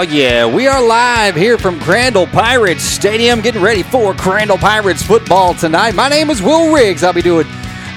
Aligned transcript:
Oh, 0.00 0.04
yeah. 0.04 0.46
We 0.46 0.66
are 0.66 0.82
live 0.82 1.36
here 1.36 1.58
from 1.58 1.78
Crandall 1.78 2.26
Pirates 2.26 2.82
Stadium, 2.82 3.42
getting 3.42 3.60
ready 3.60 3.82
for 3.82 4.14
Crandall 4.14 4.56
Pirates 4.56 5.02
football 5.02 5.52
tonight. 5.52 5.94
My 5.94 6.08
name 6.08 6.30
is 6.30 6.40
Will 6.40 6.72
Riggs. 6.72 7.04
I'll 7.04 7.12
be 7.12 7.20
doing 7.20 7.46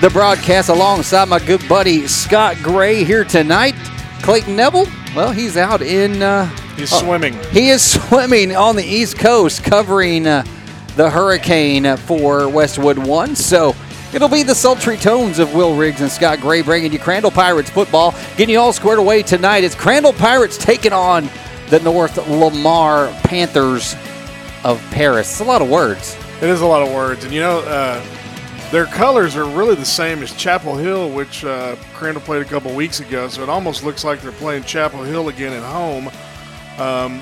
the 0.01 0.09
broadcast 0.09 0.67
alongside 0.67 1.29
my 1.29 1.39
good 1.39 1.65
buddy 1.69 2.05
Scott 2.07 2.57
Gray 2.61 3.05
here 3.05 3.23
tonight. 3.23 3.73
Clayton 4.21 4.53
Neville, 4.53 4.89
well, 5.15 5.31
he's 5.31 5.55
out 5.55 5.81
in. 5.81 6.21
Uh, 6.21 6.53
He's 6.75 6.91
swimming. 6.91 7.41
He 7.51 7.69
is 7.69 7.81
swimming 8.09 8.53
on 8.53 8.75
the 8.75 8.83
East 8.83 9.17
Coast, 9.17 9.63
covering 9.63 10.27
uh, 10.27 10.43
the 10.97 11.09
hurricane 11.09 11.95
for 11.95 12.49
Westwood 12.49 12.97
One. 12.97 13.33
So 13.33 13.77
it'll 14.13 14.27
be 14.27 14.43
the 14.43 14.55
sultry 14.55 14.97
tones 14.97 15.39
of 15.39 15.55
Will 15.55 15.77
Riggs 15.77 16.01
and 16.01 16.11
Scott 16.11 16.41
Gray 16.41 16.63
bringing 16.63 16.91
you 16.91 16.99
Crandall 16.99 17.31
Pirates 17.31 17.69
football, 17.69 18.11
getting 18.35 18.49
you 18.49 18.59
all 18.59 18.73
squared 18.73 18.99
away 18.99 19.23
tonight. 19.23 19.63
It's 19.63 19.73
Crandall 19.73 20.11
Pirates 20.11 20.57
taking 20.57 20.91
on 20.91 21.29
the 21.73 21.79
North 21.79 22.17
Lamar 22.27 23.07
Panthers 23.23 23.95
of 24.63 24.79
Paris. 24.91 25.27
It's 25.31 25.39
a 25.39 25.43
lot 25.43 25.63
of 25.63 25.71
words. 25.71 26.15
It 26.39 26.47
is 26.47 26.61
a 26.61 26.65
lot 26.67 26.83
of 26.87 26.93
words, 26.93 27.23
and 27.23 27.33
you 27.33 27.39
know, 27.39 27.61
uh, 27.61 27.99
their 28.69 28.85
colors 28.85 29.35
are 29.35 29.45
really 29.45 29.73
the 29.73 29.83
same 29.83 30.21
as 30.21 30.31
Chapel 30.33 30.75
Hill, 30.75 31.09
which 31.09 31.43
uh, 31.43 31.75
Crandall 31.95 32.21
played 32.21 32.43
a 32.43 32.45
couple 32.45 32.75
weeks 32.75 32.99
ago. 32.99 33.27
So 33.27 33.41
it 33.41 33.49
almost 33.49 33.83
looks 33.83 34.03
like 34.03 34.21
they're 34.21 34.31
playing 34.33 34.65
Chapel 34.65 35.01
Hill 35.01 35.29
again 35.29 35.51
at 35.51 35.63
home. 35.63 36.11
Um, 36.79 37.21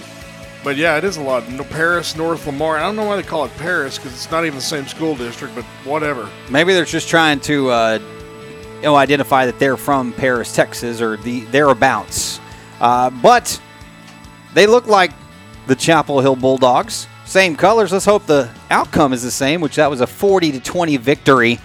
but 0.65 0.75
yeah, 0.75 0.97
it 0.97 1.05
is 1.05 1.15
a 1.15 1.21
lot. 1.21 1.43
Paris, 1.69 2.17
North 2.17 2.45
Lamar. 2.45 2.75
I 2.75 2.81
don't 2.81 2.97
know 2.97 3.05
why 3.05 3.15
they 3.15 3.23
call 3.23 3.45
it 3.45 3.51
Paris 3.55 3.97
because 3.97 4.11
it's 4.11 4.29
not 4.31 4.43
even 4.43 4.57
the 4.57 4.61
same 4.61 4.85
school 4.85 5.15
district, 5.15 5.55
but 5.55 5.63
whatever. 5.85 6.29
Maybe 6.49 6.73
they're 6.73 6.83
just 6.83 7.07
trying 7.07 7.39
to, 7.41 7.69
uh, 7.69 7.99
you 8.75 8.81
know, 8.81 8.97
identify 8.97 9.45
that 9.45 9.59
they're 9.59 9.77
from 9.77 10.11
Paris, 10.11 10.53
Texas, 10.53 10.99
or 10.99 11.15
the 11.15 11.45
thereabouts. 11.45 12.41
Uh, 12.81 13.09
but 13.09 13.61
they 14.53 14.67
look 14.67 14.87
like 14.87 15.11
the 15.67 15.75
Chapel 15.75 16.21
Hill 16.21 16.35
Bulldogs. 16.35 17.07
Same 17.25 17.55
colors. 17.55 17.91
Let's 17.91 18.05
hope 18.05 18.25
the 18.25 18.49
outcome 18.69 19.13
is 19.13 19.23
the 19.23 19.31
same, 19.31 19.61
which 19.61 19.75
that 19.75 19.89
was 19.89 20.01
a 20.01 20.07
40 20.07 20.53
to 20.53 20.59
20 20.59 20.97
victory 20.97 21.59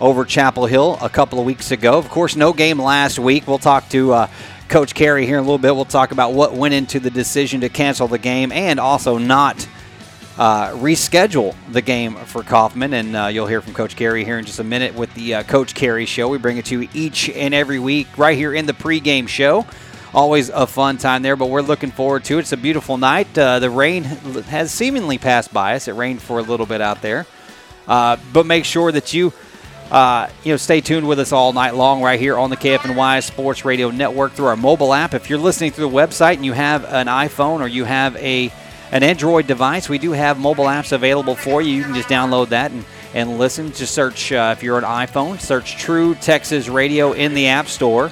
over 0.00 0.24
Chapel 0.24 0.66
Hill 0.66 0.98
a 1.00 1.08
couple 1.08 1.38
of 1.38 1.46
weeks 1.46 1.70
ago. 1.70 1.96
Of 1.96 2.10
course, 2.10 2.36
no 2.36 2.52
game 2.52 2.80
last 2.80 3.18
week. 3.18 3.46
We'll 3.46 3.58
talk 3.58 3.88
to 3.90 4.12
uh, 4.12 4.28
Coach 4.68 4.94
Carey 4.94 5.26
here 5.26 5.38
in 5.38 5.44
a 5.44 5.46
little 5.46 5.58
bit. 5.58 5.74
We'll 5.74 5.84
talk 5.84 6.12
about 6.12 6.34
what 6.34 6.52
went 6.52 6.74
into 6.74 7.00
the 7.00 7.10
decision 7.10 7.62
to 7.62 7.68
cancel 7.68 8.08
the 8.08 8.18
game 8.18 8.52
and 8.52 8.78
also 8.78 9.16
not 9.16 9.66
uh, 10.36 10.70
reschedule 10.72 11.54
the 11.70 11.80
game 11.80 12.14
for 12.16 12.42
Kaufman. 12.42 12.92
And 12.92 13.16
uh, 13.16 13.26
you'll 13.28 13.46
hear 13.46 13.62
from 13.62 13.72
Coach 13.72 13.96
Carey 13.96 14.24
here 14.24 14.38
in 14.38 14.44
just 14.44 14.58
a 14.58 14.64
minute 14.64 14.94
with 14.94 15.12
the 15.14 15.36
uh, 15.36 15.42
Coach 15.44 15.74
Carey 15.74 16.04
Show. 16.04 16.28
We 16.28 16.38
bring 16.38 16.58
it 16.58 16.66
to 16.66 16.82
you 16.82 16.88
each 16.92 17.30
and 17.30 17.54
every 17.54 17.78
week 17.78 18.06
right 18.18 18.36
here 18.36 18.52
in 18.52 18.66
the 18.66 18.74
pregame 18.74 19.28
show. 19.28 19.64
Always 20.16 20.48
a 20.48 20.66
fun 20.66 20.96
time 20.96 21.20
there, 21.20 21.36
but 21.36 21.50
we're 21.50 21.60
looking 21.60 21.90
forward 21.90 22.24
to 22.24 22.38
it. 22.38 22.40
It's 22.40 22.52
a 22.52 22.56
beautiful 22.56 22.96
night. 22.96 23.36
Uh, 23.36 23.58
the 23.58 23.68
rain 23.68 24.02
has 24.04 24.72
seemingly 24.72 25.18
passed 25.18 25.52
by 25.52 25.74
us. 25.74 25.88
It 25.88 25.92
rained 25.92 26.22
for 26.22 26.38
a 26.38 26.42
little 26.42 26.64
bit 26.64 26.80
out 26.80 27.02
there. 27.02 27.26
Uh, 27.86 28.16
but 28.32 28.46
make 28.46 28.64
sure 28.64 28.90
that 28.90 29.12
you 29.12 29.34
uh, 29.90 30.30
you 30.42 30.54
know, 30.54 30.56
stay 30.56 30.80
tuned 30.80 31.06
with 31.06 31.18
us 31.18 31.32
all 31.32 31.52
night 31.52 31.74
long 31.74 32.02
right 32.02 32.18
here 32.18 32.38
on 32.38 32.48
the 32.48 32.56
KFNY 32.56 33.22
Sports 33.24 33.66
Radio 33.66 33.90
Network 33.90 34.32
through 34.32 34.46
our 34.46 34.56
mobile 34.56 34.94
app. 34.94 35.12
If 35.12 35.28
you're 35.28 35.38
listening 35.38 35.70
through 35.70 35.90
the 35.90 35.94
website 35.94 36.36
and 36.36 36.46
you 36.46 36.54
have 36.54 36.86
an 36.86 37.08
iPhone 37.08 37.60
or 37.60 37.68
you 37.68 37.84
have 37.84 38.16
a 38.16 38.50
an 38.92 39.02
Android 39.02 39.46
device, 39.46 39.90
we 39.90 39.98
do 39.98 40.12
have 40.12 40.38
mobile 40.38 40.64
apps 40.64 40.92
available 40.92 41.34
for 41.34 41.60
you. 41.60 41.74
You 41.74 41.82
can 41.82 41.94
just 41.94 42.08
download 42.08 42.48
that 42.48 42.70
and, 42.70 42.86
and 43.12 43.36
listen. 43.36 43.70
Just 43.72 43.92
search, 43.92 44.32
uh, 44.32 44.54
if 44.56 44.62
you're 44.62 44.78
an 44.78 44.84
iPhone, 44.84 45.38
search 45.38 45.76
True 45.76 46.14
Texas 46.14 46.70
Radio 46.70 47.12
in 47.12 47.34
the 47.34 47.48
App 47.48 47.66
Store. 47.66 48.10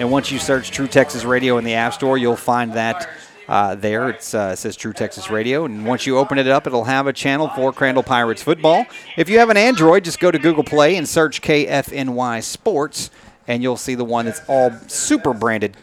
And 0.00 0.10
once 0.10 0.32
you 0.32 0.38
search 0.38 0.70
True 0.70 0.88
Texas 0.88 1.26
Radio 1.26 1.58
in 1.58 1.64
the 1.64 1.74
App 1.74 1.92
Store, 1.92 2.16
you'll 2.16 2.34
find 2.34 2.72
that 2.72 3.06
uh, 3.46 3.74
there. 3.74 4.06
uh, 4.06 4.08
it 4.08 4.22
says 4.22 4.74
True 4.74 4.94
Texas 4.94 5.28
Radio. 5.28 5.66
And 5.66 5.84
once 5.84 6.06
you 6.06 6.16
open 6.16 6.38
it 6.38 6.48
up, 6.48 6.66
it'll 6.66 6.84
have 6.84 7.06
a 7.06 7.12
channel 7.12 7.48
for 7.48 7.70
Crandall 7.70 8.02
Pirates 8.02 8.42
football. 8.42 8.86
If 9.18 9.28
you 9.28 9.40
have 9.40 9.50
an 9.50 9.58
Android, 9.58 10.04
just 10.04 10.18
go 10.18 10.30
to 10.30 10.38
Google 10.38 10.64
Play 10.64 10.96
and 10.96 11.06
search 11.06 11.42
KFNY 11.42 12.42
Sports, 12.42 13.10
and 13.46 13.62
you'll 13.62 13.76
see 13.76 13.94
the 13.94 14.04
one 14.06 14.24
that's 14.24 14.40
all 14.48 14.72
super 14.88 15.34
branded 15.34 15.76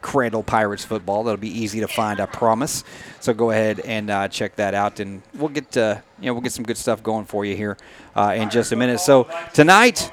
Crandall 0.00 0.44
Pirates 0.44 0.84
football. 0.84 1.24
That'll 1.24 1.36
be 1.36 1.48
easy 1.48 1.80
to 1.80 1.88
find, 1.88 2.20
I 2.20 2.26
promise. 2.26 2.84
So 3.18 3.34
go 3.34 3.50
ahead 3.50 3.80
and 3.80 4.10
uh, 4.10 4.28
check 4.28 4.54
that 4.56 4.74
out, 4.74 5.00
and 5.00 5.22
we'll 5.34 5.48
get 5.48 5.76
uh, 5.76 5.96
you 6.20 6.26
know 6.26 6.34
we'll 6.34 6.42
get 6.42 6.52
some 6.52 6.64
good 6.64 6.78
stuff 6.78 7.02
going 7.02 7.24
for 7.24 7.44
you 7.44 7.56
here 7.56 7.76
uh, 8.14 8.32
in 8.36 8.48
just 8.48 8.70
a 8.70 8.76
minute. 8.76 9.00
So 9.00 9.28
tonight 9.54 10.08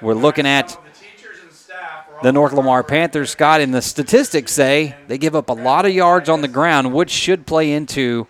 we're 0.00 0.14
looking 0.14 0.46
at 0.46 0.74
the 2.22 2.32
North 2.32 2.52
Lamar 2.52 2.82
Panthers, 2.82 3.30
Scott, 3.30 3.60
and 3.60 3.72
the 3.72 3.82
statistics 3.82 4.52
say 4.52 4.96
they 5.06 5.18
give 5.18 5.36
up 5.36 5.48
a 5.48 5.52
lot 5.54 5.86
of 5.86 5.92
yards 5.92 6.28
on 6.28 6.40
the 6.40 6.48
ground, 6.48 6.92
which 6.92 7.10
should 7.10 7.46
play 7.46 7.72
into 7.72 8.26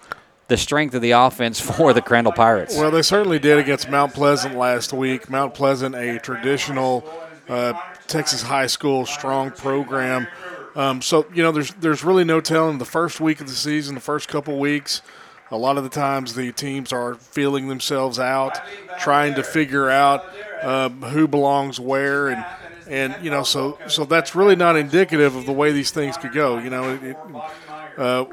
the 0.49 0.57
strength 0.57 0.95
of 0.95 1.03
the 1.03 1.13
offense 1.13 1.61
for 1.61 1.93
the 1.93 2.03
Crandall 2.03 2.33
Pirates. 2.33 2.77
Well, 2.77 2.91
they 2.91 3.03
certainly 3.03 3.39
did 3.39 3.59
against 3.59 3.89
Mount 3.89 4.15
Pleasant 4.15 4.57
last 4.57 4.93
week. 4.93 5.31
Mount 5.31 5.55
Pleasant, 5.55 5.95
a 5.95 6.19
traditional 6.19 7.09
uh, 7.49 7.75
Texas 8.07 8.43
high 8.43 8.67
school 8.67 9.07
strong 9.07 9.51
program. 9.51 10.27
Um, 10.75 11.03
so 11.03 11.27
you 11.35 11.43
know, 11.43 11.53
there's 11.53 11.73
there's 11.75 12.05
really 12.05 12.25
no 12.25 12.41
telling 12.41 12.79
the 12.79 12.85
first 12.85 13.21
week 13.21 13.41
of 13.41 13.47
the 13.49 13.55
season, 13.55 13.95
the 13.95 14.01
first 14.01 14.29
couple 14.29 14.59
weeks. 14.59 15.03
A 15.51 15.57
lot 15.57 15.79
of 15.79 15.85
the 15.85 15.91
times, 15.91 16.35
the 16.35 16.53
teams 16.53 16.93
are 16.93 17.15
feeling 17.15 17.69
themselves 17.69 18.19
out, 18.19 18.59
trying 18.99 19.35
to 19.37 19.43
figure 19.43 19.89
out 19.89 20.25
uh, 20.63 20.91
who 20.91 21.27
belongs 21.27 21.81
where, 21.81 22.29
and 22.29 22.45
and 22.89 23.17
you 23.23 23.31
know, 23.31 23.43
so 23.43 23.79
so 23.87 24.05
that's 24.05 24.35
really 24.35 24.57
not 24.57 24.77
indicative 24.77 25.37
of 25.37 25.47
the 25.47 25.53
way 25.53 25.73
these 25.73 25.91
things 25.91 26.17
could 26.17 26.33
go. 26.33 26.59
You 26.59 26.71
know, 26.71 26.95
it, 26.95 27.17
uh, 27.99 28.25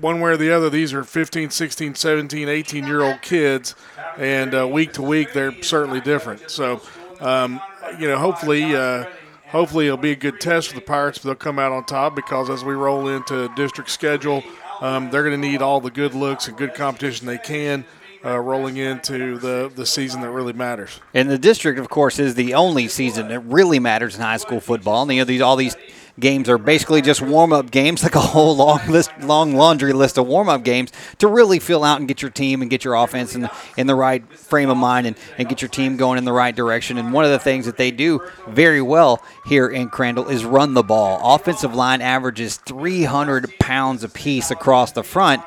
one 0.00 0.20
way 0.20 0.32
or 0.32 0.36
the 0.36 0.50
other, 0.50 0.70
these 0.70 0.92
are 0.92 1.04
15, 1.04 1.50
16, 1.50 1.94
17, 1.94 2.48
18 2.48 2.86
year 2.86 3.02
old 3.02 3.22
kids, 3.22 3.74
and 4.18 4.54
uh, 4.54 4.66
week 4.66 4.92
to 4.94 5.02
week, 5.02 5.32
they're 5.32 5.62
certainly 5.62 6.00
different. 6.00 6.50
So, 6.50 6.80
um, 7.20 7.60
you 7.98 8.08
know, 8.08 8.18
hopefully, 8.18 8.74
uh, 8.74 9.06
hopefully 9.46 9.86
it'll 9.86 9.96
be 9.96 10.12
a 10.12 10.16
good 10.16 10.40
test 10.40 10.68
for 10.68 10.74
the 10.74 10.80
Pirates, 10.80 11.18
but 11.18 11.24
they'll 11.24 11.34
come 11.36 11.58
out 11.58 11.72
on 11.72 11.84
top 11.84 12.14
because 12.14 12.50
as 12.50 12.64
we 12.64 12.74
roll 12.74 13.08
into 13.08 13.48
district 13.56 13.90
schedule, 13.90 14.42
um, 14.80 15.10
they're 15.10 15.22
going 15.22 15.40
to 15.40 15.48
need 15.48 15.62
all 15.62 15.80
the 15.80 15.90
good 15.90 16.14
looks 16.14 16.48
and 16.48 16.56
good 16.56 16.74
competition 16.74 17.26
they 17.26 17.38
can. 17.38 17.84
Uh, 18.24 18.38
rolling 18.38 18.78
into 18.78 19.36
the, 19.38 19.70
the 19.74 19.84
season 19.84 20.22
that 20.22 20.30
really 20.30 20.54
matters. 20.54 20.98
And 21.12 21.28
the 21.28 21.36
district, 21.36 21.78
of 21.78 21.90
course, 21.90 22.18
is 22.18 22.34
the 22.34 22.54
only 22.54 22.88
season 22.88 23.28
that 23.28 23.40
really 23.40 23.78
matters 23.78 24.14
in 24.14 24.22
high 24.22 24.38
school 24.38 24.60
football. 24.60 25.02
And 25.02 25.12
you 25.12 25.18
know, 25.18 25.24
these 25.24 25.42
all 25.42 25.56
these 25.56 25.76
games 26.18 26.48
are 26.48 26.58
basically 26.58 27.02
just 27.02 27.20
warm 27.20 27.52
up 27.52 27.70
games, 27.70 28.02
like 28.02 28.14
a 28.14 28.20
whole 28.20 28.56
long 28.56 28.80
list, 28.88 29.10
long 29.20 29.54
laundry 29.54 29.92
list 29.92 30.18
of 30.18 30.26
warm 30.26 30.48
up 30.48 30.62
games 30.62 30.92
to 31.18 31.28
really 31.28 31.58
fill 31.58 31.84
out 31.84 31.98
and 31.98 32.08
get 32.08 32.22
your 32.22 32.30
team 32.30 32.62
and 32.62 32.70
get 32.70 32.84
your 32.84 32.94
offense 32.94 33.34
in 33.34 33.42
the, 33.42 33.52
in 33.76 33.86
the 33.86 33.94
right 33.94 34.26
frame 34.32 34.70
of 34.70 34.76
mind 34.76 35.06
and, 35.06 35.16
and 35.38 35.48
get 35.48 35.60
your 35.62 35.68
team 35.68 35.96
going 35.96 36.18
in 36.18 36.24
the 36.24 36.32
right 36.32 36.54
direction. 36.54 36.98
And 36.98 37.12
one 37.12 37.24
of 37.24 37.30
the 37.30 37.38
things 37.38 37.66
that 37.66 37.76
they 37.76 37.90
do 37.90 38.20
very 38.48 38.82
well 38.82 39.22
here 39.46 39.68
in 39.68 39.88
Crandall 39.88 40.28
is 40.28 40.44
run 40.44 40.74
the 40.74 40.82
ball. 40.82 41.34
Offensive 41.34 41.74
line 41.74 42.00
averages 42.00 42.56
300 42.56 43.58
pounds 43.58 44.04
apiece 44.04 44.50
across 44.50 44.92
the 44.92 45.02
front. 45.02 45.42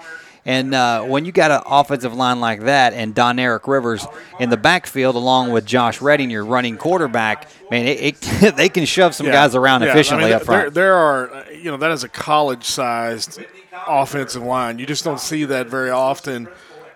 And 0.47 0.73
uh, 0.73 1.03
when 1.03 1.25
you 1.25 1.31
got 1.33 1.51
an 1.51 1.61
offensive 1.65 2.13
line 2.15 2.39
like 2.39 2.61
that 2.61 2.93
and 2.93 3.13
Don 3.13 3.37
Eric 3.37 3.67
Rivers 3.67 4.07
in 4.39 4.49
the 4.49 4.55
backfield 4.57 5.15
along 5.15 5.51
with 5.51 5.65
Josh 5.65 6.01
Redding, 6.01 6.29
your 6.31 6.45
running 6.45 6.77
quarterback, 6.77 7.49
man, 7.69 7.85
it, 7.85 8.17
it, 8.41 8.55
they 8.55 8.69
can 8.69 8.85
shove 8.85 9.13
some 9.13 9.27
Yeah. 9.27 9.33
guys 9.33 9.55
around 9.55 9.81
Yeah, 9.83 9.89
efficiently 9.89 10.23
I 10.25 10.27
mean, 10.29 10.35
up 10.37 10.43
front. 10.43 10.61
There, 10.73 10.85
there 10.85 10.95
are, 10.95 11.33
uh, 11.33 11.49
you 11.51 11.69
know, 11.69 11.75
that 11.77 11.91
is 11.91 12.05
a 12.05 12.09
college-sized 12.09 13.41
offensive 13.87 14.41
line. 14.41 14.79
You 14.79 14.85
just 14.85 15.03
don't 15.03 15.19
see 15.19 15.43
that 15.45 15.67
very 15.67 15.89
often 15.89 16.47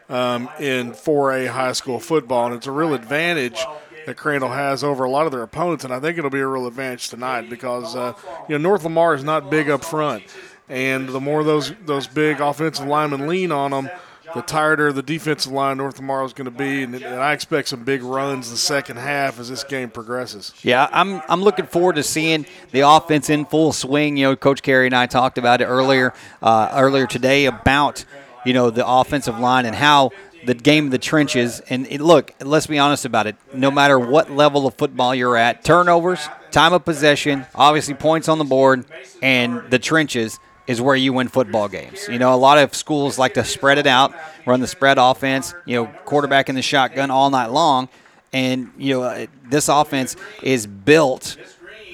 um, 0.10 0.50
in 0.60 0.92
4A 0.92 1.50
high 1.50 1.74
school 1.74 2.00
football, 2.00 2.48
and 2.48 2.56
it's 2.56 2.68
a 2.68 2.72
real 2.72 2.94
advantage 2.94 3.64
that 4.06 4.18
Crandall 4.18 4.50
has 4.50 4.84
over 4.84 5.04
a 5.04 5.10
lot 5.10 5.25
of 5.25 5.31
their 5.31 5.44
opponents. 5.44 5.84
And 5.84 5.94
I 5.94 6.00
think 6.00 6.18
it'll 6.18 6.30
be 6.30 6.40
a 6.40 6.48
real 6.48 6.68
advantage 6.68 7.10
tonight 7.10 7.50
because 7.50 7.96
uh, 7.96 8.14
you 8.48 8.58
know 8.58 8.62
North 8.70 8.84
Lamar 8.84 9.14
is 9.14 9.24
not 9.24 9.50
big 9.50 9.70
up 9.70 9.84
front, 9.86 10.24
and 10.72 11.10
the 11.10 11.20
more 11.20 11.44
those 11.44 11.74
those 11.86 12.08
big 12.08 12.40
offensive 12.40 12.88
linemen 12.88 13.28
lean 13.28 13.52
on 13.52 13.72
them. 13.72 13.90
The 14.34 14.42
tireder 14.42 14.94
the 14.94 15.04
defensive 15.04 15.52
line 15.52 15.76
North 15.76 15.98
Lamar 15.98 16.24
is 16.24 16.32
going 16.32 16.46
to 16.46 16.52
be, 16.52 16.84
and, 16.84 16.96
and 16.96 17.20
I 17.20 17.34
expect 17.34 17.68
some 17.68 17.84
big 17.84 18.02
runs 18.02 18.50
the 18.50 18.56
second 18.56 18.96
half 18.96 19.42
as 19.42 19.50
this 19.50 19.66
game 19.66 19.90
progresses. 19.90 20.54
Yeah, 20.64 20.88
I'm 20.90 21.22
I'm 21.28 21.44
looking 21.44 21.66
forward 21.66 21.98
to 21.98 22.04
seeing 22.04 22.46
the 22.72 22.82
offense 22.82 23.30
in 23.30 23.44
full 23.44 23.74
swing. 23.74 24.16
You 24.16 24.28
know, 24.28 24.36
Coach 24.38 24.62
Carey 24.62 24.86
and 24.86 24.96
I 24.96 25.06
talked 25.08 25.38
about 25.38 25.60
it 25.60 25.66
earlier 25.66 26.14
uh, 26.42 26.70
earlier 26.74 27.08
today 27.08 27.46
about 27.46 28.06
you 28.46 28.54
know 28.54 28.70
the 28.70 28.88
offensive 28.88 29.38
line 29.38 29.66
and 29.66 29.76
how 29.76 30.12
the 30.46 30.54
game 30.54 30.86
of 30.86 30.92
the 30.92 30.98
trenches. 30.98 31.60
And 31.70 31.86
it, 31.88 32.00
look, 32.00 32.34
let's 32.40 32.68
be 32.68 32.80
honest 32.80 33.04
about 33.04 33.28
it. 33.28 33.36
No 33.54 33.70
matter 33.70 34.00
what 34.00 34.32
level 34.32 34.66
of 34.66 34.76
football 34.76 35.14
you're 35.14 35.36
at, 35.36 35.66
turnovers, 35.66 36.26
time 36.52 36.72
of 36.72 36.86
possession, 36.86 37.46
obviously 37.54 37.96
points 37.96 38.30
on 38.30 38.38
the 38.38 38.46
board, 38.46 38.86
and 39.22 39.70
the 39.70 39.80
trenches 39.80 40.40
is 40.68 40.81
where 40.81 40.96
you 40.96 41.13
win 41.13 41.28
football 41.28 41.68
games. 41.68 42.08
You 42.08 42.19
know, 42.19 42.34
a 42.34 42.38
lot 42.38 42.58
of 42.58 42.74
schools 42.75 43.18
like 43.18 43.34
to 43.36 43.44
spread 43.44 43.78
it 43.78 43.88
out, 43.88 44.13
run 44.46 44.60
the 44.60 44.68
spread 44.68 44.98
offense, 44.98 45.54
you 45.66 45.75
know, 45.75 45.86
quarterback 46.06 46.50
in 46.50 46.56
the 46.56 46.62
shotgun 46.62 47.12
all 47.12 47.30
night 47.30 47.52
long. 47.52 47.90
And, 48.34 48.72
you 48.78 49.00
know, 49.00 49.28
this 49.44 49.68
offense 49.68 50.16
is 50.42 50.66
built 50.66 51.38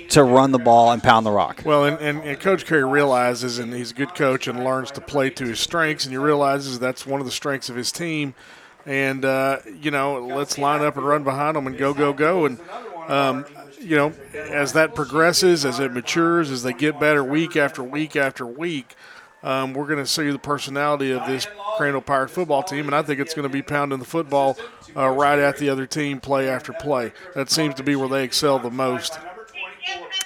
to 0.10 0.24
run 0.24 0.52
the 0.52 0.60
ball 0.60 0.92
and 0.92 1.02
pound 1.02 1.26
the 1.26 1.32
rock. 1.32 1.64
Well, 1.66 1.86
and, 1.86 1.98
and, 2.00 2.22
and, 2.24 2.40
Coach 2.40 2.66
Carey 2.66 2.84
realizes, 2.84 3.60
and 3.60 3.74
he's 3.74 3.92
a 3.92 3.94
good 3.94 4.16
coach 4.16 4.48
and 4.48 4.64
learns 4.64 4.92
to 4.92 5.02
play 5.02 5.30
to 5.32 5.46
his 5.46 5.60
strengths, 5.60 6.06
and 6.06 6.14
he 6.14 6.18
realizes 6.18 6.80
that's 6.80 7.06
one 7.06 7.20
of 7.20 7.26
the 7.26 7.32
strengths 7.32 7.70
of 7.70 7.76
his 7.76 7.92
team. 7.92 8.34
And, 8.86 9.26
uh, 9.26 9.60
you 9.82 9.92
know, 9.92 10.26
let's 10.26 10.58
line 10.58 10.82
up 10.82 10.96
and 10.96 11.06
run 11.06 11.24
behind 11.24 11.58
them 11.58 11.68
and 11.68 11.78
go, 11.78 11.94
go, 11.94 12.14
go. 12.14 12.46
And, 12.46 12.60
um, 13.08 13.46
you 13.80 13.96
know, 13.96 14.14
as 14.34 14.74
that 14.74 14.96
progresses, 14.96 15.66
as 15.66 15.80
it 15.80 15.92
matures, 15.92 16.50
as 16.52 16.64
they 16.64 16.74
get 16.74 17.00
better 17.00 17.24
week 17.24 17.56
after 17.56 17.84
week 17.84 18.16
after 18.16 18.46
week, 18.46 18.96
um, 19.44 19.74
we're 19.74 19.86
going 19.86 20.00
to 20.00 20.08
see 20.08 20.30
the 20.32 20.40
personality 20.40 21.12
of 21.12 21.26
this 21.28 21.48
Crandall 21.78 22.02
Pirate 22.02 22.30
football 22.30 22.64
team, 22.64 22.86
and 22.86 22.96
I 22.96 23.02
think 23.04 23.20
it's 23.20 23.34
going 23.34 23.48
to 23.48 23.54
be 23.54 23.62
pounding 23.62 24.00
the 24.00 24.06
football 24.06 24.58
uh, 24.96 25.08
right 25.10 25.38
at 25.38 25.58
the 25.58 25.70
other 25.70 25.86
team 25.86 26.20
play 26.20 26.50
after 26.50 26.74
play. 26.74 27.14
That 27.36 27.52
seems 27.52 27.76
to 27.76 27.84
be 27.84 27.96
where 27.96 28.10
they 28.10 28.24
excel 28.24 28.60
the 28.60 28.72
most. 28.72 29.18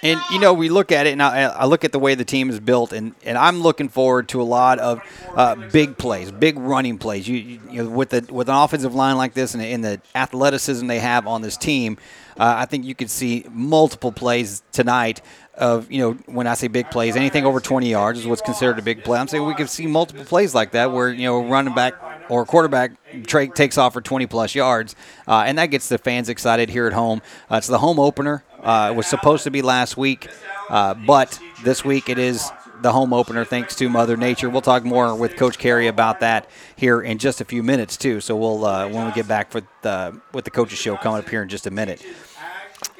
And 0.03 0.19
you 0.31 0.39
know, 0.39 0.53
we 0.53 0.69
look 0.69 0.91
at 0.91 1.05
it, 1.05 1.11
and 1.11 1.21
I, 1.21 1.43
I, 1.43 1.65
look 1.65 1.85
at 1.85 1.91
the 1.91 1.99
way 1.99 2.15
the 2.15 2.25
team 2.25 2.49
is 2.49 2.59
built, 2.59 2.91
and, 2.91 3.13
and 3.23 3.37
I'm 3.37 3.61
looking 3.61 3.87
forward 3.89 4.29
to 4.29 4.41
a 4.41 4.43
lot 4.43 4.79
of 4.79 4.99
uh, 5.35 5.55
big 5.69 5.97
plays, 5.97 6.31
big 6.31 6.57
running 6.57 6.97
plays. 6.97 7.27
You, 7.27 7.35
you, 7.69 7.83
know, 7.83 7.89
with 7.89 8.09
the 8.09 8.25
with 8.33 8.49
an 8.49 8.55
offensive 8.55 8.95
line 8.95 9.17
like 9.17 9.35
this, 9.35 9.53
and, 9.53 9.61
and 9.61 9.83
the 9.83 10.01
athleticism 10.15 10.87
they 10.87 10.97
have 10.97 11.27
on 11.27 11.43
this 11.43 11.55
team, 11.55 11.99
uh, 12.41 12.55
I 12.57 12.65
think 12.65 12.85
you 12.85 12.95
could 12.95 13.11
see 13.11 13.45
multiple 13.51 14.11
plays 14.11 14.63
tonight 14.71 15.21
of, 15.53 15.91
you 15.91 15.99
know, 15.99 16.13
when 16.25 16.47
I 16.47 16.55
say 16.55 16.69
big 16.69 16.89
plays, 16.89 17.15
anything 17.15 17.45
over 17.45 17.59
20 17.59 17.87
yards 17.87 18.17
is 18.17 18.25
what's 18.25 18.41
considered 18.41 18.79
a 18.79 18.81
big 18.81 19.03
play. 19.03 19.19
I'm 19.19 19.27
saying 19.27 19.45
we 19.45 19.53
could 19.53 19.69
see 19.69 19.85
multiple 19.85 20.25
plays 20.25 20.55
like 20.55 20.71
that 20.71 20.91
where, 20.91 21.13
you 21.13 21.25
know, 21.25 21.47
running 21.47 21.75
back 21.75 21.93
or 22.29 22.43
quarterback 22.47 22.93
tra- 23.27 23.47
takes 23.47 23.77
off 23.77 23.93
for 23.93 24.01
20 24.01 24.25
plus 24.25 24.55
yards, 24.55 24.95
uh, 25.27 25.43
and 25.45 25.59
that 25.59 25.67
gets 25.67 25.87
the 25.87 25.99
fans 25.99 26.29
excited 26.29 26.71
here 26.71 26.87
at 26.87 26.93
home. 26.93 27.21
Uh, 27.51 27.57
it's 27.57 27.67
the 27.67 27.77
home 27.77 27.99
opener. 27.99 28.43
Uh, 28.59 28.89
it 28.91 28.95
was 28.95 29.05
supposed 29.05 29.43
to 29.43 29.51
be 29.51 29.61
last 29.61 29.95
week, 29.95 30.27
uh, 30.71 30.95
but 30.95 31.39
this 31.63 31.85
week 31.85 32.09
it 32.09 32.17
is 32.17 32.49
the 32.81 32.91
home 32.91 33.13
opener 33.13 33.45
thanks 33.45 33.75
to 33.75 33.87
Mother 33.87 34.17
Nature. 34.17 34.49
We'll 34.49 34.61
talk 34.61 34.83
more 34.83 35.15
with 35.15 35.35
Coach 35.35 35.59
Carey 35.59 35.87
about 35.87 36.21
that 36.21 36.49
here 36.75 37.01
in 37.01 37.19
just 37.19 37.39
a 37.39 37.45
few 37.45 37.61
minutes 37.61 37.97
too. 37.97 38.19
So 38.19 38.35
we'll 38.35 38.65
uh, 38.65 38.87
when 38.87 39.05
we 39.05 39.11
get 39.11 39.27
back 39.27 39.51
for 39.51 39.61
the 39.83 40.19
with 40.33 40.45
the 40.45 40.51
coaches 40.51 40.79
show 40.79 40.97
coming 40.97 41.19
up 41.19 41.29
here 41.29 41.43
in 41.43 41.49
just 41.49 41.67
a 41.67 41.71
minute. 41.71 42.03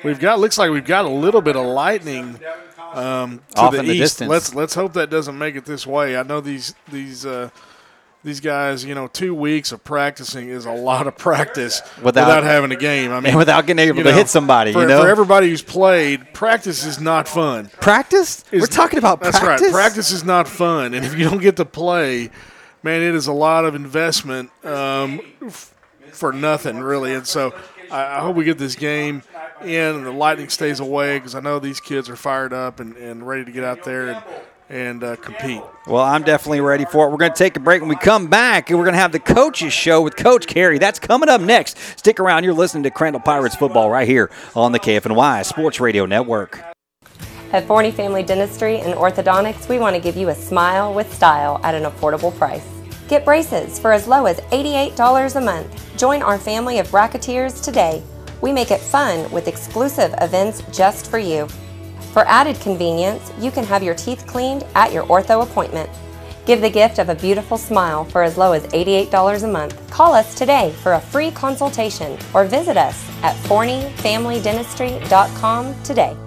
We've 0.04 0.20
got 0.20 0.40
looks 0.40 0.58
like 0.58 0.72
we've 0.72 0.86
got 0.86 1.06
a 1.06 1.10
little 1.10 1.42
bit 1.42 1.56
of 1.56 1.66
lightning 1.66 2.40
um, 2.94 3.42
to 3.56 3.62
Off 3.62 3.72
the 3.74 3.80
in 3.80 3.86
the 3.86 3.94
east. 3.94 4.02
distance. 4.02 4.30
let's 4.30 4.56
let's 4.56 4.74
hope 4.76 4.94
that 4.94 5.10
doesn't 5.10 5.38
make 5.38 5.56
it 5.56 5.66
this 5.66 5.86
way. 5.88 6.18
I 6.18 6.24
know 6.24 6.42
these 6.42 6.74
these 6.92 7.26
uh, 7.26 7.50
these 8.24 8.40
guys. 8.40 8.84
You 8.86 8.96
know, 8.96 9.08
two 9.08 9.34
weeks 9.34 9.72
of 9.72 9.84
practicing 9.84 10.50
is 10.50 10.66
a 10.66 10.72
lot 10.72 11.08
of 11.08 11.18
practice 11.18 11.82
Without- 12.02 12.28
without, 12.28 12.44
having 12.44 12.72
a 12.72 12.76
game. 12.76 13.12
I 13.12 13.16
mean, 13.22 13.28
and 13.30 13.38
without 13.38 13.66
getting 13.66 13.80
able 13.88 13.98
you 14.00 14.04
to 14.04 14.10
know, 14.12 14.16
hit 14.18 14.28
somebody, 14.28 14.74
for, 14.74 14.82
you 14.82 14.88
know. 14.88 15.02
for 15.02 15.10
everybody 15.10 15.50
who's 15.50 15.62
played, 15.64 16.34
practice 16.34 16.84
is 16.86 17.00
not 17.00 17.28
fun. 17.28 17.70
practice? 17.80 18.44
Is- 18.52 18.62
We're 18.62 18.68
talking 18.68 19.00
about 19.00 19.22
that's 19.22 19.40
practice. 19.40 19.68
right. 19.68 19.74
Practice 19.74 20.12
is 20.12 20.24
not 20.24 20.48
fun, 20.48 20.94
and 20.94 21.06
if 21.06 21.18
you 21.18 21.30
don't 21.30 21.42
get 21.42 21.56
to 21.58 21.66
play, 21.66 22.30
man, 22.84 23.02
it 23.02 23.16
is 23.16 23.28
a 23.28 23.34
lot 23.34 23.66
of 23.66 23.74
investment 23.76 24.50
um, 24.66 25.22
f- 25.46 25.74
for 26.12 26.34
nothing, 26.34 26.80
really. 26.80 27.14
And 27.16 27.26
so, 27.26 27.54
I, 27.90 28.18
I 28.18 28.20
hope 28.20 28.36
we 28.36 28.44
get 28.44 28.58
this 28.58 28.76
game 28.76 29.24
in, 29.66 29.96
and 29.96 30.06
the 30.06 30.12
Lightning 30.12 30.50
stays 30.50 30.80
away 30.80 31.18
because 31.18 31.36
I 31.36 31.40
know 31.40 31.60
these 31.60 31.80
kids 31.80 32.10
are 32.10 32.16
fired 32.16 32.54
up 32.54 32.80
and, 32.80 32.96
and 32.98 33.26
ready 33.26 33.46
to 33.46 33.52
get 33.52 33.64
out 33.64 33.84
there 33.84 34.10
and 34.10 34.24
and 34.72 35.04
uh, 35.04 35.18
compete. 35.18 35.62
Well, 35.86 36.02
I'm 36.02 36.24
definitely 36.24 36.62
ready 36.62 36.86
for 36.86 37.06
it. 37.06 37.12
We're 37.12 37.18
going 37.18 37.34
to 37.34 37.38
take 37.38 37.58
a 37.58 37.60
break. 37.60 37.82
When 37.82 37.90
we 37.90 37.98
come 37.98 38.28
back, 38.28 38.70
and 38.70 38.80
we're 38.80 38.86
going 38.86 38.94
to 38.94 39.02
have 39.02 39.12
the 39.12 39.20
coaches 39.20 39.74
show 39.74 40.02
with 40.02 40.16
Coach 40.16 40.48
Carey. 40.48 40.80
That's 40.80 40.98
coming 40.98 41.28
up 41.28 41.42
next. 41.42 41.78
Stick 41.98 42.20
around. 42.22 42.46
You're 42.46 42.54
listening 42.54 42.84
to 42.84 42.90
Crandall 42.90 43.22
Pirates 43.22 43.56
football 43.56 43.90
right 43.90 44.08
here 44.08 44.32
on 44.56 44.72
the 44.72 44.80
KFNY 44.80 45.46
Sports 45.46 45.82
Radio 45.82 46.06
Network. 46.06 46.64
At 47.52 47.68
Forney 47.68 47.92
Family 47.92 48.24
Dentistry 48.24 48.80
and 48.80 48.94
Orthodontics, 48.94 49.68
we 49.68 49.78
want 49.78 49.94
to 49.94 50.02
give 50.02 50.16
you 50.16 50.30
a 50.30 50.36
smile 50.36 50.94
with 50.94 51.14
style 51.14 51.60
at 51.66 51.76
an 51.76 51.84
affordable 51.84 52.36
price. 52.38 52.66
Get 53.10 53.26
braces 53.26 53.78
for 53.78 53.92
as 53.92 54.08
low 54.08 54.26
as 54.26 54.40
$88 54.52 55.36
a 55.36 55.42
month. 55.42 55.98
Join 55.98 56.22
our 56.22 56.38
family 56.38 56.80
of 56.80 56.88
bracketeers 56.88 57.62
today. 57.62 58.02
We 58.42 58.52
make 58.52 58.72
it 58.72 58.82
fun 58.82 59.32
with 59.32 59.48
exclusive 59.48 60.14
events 60.20 60.64
just 60.72 61.10
for 61.10 61.20
you. 61.20 61.48
For 62.14 62.28
added 62.28 62.60
convenience, 62.60 63.32
you 63.40 63.52
can 63.52 63.64
have 63.66 63.84
your 63.84 63.94
teeth 63.96 64.26
cleaned 64.28 64.66
at 64.76 64.92
your 64.92 65.06
ortho 65.06 65.44
appointment. 65.44 65.90
Give 66.46 66.60
the 66.60 66.70
gift 66.70 67.00
of 67.00 67.08
a 67.10 67.16
beautiful 67.16 67.58
smile 67.58 68.04
for 68.06 68.24
as 68.24 68.38
low 68.38 68.52
as 68.52 68.68
$88 68.68 69.44
a 69.44 69.48
month. 69.48 69.90
Call 69.90 70.14
us 70.14 70.36
today 70.36 70.74
for 70.82 70.94
a 70.94 71.00
free 71.00 71.32
consultation 71.32 72.18
or 72.34 72.46
visit 72.46 72.78
us 72.78 73.10
at 73.24 73.36
forneyfamilydentistry.com 73.46 75.84
today. 75.84 76.18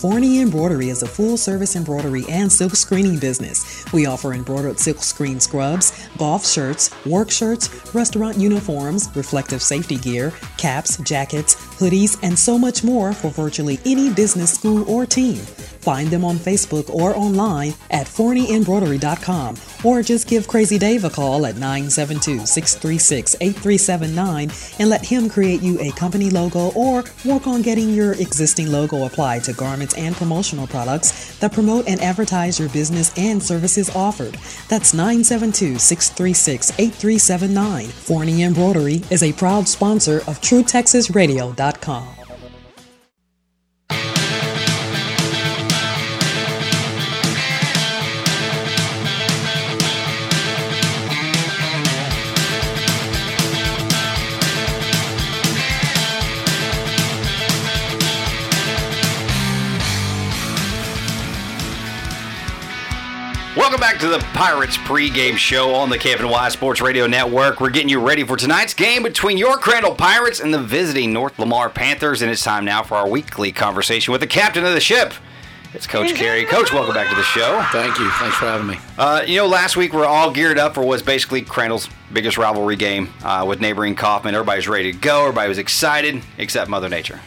Forney 0.00 0.40
Embroidery 0.40 0.88
is 0.88 1.02
a 1.02 1.06
full 1.06 1.36
service 1.36 1.76
embroidery 1.76 2.24
and 2.30 2.50
silk 2.50 2.74
screening 2.74 3.18
business. 3.18 3.84
We 3.92 4.06
offer 4.06 4.32
embroidered 4.32 4.78
silk 4.78 5.02
screen 5.02 5.40
scrubs, 5.40 6.08
golf 6.16 6.46
shirts, 6.46 6.90
work 7.04 7.30
shirts, 7.30 7.94
restaurant 7.94 8.38
uniforms, 8.38 9.14
reflective 9.14 9.60
safety 9.60 9.96
gear, 9.96 10.32
caps, 10.56 10.96
jackets, 11.02 11.54
hoodies, 11.54 12.18
and 12.22 12.38
so 12.38 12.58
much 12.58 12.82
more 12.82 13.12
for 13.12 13.28
virtually 13.28 13.78
any 13.84 14.10
business, 14.10 14.54
school, 14.54 14.88
or 14.88 15.04
team. 15.04 15.36
Find 15.36 16.08
them 16.08 16.24
on 16.24 16.36
Facebook 16.36 16.88
or 16.88 17.14
online 17.14 17.74
at 17.90 18.06
forneyembroidery.com 18.06 19.56
or 19.84 20.02
just 20.02 20.28
give 20.28 20.48
Crazy 20.48 20.78
Dave 20.78 21.04
a 21.04 21.10
call 21.10 21.46
at 21.46 21.56
972 21.56 22.46
636 22.46 23.36
8379 23.40 24.50
and 24.78 24.90
let 24.90 25.04
him 25.04 25.28
create 25.28 25.62
you 25.62 25.80
a 25.80 25.90
company 25.92 26.30
logo 26.30 26.70
or 26.72 27.04
work 27.24 27.46
on 27.46 27.62
getting 27.62 27.90
your 27.90 28.12
existing 28.12 28.70
logo 28.70 29.04
applied 29.06 29.44
to 29.44 29.52
garments 29.52 29.94
and 29.96 30.14
promotional 30.16 30.66
products 30.66 31.38
that 31.38 31.52
promote 31.52 31.86
and 31.88 32.00
advertise 32.00 32.58
your 32.58 32.68
business 32.68 33.12
and 33.16 33.42
services 33.42 33.90
offered. 33.94 34.36
That's 34.68 34.94
972 34.94 35.78
636 35.78 36.72
8379. 36.78 37.88
Forney 37.88 38.42
Embroidery 38.42 39.02
is 39.10 39.22
a 39.22 39.32
proud 39.32 39.68
sponsor 39.68 40.18
of 40.26 40.40
TrueTexasRadio.com. 40.40 42.19
back 64.00 64.10
to 64.10 64.18
the 64.18 64.32
Pirates 64.32 64.78
pregame 64.78 65.36
show 65.36 65.74
on 65.74 65.90
the 65.90 65.98
KFNY 65.98 66.50
Sports 66.50 66.80
Radio 66.80 67.06
Network. 67.06 67.60
We're 67.60 67.68
getting 67.68 67.90
you 67.90 68.00
ready 68.00 68.24
for 68.24 68.34
tonight's 68.36 68.72
game 68.72 69.02
between 69.02 69.36
your 69.36 69.58
Crandall 69.58 69.94
Pirates 69.94 70.40
and 70.40 70.54
the 70.54 70.58
visiting 70.62 71.12
North 71.12 71.38
Lamar 71.38 71.68
Panthers, 71.68 72.22
and 72.22 72.30
it's 72.30 72.42
time 72.42 72.64
now 72.64 72.82
for 72.82 72.94
our 72.94 73.06
weekly 73.06 73.52
conversation 73.52 74.12
with 74.12 74.22
the 74.22 74.26
captain 74.26 74.64
of 74.64 74.72
the 74.72 74.80
ship. 74.80 75.12
It's 75.74 75.86
Coach 75.86 76.14
Carey. 76.14 76.46
Coach, 76.46 76.72
welcome 76.72 76.94
back 76.94 77.10
to 77.10 77.14
the 77.14 77.22
show. 77.22 77.62
Thank 77.72 77.98
you. 77.98 78.10
Thanks 78.12 78.36
for 78.36 78.46
having 78.46 78.68
me. 78.68 78.78
Uh, 78.96 79.22
you 79.26 79.36
know, 79.36 79.46
last 79.46 79.76
week 79.76 79.92
we're 79.92 80.06
all 80.06 80.30
geared 80.30 80.58
up 80.58 80.74
for 80.74 80.82
what's 80.82 81.02
basically 81.02 81.42
Crandall's 81.42 81.88
biggest 82.10 82.38
rivalry 82.38 82.76
game 82.76 83.12
uh, 83.22 83.44
with 83.46 83.60
neighboring 83.60 83.94
Kaufman. 83.94 84.34
Everybody's 84.34 84.68
ready 84.68 84.92
to 84.92 84.98
go. 84.98 85.22
Everybody 85.22 85.48
was 85.48 85.58
excited, 85.58 86.22
except 86.38 86.70
Mother 86.70 86.88
Nature. 86.88 87.20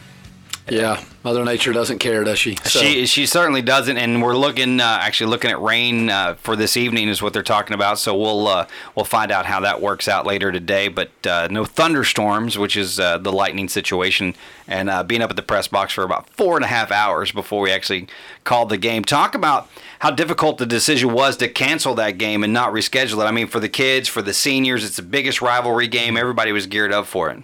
Yeah, 0.69 1.03
Mother 1.23 1.43
Nature 1.43 1.73
doesn't 1.73 1.99
care, 1.99 2.23
does 2.23 2.39
she? 2.39 2.55
So, 2.63 2.79
She 2.79 3.05
she 3.05 3.25
certainly 3.25 3.61
doesn't, 3.61 3.97
and 3.97 4.21
we're 4.21 4.37
looking 4.37 4.79
uh, 4.79 4.99
actually 5.01 5.29
looking 5.29 5.51
at 5.51 5.61
rain 5.61 6.09
uh, 6.09 6.35
for 6.35 6.55
this 6.55 6.77
evening 6.77 7.09
is 7.09 7.21
what 7.21 7.33
they're 7.33 7.43
talking 7.43 7.73
about. 7.73 7.99
So 7.99 8.15
we'll 8.15 8.47
uh, 8.47 8.67
we'll 8.95 9.03
find 9.05 9.29
out 9.29 9.45
how 9.45 9.59
that 9.61 9.81
works 9.81 10.07
out 10.07 10.25
later 10.25 10.51
today. 10.53 10.87
But 10.87 11.11
uh, 11.27 11.49
no 11.51 11.65
thunderstorms, 11.65 12.57
which 12.57 12.77
is 12.77 12.97
uh, 12.97 13.17
the 13.17 13.31
lightning 13.31 13.67
situation, 13.67 14.35
and 14.67 14.89
uh, 14.89 15.03
being 15.03 15.21
up 15.21 15.29
at 15.29 15.35
the 15.35 15.41
press 15.41 15.67
box 15.67 15.93
for 15.93 16.03
about 16.03 16.29
four 16.29 16.55
and 16.55 16.63
a 16.63 16.69
half 16.69 16.91
hours 16.91 17.33
before 17.33 17.61
we 17.61 17.71
actually 17.71 18.07
called 18.45 18.69
the 18.69 18.77
game. 18.77 19.03
Talk 19.03 19.35
about 19.35 19.69
how 19.99 20.11
difficult 20.11 20.59
the 20.59 20.65
decision 20.65 21.11
was 21.11 21.35
to 21.37 21.49
cancel 21.49 21.93
that 21.95 22.17
game 22.17 22.43
and 22.43 22.53
not 22.53 22.71
reschedule 22.71 23.21
it. 23.21 23.27
I 23.27 23.31
mean, 23.31 23.47
for 23.47 23.59
the 23.59 23.69
kids, 23.69 24.07
for 24.07 24.21
the 24.21 24.33
seniors, 24.33 24.85
it's 24.85 24.95
the 24.95 25.01
biggest 25.01 25.41
rivalry 25.41 25.87
game. 25.87 26.15
Everybody 26.15 26.53
was 26.53 26.67
geared 26.67 26.93
up 26.93 27.05
for 27.05 27.29
it. 27.31 27.43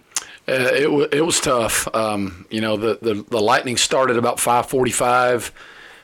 Uh, 0.50 0.74
it, 0.74 0.84
w- 0.84 1.08
it 1.12 1.22
was 1.22 1.40
tough. 1.40 1.88
Um, 1.94 2.46
you 2.50 2.62
know, 2.62 2.78
the, 2.78 3.00
the, 3.02 3.26
the 3.30 3.40
Lightning 3.40 3.78
started 3.78 4.18
about 4.18 4.40
545 4.40 5.52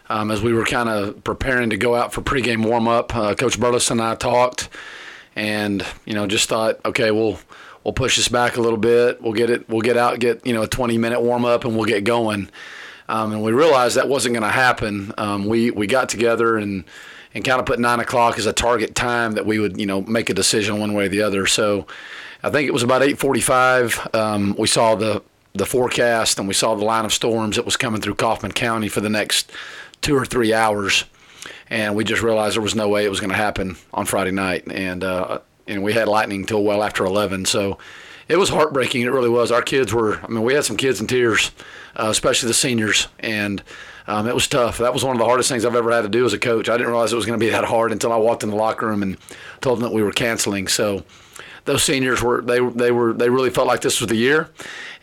um, 0.10 0.32
as 0.32 0.42
we 0.42 0.54
were 0.54 0.66
kind 0.66 0.90
of 0.90 1.24
preparing 1.24 1.72
to 1.72 1.78
go 1.78 1.96
out 1.96 2.14
for 2.14 2.22
pregame 2.22 2.66
warm-up. 2.66 3.16
Uh, 3.16 3.36
Coach 3.36 3.60
Burleson 3.60 4.00
and 4.00 4.08
I 4.08 4.16
talked 4.16 4.70
and, 5.36 5.86
you 6.06 6.14
know, 6.14 6.28
just 6.28 6.48
thought, 6.48 6.80
okay, 6.86 7.12
we'll 7.12 7.40
we'll 7.84 7.94
push 7.94 8.16
this 8.16 8.28
back 8.28 8.58
a 8.58 8.62
little 8.62 8.80
bit. 8.80 9.22
We'll 9.22 9.34
get 9.34 9.50
it. 9.50 9.68
We'll 9.70 9.82
get 9.82 9.98
out, 9.98 10.20
get, 10.20 10.46
you 10.46 10.54
know, 10.54 10.64
a 10.64 10.68
20-minute 10.68 11.22
warm-up, 11.22 11.66
and 11.66 11.76
we'll 11.76 11.86
get 11.86 12.04
going. 12.04 12.50
Um, 13.08 13.34
and 13.34 13.44
we 13.44 13.52
realized 13.52 13.98
that 13.98 14.08
wasn't 14.08 14.34
going 14.34 14.44
to 14.44 14.50
happen. 14.50 15.14
Um, 15.18 15.46
we, 15.46 15.72
we 15.72 15.88
got 15.88 16.10
together 16.10 16.58
and– 16.58 16.84
and 17.36 17.44
kind 17.44 17.60
of 17.60 17.66
put 17.66 17.80
nine 17.80 18.00
o'clock 18.00 18.40
as 18.40 18.46
a 18.46 18.54
target 18.54 18.96
time 18.96 19.34
that 19.34 19.46
we 19.46 19.60
would, 19.60 19.78
you 19.78 19.86
know, 19.86 20.02
make 20.02 20.30
a 20.30 20.34
decision 20.34 20.80
one 20.80 20.94
way 20.94 21.06
or 21.06 21.10
the 21.10 21.22
other. 21.22 21.46
So 21.46 21.86
I 22.46 22.52
think 22.52 22.68
it 22.68 22.74
was 22.74 22.84
about 22.84 23.02
8:45. 23.02 24.14
Um, 24.14 24.56
we 24.56 24.68
saw 24.68 24.94
the 24.94 25.24
the 25.54 25.66
forecast 25.66 26.38
and 26.38 26.48
we 26.48 26.54
saw 26.54 26.76
the 26.76 26.86
line 26.86 27.04
of 27.04 27.12
storms 27.12 27.56
that 27.56 27.66
was 27.66 27.76
coming 27.76 28.02
through 28.02 28.14
Kaufman 28.16 28.52
County 28.52 28.88
for 28.88 29.02
the 29.02 29.10
next 29.10 29.52
two 30.02 30.16
or 30.16 30.26
three 30.26 30.54
hours, 30.54 31.06
and 31.72 31.96
we 31.96 32.04
just 32.04 32.22
realized 32.22 32.56
there 32.56 32.62
was 32.62 32.76
no 32.76 32.88
way 32.88 33.04
it 33.04 33.10
was 33.10 33.20
going 33.20 33.32
to 33.32 33.36
happen 33.36 33.78
on 33.96 34.06
Friday 34.06 34.30
night, 34.30 34.64
and 34.70 35.04
uh, 35.04 35.40
and 35.68 35.82
we 35.82 35.94
had 35.94 36.08
lightning 36.08 36.42
until 36.42 36.64
well 36.64 36.84
after 36.84 37.04
11. 37.04 37.46
So 37.46 37.80
it 38.28 38.38
was 38.38 38.50
heartbreaking. 38.50 39.02
It 39.02 39.12
really 39.12 39.30
was. 39.30 39.52
Our 39.52 39.64
kids 39.64 39.92
were. 39.92 40.20
I 40.20 40.28
mean, 40.28 40.44
we 40.44 40.54
had 40.54 40.66
some 40.66 40.78
kids 40.78 41.02
in 41.02 41.08
tears, 41.08 41.50
uh, 41.96 42.10
especially 42.10 42.48
the 42.48 42.54
seniors, 42.54 43.08
and. 43.20 43.64
Um, 44.08 44.28
it 44.28 44.36
was 44.36 44.48
tough. 44.48 44.78
That 44.78 44.94
was 44.94 45.04
one 45.04 45.16
of 45.16 45.20
the 45.20 45.26
hardest 45.26 45.50
things 45.50 45.66
I've 45.66 45.74
ever 45.74 45.92
had 45.92 46.04
to 46.04 46.10
do 46.10 46.26
as 46.26 46.34
a 46.34 46.38
coach. 46.38 46.70
I 46.70 46.78
didn't 46.78 46.92
realize 46.92 47.12
it 47.12 47.16
was 47.16 47.26
going 47.26 47.40
to 47.40 47.44
be 47.44 47.50
that 47.50 47.66
hard 47.66 47.92
until 47.92 48.14
I 48.14 48.18
walked 48.18 48.44
in 48.44 48.52
the 48.52 48.56
locker 48.56 48.86
room 48.86 49.02
and 49.02 49.18
told 49.62 49.80
them 49.80 49.90
that 49.90 49.96
we 49.96 50.04
were 50.04 50.12
canceling. 50.12 50.68
So, 50.68 51.04
those 51.66 51.84
seniors 51.84 52.22
were 52.22 52.42
they 52.42 52.60
they 52.70 52.92
were 52.92 53.14
they 53.14 53.30
really 53.30 53.50
felt 53.50 53.68
like 53.68 53.82
this 53.82 54.00
was 54.00 54.10
the 54.10 54.16
year, 54.16 54.50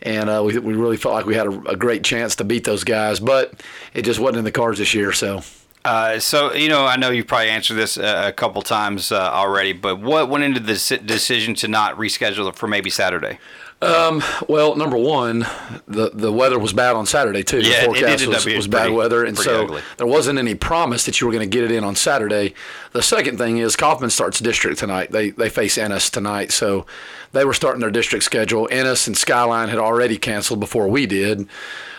and 0.01 0.29
uh, 0.29 0.41
we 0.43 0.57
we 0.57 0.73
really 0.73 0.97
felt 0.97 1.13
like 1.13 1.25
we 1.25 1.35
had 1.35 1.47
a, 1.47 1.69
a, 1.69 1.75
great 1.75 2.03
chance 2.03 2.35
to 2.37 2.43
beat 2.43 2.63
those 2.63 2.83
guys, 2.83 3.19
but 3.19 3.53
it 3.93 4.03
just 4.03 4.19
wasn't 4.19 4.39
in 4.39 4.43
the 4.45 4.51
cards 4.51 4.79
this 4.79 4.93
year. 4.93 5.11
So. 5.13 5.41
Uh, 5.85 6.17
so 6.17 6.53
you 6.53 6.69
know, 6.69 6.85
I 6.85 6.95
know 6.95 7.09
you've 7.09 7.27
probably 7.27 7.49
answered 7.49 7.75
this 7.75 7.97
a, 7.97 8.29
a 8.29 8.31
couple 8.31 8.61
times 8.61 9.11
uh, 9.11 9.19
already, 9.19 9.73
but 9.73 9.99
what 9.99 10.29
went 10.29 10.45
into 10.45 10.61
the 10.61 11.01
decision 11.03 11.55
to 11.55 11.67
not 11.67 11.97
reschedule 11.97 12.47
it 12.47 12.55
for 12.55 12.67
maybe 12.67 12.89
Saturday? 12.89 13.37
Um, 13.83 14.23
well, 14.47 14.75
number 14.75 14.97
one, 14.97 15.45
the 15.87 16.11
the 16.13 16.31
weather 16.31 16.57
was 16.57 16.73
bad 16.73 16.95
on 16.95 17.05
Saturday 17.05 17.43
too. 17.43 17.59
Yeah, 17.59 17.81
the 17.81 17.85
forecast 17.85 18.23
it 18.23 18.29
was, 18.29 18.45
was 18.45 18.67
bad 18.67 18.83
pretty, 18.83 18.95
weather, 18.95 19.25
and 19.25 19.37
so 19.37 19.63
ugly. 19.63 19.81
there 19.97 20.07
wasn't 20.07 20.39
any 20.39 20.55
promise 20.55 21.05
that 21.05 21.19
you 21.19 21.27
were 21.27 21.33
going 21.33 21.49
to 21.49 21.57
get 21.57 21.63
it 21.63 21.71
in 21.71 21.83
on 21.83 21.95
Saturday. 21.95 22.53
The 22.93 23.01
second 23.01 23.37
thing 23.37 23.57
is 23.57 23.75
Kaufman 23.75 24.09
starts 24.09 24.39
district 24.39 24.79
tonight. 24.79 25.11
They 25.11 25.31
they 25.31 25.49
face 25.49 25.77
Ennis 25.77 26.09
tonight, 26.09 26.51
so 26.51 26.85
they 27.33 27.45
were 27.45 27.53
starting 27.53 27.81
their 27.81 27.91
district 27.91 28.23
schedule. 28.23 28.67
Ennis 28.71 29.07
and 29.07 29.17
Skyline 29.17 29.69
had 29.69 29.79
already 29.79 30.17
canceled 30.17 30.59
before 30.59 30.87
we 30.87 31.05
did, 31.05 31.47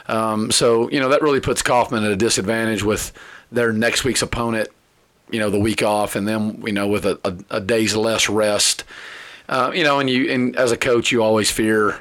um, 0.07 0.51
so 0.51 0.91
you 0.91 1.01
know 1.01 1.09
that 1.09 1.23
really 1.23 1.41
puts 1.41 1.63
Kaufman 1.63 2.05
at 2.05 2.11
a 2.11 2.17
disadvantage 2.17 2.83
with 2.83 3.13
their 3.53 3.73
next 3.73 4.05
week's 4.05 4.23
opponent. 4.23 4.69
You 5.31 5.41
know 5.41 5.51
the 5.51 5.61
week 5.61 5.83
off, 5.83 6.17
and 6.17 6.27
then 6.27 6.63
you 6.65 6.73
know 6.73 6.89
with 6.89 7.05
a, 7.05 7.19
a, 7.25 7.57
a 7.57 7.61
day's 7.61 7.95
less 7.95 8.29
rest. 8.29 8.85
Uh, 9.49 9.71
you 9.75 9.85
know, 9.85 10.01
and 10.01 10.09
you 10.09 10.31
and 10.31 10.57
as 10.57 10.73
a 10.73 10.77
coach, 10.77 11.13
you 11.13 11.23
always 11.23 11.51
fear 11.51 12.01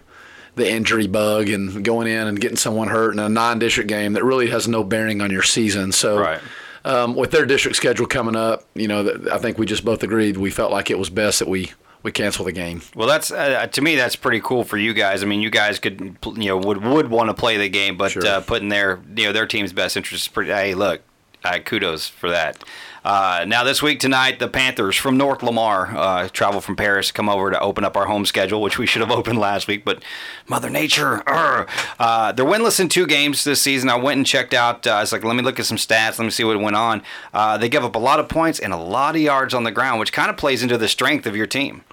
the 0.56 0.70
injury 0.70 1.08
bug 1.08 1.50
and 1.50 1.84
going 1.84 2.08
in 2.08 2.28
and 2.28 2.40
getting 2.40 2.58
someone 2.58 2.88
hurt 2.88 3.12
in 3.12 3.20
a 3.20 3.28
non-district 3.28 3.90
game 3.90 4.14
that 4.14 4.24
really 4.24 4.50
has 4.50 4.68
no 4.68 4.84
bearing 4.84 5.20
on 5.20 5.32
your 5.32 5.42
season. 5.42 5.92
So, 5.92 6.20
right. 6.20 6.40
um, 6.86 7.16
with 7.16 7.32
their 7.32 7.46
district 7.46 7.76
schedule 7.76 8.06
coming 8.06 8.36
up, 8.36 8.64
you 8.76 8.88
know, 8.88 9.20
I 9.32 9.40
think 9.40 9.58
we 9.58 9.66
just 9.66 9.84
both 9.84 10.04
agreed 10.04 10.38
we 10.38 10.52
felt 10.52 10.72
like 10.72 10.92
it 10.92 11.00
was 11.00 11.10
best 11.10 11.40
that 11.40 11.48
we 11.48 11.72
we 12.04 12.12
cancel 12.12 12.46
the 12.46 12.52
game. 12.52 12.82
Well, 12.96 13.08
that's 13.08 13.32
uh, 13.32 13.66
to 13.68 13.82
me 13.82 13.96
that's 13.96 14.16
pretty 14.16 14.42
cool 14.42 14.64
for 14.64 14.78
you 14.78 14.94
guys. 14.94 15.24
I 15.24 15.26
mean, 15.26 15.42
you 15.42 15.50
guys 15.50 15.80
could 15.80 16.18
you 16.36 16.50
know 16.50 16.58
would 16.58 16.84
would 16.84 17.10
want 17.10 17.30
to 17.30 17.34
play 17.34 17.58
the 17.58 17.70
game, 17.70 17.98
but 17.98 18.12
Sure. 18.12 18.26
uh, 18.26 18.42
putting 18.42 18.70
their 18.70 19.02
you 19.16 19.26
know 19.26 19.32
their 19.32 19.48
team's 19.48 19.74
best 19.74 19.98
interest 19.98 20.26
is 20.26 20.28
pretty. 20.28 20.52
Hey, 20.52 20.76
look, 20.76 21.02
uh, 21.44 21.60
kudos 21.60 22.08
for 22.08 22.30
that. 22.30 22.64
Uh, 23.04 23.44
now 23.48 23.64
this 23.64 23.82
week 23.82 24.00
tonight, 24.00 24.40
the 24.40 24.48
Panthers 24.48 24.96
from 24.96 25.18
North 25.18 25.44
Lamar 25.44 25.96
uh, 25.96 26.30
travel 26.30 26.62
from 26.62 26.76
Paris, 26.76 27.12
come 27.12 27.28
over 27.28 27.52
to 27.52 27.60
open 27.60 27.84
up 27.84 27.98
our 27.98 28.06
home 28.06 28.26
schedule, 28.26 28.62
which 28.62 28.78
we 28.78 28.86
should 28.86 29.02
have 29.02 29.12
opened 29.18 29.40
last 29.40 29.68
week, 29.68 29.84
but 29.84 30.04
Mother 30.48 30.70
Nature. 30.70 31.22
Uh, 31.28 32.32
they're 32.32 32.46
winless 32.46 32.80
in 32.80 32.88
two 32.88 33.06
games 33.06 33.44
this 33.44 33.62
season. 33.62 33.90
I 33.90 33.96
went 33.96 34.18
and 34.18 34.26
checked 34.26 34.54
out. 34.54 34.88
Uh, 34.88 34.92
I 34.92 35.00
was 35.02 35.12
like, 35.12 35.24
let 35.24 35.36
me 35.36 35.44
look 35.44 35.60
at 35.60 35.66
some 35.66 35.78
stats. 35.78 36.18
Let 36.18 36.26
me 36.26 36.30
see 36.30 36.44
what 36.44 36.60
went 36.60 36.76
on. 36.76 37.04
Uh, 37.34 37.58
they 37.58 37.68
give 37.68 37.84
up 37.84 37.96
a 37.96 38.00
lot 38.00 38.20
of 38.20 38.30
points 38.30 38.60
and 38.60 38.72
a 38.72 38.78
lot 38.78 39.16
of 39.16 39.22
yards 39.22 39.54
on 39.54 39.64
the 39.64 39.72
ground, 39.72 40.00
which 40.00 40.14
kind 40.14 40.30
of 40.30 40.38
plays 40.38 40.64
into 40.64 40.78
the 40.78 40.88
strength 40.88 41.26
of 41.26 41.36
your 41.36 41.48
team. 41.48 41.84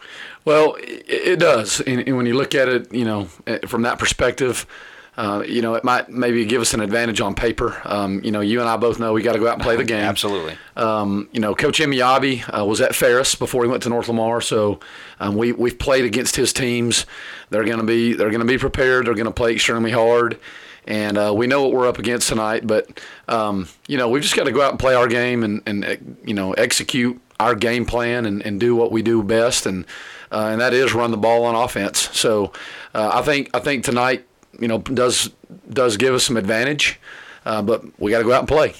Well, 0.44 0.76
it, 0.80 1.38
does, 1.38 1.80
and, 1.80 2.00
and 2.00 2.16
when 2.16 2.26
you 2.26 2.34
look 2.34 2.54
at 2.54 2.68
it, 2.68 2.92
you 2.94 3.04
know, 3.04 3.28
eh, 3.46 3.58
from 3.66 3.82
that 3.82 3.98
perspective. 3.98 4.66
Uh, 5.20 5.42
you 5.42 5.60
know, 5.60 5.74
it 5.74 5.84
might 5.84 6.08
maybe 6.08 6.46
give 6.46 6.62
us 6.62 6.72
an 6.72 6.80
advantage 6.80 7.20
on 7.20 7.34
paper. 7.34 7.78
Um, 7.84 8.24
you 8.24 8.30
know, 8.30 8.40
you 8.40 8.58
and 8.60 8.66
I 8.66 8.78
both 8.78 8.98
know 8.98 9.12
we 9.12 9.20
got 9.20 9.34
to 9.34 9.38
go 9.38 9.48
out 9.48 9.52
and 9.52 9.62
play 9.62 9.76
the 9.76 9.84
game. 9.96 10.02
Absolutely. 10.02 10.56
Um, 10.76 11.28
you 11.30 11.40
know, 11.40 11.54
Coach 11.54 11.78
Emiyabi 11.78 12.58
uh, 12.58 12.64
was 12.64 12.80
at 12.80 12.94
Ferris 12.94 13.34
before 13.34 13.62
he 13.62 13.68
went 13.68 13.82
to 13.82 13.90
North 13.90 14.08
Lamar, 14.08 14.40
so 14.40 14.80
um, 15.20 15.36
we 15.36 15.52
we've 15.52 15.78
played 15.78 16.06
against 16.06 16.36
his 16.36 16.54
teams. 16.54 17.04
They're 17.50 17.64
going 17.64 17.80
to 17.80 17.84
be 17.84 18.14
they're 18.14 18.30
going 18.30 18.40
to 18.40 18.46
be 18.46 18.56
prepared. 18.56 19.06
They're 19.06 19.14
going 19.14 19.26
to 19.26 19.30
play 19.30 19.52
extremely 19.52 19.90
hard, 19.90 20.40
and 20.86 21.18
uh, 21.18 21.34
we 21.36 21.46
know 21.46 21.64
what 21.64 21.72
we're 21.72 21.86
up 21.86 21.98
against 21.98 22.30
tonight. 22.30 22.66
But 22.66 22.98
um, 23.28 23.68
you 23.88 23.98
know, 23.98 24.08
we've 24.08 24.22
just 24.22 24.36
got 24.36 24.44
to 24.44 24.52
go 24.52 24.62
out 24.62 24.70
and 24.70 24.78
play 24.78 24.94
our 24.94 25.06
game 25.06 25.44
and 25.44 25.60
and 25.66 25.84
uh, 25.84 25.96
you 26.24 26.32
know 26.32 26.54
execute 26.54 27.20
our 27.38 27.54
game 27.54 27.84
plan 27.84 28.24
and, 28.24 28.40
and 28.40 28.58
do 28.58 28.74
what 28.74 28.90
we 28.90 29.02
do 29.02 29.22
best, 29.22 29.66
and 29.66 29.84
uh, 30.32 30.48
and 30.50 30.62
that 30.62 30.72
is 30.72 30.94
run 30.94 31.10
the 31.10 31.18
ball 31.18 31.44
on 31.44 31.54
offense. 31.54 32.08
So 32.16 32.54
uh, 32.94 33.10
I 33.12 33.20
think 33.20 33.50
I 33.52 33.58
think 33.58 33.84
tonight 33.84 34.24
you 34.58 34.68
know 34.68 34.78
does 34.78 35.30
does 35.70 35.96
give 35.96 36.14
us 36.14 36.24
some 36.24 36.36
advantage, 36.36 36.98
uh, 37.44 37.62
but 37.62 37.82
we 38.00 38.10
got 38.10 38.18
to 38.18 38.24
go 38.24 38.32
out 38.32 38.40
and 38.40 38.48
play. 38.48 38.74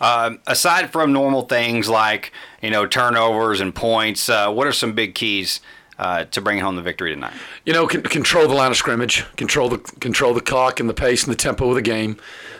Um, 0.00 0.40
aside 0.46 0.90
from 0.90 1.12
normal 1.12 1.42
things 1.42 1.88
like 1.88 2.32
you 2.62 2.70
know 2.70 2.86
turnovers 2.86 3.60
and 3.60 3.74
points, 3.74 4.28
uh, 4.28 4.50
what 4.50 4.66
are 4.66 4.72
some 4.72 4.92
big 4.92 5.14
keys 5.14 5.60
uh, 6.00 6.24
to 6.24 6.40
bring 6.40 6.58
home 6.58 6.76
the 6.76 6.82
victory 6.82 7.14
tonight? 7.14 7.34
you 7.64 7.72
know, 7.72 7.86
con- 7.86 8.02
control 8.02 8.48
the 8.48 8.54
line 8.54 8.70
of 8.70 8.76
scrimmage, 8.76 9.24
control 9.36 9.68
the 9.68 9.78
control 10.00 10.34
the 10.34 10.40
clock 10.40 10.80
and 10.80 10.88
the 10.88 10.94
pace 10.94 11.24
and 11.24 11.32
the 11.32 11.36
tempo 11.36 11.68
of 11.68 11.74
the 11.74 11.82
game, 11.82 12.16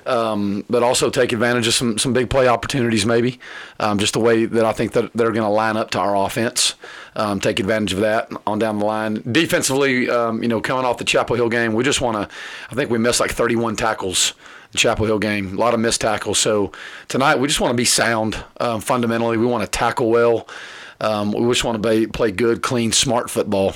um, 0.06 0.64
but 0.68 0.82
also 0.82 1.10
take 1.10 1.32
advantage 1.32 1.66
of 1.66 1.74
some 1.74 1.98
some 1.98 2.12
big 2.12 2.28
play 2.28 2.46
opportunities. 2.46 3.06
Maybe 3.06 3.40
um, 3.80 3.98
just 3.98 4.12
the 4.12 4.20
way 4.20 4.44
that 4.44 4.64
I 4.64 4.72
think 4.72 4.92
that 4.92 5.10
they're 5.14 5.32
going 5.32 5.42
to 5.42 5.48
line 5.48 5.76
up 5.76 5.90
to 5.92 5.98
our 5.98 6.14
offense. 6.14 6.74
Um, 7.16 7.40
take 7.40 7.58
advantage 7.58 7.92
of 7.92 8.00
that 8.00 8.30
on 8.46 8.58
down 8.60 8.78
the 8.78 8.84
line. 8.84 9.22
Defensively, 9.32 10.08
um, 10.08 10.42
you 10.42 10.48
know, 10.48 10.60
coming 10.60 10.84
off 10.84 10.98
the 10.98 11.04
Chapel 11.04 11.34
Hill 11.34 11.48
game, 11.48 11.74
we 11.74 11.82
just 11.82 12.00
want 12.00 12.16
to. 12.16 12.36
I 12.70 12.74
think 12.74 12.90
we 12.90 12.98
missed 12.98 13.20
like 13.20 13.32
31 13.32 13.76
tackles. 13.76 14.34
Chapel 14.76 15.06
Hill 15.06 15.18
game, 15.18 15.54
a 15.54 15.56
lot 15.58 15.74
of 15.74 15.80
missed 15.80 16.00
tackles. 16.00 16.38
So 16.38 16.70
tonight, 17.08 17.40
we 17.40 17.48
just 17.48 17.60
want 17.60 17.72
to 17.72 17.76
be 17.76 17.84
sound. 17.84 18.44
Um, 18.60 18.80
fundamentally, 18.80 19.36
we 19.36 19.44
want 19.44 19.64
to 19.64 19.68
tackle 19.68 20.10
well. 20.10 20.46
Um, 21.00 21.32
we 21.32 21.46
just 21.48 21.64
want 21.64 21.82
to 21.82 21.88
be, 21.88 22.06
play 22.06 22.30
good, 22.30 22.62
clean, 22.62 22.92
smart 22.92 23.30
football. 23.30 23.74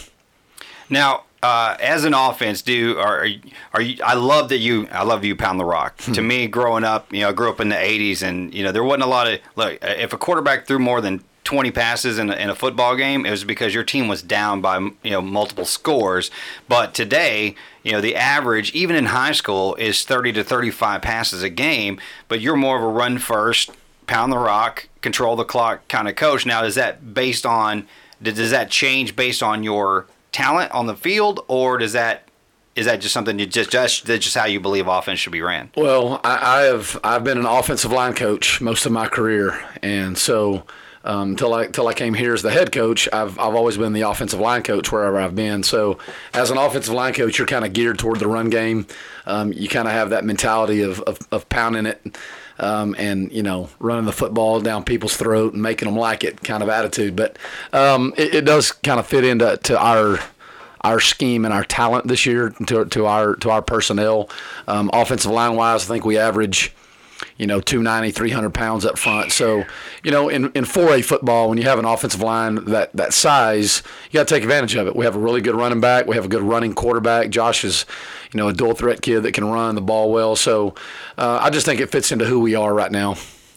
Now, 0.90 1.24
uh, 1.42 1.76
as 1.80 2.04
an 2.04 2.14
offense, 2.14 2.62
do 2.62 2.98
are 2.98 3.26
are 3.74 3.82
you? 3.82 4.02
I 4.02 4.14
love 4.14 4.48
that 4.48 4.58
you. 4.58 4.88
I 4.90 5.02
love 5.02 5.24
you 5.24 5.36
pound 5.36 5.60
the 5.60 5.64
rock. 5.64 5.96
to 5.98 6.22
me, 6.22 6.46
growing 6.46 6.84
up, 6.84 7.12
you 7.12 7.20
know, 7.20 7.28
I 7.28 7.32
grew 7.32 7.50
up 7.50 7.60
in 7.60 7.68
the 7.68 7.76
'80s, 7.76 8.22
and 8.22 8.52
you 8.54 8.64
know, 8.64 8.72
there 8.72 8.82
wasn't 8.82 9.04
a 9.04 9.08
lot 9.08 9.26
of 9.26 9.40
look. 9.54 9.78
If 9.82 10.12
a 10.14 10.18
quarterback 10.18 10.66
threw 10.66 10.78
more 10.78 11.02
than 11.02 11.22
20 11.44 11.70
passes 11.70 12.18
in 12.18 12.30
a, 12.30 12.34
in 12.36 12.48
a 12.48 12.54
football 12.54 12.96
game, 12.96 13.26
it 13.26 13.30
was 13.30 13.44
because 13.44 13.74
your 13.74 13.84
team 13.84 14.08
was 14.08 14.22
down 14.22 14.62
by 14.62 14.78
you 14.78 15.10
know 15.10 15.20
multiple 15.20 15.66
scores. 15.66 16.30
But 16.66 16.94
today, 16.94 17.54
you 17.82 17.92
know, 17.92 18.00
the 18.00 18.16
average, 18.16 18.72
even 18.72 18.96
in 18.96 19.06
high 19.06 19.32
school, 19.32 19.74
is 19.74 20.04
30 20.04 20.32
to 20.32 20.44
35 20.44 21.02
passes 21.02 21.42
a 21.42 21.50
game. 21.50 22.00
But 22.28 22.40
you're 22.40 22.56
more 22.56 22.78
of 22.78 22.82
a 22.82 22.88
run 22.88 23.18
first, 23.18 23.70
pound 24.06 24.32
the 24.32 24.38
rock, 24.38 24.88
control 25.04 25.36
the 25.36 25.44
clock 25.44 25.86
kind 25.86 26.08
of 26.08 26.16
coach. 26.16 26.44
Now, 26.44 26.64
is 26.64 26.74
that 26.74 27.14
based 27.14 27.46
on? 27.46 27.86
Does 28.20 28.50
that 28.50 28.70
change 28.70 29.14
based 29.14 29.42
on 29.42 29.62
your 29.62 30.06
talent 30.32 30.72
on 30.72 30.86
the 30.86 30.96
field, 30.96 31.44
or 31.46 31.78
does 31.78 31.92
that 31.92 32.28
is 32.74 32.86
that 32.86 33.00
just 33.00 33.14
something 33.14 33.38
you 33.38 33.46
just 33.46 33.70
just 33.70 34.06
that's 34.06 34.24
just 34.24 34.36
how 34.36 34.46
you 34.46 34.58
believe 34.58 34.88
offense 34.88 35.20
should 35.20 35.32
be 35.32 35.42
ran? 35.42 35.70
Well, 35.76 36.20
I, 36.24 36.58
I 36.58 36.62
have 36.62 36.98
I've 37.04 37.22
been 37.22 37.38
an 37.38 37.46
offensive 37.46 37.92
line 37.92 38.14
coach 38.14 38.60
most 38.60 38.86
of 38.86 38.92
my 38.92 39.06
career, 39.06 39.64
and 39.82 40.18
so 40.18 40.64
um, 41.04 41.30
until 41.30 41.52
I 41.54 41.64
until 41.64 41.86
I 41.86 41.94
came 41.94 42.14
here 42.14 42.34
as 42.34 42.42
the 42.42 42.50
head 42.50 42.72
coach, 42.72 43.08
I've 43.12 43.38
I've 43.38 43.54
always 43.54 43.76
been 43.76 43.92
the 43.92 44.02
offensive 44.02 44.40
line 44.40 44.62
coach 44.62 44.90
wherever 44.90 45.20
I've 45.20 45.36
been. 45.36 45.62
So 45.62 45.98
as 46.32 46.50
an 46.50 46.58
offensive 46.58 46.94
line 46.94 47.12
coach, 47.12 47.38
you're 47.38 47.46
kind 47.46 47.64
of 47.64 47.72
geared 47.72 47.98
toward 47.98 48.18
the 48.18 48.26
run 48.26 48.50
game. 48.50 48.86
Um, 49.26 49.52
you 49.52 49.68
kind 49.68 49.86
of 49.86 49.94
have 49.94 50.10
that 50.10 50.24
mentality 50.24 50.82
of, 50.82 51.00
of, 51.02 51.18
of 51.30 51.48
pounding 51.48 51.86
it. 51.86 52.18
Um, 52.58 52.94
and 52.98 53.32
you 53.32 53.42
know, 53.42 53.68
running 53.80 54.04
the 54.04 54.12
football 54.12 54.60
down 54.60 54.84
people's 54.84 55.16
throat 55.16 55.54
and 55.54 55.62
making 55.62 55.86
them 55.86 55.96
like 55.96 56.22
it, 56.22 56.42
kind 56.42 56.62
of 56.62 56.68
attitude. 56.68 57.16
But 57.16 57.36
um, 57.72 58.14
it, 58.16 58.34
it 58.34 58.44
does 58.44 58.70
kind 58.70 59.00
of 59.00 59.06
fit 59.06 59.24
into 59.24 59.56
to 59.56 59.78
our 59.78 60.20
our 60.84 61.00
scheme 61.00 61.44
and 61.44 61.52
our 61.52 61.64
talent 61.64 62.06
this 62.06 62.26
year 62.26 62.50
to, 62.66 62.84
to 62.84 63.06
our 63.06 63.34
to 63.36 63.50
our 63.50 63.62
personnel. 63.62 64.28
Um, 64.68 64.90
offensive 64.92 65.30
line 65.30 65.56
wise, 65.56 65.84
I 65.84 65.94
think 65.94 66.04
we 66.04 66.18
average, 66.18 66.74
you 67.38 67.46
know, 67.46 67.60
290, 67.60 68.12
300 68.12 68.50
pounds 68.52 68.84
up 68.84 68.98
front. 68.98 69.32
So, 69.32 69.64
you 70.04 70.10
know, 70.10 70.28
in, 70.28 70.44
in 70.52 70.64
4A 70.64 71.04
football, 71.04 71.48
when 71.48 71.56
you 71.56 71.64
have 71.64 71.78
an 71.78 71.86
offensive 71.86 72.20
line 72.20 72.66
that, 72.66 72.94
that 72.94 73.14
size, 73.14 73.82
you 74.10 74.18
got 74.18 74.28
to 74.28 74.34
take 74.34 74.42
advantage 74.42 74.74
of 74.74 74.86
it. 74.86 74.94
We 74.94 75.06
have 75.06 75.16
a 75.16 75.18
really 75.18 75.40
good 75.40 75.54
running 75.54 75.80
back. 75.80 76.06
We 76.06 76.16
have 76.16 76.26
a 76.26 76.28
good 76.28 76.42
running 76.42 76.74
quarterback. 76.74 77.30
Josh 77.30 77.64
is, 77.64 77.86
you 78.34 78.38
know, 78.38 78.48
a 78.48 78.52
dual 78.52 78.74
threat 78.74 79.00
kid 79.00 79.20
that 79.20 79.32
can 79.32 79.44
run 79.44 79.76
the 79.76 79.80
ball 79.80 80.10
well. 80.12 80.34
So 80.34 80.74
uh, 81.16 81.38
I 81.40 81.50
just 81.50 81.64
think 81.64 81.80
it 81.80 81.90
fits 81.90 82.10
into 82.10 82.24
who 82.24 82.40
we 82.40 82.56
are 82.56 82.74
right 82.74 82.90
now. 82.90 83.14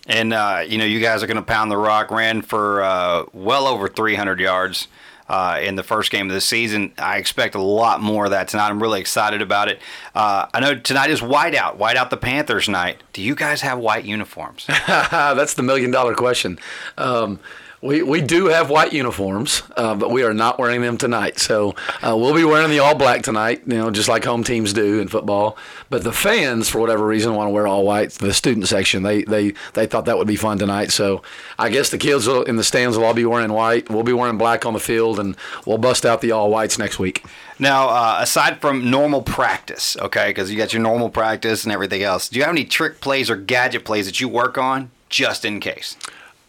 And 0.08 0.34
uh, 0.34 0.64
you 0.66 0.78
know, 0.78 0.86
you 0.86 1.02
guys 1.02 1.24
are 1.24 1.28
going 1.28 1.38
to 1.38 1.44
pound 1.44 1.72
the 1.72 1.78
rock. 1.78 2.12
Ran 2.12 2.42
for 2.44 2.82
uh, 2.84 3.26
well 3.34 3.68
over 3.68 3.90
300 3.90 4.40
yards 4.40 4.88
uh, 5.28 5.60
in 5.62 5.76
the 5.76 5.84
first 5.84 6.12
game 6.12 6.28
of 6.28 6.34
the 6.34 6.40
season. 6.42 6.94
I 6.98 7.18
expect 7.18 7.56
a 7.56 7.62
lot 7.62 8.02
more 8.02 8.26
of 8.26 8.32
that 8.32 8.48
tonight. 8.48 8.70
I'm 8.70 8.82
really 8.82 9.02
excited 9.02 9.42
about 9.42 9.68
it. 9.68 9.82
Uh, 10.16 10.46
I 10.54 10.60
know 10.60 10.76
tonight 10.76 11.10
is 11.10 11.22
whiteout, 11.22 11.78
whiteout 11.78 12.10
the 12.10 12.18
Panthers 12.18 12.70
night. 12.70 13.02
Do 13.14 13.22
you 13.22 13.36
guys 13.36 13.62
have 13.62 13.80
white 13.80 14.06
uniforms? 14.06 14.66
That's 14.88 15.56
the 15.56 15.64
million 15.64 15.92
dollar 15.92 16.16
question. 16.16 16.60
Um, 16.98 17.40
We, 17.80 18.02
we 18.02 18.22
do 18.22 18.48
have 18.48 18.72
white 18.72 18.92
uniforms, 18.92 19.62
uh, 19.76 19.94
but 19.94 20.10
we 20.10 20.24
are 20.24 20.34
not 20.34 20.58
wearing 20.58 20.82
them 20.82 20.98
tonight. 20.98 21.38
So 21.38 21.76
uh, 22.02 22.18
we'll 22.18 22.34
be 22.34 22.44
wearing 22.44 22.72
the 22.72 22.80
all 22.80 22.96
black 22.96 23.22
tonight, 23.22 23.62
you 23.68 23.76
know, 23.76 23.92
just 23.92 24.10
like 24.10 24.26
home 24.26 24.44
teams 24.44 24.74
do 24.74 25.00
in 25.00 25.08
football. 25.08 25.58
But 25.92 26.04
the 26.04 26.12
fans, 26.12 26.70
for 26.70 26.80
whatever 26.80 27.06
reason, 27.06 27.36
want 27.36 27.48
to 27.48 27.52
wear 27.52 27.68
all 27.68 27.86
white. 27.86 28.12
The 28.14 28.34
student 28.34 28.68
section, 28.68 29.04
they 29.04 29.22
they 29.24 29.54
they 29.74 29.86
thought 29.86 30.06
that 30.06 30.18
would 30.18 30.28
be 30.28 30.36
fun 30.36 30.58
tonight. 30.58 30.92
So 30.92 31.22
I 31.60 31.70
guess 31.70 31.92
the 31.92 32.00
kids 32.00 32.26
will, 32.26 32.42
in 32.44 32.56
the 32.56 32.64
stands 32.64 32.98
will 32.98 33.06
all 33.06 33.14
be 33.14 33.26
wearing 33.26 33.54
white. 33.54 33.92
We'll 33.92 34.02
be 34.02 34.14
wearing 34.14 34.40
black 34.40 34.66
on 34.66 34.74
the 34.74 34.80
field, 34.80 35.20
and 35.20 35.38
we'll 35.68 35.78
bust 35.78 36.04
out 36.04 36.22
the 36.22 36.32
all 36.32 36.50
whites 36.50 36.80
next 36.80 36.98
week. 36.98 37.24
Now, 37.60 37.90
uh, 37.90 38.18
aside 38.22 38.60
from 38.60 38.90
normal 38.90 39.22
practice, 39.22 39.96
okay, 39.98 40.30
because 40.30 40.52
you 40.52 40.58
got 40.58 40.74
your 40.74 40.82
normal 40.82 41.10
practice 41.10 41.64
and 41.64 41.72
everything 41.72 42.02
else, 42.02 42.28
do 42.28 42.40
you 42.40 42.44
have 42.44 42.54
any 42.54 42.66
trick 42.66 43.02
plays 43.02 43.30
or 43.30 43.36
gadget 43.36 43.86
plays 43.86 44.08
that 44.08 44.20
you 44.20 44.28
work 44.28 44.58
on 44.58 44.90
just 45.10 45.46
in 45.46 45.60
case? 45.60 45.96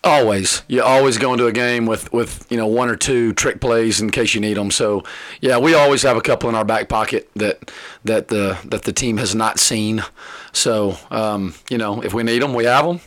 Always, 0.05 0.63
you 0.69 0.81
always 0.81 1.19
go 1.19 1.33
into 1.33 1.47
a 1.47 1.53
game 1.53 1.85
with 1.85 2.13
with 2.13 2.47
you 2.51 2.57
know 2.57 2.69
one 2.69 2.89
or 2.89 2.95
two 2.95 3.33
trick 3.33 3.61
plays 3.61 4.01
in 4.01 4.11
case 4.11 4.33
you 4.33 4.41
need 4.41 4.57
them. 4.57 4.71
So 4.71 5.03
yeah, 5.41 5.59
we 5.59 5.75
always 5.75 6.03
have 6.03 6.17
a 6.17 6.21
couple 6.21 6.49
in 6.49 6.55
our 6.55 6.65
back 6.65 6.89
pocket 6.89 7.29
that 7.35 7.73
that 8.05 8.29
the 8.29 8.59
that 8.65 8.83
the 8.85 8.93
team 8.93 9.17
has 9.17 9.35
not 9.35 9.59
seen. 9.59 10.05
So 10.53 10.97
um, 11.11 11.55
you 11.69 11.79
know 11.79 12.01
if 12.01 12.15
we 12.15 12.23
need 12.23 12.43
them, 12.43 12.55
we 12.55 12.65
have 12.65 12.87
them. 12.87 13.01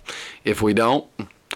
If 0.43 0.61
we 0.61 0.73
don't, 0.73 1.07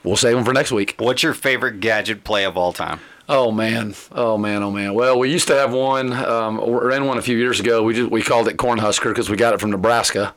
we'll 0.06 0.15
save 0.15 0.36
them 0.36 0.46
for 0.46 0.54
next 0.54 0.72
week. 0.72 0.96
What's 1.00 1.22
your 1.22 1.34
favorite 1.34 1.82
gadget 1.82 2.24
play 2.24 2.46
of 2.46 2.56
all 2.56 2.72
time? 2.72 3.01
Oh 3.27 3.51
man, 3.51 3.94
oh 4.13 4.38
man, 4.38 4.63
oh 4.63 4.72
man. 4.72 4.94
Well, 4.94 5.20
we 5.20 5.32
used 5.32 5.48
to 5.48 5.56
have 5.56 5.74
one. 5.74 6.13
Um, 6.13 6.65
we 6.65 6.74
ran 6.74 7.08
one 7.08 7.18
a 7.18 7.24
few 7.24 7.38
years 7.38 7.60
ago. 7.60 7.84
We 7.84 7.94
just 7.94 8.10
we 8.10 8.22
called 8.22 8.48
it 8.48 8.56
Cornhusker 8.56 9.10
because 9.10 9.30
we 9.30 9.36
got 9.36 9.54
it 9.54 9.60
from 9.60 9.72
Nebraska, 9.72 10.34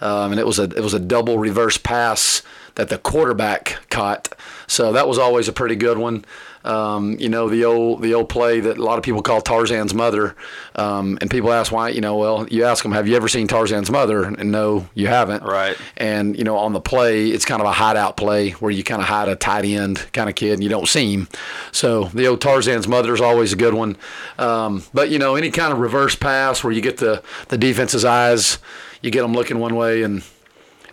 um, 0.00 0.32
and 0.32 0.38
it 0.38 0.46
was 0.46 0.58
a 0.58 0.64
it 0.64 0.80
was 0.80 0.92
a 0.92 1.00
double 1.00 1.38
reverse 1.38 1.78
pass 1.78 2.42
that 2.74 2.88
the 2.88 2.98
quarterback 2.98 3.78
caught. 3.90 4.34
So 4.66 4.92
that 4.92 5.06
was 5.06 5.18
always 5.18 5.48
a 5.48 5.52
pretty 5.52 5.76
good 5.76 5.98
one. 5.98 6.24
Um, 6.64 7.16
you 7.18 7.28
know 7.28 7.48
the 7.48 7.64
old 7.64 8.02
the 8.02 8.14
old 8.14 8.28
play 8.28 8.60
that 8.60 8.78
a 8.78 8.82
lot 8.82 8.96
of 8.96 9.04
people 9.04 9.20
call 9.22 9.40
Tarzan's 9.40 9.94
mother, 9.94 10.36
um, 10.76 11.18
and 11.20 11.30
people 11.30 11.52
ask 11.52 11.72
why. 11.72 11.88
You 11.88 12.00
know, 12.00 12.16
well, 12.16 12.46
you 12.48 12.64
ask 12.64 12.82
them, 12.82 12.92
have 12.92 13.08
you 13.08 13.16
ever 13.16 13.28
seen 13.28 13.48
Tarzan's 13.48 13.90
mother? 13.90 14.22
And 14.22 14.52
no, 14.52 14.88
you 14.94 15.08
haven't. 15.08 15.42
Right. 15.42 15.76
And 15.96 16.38
you 16.38 16.44
know, 16.44 16.56
on 16.56 16.72
the 16.72 16.80
play, 16.80 17.28
it's 17.28 17.44
kind 17.44 17.60
of 17.60 17.66
a 17.66 17.72
hideout 17.72 18.16
play 18.16 18.50
where 18.52 18.70
you 18.70 18.84
kind 18.84 19.02
of 19.02 19.08
hide 19.08 19.28
a 19.28 19.34
tight 19.34 19.64
end 19.64 20.06
kind 20.12 20.28
of 20.28 20.36
kid, 20.36 20.54
and 20.54 20.62
you 20.62 20.68
don't 20.68 20.86
see 20.86 21.14
him. 21.14 21.28
So 21.72 22.04
the 22.04 22.28
old 22.28 22.40
Tarzan's 22.40 22.86
mother 22.86 23.12
is 23.12 23.20
always 23.20 23.52
a 23.52 23.56
good 23.56 23.74
one. 23.74 23.96
Um, 24.38 24.84
but 24.94 25.10
you 25.10 25.18
know, 25.18 25.34
any 25.34 25.50
kind 25.50 25.72
of 25.72 25.80
reverse 25.80 26.14
pass 26.14 26.62
where 26.62 26.72
you 26.72 26.80
get 26.80 26.98
the 26.98 27.22
the 27.48 27.58
defense's 27.58 28.04
eyes, 28.04 28.58
you 29.00 29.10
get 29.10 29.22
them 29.22 29.32
looking 29.32 29.58
one 29.58 29.74
way 29.74 30.02
and. 30.02 30.22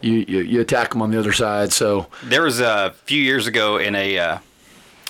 You, 0.01 0.25
you, 0.27 0.39
you 0.39 0.61
attack 0.61 0.91
them 0.91 1.01
on 1.01 1.11
the 1.11 1.19
other 1.19 1.33
side. 1.33 1.73
So 1.73 2.07
There 2.23 2.43
was 2.43 2.59
a 2.59 2.93
few 3.05 3.21
years 3.21 3.47
ago 3.47 3.77
in 3.77 3.95
a 3.95 4.17
uh, 4.17 4.37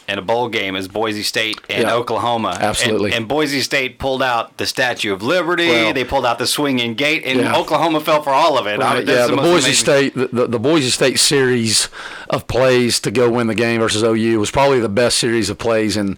in 0.08 0.17
a 0.17 0.22
bowl 0.24 0.50
game 0.50 0.75
as 0.75 0.88
Boise 0.88 1.22
State 1.22 1.60
and 1.69 1.84
Yeah. 1.84 1.93
Oklahoma. 1.93 2.58
Absolutely. 2.60 3.12
And, 3.12 3.17
and 3.17 3.27
Boise 3.27 3.62
State 3.62 4.00
pulled 4.00 4.24
out 4.24 4.58
the 4.58 4.65
Statue 4.65 5.13
of 5.13 5.22
Liberty. 5.22 5.67
Well- 5.67 5.93
they 5.93 6.03
pulled 6.03 6.25
out 6.25 6.39
the 6.39 6.48
swinging 6.48 6.96
gate, 6.96 7.24
and 7.25 7.39
Yeah. 7.41 7.55
Oklahoma 7.55 8.00
fell 8.01 8.24
for 8.24 8.31
all 8.31 8.58
of 8.58 8.65
it. 8.65 8.81
I 8.81 8.96
mean, 9.00 9.08
yeah, 9.08 9.27
the 9.27 9.36
most 9.36 9.43
Boise 9.46 9.65
amazing- 9.67 9.74
State, 9.74 10.13
the, 10.15 10.27
the, 10.34 10.48
the 10.48 10.60
Boise 10.60 10.89
State 10.89 11.19
series 11.19 11.89
of 12.31 12.48
plays 12.48 13.00
to 13.01 13.12
go 13.12 13.29
win 13.29 13.46
the 13.46 13.53
game 13.55 13.81
versus 13.81 14.01
OU 14.01 14.39
was 14.39 14.50
probably 14.50 14.79
the 14.79 14.89
best 14.89 15.19
series 15.19 15.50
of 15.51 15.58
plays 15.60 15.96
in 15.96 16.17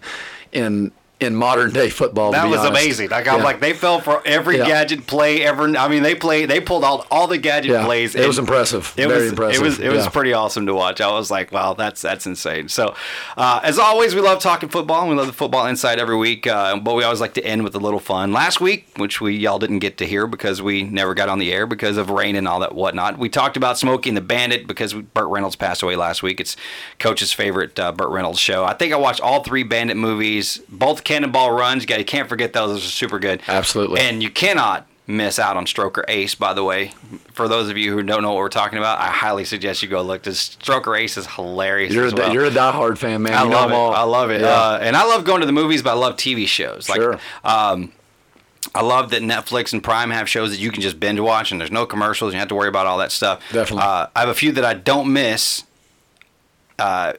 in 0.52 0.90
in 1.22 1.34
modern 1.34 1.72
day 1.72 1.88
football. 1.88 2.32
That 2.32 2.48
was 2.48 2.60
honest. 2.60 2.72
amazing. 2.82 3.10
Like 3.10 3.26
I'm 3.28 3.38
Yeah. 3.38 3.44
like 3.44 3.60
they 3.60 3.72
fell 3.72 4.00
for 4.00 4.22
every 4.26 4.58
Yeah. 4.58 4.66
gadget 4.66 5.06
play 5.06 5.42
ever. 5.42 5.64
I 5.76 5.88
mean, 5.88 6.02
they 6.02 6.14
played. 6.14 6.50
They 6.50 6.60
pulled 6.60 6.84
out 6.84 7.06
all 7.10 7.26
the 7.26 7.38
gadget 7.38 7.70
Yeah, 7.72 7.84
plays. 7.84 8.14
it 8.14 8.26
was 8.26 8.38
impressive. 8.38 8.92
It 8.96 9.06
Very 9.08 9.22
was. 9.22 9.30
impressive. 9.30 9.62
It 9.62 9.64
was. 9.64 9.78
It 9.80 9.92
was 9.92 10.06
pretty 10.08 10.32
awesome 10.32 10.66
to 10.66 10.74
watch. 10.74 11.00
I 11.00 11.10
was 11.12 11.30
like, 11.30 11.52
wow, 11.52 11.74
that's 11.74 12.02
that's 12.02 12.26
insane. 12.26 12.68
So, 12.68 12.94
uh, 13.36 13.60
as 13.62 13.78
always, 13.78 14.14
we 14.14 14.20
love 14.20 14.40
talking 14.40 14.68
football. 14.68 15.00
and 15.02 15.10
We 15.10 15.16
love 15.16 15.26
the 15.26 15.32
football 15.32 15.66
inside 15.66 15.98
every 15.98 16.16
week. 16.16 16.46
Uh, 16.46 16.76
but 16.76 16.94
we 16.94 17.04
always 17.04 17.20
like 17.20 17.34
to 17.34 17.44
end 17.44 17.62
with 17.64 17.74
a 17.74 17.78
little 17.78 18.00
fun. 18.00 18.32
Last 18.32 18.60
week, 18.60 18.86
which 18.96 19.20
we 19.20 19.34
y'all 19.36 19.58
didn't 19.58 19.78
get 19.80 19.96
to 19.98 20.06
hear 20.06 20.26
because 20.26 20.60
we 20.60 20.82
never 20.82 21.14
got 21.14 21.28
on 21.28 21.38
the 21.38 21.52
air 21.52 21.66
because 21.66 21.96
of 21.96 22.10
rain 22.10 22.36
and 22.36 22.46
all 22.48 22.60
that 22.60 22.74
whatnot. 22.74 23.18
We 23.18 23.28
talked 23.28 23.56
about 23.56 23.78
Smokey 23.78 24.10
and 24.10 24.16
the 24.16 24.20
Bandit 24.22 24.66
because 24.66 24.92
Burt 24.92 25.28
Reynolds 25.28 25.56
passed 25.56 25.82
away 25.82 25.96
last 25.96 26.22
week. 26.22 26.40
It's 26.40 26.56
Coach's 26.98 27.32
favorite 27.32 27.78
uh, 27.78 27.92
Burt 27.92 28.10
Reynolds 28.10 28.38
show. 28.38 28.64
I 28.64 28.74
think 28.74 28.92
I 28.92 28.96
watched 28.96 29.20
all 29.20 29.42
three 29.42 29.62
Bandit 29.62 29.96
movies, 29.96 30.60
both 30.68 31.04
Cannonball 31.12 31.50
Runs. 31.52 31.82
You 31.82 31.86
guys 31.86 32.04
can't 32.06 32.28
forget 32.28 32.52
those. 32.52 32.70
Those 32.70 32.84
are 32.86 32.90
super 32.90 33.18
good. 33.18 33.42
Absolutely. 33.48 34.00
And 34.00 34.22
you 34.22 34.30
cannot 34.30 34.86
miss 35.06 35.38
out 35.38 35.56
on 35.56 35.66
Stroker 35.66 36.04
Ace, 36.08 36.34
by 36.34 36.54
the 36.54 36.62
way. 36.64 36.92
For 37.32 37.48
those 37.48 37.68
of 37.68 37.76
you 37.76 37.92
who 37.92 38.02
don't 38.02 38.22
know 38.22 38.30
what 38.32 38.38
we're 38.38 38.48
talking 38.48 38.78
about, 38.78 38.98
I 39.00 39.08
highly 39.08 39.44
suggest 39.44 39.82
you 39.82 39.88
go 39.88 40.00
look. 40.02 40.22
This 40.22 40.50
Stroker 40.56 40.98
Ace 40.98 41.16
is 41.16 41.26
hilarious. 41.26 41.92
You're 41.92 42.06
as 42.06 42.12
a, 42.12 42.16
well. 42.16 42.32
you're 42.32 42.44
a 42.46 42.50
diehard 42.50 42.98
fan, 42.98 43.22
man. 43.22 43.34
I 43.34 43.42
You 43.44 43.50
love 43.50 43.70
it. 43.70 43.74
all. 43.74 43.92
I 43.92 44.02
love 44.02 44.30
it. 44.30 44.40
Yeah. 44.40 44.46
Uh, 44.48 44.78
and 44.80 44.96
I 44.96 45.04
love 45.04 45.24
going 45.24 45.40
to 45.40 45.46
the 45.46 45.52
movies, 45.52 45.82
but 45.82 45.90
I 45.90 45.94
love 45.94 46.16
TV 46.16 46.46
shows. 46.46 46.88
Like, 46.88 47.00
Sure. 47.00 47.18
um, 47.44 47.92
I 48.74 48.80
love 48.80 49.10
that 49.10 49.22
Netflix 49.22 49.72
and 49.74 49.82
Prime 49.82 50.10
have 50.10 50.28
shows 50.30 50.50
that 50.52 50.60
you 50.60 50.70
can 50.70 50.80
just 50.80 50.98
binge 51.00 51.18
watch, 51.20 51.50
and 51.52 51.60
there's 51.60 51.72
no 51.72 51.84
commercials. 51.84 52.32
You 52.32 52.38
have 52.38 52.48
to 52.48 52.54
worry 52.54 52.68
about 52.68 52.86
all 52.86 52.98
that 52.98 53.12
stuff. 53.12 53.42
Definitely. 53.52 53.82
Uh, 53.82 54.06
I 54.16 54.20
have 54.20 54.28
a 54.28 54.34
few 54.34 54.52
that 54.52 54.64
I 54.64 54.74
don't 54.74 55.12
miss. 55.12 55.64
Uh, 56.78 57.14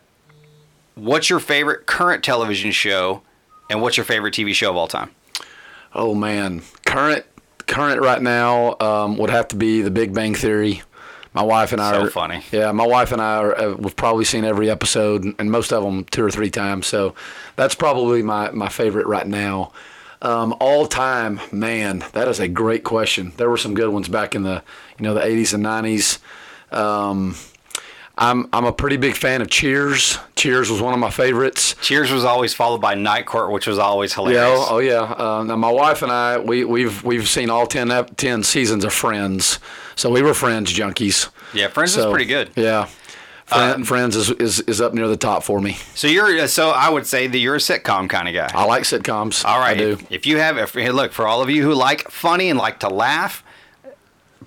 what's 0.96 1.30
your 1.30 1.40
favorite 1.40 1.86
current 1.86 2.24
television 2.24 2.72
show, 2.72 3.22
and 3.70 3.82
what's 3.82 3.98
your 3.98 4.06
favorite 4.06 4.34
TV 4.34 4.54
show 4.54 4.70
of 4.70 4.78
all 4.78 4.88
time? 4.88 5.12
Oh 5.94 6.16
man, 6.16 6.62
current 6.86 7.26
current 7.68 8.02
right 8.02 8.22
now 8.22 8.76
um, 8.80 9.18
would 9.18 9.30
have 9.30 9.48
to 9.50 9.56
be 9.56 9.82
The 9.82 9.92
Big 9.92 10.14
Bang 10.14 10.36
Theory. 10.36 10.82
My 11.34 11.42
wife 11.42 11.72
and 11.72 11.82
I 11.82 11.94
So 11.94 12.04
are 12.04 12.10
funny. 12.10 12.44
Yeah, 12.52 12.72
my 12.74 12.86
wife 12.86 13.12
and 13.12 13.20
I 13.22 13.38
are, 13.38 13.58
uh, 13.60 13.74
we've 13.74 13.96
probably 13.96 14.24
seen 14.24 14.44
every 14.46 14.70
episode 14.70 15.26
and 15.40 15.52
most 15.52 15.74
of 15.74 15.84
them 15.84 16.04
two 16.06 16.24
or 16.24 16.30
three 16.30 16.52
times. 16.52 16.86
So 16.86 17.16
that's 17.56 17.74
probably 17.74 18.22
my 18.22 18.52
my 18.52 18.70
favorite 18.70 19.08
right 19.08 19.28
now. 19.28 19.72
Um, 20.22 20.56
all 20.60 20.86
time, 20.86 21.42
man, 21.52 22.06
that 22.14 22.28
is 22.28 22.40
a 22.40 22.48
great 22.48 22.84
question. 22.84 23.34
There 23.38 23.50
were 23.50 23.58
some 23.58 23.74
good 23.74 23.90
ones 23.90 24.08
back 24.08 24.36
in 24.36 24.44
the 24.44 24.64
you 24.98 25.04
know 25.04 25.14
the 25.14 25.22
80s 25.22 25.54
and 25.54 25.66
90s. 25.66 26.20
Um, 26.76 27.36
I'm 28.16 28.48
I'm 28.54 28.66
a 28.66 28.72
pretty 28.72 28.98
big 28.98 29.16
fan 29.16 29.42
of 29.42 29.50
Cheers. 29.50 30.20
Cheers 30.36 30.70
was 30.70 30.82
one 30.82 30.94
of 30.94 31.00
my 31.00 31.10
favorites. 31.10 31.76
Cheers 31.82 32.12
was 32.12 32.24
always 32.24 32.54
followed 32.54 32.80
by 32.80 32.94
Night 32.94 33.26
Court, 33.26 33.52
which 33.52 33.66
was 33.66 33.80
always 33.80 34.14
hilarious. 34.14 34.40
Yeah, 34.40 34.48
oh, 34.50 34.68
oh 34.76 34.78
yeah. 34.80 35.02
Uh, 35.02 35.44
now 35.44 35.56
my 35.56 35.72
wife 35.72 36.04
and 36.04 36.12
I, 36.12 36.38
we 36.38 36.64
we've 36.64 37.04
we've 37.04 37.28
seen 37.28 37.50
all 37.50 37.66
10, 37.66 37.90
ep- 37.92 38.16
10 38.16 38.44
seasons 38.44 38.86
of 38.86 38.94
Friends, 38.94 39.60
so 39.96 40.12
we 40.12 40.22
were 40.22 40.34
Friends 40.36 40.72
junkies. 40.72 41.30
Yeah, 41.54 41.70
Friends 41.70 41.98
is 41.98 42.06
pretty 42.06 42.26
good. 42.26 42.52
Yeah, 42.56 42.86
Friend, 43.46 43.76
Um, 43.78 43.84
Friends 43.84 44.16
is, 44.16 44.30
is 44.32 44.60
is 44.62 44.80
up 44.80 44.94
near 44.94 45.08
the 45.08 45.18
top 45.18 45.44
for 45.44 45.60
me. 45.60 45.78
So 45.96 46.08
you're 46.08 46.48
so 46.48 46.70
I 46.70 46.90
would 46.90 47.08
say 47.08 47.26
that 47.26 47.38
you're 47.40 47.56
a 47.56 47.60
sitcom 47.60 48.08
kind 48.10 48.28
of 48.28 48.36
guy. 48.36 48.52
I 48.54 48.66
like 48.66 48.84
sitcoms. 48.84 49.44
All 49.44 49.58
right. 49.60 49.76
I 49.76 49.80
do. 49.80 49.90
If, 49.94 50.12
if 50.12 50.26
you 50.28 50.38
have, 50.38 50.60
if, 50.60 50.76
look 50.76 51.14
for 51.14 51.28
all 51.28 51.42
of 51.42 51.50
you 51.50 51.64
who 51.64 51.74
like 51.74 52.10
funny 52.12 52.50
and 52.52 52.60
like 52.60 52.80
to 52.82 52.90
laugh, 52.90 53.44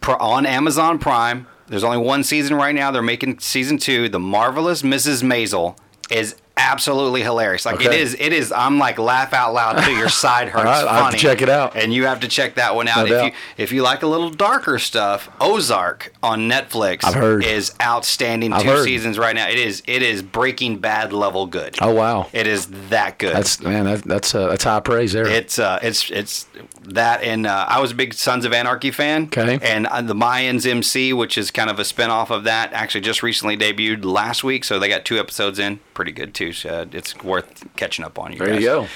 on 0.07 0.47
Amazon 0.47 0.99
Prime, 1.01 1.47
there's 1.69 1.85
only 1.85 1.99
one 1.99 2.23
season 2.25 2.57
right 2.57 2.75
now. 2.75 2.91
They're 2.91 3.03
making 3.03 3.41
season 3.41 3.79
two. 3.79 4.09
The 4.09 4.21
marvelous 4.21 4.83
Mrs. 4.83 5.23
Maisel 5.23 5.77
is 6.11 6.37
absolutely 6.57 7.23
hilarious. 7.23 7.67
Like 7.67 7.81
it 7.81 7.89
Okay. 7.89 8.01
is. 8.01 8.15
It 8.19 8.33
is. 8.33 8.51
I'm 8.53 8.79
like 8.79 8.99
laugh 8.99 9.33
out 9.33 9.53
loud 9.55 9.83
to 9.85 9.93
your 9.93 10.09
side 10.25 10.49
hurts. 10.49 10.65
Right, 10.65 10.85
I'll 10.85 11.05
have 11.05 11.13
to 11.13 11.19
check 11.19 11.43
it 11.43 11.49
out. 11.49 11.77
And 11.77 11.93
you 11.93 12.07
have 12.07 12.21
to 12.21 12.29
check 12.29 12.55
that 12.55 12.75
one 12.75 12.89
out. 12.89 12.99
No 12.99 13.05
if 13.05 13.11
doubt. 13.11 13.25
you 13.27 13.33
if 13.59 13.73
you 13.73 13.83
like 13.83 14.03
a 14.03 14.07
little 14.07 14.31
darker 14.31 14.79
stuff, 14.79 15.29
Ozark 15.41 16.13
on 16.23 16.49
Netflix 16.49 17.05
I've 17.05 17.15
heard. 17.15 17.45
is 17.45 17.73
outstanding. 17.83 18.53
I've 18.53 18.63
two 18.63 18.69
heard. 18.69 18.85
seasons 18.85 19.19
right 19.19 19.35
now. 19.35 19.49
It 19.49 19.59
is. 19.59 19.83
It 19.87 20.03
is 20.03 20.23
Breaking 20.23 20.79
Bad 20.79 21.13
level 21.13 21.47
good. 21.47 21.77
Oh 21.81 21.93
wow, 21.95 22.29
It 22.33 22.47
is 22.47 22.67
that 22.91 23.19
good. 23.19 23.35
that's 23.37 23.61
man, 23.61 23.85
that, 23.85 24.03
that's 24.05 24.35
uh, 24.35 24.49
that's 24.49 24.65
high 24.65 24.81
praise 24.81 25.13
there. 25.13 25.27
It's 25.27 25.59
uh, 25.59 25.79
it's 25.83 26.11
it's 26.11 26.47
that, 26.89 27.23
and 27.23 27.47
uh, 27.47 27.67
I 27.69 27.81
was 27.81 27.91
a 27.91 27.95
big 27.95 28.15
Sons 28.15 28.45
of 28.45 28.53
Anarchy 28.53 28.91
fan. 28.91 29.25
Okay. 29.25 29.59
And 29.61 29.87
uh, 29.89 30.03
the 30.03 30.15
Mayans 30.15 30.67
MC, 30.69 31.13
which 31.13 31.37
is 31.37 31.51
kind 31.51 31.69
of 31.69 31.79
a 31.79 31.83
spinoff 31.83 32.31
of 32.31 32.45
that, 32.45 32.73
actually 32.73 33.01
just 33.01 33.23
recently 33.23 33.57
debuted 33.57 34.05
last 34.05 34.45
week, 34.45 34.63
so 34.65 34.79
they 34.79 34.89
got 34.89 35.05
two 35.05 35.19
episodes 35.19 35.59
in. 35.59 35.81
Pretty 35.95 36.13
good 36.13 36.33
too. 36.33 36.46
Uh, 36.53 36.87
it's 36.93 37.17
worth 37.23 37.65
catching 37.77 38.05
up 38.05 38.19
on. 38.19 38.33
You 38.33 38.39
there 38.39 38.49
you 38.49 38.55
guys. 38.55 38.65
go. 38.65 38.89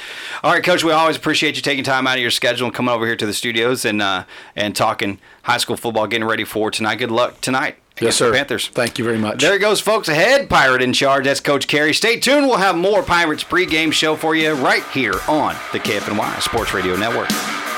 All 0.42 0.52
right, 0.52 0.62
Coach. 0.62 0.84
We 0.84 0.92
always 0.92 1.16
appreciate 1.16 1.56
you 1.56 1.62
taking 1.62 1.84
time 1.84 2.06
out 2.06 2.16
of 2.16 2.22
your 2.22 2.30
schedule 2.30 2.66
and 2.66 2.74
coming 2.74 2.94
over 2.94 3.06
here 3.06 3.16
to 3.16 3.26
the 3.26 3.34
studios 3.34 3.84
and 3.84 4.00
uh, 4.00 4.24
and 4.56 4.74
talking 4.74 5.18
high 5.42 5.58
school 5.58 5.76
football, 5.76 6.06
getting 6.06 6.26
ready 6.26 6.44
for 6.44 6.70
tonight. 6.70 6.96
Good 6.96 7.10
luck 7.10 7.40
tonight 7.40 7.76
Yes, 8.00 8.16
sir. 8.16 8.32
Panthers. 8.32 8.68
Thank 8.68 8.98
you 8.98 9.04
very 9.04 9.18
much. 9.18 9.40
There 9.40 9.52
he 9.52 9.58
goes, 9.58 9.80
folks. 9.80 10.08
Ahead, 10.08 10.48
Pirate 10.48 10.82
in 10.82 10.92
charge. 10.92 11.24
That's 11.24 11.40
Coach 11.40 11.66
Carey. 11.66 11.92
Stay 11.92 12.18
tuned. 12.18 12.46
We'll 12.46 12.56
have 12.56 12.76
more 12.76 13.02
Pirates 13.02 13.44
pregame 13.44 13.92
show 13.92 14.16
for 14.16 14.34
you 14.34 14.52
right 14.54 14.84
here 14.92 15.14
on 15.28 15.54
the 15.72 15.80
KFNY 15.80 16.40
Sports 16.40 16.72
Radio 16.72 16.96
Network. 16.96 17.69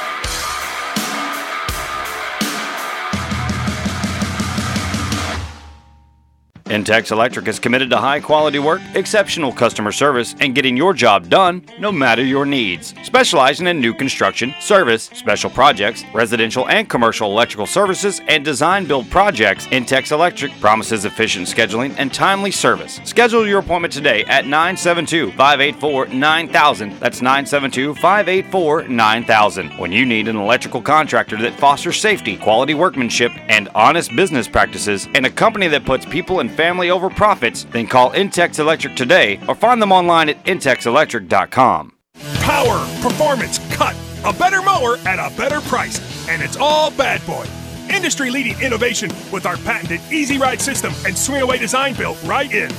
Intex 6.67 7.11
Electric 7.11 7.49
is 7.49 7.59
committed 7.59 7.91
to 7.91 7.97
high 7.97 8.21
quality 8.21 8.59
work, 8.59 8.81
exceptional 8.95 9.53
customer 9.53 9.91
service, 9.91 10.35
and 10.41 10.55
getting 10.55 10.77
your 10.77 10.95
job 10.95 11.29
done 11.29 11.65
no 11.79 11.91
matter 11.91 12.25
your 12.25 12.47
needs. 12.47 12.95
Specializing 13.03 13.67
in 13.67 13.81
new 13.81 13.93
construction, 13.93 14.55
service, 14.61 15.05
special 15.13 15.51
projects, 15.51 16.05
residential 16.15 16.69
and 16.69 16.89
commercial 16.89 17.31
electrical 17.31 17.67
services, 17.67 18.21
and 18.29 18.45
design 18.45 18.87
build 18.87 19.11
projects, 19.11 19.67
Intex 19.67 20.13
Electric 20.13 20.53
promises 20.61 21.05
efficient 21.05 21.49
scheduling 21.49 21.95
and 21.99 22.15
timely 22.15 22.51
service. 22.51 23.01
Schedule 23.05 23.47
your 23.47 23.59
appointment 23.59 23.93
today 23.93 24.25
at 24.25 24.47
972 24.47 25.33
584 25.33 26.07
9000. 26.07 27.01
That's 27.01 27.21
972 27.21 27.95
584 27.97 28.89
9000. 28.89 29.71
When 29.79 29.91
you 29.91 30.07
need 30.07 30.29
an 30.29 30.37
electrical 30.37 30.81
contractor 30.81 31.37
that 31.39 31.59
fosters 31.59 32.01
safety, 32.01 32.37
quality 32.37 32.75
workmanship, 32.75 33.33
and 33.49 33.69
honest 33.75 34.15
business 34.15 34.47
practices, 34.47 35.09
and 35.15 35.27
a 35.27 35.31
company 35.31 35.67
that 35.69 35.85
puts 35.85 36.07
people 36.07 36.41
and 36.41 36.52
family 36.53 36.91
over 36.91 37.11
profits, 37.11 37.65
then 37.65 37.87
call 37.87 38.11
Intex 38.13 38.59
Electric 38.59 38.97
today 38.97 39.41
or 39.49 39.55
find 39.55 39.81
them 39.81 39.93
online 39.93 40.29
at 40.29 40.45
intexelectric.com. 40.45 41.93
Power, 42.41 42.79
performance, 43.03 43.59
cut. 43.75 43.97
A 44.25 44.33
better 44.33 44.63
mower 44.63 44.97
at 45.07 45.19
a 45.19 45.35
better 45.37 45.61
price. 45.63 45.99
And 46.29 46.43
it's 46.43 46.57
all 46.57 46.91
Bad 46.93 47.25
Boy. 47.27 47.45
Industry 47.91 48.31
leading 48.31 48.61
innovation 48.61 49.11
with 49.33 49.47
our 49.47 49.57
patented 49.59 50.01
Easy 50.13 50.39
Ride 50.39 50.61
system 50.61 50.93
and 51.05 51.17
swing 51.17 51.43
away 51.43 51.59
design 51.59 51.95
built 51.95 52.23
right 52.25 52.53
in. 52.53 52.71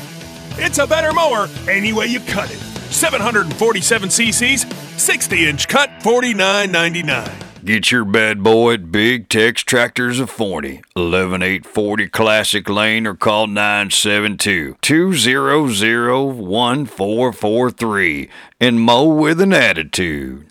It's 0.57 0.77
a 0.77 0.87
better 0.87 1.11
mower 1.11 1.49
any 1.67 1.91
way 1.93 2.07
you 2.07 2.19
cut 2.21 2.49
it. 2.51 2.59
747 2.93 4.09
cc's, 4.09 5.01
60 5.01 5.49
inch 5.49 5.67
cut, 5.67 5.89
$49.99. 6.01 7.52
Get 7.63 7.91
your 7.91 8.03
bad 8.03 8.43
boy 8.43 8.73
at 8.73 8.91
Big 8.91 9.29
Tex 9.29 9.63
Tractors 9.63 10.19
of 10.19 10.29
Forney, 10.29 10.81
11840 10.97 12.09
Classic 12.09 12.67
Lane, 12.67 13.07
or 13.07 13.15
call 13.15 13.47
972 13.47 14.75
200 14.81 16.35
1443 16.35 18.29
and 18.59 18.81
mow 18.81 19.05
with 19.05 19.39
an 19.39 19.53
attitude. 19.53 20.45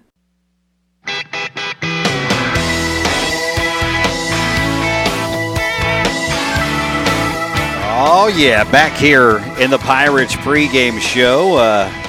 Oh, 7.95 8.33
yeah, 8.35 8.65
back 8.71 8.97
here 8.97 9.37
in 9.61 9.71
the 9.71 9.77
Pirates 9.77 10.35
pregame 10.37 10.99
show. 10.99 11.57
Uh, 11.57 12.02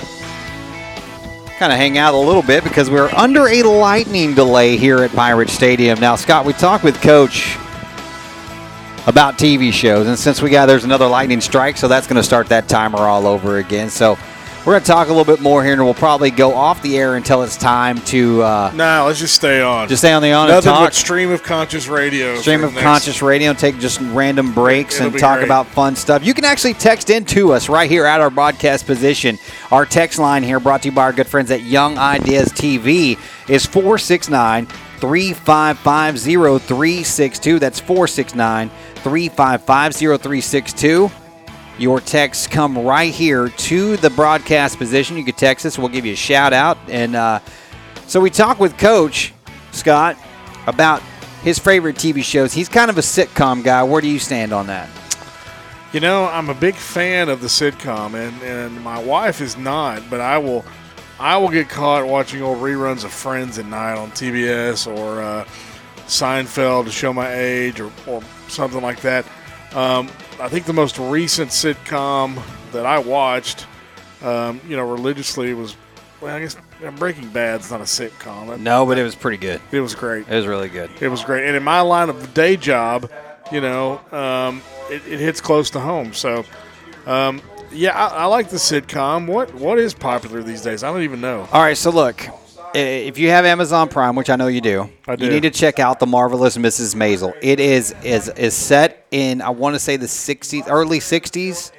kind 1.63 1.71
of 1.71 1.79
hang 1.79 1.97
out 1.97 2.13
a 2.13 2.17
little 2.17 2.41
bit 2.41 2.61
because 2.61 2.89
we're 2.89 3.09
under 3.15 3.47
a 3.47 3.63
lightning 3.63 4.33
delay 4.33 4.75
here 4.75 5.01
at 5.01 5.09
Pirate 5.13 5.47
Stadium. 5.49 5.97
Now, 5.97 6.17
Scott, 6.17 6.45
we 6.45 6.51
talked 6.51 6.83
with 6.83 7.01
Coach 7.01 7.55
about 9.07 9.35
TV 9.35 9.71
shows, 9.71 10.07
and 10.07 10.19
since 10.19 10.41
we 10.41 10.49
got 10.49 10.65
there's 10.65 10.83
another 10.83 11.07
lightning 11.07 11.39
strike, 11.39 11.77
so 11.77 11.87
that's 11.87 12.05
going 12.05 12.17
to 12.17 12.23
start 12.23 12.47
that 12.47 12.67
timer 12.67 12.97
all 12.97 13.25
over 13.25 13.59
again. 13.59 13.89
So 13.89 14.17
we're 14.65 14.73
going 14.73 14.81
to 14.83 14.87
talk 14.87 15.07
a 15.09 15.13
little 15.13 15.25
bit 15.25 15.41
more 15.41 15.61
here, 15.63 15.73
and 15.73 15.83
we'll 15.83 15.93
probably 15.93 16.31
go 16.31 16.53
off 16.53 16.81
the 16.81 16.97
air 16.97 17.15
until 17.15 17.43
it's 17.43 17.57
time 17.57 17.97
to 18.05 18.41
uh, 18.41 18.71
Nah, 18.73 19.03
let's 19.05 19.19
just 19.19 19.35
stay 19.35 19.61
on. 19.61 19.89
just 19.89 20.01
stay 20.01 20.13
on 20.13 20.21
the 20.21 20.31
on 20.31 20.45
and 20.47 20.55
Nothing 20.55 20.71
talk. 20.71 20.85
but 20.87 20.93
stream 20.93 21.31
of 21.31 21.43
conscious 21.43 21.87
radio. 21.87 22.35
Stream 22.37 22.63
of 22.63 22.73
Conscious 22.75 23.21
Radio, 23.21 23.53
take 23.53 23.77
just 23.79 23.99
random 24.01 24.53
breaks 24.53 24.95
It'll 24.95 25.07
and 25.11 25.19
talk 25.19 25.39
great. 25.39 25.45
about 25.45 25.67
fun 25.67 25.95
stuff. 25.97 26.25
You 26.25 26.33
can 26.33 26.45
actually 26.45 26.75
text 26.75 27.09
into 27.09 27.51
us 27.51 27.67
right 27.67 27.89
here 27.89 28.05
at 28.05 28.21
our 28.21 28.29
broadcast 28.29 28.85
position. 28.85 29.37
Our 29.71 29.85
text 29.85 30.17
line 30.17 30.43
here, 30.43 30.59
brought 30.61 30.83
to 30.83 30.89
you 30.89 30.95
by 30.95 31.03
our 31.03 31.13
good 31.13 31.27
friends 31.27 31.51
at 31.51 31.63
Young 31.63 31.97
Ideas 31.97 32.49
TV, 32.49 33.17
is 33.49 33.65
469 33.65 34.67
355 34.99 36.19
0362. 36.19 37.59
That's 37.59 37.79
469 37.81 38.69
355 38.95 39.93
0362. 39.93 41.11
Your 41.79 41.99
texts 41.99 42.45
come 42.47 42.77
right 42.77 43.11
here 43.11 43.49
to 43.49 43.97
the 43.97 44.09
broadcast 44.11 44.77
position. 44.77 45.17
You 45.17 45.23
can 45.23 45.33
text 45.33 45.65
us. 45.65 45.77
We'll 45.77 45.89
give 45.89 46.05
you 46.05 46.13
a 46.13 46.17
shout 46.17 46.53
out. 46.53 46.77
And 46.87 47.15
uh, 47.15 47.39
so 48.05 48.21
we 48.21 48.29
talked 48.29 48.59
with 48.59 48.77
Coach 48.77 49.33
Scott 49.71 50.17
about 50.67 51.01
his 51.41 51.57
favorite 51.59 51.95
TV 51.95 52.23
shows. 52.23 52.53
He's 52.53 52.69
kind 52.69 52.89
of 52.89 52.97
a 52.97 53.01
sitcom 53.01 53.63
guy. 53.63 53.83
Where 53.83 54.01
do 54.01 54.07
you 54.07 54.19
stand 54.19 54.53
on 54.53 54.67
that? 54.67 54.89
You 55.91 55.99
know, 55.99 56.25
I'm 56.25 56.49
a 56.49 56.55
big 56.55 56.75
fan 56.75 57.29
of 57.29 57.41
the 57.41 57.47
sitcom, 57.47 58.15
and, 58.15 58.41
and 58.41 58.81
my 58.83 59.01
wife 59.03 59.41
is 59.41 59.57
not, 59.57 60.01
but 60.09 60.21
I 60.21 60.37
will 60.37 60.65
I 61.19 61.37
will 61.37 61.49
get 61.49 61.69
caught 61.69 62.07
watching 62.07 62.41
old 62.41 62.57
reruns 62.57 63.03
of 63.03 63.11
Friends 63.11 63.59
at 63.59 63.65
night 63.67 63.97
on 63.97 64.09
TBS 64.11 64.87
or 64.87 65.21
uh, 65.21 65.45
Seinfeld 66.07 66.85
to 66.85 66.91
show 66.91 67.13
my 67.13 67.33
age 67.33 67.79
or, 67.79 67.91
or 68.07 68.23
something 68.47 68.81
like 68.81 69.01
that. 69.01 69.25
Um, 69.73 70.09
I 70.39 70.49
think 70.49 70.65
the 70.65 70.73
most 70.73 70.97
recent 70.99 71.51
sitcom 71.51 72.41
that 72.71 72.85
I 72.85 72.99
watched, 72.99 73.65
um, 74.21 74.59
you 74.67 74.75
know, 74.75 74.89
religiously 74.89 75.53
was, 75.53 75.75
well, 76.21 76.35
I 76.35 76.39
guess 76.41 76.57
Breaking 76.97 77.29
Bad's 77.29 77.71
not 77.71 77.79
a 77.81 77.85
sitcom. 77.85 78.53
It, 78.53 78.59
No, 78.59 78.85
but 78.85 78.97
it 78.97 79.03
was 79.03 79.15
pretty 79.15 79.37
good. 79.37 79.61
it 79.71 79.79
was 79.79 79.95
great. 79.95 80.27
It 80.27 80.35
was 80.35 80.47
really 80.47 80.69
good. 80.69 80.89
It 80.99 81.07
was 81.07 81.23
great. 81.23 81.45
And 81.47 81.55
in 81.55 81.63
my 81.63 81.81
line 81.81 82.09
of 82.09 82.33
day 82.33 82.57
job, 82.57 83.09
you 83.51 83.61
know, 83.61 83.99
um, 84.11 84.61
it, 84.89 85.01
it 85.07 85.19
hits 85.19 85.39
close 85.39 85.69
to 85.71 85.79
home. 85.79 86.13
So, 86.13 86.43
um, 87.05 87.41
yeah, 87.71 87.91
I, 87.97 88.23
I 88.23 88.25
like 88.25 88.49
the 88.49 88.57
sitcom. 88.57 89.27
What 89.27 89.53
What 89.53 89.79
is 89.79 89.93
popular 89.93 90.43
these 90.43 90.61
days? 90.61 90.83
I 90.83 90.91
don't 90.91 91.03
even 91.03 91.21
know. 91.21 91.47
All 91.51 91.61
right, 91.61 91.77
so 91.77 91.89
look, 91.89 92.25
if 92.73 93.17
you 93.17 93.29
have 93.29 93.45
Amazon 93.45 93.89
Prime, 93.89 94.15
which 94.15 94.29
I 94.29 94.35
know 94.35 94.47
you 94.47 94.61
do, 94.61 94.89
I 95.07 95.15
do. 95.15 95.25
you 95.25 95.31
need 95.31 95.43
to 95.43 95.51
check 95.51 95.79
out 95.79 95.99
the 95.99 96.05
marvelous 96.05 96.57
Mrs. 96.57 96.95
Maisel. 96.95 97.33
It 97.41 97.59
is 97.59 97.93
is 98.03 98.29
is 98.29 98.53
set 98.53 99.05
in 99.11 99.41
I 99.41 99.49
want 99.49 99.75
to 99.75 99.79
say 99.79 99.97
the 99.97 100.07
'60s, 100.07 100.65
early 100.67 100.99
'60s, 100.99 101.71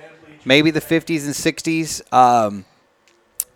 maybe 0.45 0.71
the 0.71 0.81
'50s 0.81 1.25
and 1.25 1.35
'60s, 1.35 2.13
um, 2.13 2.65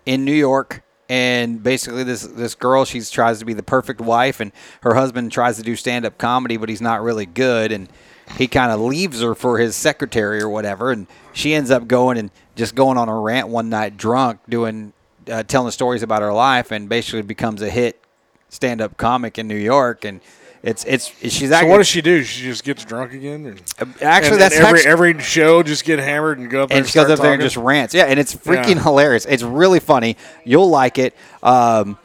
in 0.06 0.24
New 0.24 0.32
York. 0.32 0.82
And 1.10 1.62
basically, 1.62 2.04
this 2.04 2.22
this 2.22 2.54
girl, 2.54 2.84
she 2.84 3.00
tries 3.00 3.38
to 3.38 3.46
be 3.46 3.54
the 3.54 3.62
perfect 3.62 4.00
wife, 4.00 4.40
and 4.40 4.52
her 4.82 4.94
husband 4.94 5.32
tries 5.32 5.56
to 5.56 5.62
do 5.62 5.74
stand 5.74 6.04
up 6.04 6.18
comedy, 6.18 6.58
but 6.58 6.68
he's 6.68 6.82
not 6.82 7.02
really 7.02 7.24
good, 7.24 7.72
and 7.72 7.88
he 8.36 8.46
kind 8.46 8.70
of 8.70 8.80
leaves 8.80 9.22
her 9.22 9.34
for 9.34 9.58
his 9.58 9.74
secretary 9.74 10.42
or 10.42 10.50
whatever, 10.50 10.90
and 10.90 11.06
she 11.32 11.54
ends 11.54 11.70
up 11.70 11.88
going 11.88 12.18
and 12.18 12.30
just 12.56 12.74
going 12.74 12.98
on 12.98 13.08
a 13.08 13.18
rant 13.18 13.48
one 13.48 13.70
night, 13.70 13.96
drunk, 13.96 14.40
doing 14.48 14.92
uh, 15.28 15.42
telling 15.44 15.70
stories 15.70 16.02
about 16.02 16.22
her 16.22 16.32
life, 16.32 16.70
and 16.70 16.88
basically 16.88 17.22
becomes 17.22 17.62
a 17.62 17.70
hit 17.70 18.00
stand 18.48 18.80
up 18.80 18.96
comic 18.96 19.38
in 19.38 19.46
New 19.48 19.56
York, 19.56 20.04
and 20.04 20.20
it's 20.62 20.84
it's 20.84 21.06
she's 21.20 21.50
So 21.50 21.66
what 21.66 21.78
does 21.78 21.86
she 21.86 22.02
do? 22.02 22.22
She 22.24 22.42
just 22.42 22.64
gets 22.64 22.84
drunk 22.84 23.12
again? 23.12 23.46
And, 23.78 23.94
actually 24.02 24.32
and 24.32 24.40
that's 24.40 24.56
every 24.56 24.78
actually- 24.80 24.90
every 24.90 25.20
show 25.20 25.62
just 25.62 25.84
get 25.84 25.98
hammered 26.00 26.38
and 26.38 26.50
go 26.50 26.64
up 26.64 26.70
there 26.70 26.78
and 26.78 26.86
she 26.86 26.94
goes 26.94 27.08
up 27.10 27.20
there 27.20 27.32
and 27.32 27.42
just 27.42 27.56
rants. 27.56 27.94
Yeah, 27.94 28.04
and 28.04 28.18
it's 28.18 28.34
freaking 28.34 28.76
Yeah. 28.76 28.82
hilarious. 28.82 29.24
It's 29.26 29.42
really 29.44 29.78
funny. 29.80 30.16
You'll 30.44 30.68
like 30.70 30.98
it. 30.98 31.14
Um, 31.42 31.96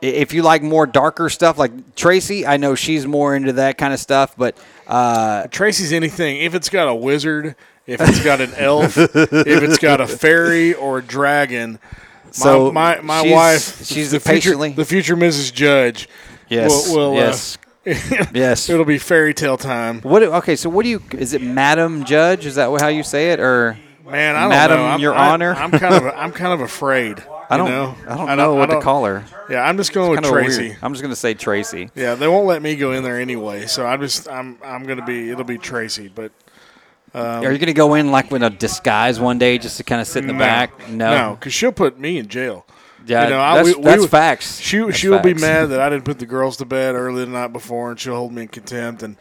if 0.00 0.32
you 0.34 0.42
like 0.42 0.62
more 0.62 0.86
darker 0.86 1.28
stuff, 1.28 1.58
like 1.58 1.94
Tracy, 1.94 2.44
I 2.46 2.56
know 2.56 2.74
she's 2.74 3.06
more 3.06 3.34
into 3.36 3.52
that 3.54 3.78
kind 3.78 3.92
of 3.94 4.00
stuff. 4.00 4.34
But 4.36 4.56
uh, 4.86 5.46
Tracy's 5.48 5.92
anything. 5.92 6.40
If 6.40 6.54
it's 6.54 6.68
got 6.68 6.88
a 6.88 6.94
wizard, 6.94 7.54
if 7.86 8.00
it's 8.00 8.22
got 8.22 8.40
an 8.40 8.52
elf, 8.56 8.96
if 8.98 9.12
it's 9.32 9.78
got 9.78 10.00
a 10.00 10.06
fairy 10.06 10.74
or 10.74 10.98
a 10.98 11.02
dragon. 11.02 11.78
So 12.32 12.72
my 12.72 12.96
my, 12.96 13.02
my 13.02 13.22
she's- 13.22 13.32
wife, 13.34 13.86
she's 13.86 14.10
the 14.10 14.18
the 14.18 14.20
future, 14.40 14.56
the 14.56 14.84
future 14.84 15.16
Mrs. 15.16 15.52
Judge. 15.52 16.08
yes, 16.48 16.88
will, 16.90 17.12
will, 17.12 17.14
yes, 17.16 17.58
Uh, 17.86 17.94
yes. 18.34 18.68
it'll 18.68 18.84
be 18.84 18.98
fairy 18.98 19.34
tale 19.34 19.56
time. 19.56 20.00
What? 20.02 20.22
Okay, 20.22 20.56
so 20.56 20.70
what 20.70 20.84
do 20.84 20.88
you? 20.88 21.02
Is 21.12 21.32
it 21.34 21.42
Madam 21.42 22.04
Judge? 22.04 22.46
Is 22.46 22.54
that 22.56 22.70
how 22.80 22.88
you 22.88 23.02
say 23.02 23.32
it, 23.32 23.40
or 23.40 23.78
Man, 24.06 24.34
I 24.36 24.40
don't 24.42 24.48
Madam, 24.50 24.76
know. 24.78 24.84
I'm, 24.86 25.00
Your 25.00 25.14
I- 25.14 25.28
Honor? 25.30 25.54
I'm 25.54 25.70
kind 25.70 25.94
of 25.94 26.04
I'm 26.16 26.32
kind 26.32 26.52
of 26.52 26.60
afraid. 26.60 27.22
I 27.50 27.56
don't 27.58 27.66
You 27.68 27.72
know? 27.74 27.96
I 28.08 28.16
don't 28.16 28.36
know 28.38 28.54
what 28.54 28.70
to 28.70 28.80
call 28.80 29.04
her. 29.04 29.24
Yeah, 29.50 29.62
I'm 29.62 29.76
just 29.76 29.92
going 29.92 30.10
with 30.10 30.22
Kind 30.22 30.32
Tracy. 30.32 30.62
weird. 30.68 30.78
I'm 30.80 30.92
just 30.94 31.02
gonna 31.02 31.14
say 31.16 31.34
Tracy. 31.34 31.90
Yeah, 31.94 32.14
they 32.14 32.26
won't 32.26 32.46
let 32.46 32.62
me 32.62 32.76
go 32.76 32.92
in 32.92 33.02
there 33.02 33.20
anyway, 33.20 33.66
so 33.66 33.84
I'm 33.84 34.00
just 34.00 34.26
I'm 34.28 34.56
I'm 34.64 34.84
gonna 34.84 35.04
be 35.04 35.28
it'll 35.30 35.44
be 35.44 35.58
Tracy, 35.58 36.08
but 36.08 36.32
Are 37.14 37.52
you 37.52 37.58
gonna 37.58 37.72
go 37.72 37.94
in 37.94 38.10
like 38.10 38.30
with 38.30 38.42
a 38.42 38.50
disguise 38.50 39.20
one 39.20 39.38
day 39.38 39.58
just 39.58 39.76
to 39.78 39.84
kind 39.84 40.00
of 40.00 40.06
sit 40.06 40.20
in 40.22 40.26
the 40.28 40.32
no, 40.32 40.38
back? 40.38 40.88
no, 40.88 41.10
No, 41.28 41.34
because 41.34 41.52
she'll 41.52 41.72
put 41.72 41.98
me 41.98 42.18
in 42.18 42.28
jail. 42.28 42.64
Yeah, 43.04 43.24
You 43.24 43.30
know, 43.30 43.40
I- 43.40 43.54
that's, 43.56 43.66
we- 43.68 43.74
we 43.74 43.82
that's 43.82 44.00
would- 44.02 44.10
facts. 44.10 44.60
She 44.60 44.78
That's 44.78 44.96
she'll 44.96 45.18
be 45.18 45.34
mad 45.34 45.66
that 45.70 45.80
I 45.80 45.88
didn't 45.90 46.04
put 46.04 46.18
the 46.20 46.26
girls 46.26 46.56
to 46.58 46.64
bed 46.64 46.94
early 46.94 47.24
the 47.24 47.30
night 47.32 47.52
before, 47.52 47.90
and 47.90 47.98
she'll 47.98 48.14
hold 48.16 48.32
me 48.32 48.42
in 48.42 48.48
contempt, 48.48 49.02
and 49.02 49.16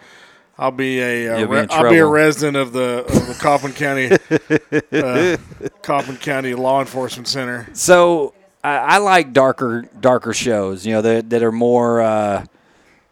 I'll 0.60 0.69
be 0.71 0.99
a 0.99 1.34
uh, 1.34 1.38
You'll 1.39 1.47
be 1.47 1.56
re- 1.56 1.67
I'll 1.71 1.89
be 1.89 1.97
a 1.97 2.06
resident 2.06 2.56
of 2.58 2.71
the 2.73 3.04
of 3.08 3.27
the 3.27 3.34
Kaufman 3.41 3.73
County 3.73 4.12
uh, 4.91 5.38
Kaufman 5.82 6.17
County 6.17 6.54
Law 6.54 6.80
Enforcement 6.82 7.27
Center. 7.27 7.67
So 7.73 8.36
I, 8.63 8.75
I 8.77 8.97
like 8.99 9.34
darker 9.34 9.89
darker 9.99 10.34
shows. 10.34 10.86
You 10.86 10.93
know 10.93 11.01
that 11.01 11.30
that 11.32 11.41
are 11.43 11.51
more. 11.51 12.01
Uh, 12.01 12.45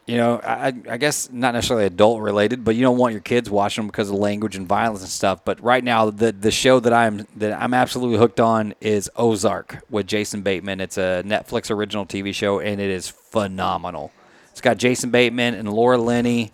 you 0.09 0.17
know, 0.17 0.41
I, 0.43 0.73
I 0.89 0.97
guess 0.97 1.29
not 1.31 1.53
necessarily 1.53 1.85
adult 1.85 2.21
related, 2.21 2.63
but 2.63 2.75
you 2.75 2.81
don't 2.81 2.97
want 2.97 3.11
your 3.13 3.21
kids 3.21 3.47
watching 3.47 3.83
them 3.83 3.87
because 3.89 4.09
of 4.09 4.15
language 4.15 4.55
and 4.55 4.67
violence 4.67 5.01
and 5.01 5.09
stuff. 5.09 5.45
But 5.45 5.61
right 5.61 5.83
now, 5.83 6.09
the 6.09 6.31
the 6.31 6.49
show 6.49 6.79
that 6.79 6.91
I'm 6.91 7.27
that 7.35 7.53
I'm 7.61 7.75
absolutely 7.75 8.17
hooked 8.17 8.39
on 8.39 8.73
is 8.81 9.07
Ozark 9.15 9.83
with 9.87 10.07
Jason 10.07 10.41
Bateman. 10.41 10.81
It's 10.81 10.97
a 10.97 11.21
Netflix 11.25 11.69
original 11.69 12.07
TV 12.07 12.33
show, 12.33 12.59
and 12.59 12.81
it 12.81 12.89
is 12.89 13.07
phenomenal. 13.07 14.11
It's 14.49 14.61
got 14.61 14.77
Jason 14.77 15.11
Bateman 15.11 15.53
and 15.53 15.71
Laura 15.71 15.99
Linney, 15.99 16.53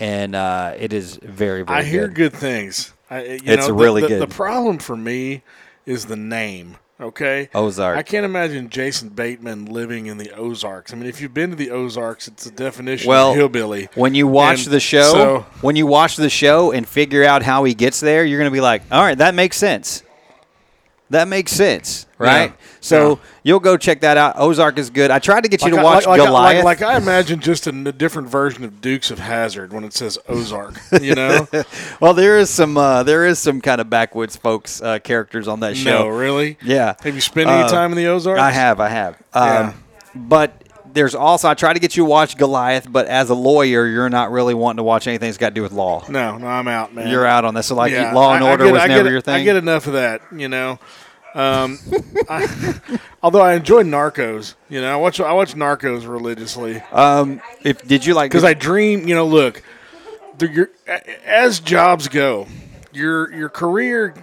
and 0.00 0.34
uh, 0.34 0.74
it 0.78 0.94
is 0.94 1.16
very 1.16 1.62
very 1.62 1.80
I 1.80 1.82
hear 1.82 2.08
good. 2.08 2.32
good 2.32 2.32
things. 2.32 2.94
I, 3.10 3.22
you 3.24 3.40
It's 3.44 3.68
know, 3.68 3.74
really 3.74 4.00
the, 4.00 4.08
good. 4.08 4.22
The, 4.22 4.26
the 4.26 4.34
problem 4.34 4.78
for 4.78 4.96
me 4.96 5.42
is 5.84 6.06
the 6.06 6.16
name. 6.16 6.78
Okay, 7.00 7.48
Ozark. 7.54 7.98
I 7.98 8.02
can't 8.04 8.24
imagine 8.24 8.68
Jason 8.70 9.08
Bateman 9.08 9.66
living 9.66 10.06
in 10.06 10.16
the 10.16 10.30
Ozarks. 10.32 10.92
I 10.92 10.96
mean, 10.96 11.08
if 11.08 11.20
you've 11.20 11.34
been 11.34 11.50
to 11.50 11.56
the 11.56 11.70
Ozarks, 11.72 12.28
it's 12.28 12.44
the 12.44 12.52
definition 12.52 13.08
Well, 13.08 13.30
of 13.30 13.36
hillbilly. 13.36 13.88
When 13.96 14.14
you 14.14 14.28
watch 14.28 14.64
And 14.66 14.72
the 14.72 14.78
show, 14.80 15.12
so- 15.12 15.46
when 15.60 15.74
you 15.74 15.86
watch 15.86 16.16
the 16.16 16.30
show 16.30 16.70
and 16.70 16.86
figure 16.88 17.24
out 17.24 17.42
how 17.42 17.64
he 17.64 17.74
gets 17.74 17.98
there, 17.98 18.24
you're 18.24 18.38
going 18.38 18.50
to 18.50 18.54
be 18.54 18.60
like, 18.60 18.82
all 18.92 19.02
right, 19.02 19.18
that 19.18 19.34
makes 19.34 19.56
sense. 19.56 20.04
That 21.10 21.26
makes 21.26 21.50
sense, 21.52 22.06
right? 22.16 22.50
Yeah. 22.50 22.66
So 22.84 23.08
Yeah. 23.08 23.14
you'll 23.44 23.60
go 23.60 23.78
check 23.78 24.02
that 24.02 24.18
out. 24.18 24.34
Ozark 24.36 24.76
is 24.78 24.90
good. 24.90 25.10
I 25.10 25.18
tried 25.18 25.44
to 25.44 25.48
get 25.48 25.62
you 25.62 25.70
to 25.70 25.78
I- 25.78 25.82
watch 25.82 26.06
like, 26.06 26.18
like- 26.18 26.28
Goliath. 26.28 26.64
Like, 26.64 26.80
like 26.82 26.90
I 26.90 26.96
imagine 26.98 27.40
just 27.40 27.66
a 27.66 27.70
n- 27.70 27.84
different 27.96 28.28
version 28.28 28.62
of 28.62 28.82
Dukes 28.82 29.10
of 29.10 29.18
Hazzard 29.18 29.72
when 29.72 29.84
it 29.84 29.94
says 29.94 30.18
Ozark. 30.28 30.74
You 31.00 31.14
know? 31.14 31.48
well, 32.00 32.12
there 32.12 32.36
is 32.36 32.50
some 32.50 32.76
uh, 32.76 33.02
there 33.02 33.24
is 33.24 33.38
some 33.38 33.62
kind 33.62 33.80
of 33.80 33.88
backwoods 33.88 34.36
folks 34.36 34.82
uh, 34.82 34.98
characters 34.98 35.48
on 35.48 35.60
that 35.60 35.78
show. 35.78 36.00
no, 36.04 36.08
really? 36.08 36.58
Yeah. 36.62 36.94
Have 37.02 37.14
you 37.14 37.22
spent 37.22 37.48
any 37.48 37.62
Uh, 37.62 37.68
time 37.68 37.90
in 37.92 37.96
the 37.96 38.06
Ozarks? 38.08 38.38
I 38.40 38.50
have, 38.50 38.80
I 38.80 38.88
have. 38.90 39.14
Um, 39.32 39.48
Yeah. 39.48 39.72
But 40.14 40.52
there's 40.92 41.14
also 41.14 41.48
I 41.48 41.54
try 41.54 41.72
to 41.72 41.80
get 41.80 41.96
you 41.96 42.04
to 42.04 42.08
watch 42.10 42.36
Goliath, 42.36 42.86
but 42.88 43.06
as 43.06 43.30
a 43.30 43.34
lawyer, 43.34 43.86
you're 43.86 44.10
not 44.10 44.30
really 44.30 44.54
wanting 44.54 44.76
to 44.76 44.82
watch 44.84 45.06
anything 45.06 45.28
that's 45.28 45.38
got 45.38 45.48
to 45.48 45.54
do 45.54 45.62
with 45.62 45.72
law. 45.72 46.04
No, 46.08 46.36
no, 46.38 46.46
I'm 46.46 46.68
out, 46.68 46.94
man. 46.94 47.08
You're 47.08 47.26
out 47.26 47.44
on 47.46 47.54
this. 47.54 47.66
So 47.68 47.74
like 47.74 47.92
Yeah, 47.92 48.12
Law 48.12 48.34
and 48.34 48.44
I- 48.44 48.48
I 48.48 48.50
Order 48.50 48.64
get- 48.64 48.72
was 48.74 48.82
I 48.82 48.86
never 48.88 49.02
get- 49.04 49.10
your 49.12 49.20
thing. 49.22 49.34
I 49.34 49.42
get 49.42 49.56
enough 49.56 49.86
of 49.86 49.94
that, 49.94 50.20
you 50.36 50.48
know. 50.48 50.78
Um, 51.34 51.78
I, 52.28 52.80
although 53.22 53.40
I 53.40 53.54
enjoy 53.54 53.82
Narcos, 53.82 54.54
you 54.68 54.80
know, 54.80 54.92
I 54.92 54.96
watch 54.96 55.20
I 55.20 55.32
watch 55.32 55.54
Narcos 55.54 56.08
religiously 56.08 56.80
Um, 56.92 57.40
if 57.62 57.86
did 57.86 58.06
you 58.06 58.14
like? 58.14 58.30
because 58.30 58.44
I 58.44 58.54
dream. 58.54 59.08
You 59.08 59.16
know, 59.16 59.26
look, 59.26 59.62
the, 60.38 60.48
your, 60.48 60.70
as 61.24 61.58
jobs 61.60 62.08
go, 62.08 62.46
your 62.92 63.32
your 63.32 63.48
career, 63.48 64.14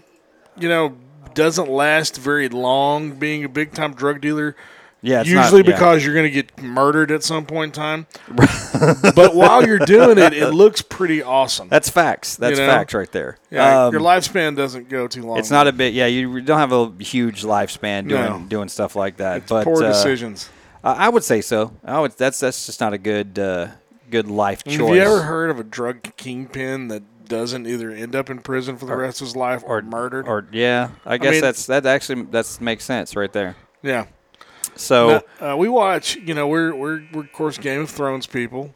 you 0.58 0.70
know, 0.70 0.96
doesn't 1.34 1.70
last 1.70 2.18
very 2.18 2.48
long. 2.48 3.12
Being 3.12 3.44
a 3.44 3.50
big 3.50 3.74
time 3.74 3.94
drug 3.94 4.22
dealer, 4.22 4.56
yeah, 5.02 5.22
it's 5.22 5.30
not- 5.30 5.44
usually 5.44 5.64
yeah. 5.64 5.76
because 5.78 6.06
you're 6.06 6.14
going 6.14 6.26
to 6.26 6.32
get 6.32 6.62
murdered 6.62 7.12
at 7.12 7.24
some 7.24 7.46
point 7.46 7.76
in 7.76 7.82
time. 7.82 8.08
but 9.16 9.36
while 9.36 9.66
you're 9.66 9.80
doing 9.80 10.18
it, 10.18 10.34
it 10.34 10.52
looks 10.52 10.82
pretty 10.82 11.22
awesome. 11.24 11.68
that's 11.70 11.90
facts. 11.90 12.36
That's 12.36 12.58
know? 12.58 12.68
facts 12.68 12.94
right 12.94 13.12
there. 13.12 13.38
yeah, 13.50 13.86
Um, 13.86 13.94
your 13.94 14.02
lifespan 14.02 14.56
doesn't 14.56 14.90
go 14.90 15.08
too 15.08 15.24
long. 15.24 15.40
It's 15.40 15.52
not 15.52 15.68
a 15.68 15.72
bit. 15.72 15.94
Yeah, 15.94 16.06
you 16.08 16.42
don't 16.42 16.60
have 16.60 16.72
a 16.72 16.92
huge 17.04 17.44
lifespan 17.44 18.08
doing 18.08 18.22
No. 18.24 18.46
doing 18.48 18.70
stuff 18.70 18.96
like 18.96 19.18
that. 19.18 19.38
It's 19.38 19.50
but 19.50 19.64
poor 19.64 19.84
uh, 19.84 19.88
decisions. 19.88 20.50
I 20.84 21.08
I 21.08 21.10
would 21.10 21.24
say 21.24 21.42
so. 21.42 21.74
I 21.84 22.00
would. 22.00 22.12
That's 22.14 22.40
that's 22.40 22.66
just 22.66 22.80
not 22.80 22.94
a 22.94 22.98
good 22.98 23.38
uh, 23.38 23.68
good 24.10 24.28
life 24.28 24.64
choice. 24.64 24.78
Have 24.80 24.90
you 24.96 25.02
ever 25.02 25.24
heard 25.24 25.50
of 25.50 25.60
a 25.60 25.64
drug 25.64 26.16
kingpin 26.18 26.88
that 26.90 27.04
doesn't 27.26 27.66
either 27.66 27.92
end 27.92 28.16
up 28.16 28.30
in 28.30 28.40
prison 28.40 28.78
for 28.78 28.86
the 28.86 28.96
rest 28.96 29.22
of 29.22 29.28
his 29.28 29.36
life 29.36 29.64
or, 29.66 29.82
murdered? 29.82 30.28
Or 30.28 30.48
yeah, 30.52 30.90
I 31.06 31.18
guess 31.18 31.34
mean- 31.34 31.42
that's 31.42 31.66
that 31.68 31.86
actually 31.86 32.24
that's 32.24 32.60
makes 32.60 32.84
sense 32.84 33.16
right 33.16 33.32
there. 33.32 33.56
yeah. 33.82 34.06
So 34.76 35.22
Now, 35.40 35.54
uh, 35.54 35.58
we 35.58 35.68
watch. 35.70 36.16
You 36.16 36.34
know, 36.34 36.48
we're 36.48 36.74
we're 36.76 37.04
we're 37.14 37.24
of 37.24 37.34
course 37.34 37.58
Game 37.58 37.82
of 37.82 37.90
Thrones 37.90 38.28
people. 38.28 38.74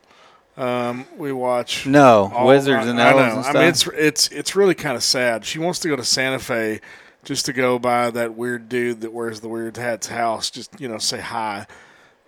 Um, 0.57 1.05
we 1.17 1.33
watch. 1.33 1.85
no 1.85 2.31
all- 2.33 2.47
wizards 2.47 2.87
and 2.87 3.01
I 3.01 3.11
elves 3.11 3.35
know. 3.35 3.49
and 3.49 3.57
I 3.57 3.59
mean, 3.61 3.69
it's 3.69 3.87
it's 3.87 4.27
it's 4.29 4.55
really 4.55 4.75
kind 4.75 4.95
of 4.95 5.03
sad. 5.03 5.43
She 5.45 5.59
wants 5.59 5.79
to 5.79 5.87
go 5.89 5.95
to 5.95 6.03
Santa 6.03 6.39
Fe 6.39 6.79
just 7.23 7.45
to 7.47 7.53
go 7.53 7.77
by 7.79 8.11
that 8.11 8.35
weird 8.35 8.69
dude 8.69 9.01
that 9.01 9.11
wears 9.11 9.41
the 9.41 9.49
weird 9.49 9.75
hat's 9.75 10.07
house. 10.07 10.49
Just 10.49 10.79
you 10.79 10.87
know, 10.87 10.97
say 10.97 11.19
hi. 11.19 11.67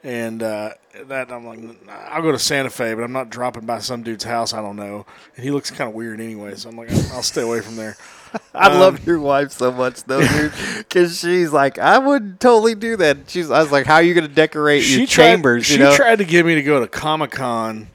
And 0.03 0.43
uh, 0.43 0.71
that 1.05 1.31
I'm 1.31 1.45
like, 1.45 1.59
I'll 1.89 2.21
go 2.21 2.31
to 2.31 2.39
Santa 2.39 2.69
Fe, 2.69 2.93
but 2.93 3.03
I'm 3.03 3.11
not 3.11 3.29
dropping 3.29 3.65
by 3.65 3.79
some 3.79 4.03
dude's 4.03 4.23
house 4.23 4.53
I 4.53 4.61
don't 4.61 4.75
know. 4.75 5.05
And 5.35 5.43
he 5.43 5.51
looks 5.51 5.71
kind 5.71 5.89
of 5.89 5.95
weird 5.95 6.21
anyway, 6.21 6.55
so 6.55 6.69
I'm 6.69 6.77
like, 6.77 6.91
I'll 7.11 7.23
stay 7.23 7.41
away 7.41 7.61
from 7.61 7.75
there. 7.75 7.97
I 8.53 8.71
um, 8.71 8.79
love 8.79 9.05
your 9.05 9.19
wife 9.19 9.51
so 9.51 9.71
much 9.71 10.03
though, 10.03 10.25
dude, 10.27 10.53
because 10.77 11.19
she's 11.19 11.51
like, 11.51 11.77
I 11.79 11.97
would 11.97 12.39
totally 12.39 12.75
do 12.75 12.97
that. 12.97 13.29
She's, 13.29 13.51
I 13.51 13.61
was 13.61 13.71
like, 13.71 13.85
how 13.85 13.95
are 13.95 14.03
you 14.03 14.13
going 14.13 14.27
to 14.27 14.33
decorate 14.33 14.87
your 14.87 15.05
tried, 15.05 15.25
chambers? 15.25 15.65
She 15.65 15.73
you 15.73 15.79
know, 15.79 15.95
tried 15.95 16.17
to 16.17 16.25
get 16.25 16.45
me 16.45 16.55
to 16.55 16.63
go 16.63 16.79
to 16.79 16.87
Comic 16.87 17.31
Con 17.31 17.89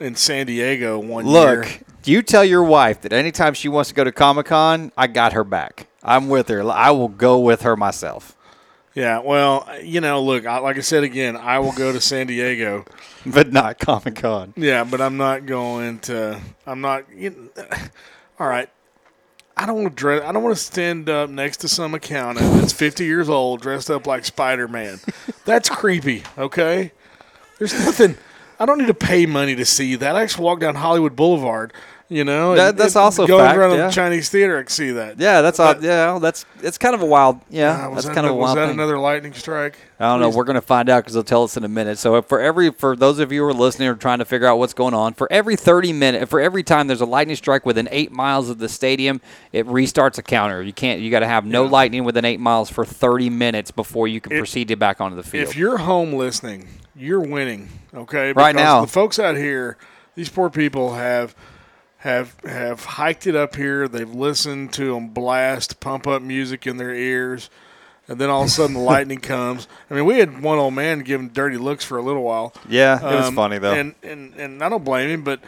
in 0.00 0.14
San 0.14 0.46
Diego 0.46 0.98
one 0.98 1.26
year. 1.26 1.60
look. 1.60 1.80
You 2.04 2.22
tell 2.22 2.44
your 2.44 2.64
wife 2.64 3.02
that 3.02 3.12
anytime 3.12 3.52
she 3.52 3.68
wants 3.68 3.90
to 3.90 3.94
go 3.94 4.02
to 4.02 4.12
Comic 4.12 4.46
Con, 4.46 4.92
I 4.96 5.08
got 5.08 5.34
her 5.34 5.44
back. 5.44 5.88
I'm 6.02 6.28
with 6.28 6.48
her. 6.48 6.62
I 6.62 6.90
will 6.90 7.08
go 7.08 7.38
with 7.40 7.62
her 7.62 7.76
myself, 7.76 8.34
Yeah, 8.94 9.18
well, 9.18 9.68
you 9.82 10.00
know, 10.00 10.22
look, 10.22 10.46
I, 10.46 10.58
like 10.58 10.78
I 10.78 10.80
said 10.80 11.04
again, 11.04 11.36
I 11.36 11.58
will 11.58 11.72
go 11.72 11.92
to 11.92 12.00
San 12.00 12.28
Diego. 12.28 12.86
but 13.26 13.52
not 13.52 13.78
Comic 13.78 14.16
Con. 14.16 14.54
Yeah, 14.56 14.84
but 14.84 15.02
I'm 15.02 15.16
not 15.18 15.44
going 15.44 15.98
to. 16.00 16.40
I'm 16.66 16.80
not. 16.80 17.04
You 17.14 17.50
know, 17.56 17.66
all 18.40 18.48
right. 18.48 18.70
I 19.58 19.66
don't 19.66 19.74
want 19.82 19.88
to 19.88 19.94
dress. 19.94 20.22
I 20.22 20.30
don't 20.30 20.44
want 20.44 20.56
to 20.56 20.62
stand 20.62 21.08
up 21.08 21.28
next 21.28 21.58
to 21.58 21.68
some 21.68 21.92
accountant 21.92 22.52
that's 22.52 22.72
50 22.72 23.04
years 23.04 23.28
old, 23.28 23.60
dressed 23.60 23.90
up 23.90 24.06
like 24.06 24.24
Spider 24.24 24.68
Man. 24.68 25.00
That's 25.44 25.68
creepy. 25.68 26.22
Okay. 26.38 26.92
There's 27.58 27.74
nothing. 27.74 28.16
I 28.60 28.66
don't 28.66 28.78
need 28.78 28.86
to 28.86 28.94
pay 28.94 29.26
money 29.26 29.56
to 29.56 29.64
see 29.64 29.96
that. 29.96 30.14
I 30.14 30.24
just 30.24 30.38
walk 30.38 30.60
down 30.60 30.76
Hollywood 30.76 31.16
Boulevard. 31.16 31.72
You 32.10 32.24
know, 32.24 32.54
That- 32.54 32.78
that's 32.78 32.96
and 32.96 33.02
also 33.04 33.26
going 33.26 33.44
fact, 33.44 33.58
around 33.58 33.76
yeah. 33.76 33.88
the 33.88 33.92
Chinese 33.92 34.30
theater. 34.30 34.56
I 34.56 34.62
can 34.62 34.70
see 34.70 34.92
that. 34.92 35.20
Yeah, 35.20 35.42
that's 35.42 35.60
all. 35.60 35.74
But- 35.74 35.82
Yeah, 35.82 36.18
that's 36.18 36.46
it's 36.62 36.78
kind 36.78 36.94
of 36.94 37.02
a 37.02 37.04
wild. 37.06 37.40
Yeah, 37.50 37.88
Uh, 37.90 37.94
that's 37.94 38.06
that, 38.06 38.14
kind 38.14 38.26
of 38.26 38.32
a 38.32 38.34
was 38.34 38.54
that 38.54 38.62
thing. 38.68 38.70
another 38.76 38.98
lightning 38.98 39.34
strike? 39.34 39.76
I 40.00 40.06
don't 40.06 40.20
know. 40.20 40.30
We're 40.30 40.44
going 40.44 40.54
to 40.54 40.62
find 40.62 40.88
out 40.88 41.00
because 41.00 41.12
they'll 41.12 41.22
tell 41.22 41.42
us 41.44 41.58
in 41.58 41.64
a 41.64 41.68
minute. 41.68 41.98
So 41.98 42.22
for 42.22 42.40
every 42.40 42.70
for 42.70 42.96
those 42.96 43.18
of 43.18 43.30
you 43.30 43.42
who 43.42 43.48
are 43.48 43.52
listening 43.52 43.88
or 43.88 43.94
trying 43.94 44.20
to 44.20 44.24
figure 44.24 44.46
out 44.46 44.58
what's 44.58 44.72
going 44.72 44.94
on, 44.94 45.12
for 45.12 45.30
every 45.30 45.54
30 45.54 45.92
minute, 45.92 46.30
for 46.30 46.40
every 46.40 46.62
time 46.62 46.86
there's 46.86 47.02
a 47.02 47.06
lightning 47.06 47.36
strike 47.36 47.66
within 47.66 47.86
eight 47.90 48.10
miles 48.10 48.48
of 48.48 48.58
the 48.58 48.70
stadium, 48.70 49.20
it 49.52 49.66
restarts 49.66 50.16
a 50.16 50.22
counter. 50.22 50.62
You 50.62 50.72
can't. 50.72 51.00
You 51.00 51.10
got 51.10 51.20
to 51.20 51.26
have 51.28 51.44
no 51.44 51.64
lightning 51.64 52.04
within 52.04 52.24
eight 52.24 52.40
miles 52.40 52.70
for 52.70 52.86
30 52.86 53.28
minutes 53.28 53.70
before 53.70 54.08
you 54.08 54.22
can 54.22 54.32
It- 54.32 54.38
proceed 54.38 54.68
to 54.68 54.76
back 54.76 55.02
onto 55.02 55.14
the 55.16 55.22
field. 55.22 55.46
If 55.46 55.56
you're 55.56 55.76
home 55.76 56.14
listening, 56.14 56.68
you're 56.96 57.20
winning. 57.20 57.68
Okay, 57.94 58.32
Right 58.32 58.54
now. 58.56 58.80
the 58.80 58.86
folks 58.86 59.18
out 59.18 59.36
here, 59.36 59.76
these 60.14 60.30
poor 60.30 60.48
people 60.48 60.94
have 60.94 61.34
have 61.98 62.36
have 62.44 62.84
hiked 62.84 63.26
it 63.26 63.34
up 63.36 63.56
here. 63.56 63.88
They've 63.88 64.08
listened 64.08 64.72
to 64.74 64.94
them 64.94 65.08
blast, 65.08 65.80
pump 65.80 66.06
up 66.06 66.22
music 66.22 66.66
in 66.66 66.76
their 66.76 66.94
ears, 66.94 67.50
and 68.06 68.20
then 68.20 68.30
all 68.30 68.42
of 68.42 68.46
a 68.48 68.50
sudden 68.50 68.74
the 68.74 68.80
lightning 68.94 69.18
comes. 69.20 69.66
I 69.90 69.94
mean, 69.94 70.04
we 70.04 70.18
had 70.18 70.40
one 70.42 70.58
old 70.58 70.74
man 70.74 71.00
giving 71.00 71.28
dirty 71.28 71.56
looks 71.56 71.84
for 71.84 71.98
a 71.98 72.02
little 72.02 72.22
while. 72.22 72.52
yeah, 72.68 72.96
it 72.98 73.16
was 73.16 73.26
Um, 73.26 73.34
funny 73.34 73.58
though. 73.58 73.72
and 73.72 73.94
and 74.02 74.34
and 74.36 74.62
I 74.62 74.68
don't 74.68 74.84
blame 74.84 75.10
him, 75.10 75.22
but 75.22 75.40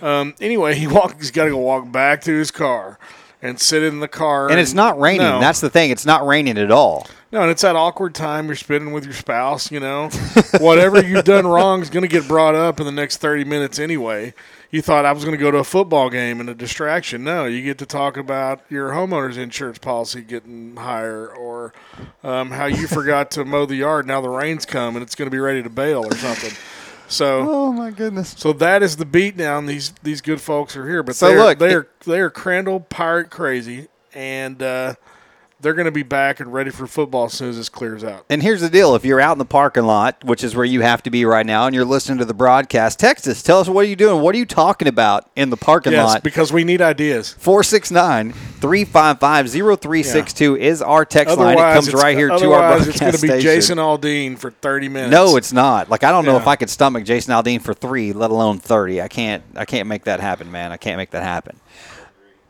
um, 0.00 0.34
anyway, 0.40 0.74
he 0.74 0.86
walk. 0.88 1.16
He's 1.18 1.30
got 1.30 1.44
to 1.44 1.50
go 1.50 1.58
walk 1.58 1.90
back 1.92 2.22
to 2.22 2.32
his 2.36 2.50
car 2.50 2.98
and 3.40 3.60
sit 3.60 3.82
in 3.84 4.00
the 4.00 4.08
car. 4.08 4.50
And 4.50 4.58
it's 4.58 4.74
not 4.74 4.98
raining. 5.00 5.26
No. 5.26 5.40
That's 5.40 5.60
the 5.60 5.70
thing. 5.70 5.90
It's 5.90 6.06
not 6.06 6.26
raining 6.26 6.58
at 6.58 6.70
all. 6.72 7.06
No, 7.30 7.40
and 7.42 7.50
it's 7.50 7.62
that 7.62 7.76
awkward 7.76 8.14
time 8.14 8.46
you're 8.46 8.56
spending 8.56 8.92
with 8.92 9.04
your 9.04 9.14
spouse, 9.14 9.70
you 9.72 9.80
know. 9.80 10.10
Whatever 10.60 11.02
you've 11.02 11.24
done 11.24 11.46
wrong 11.46 11.80
is 11.80 11.88
going 11.88 12.02
to 12.02 12.08
get 12.08 12.28
brought 12.28 12.54
up 12.54 12.78
in 12.78 12.84
the 12.86 12.92
next 12.92 13.16
30 13.18 13.44
minutes 13.44 13.78
anyway. 13.78 14.34
You 14.72 14.80
thought 14.80 15.04
I 15.04 15.12
was 15.12 15.22
going 15.22 15.36
to 15.36 15.40
go 15.40 15.50
to 15.50 15.58
a 15.58 15.64
football 15.64 16.08
game 16.08 16.40
and 16.40 16.48
a 16.48 16.54
distraction. 16.54 17.22
No, 17.22 17.44
you 17.44 17.62
get 17.62 17.76
to 17.78 17.86
talk 17.86 18.16
about 18.16 18.62
your 18.70 18.92
homeowner's 18.92 19.36
insurance 19.36 19.76
policy 19.76 20.22
getting 20.22 20.76
higher 20.76 21.28
or 21.28 21.74
um, 22.24 22.50
how 22.50 22.64
you 22.64 22.86
forgot 22.88 23.30
to 23.32 23.44
mow 23.44 23.66
the 23.66 23.76
yard. 23.76 24.06
Now 24.06 24.22
the 24.22 24.30
rain's 24.30 24.64
come 24.64 24.96
and 24.96 25.02
it's 25.02 25.14
going 25.14 25.26
to 25.26 25.30
be 25.30 25.38
ready 25.38 25.62
to 25.62 25.68
bail 25.68 26.06
or 26.06 26.16
something. 26.16 26.52
So, 27.06 27.46
Oh 27.46 27.72
my 27.72 27.90
goodness. 27.90 28.34
so 28.38 28.54
that 28.54 28.82
is 28.82 28.96
the 28.96 29.04
beat 29.04 29.36
down. 29.36 29.66
These 29.66 29.92
these 30.02 30.22
good 30.22 30.40
folks 30.40 30.74
are 30.74 30.88
here, 30.88 31.02
but 31.02 31.16
So 31.16 31.28
they're, 31.28 31.38
look, 31.38 31.58
they're 31.58 31.88
they're 32.06 32.30
Crandall 32.30 32.80
pirate 32.80 33.28
crazy, 33.28 33.88
and 34.14 34.62
uh, 34.62 34.94
they're 35.62 35.72
going 35.74 35.86
to 35.86 35.90
be 35.92 36.02
back 36.02 36.40
and 36.40 36.52
ready 36.52 36.70
for 36.70 36.86
football 36.86 37.24
as 37.26 37.32
soon 37.34 37.48
as 37.50 37.56
this 37.56 37.68
clears 37.68 38.04
out. 38.04 38.26
And 38.28 38.42
here's 38.42 38.60
the 38.60 38.68
deal: 38.68 38.94
if 38.94 39.04
you're 39.04 39.20
out 39.20 39.32
in 39.32 39.38
the 39.38 39.44
parking 39.44 39.84
lot, 39.84 40.22
which 40.24 40.44
is 40.44 40.54
where 40.54 40.64
you 40.64 40.82
have 40.82 41.02
to 41.04 41.10
be 41.10 41.24
right 41.24 41.46
now, 41.46 41.66
and 41.66 41.74
you're 41.74 41.84
listening 41.84 42.18
to 42.18 42.24
the 42.24 42.34
broadcast, 42.34 42.98
text 42.98 43.26
us. 43.28 43.42
Tell 43.42 43.60
us 43.60 43.68
what 43.68 43.84
are 43.84 43.88
you 43.88 43.96
doing. 43.96 44.20
What 44.20 44.34
are 44.34 44.38
you 44.38 44.44
talking 44.46 44.88
about 44.88 45.30
in 45.36 45.50
the 45.50 45.56
parking 45.56 45.92
Yes, 45.92 46.04
lot? 46.06 46.22
because 46.22 46.52
we 46.52 46.64
need 46.64 46.82
ideas. 46.82 47.32
469 47.38 48.32
355 48.32 49.48
0362 49.50 50.56
is 50.56 50.82
our 50.82 51.04
text 51.04 51.36
line. 51.38 51.48
It 51.48 51.60
Otherwise, 51.60 51.74
comes 51.74 51.88
it's- 51.88 52.02
right 52.04 52.16
here 52.16 52.28
to 52.28 52.34
our 52.34 52.40
otherwise 52.40 52.84
broadcast 52.84 52.88
it's 52.88 53.00
going 53.00 53.12
to 53.12 53.20
be 53.22 53.28
station. 53.28 53.42
Jason 53.42 53.78
Aldean 53.78 54.38
for 54.38 54.50
30 54.50 54.88
minutes. 54.88 55.10
No, 55.12 55.36
it's 55.36 55.52
not. 55.52 55.88
Like 55.88 56.04
I 56.04 56.10
don't 56.10 56.24
know 56.24 56.36
if 56.36 56.46
I 56.46 56.56
could 56.56 56.70
stomach 56.70 57.04
Jason 57.04 57.32
Aldean 57.32 57.62
for 57.62 57.74
three, 57.74 58.12
let 58.12 58.30
alone 58.30 58.58
thirty. 58.58 59.00
I 59.00 59.08
can't. 59.08 59.42
I 59.54 59.64
can't 59.64 59.88
make 59.88 60.04
that 60.04 60.20
happen, 60.20 60.50
man. 60.50 60.72
I 60.72 60.76
can't 60.76 60.96
make 60.96 61.10
that 61.10 61.22
happen. 61.22 61.60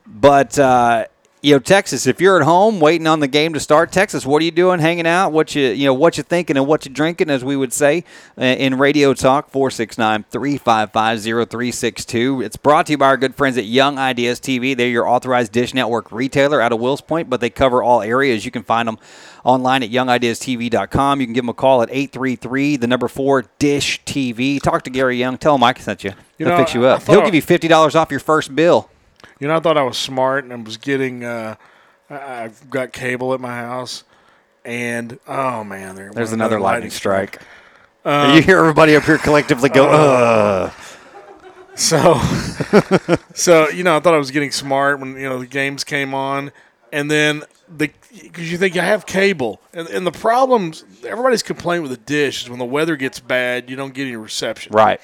But 0.06 0.58
uh, 0.58 1.06
you 1.42 1.52
know, 1.52 1.58
Texas, 1.58 2.06
if 2.06 2.20
you're 2.20 2.40
at 2.40 2.44
home 2.44 2.78
waiting 2.78 3.08
on 3.08 3.18
the 3.18 3.26
game 3.26 3.52
to 3.52 3.60
start, 3.60 3.90
Texas, 3.90 4.24
what 4.24 4.40
are 4.40 4.44
you 4.44 4.52
doing? 4.52 4.78
Hanging 4.78 5.08
out? 5.08 5.32
What 5.32 5.56
you 5.56 5.70
you 5.70 5.86
know? 5.86 5.94
What 5.94 6.16
you 6.16 6.22
thinking 6.22 6.56
and 6.56 6.68
what 6.68 6.86
you 6.86 6.92
drinking? 6.92 7.30
As 7.30 7.44
we 7.44 7.56
would 7.56 7.72
say 7.72 8.04
uh, 8.38 8.44
in 8.44 8.78
radio 8.78 9.12
talk, 9.12 9.50
469-355-0362. 9.50 12.44
It's 12.44 12.56
brought 12.56 12.86
to 12.86 12.92
you 12.92 12.98
by 12.98 13.06
our 13.06 13.16
good 13.16 13.34
friends 13.34 13.58
at 13.58 13.64
Young 13.64 13.98
Ideas 13.98 14.38
TV. 14.38 14.76
They're 14.76 14.86
your 14.86 15.08
authorized 15.08 15.50
Dish 15.50 15.74
Network 15.74 16.12
retailer 16.12 16.60
out 16.60 16.70
of 16.70 16.78
Wills 16.78 17.00
Point, 17.00 17.28
but 17.28 17.40
they 17.40 17.50
cover 17.50 17.82
all 17.82 18.02
areas. 18.02 18.44
You 18.44 18.52
can 18.52 18.62
find 18.62 18.86
them 18.86 18.98
online 19.42 19.82
at 19.82 19.90
youngideastv.com. 19.90 21.20
You 21.20 21.26
can 21.26 21.34
give 21.34 21.42
them 21.42 21.48
a 21.48 21.54
call 21.54 21.82
at 21.82 21.88
833, 21.90 22.76
the 22.76 22.86
number 22.86 23.08
four, 23.08 23.46
Dish 23.58 24.00
TV. 24.04 24.62
Talk 24.62 24.84
to 24.84 24.90
Gary 24.90 25.18
Young. 25.18 25.38
Tell 25.38 25.56
him 25.56 25.64
I 25.64 25.74
sent 25.74 26.04
you. 26.04 26.10
You 26.38 26.46
He'll 26.46 26.50
know, 26.50 26.58
fix 26.58 26.72
you 26.72 26.84
up. 26.84 27.02
He'll 27.02 27.24
give 27.24 27.34
you 27.34 27.42
$50 27.42 27.96
off 27.96 28.12
your 28.12 28.20
first 28.20 28.54
bill. 28.54 28.88
You 29.42 29.48
know, 29.48 29.56
I 29.56 29.58
thought 29.58 29.76
I 29.76 29.82
was 29.82 29.98
smart 29.98 30.44
and 30.44 30.52
I 30.52 30.56
was 30.56 30.76
getting. 30.76 31.24
Uh, 31.24 31.56
I've 32.08 32.70
got 32.70 32.92
cable 32.92 33.34
at 33.34 33.40
my 33.40 33.56
house, 33.56 34.04
and 34.64 35.18
oh 35.26 35.64
man, 35.64 35.96
there 35.96 36.12
There's 36.12 36.30
another 36.30 36.60
lightning 36.60 36.92
strike. 36.92 37.42
Um, 38.04 38.36
you 38.36 38.42
hear 38.42 38.60
everybody 38.60 38.94
up 38.94 39.02
here 39.02 39.18
collectively 39.18 39.68
go, 39.68 39.88
uh, 39.88 40.70
ugh. 40.72 40.72
So, 41.74 42.20
so 43.34 43.68
you 43.70 43.82
know, 43.82 43.96
I 43.96 44.00
thought 44.00 44.14
I 44.14 44.18
was 44.18 44.30
getting 44.30 44.52
smart 44.52 45.00
when 45.00 45.16
you 45.16 45.28
know 45.28 45.40
the 45.40 45.48
games 45.48 45.82
came 45.82 46.14
on, 46.14 46.52
and 46.92 47.10
then 47.10 47.42
the 47.68 47.90
because 48.22 48.52
you 48.52 48.58
think 48.58 48.76
I 48.76 48.84
have 48.84 49.06
cable, 49.06 49.60
and, 49.74 49.88
and 49.88 50.06
the 50.06 50.12
problems 50.12 50.84
everybody's 51.04 51.42
complaining 51.42 51.82
with 51.82 51.90
the 51.90 52.04
dish 52.04 52.44
is 52.44 52.48
when 52.48 52.60
the 52.60 52.64
weather 52.64 52.94
gets 52.94 53.18
bad, 53.18 53.68
you 53.68 53.74
don't 53.74 53.92
get 53.92 54.02
any 54.02 54.14
reception. 54.14 54.72
Right. 54.72 55.00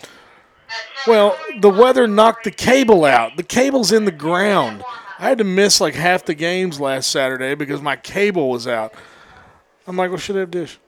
Well, 1.06 1.38
the 1.60 1.70
weather 1.70 2.06
knocked 2.06 2.44
the 2.44 2.50
cable 2.50 3.04
out. 3.04 3.36
The 3.36 3.42
cable's 3.42 3.92
in 3.92 4.04
the 4.04 4.12
ground. 4.12 4.82
I 5.18 5.28
had 5.28 5.38
to 5.38 5.44
miss 5.44 5.80
like 5.80 5.94
half 5.94 6.24
the 6.24 6.34
games 6.34 6.78
last 6.78 7.10
Saturday 7.10 7.54
because 7.54 7.80
my 7.80 7.96
cable 7.96 8.50
was 8.50 8.66
out. 8.66 8.92
I'm 9.86 9.96
like, 9.96 10.10
well, 10.10 10.18
should 10.18 10.36
I 10.36 10.40
have 10.40 10.50
dish? 10.50 10.78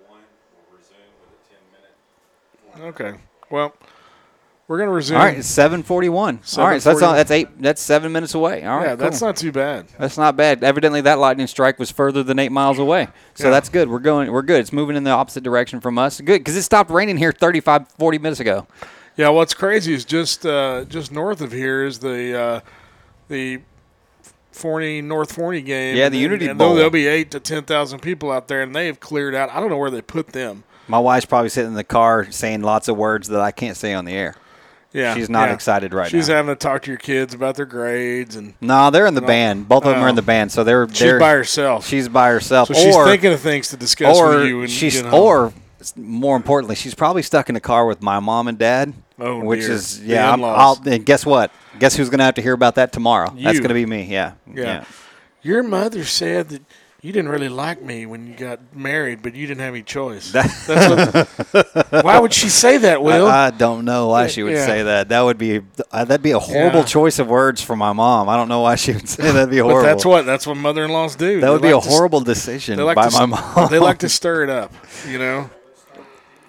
Okay. 2.79 3.14
Well, 3.51 3.75
we're 4.69 4.79
gonna 4.79 4.93
resume. 4.93 5.19
All 5.19 5.25
right, 5.25 5.38
it's 5.38 5.49
741. 5.49 6.40
All 6.57 6.64
right, 6.64 6.81
so 6.81 6.90
that's, 6.90 7.03
all, 7.03 7.12
that's 7.12 7.31
eight. 7.33 7.49
That's 7.61 7.83
seven 7.83 8.12
minutes 8.12 8.35
away. 8.35 8.64
All 8.64 8.77
right, 8.79 8.87
yeah, 8.90 8.95
that's 8.95 9.19
cool. 9.19 9.29
not 9.29 9.37
too 9.37 9.51
bad. 9.51 9.87
That's 9.99 10.16
not 10.16 10.37
bad. 10.37 10.62
Evidently, 10.62 11.01
that 11.01 11.19
lightning 11.19 11.49
strike 11.49 11.79
was 11.81 11.90
further 11.90 12.23
than 12.23 12.38
eight 12.38 12.53
miles 12.53 12.79
away. 12.79 13.09
So 13.35 13.45
Yeah. 13.45 13.51
that's 13.51 13.69
good. 13.69 13.88
We're 13.90 13.99
going. 13.99 14.31
We're 14.31 14.43
good. 14.43 14.61
It's 14.61 14.73
moving 14.73 14.97
in 14.97 15.03
the 15.03 15.11
opposite 15.11 15.43
direction 15.43 15.81
from 15.81 15.99
us. 15.99 16.21
Good 16.21 16.38
because 16.38 16.57
it 16.57 16.62
stopped 16.62 16.90
raining 16.90 17.16
here 17.16 17.33
35, 17.33 17.88
40 17.99 18.19
minutes 18.19 18.38
ago. 18.40 18.69
Yeah, 19.16 19.29
what's 19.31 19.55
crazy 19.55 19.92
is 19.92 20.05
just 20.05 20.46
uh, 20.46 20.85
just 20.85 21.12
north 21.12 21.40
of 21.40 21.53
here 21.53 21.85
is 21.85 21.99
the 21.99 22.38
uh, 22.40 22.61
the 23.29 23.61
Forney 24.53 25.01
North 25.03 25.33
Forney 25.33 25.62
game. 25.62 25.96
Yeah, 25.96 26.09
the 26.09 26.16
And- 26.16 26.23
Unity 26.23 26.46
and 26.49 26.59
Bowl. 26.59 26.75
There'll 26.75 26.90
be 26.90 27.07
eight 27.07 27.31
to 27.33 27.40
ten 27.40 27.64
thousand 27.64 28.01
people 28.01 28.31
out 28.31 28.49
there, 28.49 28.62
and 28.62 28.75
they 28.75 28.87
have 28.87 29.01
cleared 29.01 29.35
out. 29.35 29.51
I 29.51 29.61
don't 29.61 29.68
know 29.70 29.77
where 29.79 29.90
they 29.90 30.03
put 30.03 30.29
them. 30.29 30.64
My 30.88 30.99
wife's 30.99 31.27
probably 31.27 31.51
sitting 31.51 31.70
in 31.70 31.77
the 31.77 31.85
car 31.85 32.31
saying 32.33 32.62
lots 32.62 32.88
of 32.88 32.96
words 32.96 33.29
that 33.29 33.40
I 33.40 33.53
can't 33.53 33.77
say 33.77 33.92
on 33.94 34.05
the 34.07 34.12
air. 34.12 34.35
Yeah, 34.92 35.14
She's 35.14 35.31
not 35.31 35.49
yeah. 35.51 35.55
excited 35.55 35.94
right 35.94 36.07
She's 36.09 36.14
now. 36.14 36.18
She's 36.18 36.27
having 36.29 36.53
to 36.53 36.57
talk 36.59 36.83
to 36.83 36.90
your 36.90 36.99
kids 36.99 37.33
about 37.33 37.55
their 37.55 37.64
grades, 37.66 38.35
and 38.35 38.55
No, 38.61 38.90
they're 38.90 39.07
in 39.07 39.14
the 39.14 39.20
band. 39.20 39.68
Both 39.68 39.85
of 39.85 39.92
them 39.94 40.03
are 40.03 40.09
in 40.09 40.14
Oh. 40.14 40.16
the 40.16 40.23
band, 40.23 40.51
so 40.51 40.64
they're 40.64 40.88
she's 40.88 40.99
they're 40.99 41.20
by 41.20 41.31
herself. 41.33 41.87
She's 41.87 42.09
by 42.09 42.31
herself. 42.31 42.66
so 42.68 42.75
she's 42.75 42.96
thinking 42.96 43.33
of 43.33 43.38
things 43.38 43.68
to 43.68 43.77
discuss 43.77 44.16
or 44.18 44.31
with 44.31 44.46
you. 44.49 44.59
When 44.59 44.66
she's 44.68 44.96
you 45.01 45.07
home. 45.07 45.14
or 45.14 45.53
more 45.97 46.37
importantly, 46.37 46.75
she's 46.77 46.95
probably 46.95 47.23
stuck 47.23 47.49
in 47.49 47.55
the 47.55 47.61
car 47.61 47.87
with 47.87 48.03
my 48.03 48.21
mom 48.21 48.49
and 48.49 48.59
dad. 48.59 48.93
Oh, 49.19 49.40
which 49.45 49.61
dear. 49.61 49.73
is 49.73 50.03
yeah. 50.03 50.33
I'm. 50.33 50.43
I'll, 50.45 50.81
and 50.87 51.05
guess 51.05 51.27
what? 51.27 51.53
Guess 51.79 51.97
who's 51.97 52.09
going 52.11 52.19
to 52.19 52.25
have 52.25 52.35
to 52.37 52.43
hear 52.43 52.53
about 52.55 52.75
that 52.77 52.93
tomorrow? 52.93 53.31
That's 53.31 53.59
going 53.59 53.69
to 53.69 53.75
be 53.75 53.87
me. 53.87 54.05
Yeah. 54.05 54.33
yeah. 54.53 54.85
Your 55.43 55.62
mother 55.62 56.05
said 56.05 56.49
that 56.51 56.62
you 57.03 57.12
didn't 57.12 57.31
really 57.31 57.49
like 57.49 57.81
me 57.81 58.05
when 58.05 58.27
you 58.27 58.35
got 58.35 58.61
married, 58.77 59.23
but 59.23 59.35
you 59.35 59.47
didn't 59.47 59.61
have 59.62 59.73
any 59.73 59.83
choice. 59.83 60.33
That's 60.33 60.69
what, 60.69 61.88
why 62.05 62.19
would 62.19 62.35
she 62.35 62.51
say 62.51 62.77
that, 62.79 63.03
Will? 63.03 63.27
I, 63.27 63.47
I 63.47 63.51
don't 63.51 63.87
know 63.87 64.09
why 64.09 64.27
she 64.27 64.43
would 64.43 64.53
Yeah. 64.53 64.66
say 64.66 64.83
that. 64.83 65.09
That 65.09 65.23
would 65.23 65.38
be 65.38 65.62
uh, 65.90 66.05
that'd 66.05 66.23
be 66.23 66.33
a 66.33 66.38
horrible 66.38 66.81
Yeah. 66.81 66.85
choice 66.85 67.19
of 67.19 67.29
words 67.29 67.62
for 67.62 67.75
my 67.75 67.93
mom. 67.95 68.29
I 68.29 68.37
don't 68.37 68.49
know 68.49 68.61
why 68.61 68.75
she 68.75 68.93
would 68.93 69.09
say 69.09 69.23
that'd 69.33 69.49
be 69.49 69.61
but 69.61 69.64
horrible. 69.71 69.83
that's 69.88 70.05
what 70.05 70.27
that's 70.27 70.47
what 70.47 70.57
mother-in-laws 70.59 71.16
do. 71.16 71.40
that 71.40 71.47
They 71.47 71.51
would 71.53 71.62
be 71.62 71.73
like 71.73 71.85
a 71.87 71.88
horrible 71.88 72.21
decision 72.21 72.79
like 72.79 72.97
by 72.97 73.09
to, 73.09 73.19
my 73.19 73.27
mom. 73.27 73.71
They 73.71 73.79
like 73.79 73.99
to 74.01 74.09
stir 74.11 74.45
it 74.45 74.51
up, 74.51 74.73
you 75.09 75.19
know. 75.19 75.49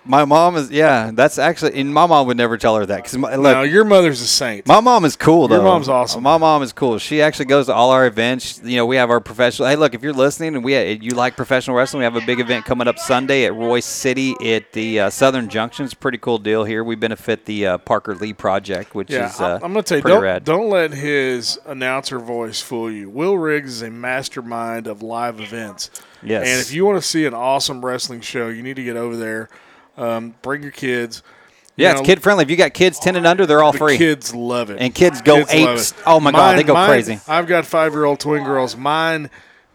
My 0.03 0.25
mom 0.25 0.55
is 0.55 0.71
yeah. 0.71 1.11
That's 1.13 1.37
actually 1.37 1.79
and 1.79 1.93
my 1.93 2.07
mom 2.07 2.25
would 2.27 2.37
never 2.37 2.57
tell 2.57 2.75
her 2.75 2.85
that 2.87 2.97
because 2.97 3.15
look, 3.15 3.39
no, 3.39 3.61
your 3.61 3.85
mother's 3.85 4.19
a 4.21 4.27
saint. 4.27 4.65
My 4.65 4.79
mom 4.79 5.05
is 5.05 5.15
cool 5.15 5.47
though. 5.47 5.55
Your 5.55 5.63
mom's 5.63 5.89
awesome. 5.89 6.23
My 6.23 6.37
mom 6.37 6.63
is 6.63 6.73
cool. 6.73 6.97
She 6.97 7.21
actually 7.21 7.45
goes 7.45 7.67
to 7.67 7.73
all 7.73 7.91
our 7.91 8.07
events. 8.07 8.59
You 8.63 8.77
know, 8.77 8.85
we 8.87 8.95
have 8.95 9.11
our 9.11 9.19
professional. 9.19 9.67
Hey, 9.67 9.75
look, 9.75 9.93
if 9.93 10.01
you're 10.01 10.13
listening 10.13 10.55
and 10.55 10.63
we 10.63 10.93
you 10.93 11.11
like 11.11 11.35
professional 11.35 11.77
wrestling, 11.77 11.99
we 11.99 12.05
have 12.05 12.15
a 12.15 12.25
big 12.25 12.39
event 12.39 12.65
coming 12.65 12.87
up 12.87 12.97
Sunday 12.97 13.45
at 13.45 13.53
Royse 13.53 13.83
City 13.83 14.33
at 14.55 14.71
the 14.73 15.01
uh, 15.01 15.09
Southern 15.11 15.49
Junction. 15.49 15.85
It's 15.85 15.93
a 15.93 15.97
pretty 15.97 16.17
cool 16.17 16.39
deal 16.39 16.63
here. 16.63 16.83
We 16.83 16.95
benefit 16.95 17.45
the 17.45 17.67
uh, 17.67 17.77
Parker 17.77 18.15
Lee 18.15 18.33
Project, 18.33 18.95
which 18.95 19.11
yeah, 19.11 19.29
is 19.29 19.39
uh, 19.39 19.59
I'm 19.61 19.71
going 19.73 19.83
to 19.83 19.83
tell 19.83 19.97
you, 19.99 20.03
don't, 20.03 20.23
rad. 20.23 20.43
don't 20.43 20.69
let 20.69 20.93
his 20.93 21.59
announcer 21.67 22.17
voice 22.17 22.59
fool 22.59 22.89
you. 22.91 23.07
Will 23.09 23.37
Riggs 23.37 23.73
is 23.73 23.81
a 23.83 23.91
mastermind 23.91 24.87
of 24.87 25.03
live 25.03 25.39
events. 25.39 25.91
Yes. 26.23 26.47
And 26.47 26.59
if 26.59 26.73
you 26.73 26.85
want 26.85 27.01
to 27.01 27.07
see 27.07 27.25
an 27.25 27.33
awesome 27.35 27.85
wrestling 27.85 28.21
show, 28.21 28.49
you 28.49 28.63
need 28.63 28.75
to 28.77 28.83
get 28.83 28.95
over 28.95 29.15
there. 29.15 29.49
Um, 29.97 30.35
bring 30.41 30.61
your 30.63 30.71
kids. 30.71 31.21
You 31.75 31.85
yeah, 31.85 31.93
know, 31.93 31.99
it's 31.99 32.05
kid 32.07 32.21
friendly. 32.21 32.43
If 32.43 32.49
you 32.49 32.57
got 32.57 32.73
kids 32.73 32.99
ten 32.99 33.15
and 33.15 33.25
under, 33.25 33.45
they're 33.45 33.63
all 33.63 33.71
the 33.71 33.77
free. 33.77 33.97
kids 33.97 34.35
love 34.35 34.69
it. 34.69 34.77
And 34.79 34.93
kids 34.93 35.21
go 35.21 35.45
apes. 35.49 35.93
Oh 36.05 36.19
my 36.19 36.31
God, 36.31 36.57
they 36.57 36.63
go 36.63 36.73
mine- 36.73 36.89
crazy. 36.89 37.19
I've 37.27 37.47
got 37.47 37.65
five 37.65 37.93
year 37.93 38.05
old 38.05 38.19
twin 38.19 38.43
girls. 38.43 38.75
Mine 38.75 39.29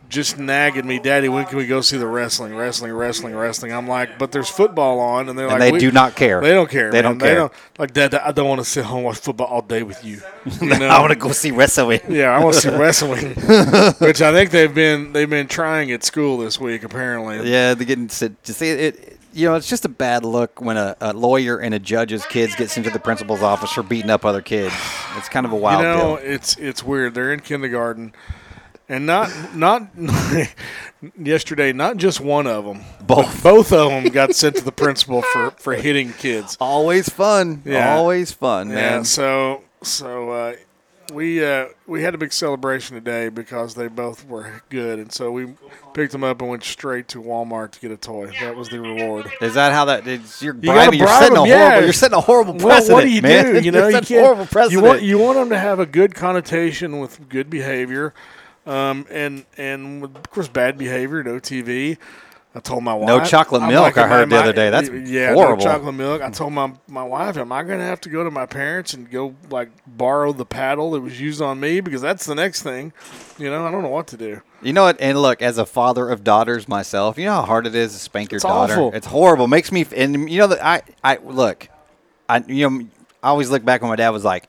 just 0.09 0.39
nagging 0.39 0.87
me, 0.87 1.01
Daddy, 1.01 1.29
when 1.29 1.47
can 1.47 1.59
we 1.59 1.67
go 1.67 1.81
see 1.81 1.97
the 1.97 2.07
wrestling? 2.07 2.55
Wrestling, 2.55 2.93
wrestling, 2.93 3.35
wrestling. 3.35 3.73
I'm 3.73 3.89
like, 3.89 4.21
but 4.21 4.31
there's 4.31 4.49
football 4.49 5.01
on, 5.01 5.29
and 5.29 5.37
they're 5.37 5.49
And 5.49 5.55
like, 5.55 5.61
they 5.61 5.73
"We- 5.73 5.79
do 5.81 5.91
not 5.91 6.15
care. 6.15 6.41
They 6.41 6.53
don't 6.53 6.71
care. 6.71 6.93
They 6.93 7.03
man. 7.03 7.19
don't 7.19 7.19
care. 7.19 7.51
like, 7.79 7.93
Dad, 7.93 8.15
I 8.15 8.31
don't 8.31 8.49
want 8.49 8.61
to 8.61 8.65
sit 8.65 8.85
home 8.85 8.99
and 8.99 9.07
watch 9.07 9.17
football 9.19 9.49
all 9.49 9.63
day 9.63 9.83
with 9.83 10.05
you. 10.05 10.21
You 10.61 10.69
know? 10.79 10.87
I 10.87 11.01
want 11.01 11.13
to 11.13 11.19
go 11.19 11.33
see 11.33 11.51
wrestling. 11.51 12.01
Yeah, 12.09 12.27
I 12.31 12.45
want 12.45 12.55
to 12.55 12.61
see 12.61 12.69
wrestling, 12.77 13.31
which 13.99 14.23
I 14.23 14.33
think 14.33 14.51
they've 14.51 14.73
been 14.73 15.13
they've 15.13 15.29
been 15.29 15.49
trying 15.49 15.91
at 15.91 16.05
school 16.05 16.39
this 16.39 16.61
week. 16.61 16.85
Apparently, 16.85 17.51
Yeah, 17.51 17.75
they're 17.75 17.87
getting 17.87 18.07
to 18.09 18.31
see 18.45 18.69
it. 18.69 19.16
You 19.37 19.49
know, 19.51 19.55
it's 19.55 19.69
just 19.69 19.85
a 19.85 19.89
bad 19.91 20.25
look 20.25 20.63
when 20.63 20.79
a, 20.79 20.97
a 21.01 21.13
lawyer 21.13 21.59
and 21.59 21.75
a 21.75 21.79
judge's 21.79 22.25
kids 22.25 22.55
gets 22.57 22.77
into 22.79 22.89
the 22.89 22.99
principal's 22.99 23.43
office 23.43 23.71
for 23.71 23.83
beating 23.83 24.11
up 24.11 24.25
other 24.25 24.41
kids. 24.41 24.75
It's 25.19 25.29
kind 25.29 25.45
of 25.45 25.53
a 25.53 25.57
wild 25.57 25.83
you 25.83 25.87
know, 25.89 26.17
deal. 26.17 26.33
it's 26.35 26.57
it's 26.57 26.83
weird. 26.83 27.13
They're 27.15 27.33
in 27.35 27.41
kindergarten, 27.41 28.15
and 28.89 29.05
not 29.05 29.31
not 29.55 29.89
yesterday. 31.19 31.73
Not 31.73 31.99
just 31.99 32.21
one 32.21 32.47
of 32.47 32.65
them. 32.65 32.81
Both. 33.07 33.43
both 33.43 33.73
of 33.73 33.91
them 33.91 34.05
got 34.13 34.35
sent 34.35 34.57
to 34.57 34.65
the 34.65 34.73
principal 34.73 35.21
for 35.23 35.51
for 35.53 35.75
hitting 35.75 36.13
kids. 36.15 36.57
Always 36.61 37.09
fun. 37.09 37.63
Yeah. 37.65 37.95
Always 37.95 38.33
fun, 38.33 38.69
Yeah. 38.71 38.75
man. 38.75 39.05
So 39.05 39.63
so 39.83 40.31
uh, 40.31 40.55
we 41.13 41.45
uh, 41.45 41.67
we 41.87 42.03
had 42.03 42.15
a 42.15 42.19
big 42.19 42.33
celebration 42.33 42.95
today 42.95 43.29
because 43.29 43.75
they 43.75 43.89
both 43.89 44.27
were 44.27 44.63
good, 44.71 44.99
and 44.99 45.13
so 45.13 45.31
we 45.31 45.55
picked 45.95 46.13
them 46.13 46.25
up 46.25 46.41
and 46.41 46.51
went 46.51 46.65
straight 46.65 47.09
to 47.09 47.23
Walmart 47.23 47.73
to 47.73 47.81
get 47.81 47.91
a 47.91 47.97
toy. 47.97 48.33
That 48.41 48.57
was 48.57 48.69
the 48.69 48.81
reward. 48.81 49.31
Is 49.41 49.55
that 49.55 49.73
how 49.73 49.85
that 49.87 50.07
is? 50.07 50.43
You're 50.43 50.55
you 50.55 50.61
bribing. 50.63 50.99
You're 50.99 51.07
bribe 51.07 51.23
setting 51.23 51.37
a 51.39 51.41
them, 51.41 51.49
horrible. 51.49 51.77
yeah. 51.77 51.81
You're 51.85 51.93
setting 51.93 52.19
a 52.19 52.21
horrible 52.21 52.55
Well, 52.55 52.67
precedent, 52.67 52.95
what 52.95 53.03
do 53.05 53.11
you 53.11 53.23
man. 53.23 53.55
do? 53.55 53.61
You 53.61 53.71
know, 53.73 53.89
You're 53.89 53.91
you 54.01 54.07
can't. 54.07 54.11
a 54.11 54.25
horrible 54.25 54.47
precedent. 54.47 54.73
You 54.83 54.89
want 54.89 55.03
you 55.03 55.19
want 55.19 55.39
them 55.39 55.49
to 55.51 55.59
have 55.59 55.79
a 55.81 55.87
good 55.87 56.15
connotation 56.15 56.99
with 57.01 57.29
good 57.29 57.49
behavior, 57.51 58.13
um, 58.67 59.07
and 59.11 59.45
and 59.57 60.05
of 60.05 60.31
course 60.31 60.49
bad 60.49 60.77
behavior. 60.79 61.23
No 61.23 61.35
TV. 61.41 61.99
I 62.57 62.61
told 62.61 62.83
my 62.83 62.95
wife 62.95 63.07
No 63.07 63.23
chocolate 63.23 63.61
I'm 63.61 63.69
milk, 63.69 63.99
I 63.99 64.05
am 64.05 64.09
heard 64.09 64.31
the 64.31 64.37
am 64.37 64.43
other 64.43 64.53
day. 64.55 64.71
That's 64.71 64.89
yeah, 64.89 65.35
horrible. 65.35 65.63
No 65.63 65.71
chocolate 65.73 65.95
milk. 65.95 66.23
I 66.23 66.31
told 66.31 66.55
my 66.55 66.73
my 66.89 67.03
wife, 67.03 67.37
am 67.37 67.53
I 67.53 67.63
going 67.63 67.81
to 67.81 67.85
have 67.85 68.01
to 68.01 68.09
go 68.09 68.25
to 68.25 68.31
my 68.31 68.47
parents 68.47 68.95
and 68.95 69.11
go 69.11 69.35
like 69.51 69.69
borrow 69.87 70.33
the 70.33 70.47
paddle 70.47 70.93
that 70.93 71.01
was 71.01 71.21
used 71.21 71.43
on 71.43 71.61
me 71.61 71.81
because 71.81 72.01
that's 72.01 72.25
the 72.25 72.35
next 72.35 72.63
thing. 72.63 72.95
You 73.37 73.51
know, 73.51 73.67
I 73.67 73.71
don't 73.71 73.83
know 73.83 73.91
what 73.91 74.07
to 74.09 74.17
do. 74.17 74.41
You 74.63 74.73
know 74.73 74.85
what? 74.85 74.99
And 75.03 75.21
look, 75.21 75.43
as 75.43 75.59
a 75.59 75.67
father 75.67 76.09
of 76.09 76.25
daughters 76.25 76.67
myself, 76.67 77.19
you 77.19 77.27
know 77.27 77.35
how 77.35 77.43
hard 77.43 77.67
it 77.67 77.75
is 77.75 77.93
to 77.93 77.99
spank 77.99 78.33
your 78.33 78.37
It's 78.39 78.45
daughter. 78.45 78.73
awful. 78.73 78.93
It's 78.95 79.07
horrible. 79.07 79.49
Makes 79.49 79.71
me. 79.71 79.85
And 79.95 80.31
you 80.31 80.39
know 80.39 80.47
that 80.47 80.65
I. 80.65 80.81
I 81.05 81.19
look. 81.23 81.69
I 82.27 82.39
you 82.47 82.71
know 82.71 82.87
I 83.23 83.29
always 83.29 83.51
look 83.51 83.67
back 83.67 83.83
when 83.83 83.91
my 83.91 83.97
dad 83.97 84.11
was 84.11 84.25
like. 84.25 84.49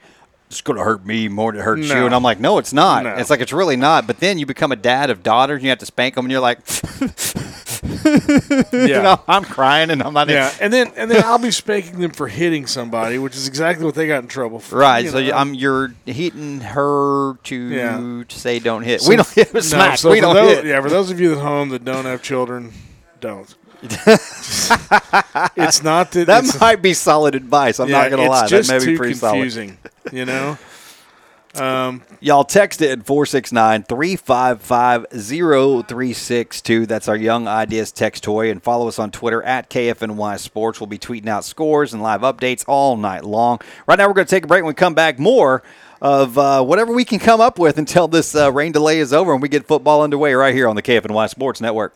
It's 0.50 0.62
gonna 0.62 0.82
hurt 0.82 1.06
me 1.06 1.28
more 1.28 1.52
than 1.52 1.60
it 1.60 1.66
hurts 1.66 1.90
No. 1.90 1.96
you, 2.00 2.06
and 2.06 2.16
I'm 2.16 2.24
like, 2.24 2.40
no, 2.40 2.58
it's 2.58 2.72
not. 2.72 3.04
No. 3.04 3.16
It's 3.16 3.30
like 3.30 3.42
it's 3.42 3.52
really 3.52 3.76
not. 3.76 4.08
But 4.08 4.22
then 4.22 4.38
you 4.38 4.46
become 4.46 4.72
a 4.72 4.78
dad 4.78 5.10
of 5.10 5.22
daughters, 5.22 5.56
and 5.58 5.64
you 5.64 5.70
have 5.72 5.80
to 5.80 5.86
spank 5.86 6.16
them, 6.16 6.24
and 6.24 6.32
you're 6.32 6.40
like, 6.40 6.60
Yeah. 8.72 8.86
you 8.86 9.02
know, 9.02 9.20
I'm 9.28 9.44
crying, 9.44 9.90
and 9.90 10.02
I'm 10.04 10.14
not. 10.14 10.30
Yeah, 10.30 10.54
and 10.62 10.72
then 10.72 10.92
and 10.96 11.10
then 11.10 11.24
I'll 11.24 11.38
be 11.40 11.52
spanking 11.52 12.00
them 12.00 12.12
for 12.12 12.28
hitting 12.28 12.68
somebody, 12.68 13.18
which 13.18 13.36
is 13.36 13.48
exactly 13.48 13.86
what 13.86 13.96
they 13.96 14.08
got 14.08 14.24
in 14.24 14.28
trouble 14.28 14.60
for. 14.60 14.78
Right, 14.78 15.06
you 15.06 15.12
so 15.12 15.22
know. 15.22 15.32
I'm 15.34 15.54
you're 15.54 15.94
hitting 16.06 16.62
her 16.62 17.36
to, 17.44 17.56
Yeah. 17.56 18.24
to 18.28 18.40
say 18.40 18.60
don't 18.60 18.84
hit. 18.84 19.02
So- 19.02 19.10
we 19.10 19.16
don't 19.16 19.28
hit 19.30 19.54
no, 19.54 19.60
smack. 19.62 19.98
so 19.98 20.12
we 20.12 20.20
don't 20.20 20.36
those, 20.36 20.58
hit. 20.58 20.66
Yeah, 20.66 20.82
for 20.82 20.90
those 20.90 21.10
of 21.12 21.20
you 21.20 21.34
at 21.34 21.40
home 21.40 21.70
that 21.70 21.86
don't 21.86 22.06
have 22.06 22.22
children, 22.22 22.74
don't. 23.20 23.54
it's 23.82 24.70
not 25.84 26.12
that. 26.12 26.26
That 26.28 26.58
might 26.60 26.82
be 26.82 26.94
solid 26.94 27.36
advice. 27.36 27.80
I'm 27.80 27.90
yeah, 27.90 28.02
not 28.02 28.10
gonna 28.10 28.24
it's 28.24 28.30
lie. 28.30 28.48
just 28.48 28.70
that 28.70 28.82
may 28.82 28.88
be 28.94 28.98
pretty 28.98 29.14
solid. 29.14 29.34
confusing. 29.34 29.78
You 30.12 30.26
know. 30.26 30.58
Um, 31.60 32.04
Y'all 32.20 32.44
text 32.44 32.82
it 32.82 32.90
at 32.90 33.06
469 33.06 33.84
355 33.84 35.06
0362. 35.12 36.86
That's 36.86 37.08
our 37.08 37.16
Young 37.16 37.48
Ideas 37.48 37.92
text 37.92 38.24
toy. 38.24 38.50
And 38.50 38.62
follow 38.62 38.88
us 38.88 38.98
on 39.00 39.12
Twitter 39.12 39.44
at 39.44 39.70
KFNY 39.70 40.40
Sports. 40.40 40.80
We'll 40.80 40.88
be 40.88 40.98
tweeting 40.98 41.28
out 41.28 41.46
scores 41.46 41.94
and 41.94 42.02
live 42.02 42.22
updates 42.22 42.66
all 42.68 42.98
night 42.98 43.24
long. 43.24 43.60
Right 43.86 43.98
now, 43.98 44.08
we're 44.08 44.14
going 44.14 44.28
to 44.28 44.32
take 44.32 44.46
a 44.46 44.48
break. 44.48 44.64
When 44.64 44.70
we 44.70 44.76
come 44.76 44.96
back, 44.96 45.20
more 45.20 45.64
of 46.02 46.38
uh, 46.38 46.64
whatever 46.64 46.94
we 46.94 47.06
can 47.06 47.20
come 47.20 47.42
up 47.42 47.60
with 47.60 47.78
until 47.78 48.08
this 48.08 48.36
uh, 48.36 48.52
rain 48.52 48.72
delay 48.72 49.00
is 49.00 49.14
over 49.14 49.34
and 49.34 49.42
we 49.42 49.50
get 49.50 49.66
football 49.66 50.02
underway 50.02 50.34
right 50.34 50.54
here 50.54 50.68
on 50.68 50.76
the 50.76 50.84
KFNY 50.84 51.30
Sports 51.30 51.62
Network. 51.62 51.94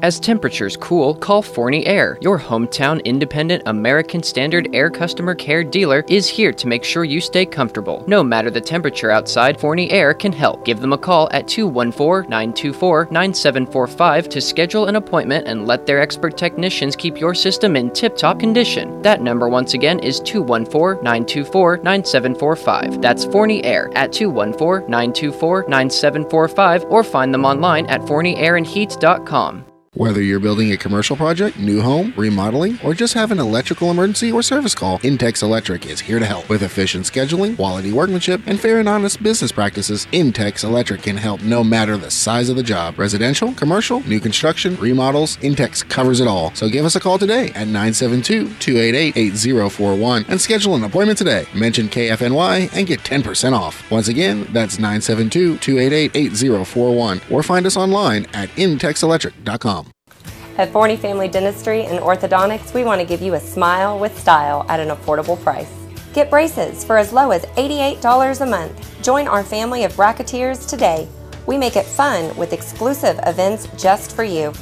As 0.00 0.18
temperatures 0.18 0.74
cool, 0.78 1.14
call 1.14 1.42
Forney 1.42 1.84
Air. 1.84 2.16
Your 2.22 2.38
hometown 2.38 3.04
independent 3.04 3.62
American 3.66 4.22
Standard 4.22 4.70
Air 4.72 4.88
customer 4.88 5.34
care 5.34 5.62
dealer 5.62 6.02
is 6.08 6.26
here 6.26 6.50
to 6.50 6.66
make 6.66 6.82
sure 6.82 7.04
you 7.04 7.20
stay 7.20 7.44
comfortable. 7.44 8.02
No 8.08 8.24
matter 8.24 8.50
the 8.50 8.60
temperature 8.60 9.10
outside, 9.10 9.60
Forney 9.60 9.90
Air 9.90 10.14
can 10.14 10.32
help. 10.32 10.64
Give 10.64 10.80
them 10.80 10.94
a 10.94 10.98
call 10.98 11.28
at 11.32 11.46
214 11.46 12.28
924 12.30 13.08
9745 13.10 14.30
to 14.30 14.40
schedule 14.40 14.86
an 14.86 14.96
appointment 14.96 15.46
and 15.46 15.66
let 15.66 15.84
their 15.84 16.00
expert 16.00 16.38
technicians 16.38 16.96
keep 16.96 17.20
your 17.20 17.34
system 17.34 17.76
in 17.76 17.90
tip 17.90 18.16
top 18.16 18.40
condition. 18.40 19.02
That 19.02 19.20
number, 19.20 19.46
once 19.46 19.74
again, 19.74 19.98
is 19.98 20.20
214 20.20 21.04
924 21.04 21.76
9745. 21.82 23.02
That's 23.02 23.26
Forney 23.26 23.62
Air 23.62 23.90
at 23.94 24.10
214 24.10 24.90
924 24.90 25.66
9745 25.68 26.84
or 26.84 27.04
find 27.04 27.34
them 27.34 27.44
online 27.44 27.84
at 27.86 28.00
forneyairandheat.com. 28.00 29.71
Whether 29.94 30.22
you're 30.22 30.40
building 30.40 30.72
a 30.72 30.78
commercial 30.78 31.16
project, 31.16 31.58
new 31.58 31.82
home, 31.82 32.14
remodeling, 32.16 32.78
or 32.82 32.94
just 32.94 33.12
have 33.12 33.30
an 33.30 33.38
electrical 33.38 33.90
emergency 33.90 34.32
or 34.32 34.40
service 34.40 34.74
call, 34.74 34.98
Intex 35.00 35.42
Electric 35.42 35.84
is 35.84 36.00
here 36.00 36.18
to 36.18 36.24
help. 36.24 36.48
With 36.48 36.62
efficient 36.62 37.04
scheduling, 37.04 37.56
quality 37.56 37.92
workmanship, 37.92 38.40
and 38.46 38.58
fair 38.58 38.78
and 38.78 38.88
honest 38.88 39.22
business 39.22 39.52
practices, 39.52 40.06
Intex 40.06 40.64
Electric 40.64 41.02
can 41.02 41.18
help 41.18 41.42
no 41.42 41.62
matter 41.62 41.98
the 41.98 42.10
size 42.10 42.48
of 42.48 42.56
the 42.56 42.62
job. 42.62 42.98
Residential, 42.98 43.52
commercial, 43.52 44.00
new 44.08 44.18
construction, 44.18 44.76
remodels, 44.76 45.36
Intex 45.36 45.86
covers 45.86 46.20
it 46.20 46.26
all. 46.26 46.54
So 46.54 46.70
give 46.70 46.86
us 46.86 46.96
a 46.96 47.00
call 47.00 47.18
today 47.18 47.48
at 47.48 47.68
972-288-8041 47.68 50.24
and 50.26 50.40
schedule 50.40 50.74
an 50.74 50.84
appointment 50.84 51.18
today. 51.18 51.44
Mention 51.54 51.88
KFNY 51.88 52.74
and 52.74 52.86
get 52.86 53.00
10% 53.00 53.52
off. 53.52 53.90
Once 53.90 54.08
again, 54.08 54.48
that's 54.54 54.78
972-288-8041 54.78 57.30
or 57.30 57.42
find 57.42 57.66
us 57.66 57.76
online 57.76 58.24
at 58.32 58.48
intexelectric.com. 58.56 59.81
At 60.58 60.70
Forney 60.70 60.96
Family 60.96 61.28
Dentistry 61.28 61.84
and 61.84 61.98
Orthodontics, 61.98 62.74
we 62.74 62.84
want 62.84 63.00
to 63.00 63.06
give 63.06 63.22
you 63.22 63.32
a 63.34 63.40
smile 63.40 63.98
with 63.98 64.18
style 64.18 64.66
at 64.68 64.80
an 64.80 64.88
affordable 64.88 65.42
price. 65.42 65.72
Get 66.12 66.28
braces 66.28 66.84
for 66.84 66.98
as 66.98 67.10
low 67.10 67.30
as 67.30 67.46
$88 67.56 68.42
a 68.42 68.46
month. 68.46 69.02
Join 69.02 69.26
our 69.26 69.42
family 69.42 69.84
of 69.84 69.98
racketeers 69.98 70.66
today. 70.66 71.08
We 71.46 71.56
make 71.56 71.76
it 71.76 71.86
fun 71.86 72.36
with 72.36 72.52
exclusive 72.52 73.18
events 73.24 73.66
just 73.78 74.14
for 74.14 74.24
you. 74.24 74.52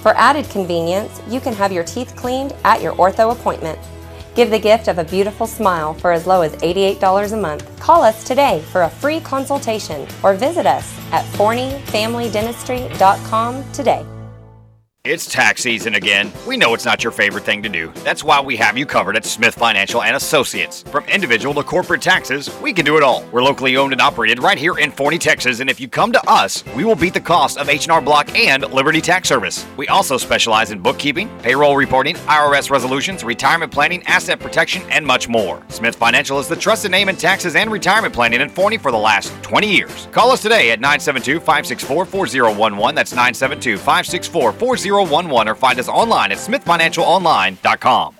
For 0.00 0.16
added 0.16 0.48
convenience, 0.48 1.20
you 1.28 1.40
can 1.40 1.52
have 1.52 1.70
your 1.70 1.84
teeth 1.84 2.16
cleaned 2.16 2.54
at 2.64 2.80
your 2.80 2.94
ortho 2.94 3.32
appointment. 3.32 3.78
Give 4.34 4.48
the 4.50 4.58
gift 4.58 4.88
of 4.88 4.96
a 4.98 5.04
beautiful 5.04 5.46
smile 5.46 5.92
for 5.92 6.12
as 6.12 6.26
low 6.26 6.40
as 6.40 6.56
$88 6.56 7.32
a 7.32 7.36
month. 7.36 7.78
Call 7.78 8.02
us 8.02 8.24
today 8.24 8.62
for 8.72 8.84
a 8.84 8.90
free 8.90 9.20
consultation 9.20 10.08
or 10.22 10.32
visit 10.32 10.64
us 10.66 10.98
at 11.12 11.26
forneyfamilydentistry.com 11.34 13.72
today. 13.72 14.06
It's 15.08 15.24
tax 15.24 15.62
season 15.62 15.94
again. 15.94 16.32
We 16.48 16.56
know 16.56 16.74
it's 16.74 16.84
not 16.84 17.04
your 17.04 17.12
favorite 17.12 17.44
thing 17.44 17.62
to 17.62 17.68
do. 17.68 17.92
That's 18.02 18.24
why 18.24 18.40
we 18.40 18.56
have 18.56 18.76
you 18.76 18.84
covered 18.84 19.16
at 19.16 19.24
Smith 19.24 19.54
Financial 19.54 20.02
and 20.02 20.16
Associates. 20.16 20.82
From 20.82 21.04
individual 21.04 21.54
to 21.54 21.62
corporate 21.62 22.02
taxes, 22.02 22.50
we 22.60 22.72
can 22.72 22.84
do 22.84 22.96
it 22.96 23.04
all. 23.04 23.24
We're 23.30 23.44
locally 23.44 23.76
owned 23.76 23.92
and 23.92 24.00
operated 24.00 24.42
right 24.42 24.58
here 24.58 24.78
in 24.78 24.90
Forney, 24.90 25.18
Texas, 25.18 25.60
and 25.60 25.70
if 25.70 25.78
you 25.78 25.86
come 25.86 26.10
to 26.10 26.20
us, 26.28 26.64
we 26.74 26.82
will 26.82 26.96
beat 26.96 27.14
the 27.14 27.20
cost 27.20 27.56
of 27.56 27.68
H&R 27.68 28.00
Block 28.00 28.36
and 28.36 28.64
Liberty 28.72 29.00
Tax 29.00 29.28
Service. 29.28 29.64
We 29.76 29.86
also 29.86 30.16
specialize 30.16 30.72
in 30.72 30.80
bookkeeping, 30.80 31.28
payroll 31.38 31.76
reporting, 31.76 32.16
IRS 32.16 32.68
resolutions, 32.68 33.22
retirement 33.22 33.70
planning, 33.70 34.02
asset 34.08 34.40
protection, 34.40 34.82
and 34.90 35.06
much 35.06 35.28
more. 35.28 35.62
Smith 35.68 35.94
Financial 35.94 36.40
is 36.40 36.48
the 36.48 36.56
trusted 36.56 36.90
name 36.90 37.08
in 37.08 37.14
taxes 37.14 37.54
and 37.54 37.70
retirement 37.70 38.12
planning 38.12 38.40
in 38.40 38.48
Forney 38.48 38.76
for 38.76 38.90
the 38.90 38.98
last 38.98 39.32
20 39.44 39.72
years. 39.72 40.08
Call 40.10 40.32
us 40.32 40.42
today 40.42 40.72
at 40.72 40.80
972-564-4011. 40.80 42.94
That's 42.96 43.12
972-564-4011 43.12 44.95
or 45.00 45.54
find 45.54 45.78
us 45.78 45.88
online 45.88 46.32
at 46.32 46.38
smithfinancialonline.com. 46.38 48.16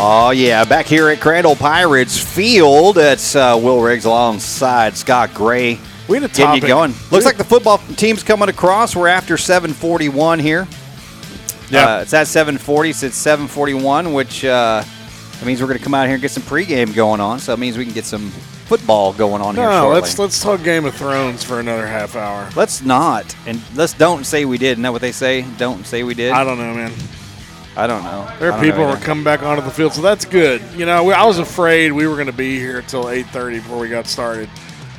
Oh, 0.00 0.30
yeah. 0.30 0.64
Back 0.64 0.86
here 0.86 1.08
at 1.08 1.20
Crandall 1.20 1.56
Pirates 1.56 2.16
Field, 2.22 2.98
it's 2.98 3.34
uh, 3.34 3.58
Will 3.60 3.80
Riggs 3.82 4.04
alongside 4.04 4.96
Scott 4.96 5.34
Gray. 5.34 5.80
We 6.08 6.16
had 6.16 6.22
a 6.22 6.28
Getting 6.28 6.44
topic. 6.44 6.62
you 6.62 6.68
going. 6.68 6.94
Looks 7.10 7.24
like 7.24 7.36
the 7.36 7.42
football 7.44 7.78
team's 7.96 8.22
coming 8.22 8.48
across. 8.48 8.94
We're 8.94 9.08
after 9.08 9.36
741 9.36 10.38
here. 10.38 10.68
Yeah. 11.70 11.96
Uh, 11.96 12.00
it's 12.02 12.14
at 12.14 12.26
740, 12.26 12.92
so 12.92 13.06
it's 13.06 13.16
741, 13.16 14.12
which 14.12 14.44
uh, 14.44 14.82
that 14.84 15.46
means 15.46 15.60
we're 15.60 15.66
going 15.68 15.78
to 15.78 15.84
come 15.84 15.94
out 15.94 16.04
here 16.06 16.14
and 16.14 16.22
get 16.22 16.30
some 16.30 16.42
pregame 16.44 16.94
going 16.94 17.20
on. 17.20 17.38
So 17.40 17.52
it 17.52 17.58
means 17.58 17.76
we 17.76 17.84
can 17.84 17.94
get 17.94 18.04
some 18.04 18.30
football 18.30 19.12
going 19.14 19.40
on 19.40 19.54
here 19.54 19.64
No, 19.64 19.70
shortly. 19.82 20.00
let's 20.00 20.18
let's 20.18 20.42
talk 20.42 20.62
Game 20.62 20.84
of 20.84 20.94
Thrones 20.94 21.42
for 21.42 21.58
another 21.60 21.86
half 21.86 22.16
hour. 22.16 22.50
Let's 22.54 22.82
not, 22.82 23.34
and 23.46 23.60
let's 23.74 23.94
don't 23.94 24.24
say 24.24 24.44
we 24.44 24.58
did. 24.58 24.72
Isn't 24.72 24.82
that 24.82 24.92
what 24.92 25.00
they 25.00 25.12
say? 25.12 25.42
Don't 25.56 25.86
say 25.86 26.02
we 26.02 26.14
did. 26.14 26.32
I 26.32 26.44
don't 26.44 26.58
know, 26.58 26.74
man. 26.74 26.92
I 27.76 27.86
don't 27.86 28.02
know. 28.02 28.28
There 28.40 28.50
are 28.52 28.60
people 28.60 28.78
who 28.84 28.90
are 28.90 28.96
coming 28.96 29.22
back 29.22 29.42
onto 29.44 29.62
the 29.62 29.70
field, 29.70 29.92
so 29.92 30.02
that's 30.02 30.24
good. 30.24 30.60
You 30.74 30.84
know, 30.84 31.04
we, 31.04 31.12
I 31.14 31.24
was 31.24 31.38
afraid 31.38 31.92
we 31.92 32.08
were 32.08 32.14
going 32.16 32.26
to 32.26 32.32
be 32.32 32.58
here 32.58 32.78
until 32.80 33.04
8:30 33.04 33.52
before 33.62 33.78
we 33.78 33.88
got 33.88 34.06
started. 34.06 34.48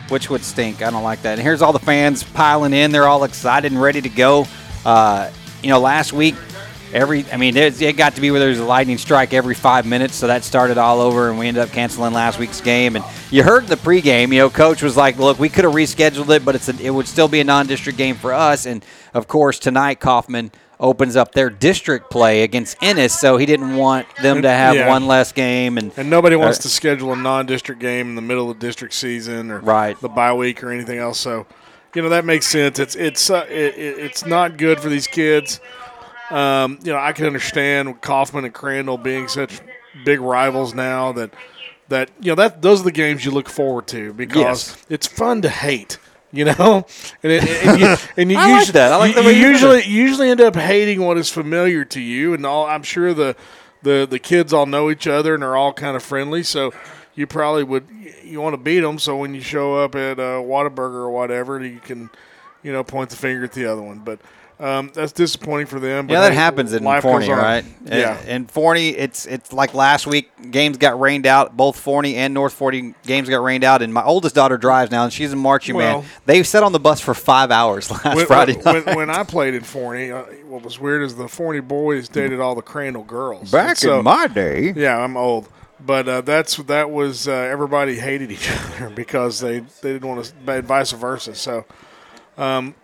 which 0.09 0.30
would 0.30 0.43
stink. 0.43 0.82
I 0.82 0.89
don't 0.89 1.03
like 1.03 1.22
that. 1.24 1.34
And 1.34 1.41
here's 1.41 1.61
all 1.61 1.74
the 1.74 1.78
fans 1.80 2.24
piling 2.24 2.74
in. 2.74 2.91
They're 2.91 3.07
all 3.07 3.24
excited 3.26 3.72
and 3.72 3.80
ready 3.82 4.01
to 4.01 4.09
go. 4.09 4.47
Uh, 4.86 5.30
you 5.61 5.70
know, 5.70 5.80
last 5.80 6.13
week, 6.13 6.36
every 6.93 7.25
I 7.31 7.37
mean, 7.37 7.55
it 7.57 7.97
got 7.97 8.15
to 8.15 8.21
be 8.21 8.31
where 8.31 8.39
there 8.39 8.49
was 8.49 8.59
a 8.59 8.65
lightning 8.65 8.97
strike 8.97 9.33
every 9.33 9.55
five 9.55 9.85
minutes, 9.85 10.15
so 10.15 10.27
that 10.27 10.43
started 10.43 10.77
all 10.77 10.99
over, 11.01 11.29
and 11.29 11.37
we 11.39 11.47
ended 11.47 11.63
up 11.63 11.69
canceling 11.69 12.13
last 12.13 12.39
week's 12.39 12.61
game. 12.61 12.95
And 12.95 13.05
you 13.31 13.43
heard 13.43 13.63
in 13.63 13.69
the 13.69 13.75
pregame, 13.75 14.29
you 14.33 14.39
know, 14.39 14.49
coach 14.49 14.81
was 14.81 14.97
like, 14.97 15.17
"Look, 15.17 15.39
we 15.39 15.49
could 15.49 15.63
have 15.65 15.73
rescheduled 15.73 16.29
it, 16.35 16.43
but 16.45 16.55
it's 16.55 16.69
a, 16.69 16.75
it 16.81 16.89
would 16.91 17.07
still 17.07 17.27
be 17.27 17.39
a 17.39 17.43
non-district 17.43 17.97
game 17.97 18.15
for 18.15 18.33
us." 18.33 18.65
And 18.65 18.83
of 19.13 19.27
course, 19.27 19.59
tonight 19.59 19.99
Kaufman 19.99 20.51
opens 20.81 21.17
up 21.17 21.33
their 21.33 21.49
district 21.49 22.09
play 22.09 22.41
against 22.43 22.77
Ennis, 22.81 23.17
so 23.19 23.35
he 23.35 23.45
didn't 23.45 23.75
want 23.75 24.07
them 24.21 24.41
to 24.43 24.49
have 24.49 24.75
Yeah. 24.75 24.87
one 24.87 25.07
less 25.07 25.33
game. 25.33 25.77
And 25.77 25.91
And 25.97 26.09
nobody 26.09 26.37
wants 26.37 26.59
Uh, 26.59 26.61
to 26.63 26.67
schedule 26.69 27.11
a 27.11 27.17
non-district 27.17 27.81
game 27.81 28.07
in 28.07 28.15
the 28.15 28.21
middle 28.21 28.49
of 28.49 28.59
district 28.59 28.93
season 28.93 29.51
or 29.51 29.59
Right. 29.59 29.99
the 29.99 30.07
bye 30.07 30.31
week 30.31 30.63
or 30.63 30.71
anything 30.71 30.97
else. 30.97 31.19
So, 31.19 31.45
you 31.93 32.01
know 32.01 32.07
that 32.09 32.23
makes 32.23 32.47
sense. 32.47 32.79
It's 32.79 32.95
it's 32.95 33.29
uh, 33.29 33.45
it, 33.49 33.75
it- 33.77 33.97
it's 33.99 34.25
not 34.25 34.55
good 34.57 34.79
for 34.79 34.87
these 34.87 35.05
kids. 35.05 35.59
Um, 36.32 36.80
you 36.84 36.91
know, 36.91 36.99
I 36.99 37.11
can 37.13 37.25
understand 37.25 38.01
Kaufman 38.01 38.45
and 38.45 38.53
Crandall 38.53 38.97
being 38.97 39.27
such 39.27 39.59
big 40.05 40.19
rivals 40.19 40.73
now 40.73 41.11
that 41.13 41.32
that 41.89 42.11
you 42.21 42.32
know 42.32 42.36
that 42.36 42.61
those 42.61 42.82
are 42.82 42.84
the 42.84 42.91
games 42.91 43.25
you 43.25 43.32
look 43.32 43.49
forward 43.49 43.88
to 43.88 44.13
because 44.13 44.69
Yes. 44.69 44.86
it's 44.89 45.07
fun 45.07 45.41
to 45.43 45.49
hate. 45.49 45.97
You 46.32 46.45
know, 46.45 46.86
and, 47.23 47.32
it, 47.32 47.43
and 47.65 47.80
you, 47.80 47.95
and 48.17 48.32
you 48.32 48.38
I 48.38 48.51
like 48.51 48.59
usually, 48.59 48.73
that. 48.73 48.91
I 48.91 48.97
like 48.97 49.15
you, 49.15 49.21
you 49.23 49.30
you 49.30 49.34
put 49.34 49.36
it. 49.36 49.49
usually 49.49 49.84
you 49.86 50.03
usually 50.03 50.30
end 50.30 50.41
up 50.41 50.55
hating 50.55 51.01
what 51.01 51.17
is 51.17 51.32
familiar 51.32 51.84
to 51.86 51.99
you, 51.99 52.36
and 52.36 52.45
all. 52.45 52.67
I'm 52.67 52.84
sure 52.84 53.15
the 53.15 53.36
the 53.82 54.05
the 54.07 54.19
kids 54.19 54.53
all 54.53 54.67
know 54.67 54.91
each 54.91 55.07
other 55.07 55.34
and 55.34 55.43
are 55.43 55.57
all 55.57 55.73
kind 55.73 55.95
of 55.95 56.03
friendly, 56.03 56.43
so 56.43 56.71
you 57.15 57.25
probably 57.25 57.63
would 57.63 57.88
you 58.23 58.39
want 58.41 58.53
to 58.53 58.57
beat 58.57 58.82
them. 58.82 58.99
So 58.99 59.17
when 59.17 59.34
you 59.34 59.41
show 59.41 59.77
up 59.84 59.95
at 59.95 60.19
uh, 60.19 60.34
Whataburger 60.43 60.93
or 61.01 61.09
whatever, 61.09 61.63
you 61.65 61.80
can 61.80 62.11
you 62.61 62.71
know 62.71 62.84
point 62.84 63.09
the 63.09 63.15
finger 63.15 63.43
at 63.45 63.53
the 63.53 63.65
other 63.65 63.82
one. 63.82 63.97
But 63.97 64.19
um, 64.60 64.91
that's 64.93 65.14
disappointing 65.14 65.68
for 65.68 65.80
them. 65.80 66.07
But 66.07 66.14
Yeah, 66.14 66.22
that 66.22 66.32
hey, 66.32 66.36
happens 66.36 66.74
in 66.74 66.84
Forney, 67.01 67.30
right? 67.30 67.64
Yeah. 67.86 68.20
In 68.26 68.45
Forney, 68.45 68.89
it's 68.89 69.26
it's 69.26 69.53
like 69.53 69.74
last 69.74 70.05
week. 70.05 70.30
Games 70.51 70.78
got 70.78 70.99
rained 70.99 71.26
out. 71.26 71.55
Both 71.55 71.80
Forney 71.80 72.16
and 72.16 72.34
North 72.34 72.53
Forney 72.53 72.93
games 73.05 73.30
got 73.30 73.41
rained 73.41 73.64
out. 73.64 73.82
And 73.82 73.93
my 73.93 74.03
oldest 74.03 74.36
daughter 74.36 74.57
drives 74.57 74.91
now, 74.91 75.03
and 75.05 75.14
she's 75.14 75.32
a 75.32 75.36
marching 75.38 75.76
Well- 75.76 76.01
man. 76.01 76.10
They 76.26 76.43
sat 76.43 76.64
on 76.64 76.72
the 76.74 76.80
bus 76.80 76.99
for 76.99 77.14
five 77.14 77.51
hours 77.51 77.89
last 77.91 78.16
when, 78.16 78.26
Friday 78.26 78.53
when, 78.55 78.84
night. 78.86 78.95
when 78.95 79.10
I 79.10 79.24
played 79.24 79.53
in 79.53 79.64
Forney, 79.64 80.12
uh, 80.12 80.24
what 80.47 80.64
was 80.64 80.80
weird 80.80 81.03
is 81.03 81.16
the 81.16 81.28
Forney 81.30 81.62
boys 81.62 82.10
dated 82.10 82.39
all 82.41 82.53
the 82.55 82.62
Crandall 82.62 83.03
girls. 83.03 83.51
Back 83.51 83.78
so- 83.78 83.99
in 83.99 84.03
my 84.05 84.28
day, 84.28 84.74
Yeah, 84.76 84.97
I'm 84.97 85.16
old, 85.16 85.47
but 85.80 86.07
uh, 86.10 86.20
that's 86.22 86.57
that 86.57 86.89
was 86.91 87.30
uh, 87.30 87.32
everybody 87.32 87.97
hated 87.97 88.30
each 88.30 88.49
other 88.76 88.89
because 88.89 89.39
they 89.39 89.60
they 89.60 89.93
didn't 89.93 90.07
want 90.10 90.34
to, 90.45 90.62
vice 90.64 90.91
versa. 90.91 91.34
So, 91.36 91.64
um, 92.38 92.76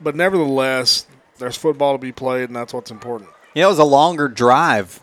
but 0.00 0.14
nevertheless, 0.16 1.06
there's 1.38 1.56
football 1.56 1.94
to 1.94 1.98
be 1.98 2.12
played, 2.12 2.48
and 2.48 2.56
that's 2.56 2.72
what's 2.74 2.90
important. 2.90 3.30
yeah, 3.54 3.64
it 3.64 3.68
was 3.68 3.78
a 3.78 3.84
longer 3.84 4.28
drive. 4.28 5.00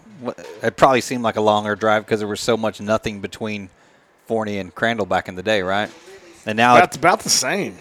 It 0.63 0.75
probably 0.77 1.01
seemed 1.01 1.23
like 1.23 1.35
a 1.35 1.41
longer 1.41 1.75
drive 1.75 2.05
because 2.05 2.19
there 2.19 2.27
was 2.27 2.39
so 2.41 2.57
much 2.57 2.81
nothing 2.81 3.21
between 3.21 3.69
Forney 4.25 4.57
and 4.57 4.73
Crandall 4.73 5.05
back 5.05 5.27
in 5.27 5.35
the 5.35 5.43
day, 5.43 5.61
right? 5.61 5.91
And 6.45 6.57
now, 6.57 6.75
That's 6.75 6.97
about 6.97 7.19
the 7.21 7.29
same. 7.29 7.77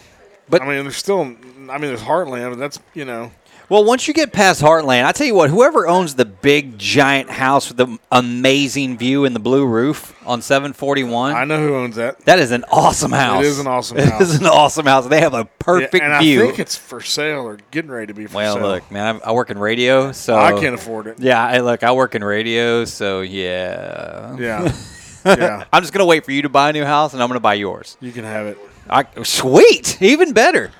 But- 0.49 0.63
I 0.63 0.67
mean, 0.67 0.83
there's 0.85 0.97
still, 0.97 1.21
I 1.21 1.25
mean, 1.25 1.81
there's 1.81 2.03
Heartland, 2.03 2.53
and 2.53 2.61
that's 2.61 2.79
you 2.95 3.05
know, 3.05 3.31
Well, 3.69 3.85
once 3.85 4.07
you 4.07 4.15
get 4.15 4.33
past 4.33 4.63
Heartland, 4.63 5.05
I 5.05 5.11
tell 5.11 5.27
you 5.27 5.35
what, 5.35 5.51
whoever 5.51 5.89
owns 5.89 6.15
the 6.15 6.25
big 6.25 6.79
giant 6.79 7.29
house 7.29 7.67
with 7.67 7.77
the 7.79 7.99
amazing 8.13 8.97
view 8.97 9.25
and 9.25 9.35
the 9.35 9.41
blue 9.41 9.67
roof 9.67 10.15
on 10.25 10.41
741, 10.41 11.35
I 11.35 11.45
know 11.45 11.59
who 11.59 11.75
owns 11.75 11.97
that. 11.97 12.21
that 12.27 12.39
is 12.39 12.53
an 12.53 12.65
awesome 12.71 13.11
house. 13.11 13.45
is 13.45 13.59
an 13.59 13.67
awesome 13.67 13.97
It 13.99 14.09
house. 14.09 14.21
is 14.23 14.41
an 14.41 14.47
awesome 14.47 14.87
house. 14.87 15.09
They 15.09 15.21
have 15.21 15.35
a 15.35 15.47
perfect 15.59 15.95
Yeah, 15.95 16.17
and 16.19 16.25
view. 16.25 16.45
I 16.45 16.47
think 16.47 16.61
it's 16.61 16.77
for 16.77 17.01
sale 17.01 17.41
or 17.41 17.59
getting 17.73 17.91
ready 17.91 18.07
to 18.07 18.15
be 18.15 18.27
for 18.27 18.37
well, 18.37 18.55
sale. 18.55 18.63
look, 18.63 18.89
man, 18.93 19.21
I, 19.25 19.31
I 19.31 19.33
work 19.33 19.51
in 19.51 19.59
radio, 19.59 20.13
so 20.13 20.37
I 20.37 20.53
can't 20.61 20.77
afford 20.77 21.09
it. 21.09 21.19
Yeah, 21.19 21.45
I, 21.45 21.59
look, 21.59 21.83
I 21.83 21.91
work 21.91 22.15
in 22.15 22.23
radio, 22.23 22.85
so 22.85 23.23
yeah. 23.23 24.37
Yeah. 24.39 24.73
yeah. 25.27 25.65
I'm 25.73 25.83
just 25.83 25.93
gonna 25.93 26.07
wait 26.07 26.25
for 26.25 26.31
you 26.31 26.43
to 26.43 26.49
buy 26.49 26.71
a 26.71 26.73
new 26.73 26.85
house, 26.85 27.15
and 27.15 27.23
I'm 27.23 27.29
gonna 27.29 27.41
buy 27.41 27.55
yours. 27.55 27.97
You 28.01 28.13
can 28.13 28.23
have 28.23 28.47
it. 28.47 28.59
I, 28.89 29.07
sweet, 29.25 30.01
even 30.01 30.33
better. 30.33 30.71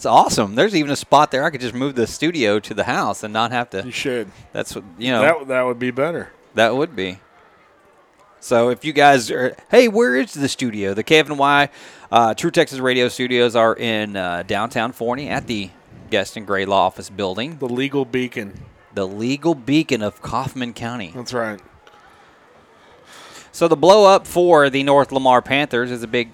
It's 0.00 0.06
awesome. 0.06 0.54
There's 0.54 0.74
even 0.74 0.90
a 0.90 0.96
spot 0.96 1.30
there 1.30 1.44
I 1.44 1.50
could 1.50 1.60
just 1.60 1.74
move 1.74 1.94
the 1.94 2.06
studio 2.06 2.58
to 2.58 2.72
the 2.72 2.84
house 2.84 3.22
and 3.22 3.34
not 3.34 3.52
have 3.52 3.68
to. 3.68 3.84
You 3.84 3.90
should. 3.90 4.30
That's 4.50 4.74
what 4.74 4.82
you 4.96 5.10
know. 5.12 5.20
That 5.20 5.48
that 5.48 5.62
would 5.66 5.78
be 5.78 5.90
better. 5.90 6.30
That 6.54 6.74
would 6.74 6.96
be. 6.96 7.18
So 8.40 8.70
if 8.70 8.82
you 8.82 8.94
guys 8.94 9.30
are, 9.30 9.54
hey, 9.70 9.88
where 9.88 10.16
is 10.16 10.32
the 10.32 10.48
studio? 10.48 10.94
The 10.94 11.04
KFNY 11.04 11.68
uh, 12.10 12.32
True 12.32 12.50
Texas 12.50 12.78
Radio 12.78 13.08
Studios 13.08 13.54
are 13.54 13.76
in 13.76 14.16
uh, 14.16 14.42
downtown 14.44 14.92
Forney 14.92 15.28
at 15.28 15.46
the 15.46 15.68
Guest 16.08 16.38
and 16.38 16.46
Gray 16.46 16.64
Law 16.64 16.86
Office 16.86 17.10
building, 17.10 17.58
The 17.58 17.68
legal 17.68 18.06
beacon. 18.06 18.58
the 18.94 19.06
legal 19.06 19.54
beacon 19.54 20.00
of 20.00 20.22
Kaufman 20.22 20.72
County. 20.72 21.12
That's 21.14 21.34
right. 21.34 21.60
So 23.52 23.68
the 23.68 23.76
blow 23.76 24.06
up 24.06 24.26
for 24.26 24.70
the 24.70 24.82
North 24.82 25.12
Lamar 25.12 25.42
Panthers 25.42 25.90
is 25.90 26.02
a 26.02 26.08
big 26.08 26.30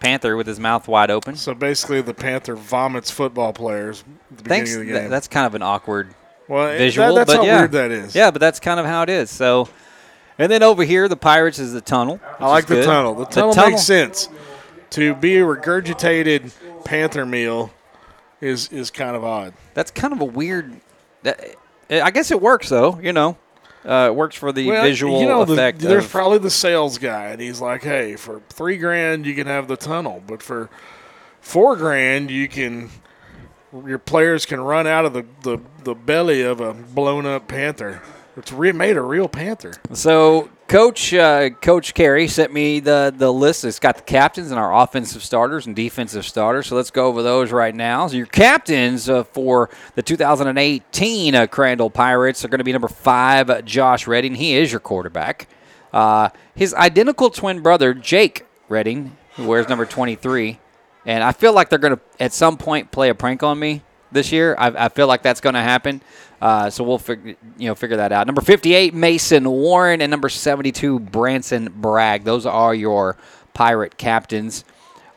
panther 0.00 0.36
with 0.36 0.46
his 0.46 0.60
mouth 0.60 0.88
wide 0.88 1.10
open. 1.10 1.36
So 1.36 1.54
basically, 1.54 2.00
the 2.02 2.14
Panther 2.14 2.54
vomits 2.54 3.10
football 3.10 3.52
players 3.52 4.04
at 4.30 4.38
the 4.38 4.42
beginning 4.44 4.72
of 4.74 4.86
the 4.86 4.92
th- 5.00 5.10
that's 5.10 5.28
kind 5.28 5.46
of 5.46 5.54
an 5.54 5.62
awkward 5.62 6.14
well, 6.48 6.68
visual, 6.76 7.14
that- 7.14 7.26
that's 7.26 7.32
but 7.36 7.40
how 7.40 7.46
yeah. 7.46 7.58
weird 7.58 7.72
that 7.72 7.90
is. 7.90 8.14
Yeah, 8.14 8.30
but 8.30 8.40
that's 8.40 8.60
kind 8.60 8.80
of 8.80 8.86
how 8.86 9.02
it 9.02 9.10
is. 9.10 9.30
So, 9.30 9.68
and 10.38 10.50
then 10.50 10.62
over 10.62 10.84
here, 10.84 11.08
the 11.08 11.16
Pirates 11.16 11.58
is 11.58 11.72
the 11.72 11.80
tunnel. 11.80 12.20
I 12.38 12.48
like 12.48 12.66
the 12.66 12.76
good. 12.76 12.84
tunnel. 12.84 13.14
The 13.14 13.24
tunnel 13.26 13.54
makes 13.70 13.82
sense. 13.82 14.28
To 14.90 15.14
be 15.14 15.36
a 15.36 15.42
regurgitated 15.42 16.52
Panther 16.84 17.26
meal 17.26 17.70
is 18.40 18.68
is 18.68 18.90
kind 18.90 19.14
of 19.16 19.24
odd. 19.24 19.52
That's 19.74 19.90
kind 19.90 20.12
of 20.14 20.20
a 20.20 20.24
weird. 20.24 20.80
That, 21.24 21.44
I 21.90 22.10
guess 22.10 22.30
it 22.30 22.40
works 22.40 22.68
though. 22.68 22.98
You 23.02 23.12
know, 23.12 23.36
uh, 23.84 24.08
it 24.10 24.14
works 24.14 24.36
for 24.36 24.52
the 24.52 24.66
Well, 24.68 24.82
visual 24.82 25.20
you 25.20 25.26
know, 25.26 25.44
the- 25.44 25.52
effect. 25.54 25.78
there's 25.80 26.04
of- 26.04 26.10
probably 26.10 26.38
the 26.38 26.50
sales 26.50 26.98
guy, 26.98 27.26
and 27.26 27.40
he's 27.40 27.60
like, 27.60 27.82
"Hey, 27.82 28.16
for 28.16 28.40
three 28.48 28.76
grand, 28.76 29.26
you 29.26 29.34
can 29.34 29.46
have 29.46 29.68
the 29.68 29.76
tunnel, 29.76 30.22
but 30.26 30.42
for 30.42 30.68
four 31.40 31.76
grand, 31.76 32.30
you 32.30 32.48
can 32.48 32.90
your 33.86 33.98
players 33.98 34.46
can 34.46 34.60
run 34.62 34.86
out 34.86 35.04
of 35.04 35.12
the, 35.12 35.24
the, 35.42 35.58
the 35.84 35.94
belly 35.94 36.40
of 36.40 36.58
a 36.58 36.72
blown 36.72 37.26
up 37.26 37.46
panther. 37.48 38.00
It's 38.34 38.50
re- 38.50 38.72
made 38.72 38.96
a 38.96 39.02
real 39.02 39.28
panther. 39.28 39.74
So, 39.92 40.48
Coach 40.68 41.14
uh, 41.14 41.48
Coach 41.48 41.94
Carey 41.94 42.28
sent 42.28 42.52
me 42.52 42.78
the 42.80 43.12
the 43.16 43.32
list. 43.32 43.64
It's 43.64 43.78
got 43.78 43.96
the 43.96 44.02
captains 44.02 44.50
and 44.50 44.60
our 44.60 44.82
offensive 44.82 45.22
starters 45.22 45.66
and 45.66 45.74
defensive 45.74 46.26
starters. 46.26 46.66
So 46.66 46.76
let's 46.76 46.90
go 46.90 47.06
over 47.06 47.22
those 47.22 47.50
right 47.50 47.74
now. 47.74 48.06
So 48.06 48.18
your 48.18 48.26
captains 48.26 49.08
uh, 49.08 49.24
for 49.24 49.70
the 49.94 50.02
2018 50.02 51.34
uh, 51.34 51.46
Crandall 51.46 51.88
Pirates 51.88 52.44
are 52.44 52.48
going 52.48 52.58
to 52.58 52.64
be 52.64 52.72
number 52.72 52.88
five, 52.88 53.64
Josh 53.64 54.06
Redding. 54.06 54.34
He 54.34 54.56
is 54.56 54.70
your 54.70 54.80
quarterback. 54.80 55.48
Uh, 55.90 56.28
his 56.54 56.74
identical 56.74 57.30
twin 57.30 57.60
brother, 57.60 57.94
Jake 57.94 58.44
Redding, 58.68 59.16
who 59.36 59.46
wears 59.46 59.70
number 59.70 59.86
23. 59.86 60.60
And 61.06 61.24
I 61.24 61.32
feel 61.32 61.54
like 61.54 61.70
they're 61.70 61.78
going 61.78 61.96
to, 61.96 62.00
at 62.20 62.34
some 62.34 62.58
point, 62.58 62.90
play 62.90 63.08
a 63.08 63.14
prank 63.14 63.42
on 63.42 63.58
me 63.58 63.82
this 64.12 64.32
year. 64.32 64.54
I, 64.58 64.84
I 64.84 64.88
feel 64.90 65.06
like 65.06 65.22
that's 65.22 65.40
going 65.40 65.54
to 65.54 65.62
happen. 65.62 66.02
Uh, 66.40 66.70
so 66.70 66.84
we'll 66.84 66.98
fig- 66.98 67.36
you 67.56 67.68
know 67.68 67.74
figure 67.74 67.96
that 67.96 68.12
out. 68.12 68.26
Number 68.26 68.40
58, 68.40 68.94
Mason 68.94 69.48
Warren, 69.48 70.00
and 70.00 70.10
number 70.10 70.28
72, 70.28 71.00
Branson 71.00 71.68
Bragg. 71.74 72.24
Those 72.24 72.46
are 72.46 72.74
your 72.74 73.16
Pirate 73.54 73.96
captains. 73.96 74.64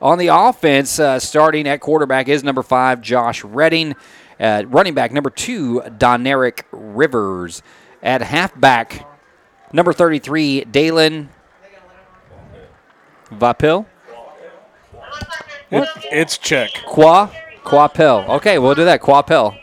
On 0.01 0.17
the 0.17 0.27
offense, 0.27 0.99
uh, 0.99 1.19
starting 1.19 1.67
at 1.67 1.79
quarterback 1.79 2.27
is 2.27 2.43
number 2.43 2.63
five, 2.63 3.01
Josh 3.01 3.43
Redding. 3.43 3.95
Uh, 4.39 4.63
running 4.65 4.95
back, 4.95 5.11
number 5.11 5.29
two, 5.29 5.81
Doneric 5.85 6.63
Rivers. 6.71 7.61
At 8.01 8.23
halfback, 8.23 9.07
number 9.71 9.93
33, 9.93 10.63
Dalen 10.65 11.29
Vapil. 13.31 13.85
It, 15.69 15.87
it's 16.11 16.39
check. 16.39 16.71
Qua 16.87 17.29
Quapel. 17.63 18.27
Okay, 18.27 18.57
we'll 18.57 18.75
do 18.75 18.85
that. 18.85 19.01
Quapel. 19.01 19.55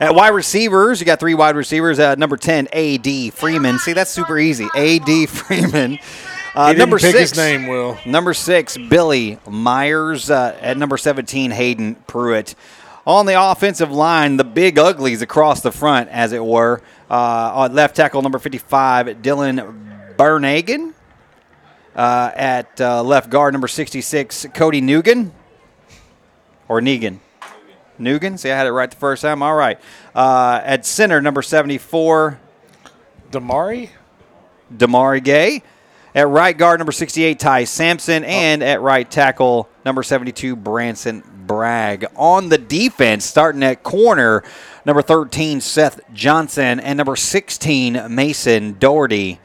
At 0.00 0.14
wide 0.14 0.28
receivers, 0.28 1.00
you 1.00 1.06
got 1.06 1.20
three 1.20 1.34
wide 1.34 1.56
receivers. 1.56 1.98
Uh, 1.98 2.14
number 2.14 2.36
10, 2.36 2.68
A.D. 2.72 3.30
Freeman. 3.30 3.78
See, 3.78 3.92
that's 3.92 4.10
super 4.10 4.38
easy. 4.38 4.68
A.D. 4.74 5.26
Freeman. 5.26 5.98
Uh, 6.54 6.72
number 6.72 6.98
six, 6.98 7.18
his 7.18 7.36
name, 7.36 7.66
Will. 7.66 7.98
Number 8.04 8.34
six, 8.34 8.76
Billy 8.76 9.38
Myers. 9.48 10.30
Uh, 10.30 10.56
at 10.60 10.76
number 10.76 10.96
17, 10.96 11.50
Hayden 11.50 11.94
Pruitt. 12.06 12.54
On 13.06 13.26
the 13.26 13.40
offensive 13.40 13.90
line, 13.90 14.36
the 14.36 14.44
big 14.44 14.78
uglies 14.78 15.22
across 15.22 15.60
the 15.60 15.72
front, 15.72 16.08
as 16.10 16.32
it 16.32 16.44
were. 16.44 16.82
Uh, 17.10 17.52
on 17.54 17.74
left 17.74 17.96
tackle, 17.96 18.22
number 18.22 18.38
55, 18.38 19.06
Dylan 19.22 20.16
Bernagan. 20.16 20.94
Uh, 21.94 22.30
at 22.34 22.80
uh, 22.80 23.02
left 23.02 23.30
guard, 23.30 23.54
number 23.54 23.68
66, 23.68 24.46
Cody 24.52 24.82
Nugan. 24.82 25.30
Or 26.68 26.80
Negan. 26.80 27.20
Nugan. 27.98 28.38
See, 28.38 28.50
I 28.50 28.56
had 28.56 28.66
it 28.66 28.72
right 28.72 28.90
the 28.90 28.96
first 28.96 29.22
time. 29.22 29.42
All 29.42 29.54
right. 29.54 29.80
Uh, 30.14 30.60
at 30.64 30.86
center, 30.86 31.20
number 31.20 31.42
74, 31.42 32.38
Damari? 33.30 33.90
Damari 34.72 35.22
Gay. 35.22 35.62
At 36.14 36.28
right 36.28 36.56
guard, 36.56 36.80
number 36.80 36.92
68, 36.92 37.38
Ty 37.38 37.64
Sampson. 37.64 38.24
And 38.24 38.62
at 38.62 38.80
right 38.80 39.08
tackle, 39.08 39.68
number 39.84 40.02
72, 40.02 40.56
Branson 40.56 41.22
Bragg. 41.46 42.06
On 42.16 42.48
the 42.48 42.58
defense, 42.58 43.24
starting 43.24 43.62
at 43.62 43.82
corner, 43.82 44.42
number 44.84 45.02
13, 45.02 45.60
Seth 45.60 46.00
Johnson. 46.12 46.80
And 46.80 46.96
number 46.96 47.16
16, 47.16 48.14
Mason 48.14 48.76
Doherty. 48.78 49.38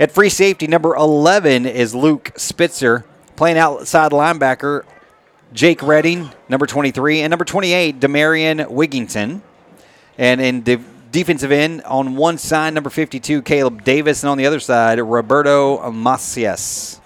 At 0.00 0.10
free 0.10 0.30
safety, 0.30 0.66
number 0.66 0.94
11 0.94 1.66
is 1.66 1.94
Luke 1.94 2.32
Spitzer. 2.36 3.04
Playing 3.36 3.58
outside 3.58 4.12
linebacker, 4.12 4.84
Jake 5.52 5.82
Redding, 5.82 6.30
number 6.48 6.66
23. 6.66 7.20
And 7.20 7.30
number 7.30 7.44
28, 7.44 8.00
Demarion 8.00 8.66
Wigington. 8.66 9.40
And 10.16 10.40
in 10.40 10.62
the 10.64 10.80
defensive 11.10 11.52
end, 11.52 11.82
on 11.82 12.16
one 12.16 12.38
side, 12.38 12.74
number 12.74 12.90
52, 12.90 13.42
Caleb 13.42 13.84
Davis. 13.84 14.22
And 14.22 14.30
on 14.30 14.38
the 14.38 14.46
other 14.46 14.60
side, 14.60 14.98
Roberto 14.98 15.90
Macias. 15.90 17.00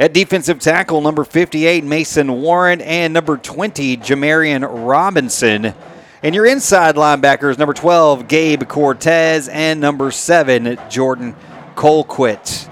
At 0.00 0.12
defensive 0.12 0.58
tackle, 0.58 1.00
number 1.00 1.22
58, 1.22 1.84
Mason 1.84 2.42
Warren. 2.42 2.80
And 2.80 3.14
number 3.14 3.36
20, 3.36 3.98
Jamarian 3.98 4.66
Robinson. 4.86 5.74
And 6.22 6.34
your 6.34 6.46
inside 6.46 6.96
linebackers, 6.96 7.58
number 7.58 7.74
12, 7.74 8.26
Gabe 8.26 8.64
Cortez. 8.66 9.48
And 9.48 9.80
number 9.80 10.10
7, 10.10 10.78
Jordan 10.90 11.36
Colquitt. 11.76 12.68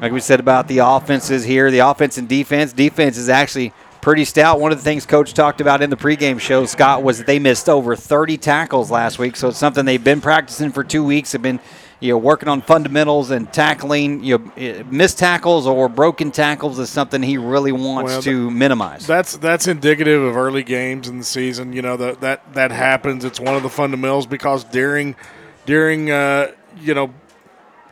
Like 0.00 0.12
we 0.12 0.20
said 0.20 0.40
about 0.40 0.68
the 0.68 0.78
offenses 0.78 1.44
here, 1.44 1.70
the 1.70 1.78
offense 1.78 2.18
and 2.18 2.28
defense. 2.28 2.72
Defense 2.72 3.16
is 3.16 3.28
actually 3.28 3.72
pretty 4.00 4.24
stout. 4.24 4.60
One 4.60 4.70
of 4.70 4.78
the 4.78 4.84
things 4.84 5.06
Coach 5.06 5.32
talked 5.32 5.60
about 5.60 5.80
in 5.80 5.88
the 5.88 5.96
pregame 5.96 6.38
show, 6.38 6.66
Scott, 6.66 7.02
was 7.02 7.18
that 7.18 7.26
they 7.26 7.38
missed 7.38 7.68
over 7.68 7.96
30 7.96 8.36
tackles 8.36 8.90
last 8.90 9.18
week. 9.18 9.34
So 9.34 9.48
it's 9.48 9.58
something 9.58 9.84
they've 9.84 10.02
been 10.02 10.20
practicing 10.20 10.72
for 10.72 10.84
two 10.84 11.02
weeks. 11.02 11.32
Have 11.32 11.40
been, 11.40 11.58
you 12.00 12.12
know, 12.12 12.18
working 12.18 12.50
on 12.50 12.60
fundamentals 12.60 13.30
and 13.30 13.50
tackling. 13.50 14.22
You 14.22 14.50
know, 14.56 14.84
missed 14.90 15.18
tackles 15.18 15.66
or 15.66 15.88
broken 15.88 16.30
tackles 16.32 16.78
is 16.78 16.90
something 16.90 17.22
he 17.22 17.38
really 17.38 17.72
wants 17.72 18.12
Well, 18.12 18.22
to 18.22 18.50
minimize. 18.50 19.06
That's 19.06 19.38
that's 19.38 19.66
indicative 19.68 20.22
of 20.22 20.36
early 20.36 20.64
games 20.64 21.08
in 21.08 21.16
the 21.16 21.24
season. 21.24 21.72
You 21.72 21.80
know 21.80 21.96
that 21.96 22.20
that 22.20 22.52
that 22.52 22.72
happens. 22.72 23.24
It's 23.24 23.40
one 23.40 23.54
of 23.54 23.62
the 23.62 23.70
fundamentals 23.70 24.26
because 24.26 24.64
during 24.64 25.16
during 25.64 26.10
uh, 26.10 26.48
you 26.78 26.92
know 26.92 27.14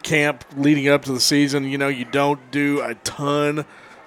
camp 0.03 0.45
leading 0.57 0.89
up 0.89 1.05
to 1.05 1.13
the 1.13 1.21
season, 1.21 1.65
you 1.65 1.79
know 1.79 1.89
you 1.89 2.05
don't 2.05 2.51
do 2.51 2.81
a 2.83 2.95
ton 2.97 3.65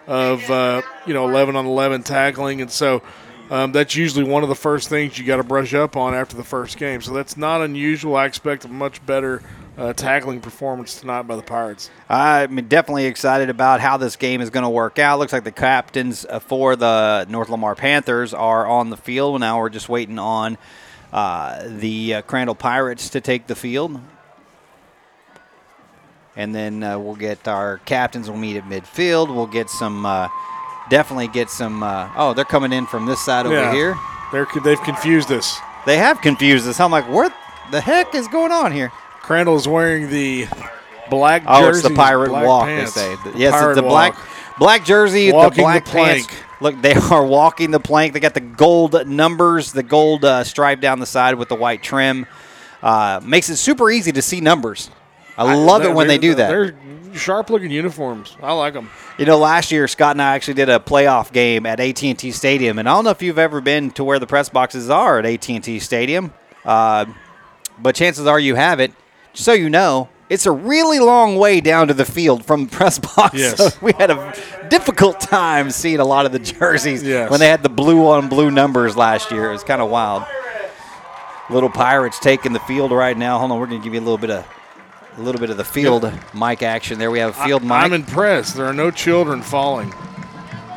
of 0.08 0.50
uh, 0.50 0.82
you 1.06 1.14
know 1.14 1.28
eleven 1.28 1.56
on 1.56 1.66
eleven 1.66 2.04
tackling, 2.04 2.62
and 2.62 2.72
so 2.72 3.02
um, 3.50 3.72
that's 3.72 3.96
usually 3.96 4.24
one 4.24 4.44
of 4.44 4.50
the 4.50 4.56
first 4.56 4.90
things 4.90 5.18
you 5.18 5.26
got 5.26 5.38
to 5.38 5.44
brush 5.44 5.74
up 5.74 5.96
on 5.96 6.14
after 6.14 6.36
the 6.36 6.44
first 6.44 6.78
game. 6.78 7.02
So 7.02 7.14
that's 7.14 7.38
not 7.38 7.62
unusual. 7.62 8.16
I 8.16 8.26
expect 8.26 8.66
a 8.66 8.68
much 8.68 9.06
better 9.06 9.44
uh, 9.78 9.94
tackling 9.94 10.42
performance 10.42 11.00
tonight 11.00 11.24
by 11.24 11.36
the 11.36 11.44
Pirates. 11.44 11.90
I'm 12.10 12.56
definitely 12.68 13.06
excited 13.06 13.50
about 13.50 13.82
how 13.82 13.98
this 13.98 14.16
game 14.16 14.42
is 14.42 14.50
going 14.50 14.64
to 14.64 14.70
work 14.70 14.98
out. 15.00 15.20
Looks 15.20 15.34
like 15.34 15.44
the 15.44 15.52
captains 15.52 16.26
uh, 16.26 16.40
for 16.40 16.76
the 16.76 17.26
North 17.30 17.50
Lamar 17.50 17.76
Panthers 17.76 18.34
are 18.34 18.66
on 18.66 18.90
the 18.90 18.98
field. 18.98 19.40
Now 19.40 19.60
we're 19.60 19.70
just 19.70 19.90
waiting 19.90 20.18
on 20.18 20.58
uh, 21.14 21.64
the 21.68 22.16
uh, 22.16 22.22
Crandall 22.24 22.56
Pirates 22.56 23.10
to 23.10 23.22
take 23.22 23.48
the 23.48 23.56
field. 23.56 24.00
And 26.36 26.54
then 26.54 26.84
uh, 26.84 27.00
we'll 27.00 27.16
get 27.16 27.48
our 27.48 27.78
captains 27.86 28.30
will 28.30 28.38
meet 28.38 28.58
at 28.58 28.66
midfield. 28.66 29.34
We'll 29.34 29.48
get 29.48 29.70
some, 29.70 30.06
uh, 30.06 30.28
definitely 30.90 31.28
get 31.30 31.50
some. 31.50 31.82
Uh, 31.82 32.10
oh, 32.18 32.34
they're 32.34 32.44
coming 32.46 32.74
in 32.74 32.86
from 32.86 33.06
this 33.06 33.24
side 33.24 33.46
over 33.46 33.56
Yeah. 33.56 33.72
here. 33.74 33.96
They're 34.32 34.48
they've 34.64 34.82
confused 34.82 35.32
us. 35.32 35.58
They 35.86 35.98
have 35.98 36.20
confused 36.22 36.68
us. 36.68 36.80
I'm 36.80 36.92
like, 36.92 37.08
what 37.10 37.34
the 37.72 37.80
heck 37.80 38.14
is 38.16 38.28
going 38.28 38.52
on 38.52 38.72
here? 38.72 38.92
Crandall 39.22 39.56
is 39.56 39.68
wearing 39.68 40.10
the 40.10 40.48
black 41.10 41.44
jersey. 41.44 41.64
Oh, 41.66 41.70
it's 41.70 41.82
the 41.84 41.90
pirate 41.92 42.32
walk. 42.32 42.66
pants. 42.66 42.94
They 42.96 43.16
say. 43.16 43.32
The 43.32 43.38
Yes, 43.40 43.54
it's 43.64 43.76
the 43.76 43.82
black 43.82 44.14
walk. 44.18 44.28
black 44.60 44.86
jersey, 44.86 45.32
Walking 45.32 45.58
the 45.58 45.62
black 45.64 45.86
the 45.86 45.92
plank. 45.92 46.28
pants. 46.30 46.44
Look, 46.60 46.82
they 46.82 46.94
are 47.12 47.26
walking 47.26 47.72
the 47.72 47.80
plank. 47.80 48.14
They 48.14 48.20
got 48.20 48.34
the 48.34 48.40
gold 48.42 49.08
numbers, 49.08 49.72
the 49.72 49.84
gold 49.84 50.26
uh, 50.26 50.44
stripe 50.44 50.82
down 50.82 51.00
the 51.00 51.06
side 51.06 51.36
with 51.36 51.48
the 51.50 51.56
white 51.56 51.82
trim. 51.82 52.26
Uh, 52.84 53.20
makes 53.24 53.50
it 53.50 53.56
super 53.58 53.90
easy 53.90 54.12
to 54.12 54.22
see 54.22 54.42
numbers. 54.42 54.90
I 55.38 55.54
love 55.56 55.84
it 55.84 55.94
when 55.94 56.08
they 56.08 56.18
do 56.18 56.36
that. 56.36 56.48
They're 56.50 56.76
sharp 57.14 57.50
looking 57.50 57.72
uniforms. 57.72 58.36
I 58.42 58.54
like 58.54 58.74
them. 58.74 58.90
You 59.18 59.26
know, 59.26 59.38
last 59.38 59.72
year 59.72 59.88
Scott 59.88 60.12
and 60.16 60.22
I 60.22 60.36
actually 60.36 60.56
did 60.56 60.70
a 60.70 60.80
playoff 60.80 61.32
game 61.32 61.66
at 61.66 61.80
AT 61.80 62.04
and 62.04 62.18
T 62.20 62.32
Stadium, 62.32 62.80
and 62.80 62.88
I 62.90 62.94
don't 62.94 63.04
know 63.06 63.10
if 63.12 63.22
you've 63.22 63.40
ever 63.40 63.62
been 63.62 63.92
to 63.92 64.04
where 64.04 64.20
the 64.20 64.28
press 64.28 64.50
boxes 64.50 64.90
are 64.90 65.20
at 65.20 65.26
AT 65.26 65.50
and 65.50 65.64
T 65.64 65.80
Stadium, 65.80 66.34
uh, 66.66 67.06
but 67.80 67.96
chances 67.96 68.28
are 68.28 68.40
you 68.40 68.56
have 68.56 68.80
it. 68.80 68.94
Just 69.34 69.46
so 69.46 69.54
you 69.54 69.70
know, 69.70 70.10
it's 70.30 70.46
a 70.46 70.52
really 70.52 71.00
long 71.00 71.38
way 71.38 71.60
down 71.62 71.88
to 71.90 71.94
the 71.94 72.06
field 72.06 72.46
from 72.46 72.66
the 72.68 72.72
press 72.76 73.00
box. 73.00 73.36
Yes. 73.36 73.58
So 73.58 73.70
we 73.82 73.92
had 73.94 74.12
a 74.12 74.34
difficult 74.70 75.20
time 75.20 75.70
seeing 75.72 76.00
a 76.00 76.06
lot 76.06 76.26
of 76.26 76.32
the 76.32 76.40
jerseys 76.40 77.04
Yes. 77.04 77.30
when 77.30 77.40
they 77.40 77.48
had 77.48 77.62
the 77.64 77.70
blue 77.70 78.08
on 78.08 78.28
blue 78.30 78.50
numbers 78.52 78.96
last 78.98 79.32
year. 79.32 79.50
It 79.50 79.54
was 79.54 79.64
kind 79.64 79.82
of 79.82 79.90
wild. 79.90 80.24
Little 81.50 81.70
Pirates 81.70 82.18
taking 82.20 82.54
the 82.54 82.60
field 82.62 82.92
right 82.92 83.16
now. 83.16 83.38
Hold 83.38 83.52
on, 83.52 83.60
we're 83.60 83.68
going 83.68 83.80
to 83.80 83.84
give 83.84 83.94
you 83.94 84.00
a 84.00 84.02
little 84.02 84.18
bit 84.18 84.32
of 84.32 84.46
a 85.18 85.22
little 85.22 85.40
bit 85.40 85.50
of 85.50 85.58
the 85.58 85.64
field 85.66 86.12
mic 86.34 86.62
action. 86.64 87.00
There 87.00 87.12
we 87.12 87.20
have 87.20 87.38
a 87.38 87.44
field 87.46 87.64
mic. 87.64 87.72
I'm 87.72 87.94
impressed. 87.94 88.56
There 88.56 88.66
are 88.66 88.74
no 88.74 88.92
children 88.92 89.42
falling. 89.42 89.94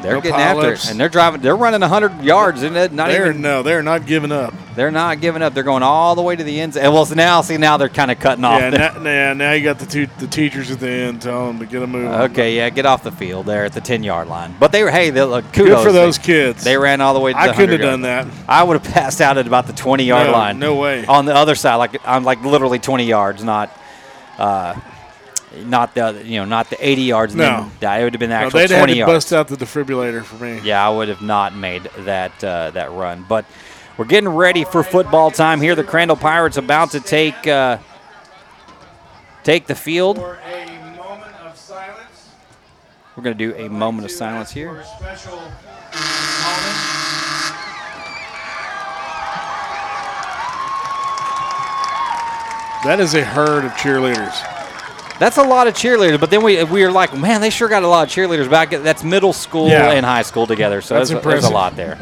They're 0.01 0.13
No 0.15 0.21
getting 0.21 0.39
after 0.39 0.75
it, 0.75 0.89
and 0.91 1.01
they're 1.01 1.09
driving. 1.09 1.41
They're 1.41 1.57
running 1.57 1.81
100 1.81 2.23
yards, 2.23 2.63
and 2.63 2.77
it 2.77 2.93
not 2.93 3.09
They're 3.09 3.31
even. 3.31 3.43
no, 3.43 3.65
they're 3.65 3.83
not 3.83 4.07
giving 4.07 4.31
up. 4.31 4.55
They're 4.77 4.93
not 4.93 5.21
giving 5.21 5.43
up. 5.43 5.55
They're 5.55 5.65
going 5.65 5.83
all 5.83 6.15
the 6.15 6.23
way 6.23 6.37
to 6.37 6.45
the 6.45 6.61
end. 6.61 6.77
And 6.77 6.93
well, 6.93 7.05
so 7.05 7.17
now 7.17 7.41
see 7.41 7.57
now 7.57 7.79
they're 7.79 7.89
kind 7.89 8.13
of 8.13 8.21
cutting 8.21 8.45
off. 8.45 8.61
Yeah, 8.61 8.71
now, 8.71 8.99
now, 9.03 9.33
now 9.35 9.53
you 9.55 9.65
got 9.65 9.81
the 9.81 9.87
two 9.87 10.07
the 10.21 10.29
teachers 10.29 10.71
at 10.71 10.79
the 10.79 10.89
end 10.89 11.23
telling 11.23 11.59
them 11.59 11.67
to 11.67 11.67
get 11.67 11.83
a 11.83 11.87
move. 11.89 12.13
okay, 12.31 12.55
yeah, 12.57 12.71
get 12.71 12.87
off 12.87 13.03
the 13.03 13.11
field 13.11 13.47
there 13.47 13.65
at 13.65 13.73
the 13.73 13.81
10 13.81 14.05
yard 14.05 14.29
line. 14.29 14.55
But 14.61 14.71
they 14.71 14.85
were 14.85 14.91
hey, 14.93 15.11
they, 15.11 15.21
look, 15.25 15.53
kudos 15.53 15.79
Good 15.79 15.85
for 15.85 15.91
those 15.93 16.17
They, 16.17 16.23
kids. 16.25 16.63
they 16.63 16.77
ran 16.77 17.01
all 17.01 17.13
the 17.13 17.19
way. 17.19 17.33
to 17.33 17.39
I 17.41 17.53
couldn't 17.53 17.81
have 17.81 17.91
done 17.91 18.03
that. 18.03 18.29
I 18.49 18.63
would 18.63 18.81
have 18.81 18.95
passed 18.95 19.21
out 19.21 19.37
at 19.37 19.49
about 19.49 19.67
the 19.67 19.73
20 19.73 20.05
yard 20.05 20.29
No, 20.29 20.33
line. 20.33 20.61
no 20.61 20.77
way. 20.77 21.07
On 21.07 21.25
the 21.25 21.35
other 21.35 21.57
side, 21.57 21.75
like 21.75 22.01
I'm 22.07 22.23
like 22.23 22.41
literally 22.45 22.79
20 22.79 23.05
yards, 23.05 23.43
not. 23.43 23.77
Uh, 24.39 24.79
not 25.65 25.95
the 25.95 26.23
you 26.25 26.39
know 26.39 26.45
not 26.45 26.69
the 26.71 26.77
80 26.87 27.03
yards. 27.03 27.33
and 27.35 27.41
No. 27.43 27.71
then- 27.81 28.01
it 28.01 28.05
would 28.05 28.13
have 28.15 28.21
been 28.21 28.31
the 28.31 28.39
No, 28.39 28.47
actual 28.47 28.61
they'd 28.61 28.69
20 28.69 28.81
had 28.81 28.87
to 28.87 28.99
yards. 28.99 29.13
bust 29.13 29.33
out 29.33 29.49
the 29.49 29.57
defibrillator 29.57 30.23
for 30.23 30.37
me. 30.45 30.61
Yeah, 30.63 30.87
I 30.87 30.91
would 30.91 31.09
have 31.09 31.23
not 31.23 31.55
made 31.57 31.85
that 32.01 32.45
uh, 32.45 32.71
that 32.73 32.93
run. 32.93 33.25
But 33.29 33.45
we're 33.97 34.05
getting 34.05 34.29
ready 34.29 34.65
for 34.65 34.83
football 34.83 35.31
time 35.31 35.61
here. 35.61 35.75
The 35.75 35.85
Crandall 35.85 36.17
Pirates 36.17 36.57
about 36.59 36.91
to 36.93 37.01
take 37.01 37.47
uh, 37.47 37.79
take 39.43 39.67
the 39.67 39.75
field. 39.75 40.19
For 40.19 40.39
a 40.47 40.67
moment 40.97 41.35
of 41.45 41.57
silence. 41.57 42.29
We're 43.17 43.23
going 43.25 43.37
to 43.37 43.53
do 43.53 43.57
a 43.57 43.69
moment 43.69 44.05
of 44.05 44.11
silence 44.13 44.51
here. 44.53 44.85
That 52.85 53.01
is 53.01 53.15
a 53.15 53.25
herd 53.25 53.65
of 53.65 53.73
cheerleaders. 53.73 54.35
That's 55.19 55.37
a 55.37 55.43
lot 55.43 55.67
of 55.67 55.75
cheerleaders. 55.75 56.21
But 56.21 56.31
then 56.31 56.43
we 56.45 56.63
we 56.65 56.83
were 56.85 56.93
like, 56.93 57.17
man, 57.17 57.41
they 57.41 57.51
sure 57.51 57.69
got 57.69 57.83
a 57.83 57.89
lot 57.89 58.07
of 58.07 58.13
cheerleaders 58.15 58.49
back. 58.49 58.71
That's 58.71 59.03
middle 59.03 59.33
school 59.33 59.69
Yeah. 59.69 59.91
and 59.93 60.07
high 60.07 60.23
school 60.23 60.47
together. 60.47 60.81
So 60.81 60.95
That's 60.95 61.11
there's, 61.11 61.25
there's 61.25 61.45
a 61.45 61.51
lot 61.51 61.75
there. 61.77 61.99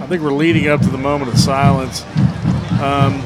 I 0.00 0.06
think 0.10 0.22
we're 0.22 0.32
leading 0.32 0.68
up 0.68 0.80
to 0.80 0.88
the 0.88 0.98
moment 0.98 1.30
of 1.32 1.38
silence. 1.38 2.02
Um, 2.80 3.22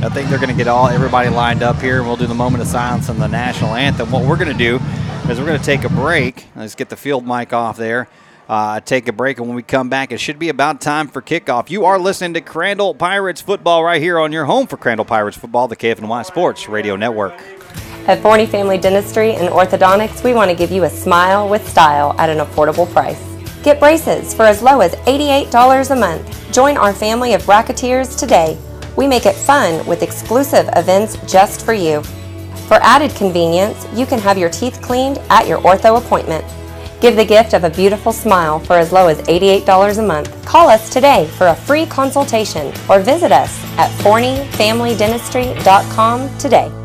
I 0.00 0.08
think 0.12 0.28
they're 0.28 0.38
going 0.38 0.50
to 0.50 0.54
get 0.56 0.68
all 0.68 0.86
everybody 0.86 1.28
lined 1.28 1.62
up 1.64 1.80
here, 1.80 1.98
and 1.98 2.06
we'll 2.06 2.16
do 2.16 2.26
the 2.28 2.34
moment 2.34 2.62
of 2.62 2.68
silence 2.68 3.08
and 3.08 3.20
the 3.20 3.26
national 3.26 3.74
anthem. 3.74 4.10
What 4.12 4.24
we're 4.24 4.36
going 4.36 4.56
to 4.56 4.64
do 4.78 4.78
is 5.30 5.38
we're 5.38 5.46
going 5.46 5.58
to 5.58 5.64
take 5.64 5.84
a 5.84 5.90
break. 5.90 6.46
Let's 6.56 6.74
get 6.74 6.88
the 6.88 6.96
field 6.96 7.26
mic 7.26 7.52
off 7.52 7.76
there. 7.76 8.08
Uh, 8.48 8.80
take 8.80 9.08
a 9.08 9.12
break, 9.12 9.36
and 9.38 9.46
when 9.46 9.56
we 9.56 9.62
come 9.62 9.90
back, 9.90 10.10
it 10.10 10.18
should 10.18 10.38
be 10.38 10.48
about 10.48 10.80
time 10.80 11.06
for 11.06 11.20
kickoff. 11.20 11.68
You 11.68 11.84
are 11.84 11.98
listening 11.98 12.32
to 12.34 12.40
Crandall 12.40 12.94
Pirates 12.94 13.42
football 13.42 13.84
right 13.84 14.00
here 14.00 14.18
on 14.18 14.32
your 14.32 14.46
home 14.46 14.66
for 14.66 14.78
Crandall 14.78 15.04
Pirates 15.04 15.36
football, 15.36 15.68
the 15.68 15.76
KFNY 15.76 16.24
Sports 16.24 16.66
Radio 16.66 16.96
Network. 16.96 17.34
At 18.06 18.22
Forney 18.22 18.46
Family 18.46 18.78
Dentistry 18.78 19.34
and 19.34 19.50
Orthodontics, 19.50 20.24
we 20.24 20.32
want 20.32 20.50
to 20.50 20.56
give 20.56 20.70
you 20.70 20.84
a 20.84 20.90
smile 20.90 21.46
with 21.46 21.68
style 21.68 22.18
at 22.18 22.30
an 22.30 22.38
affordable 22.38 22.90
price. 22.90 23.22
Get 23.62 23.80
braces 23.80 24.32
for 24.32 24.44
as 24.44 24.62
low 24.62 24.80
as 24.80 24.94
$88 24.94 25.90
a 25.90 25.96
month. 25.96 26.52
Join 26.54 26.78
our 26.78 26.94
family 26.94 27.34
of 27.34 27.46
racketeers 27.46 28.18
today. 28.18 28.56
We 28.96 29.06
make 29.06 29.26
it 29.26 29.34
fun 29.34 29.86
with 29.86 30.02
exclusive 30.02 30.70
events 30.74 31.18
just 31.30 31.66
for 31.66 31.74
you. 31.74 32.02
For 32.68 32.78
added 32.82 33.10
convenience, 33.16 33.88
you 33.94 34.04
can 34.04 34.18
have 34.20 34.36
your 34.36 34.50
teeth 34.50 34.82
cleaned 34.82 35.16
at 35.30 35.48
your 35.48 35.62
ortho 35.62 35.96
appointment. 35.96 36.44
Give 37.00 37.16
the 37.16 37.24
gift 37.24 37.54
of 37.54 37.64
a 37.64 37.70
beautiful 37.70 38.12
smile 38.12 38.58
for 38.58 38.74
as 38.74 38.92
low 38.92 39.08
as 39.08 39.22
$88 39.22 39.98
a 39.98 40.02
month. 40.02 40.44
Call 40.44 40.68
us 40.68 40.90
today 40.90 41.26
for 41.38 41.46
a 41.46 41.54
free 41.54 41.86
consultation 41.86 42.70
or 42.90 43.00
visit 43.00 43.32
us 43.32 43.58
at 43.78 43.90
forneyfamilydentistry.com 44.02 46.38
today. 46.38 46.77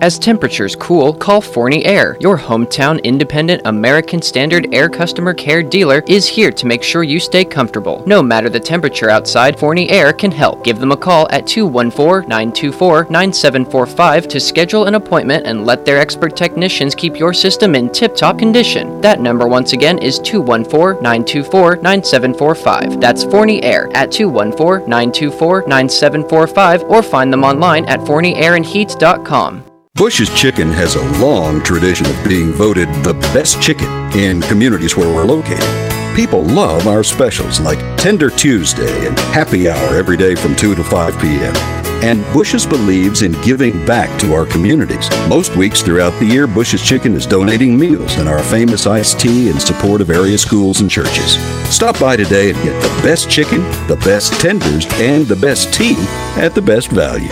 As 0.00 0.18
temperatures 0.18 0.74
cool, 0.74 1.12
call 1.12 1.42
Forney 1.42 1.84
Air. 1.84 2.16
Your 2.18 2.38
hometown 2.38 3.02
independent 3.04 3.60
American 3.66 4.22
Standard 4.22 4.74
Air 4.74 4.88
customer 4.88 5.34
care 5.34 5.62
dealer 5.62 6.02
is 6.08 6.26
here 6.26 6.50
to 6.50 6.66
make 6.66 6.82
sure 6.82 7.02
you 7.02 7.20
stay 7.20 7.44
comfortable. 7.44 8.02
No 8.06 8.22
matter 8.22 8.48
the 8.48 8.58
temperature 8.58 9.10
outside, 9.10 9.58
Forney 9.58 9.90
Air 9.90 10.14
can 10.14 10.30
help. 10.30 10.64
Give 10.64 10.78
them 10.78 10.92
a 10.92 10.96
call 10.96 11.28
at 11.30 11.46
214 11.46 12.26
924 12.26 13.04
9745 13.10 14.28
to 14.28 14.40
schedule 14.40 14.86
an 14.86 14.94
appointment 14.94 15.46
and 15.46 15.66
let 15.66 15.84
their 15.84 15.98
expert 15.98 16.38
technicians 16.38 16.94
keep 16.94 17.18
your 17.18 17.34
system 17.34 17.74
in 17.74 17.90
tip 17.90 18.16
top 18.16 18.38
condition. 18.38 18.98
That 19.02 19.20
number, 19.20 19.46
once 19.46 19.74
again, 19.74 19.98
is 19.98 20.18
214 20.20 21.02
924 21.02 21.76
9745. 21.76 22.98
That's 22.98 23.24
Forney 23.24 23.62
Air 23.62 23.94
at 23.94 24.10
214 24.10 24.88
924 24.88 25.68
9745 25.68 26.84
or 26.84 27.02
find 27.02 27.30
them 27.30 27.44
online 27.44 27.84
at 27.84 28.00
forneyairandheat.com. 28.00 29.66
Bush's 29.94 30.30
Chicken 30.34 30.70
has 30.72 30.94
a 30.94 31.18
long 31.20 31.62
tradition 31.62 32.06
of 32.06 32.24
being 32.26 32.50
voted 32.50 32.88
the 33.04 33.12
best 33.34 33.60
chicken 33.60 33.86
in 34.16 34.40
communities 34.40 34.96
where 34.96 35.14
we're 35.14 35.22
located. 35.22 36.16
People 36.16 36.42
love 36.44 36.86
our 36.86 37.04
specials 37.04 37.60
like 37.60 37.78
Tender 37.98 38.30
Tuesday 38.30 39.06
and 39.06 39.18
Happy 39.18 39.68
Hour 39.68 39.94
every 39.94 40.16
day 40.16 40.34
from 40.34 40.56
2 40.56 40.74
to 40.76 40.82
5 40.82 41.20
p.m. 41.20 41.54
And 42.02 42.24
Bush's 42.32 42.64
believes 42.64 43.20
in 43.20 43.32
giving 43.42 43.84
back 43.84 44.18
to 44.22 44.32
our 44.32 44.46
communities. 44.46 45.10
Most 45.28 45.56
weeks 45.56 45.82
throughout 45.82 46.18
the 46.18 46.26
year, 46.26 46.46
Bush's 46.46 46.82
Chicken 46.82 47.14
is 47.14 47.26
donating 47.26 47.78
meals 47.78 48.16
and 48.16 48.30
our 48.30 48.42
famous 48.44 48.86
iced 48.86 49.20
tea 49.20 49.50
in 49.50 49.60
support 49.60 50.00
of 50.00 50.08
area 50.08 50.38
schools 50.38 50.80
and 50.80 50.90
churches. 50.90 51.34
Stop 51.68 52.00
by 52.00 52.16
today 52.16 52.48
and 52.48 52.62
get 52.62 52.80
the 52.80 53.02
best 53.02 53.28
chicken, 53.28 53.60
the 53.88 54.00
best 54.06 54.32
tenders, 54.40 54.86
and 54.94 55.26
the 55.26 55.36
best 55.36 55.74
tea 55.74 55.96
at 56.38 56.54
the 56.54 56.62
best 56.62 56.90
value. 56.90 57.28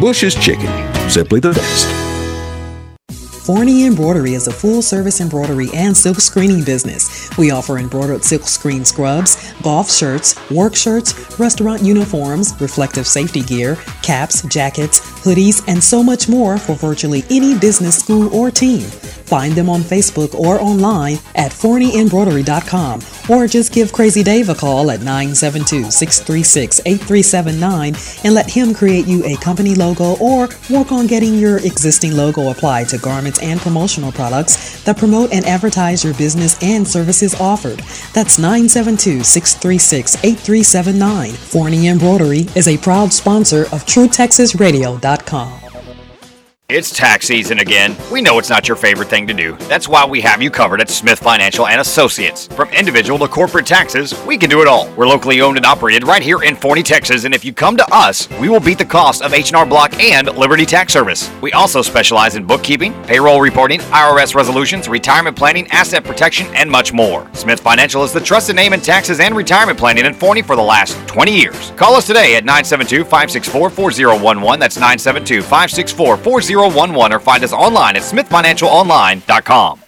Bush's 0.00 0.34
Chicken, 0.34 0.70
simply 1.08 1.40
the 1.40 1.52
best. 1.52 1.99
Forney 3.50 3.84
Embroidery 3.84 4.34
is 4.34 4.46
a 4.46 4.52
full 4.52 4.80
service 4.80 5.20
embroidery 5.20 5.70
and 5.74 5.96
silk 5.96 6.20
screening 6.20 6.62
business. 6.62 7.36
We 7.36 7.50
offer 7.50 7.78
embroidered 7.78 8.22
silk 8.22 8.44
screen 8.44 8.84
scrubs, 8.84 9.52
golf 9.60 9.90
shirts, 9.90 10.36
work 10.52 10.76
shirts, 10.76 11.36
restaurant 11.36 11.82
uniforms, 11.82 12.54
reflective 12.60 13.08
safety 13.08 13.40
gear, 13.40 13.74
caps, 14.02 14.42
jackets, 14.42 15.00
hoodies, 15.24 15.64
and 15.66 15.82
so 15.82 16.00
much 16.00 16.28
more 16.28 16.58
for 16.58 16.76
virtually 16.76 17.24
any 17.28 17.58
business, 17.58 17.98
school, 17.98 18.32
or 18.32 18.52
team. 18.52 18.88
Find 19.30 19.52
them 19.52 19.68
on 19.68 19.82
Facebook 19.82 20.34
or 20.34 20.60
online 20.60 21.18
at 21.36 21.52
forneyembroidery.com 21.52 23.00
or 23.28 23.46
just 23.46 23.72
give 23.72 23.92
Crazy 23.92 24.24
Dave 24.24 24.48
a 24.48 24.56
call 24.56 24.90
at 24.90 25.02
972 25.02 25.88
636 25.92 26.80
8379 26.84 27.94
and 28.24 28.34
let 28.34 28.50
him 28.50 28.74
create 28.74 29.06
you 29.06 29.24
a 29.24 29.36
company 29.36 29.76
logo 29.76 30.16
or 30.16 30.48
work 30.68 30.90
on 30.90 31.06
getting 31.06 31.38
your 31.38 31.58
existing 31.58 32.16
logo 32.16 32.50
applied 32.50 32.88
to 32.88 32.98
garments 32.98 33.40
and 33.40 33.60
promotional 33.60 34.10
products 34.10 34.82
that 34.82 34.98
promote 34.98 35.32
and 35.32 35.46
advertise 35.46 36.02
your 36.02 36.14
business 36.14 36.60
and 36.60 36.86
services 36.86 37.40
offered. 37.40 37.78
That's 38.12 38.36
972 38.36 39.22
636 39.22 40.16
8379. 40.24 41.30
Forney 41.34 41.86
Embroidery 41.86 42.48
is 42.56 42.66
a 42.66 42.76
proud 42.78 43.12
sponsor 43.12 43.62
of 43.66 43.86
TrueTexasRadio.com. 43.86 45.69
It's 46.72 46.92
tax 46.92 47.26
season 47.26 47.58
again. 47.58 47.96
We 48.12 48.22
know 48.22 48.38
it's 48.38 48.48
not 48.48 48.68
your 48.68 48.76
favorite 48.76 49.08
thing 49.08 49.26
to 49.26 49.34
do. 49.34 49.56
That's 49.62 49.88
why 49.88 50.06
we 50.06 50.20
have 50.20 50.40
you 50.40 50.52
covered 50.52 50.80
at 50.80 50.88
Smith 50.88 51.18
Financial 51.18 51.66
and 51.66 51.80
Associates. 51.80 52.46
From 52.46 52.68
individual 52.68 53.18
to 53.18 53.26
corporate 53.26 53.66
taxes, 53.66 54.14
we 54.24 54.38
can 54.38 54.48
do 54.48 54.62
it 54.62 54.68
all. 54.68 54.88
We're 54.92 55.08
locally 55.08 55.40
owned 55.40 55.56
and 55.56 55.66
operated 55.66 56.06
right 56.06 56.22
here 56.22 56.44
in 56.44 56.54
Forney, 56.54 56.84
Texas, 56.84 57.24
and 57.24 57.34
if 57.34 57.44
you 57.44 57.52
come 57.52 57.76
to 57.76 57.84
us, 57.92 58.28
we 58.38 58.48
will 58.48 58.60
beat 58.60 58.78
the 58.78 58.84
cost 58.84 59.20
of 59.20 59.34
H&R 59.34 59.66
Block 59.66 59.98
and 59.98 60.28
Liberty 60.36 60.64
Tax 60.64 60.92
Service. 60.92 61.28
We 61.40 61.50
also 61.54 61.82
specialize 61.82 62.36
in 62.36 62.46
bookkeeping, 62.46 62.92
payroll 63.02 63.40
reporting, 63.40 63.80
IRS 63.80 64.36
resolutions, 64.36 64.88
retirement 64.88 65.36
planning, 65.36 65.66
asset 65.72 66.04
protection, 66.04 66.46
and 66.54 66.70
much 66.70 66.92
more. 66.92 67.28
Smith 67.32 67.58
Financial 67.58 68.04
is 68.04 68.12
the 68.12 68.20
trusted 68.20 68.54
name 68.54 68.74
in 68.74 68.80
taxes 68.80 69.18
and 69.18 69.34
retirement 69.34 69.76
planning 69.76 70.06
in 70.06 70.14
Forney 70.14 70.42
for 70.42 70.54
the 70.54 70.62
last 70.62 70.96
20 71.08 71.36
years. 71.36 71.72
Call 71.72 71.96
us 71.96 72.06
today 72.06 72.36
at 72.36 72.44
972-564-4011. 72.44 74.60
That's 74.60 74.78
972-564-4011 74.78 76.59
or 76.64 77.20
find 77.20 77.44
us 77.44 77.52
online 77.52 77.96
at 77.96 78.02
smithfinancialonline.com. 78.02 79.80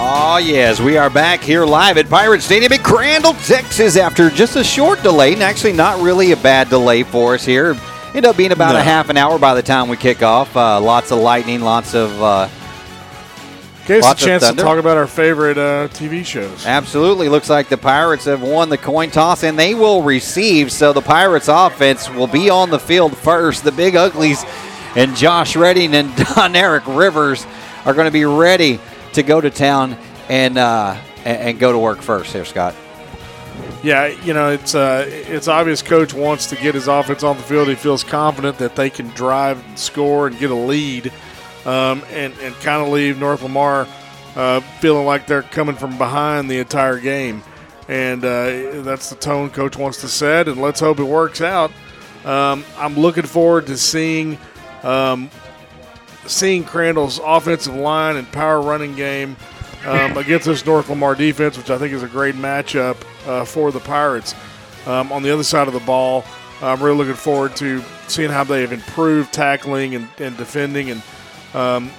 Oh, 0.00 0.36
yes, 0.38 0.80
we 0.80 0.96
are 0.96 1.10
back 1.10 1.40
here 1.40 1.64
live 1.64 1.96
at 1.98 2.08
Pirate 2.08 2.42
Stadium 2.42 2.72
in 2.72 2.80
Crandall, 2.80 3.32
Texas, 3.34 3.96
after 3.96 4.30
just 4.30 4.56
a 4.56 4.62
short 4.64 5.02
delay, 5.02 5.32
and 5.32 5.42
actually 5.42 5.72
not 5.72 6.00
really 6.00 6.32
a 6.32 6.36
bad 6.36 6.68
delay 6.68 7.02
for 7.02 7.34
us 7.34 7.44
here. 7.44 7.76
End 8.14 8.24
up 8.26 8.36
being 8.36 8.52
about 8.52 8.72
No. 8.74 8.78
a 8.78 8.82
half 8.82 9.08
an 9.10 9.16
hour 9.16 9.38
by 9.38 9.54
the 9.54 9.62
time 9.62 9.88
we 9.88 9.96
kick 9.96 10.22
off. 10.22 10.54
Uh, 10.56 10.80
lots 10.80 11.10
of 11.10 11.18
lightning, 11.18 11.60
lots 11.60 11.94
of. 11.94 12.22
Uh, 12.22 12.48
Gave 13.88 14.04
us 14.04 14.22
a 14.22 14.26
chance 14.26 14.46
to 14.46 14.54
talk 14.54 14.76
about 14.76 14.98
our 14.98 15.06
favorite 15.06 15.56
uh, 15.56 15.88
TV 15.88 16.22
shows. 16.22 16.66
Absolutely. 16.66 17.30
Looks 17.30 17.48
like 17.48 17.70
the 17.70 17.78
Pirates 17.78 18.26
have 18.26 18.42
won 18.42 18.68
the 18.68 18.76
coin 18.76 19.10
toss 19.10 19.42
and 19.44 19.58
they 19.58 19.74
will 19.74 20.02
receive. 20.02 20.70
So 20.70 20.92
the 20.92 21.00
Pirates 21.00 21.48
offense 21.48 22.10
will 22.10 22.26
be 22.26 22.50
on 22.50 22.68
the 22.68 22.78
field 22.78 23.16
first. 23.16 23.64
The 23.64 23.72
Big 23.72 23.96
Uglies 23.96 24.44
and 24.94 25.16
Josh 25.16 25.56
Redding 25.56 25.94
and 25.94 26.10
Doneric 26.16 26.98
Rivers 26.98 27.46
are 27.86 27.94
going 27.94 28.04
to 28.04 28.10
be 28.10 28.26
ready 28.26 28.78
to 29.14 29.22
go 29.22 29.40
to 29.40 29.48
town 29.48 29.96
and, 30.28 30.58
uh, 30.58 30.94
and, 31.24 31.38
and 31.38 31.58
go 31.58 31.72
to 31.72 31.78
work 31.78 32.02
first 32.02 32.34
here, 32.34 32.44
Scott. 32.44 32.74
Yeah, 33.82 34.08
you 34.08 34.34
know 34.34 34.50
it's 34.50 34.74
uh, 34.74 35.04
it's 35.08 35.46
obvious. 35.46 35.82
Coach 35.82 36.12
wants 36.12 36.48
to 36.48 36.56
get 36.56 36.74
his 36.74 36.88
offense 36.88 37.22
on 37.22 37.36
the 37.36 37.42
field. 37.42 37.68
He 37.68 37.76
feels 37.76 38.02
confident 38.02 38.58
that 38.58 38.74
they 38.74 38.90
can 38.90 39.08
drive 39.10 39.64
and 39.66 39.78
score 39.78 40.26
and 40.26 40.38
get 40.38 40.50
a 40.50 40.54
lead, 40.54 41.12
um, 41.64 42.02
and 42.10 42.34
and 42.40 42.54
kind 42.56 42.82
of 42.82 42.88
leave 42.88 43.18
North 43.18 43.42
Lamar 43.42 43.86
uh, 44.36 44.60
feeling 44.80 45.06
like 45.06 45.26
they're 45.26 45.42
coming 45.42 45.76
from 45.76 45.98
behind 45.98 46.50
the 46.50 46.58
entire 46.58 46.98
game. 46.98 47.42
And 47.88 48.22
uh, 48.22 48.82
that's 48.82 49.10
the 49.10 49.16
tone 49.16 49.50
Coach 49.50 49.76
wants 49.76 50.00
to 50.02 50.08
set. 50.08 50.46
And 50.46 50.60
let's 50.60 50.80
hope 50.80 50.98
it 50.98 51.04
works 51.04 51.40
out. 51.40 51.70
Um, 52.24 52.64
I'm 52.76 52.94
looking 52.94 53.24
forward 53.24 53.66
to 53.68 53.78
seeing 53.78 54.38
um, 54.82 55.30
seeing 56.26 56.64
Crandall's 56.64 57.20
offensive 57.24 57.74
line 57.74 58.16
and 58.16 58.30
power 58.30 58.60
running 58.60 58.94
game 58.94 59.36
um, 59.86 60.16
against 60.16 60.46
this 60.46 60.64
North 60.64 60.88
Lamar 60.88 61.14
defense, 61.14 61.56
which 61.56 61.70
I 61.70 61.78
think 61.78 61.94
is 61.94 62.02
a 62.02 62.08
great 62.08 62.34
matchup 62.34 62.96
uh, 63.26 63.44
for 63.44 63.72
the 63.72 63.80
Pirates. 63.80 64.34
Um, 64.86 65.10
on 65.10 65.22
the 65.22 65.30
other 65.30 65.42
side 65.42 65.68
of 65.68 65.74
the 65.74 65.80
ball, 65.80 66.24
I'm 66.60 66.82
really 66.82 66.98
looking 66.98 67.14
forward 67.14 67.56
to 67.56 67.82
seeing 68.08 68.30
how 68.30 68.44
they 68.44 68.62
have 68.62 68.72
improved 68.72 69.32
tackling 69.32 69.94
and, 69.94 70.08
and 70.18 70.36
defending 70.36 70.90
and 70.90 71.02
um, 71.54 71.90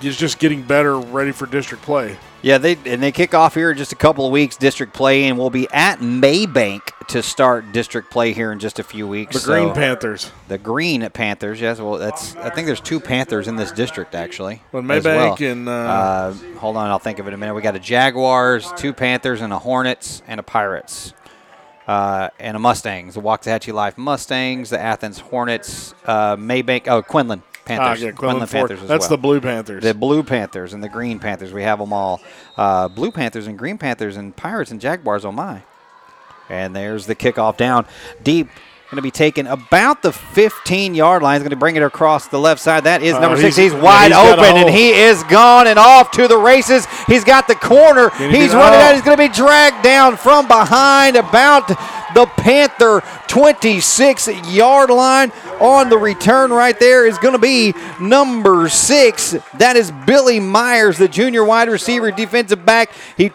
just 0.00 0.18
just 0.18 0.38
getting 0.38 0.62
better, 0.62 0.98
ready 0.98 1.32
for 1.32 1.46
district 1.46 1.82
play. 1.84 2.16
Yeah, 2.40 2.58
they 2.58 2.76
and 2.86 3.02
they 3.02 3.10
kick 3.10 3.34
off 3.34 3.54
here 3.54 3.72
in 3.72 3.76
just 3.76 3.90
a 3.92 3.96
couple 3.96 4.24
of 4.24 4.30
weeks, 4.30 4.56
district 4.56 4.92
play, 4.94 5.24
and 5.24 5.36
we'll 5.36 5.50
be 5.50 5.66
at 5.72 5.98
Mabank 5.98 6.82
to 7.08 7.20
start 7.20 7.72
district 7.72 8.10
play 8.12 8.32
here 8.32 8.52
in 8.52 8.60
just 8.60 8.78
a 8.78 8.84
few 8.84 9.08
weeks. 9.08 9.34
The 9.34 9.40
So- 9.40 9.46
Green 9.52 9.74
Panthers. 9.74 10.30
The 10.46 10.56
Green 10.58 11.08
Panthers, 11.10 11.60
yes. 11.60 11.80
Well, 11.80 11.98
that's. 11.98 12.36
I 12.36 12.50
think 12.50 12.66
there's 12.66 12.80
two 12.80 13.00
Panthers 13.00 13.48
in 13.48 13.56
this 13.56 13.72
district 13.72 14.14
actually. 14.14 14.62
Well, 14.70 14.84
Mabank 14.84 15.04
well. 15.04 15.50
and, 15.50 15.68
uh, 15.68 15.72
uh, 15.72 16.32
hold 16.58 16.76
on, 16.76 16.88
I'll 16.90 17.00
think 17.00 17.18
of 17.18 17.26
it 17.26 17.30
in 17.30 17.34
a 17.34 17.38
minute. 17.38 17.54
We 17.54 17.62
got 17.62 17.74
a 17.74 17.80
Jaguars, 17.80 18.72
two 18.76 18.92
Panthers, 18.92 19.40
and 19.40 19.52
a 19.52 19.58
Hornets 19.58 20.22
and 20.28 20.38
a 20.38 20.44
Pirates, 20.44 21.14
uh, 21.88 22.28
and 22.38 22.56
a 22.56 22.60
Mustangs. 22.60 23.14
The 23.14 23.20
Waxahachie 23.20 23.72
Life 23.72 23.98
Mustangs, 23.98 24.70
the 24.70 24.78
Athens 24.80 25.18
Hornets, 25.18 25.92
uh, 26.06 26.36
Mabank. 26.36 26.86
Oh, 26.86 27.02
Quinlan 27.02 27.42
Panthers. 27.68 28.02
Ah, 28.02 28.06
yeah, 28.06 28.12
Quinlan 28.12 28.46
Ford. 28.46 28.68
Panthers 28.68 28.82
as 28.82 28.88
That's 28.88 29.02
well. 29.02 29.10
the 29.10 29.18
Blue 29.18 29.40
Panthers. 29.40 29.82
The 29.82 29.94
Blue 29.94 30.22
Panthers 30.22 30.72
and 30.74 30.82
the 30.82 30.88
Green 30.88 31.18
Panthers. 31.18 31.52
We 31.52 31.62
have 31.62 31.78
them 31.78 31.92
all. 31.92 32.20
Uh, 32.56 32.88
Blue 32.88 33.12
Panthers 33.12 33.46
and 33.46 33.58
Green 33.58 33.78
Panthers 33.78 34.16
and 34.16 34.34
Pirates 34.34 34.70
and 34.70 34.80
Jaguars. 34.80 35.24
Oh 35.24 35.32
my! 35.32 35.62
And 36.48 36.74
there's 36.74 37.06
the 37.06 37.14
kickoff 37.14 37.56
down 37.56 37.86
deep. 38.22 38.48
Going 38.90 38.96
to 38.96 39.02
be 39.02 39.10
taken 39.10 39.46
about 39.46 40.00
the 40.00 40.12
15 40.12 40.94
yard 40.94 41.22
line. 41.22 41.34
He's 41.34 41.42
going 41.42 41.50
to 41.50 41.56
bring 41.56 41.76
it 41.76 41.82
across 41.82 42.26
the 42.28 42.38
left 42.40 42.58
side. 42.58 42.84
That 42.84 43.02
is 43.02 43.12
Oh, 43.14 43.20
number 43.20 43.36
six. 43.36 43.54
he's- 43.54 43.72
He's 43.74 43.82
wide 43.82 44.12
he's 44.12 44.16
open 44.16 44.56
and 44.56 44.70
he 44.70 44.92
is 44.92 45.22
gone 45.24 45.66
and 45.66 45.78
off 45.78 46.10
to 46.12 46.26
the 46.26 46.38
races. 46.38 46.86
He's 47.06 47.22
got 47.22 47.46
the 47.48 47.54
corner. 47.54 48.08
He 48.16 48.28
He's 48.38 48.54
running 48.54 48.80
out. 48.80 48.94
He's 48.94 49.02
going 49.02 49.18
to 49.18 49.22
be 49.22 49.28
dragged 49.28 49.82
down 49.82 50.16
from 50.16 50.48
behind 50.48 51.16
about 51.16 51.68
the 52.14 52.24
Panther 52.38 53.02
26 53.26 54.28
yard 54.54 54.88
line. 54.88 55.32
On 55.60 55.90
the 55.90 55.98
return 55.98 56.50
right 56.50 56.78
there 56.80 57.04
is 57.06 57.18
going 57.18 57.34
to 57.34 57.38
be 57.38 57.74
number 58.00 58.70
six. 58.70 59.36
That 59.58 59.76
is 59.76 59.90
Billy 60.06 60.40
Myers, 60.40 60.96
the 60.96 61.08
junior 61.08 61.44
wide 61.44 61.68
receiver, 61.68 62.10
defensive 62.10 62.64
back. 62.64 62.90
He 63.18 63.32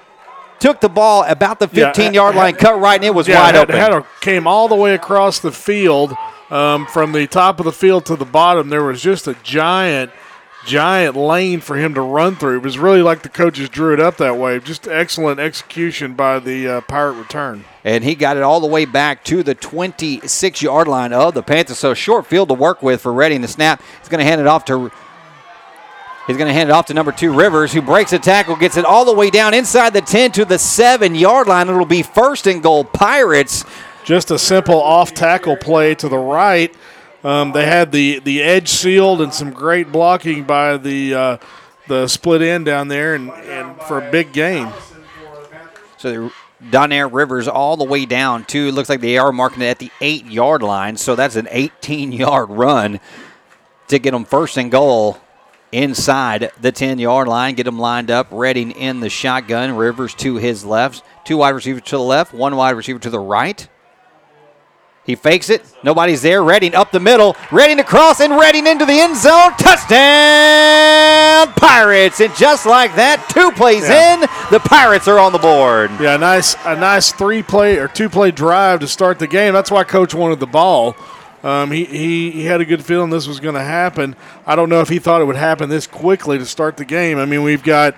took 0.63 0.79
the 0.81 0.89
ball 0.89 1.23
about 1.25 1.59
the 1.59 1.69
Yeah, 1.73 1.87
15 1.87 2.13
yard 2.13 2.33
had- 2.35 2.39
line, 2.41 2.55
cut 2.55 2.79
right, 2.79 2.95
and 2.95 3.03
it 3.03 3.13
was 3.13 3.27
yeah, 3.27 3.41
wide 3.41 3.55
had, 3.55 3.63
open. 3.69 3.75
had 3.75 3.91
a, 3.93 4.05
came 4.21 4.47
all 4.47 4.67
the 4.69 4.75
way 4.75 4.93
across 4.95 5.39
the 5.39 5.51
field 5.51 6.13
um, 6.49 6.85
from 6.87 7.11
the 7.11 7.27
top 7.27 7.59
of 7.59 7.65
the 7.65 7.71
field 7.73 8.05
to 8.05 8.15
the 8.15 8.25
bottom. 8.25 8.69
There 8.69 8.83
was 8.83 9.01
just 9.01 9.27
a 9.27 9.35
giant, 9.43 10.11
giant 10.65 11.15
lane 11.17 11.59
for 11.59 11.75
him 11.75 11.93
to 11.95 12.01
run 12.01 12.35
through. 12.37 12.57
It 12.57 12.63
was 12.63 12.77
really 12.77 13.01
like 13.01 13.21
the 13.23 13.29
coaches 13.29 13.67
drew 13.69 13.93
it 13.93 13.99
up 13.99 14.17
that 14.17 14.37
way. 14.37 14.59
Just 14.59 14.87
excellent 14.87 15.39
execution 15.39 16.13
by 16.13 16.39
the 16.39 16.67
uh, 16.67 16.81
Pirate 16.81 17.13
return. 17.13 17.65
and 17.83 18.03
he 18.03 18.15
got 18.15 18.37
it 18.37 18.43
all 18.43 18.61
the 18.61 18.67
way 18.67 18.85
back 18.85 19.23
to 19.25 19.43
the 19.43 19.55
26 19.55 20.61
yard 20.61 20.87
line 20.87 21.11
of 21.11 21.33
the 21.33 21.43
Panthers. 21.43 21.77
So 21.79 21.93
short 21.93 22.25
field 22.25 22.47
to 22.49 22.53
work 22.55 22.81
with 22.81 23.01
for 23.01 23.11
Redding. 23.11 23.41
The 23.41 23.47
snap. 23.49 23.81
He's 23.99 24.07
going 24.09 24.19
to 24.19 24.25
hand 24.25 24.39
it 24.39 24.47
off 24.47 24.63
to. 24.65 24.91
He's 26.27 26.37
going 26.37 26.47
to 26.47 26.53
hand 26.53 26.69
it 26.69 26.71
off 26.71 26.85
to 26.85 26.93
number 26.93 27.11
two 27.11 27.33
Rivers, 27.33 27.73
who 27.73 27.81
breaks 27.81 28.13
a 28.13 28.19
tackle, 28.19 28.55
gets 28.55 28.77
it 28.77 28.85
all 28.85 29.03
the 29.03 29.13
way 29.13 29.29
down 29.29 29.53
inside 29.53 29.93
the 29.93 30.01
10 30.01 30.31
to 30.33 30.45
the 30.45 30.57
seven 30.57 31.15
yard 31.15 31.47
line. 31.47 31.67
It'll 31.67 31.85
be 31.85 32.01
first 32.01 32.47
and 32.47 32.63
goal 32.63 32.85
Pirates. 32.85 33.65
Just 34.05 34.31
a 34.31 34.39
simple 34.39 34.81
off 34.81 35.13
tackle 35.13 35.57
play 35.57 35.95
to 35.95 36.07
the 36.07 36.17
right. 36.17 36.73
Um, 37.25 37.51
they 37.51 37.65
had 37.65 37.91
the, 37.91 38.19
the 38.19 38.41
edge 38.41 38.69
sealed 38.69 39.21
and 39.21 39.33
some 39.33 39.51
great 39.51 39.91
blocking 39.91 40.43
by 40.43 40.77
the 40.77 41.13
uh, 41.13 41.37
the 41.87 42.07
split 42.07 42.41
end 42.41 42.65
down 42.65 42.87
there, 42.87 43.15
and, 43.15 43.29
and 43.29 43.81
for 43.81 43.99
a 43.99 44.11
big 44.11 44.31
gain. 44.31 44.71
So 45.97 46.31
Donaire 46.69 47.11
Rivers 47.11 47.47
all 47.47 47.77
the 47.77 47.83
way 47.83 48.05
down 48.05 48.45
to 48.45 48.71
looks 48.71 48.89
like 48.89 49.01
they 49.01 49.17
are 49.17 49.31
marking 49.31 49.61
it 49.61 49.67
at 49.67 49.79
the 49.79 49.91
eight 49.99 50.25
yard 50.25 50.63
line. 50.63 50.97
So 50.97 51.15
that's 51.15 51.35
an 51.35 51.47
18 51.51 52.11
yard 52.11 52.49
run 52.49 52.99
to 53.89 53.99
get 53.99 54.11
them 54.11 54.25
first 54.25 54.57
and 54.57 54.71
goal 54.71 55.19
inside 55.73 56.51
the 56.61 56.71
10 56.71 56.99
yard 56.99 57.27
line. 57.27 57.55
Get 57.55 57.63
them 57.63 57.79
lined 57.79 58.09
up, 58.11 58.27
Redding 58.31 58.71
in 58.71 58.99
the 58.99 59.09
shotgun. 59.09 59.75
Rivers 59.75 60.13
to 60.15 60.35
his 60.35 60.63
left, 60.63 61.03
two 61.25 61.37
wide 61.37 61.49
receivers 61.49 61.83
to 61.83 61.97
the 61.97 62.03
left, 62.03 62.33
one 62.33 62.55
wide 62.55 62.71
receiver 62.77 62.99
to 62.99 63.09
the 63.09 63.19
right. 63.19 63.67
He 65.05 65.15
fakes 65.15 65.49
it. 65.49 65.61
Nobody's 65.83 66.21
there. 66.21 66.41
Redding 66.41 66.75
up 66.75 66.91
the 66.91 66.99
middle. 67.01 67.35
Redding 67.51 67.75
to 67.75 67.83
cross 67.83 68.21
and 68.21 68.37
Redding 68.37 68.65
into 68.67 68.85
the 68.85 68.93
end 68.93 69.17
zone. 69.17 69.51
Touchdown, 69.57 71.53
Pirates! 71.55 72.21
And 72.21 72.33
just 72.35 72.65
like 72.65 72.95
that, 72.95 73.27
two 73.29 73.51
plays 73.51 73.83
Yeah. 73.89 74.13
in, 74.13 74.19
the 74.49 74.59
Pirates 74.61 75.09
are 75.09 75.19
on 75.19 75.33
the 75.33 75.39
board. 75.39 75.91
Yeah, 75.99 76.15
nice 76.15 76.55
a 76.65 76.75
nice 76.77 77.11
three 77.11 77.43
play 77.43 77.77
or 77.79 77.89
two 77.89 78.07
play 78.09 78.31
drive 78.31 78.79
to 78.79 78.87
start 78.87 79.19
the 79.19 79.27
game. 79.27 79.53
That's 79.53 79.69
why 79.71 79.83
coach 79.83 80.13
wanted 80.13 80.39
the 80.39 80.47
ball. 80.47 80.95
Um, 81.43 81.71
he, 81.71 81.83
he 81.83 82.31
he 82.31 82.45
had 82.45 82.61
a 82.61 82.65
good 82.65 82.85
feeling 82.85 83.09
this 83.09 83.27
was 83.27 83.41
going 83.41 83.55
to 83.55 83.63
happen. 83.63 84.15
I 84.45 84.55
don't 84.55 84.69
know 84.69 84.79
if 84.79 84.87
he 84.87 84.99
thought 84.99 85.21
it 85.21 85.25
would 85.25 85.35
happen 85.35 85.69
this 85.69 85.87
quickly 85.87 86.37
to 86.37 86.45
start 86.45 86.77
the 86.77 86.85
game. 86.85 87.17
I 87.17 87.25
mean, 87.25 87.43
we've 87.43 87.63
got 87.63 87.95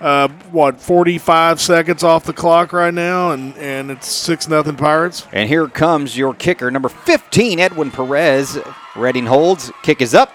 uh, 0.00 0.28
what 0.50 0.78
45 0.78 1.58
seconds 1.58 2.02
off 2.02 2.24
the 2.24 2.34
clock 2.34 2.74
right 2.74 2.92
now, 2.92 3.30
and 3.30 3.56
and 3.56 3.90
it's 3.90 4.08
six 4.08 4.46
nothing 4.46 4.76
Pirates. 4.76 5.26
And 5.32 5.48
here 5.48 5.68
comes 5.68 6.16
your 6.16 6.34
kicker, 6.34 6.70
number 6.70 6.90
15, 6.90 7.58
Edwin 7.58 7.90
Perez. 7.90 8.58
Redding 8.94 9.26
holds. 9.26 9.72
Kick 9.82 10.00
is 10.02 10.14
up. 10.14 10.32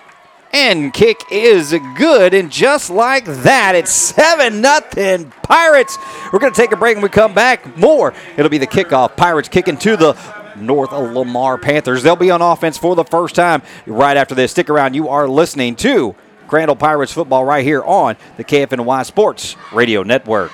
And 0.53 0.93
kick 0.93 1.21
is 1.31 1.73
good. 1.95 2.33
And 2.33 2.51
just 2.51 2.89
like 2.89 3.23
that, 3.23 3.73
it's 3.73 3.91
7 3.93 4.59
nothing 4.59 5.31
Pirates. 5.43 5.97
We're 6.33 6.39
going 6.39 6.51
to 6.51 6.61
take 6.61 6.73
a 6.73 6.75
break 6.75 6.97
and 6.97 7.03
we 7.03 7.07
come 7.07 7.33
back. 7.33 7.77
More. 7.77 8.13
It'll 8.35 8.49
be 8.49 8.57
the 8.57 8.67
kickoff. 8.67 9.15
Pirates 9.15 9.47
kicking 9.47 9.77
to 9.77 9.95
the 9.95 10.13
North 10.55 10.91
Lamar 10.91 11.57
Panthers. 11.57 12.03
They'll 12.03 12.15
be 12.15 12.31
on 12.31 12.41
offense 12.41 12.77
for 12.77 12.95
the 12.95 13.03
first 13.03 13.35
time 13.35 13.61
right 13.85 14.17
after 14.17 14.35
this. 14.35 14.51
Stick 14.51 14.69
around. 14.69 14.93
You 14.93 15.09
are 15.09 15.27
listening 15.27 15.75
to 15.77 16.15
Crandall 16.47 16.75
Pirates 16.75 17.13
football 17.13 17.45
right 17.45 17.63
here 17.63 17.81
on 17.83 18.17
the 18.37 18.43
KFNY 18.43 19.05
Sports 19.05 19.55
Radio 19.71 20.03
Network. 20.03 20.51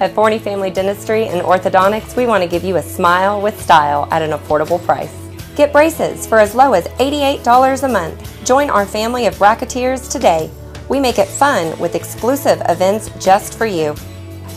At 0.00 0.12
Forney 0.12 0.40
Family 0.40 0.70
Dentistry 0.70 1.26
and 1.26 1.40
Orthodontics, 1.42 2.16
we 2.16 2.26
want 2.26 2.42
to 2.42 2.48
give 2.48 2.64
you 2.64 2.76
a 2.76 2.82
smile 2.82 3.40
with 3.40 3.60
style 3.60 4.08
at 4.10 4.22
an 4.22 4.30
affordable 4.30 4.84
price. 4.84 5.14
Get 5.56 5.72
braces 5.72 6.26
for 6.26 6.40
as 6.40 6.54
low 6.54 6.72
as 6.72 6.86
$88 6.98 7.82
a 7.84 7.88
month. 7.88 8.44
Join 8.44 8.70
our 8.70 8.86
family 8.86 9.26
of 9.26 9.40
racketeers 9.40 10.10
today. 10.10 10.50
We 10.88 10.98
make 10.98 11.18
it 11.18 11.28
fun 11.28 11.78
with 11.78 11.94
exclusive 11.94 12.60
events 12.68 13.08
just 13.24 13.56
for 13.56 13.66
you. 13.66 13.94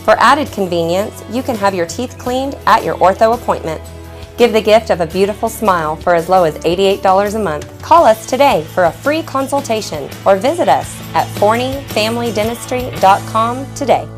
For 0.08 0.16
added 0.20 0.50
convenience, 0.52 1.22
you 1.30 1.42
can 1.42 1.54
have 1.56 1.74
your 1.74 1.84
teeth 1.84 2.16
cleaned 2.16 2.56
at 2.66 2.82
your 2.82 2.94
ortho 2.94 3.34
appointment. 3.34 3.82
Give 4.38 4.54
the 4.54 4.62
gift 4.62 4.88
of 4.88 5.02
a 5.02 5.06
beautiful 5.06 5.50
smile 5.50 5.96
for 5.96 6.14
as 6.14 6.30
low 6.30 6.44
as 6.44 6.56
$88 6.60 7.34
a 7.34 7.38
month. 7.38 7.82
Call 7.82 8.06
us 8.06 8.24
today 8.24 8.64
for 8.72 8.84
a 8.84 8.90
free 8.90 9.22
consultation 9.22 10.08
or 10.24 10.36
visit 10.36 10.66
us 10.66 10.98
at 11.12 11.26
forneyfamilydentistry.com 11.36 13.74
today. 13.74 14.17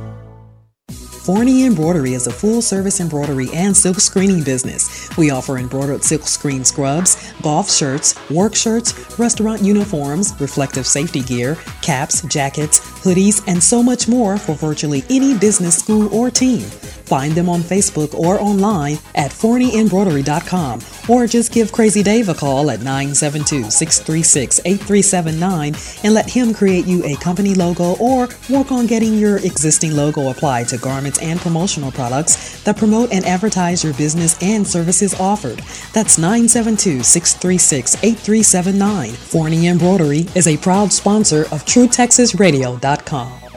Forney 1.24 1.66
Embroidery 1.66 2.14
is 2.14 2.26
a 2.26 2.32
full 2.32 2.62
service 2.62 2.98
embroidery 2.98 3.50
and 3.52 3.76
silk 3.76 4.00
screening 4.00 4.42
business. 4.42 5.14
We 5.18 5.30
offer 5.30 5.58
embroidered 5.58 6.02
silk 6.02 6.22
screen 6.22 6.64
scrubs, 6.64 7.32
golf 7.42 7.70
shirts, 7.70 8.14
work 8.30 8.54
shirts, 8.54 9.18
restaurant 9.18 9.60
uniforms, 9.60 10.32
reflective 10.40 10.86
safety 10.86 11.20
gear, 11.20 11.56
caps, 11.82 12.22
jackets, 12.22 12.80
hoodies, 13.02 13.44
and 13.46 13.62
so 13.62 13.82
much 13.82 14.08
more 14.08 14.38
for 14.38 14.54
virtually 14.54 15.04
any 15.10 15.36
business, 15.36 15.76
school, 15.76 16.12
or 16.14 16.30
team. 16.30 16.64
Find 17.10 17.32
them 17.32 17.48
on 17.48 17.62
Facebook 17.62 18.14
or 18.14 18.40
online 18.40 18.96
at 19.16 19.32
forneyembroidery.com 19.32 20.80
or 21.08 21.26
just 21.26 21.50
give 21.50 21.72
Crazy 21.72 22.04
Dave 22.04 22.28
a 22.28 22.34
call 22.34 22.70
at 22.70 22.82
972 22.82 23.68
636 23.68 24.60
8379 24.64 25.74
and 26.04 26.14
let 26.14 26.30
him 26.30 26.54
create 26.54 26.86
you 26.86 27.04
a 27.04 27.16
company 27.16 27.52
logo 27.56 27.96
or 27.96 28.28
work 28.48 28.70
on 28.70 28.86
getting 28.86 29.18
your 29.18 29.38
existing 29.38 29.96
logo 29.96 30.30
applied 30.30 30.68
to 30.68 30.78
garments 30.78 31.18
and 31.18 31.40
promotional 31.40 31.90
products 31.90 32.62
that 32.62 32.76
promote 32.76 33.10
and 33.10 33.26
advertise 33.26 33.82
your 33.82 33.94
business 33.94 34.40
and 34.40 34.64
services 34.64 35.12
offered. 35.18 35.58
That's 35.92 36.16
972 36.16 37.02
636 37.02 37.96
8379. 38.04 39.10
Forney 39.14 39.66
Embroidery 39.66 40.26
is 40.36 40.46
a 40.46 40.56
proud 40.58 40.92
sponsor 40.92 41.40
of 41.46 41.64
TrueTexasRadio.com. 41.64 43.49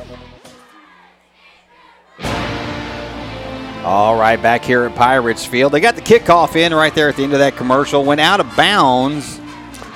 All 3.84 4.17
right, 4.17 4.41
back 4.41 4.63
here 4.63 4.86
at 4.86 4.95
Pirates 4.95 5.45
Field. 5.45 5.73
They 5.73 5.81
got 5.81 5.95
the 5.95 6.01
kickoff 6.01 6.55
in 6.55 6.73
right 6.73 6.95
there 6.95 7.09
at 7.09 7.17
the 7.17 7.23
end 7.23 7.34
of 7.34 7.39
that 7.39 7.57
commercial. 7.57 8.05
Went 8.05 8.21
out 8.21 8.39
of 8.39 8.55
bounds. 8.55 9.41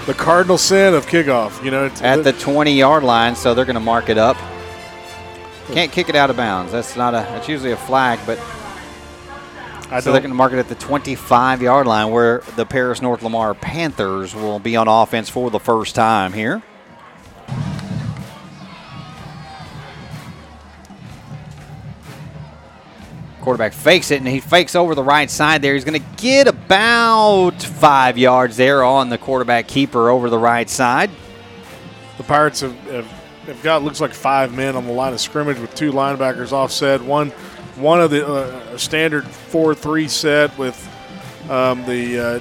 The 0.05 0.13
cardinal 0.13 0.57
sin 0.57 0.93
of 0.93 1.05
kickoff, 1.05 1.63
you 1.63 1.71
know, 1.71 1.89
at 2.01 2.23
the 2.25 2.33
20 2.33 2.73
yard 2.73 3.03
line, 3.03 3.35
so 3.35 3.53
they're 3.53 3.63
going 3.63 3.75
to 3.75 3.79
mark 3.79 4.09
it 4.09 4.17
up. 4.17 4.35
Can't 5.71 5.91
kick 5.91 6.09
it 6.09 6.15
out 6.15 6.29
of 6.29 6.35
bounds. 6.35 6.73
That's 6.73 6.97
not 6.97 7.13
a. 7.13 7.17
That's 7.17 7.47
usually 7.47 7.71
a 7.71 7.77
flag, 7.77 8.19
but 8.25 8.39
I 9.89 10.01
so 10.01 10.11
they're 10.11 10.21
going 10.21 10.31
to 10.31 10.35
mark 10.35 10.51
it 10.51 10.59
at 10.59 10.67
the 10.67 10.75
25 10.75 11.61
yard 11.61 11.87
line, 11.87 12.11
where 12.11 12.39
the 12.57 12.65
Paris 12.65 13.01
North 13.01 13.23
Lamar 13.23 13.53
Panthers 13.53 14.35
will 14.35 14.59
be 14.59 14.75
on 14.75 14.89
offense 14.89 15.29
for 15.29 15.49
the 15.49 15.59
first 15.59 15.95
time 15.95 16.33
here. 16.33 16.61
Quarterback 23.47 23.71
fakes 23.71 24.11
it, 24.11 24.17
and 24.17 24.27
he 24.27 24.41
fakes 24.41 24.75
over 24.75 24.93
the 24.93 25.05
right 25.05 25.31
side 25.31 25.61
there. 25.61 25.73
He's 25.73 25.85
going 25.85 26.01
to 26.01 26.21
get 26.21 26.49
about 26.49 27.63
five 27.63 28.17
yards 28.17 28.57
there 28.57 28.83
on 28.83 29.07
the 29.07 29.17
quarterback 29.17 29.69
keeper 29.69 30.09
over 30.09 30.29
the 30.29 30.37
right 30.37 30.69
side. 30.69 31.09
The 32.17 32.23
Pirates 32.23 32.59
have, 32.59 32.77
have, 32.89 33.05
have 33.05 33.63
got 33.63 33.83
looks 33.83 34.01
like 34.01 34.13
five 34.13 34.53
men 34.53 34.75
on 34.75 34.85
the 34.85 34.91
line 34.91 35.13
of 35.13 35.21
scrimmage 35.21 35.59
with 35.59 35.73
two 35.75 35.93
linebackers 35.93 36.51
offset. 36.51 37.01
One 37.01 37.29
one 37.77 38.01
of 38.01 38.11
the 38.11 38.27
uh, 38.27 38.77
standard 38.77 39.25
four 39.25 39.73
three 39.73 40.09
set 40.09 40.57
with 40.57 40.75
um, 41.49 41.85
the 41.85 42.19
uh, 42.19 42.39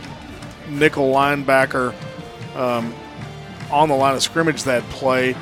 nickel 0.68 1.12
linebacker 1.12 1.94
um, 2.56 2.92
on 3.70 3.88
the 3.88 3.94
line 3.94 4.16
of 4.16 4.24
scrimmage 4.24 4.64
that 4.64 4.82
play. 4.90 5.36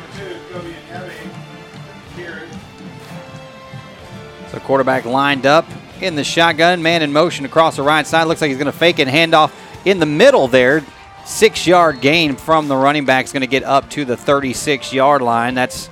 So 4.55 4.61
quarterback 4.61 5.05
lined 5.05 5.47
up 5.47 5.67
in 6.01 6.15
the 6.15 6.23
shotgun, 6.23 6.81
man 6.81 7.03
in 7.03 7.13
motion 7.13 7.45
across 7.45 7.75
the 7.75 7.83
right 7.83 8.07
side. 8.07 8.29
Looks 8.29 8.41
like 8.41 8.51
he's 8.51 8.57
going 8.57 8.71
to 8.71 8.79
fake 8.79 9.01
it, 9.01 9.09
hand 9.09 9.35
off 9.35 9.53
in 9.85 9.99
the 9.99 10.07
middle 10.07 10.47
there. 10.47 10.85
Six 11.25 11.67
yard 11.67 12.01
gain 12.01 12.37
from 12.37 12.69
the 12.69 12.77
running 12.77 13.05
back 13.05 13.25
is 13.25 13.33
going 13.33 13.41
to 13.41 13.49
get 13.49 13.65
up 13.65 13.91
to 13.91 14.05
the 14.05 14.17
36 14.17 14.93
yard 14.93 15.23
line. 15.23 15.55
That's 15.55 15.91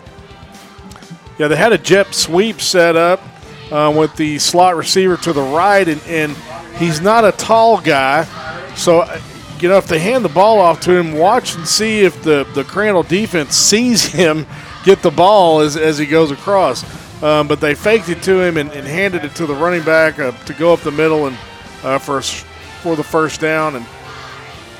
yeah. 1.38 1.48
They 1.48 1.56
had 1.56 1.72
a 1.72 1.78
jet 1.78 2.14
sweep 2.14 2.60
set 2.60 2.94
up 2.94 3.20
uh, 3.72 3.92
with 3.96 4.14
the 4.14 4.38
slot 4.38 4.76
receiver 4.76 5.16
to 5.16 5.32
the 5.32 5.42
right, 5.42 5.88
and, 5.88 6.00
and 6.06 6.36
he's 6.76 7.00
not 7.00 7.24
a 7.24 7.32
tall 7.32 7.80
guy, 7.80 8.24
so 8.76 9.00
uh, 9.00 9.20
you 9.58 9.68
know 9.68 9.78
if 9.78 9.88
they 9.88 9.98
hand 9.98 10.24
the 10.24 10.28
ball 10.28 10.60
off 10.60 10.78
to 10.82 10.96
him, 10.96 11.14
watch 11.14 11.56
and 11.56 11.66
see 11.66 12.02
if 12.02 12.22
the 12.22 12.46
the 12.54 12.62
Crandall 12.62 13.02
defense 13.02 13.56
sees 13.56 14.04
him 14.12 14.46
get 14.84 15.02
the 15.02 15.10
ball 15.10 15.58
as 15.58 15.76
as 15.76 15.98
he 15.98 16.06
goes 16.06 16.30
across. 16.30 16.84
Um, 17.22 17.46
but 17.46 17.60
they 17.60 17.74
faked 17.74 18.08
it 18.08 18.22
to 18.24 18.40
him 18.40 18.56
and, 18.56 18.70
and 18.72 18.86
handed 18.86 19.24
it 19.24 19.34
to 19.36 19.46
the 19.46 19.54
running 19.54 19.84
back 19.84 20.18
uh, 20.18 20.32
to 20.32 20.54
go 20.54 20.72
up 20.72 20.80
the 20.80 20.90
middle 20.90 21.28
and 21.28 21.38
uh, 21.84 21.98
for 21.98 22.20
for 22.20 22.96
the 22.96 23.04
first 23.04 23.40
down. 23.40 23.76
And 23.76 23.86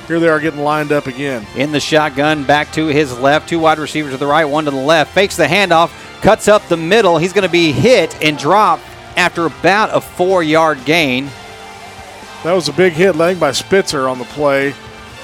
here 0.09 0.19
they 0.19 0.29
are 0.29 0.41
getting 0.41 0.61
lined 0.61 0.91
up 0.91 1.07
again. 1.07 1.47
In 1.57 1.71
the 1.71 1.79
shotgun, 1.79 2.45
back 2.45 2.73
to 2.73 2.89
his 2.89 3.17
left, 3.17 3.49
two 3.49 3.61
wide 3.61 3.79
receivers 3.79 4.13
to 4.13 4.19
the 4.19 4.27
right, 4.27 4.45
one 4.45 4.65
to 4.65 4.73
the 4.73 4.77
left. 4.77 5.15
Fakes 5.15 5.37
the 5.37 5.47
handoff, 5.47 5.91
cuts 6.21 6.49
up 6.49 6.67
the 6.69 6.77
middle. 6.77 7.17
He's 7.17 7.33
going 7.33 7.47
to 7.47 7.53
be 7.53 7.71
hit 7.71 8.21
and 8.21 8.37
dropped 8.37 8.83
after 9.17 9.47
about 9.47 9.97
a 9.97 10.01
four-yard 10.01 10.85
gain. 10.85 11.27
That 12.43 12.55
was 12.55 12.69
a 12.69 12.73
big 12.73 12.95
hit 12.95 13.15
laying 13.15 13.39
by 13.39 13.53
Spitzer 13.53 14.09
on 14.09 14.19
the 14.19 14.25
play. 14.25 14.75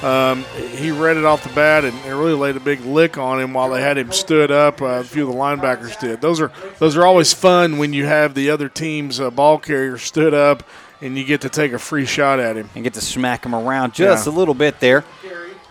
Um, 0.02 0.44
he 0.76 0.92
read 0.92 1.16
it 1.16 1.24
off 1.24 1.42
the 1.42 1.52
bat 1.54 1.84
and 1.84 1.96
it 2.04 2.10
really 2.10 2.34
laid 2.34 2.56
a 2.56 2.60
big 2.60 2.80
lick 2.82 3.18
on 3.18 3.40
him 3.40 3.52
while 3.52 3.70
they 3.70 3.82
had 3.82 3.98
him 3.98 4.12
stood 4.12 4.52
up. 4.52 4.80
Uh, 4.80 4.86
a 4.86 5.04
few 5.04 5.28
of 5.28 5.34
the 5.34 5.38
linebackers 5.38 5.98
did. 5.98 6.20
Those 6.20 6.40
are 6.40 6.52
those 6.78 6.96
are 6.96 7.04
always 7.04 7.32
fun 7.32 7.78
when 7.78 7.92
you 7.92 8.06
have 8.06 8.34
the 8.34 8.50
other 8.50 8.68
team's 8.68 9.18
uh, 9.18 9.30
ball 9.30 9.58
carrier 9.58 9.98
stood 9.98 10.34
up 10.34 10.62
and 11.00 11.18
you 11.18 11.24
get 11.24 11.40
to 11.40 11.48
take 11.48 11.72
a 11.72 11.78
free 11.78 12.06
shot 12.06 12.38
at 12.38 12.56
him 12.56 12.70
and 12.76 12.84
get 12.84 12.94
to 12.94 13.00
smack 13.00 13.44
him 13.44 13.54
around 13.54 13.92
just 13.92 14.26
yeah. 14.26 14.32
a 14.32 14.34
little 14.34 14.54
bit 14.54 14.78
there. 14.78 15.04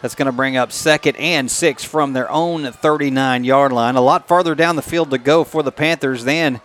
That's 0.01 0.13
going 0.13 0.27
to 0.27 0.31
bring 0.31 0.57
up 0.57 0.71
second 0.71 1.15
and 1.15 1.49
six 1.49 1.83
from 1.83 2.13
their 2.13 2.29
own 2.29 2.71
39 2.71 3.43
yard 3.43 3.71
line. 3.71 3.95
A 3.95 4.01
lot 4.01 4.27
farther 4.27 4.55
down 4.55 4.75
the 4.75 4.81
field 4.81 5.09
to 5.11 5.17
go 5.17 5.43
for 5.43 5.63
the 5.63 5.71
Panthers 5.71 6.23
than 6.23 6.61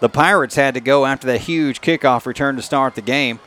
the 0.00 0.08
Pirates 0.08 0.54
had 0.54 0.74
to 0.74 0.80
go 0.80 1.04
after 1.04 1.26
that 1.26 1.42
huge 1.42 1.80
kickoff 1.80 2.26
return 2.26 2.56
to 2.56 2.62
start 2.62 2.94
the 2.94 3.02
game. 3.02 3.40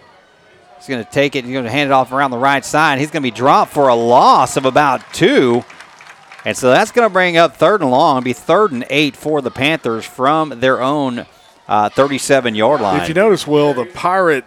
He's 0.84 0.90
going 0.90 1.06
to 1.06 1.10
take 1.10 1.38
it. 1.38 1.40
And 1.40 1.48
he's 1.48 1.54
going 1.54 1.64
to 1.64 1.72
hand 1.72 1.90
it 1.90 1.94
off 1.94 2.12
around 2.12 2.32
the 2.32 2.38
right 2.38 2.66
side. 2.66 3.00
He's 3.00 3.10
going 3.10 3.24
to 3.24 3.32
be 3.32 3.36
dropped 3.36 3.72
for 3.72 3.88
a 3.88 3.96
loss 3.96 4.58
of 4.58 4.66
about 4.66 5.02
two. 5.14 5.64
And 6.44 6.58
so 6.58 6.72
that's 6.72 6.92
going 6.92 7.08
to 7.08 7.14
bring 7.14 7.38
up 7.38 7.56
third 7.56 7.82
and 7.82 7.90
long. 7.90 8.18
It'll 8.18 8.26
be 8.26 8.34
third 8.34 8.74
and 8.74 8.86
eight 8.90 9.16
for 9.16 9.42
the 9.42 9.50
Panthers 9.50 10.04
from 10.04 10.60
their 10.60 10.82
own 10.82 11.26
37 11.70 12.54
uh, 12.54 12.58
yard 12.58 12.82
line. 12.82 13.02
If 13.02 13.08
you 13.08 13.14
notice, 13.14 13.48
Will, 13.48 13.74
the 13.74 13.86
Pirate 13.86 14.44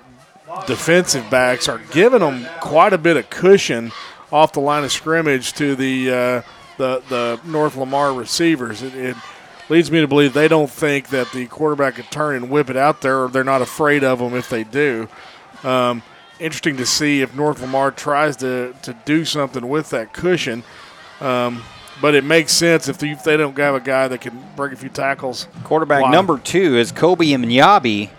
defensive 0.67 1.31
backs 1.31 1.71
are 1.71 1.81
giving 1.91 2.21
them 2.21 2.47
quite 2.61 2.93
a 2.93 2.99
bit 2.99 3.17
of 3.17 3.31
cushion 3.31 3.93
off 4.31 4.53
the 4.53 4.61
line 4.61 4.85
of 4.85 4.93
scrimmage 4.93 5.55
to 5.55 5.75
the 5.75 6.11
uh, 6.11 6.43
the, 6.77 7.03
the 7.09 7.41
North 7.47 7.77
Lamar 7.77 8.13
receivers. 8.13 8.83
It, 8.83 8.95
it, 8.95 9.17
leads 9.69 9.91
me 9.91 10.01
to 10.01 10.07
believe 10.07 10.33
they 10.33 10.47
don't 10.47 10.71
think 10.71 11.09
that 11.09 11.33
the 11.33 11.45
quarterback 11.47 11.97
could 11.97 12.09
turn 12.09 12.37
and 12.37 12.49
whip 12.49 12.71
it 12.71 12.77
out 12.77 13.01
there, 13.01 13.25
or 13.25 13.29
they're 13.29 13.43
not 13.43 13.61
afraid 13.61 14.05
of 14.05 14.21
them 14.21 14.33
if 14.35 14.49
they 14.49 14.63
do. 14.63 15.09
Um, 15.65 16.05
interesting 16.39 16.77
to 16.77 16.87
see 16.87 17.23
if 17.23 17.35
North 17.35 17.61
Lamar 17.61 17.91
tries 17.91 18.37
to, 18.37 18.75
to 18.83 18.95
do 19.05 19.25
something 19.25 19.69
with 19.69 19.91
that 19.91 20.13
cushion. 20.13 20.63
Um, 21.21 21.63
but 22.01 22.15
it 22.15 22.25
makes 22.25 22.53
sense 22.53 22.89
if 22.89 22.99
they, 22.99 23.11
if 23.11 23.25
they 23.25 23.37
don't 23.37 23.57
have 23.57 23.75
a 23.75 23.81
guy 23.81 24.09
that 24.09 24.21
can 24.21 24.45
break 24.55 24.73
a 24.73 24.77
few 24.77 24.89
tackles. 24.89 25.49
Quarterback 25.65 26.03
Why? 26.03 26.11
number 26.11 26.39
two 26.39 26.77
is 26.77 26.93
Kobe 26.93 27.27
Mnyabi. 27.27 28.11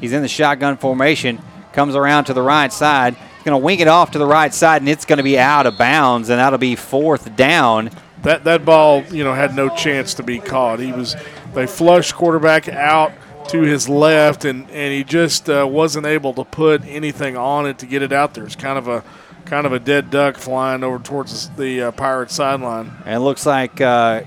He's 0.00 0.12
in 0.12 0.22
the 0.22 0.28
shotgun 0.28 0.76
formation, 0.76 1.40
comes 1.72 1.94
around 1.94 2.24
to 2.24 2.34
the 2.34 2.42
right 2.42 2.72
side. 2.72 3.14
He's 3.14 3.44
going 3.44 3.60
to 3.60 3.64
wing 3.64 3.80
it 3.80 3.88
off 3.88 4.12
to 4.12 4.18
the 4.18 4.26
right 4.26 4.52
side, 4.52 4.82
and 4.82 4.88
it's 4.88 5.04
going 5.04 5.18
to 5.18 5.22
be 5.22 5.38
out 5.38 5.66
of 5.66 5.78
bounds, 5.78 6.28
and 6.28 6.38
that'll 6.38 6.58
be 6.58 6.76
fourth 6.76 7.36
down. 7.36 7.90
That 8.22 8.44
that 8.44 8.64
ball, 8.64 9.04
you 9.04 9.22
know, 9.22 9.32
had 9.32 9.54
no 9.54 9.68
chance 9.68 10.14
to 10.14 10.24
be 10.24 10.40
caught. 10.40 10.80
He 10.80 10.92
was 10.92 11.14
they 11.54 11.66
flushed 11.66 12.14
quarterback 12.14 12.68
out 12.68 13.12
to 13.48 13.62
his 13.62 13.88
left, 13.88 14.44
and, 14.44 14.70
and 14.70 14.92
he 14.92 15.04
just 15.04 15.48
uh, 15.48 15.66
wasn't 15.68 16.06
able 16.06 16.34
to 16.34 16.44
put 16.44 16.84
anything 16.84 17.36
on 17.36 17.66
it 17.66 17.78
to 17.78 17.86
get 17.86 18.02
it 18.02 18.12
out 18.12 18.34
there. 18.34 18.44
It's 18.44 18.56
kind 18.56 18.78
of 18.78 18.88
a 18.88 19.02
kind 19.44 19.66
of 19.66 19.72
a 19.72 19.78
dead 19.78 20.10
duck 20.10 20.36
flying 20.36 20.84
over 20.84 20.98
towards 20.98 21.48
the 21.50 21.84
uh, 21.84 21.92
Pirate 21.92 22.30
sideline. 22.30 22.92
And 23.06 23.14
it 23.14 23.20
looks 23.20 23.46
like 23.46 23.80
uh, 23.80 24.22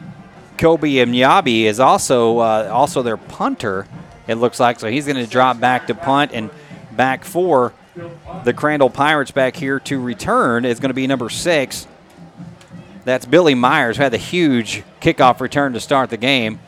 Kobe 0.58 0.90
Mnyabi 0.90 1.64
is 1.64 1.80
also 1.80 2.40
uh, 2.40 2.70
also 2.72 3.04
their 3.04 3.18
punter. 3.18 3.88
It 4.28 4.36
looks 4.36 4.60
like 4.60 4.80
so 4.80 4.90
he's 4.90 5.06
going 5.06 5.24
to 5.24 5.30
drop 5.30 5.60
back 5.60 5.88
to 5.88 5.96
punt 5.96 6.32
and 6.34 6.50
back 6.92 7.24
for 7.24 7.74
the 8.44 8.54
Crandall 8.54 8.90
Pirates 8.90 9.32
back 9.32 9.56
here 9.56 9.80
to 9.82 10.00
return 10.00 10.66
is 10.66 10.80
going 10.80 10.90
to 10.90 10.96
be 10.96 11.08
number 11.08 11.30
six. 11.30 11.88
That's 13.04 13.26
Billy 13.26 13.56
Myers, 13.56 13.98
who 13.98 14.04
had 14.04 14.14
the 14.14 14.18
huge 14.18 14.84
kickoff 15.02 15.40
return 15.40 15.74
to 15.74 15.80
start 15.80 16.10
the 16.10 16.18
game. 16.18 16.60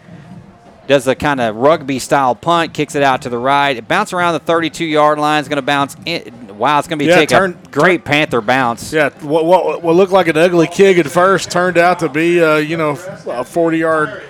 Does 0.86 1.06
the 1.06 1.16
kind 1.16 1.40
of 1.40 1.56
rugby 1.56 1.98
style 2.00 2.36
punt, 2.36 2.74
kicks 2.74 2.96
it 2.96 3.04
out 3.04 3.22
to 3.22 3.30
the 3.30 3.38
right. 3.38 3.78
It 3.78 3.88
bounces 3.88 4.14
around 4.14 4.34
the 4.34 4.40
32 4.40 4.84
yard 4.84 5.18
line. 5.18 5.40
It's 5.40 5.48
going 5.48 5.56
to 5.58 5.62
bounce 5.62 5.96
in. 6.06 6.58
Wow, 6.58 6.80
it's 6.80 6.88
going 6.88 7.00
to 7.00 7.06
be 7.06 7.10
Yeah, 7.10 7.16
take 7.18 7.30
turn- 7.30 7.58
a 7.64 7.68
great 7.70 8.04
Panther 8.04 8.42
bounce. 8.42 8.92
Yeah, 8.92 9.10
what, 9.22 9.46
what 9.46 9.82
what 9.82 9.96
looked 9.96 10.12
like 10.12 10.28
an 10.28 10.38
ugly 10.38 10.68
kick 10.68 10.98
at 10.98 11.08
first 11.08 11.50
turned 11.52 11.78
out 11.78 12.00
to 12.00 12.10
be 12.10 12.44
uh, 12.44 12.58
you 12.58 12.78
know 12.78 12.92
a 13.28 13.44
40 13.44 13.78
yard 13.78 14.24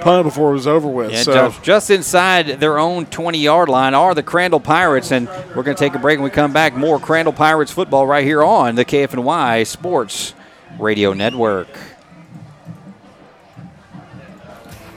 punt 0.00 0.24
before 0.24 0.50
it 0.50 0.54
was 0.54 0.66
over 0.66 0.88
with. 0.88 1.12
Yeah, 1.12 1.22
so 1.22 1.32
just, 1.32 1.62
just 1.62 1.90
inside 1.90 2.46
their 2.60 2.78
own 2.78 3.06
20 3.06 3.38
yard 3.38 3.68
line 3.68 3.94
are 3.94 4.14
the 4.14 4.22
Crandall 4.22 4.60
Pirates. 4.60 5.12
And 5.12 5.28
we're 5.54 5.62
going 5.62 5.76
to 5.76 5.80
take 5.80 5.94
a 5.94 5.98
break. 5.98 6.18
When 6.18 6.24
we 6.24 6.30
come 6.30 6.52
back, 6.52 6.74
more 6.74 6.98
Crandall 6.98 7.32
Pirates 7.32 7.70
football 7.70 8.06
right 8.06 8.24
here 8.24 8.42
on 8.42 8.74
the 8.74 8.84
KFNY 8.84 9.66
Sports 9.66 10.34
Radio 10.78 11.12
Network. 11.12 11.68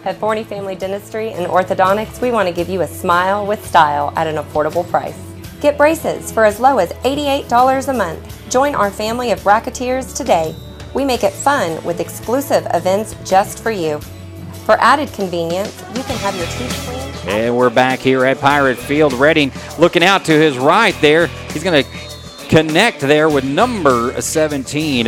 At 0.05 0.17
Forney 0.17 0.43
Family 0.43 0.75
Dentistry 0.75 1.31
and 1.31 1.47
Orthodontics, 1.47 2.19
we 2.19 2.29
want 2.29 2.49
to 2.49 2.53
give 2.53 2.67
you 2.67 2.81
a 2.81 2.87
smile 2.87 3.45
with 3.45 3.65
style 3.65 4.11
at 4.17 4.27
an 4.27 4.35
affordable 4.35 4.87
price. 4.89 5.17
Get 5.61 5.77
braces 5.77 6.29
for 6.29 6.43
as 6.43 6.59
low 6.59 6.77
as 6.77 6.91
$88 7.05 7.87
a 7.87 7.93
month. 7.93 8.51
Join 8.51 8.75
our 8.75 8.91
family 8.91 9.31
of 9.31 9.45
racketeers 9.45 10.13
today. 10.13 10.53
We 10.93 11.05
make 11.05 11.23
it 11.23 11.31
fun 11.31 11.81
with 11.85 12.01
exclusive 12.01 12.67
events 12.73 13.15
just 13.23 13.63
for 13.63 13.71
you. 13.71 14.01
For 14.65 14.77
added 14.81 15.11
convenience, 15.13 15.81
you 15.95 16.03
can 16.03 16.17
have 16.17 16.35
your 16.35 16.47
teeth 16.47 16.83
cleaned. 16.85 17.29
And 17.29 17.55
we're 17.55 17.69
back 17.69 17.99
here 17.99 18.25
at 18.25 18.41
Pirate 18.41 18.77
Field. 18.77 19.13
Redding 19.13 19.53
looking 19.79 20.03
out 20.03 20.25
to 20.25 20.33
his 20.33 20.57
right 20.57 20.95
there. 20.99 21.27
He's 21.53 21.63
going 21.63 21.81
to 21.81 21.89
connect 22.49 22.99
there 22.99 23.29
with 23.29 23.45
number 23.45 24.19
17, 24.21 25.07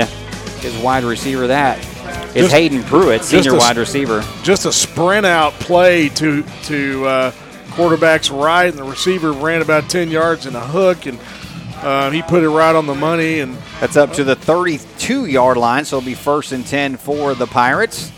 his 0.65 0.75
wide 0.83 1.03
receiver. 1.03 1.47
That 1.47 1.79
is 2.35 2.43
Just- 2.45 2.53
Hayden 2.53 2.83
Pruitt, 2.83 3.23
senior 3.23 3.53
a 3.53 3.57
wide 3.57 3.77
receiver. 3.77 4.23
just 4.43 4.65
a 4.65 4.71
sprint 4.73 5.25
out 5.25 5.53
play 5.53 6.09
to 6.09 6.43
to 6.63 7.05
uh, 7.05 7.31
quarterback's 7.71 8.29
right, 8.29 8.65
and 8.69 8.77
the 8.77 8.83
receiver 8.83 9.31
ran 9.31 9.61
about 9.61 9.89
10 9.89 10.09
yards 10.09 10.45
in 10.45 10.55
a 10.55 10.59
hook, 10.61 11.05
and 11.05 11.19
uh, 11.81 12.09
he 12.09 12.21
put 12.21 12.43
it 12.43 12.49
right 12.49 12.75
on 12.75 12.85
the 12.87 12.95
money. 12.95 13.39
And 13.39 13.57
That's 13.79 13.95
up 13.97 14.13
to 14.13 14.23
the 14.23 14.35
32 14.35 15.25
yard 15.25 15.57
line, 15.57 15.85
so 15.85 15.97
it'll 15.97 16.05
be 16.05 16.13
first 16.13 16.51
and 16.51 16.65
10 16.65 16.97
for 16.97 17.33
the 17.35 17.47
Pirates. 17.47 18.11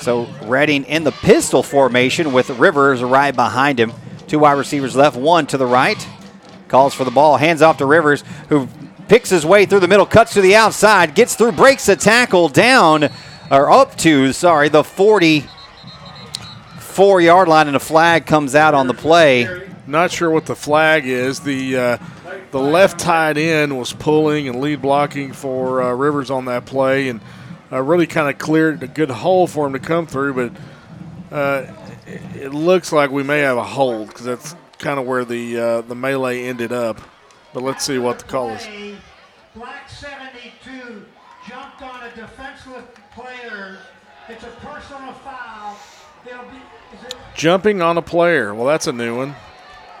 So 0.00 0.28
Redding 0.44 0.84
in 0.84 1.04
the 1.04 1.12
pistol 1.12 1.62
formation 1.62 2.32
with 2.32 2.48
Rivers 2.50 3.02
right 3.02 3.34
behind 3.34 3.78
him. 3.78 3.92
Two 4.26 4.38
wide 4.38 4.52
receivers 4.52 4.96
left, 4.96 5.16
one 5.16 5.46
to 5.48 5.58
the 5.58 5.66
right. 5.66 6.06
Calls 6.68 6.94
for 6.94 7.04
the 7.04 7.10
ball, 7.10 7.36
hands 7.36 7.62
off 7.62 7.78
to 7.78 7.86
Rivers, 7.86 8.22
who 8.48 8.66
picks 9.10 9.28
his 9.28 9.44
way 9.44 9.66
through 9.66 9.80
the 9.80 9.88
middle, 9.88 10.06
cuts 10.06 10.34
to 10.34 10.40
the 10.40 10.54
outside, 10.54 11.16
gets 11.16 11.34
through, 11.34 11.50
breaks 11.50 11.88
a 11.88 11.96
tackle 11.96 12.48
down, 12.48 13.08
or 13.50 13.68
up 13.68 13.96
to, 13.96 14.32
sorry, 14.32 14.68
the 14.68 14.84
44 14.84 17.20
yard 17.20 17.48
line, 17.48 17.66
and 17.66 17.74
a 17.74 17.80
flag 17.80 18.24
comes 18.24 18.54
out 18.54 18.72
on 18.72 18.86
the 18.86 18.94
play. 18.94 19.48
not 19.88 20.12
sure 20.12 20.30
what 20.30 20.46
the 20.46 20.54
flag 20.54 21.08
is. 21.08 21.40
The 21.40 21.76
uh, 21.76 21.98
the 22.52 22.60
left 22.60 23.00
tight 23.00 23.36
end 23.36 23.76
was 23.76 23.92
pulling 23.92 24.46
and 24.46 24.60
lead 24.60 24.80
blocking 24.80 25.32
for 25.32 25.82
uh, 25.82 25.92
Rivers 25.92 26.30
on 26.30 26.44
that 26.44 26.64
play, 26.64 27.08
and 27.08 27.20
uh, 27.72 27.82
really 27.82 28.06
kind 28.06 28.30
of 28.30 28.38
cleared 28.38 28.84
a 28.84 28.86
good 28.86 29.10
hole 29.10 29.48
for 29.48 29.66
him 29.66 29.72
to 29.72 29.80
come 29.80 30.06
through. 30.06 30.34
But 30.34 30.52
uh, 31.36 31.66
it- 32.36 32.54
looks 32.54 32.92
like 32.92 33.10
we 33.10 33.24
may 33.24 33.40
have 33.40 33.56
a 33.56 33.64
hold 33.64 34.06
because 34.06 34.26
that's 34.26 34.54
kind 34.78 35.00
of 35.00 35.06
where 35.06 35.24
the 35.24 35.58
uh, 35.58 35.80
the 35.80 35.96
melee 35.96 36.44
ended 36.44 36.70
up. 36.70 37.00
But 37.52 37.62
let's 37.62 37.84
see 37.84 37.98
what 37.98 38.18
the 38.20 38.24
call 38.26 38.50
is. 38.50 38.66
Black 39.56 39.88
72 39.88 41.04
jumped 41.48 41.82
on 41.82 42.04
a 42.04 42.14
defenseless 42.14 42.84
player. 43.14 43.78
It's 44.28 44.44
a 44.44 44.48
personal 44.64 45.12
foul. 45.14 45.76
They'll 46.24 46.42
be. 46.42 46.58
It 47.06 47.14
Jumping 47.34 47.82
on 47.82 47.96
a 47.98 48.02
player. 48.02 48.54
Well, 48.54 48.66
that's 48.66 48.86
a 48.86 48.92
new 48.92 49.16
one. 49.16 49.34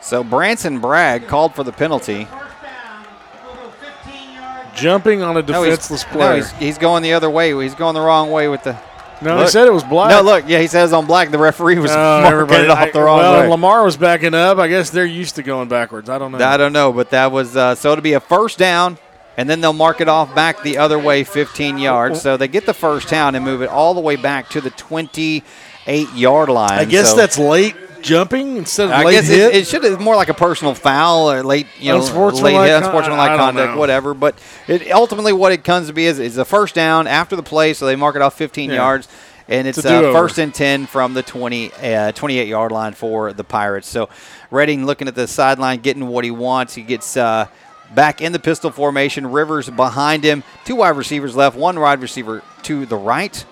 So 0.02 0.22
Branson 0.22 0.78
Bragg 0.80 1.26
called 1.26 1.54
for 1.54 1.64
the 1.64 1.72
penalty. 1.72 2.24
first 2.26 2.62
down? 2.62 3.04
We'll 3.44 3.54
go 3.54 3.70
15 4.04 4.34
yards. 4.34 4.80
Jumping 4.80 5.22
on 5.22 5.36
a 5.36 5.42
No, 5.42 5.62
he's- 5.62 5.76
defenseless 5.78 6.04
no, 6.06 6.12
player. 6.12 6.36
he's, 6.36 6.50
he's 6.52 6.78
going 6.78 7.02
the 7.02 7.12
other 7.14 7.28
way. 7.30 7.52
He's 7.60 7.74
going 7.74 7.94
the 7.94 8.00
wrong 8.00 8.30
way 8.30 8.48
with 8.48 8.62
the. 8.62 8.78
No, 9.22 9.38
he 9.42 9.46
said 9.48 9.66
it 9.66 9.72
was 9.72 9.84
black. 9.84 10.10
No, 10.10 10.22
look, 10.22 10.44
yeah, 10.48 10.60
he 10.60 10.66
says 10.66 10.92
on 10.92 11.06
black. 11.06 11.30
The 11.30 11.38
referee 11.38 11.78
was 11.78 11.90
Oh, 11.94 12.22
everybody- 12.24 12.64
it 12.64 12.70
off 12.70 12.78
I- 12.78 12.90
the 12.90 13.00
wrong 13.02 13.18
well, 13.18 13.32
way. 13.34 13.40
and 13.42 13.50
Lamar 13.50 13.84
was 13.84 13.96
backing 13.96 14.34
up. 14.34 14.58
I 14.58 14.68
guess 14.68 14.90
they're 14.90 15.04
used 15.04 15.34
to 15.36 15.42
going 15.42 15.68
backwards. 15.68 16.08
I 16.08 16.18
don't 16.18 16.32
know. 16.32 16.38
I 16.38 16.56
don't 16.56 16.72
know, 16.72 16.92
but 16.92 17.10
that 17.10 17.30
was 17.30 17.56
uh, 17.56 17.74
so 17.74 17.92
it'll 17.92 18.02
be 18.02 18.14
a 18.14 18.20
first 18.20 18.56
down, 18.58 18.96
and 19.36 19.48
then 19.48 19.60
they'll 19.60 19.72
mark 19.72 20.00
it 20.00 20.08
off 20.08 20.34
back 20.34 20.62
the 20.62 20.78
other 20.78 20.98
way, 20.98 21.24
15 21.24 21.76
yards. 21.78 22.20
So 22.22 22.36
they 22.36 22.48
get 22.48 22.64
the 22.66 22.74
first 22.74 23.08
down 23.08 23.34
and 23.34 23.44
move 23.44 23.60
it 23.62 23.68
all 23.68 23.92
the 23.94 24.00
way 24.00 24.16
back 24.16 24.48
to 24.50 24.60
the 24.60 24.70
28 24.70 26.12
yard 26.14 26.48
line. 26.48 26.72
I 26.78 26.84
guess 26.84 27.10
So 27.10 27.16
that's 27.16 27.38
late 27.38 27.74
jumping 28.02 28.56
instead 28.56 28.86
of 28.86 28.92
I 28.92 29.04
late 29.04 29.12
guess 29.12 29.28
hit. 29.28 29.54
it, 29.54 29.54
it 29.56 29.66
should 29.66 29.84
have 29.84 30.00
more 30.00 30.16
like 30.16 30.28
a 30.28 30.34
personal 30.34 30.74
foul 30.74 31.30
or 31.30 31.42
late, 31.42 31.66
you 31.78 31.90
know, 31.90 31.98
Unsportsmanlike 31.98 32.54
late 32.54 32.66
hit, 32.68 32.76
unsportsmanlike 32.82 33.36
conduct, 33.38 33.76
whatever. 33.78 34.14
But 34.14 34.38
it, 34.68 34.90
ultimately, 34.90 35.32
what 35.32 35.52
it 35.52 35.64
comes 35.64 35.86
to 35.88 35.92
be 35.92 36.06
is, 36.06 36.18
is 36.18 36.38
a 36.38 36.44
first 36.44 36.74
down 36.74 37.06
after 37.06 37.36
the 37.36 37.42
play, 37.42 37.72
so 37.74 37.86
they 37.86 37.96
mark 37.96 38.16
it 38.16 38.22
off 38.22 38.34
15 38.34 38.70
Yeah. 38.70 38.76
yards, 38.76 39.08
and 39.48 39.66
it's 39.68 39.78
It's 39.78 39.86
a 39.86 40.10
uh, 40.10 40.12
first 40.12 40.38
and 40.38 40.54
10 40.54 40.86
from 40.86 41.14
the 41.14 41.22
20, 41.22 41.72
uh, 41.72 42.12
28 42.12 42.48
yard 42.48 42.72
line 42.72 42.92
for 42.92 43.32
the 43.32 43.44
Pirates. 43.44 43.88
So 43.88 44.08
Redding 44.50 44.86
looking 44.86 45.08
at 45.08 45.14
the 45.14 45.26
sideline, 45.26 45.80
getting 45.80 46.06
what 46.06 46.24
he 46.24 46.30
wants. 46.30 46.74
He 46.74 46.82
gets. 46.82 47.16
Uh, 47.16 47.46
Back 47.92 48.20
in 48.20 48.30
the 48.30 48.38
pistol 48.38 48.70
formation, 48.70 49.32
Rivers 49.32 49.68
behind 49.68 50.22
him. 50.22 50.44
Two 50.64 50.76
wide 50.76 50.90
receivers 50.90 51.34
left, 51.34 51.56
one 51.56 51.80
wide 51.80 52.00
receiver 52.00 52.40
to 52.62 52.86
the 52.86 52.94
right. 52.96 53.44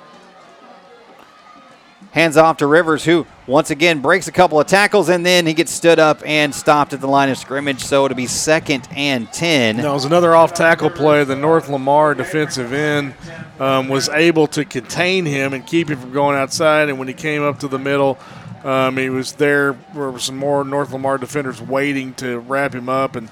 Hands 2.13 2.37
off 2.39 2.57
to 2.59 2.67
Rivers, 2.67 3.05
who 3.05 3.27
once 3.47 3.71
again 3.71 4.01
breaks 4.01 4.29
a 4.29 4.33
couple 4.33 4.59
of 4.59 4.67
tackles, 4.67 5.11
and 5.11 5.25
then 5.27 5.47
he 5.47 5.53
gets 5.53 5.71
stood 5.71 5.99
up 5.99 6.23
and 6.25 6.55
stopped 6.55 6.95
at 6.95 7.01
the 7.03 7.07
line 7.07 7.29
of 7.29 7.37
scrimmage. 7.37 7.81
So 7.81 8.07
it'll 8.07 8.17
be 8.17 8.27
second 8.27 8.89
and 8.97 9.31
10. 9.31 9.77
That 9.77 9.93
was 9.93 10.07
another 10.07 10.35
off 10.35 10.55
tackle 10.55 10.89
play. 10.89 11.25
The 11.25 11.37
North 11.37 11.69
Lamar 11.69 12.15
defensive 12.15 12.73
end 12.73 13.15
um, 13.61 13.89
was 13.89 14.09
able 14.09 14.47
to 14.49 14.65
contain 14.65 15.27
him 15.27 15.53
and 15.53 15.67
keep 15.67 15.91
him 15.91 16.01
from 16.01 16.13
going 16.13 16.37
outside. 16.37 16.89
And 16.89 16.99
when 16.99 17.09
he 17.09 17.15
came 17.15 17.43
up 17.43 17.59
to 17.61 17.69
the 17.69 17.79
middle, 17.79 18.19
um, 18.65 18.97
he 18.97 19.11
was 19.11 19.35
there. 19.35 19.77
Were 19.95 20.19
some 20.19 20.37
more 20.37 20.65
North 20.65 20.93
Lamar 20.93 21.19
defenders 21.19 21.61
waiting 21.61 22.15
to 22.15 22.39
wrap 22.39 22.75
him 22.75 22.89
up. 22.89 23.17
And 23.17 23.29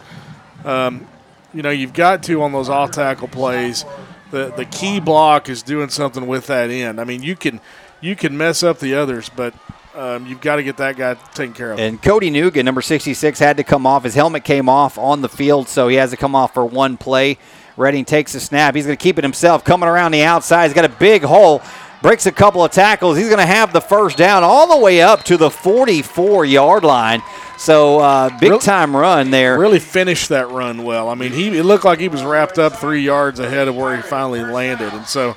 um, 0.66 1.06
you 1.54 1.62
know, 1.62 1.70
you've 1.70 1.94
got 1.94 2.22
to 2.24 2.42
on 2.42 2.52
those 2.52 2.68
off 2.68 2.90
tackle 2.90 3.28
plays. 3.28 3.86
The 4.30 4.52
the 4.54 4.66
key 4.66 5.00
block 5.00 5.48
is 5.48 5.62
doing 5.62 5.88
something 5.88 6.26
with 6.26 6.48
that 6.48 6.70
end. 6.70 7.00
I 7.00 7.04
mean, 7.04 7.22
you 7.22 7.36
can 7.36 7.60
you 8.00 8.16
can 8.16 8.36
mess 8.36 8.62
up 8.62 8.78
the 8.78 8.94
others, 8.94 9.28
but 9.34 9.54
um, 9.94 10.26
you've 10.26 10.40
got 10.40 10.56
to 10.56 10.62
get 10.62 10.76
that 10.76 10.96
guy 10.96 11.14
taken 11.34 11.54
care 11.54 11.72
of. 11.72 11.78
And 11.78 12.02
Cody 12.02 12.30
Nugent, 12.30 12.64
number 12.64 12.82
66, 12.82 13.38
had 13.38 13.56
to 13.56 13.64
come 13.64 13.86
off. 13.86 14.04
His 14.04 14.14
helmet 14.14 14.44
came 14.44 14.68
off 14.68 14.98
on 14.98 15.22
the 15.22 15.28
field, 15.28 15.68
so 15.68 15.88
he 15.88 15.96
has 15.96 16.10
to 16.10 16.16
come 16.16 16.34
off 16.34 16.54
for 16.54 16.64
one 16.64 16.96
play. 16.96 17.38
Redding 17.76 18.04
takes 18.04 18.34
a 18.34 18.40
snap. 18.40 18.74
He's 18.74 18.86
going 18.86 18.96
to 18.96 19.02
keep 19.02 19.18
it 19.18 19.24
himself, 19.24 19.64
coming 19.64 19.88
around 19.88 20.12
the 20.12 20.22
outside. 20.22 20.64
He's 20.66 20.74
got 20.74 20.84
a 20.84 20.88
big 20.90 21.22
hole, 21.22 21.62
breaks 22.02 22.26
a 22.26 22.32
couple 22.32 22.64
of 22.64 22.70
tackles. 22.72 23.16
He's 23.18 23.26
going 23.28 23.38
to 23.38 23.46
have 23.46 23.72
the 23.72 23.80
first 23.80 24.16
down 24.16 24.42
all 24.44 24.76
the 24.78 24.82
way 24.82 25.02
up 25.02 25.24
to 25.24 25.36
the 25.36 25.50
44 25.50 26.44
yard 26.44 26.84
line. 26.84 27.22
So 27.58 27.98
uh, 28.00 28.38
big 28.38 28.50
Real- 28.50 28.58
time 28.58 28.94
run 28.94 29.30
there. 29.30 29.58
really 29.58 29.78
finished 29.78 30.28
that 30.28 30.50
run 30.50 30.84
well. 30.84 31.08
I 31.08 31.14
mean, 31.14 31.32
he 31.32 31.56
it 31.58 31.64
looked 31.64 31.84
like 31.86 31.98
he 32.00 32.08
was 32.08 32.22
wrapped 32.22 32.58
up 32.58 32.74
three 32.74 33.00
yards 33.02 33.40
ahead 33.40 33.66
of 33.68 33.76
where 33.76 33.96
he 33.96 34.02
finally 34.02 34.40
landed, 34.44 34.92
and 34.92 35.06
so 35.06 35.36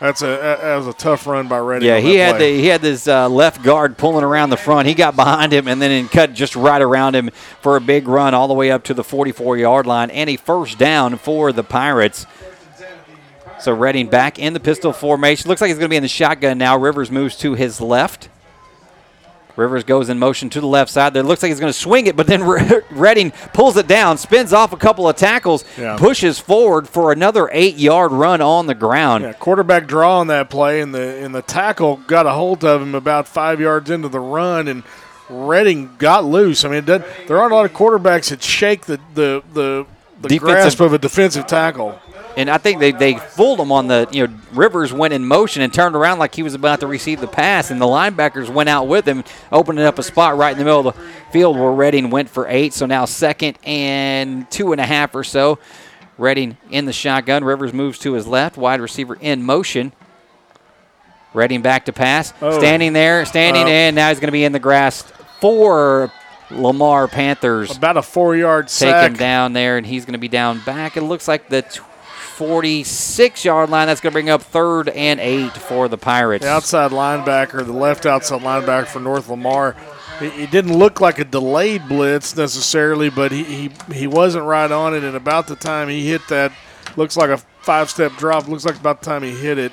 that's 0.00 0.22
a 0.22 0.26
that 0.26 0.76
was 0.76 0.86
a 0.86 0.92
tough 0.92 1.26
run 1.26 1.48
by 1.48 1.58
Reddy. 1.58 1.86
Yeah, 1.86 1.98
he 2.00 2.16
had 2.16 2.36
play. 2.36 2.56
the 2.56 2.60
he 2.60 2.66
had 2.66 2.82
this 2.82 3.06
uh, 3.06 3.28
left 3.28 3.62
guard 3.62 3.96
pulling 3.96 4.24
around 4.24 4.50
the 4.50 4.56
front. 4.56 4.88
He 4.88 4.94
got 4.94 5.16
behind 5.16 5.52
him 5.52 5.68
and 5.68 5.80
then 5.80 5.90
in 5.90 6.08
cut 6.08 6.34
just 6.34 6.56
right 6.56 6.82
around 6.82 7.14
him 7.14 7.30
for 7.60 7.76
a 7.76 7.80
big 7.80 8.08
run 8.08 8.34
all 8.34 8.48
the 8.48 8.54
way 8.54 8.70
up 8.70 8.84
to 8.84 8.94
the 8.94 9.04
44 9.04 9.56
yard 9.56 9.86
line 9.86 10.10
and 10.10 10.28
a 10.28 10.36
first 10.36 10.78
down 10.78 11.16
for 11.16 11.52
the 11.52 11.64
Pirates. 11.64 12.26
So 13.60 13.72
Redding 13.72 14.08
back 14.08 14.38
in 14.38 14.52
the 14.52 14.60
pistol 14.60 14.92
formation. 14.92 15.48
Looks 15.48 15.60
like 15.60 15.68
he's 15.68 15.78
going 15.78 15.88
to 15.88 15.92
be 15.92 15.96
in 15.96 16.02
the 16.02 16.08
shotgun 16.08 16.58
now. 16.58 16.76
Rivers 16.76 17.10
moves 17.10 17.36
to 17.38 17.54
his 17.54 17.80
left. 17.80 18.28
Rivers 19.56 19.84
goes 19.84 20.08
in 20.08 20.18
motion 20.18 20.50
to 20.50 20.60
the 20.60 20.66
left 20.66 20.90
side. 20.90 21.14
There 21.14 21.22
looks 21.22 21.42
like 21.42 21.50
he's 21.50 21.60
going 21.60 21.72
to 21.72 21.78
swing 21.78 22.06
it, 22.06 22.16
but 22.16 22.26
then 22.26 22.42
Redding 22.90 23.30
pulls 23.52 23.76
it 23.76 23.86
down, 23.86 24.18
spins 24.18 24.52
off 24.52 24.72
a 24.72 24.76
couple 24.76 25.08
of 25.08 25.14
tackles, 25.16 25.64
Yeah. 25.78 25.96
pushes 25.96 26.38
forward 26.40 26.88
for 26.88 27.12
another 27.12 27.48
eight-yard 27.52 28.10
run 28.12 28.40
on 28.40 28.66
the 28.66 28.74
ground. 28.74 29.24
Yeah, 29.24 29.32
quarterback 29.32 29.86
draw 29.86 30.18
on 30.20 30.26
that 30.26 30.50
play, 30.50 30.80
and 30.80 30.94
the 30.94 31.22
and 31.24 31.34
the 31.34 31.42
tackle 31.42 31.98
got 32.06 32.26
a 32.26 32.30
hold 32.30 32.64
of 32.64 32.82
him 32.82 32.94
about 32.94 33.28
five 33.28 33.60
yards 33.60 33.90
into 33.90 34.08
the 34.08 34.20
run, 34.20 34.66
and 34.68 34.82
Redding 35.30 35.90
got 35.98 36.24
loose. 36.24 36.64
I 36.64 36.68
mean, 36.68 36.84
there 36.84 37.02
aren't 37.30 37.52
a 37.52 37.56
lot 37.56 37.64
of 37.64 37.72
quarterbacks 37.72 38.30
that 38.30 38.42
shake 38.42 38.82
the 38.86 39.00
the 39.14 39.42
the, 39.52 39.86
the 40.20 40.38
grasp 40.38 40.80
of 40.80 40.92
a 40.92 40.98
defensive 40.98 41.46
tackle. 41.46 41.98
And 42.36 42.50
I 42.50 42.58
think 42.58 42.80
they, 42.80 42.92
they 42.92 43.14
fooled 43.16 43.60
him 43.60 43.70
on 43.72 43.86
the 43.86 44.08
you 44.10 44.26
know 44.26 44.34
Rivers 44.52 44.92
went 44.92 45.14
in 45.14 45.24
motion 45.26 45.62
and 45.62 45.72
turned 45.72 45.94
around 45.96 46.18
like 46.18 46.34
he 46.34 46.42
was 46.42 46.54
about 46.54 46.80
to 46.80 46.86
receive 46.86 47.20
the 47.20 47.26
pass, 47.26 47.70
and 47.70 47.80
the 47.80 47.86
linebackers 47.86 48.48
went 48.48 48.68
out 48.68 48.88
with 48.88 49.06
him, 49.06 49.24
opening 49.52 49.84
up 49.84 49.98
a 49.98 50.02
spot 50.02 50.36
right 50.36 50.52
in 50.52 50.58
the 50.58 50.64
middle 50.64 50.86
of 50.88 50.94
the 50.96 51.02
field 51.32 51.56
where 51.58 51.72
Redding 51.72 52.10
went 52.10 52.28
for 52.30 52.46
eight. 52.48 52.72
So 52.72 52.86
now 52.86 53.04
second 53.04 53.58
and 53.64 54.50
two 54.50 54.72
and 54.72 54.80
a 54.80 54.86
half 54.86 55.14
or 55.14 55.24
so. 55.24 55.58
Redding 56.16 56.56
in 56.70 56.84
the 56.84 56.92
shotgun. 56.92 57.42
Rivers 57.42 57.72
moves 57.72 57.98
to 58.00 58.12
his 58.12 58.26
left. 58.26 58.56
Wide 58.56 58.80
receiver 58.80 59.16
in 59.20 59.42
motion. 59.42 59.92
Redding 61.32 61.62
back 61.62 61.86
to 61.86 61.92
pass. 61.92 62.32
Oh. 62.40 62.56
Standing 62.58 62.92
there, 62.92 63.24
standing 63.24 63.64
Uh, 63.64 63.68
in. 63.68 63.94
Now 63.96 64.10
he's 64.10 64.20
going 64.20 64.28
to 64.28 64.32
be 64.32 64.44
in 64.44 64.52
the 64.52 64.60
grass 64.60 65.02
for 65.40 66.12
Lamar 66.52 67.08
Panthers. 67.08 67.76
About 67.76 67.96
a 67.96 68.02
four-yard 68.02 68.66
Take 68.68 68.70
sack. 68.90 69.10
him 69.10 69.16
down 69.16 69.52
there, 69.52 69.76
and 69.76 69.84
he's 69.84 70.04
going 70.04 70.12
to 70.12 70.18
be 70.20 70.28
down 70.28 70.60
back. 70.60 70.96
It 70.96 71.02
looks 71.02 71.26
like 71.26 71.48
the 71.48 71.64
46 72.34 73.44
yard 73.44 73.70
line. 73.70 73.86
That's 73.86 74.00
going 74.00 74.10
to 74.10 74.14
bring 74.14 74.28
up 74.28 74.42
third 74.42 74.88
and 74.88 75.20
eight 75.20 75.52
for 75.52 75.88
the 75.88 75.96
Pirates. 75.96 76.44
The 76.44 76.50
outside 76.50 76.90
linebacker, 76.90 77.64
the 77.64 77.72
left 77.72 78.06
outside 78.06 78.40
linebacker 78.40 78.88
for 78.88 79.00
North 79.00 79.28
Lamar. 79.28 79.76
He, 80.18 80.30
he 80.30 80.46
didn't 80.46 80.76
look 80.76 81.00
like 81.00 81.20
a 81.20 81.24
delayed 81.24 81.88
blitz 81.88 82.36
necessarily, 82.36 83.08
but 83.08 83.30
he, 83.30 83.44
he, 83.44 83.70
he 83.92 84.06
wasn't 84.08 84.44
right 84.46 84.70
on 84.70 84.94
it. 84.94 85.04
And 85.04 85.16
about 85.16 85.46
the 85.46 85.54
time 85.54 85.88
he 85.88 86.08
hit 86.08 86.26
that, 86.28 86.52
looks 86.96 87.16
like 87.16 87.30
a 87.30 87.38
five 87.62 87.88
step 87.88 88.12
drop. 88.16 88.48
Looks 88.48 88.64
like 88.64 88.76
about 88.76 89.00
the 89.00 89.06
time 89.06 89.22
he 89.22 89.30
hit 89.30 89.58
it, 89.58 89.72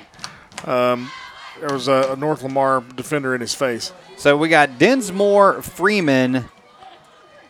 um, 0.64 1.10
there 1.58 1.72
was 1.72 1.88
a, 1.88 2.12
a 2.12 2.16
North 2.16 2.44
Lamar 2.44 2.82
defender 2.94 3.34
in 3.34 3.40
his 3.40 3.54
face. 3.54 3.92
So 4.16 4.36
we 4.36 4.48
got 4.48 4.78
Densmore, 4.78 5.62
Freeman, 5.62 6.44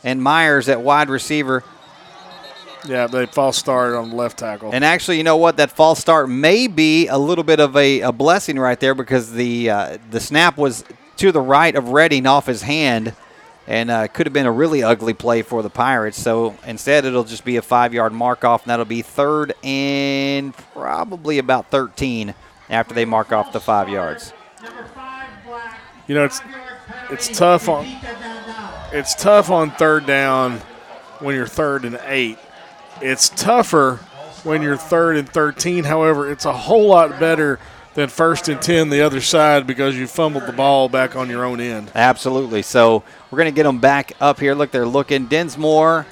and 0.03 0.23
Myers 0.23 0.71
at 0.71 0.81
wide 0.81 1.11
receiver. 1.11 1.65
Yeah, 2.87 3.07
they 3.07 3.27
false 3.27 3.57
started 3.57 3.97
on 3.97 4.11
the 4.11 4.17
left 4.17 4.39
tackle. 4.39 4.73
And 4.73 4.85
actually, 4.85 5.19
you 5.19 5.25
know 5.25 5.37
what? 5.37 5.57
That 5.57 5.71
false 5.71 6.01
start 6.01 6.29
may 6.29 6.67
be 6.67 7.07
a 7.07 7.19
little 7.19 7.45
bit 7.45 7.61
of 7.61 7.77
a, 7.77 8.01
a 8.01 8.13
blessing 8.13 8.59
right 8.59 8.79
there 8.79 8.95
because 8.95 9.33
the 9.33 9.71
uh, 9.71 9.99
the 10.11 10.21
snap 10.21 10.57
was 10.59 10.85
to 11.19 11.31
the 11.33 11.41
right 11.41 11.75
of 11.75 11.91
Redding 11.91 12.27
off 12.27 12.47
his 12.47 12.63
hand, 12.63 13.15
and 13.67 13.91
uh, 13.91 14.09
could 14.09 14.27
have 14.27 14.33
been 14.33 14.47
a 14.47 14.53
really 14.53 14.83
ugly 14.83 15.15
play 15.15 15.43
for 15.43 15.63
the 15.63 15.71
Pirates. 15.71 16.21
So 16.21 16.57
instead, 16.67 17.05
it'll 17.05 17.25
just 17.25 17.45
be 17.45 17.57
a 17.57 17.63
five 17.63 17.95
yard 17.95 18.13
mark 18.13 18.45
off, 18.45 18.65
and 18.65 18.71
that'll 18.71 18.85
be 18.85 19.03
third 19.03 19.55
and 19.63 20.57
probably 20.73 21.39
about 21.39 21.71
13 21.71 22.35
after 22.69 22.95
they 22.95 23.05
mark 23.05 23.33
off 23.33 23.53
the 23.53 23.61
five 23.61 23.89
yards. 23.89 24.33
You 26.09 26.17
know, 26.17 26.25
it's 26.25 26.41
it's 27.11 27.29
tough 27.39 27.69
on 27.69 27.87
it's 28.93 29.15
tough 29.15 29.51
on 29.51 29.71
third 29.71 30.05
down 30.07 30.59
when 31.21 31.35
you're 31.37 31.47
third 31.47 31.85
and 31.85 32.01
eight. 32.07 32.39
It's 33.03 33.29
tougher 33.31 33.97
when 34.45 34.63
you're 34.63 34.77
third 34.77 35.17
and 35.17 35.29
thirteen. 35.29 35.85
However, 35.85 36.31
it's 36.31 36.45
a 36.45 36.53
whole 36.53 36.87
lot 36.87 37.19
better 37.19 37.59
than 37.95 38.09
first 38.09 38.49
and 38.49 38.63
ten 38.63 38.91
the 38.91 39.03
other 39.03 39.21
side 39.21 39.67
because 39.67 39.97
you 39.97 40.07
fumbled 40.07 40.47
the 40.47 40.53
ball 40.53 40.89
back 40.89 41.17
on 41.17 41.29
your 41.29 41.45
own 41.45 41.61
end. 41.61 41.91
Absolutely. 41.95 42.63
So 42.63 43.03
we're 43.31 43.39
going 43.39 43.53
to 43.53 43.55
get 43.55 43.65
them 43.65 43.81
back 43.81 44.13
up 44.21 44.41
here. 44.41 44.55
Look, 44.55 44.71
they're 44.71 44.87
looking. 44.87 45.27
Dinsmore, 45.27 46.07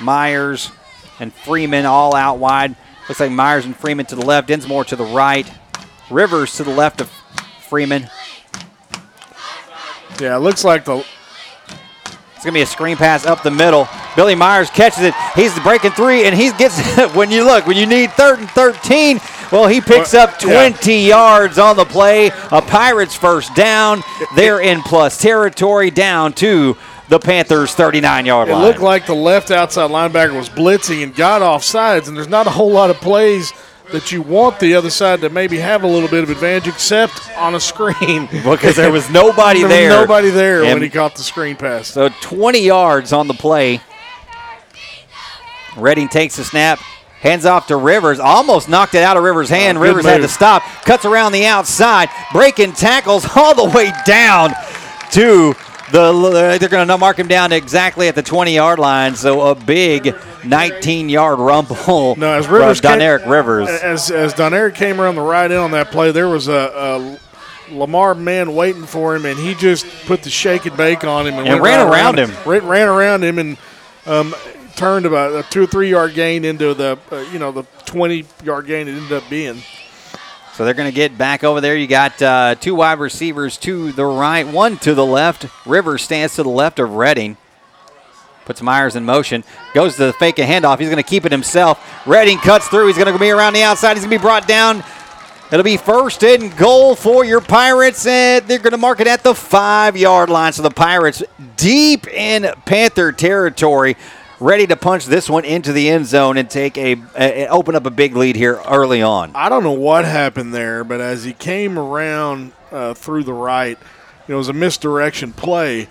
Myers, 0.00 0.70
and 1.18 1.32
Freeman 1.32 1.84
all 1.84 2.14
out 2.14 2.38
wide. 2.38 2.76
Looks 3.08 3.20
like 3.20 3.32
Myers 3.32 3.66
and 3.66 3.76
Freeman 3.76 4.06
to 4.06 4.16
the 4.16 4.24
left, 4.24 4.48
Dinsmore 4.48 4.84
to 4.86 4.96
the 4.96 5.04
right, 5.04 5.50
Rivers 6.10 6.56
to 6.56 6.64
the 6.64 6.70
left 6.70 7.00
of 7.00 7.10
Freeman. 7.68 8.08
Yeah, 10.20 10.36
it 10.36 10.40
looks 10.40 10.64
like 10.64 10.84
the 10.84 11.04
It's 12.44 12.50
going 12.50 12.56
to 12.56 12.58
be 12.58 12.62
a 12.62 12.66
screen 12.66 12.98
pass 12.98 13.24
up 13.24 13.42
the 13.42 13.50
middle. 13.50 13.88
Billy 14.16 14.34
Myers 14.34 14.68
catches 14.68 15.02
it. 15.02 15.14
He's 15.34 15.58
breaking 15.60 15.92
three, 15.92 16.26
and 16.26 16.34
he 16.34 16.52
gets 16.52 16.76
it. 16.98 17.14
when 17.14 17.30
you 17.30 17.42
look 17.42 17.66
when 17.66 17.78
you 17.78 17.86
need 17.86 18.12
third 18.12 18.38
and 18.38 18.50
thirteen. 18.50 19.18
Well, 19.50 19.66
he 19.66 19.80
picks 19.80 20.12
up 20.12 20.38
20 20.38 21.06
yards 21.06 21.58
on 21.58 21.76
the 21.76 21.86
play. 21.86 22.26
A 22.50 22.60
Pirates 22.60 23.14
first 23.14 23.54
down. 23.54 24.02
They're 24.36 24.60
in 24.60 24.82
plus 24.82 25.16
territory 25.18 25.90
down 25.90 26.34
to 26.34 26.76
the 27.08 27.18
Panthers' 27.18 27.72
39 27.74 28.26
yard 28.26 28.50
line. 28.50 28.60
it 28.62 28.66
looked 28.66 28.80
like 28.80 29.06
the 29.06 29.14
left 29.14 29.50
outside 29.50 29.90
linebacker 29.90 30.36
was 30.36 30.50
blitzing 30.50 31.02
and 31.02 31.14
got 31.14 31.40
off 31.40 31.64
sides, 31.64 32.08
and 32.08 32.16
there's 32.16 32.28
not 32.28 32.46
a 32.46 32.50
whole 32.50 32.70
lot 32.72 32.90
of 32.90 32.96
plays 32.96 33.54
that 33.94 34.10
you 34.12 34.20
want 34.22 34.58
the 34.60 34.74
other 34.74 34.90
side 34.90 35.20
to 35.20 35.30
maybe 35.30 35.58
have 35.58 35.84
a 35.84 35.86
little 35.86 36.08
bit 36.08 36.24
of 36.24 36.30
advantage, 36.30 36.68
except 36.68 37.30
on 37.36 37.54
a 37.54 37.60
screen. 37.60 38.26
because 38.44 38.76
there 38.76 38.90
was 38.90 39.08
nobody 39.08 39.62
There 39.62 39.90
was 39.90 40.00
nobody 40.00 40.30
there 40.30 40.64
And 40.64 40.74
when 40.74 40.82
he 40.82 40.90
caught 40.90 41.14
the 41.14 41.22
screen 41.22 41.56
pass. 41.56 41.88
So 41.88 42.08
20 42.20 42.58
yards 42.58 43.12
on 43.12 43.28
the 43.28 43.34
play. 43.34 43.80
Redding 45.76 46.08
takes 46.08 46.36
the 46.36 46.44
snap, 46.44 46.78
hands 47.20 47.46
off 47.46 47.66
to 47.68 47.76
Rivers, 47.76 48.20
almost 48.20 48.68
knocked 48.68 48.94
it 48.94 49.02
out 49.02 49.16
of 49.16 49.24
Rivers' 49.24 49.50
oh, 49.50 49.54
hand. 49.54 49.78
Oh, 49.78 49.80
Rivers 49.80 50.04
had 50.04 50.20
to 50.20 50.28
stop, 50.28 50.62
cuts 50.84 51.04
around 51.04 51.32
the 51.32 51.46
outside, 51.46 52.08
breaking 52.32 52.72
tackles 52.74 53.26
all 53.34 53.54
the 53.54 53.76
way 53.76 53.92
down 54.06 54.52
to 55.12 55.54
the. 55.92 56.56
They're 56.58 56.68
going 56.68 56.88
to 56.88 56.98
mark 56.98 57.18
him 57.18 57.28
down 57.28 57.52
exactly 57.52 58.08
at 58.08 58.14
the 58.14 58.22
20 58.22 58.54
yard 58.54 58.78
line. 58.78 59.14
So 59.14 59.42
a 59.42 59.54
big 59.54 60.14
19 60.44 61.08
yard 61.08 61.38
rumble 61.38 62.14
No, 62.16 62.32
as 62.32 62.48
Rivers 62.48 62.78
from 62.80 62.82
Don 62.90 62.98
came- 62.98 63.02
Eric 63.06 63.26
Rivers. 63.26 63.68
As 63.68 64.10
as 64.10 64.34
Doneric 64.34 64.74
came 64.74 65.00
around 65.00 65.14
the 65.16 65.20
right 65.22 65.50
end 65.50 65.60
on 65.60 65.70
that 65.72 65.90
play, 65.90 66.12
there 66.12 66.28
was 66.28 66.48
a, 66.48 67.18
a 67.70 67.74
Lamar 67.74 68.14
man 68.14 68.54
waiting 68.54 68.84
for 68.86 69.16
him, 69.16 69.24
and 69.24 69.38
he 69.38 69.54
just 69.54 69.86
put 70.06 70.22
the 70.22 70.30
shake 70.30 70.66
and 70.66 70.76
bake 70.76 71.02
on 71.04 71.26
him 71.26 71.34
and, 71.34 71.48
And 71.48 71.62
ran 71.62 71.86
right 71.86 71.92
around 71.98 72.18
him. 72.18 72.30
Ran, 72.46 72.66
ran 72.66 72.88
around 72.88 73.24
him 73.24 73.38
and 73.38 73.56
um, 74.06 74.34
turned 74.76 75.06
about 75.06 75.32
a 75.32 75.48
two 75.48 75.62
or 75.62 75.66
three 75.66 75.90
yard 75.90 76.14
gain 76.14 76.44
into 76.44 76.74
the 76.74 76.98
uh, 77.10 77.18
you 77.32 77.38
know 77.38 77.52
the 77.52 77.62
twenty 77.86 78.26
yard 78.42 78.66
gain 78.66 78.86
it 78.88 78.92
ended 78.92 79.12
up 79.12 79.28
being. 79.30 79.62
So 80.54 80.64
they're 80.64 80.74
going 80.74 80.88
to 80.88 80.94
get 80.94 81.18
back 81.18 81.42
over 81.42 81.60
there. 81.60 81.76
You 81.76 81.88
got 81.88 82.22
uh, 82.22 82.54
two 82.54 82.76
wide 82.76 83.00
receivers 83.00 83.58
to 83.58 83.90
the 83.90 84.04
right, 84.04 84.46
one 84.46 84.78
to 84.78 84.94
the 84.94 85.04
left. 85.04 85.46
Rivers 85.66 86.02
stands 86.02 86.36
to 86.36 86.44
the 86.44 86.48
left 86.48 86.78
of 86.78 86.92
Redding. 86.92 87.36
Puts 88.44 88.62
Myers 88.62 88.94
in 88.94 89.04
motion. 89.04 89.42
Goes 89.74 89.96
to 89.96 90.06
the 90.06 90.12
fake 90.12 90.38
a 90.38 90.42
handoff. 90.42 90.78
He's 90.78 90.88
going 90.88 91.02
to 91.02 91.08
keep 91.08 91.24
it 91.24 91.32
himself. 91.32 92.06
Redding 92.06 92.38
cuts 92.38 92.68
through. 92.68 92.86
He's 92.86 92.96
going 92.96 93.12
to 93.12 93.18
be 93.18 93.30
around 93.30 93.54
the 93.54 93.62
outside. 93.62 93.94
He's 93.96 94.04
going 94.04 94.12
to 94.12 94.18
be 94.18 94.22
brought 94.22 94.46
down. 94.46 94.84
It'll 95.50 95.64
be 95.64 95.76
first 95.76 96.22
and 96.22 96.56
goal 96.56 96.94
for 96.94 97.24
your 97.24 97.40
Pirates, 97.40 98.06
and 98.06 98.46
they're 98.46 98.58
going 98.58 98.72
to 98.72 98.78
mark 98.78 99.00
it 99.00 99.08
at 99.08 99.24
the 99.24 99.34
five 99.34 99.96
yard 99.96 100.30
line. 100.30 100.52
So 100.52 100.62
the 100.62 100.70
Pirates 100.70 101.22
deep 101.56 102.06
in 102.06 102.52
Panther 102.64 103.10
territory, 103.10 103.96
ready 104.40 104.66
to 104.66 104.76
punch 104.76 105.06
this 105.06 105.28
one 105.28 105.44
into 105.44 105.72
the 105.72 105.88
end 105.88 106.06
zone 106.06 106.36
and 106.36 106.50
take 106.50 106.76
a, 106.76 106.96
a 107.16 107.46
open 107.48 107.74
up 107.74 107.86
a 107.86 107.90
big 107.90 108.16
lead 108.16 108.36
here 108.36 108.60
early 108.68 109.02
on. 109.02 109.32
I 109.34 109.48
don't 109.48 109.62
know 109.62 109.72
what 109.72 110.04
happened 110.04 110.54
there, 110.54 110.84
but 110.84 111.00
as 111.00 111.24
he 111.24 111.32
came 111.32 111.78
around 111.78 112.52
uh, 112.70 112.94
through 112.94 113.24
the 113.24 113.32
right, 113.32 113.78
you 114.26 114.32
know, 114.32 114.34
it 114.34 114.38
was 114.38 114.48
a 114.48 114.54
misdirection 114.54 115.32
play. 115.32 115.88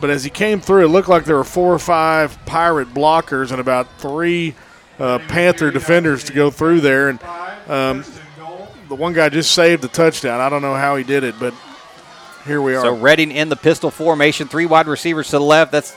But 0.00 0.10
as 0.10 0.24
he 0.24 0.30
came 0.30 0.60
through, 0.60 0.84
it 0.84 0.88
looked 0.88 1.08
like 1.08 1.24
there 1.24 1.36
were 1.36 1.44
four 1.44 1.72
or 1.72 1.78
five 1.78 2.38
pirate 2.44 2.88
blockers 2.88 3.50
and 3.50 3.60
about 3.60 3.88
three 3.98 4.54
uh, 4.98 5.18
Panther 5.20 5.70
defenders 5.70 6.24
to 6.24 6.34
go 6.34 6.50
through 6.50 6.80
there. 6.80 7.08
And 7.08 7.22
um, 7.66 8.04
the 8.88 8.94
one 8.94 9.14
guy 9.14 9.30
just 9.30 9.52
saved 9.52 9.82
the 9.82 9.88
touchdown. 9.88 10.40
I 10.40 10.50
don't 10.50 10.62
know 10.62 10.74
how 10.74 10.96
he 10.96 11.04
did 11.04 11.24
it, 11.24 11.36
but 11.40 11.54
here 12.44 12.60
we 12.60 12.74
are. 12.74 12.82
So 12.82 12.94
Redding 12.94 13.32
in 13.32 13.48
the 13.48 13.56
pistol 13.56 13.90
formation, 13.90 14.48
three 14.48 14.66
wide 14.66 14.86
receivers 14.86 15.28
to 15.30 15.38
the 15.38 15.44
left. 15.44 15.72
That's 15.72 15.96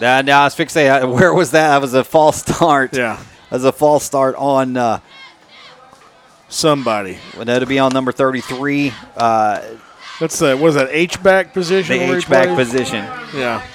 uh, 0.00 0.22
now 0.22 0.42
I 0.42 0.44
was 0.44 0.54
fixing 0.54 0.84
to 0.84 1.00
say, 1.00 1.04
where 1.06 1.32
was 1.34 1.50
that? 1.52 1.68
That 1.70 1.80
was 1.80 1.94
a 1.94 2.04
false 2.04 2.36
start. 2.42 2.94
Yeah. 2.94 3.16
that 3.50 3.56
was 3.56 3.64
a 3.64 3.72
false 3.72 4.04
start 4.04 4.34
on. 4.36 4.76
Uh, 4.76 5.00
Somebody. 6.48 7.18
well, 7.34 7.44
that'll 7.44 7.66
be 7.68 7.80
on 7.80 7.92
number 7.92 8.12
thirty-three, 8.12 8.92
uh, 9.16 9.60
That's 10.20 10.38
the 10.38 10.56
what 10.56 10.68
is 10.68 10.74
that 10.76 10.88
H 10.92 11.20
back 11.20 11.52
position? 11.52 11.98
the 11.98 12.16
H 12.16 12.28
back 12.30 12.56
position. 12.56 13.04
Yeah. 13.34 13.66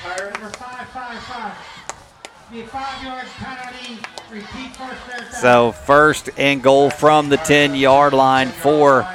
So 5.40 5.72
first 5.72 6.30
and 6.38 6.62
goal 6.62 6.90
from 6.90 7.30
the 7.30 7.38
ten-yard 7.38 8.14
line 8.14 8.50
for 8.50 9.08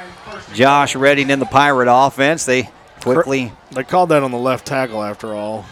Josh 0.53 0.95
Redding 0.95 1.29
in 1.29 1.39
the 1.39 1.45
Pirate 1.45 1.87
offense. 1.91 2.45
They 2.45 2.69
quickly 3.01 3.51
They 3.71 3.83
called 3.83 4.09
that 4.09 4.23
on 4.23 4.31
the 4.31 4.37
left 4.37 4.65
tackle 4.65 5.03
after 5.03 5.33
all. 5.33 5.65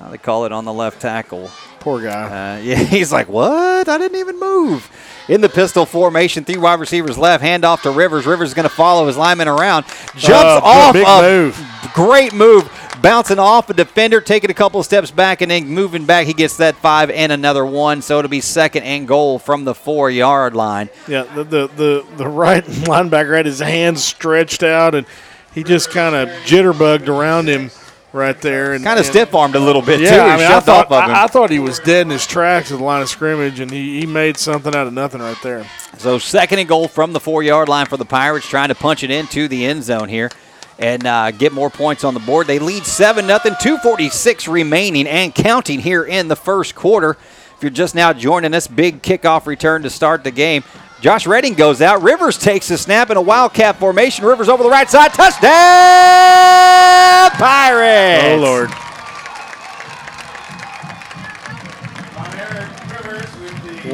Uh, 0.00 0.10
they 0.10 0.18
call 0.18 0.44
it 0.44 0.52
on 0.52 0.64
the 0.64 0.72
left 0.72 1.00
tackle. 1.00 1.50
Poor 1.80 2.02
guy. 2.02 2.56
Uh, 2.56 2.60
yeah, 2.62 2.76
he's 2.76 3.12
like, 3.12 3.28
what? 3.28 3.88
I 3.88 3.98
didn't 3.98 4.18
even 4.18 4.38
move. 4.40 4.90
In 5.28 5.40
the 5.40 5.48
pistol 5.48 5.86
formation, 5.86 6.44
three 6.44 6.56
wide 6.58 6.80
receivers 6.80 7.16
left, 7.16 7.42
hand 7.42 7.64
off 7.64 7.82
to 7.82 7.90
Rivers. 7.90 8.26
Rivers 8.26 8.48
is 8.50 8.54
going 8.54 8.68
to 8.68 8.74
follow 8.74 9.06
his 9.06 9.16
lineman 9.16 9.48
around, 9.48 9.86
jumps 10.16 10.32
Uh, 10.44 10.60
off 10.62 10.92
big 10.92 11.06
move. 11.06 11.90
great 11.94 12.34
move, 12.34 12.70
bouncing 13.00 13.38
off 13.38 13.70
a 13.70 13.74
defender, 13.74 14.20
taking 14.20 14.50
a 14.50 14.54
couple 14.54 14.80
of 14.80 14.84
steps 14.84 15.10
back, 15.10 15.40
and 15.40 15.50
then 15.50 15.66
moving 15.66 16.04
back. 16.04 16.26
He 16.26 16.34
gets 16.34 16.58
that 16.58 16.74
five 16.76 17.08
and 17.08 17.32
another 17.32 17.64
one, 17.64 18.02
so 18.02 18.18
it'll 18.18 18.28
be 18.28 18.42
second 18.42 18.82
and 18.82 19.08
goal 19.08 19.38
from 19.38 19.64
the 19.64 19.74
four 19.74 20.10
yard 20.10 20.54
line. 20.54 20.90
Yeah, 21.08 21.22
the, 21.22 21.44
the 21.44 21.66
the 21.68 22.06
the 22.18 22.28
right 22.28 22.64
linebacker 22.66 23.34
had 23.36 23.46
his 23.46 23.60
hands 23.60 24.04
stretched 24.04 24.62
out, 24.62 24.94
and 24.94 25.06
he 25.54 25.62
just 25.64 25.90
kind 25.90 26.14
of 26.14 26.28
jitterbugged 26.44 27.08
around 27.08 27.48
him 27.48 27.70
right 28.14 28.40
there. 28.40 28.72
And 28.72 28.84
Kind 28.84 28.98
of 28.98 29.06
stiff 29.06 29.34
armed 29.34 29.56
a 29.56 29.60
little 29.60 29.82
bit 29.82 29.98
too. 29.98 30.04
Yeah, 30.04 30.24
He 30.24 30.30
I, 30.30 30.36
mean, 30.36 30.46
I 30.46 30.60
thought 30.60 30.86
of. 30.86 30.92
I, 30.92 31.24
I 31.24 31.26
thought 31.26 31.50
he 31.50 31.58
was 31.58 31.78
dead 31.80 32.02
in 32.02 32.10
his 32.10 32.26
tracks 32.26 32.70
at 32.72 32.78
the 32.78 32.84
line 32.84 33.02
of 33.02 33.08
scrimmage, 33.08 33.60
and 33.60 33.70
he, 33.70 34.00
he 34.00 34.06
made 34.06 34.36
something 34.36 34.74
out 34.74 34.86
of 34.86 34.92
nothing 34.92 35.20
right 35.20 35.36
there. 35.42 35.66
So 35.98 36.18
second 36.18 36.60
and 36.60 36.68
goal 36.68 36.88
from 36.88 37.12
the 37.12 37.20
four-yard 37.20 37.68
line 37.68 37.86
for 37.86 37.96
the 37.96 38.04
Pirates, 38.04 38.46
trying 38.46 38.68
to 38.68 38.74
punch 38.74 39.02
it 39.02 39.10
into 39.10 39.48
the 39.48 39.66
end 39.66 39.82
zone 39.84 40.08
here 40.08 40.30
and 40.78 41.06
uh, 41.06 41.30
get 41.30 41.52
more 41.52 41.70
points 41.70 42.04
on 42.04 42.14
the 42.14 42.20
board. 42.20 42.46
They 42.46 42.58
lead 42.58 42.84
seven 42.84 43.26
nothing. 43.26 43.52
2:46 43.54 44.50
remaining 44.50 45.06
and 45.06 45.34
counting 45.34 45.80
here 45.80 46.04
in 46.04 46.28
the 46.28 46.36
first 46.36 46.74
quarter. 46.74 47.16
If 47.56 47.62
you're 47.62 47.70
just 47.70 47.94
now 47.94 48.12
joining 48.12 48.54
us, 48.54 48.66
big 48.66 49.00
kickoff 49.02 49.46
return 49.46 49.82
to 49.82 49.90
start 49.90 50.24
the 50.24 50.30
game. 50.32 50.64
Josh 51.00 51.26
Redding 51.26 51.54
goes 51.54 51.82
out. 51.82 52.02
Rivers 52.02 52.38
takes 52.38 52.68
the 52.68 52.78
snap 52.78 53.10
in 53.10 53.16
a 53.16 53.22
wildcat 53.22 53.76
formation. 53.76 54.24
Rivers 54.24 54.48
over 54.48 54.62
the 54.62 54.70
right 54.70 54.88
side. 54.88 55.12
Touchdown, 55.12 55.50
Pirates! 57.38 58.24
Oh 58.24 58.38
Lord! 58.40 58.70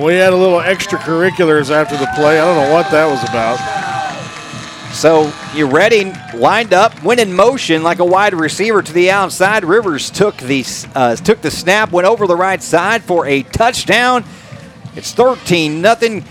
We 0.01 0.15
had 0.15 0.33
a 0.33 0.37
little 0.37 0.61
extracurriculars 0.61 1.71
after 1.71 1.97
the 1.97 2.07
play. 2.15 2.39
I 2.39 2.45
don't 2.45 2.57
know 2.57 2.73
what 2.73 2.91
that 2.91 3.07
was 3.07 3.23
about. 3.29 3.59
So 4.95 5.33
you 5.55 5.67
Redding 5.67 6.15
lined 6.35 6.73
up, 6.73 7.03
went 7.03 7.21
in 7.21 7.33
motion 7.33 7.83
like 7.83 7.99
a 7.99 8.05
wide 8.05 8.35
receiver 8.35 8.83
to 8.83 8.93
the 8.93 9.11
outside. 9.11 9.65
Rivers 9.65 10.11
took 10.11 10.37
the 10.37 10.65
uh, 10.95 11.17
took 11.17 11.41
the 11.41 11.51
snap, 11.51 11.91
went 11.93 12.07
over 12.07 12.27
the 12.27 12.37
right 12.37 12.63
side 12.63 13.03
for 13.03 13.27
a 13.27 13.43
touchdown. 13.43 14.25
It's 14.97 15.13
13 15.13 15.81
nothing. 15.81 16.25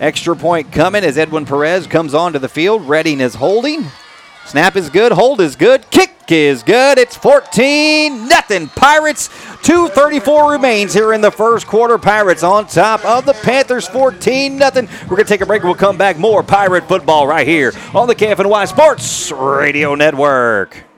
Extra 0.00 0.34
point 0.34 0.72
coming 0.72 1.04
as 1.04 1.18
Edwin 1.18 1.44
Perez 1.44 1.86
comes 1.86 2.14
onto 2.14 2.38
the 2.38 2.48
field. 2.48 2.88
Redding 2.88 3.20
is 3.20 3.34
holding. 3.34 3.84
Snap 4.46 4.74
is 4.74 4.88
good. 4.88 5.12
Hold 5.12 5.42
is 5.42 5.56
good. 5.56 5.90
Kick 5.90 6.10
is 6.30 6.62
good. 6.62 6.96
It's 6.96 7.14
14 7.16 8.26
nothing. 8.26 8.68
Pirates. 8.68 9.28
2:34 9.62 10.52
remains 10.52 10.94
here 10.94 11.12
in 11.12 11.20
the 11.20 11.30
first 11.30 11.66
quarter. 11.66 11.98
Pirates 11.98 12.42
on 12.42 12.66
top 12.66 13.04
of 13.04 13.26
the 13.26 13.34
Panthers. 13.34 13.86
14 13.88 14.56
nothing. 14.56 14.88
We're 15.02 15.18
gonna 15.18 15.24
take 15.24 15.42
a 15.42 15.46
break. 15.46 15.64
We'll 15.64 15.74
come 15.74 15.98
back. 15.98 16.18
More 16.18 16.42
Pirate 16.42 16.88
football 16.88 17.26
right 17.26 17.46
here 17.46 17.74
on 17.94 18.08
the 18.08 18.14
KFNY 18.14 18.64
Sports 18.68 19.30
Radio 19.30 19.94
Network. 19.94 20.89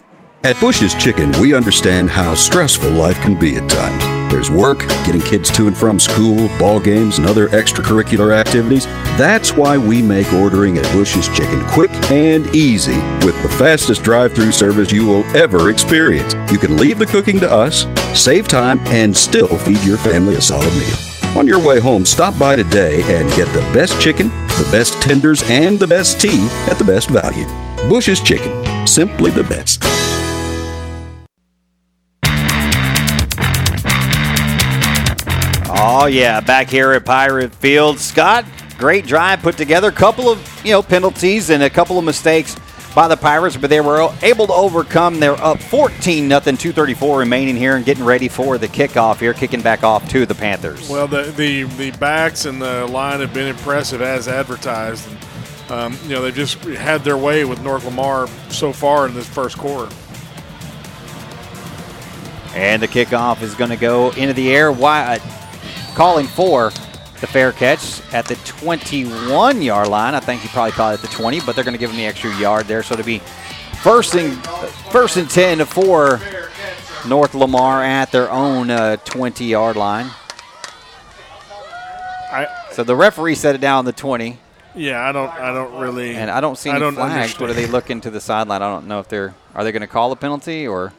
At 0.45 0.59
Bush's 0.59 0.93
Chicken, 0.97 1.31
we 1.41 1.55
understand 1.55 2.11
how 2.11 2.35
stressful 2.35 2.91
life 2.91 3.17
can 3.21 3.39
be 3.39 3.55
at 3.55 3.71
times. 3.71 4.33
There's 4.33 4.51
work, 4.51 4.81
getting 5.07 5.21
kids 5.21 5.49
to 5.53 5.69
and 5.69 5.77
from 5.77 6.01
school, 6.01 6.49
ball 6.59 6.81
games, 6.81 7.19
and 7.19 7.29
other 7.29 7.47
extracurricular 7.51 8.35
activities. 8.35 8.87
That's 9.17 9.53
why 9.53 9.79
we 9.79 10.03
make 10.03 10.33
ordering 10.33 10.79
at 10.79 10.93
Bush's 10.93 11.29
Chicken 11.29 11.65
quick 11.69 11.93
and 12.11 12.45
easy 12.57 12.97
with 13.25 13.41
the 13.43 13.55
fastest 13.57 14.03
drive-through 14.03 14.51
service 14.51 14.91
you 14.91 15.07
will 15.07 15.23
ever 15.37 15.71
experience. 15.71 16.35
You 16.51 16.59
can 16.59 16.77
leave 16.77 16.99
the 16.99 17.07
cooking 17.07 17.39
to 17.39 17.49
us, 17.49 17.87
save 18.21 18.49
time, 18.49 18.81
and 18.87 19.17
still 19.17 19.47
feed 19.59 19.85
your 19.85 19.99
family 19.99 20.35
a 20.35 20.41
solid 20.41 20.73
meal. 20.73 21.39
On 21.39 21.47
your 21.47 21.65
way 21.65 21.79
home, 21.79 22.05
stop 22.05 22.37
by 22.37 22.57
today 22.57 23.03
and 23.05 23.31
get 23.37 23.47
the 23.53 23.61
best 23.73 24.01
chicken, 24.01 24.27
the 24.29 24.69
best 24.73 25.01
tenders, 25.01 25.41
and 25.45 25.79
the 25.79 25.87
best 25.87 26.21
tea 26.21 26.49
at 26.69 26.79
the 26.79 26.85
best 26.85 27.11
value. 27.11 27.47
Bush's 27.89 28.21
Chicken, 28.21 28.89
simply 28.89 29.31
the 29.31 29.45
best. 29.45 29.81
Oh 36.03 36.07
yeah, 36.07 36.41
back 36.41 36.69
here 36.69 36.91
at 36.91 37.05
Pirate 37.05 37.55
Field, 37.55 37.97
Scott. 37.97 38.45
Great 38.77 39.07
drive 39.07 39.41
put 39.41 39.57
together. 39.57 39.87
A 39.87 39.93
Couple 39.93 40.29
of 40.29 40.65
you 40.65 40.73
know 40.73 40.83
penalties 40.83 41.49
and 41.51 41.63
a 41.63 41.71
couple 41.71 41.97
of 41.97 42.05
mistakes 42.05 42.57
by 42.93 43.07
the 43.07 43.17
Pirates, 43.17 43.57
but 43.57 43.71
they 43.71 43.81
were 43.81 44.13
able 44.21 44.49
to 44.49 44.53
overcome. 44.53 45.21
They're 45.21 45.41
up 45.41 45.61
14 45.63 46.27
nothing, 46.27 46.57
2:34 46.57 47.21
remaining 47.21 47.55
here, 47.55 47.77
and 47.77 47.85
getting 47.85 48.03
ready 48.03 48.27
for 48.27 48.59
the 48.59 48.67
kickoff 48.67 49.21
here, 49.21 49.33
kicking 49.33 49.63
back 49.63 49.85
off 49.85 50.09
to 50.09 50.27
the 50.27 50.35
Panthers. 50.35 50.91
Well, 50.91 51.07
the 51.07 51.23
the, 51.37 51.63
the 51.63 51.93
backs 51.93 52.47
and 52.47 52.61
the 52.61 52.85
line 52.89 53.21
have 53.21 53.33
been 53.33 53.47
impressive 53.47 54.03
as 54.03 54.27
advertised. 54.27 55.09
And, 55.09 55.71
um, 55.71 55.99
you 56.03 56.17
know, 56.17 56.23
they've 56.23 56.35
just 56.35 56.59
had 56.65 57.05
their 57.05 57.17
way 57.17 57.45
with 57.45 57.63
North 57.63 57.85
Lamar 57.85 58.27
so 58.49 58.73
far 58.73 59.07
in 59.07 59.15
this 59.15 59.29
first 59.29 59.57
quarter. 59.57 59.95
And 62.57 62.83
the 62.83 62.89
kickoff 62.89 63.41
is 63.41 63.55
going 63.55 63.71
to 63.71 63.77
go 63.77 64.11
into 64.11 64.35
the 64.35 64.53
air. 64.53 64.73
Why? 64.73 65.21
Calling 65.95 66.27
for 66.27 66.71
the 67.21 67.27
fair 67.27 67.53
catch 67.53 68.01
at 68.13 68.27
the 68.27 68.35
21 68.47 69.63
yard 69.63 69.89
line. 69.89 70.15
I 70.15 70.21
think 70.21 70.43
he 70.43 70.49
probably 70.49 70.73
called 70.73 70.99
it 70.99 71.03
the 71.03 71.09
20, 71.09 71.41
but 71.41 71.55
they're 71.55 71.65
going 71.65 71.75
to 71.75 71.79
give 71.79 71.91
him 71.91 71.97
the 71.97 72.07
extra 72.07 72.35
yard 72.39 72.67
there. 72.67 72.83
So 72.83 72.97
to 72.97 73.05
be 73.05 73.19
first 73.83 74.15
and 74.15 74.45
first 74.91 75.17
and 75.17 75.29
10 75.29 75.65
for 75.67 76.21
North 77.07 77.35
Lamar 77.35 77.83
at 77.83 78.11
their 78.11 78.31
own 78.31 78.71
uh, 78.71 78.97
20 78.97 79.45
yard 79.45 79.77
line. 79.77 80.11
I, 82.33 82.49
so 82.73 82.83
the 82.83 82.97
referee 82.97 83.35
set 83.35 83.55
it 83.55 83.61
down 83.61 83.79
on 83.79 83.85
the 83.85 83.93
20. 83.93 84.39
Yeah, 84.75 85.07
I 85.07 85.13
don't. 85.13 85.29
I 85.29 85.53
don't 85.53 85.79
really. 85.79 86.17
And 86.17 86.31
I 86.31 86.41
don't 86.41 86.57
see 86.57 86.71
any 86.71 86.79
I 86.79 86.81
don't 86.81 86.95
flags. 86.95 87.39
What 87.39 87.51
are 87.51 87.53
they 87.53 87.65
understand. 87.65 87.73
looking 87.73 88.01
to 88.03 88.11
the 88.11 88.21
sideline? 88.21 88.63
I 88.63 88.71
don't 88.71 88.89
know 88.89 89.01
if 89.01 89.09
they're 89.09 89.35
are 89.55 89.65
they 89.65 89.73
going 89.73 89.83
to 89.83 89.87
call 89.87 90.13
a 90.13 90.17
penalty 90.17 90.67
or 90.67 90.95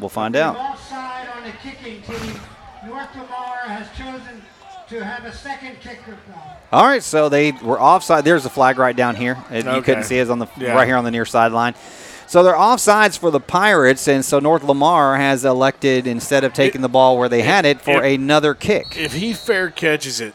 we'll 0.00 0.08
find 0.08 0.34
out. 0.34 0.56
Offside 0.56 1.28
on 1.28 1.44
the 1.44 1.52
kicking 1.52 2.02
team. 2.02 2.40
North 2.86 3.14
Lamar 3.14 3.29
has 3.70 3.88
chosen 3.96 4.42
to 4.88 5.04
have 5.04 5.24
a 5.24 5.32
second 5.32 5.80
kicker 5.80 6.16
call. 6.32 6.56
All 6.72 6.84
right, 6.86 7.02
so 7.02 7.28
they 7.28 7.52
were 7.52 7.80
offside. 7.80 8.24
There's 8.24 8.44
a 8.44 8.50
flag 8.50 8.78
right 8.78 8.94
down 8.94 9.16
here. 9.16 9.36
It- 9.50 9.64
You 9.66 9.82
couldn't 9.82 10.04
see 10.04 10.18
it 10.18 10.30
on 10.30 10.38
the 10.38 10.46
Yeah. 10.56 10.74
right 10.74 10.86
here 10.86 10.96
on 10.96 11.04
the 11.04 11.10
near 11.10 11.24
sideline. 11.24 11.74
So 12.26 12.44
they're 12.44 12.54
offsides 12.54 13.18
for 13.18 13.32
the 13.32 13.40
Pirates, 13.40 14.06
and 14.06 14.24
so 14.24 14.38
North 14.38 14.62
Lamar 14.62 15.16
has 15.16 15.44
elected 15.44 16.06
instead 16.06 16.44
of 16.44 16.52
taking 16.52 16.80
the 16.80 16.88
ball 16.88 17.18
where 17.18 17.28
they 17.28 17.42
had 17.42 17.64
it 17.66 17.80
for 17.82 18.02
if- 18.04 18.14
another 18.20 18.54
kick. 18.54 18.96
If 18.96 19.14
he 19.14 19.32
fair 19.32 19.68
catches 19.70 20.20
it 20.20 20.32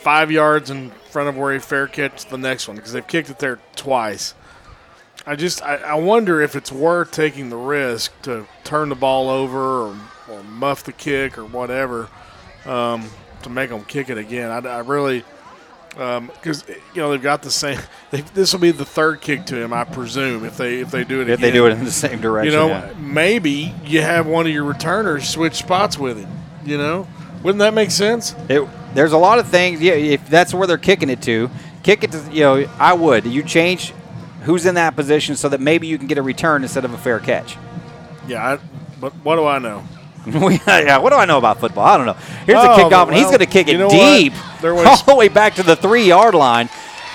five 0.00 0.30
yards 0.30 0.68
in 0.68 0.92
front 1.10 1.30
of 1.30 1.36
where 1.38 1.52
he 1.54 1.58
fair 1.58 1.86
catches 1.86 2.26
the 2.26 2.36
next 2.36 2.68
one, 2.68 2.76
because 2.76 2.92
they've 2.92 3.06
kicked 3.06 3.30
it 3.30 3.38
there 3.38 3.58
twice. 3.74 4.34
I 5.26 5.34
just 5.36 5.62
I, 5.62 5.76
I 5.76 5.94
wonder 5.94 6.42
if 6.42 6.54
it's 6.54 6.70
worth 6.70 7.10
taking 7.10 7.48
the 7.48 7.56
risk 7.56 8.12
to 8.22 8.46
turn 8.64 8.90
the 8.90 8.94
ball 8.94 9.30
over 9.30 9.58
or, 9.88 9.96
or 10.30 10.42
muff 10.42 10.84
the 10.84 10.92
kick 10.92 11.38
or 11.38 11.44
whatever 11.46 12.08
um, 12.66 13.08
to 13.42 13.50
make 13.50 13.70
them 13.70 13.84
kick 13.84 14.10
it 14.10 14.18
again. 14.18 14.50
I, 14.50 14.58
I 14.68 14.78
really 14.80 15.24
because 15.90 16.64
you 16.68 17.00
know 17.00 17.12
they've 17.12 17.22
got 17.22 17.42
the 17.42 17.50
same. 17.50 17.78
They, 18.10 18.20
this 18.20 18.52
will 18.52 18.60
be 18.60 18.70
the 18.70 18.84
third 18.84 19.20
kick 19.20 19.46
to 19.46 19.56
him, 19.56 19.72
I 19.72 19.82
presume, 19.82 20.44
if 20.44 20.56
they 20.56 20.78
if 20.80 20.92
they 20.92 21.02
do 21.02 21.20
it 21.20 21.28
If 21.28 21.38
again. 21.38 21.40
they 21.40 21.50
do 21.50 21.66
it 21.66 21.70
in 21.72 21.84
the 21.84 21.90
same 21.90 22.20
direction, 22.20 22.52
You 22.52 22.58
know, 22.58 22.68
yeah. 22.68 22.92
maybe 22.96 23.74
you 23.84 24.02
have 24.02 24.26
one 24.26 24.46
of 24.46 24.52
your 24.52 24.62
returners 24.62 25.28
switch 25.28 25.54
spots 25.54 25.98
with 25.98 26.18
him. 26.18 26.30
You 26.64 26.78
know, 26.78 27.08
wouldn't 27.42 27.58
that 27.58 27.74
make 27.74 27.90
sense? 27.90 28.36
It, 28.48 28.64
there's 28.94 29.12
a 29.12 29.18
lot 29.18 29.40
of 29.40 29.48
things. 29.48 29.80
Yeah, 29.80 29.94
if 29.94 30.28
that's 30.28 30.54
where 30.54 30.68
they're 30.68 30.78
kicking 30.78 31.10
it 31.10 31.22
to, 31.22 31.50
kick 31.82 32.04
it 32.04 32.12
to. 32.12 32.22
You 32.30 32.40
know, 32.40 32.68
I 32.78 32.92
would. 32.92 33.26
You 33.26 33.42
change 33.42 33.92
who's 34.42 34.64
in 34.64 34.76
that 34.76 34.94
position 34.94 35.34
so 35.34 35.48
that 35.48 35.60
maybe 35.60 35.88
you 35.88 35.98
can 35.98 36.06
get 36.06 36.18
a 36.18 36.22
return 36.22 36.62
instead 36.62 36.84
of 36.84 36.92
a 36.94 36.98
fair 36.98 37.18
catch. 37.18 37.56
Yeah, 38.28 38.44
I, 38.54 38.58
but 39.00 39.12
what 39.24 39.36
do 39.36 39.44
I 39.46 39.58
know? 39.58 39.82
yeah, 40.66 40.98
what 40.98 41.10
do 41.10 41.16
I 41.16 41.24
know 41.24 41.38
about 41.38 41.60
football? 41.60 41.84
I 41.84 41.96
don't 41.96 42.06
know. 42.06 42.12
Here's 42.46 42.58
Oh, 42.58 42.76
the 42.76 42.82
kickoff, 42.82 43.08
and 43.08 43.16
he's 43.16 43.26
going 43.26 43.38
to 43.40 43.46
kick 43.46 43.68
it 43.68 43.76
deep, 43.90 44.32
all 44.64 44.96
the 45.04 45.14
way 45.16 45.28
back 45.28 45.54
to 45.56 45.62
the 45.62 45.76
three 45.76 46.06
yard 46.06 46.34
line. 46.34 46.68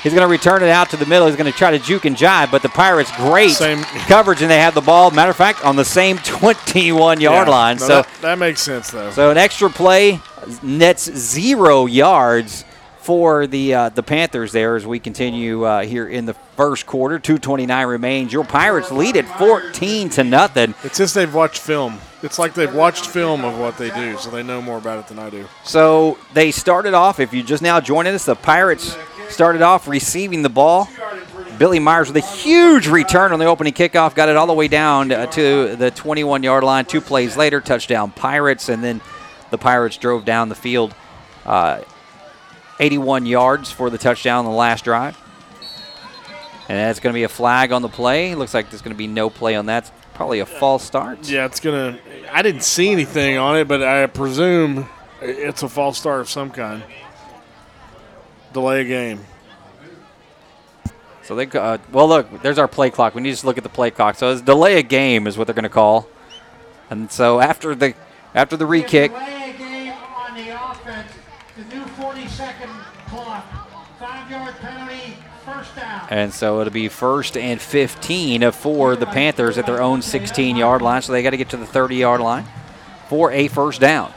He's 0.03 0.14
going 0.14 0.26
to 0.26 0.31
return 0.31 0.64
it 0.64 0.69
out 0.69 0.91
to 0.91 0.98
the 0.98 1.06
middle. 1.06 1.27
He's 1.27 1.36
going 1.36 1.52
to 1.52 1.57
try 1.57 1.72
to 1.72 1.80
juke 1.80 2.06
and 2.06 2.15
jive, 2.15 2.52
but 2.52 2.61
the 2.61 2.69
Pirates 2.69 3.11
great 3.18 3.52
Same- 3.52 3.84
coverage, 4.07 4.41
and 4.41 4.49
they 4.49 4.60
have 4.60 4.73
the 4.73 4.80
ball. 4.81 5.11
Matter 5.11 5.31
of 5.31 5.36
fact, 5.38 5.65
on 5.65 5.76
the 5.76 5.84
same 5.84 6.18
21 6.23 7.19
yard 7.19 7.48
Yeah, 7.48 7.52
line. 7.53 7.77
no, 7.77 7.88
so, 7.88 7.95
that, 8.03 8.10
that 8.22 8.40
makes 8.40 8.61
sense 8.61 8.91
though. 8.91 9.11
so 9.11 9.30
an 9.31 9.38
extra 9.38 9.69
play 9.69 10.22
nets 10.64 11.11
zero 11.11 11.86
yards 11.86 12.64
for 13.10 13.48
the 13.48 13.73
uh, 13.73 13.90
the 13.90 14.03
Panthers 14.03 14.52
there 14.52 14.76
as 14.76 14.86
we 14.86 14.99
continue 14.99 15.64
uh, 15.64 15.81
here 15.81 16.07
in 16.07 16.27
the 16.27 16.36
first 16.56 16.86
quarter. 16.86 17.18
2:29 17.18 17.90
remains. 17.90 18.31
Your 18.31 18.44
Pirates 18.44 18.91
lead 18.91 19.18
at 19.18 19.26
14 19.40 20.10
to 20.10 20.23
nothing. 20.23 20.76
it's 20.84 20.99
just 20.99 21.15
they've 21.15 21.34
watched 21.34 21.60
film. 21.60 21.98
It's 22.22 22.38
like 22.38 22.53
they've 22.53 22.72
watched 22.72 23.07
film 23.07 23.44
of 23.44 23.57
what 23.57 23.80
they 23.80 23.90
do, 23.90 24.15
so 24.19 24.30
they 24.30 24.44
know 24.44 24.61
more 24.61 24.77
about 24.77 24.99
it 24.99 25.07
than 25.07 25.18
I 25.18 25.31
do. 25.31 25.48
So 25.64 26.19
they 26.36 26.52
started 26.52 26.94
off, 26.94 27.19
if 27.19 27.34
you 27.34 27.41
just 27.41 27.64
now 27.64 27.80
joining 27.80 28.14
us, 28.14 28.26
the 28.26 28.36
Pirates 28.36 28.95
started 29.30 29.64
off 29.64 29.88
receiving 29.88 30.44
the 30.44 30.49
ball. 30.49 30.88
Billy 31.57 31.80
Myers 31.80 32.10
with 32.10 32.23
a 32.23 32.27
huge 32.27 32.86
return 32.86 33.34
on 33.34 33.40
the 33.40 33.45
opening 33.45 33.73
kickoff, 33.73 34.14
got 34.14 34.30
it 34.30 34.36
all 34.36 34.45
the 34.45 34.53
way 34.53 34.68
down 34.68 35.11
uh, 35.11 35.26
to 35.31 35.76
the 35.76 35.90
21 35.90 36.44
yard 36.44 36.64
line. 36.64 36.86
Two 36.86 37.02
plays 37.02 37.36
later, 37.36 37.60
touchdown 37.60 38.11
Pirates, 38.11 38.69
and 38.69 38.84
then 38.84 39.02
the 39.49 39.57
Pirates 39.57 39.98
drove 39.98 40.26
down 40.26 40.49
the 40.49 40.53
field 40.53 40.94
uh, 41.48 41.81
81 42.80 43.26
yards 43.26 43.72
for 43.72 43.89
the 43.89 43.97
touchdown 43.97 44.39
on 44.39 44.45
the 44.45 44.51
last 44.51 44.84
drive. 44.84 45.18
And 46.68 46.77
that's 46.77 46.99
going 46.99 47.14
to 47.14 47.18
be 47.18 47.23
a 47.23 47.30
flag 47.30 47.72
on 47.72 47.81
the 47.81 47.89
play. 47.89 48.35
Looks 48.35 48.53
like 48.53 48.69
there's 48.69 48.81
going 48.81 48.93
to 48.93 48.97
be 48.97 49.07
no 49.07 49.30
play 49.30 49.56
on 49.56 49.65
that. 49.68 49.84
It's 49.84 49.91
probably 50.14 50.39
a 50.39 50.45
false 50.45 50.84
start. 50.84 51.27
Yeah, 51.27 51.45
it's 51.45 51.60
gonna. 51.60 51.97
I 52.31 52.41
didn't 52.41 52.64
see 52.64 52.91
anything 52.91 53.38
on 53.38 53.57
it, 53.57 53.68
but 53.68 53.81
I 53.81 54.06
presume 54.06 54.88
it's 55.22 55.64
a 55.64 55.69
false 55.69 55.97
start 55.97 56.22
of 56.22 56.30
some 56.30 56.51
kind. 56.51 56.84
Delay 58.53 58.81
a 58.81 58.84
game. 58.84 59.26
So 61.23 61.35
they 61.35 61.45
uh, 61.47 61.77
well 61.91 62.07
look, 62.07 62.41
there's 62.41 62.57
our 62.57 62.68
play 62.68 62.89
clock. 62.89 63.15
We 63.15 63.22
need 63.22 63.30
to 63.30 63.34
just 63.34 63.45
look 63.45 63.57
at 63.57 63.64
the 63.64 63.69
play 63.69 63.91
clock. 63.91 64.15
So 64.15 64.31
it's 64.31 64.41
delay 64.41 64.77
a 64.77 64.84
game 64.84 65.27
is 65.27 65.38
what 65.38 65.47
they're 65.47 65.53
going 65.53 65.64
to 65.64 65.69
call. 65.69 66.07
And 66.89 67.11
so 67.11 67.39
after 67.39 67.76
the 67.76 67.93
after 68.34 68.57
the 68.57 68.65
re-kick, 68.65 69.11
Delay 69.11 69.51
a 69.51 69.57
game 69.57 69.93
on 69.93 70.35
the 70.35 70.49
offense, 70.49 71.11
the 71.56 71.76
new 71.76 71.84
40-second 71.84 72.69
clock, 73.07 73.45
five-yard 73.99 74.56
penalty, 74.56 75.18
first 75.45 75.56
down. 75.56 75.65
And 76.10 76.34
so 76.34 76.60
it'll 76.61 76.73
be 76.73 76.88
first 76.89 77.38
and 77.38 77.61
15 77.61 78.51
for 78.51 78.95
the 78.95 79.06
Panthers 79.06 79.57
at 79.57 79.65
their 79.65 79.81
own 79.81 80.01
16-yard 80.01 80.81
line. 80.81 81.01
So 81.01 81.11
they 81.11 81.23
got 81.23 81.31
to 81.31 81.38
get 81.38 81.49
to 81.49 81.57
the 81.57 81.65
30-yard 81.65 82.22
line 82.22 82.45
for 83.07 83.31
a 83.31 83.47
first 83.47 83.80
down. 83.81 84.14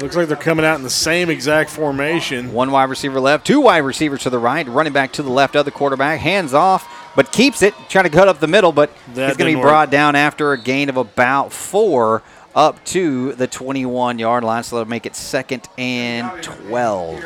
Looks 0.00 0.16
like 0.16 0.26
they're 0.26 0.36
coming 0.36 0.64
out 0.64 0.76
in 0.76 0.82
the 0.82 0.90
same 0.90 1.30
exact 1.30 1.70
formation. 1.70 2.52
One 2.52 2.72
wide 2.72 2.90
receiver 2.90 3.20
left, 3.20 3.46
two 3.46 3.60
wide 3.60 3.78
receivers 3.78 4.22
to 4.24 4.30
the 4.30 4.38
right, 4.38 4.66
running 4.66 4.92
back 4.92 5.12
to 5.12 5.22
the 5.22 5.30
left 5.30 5.54
of 5.54 5.64
the 5.64 5.70
quarterback, 5.70 6.18
hands 6.18 6.54
off, 6.54 7.12
but 7.14 7.30
keeps 7.30 7.62
it, 7.62 7.72
trying 7.88 8.04
to 8.04 8.10
cut 8.10 8.26
up 8.26 8.40
the 8.40 8.48
middle, 8.48 8.72
but 8.72 8.90
That 9.14 9.28
he's 9.28 9.36
going 9.36 9.52
to 9.52 9.58
be 9.58 9.62
brought 9.62 9.88
work. 9.88 9.90
down 9.92 10.16
after 10.16 10.52
a 10.52 10.58
gain 10.58 10.88
of 10.88 10.96
about 10.96 11.52
four 11.52 12.22
up 12.54 12.84
to 12.86 13.34
the 13.34 13.46
21 13.46 14.18
yard 14.18 14.42
line. 14.42 14.64
So 14.64 14.76
that'll 14.76 14.90
make 14.90 15.06
it 15.06 15.14
second 15.14 15.68
and 15.78 16.42
12. 16.42 17.24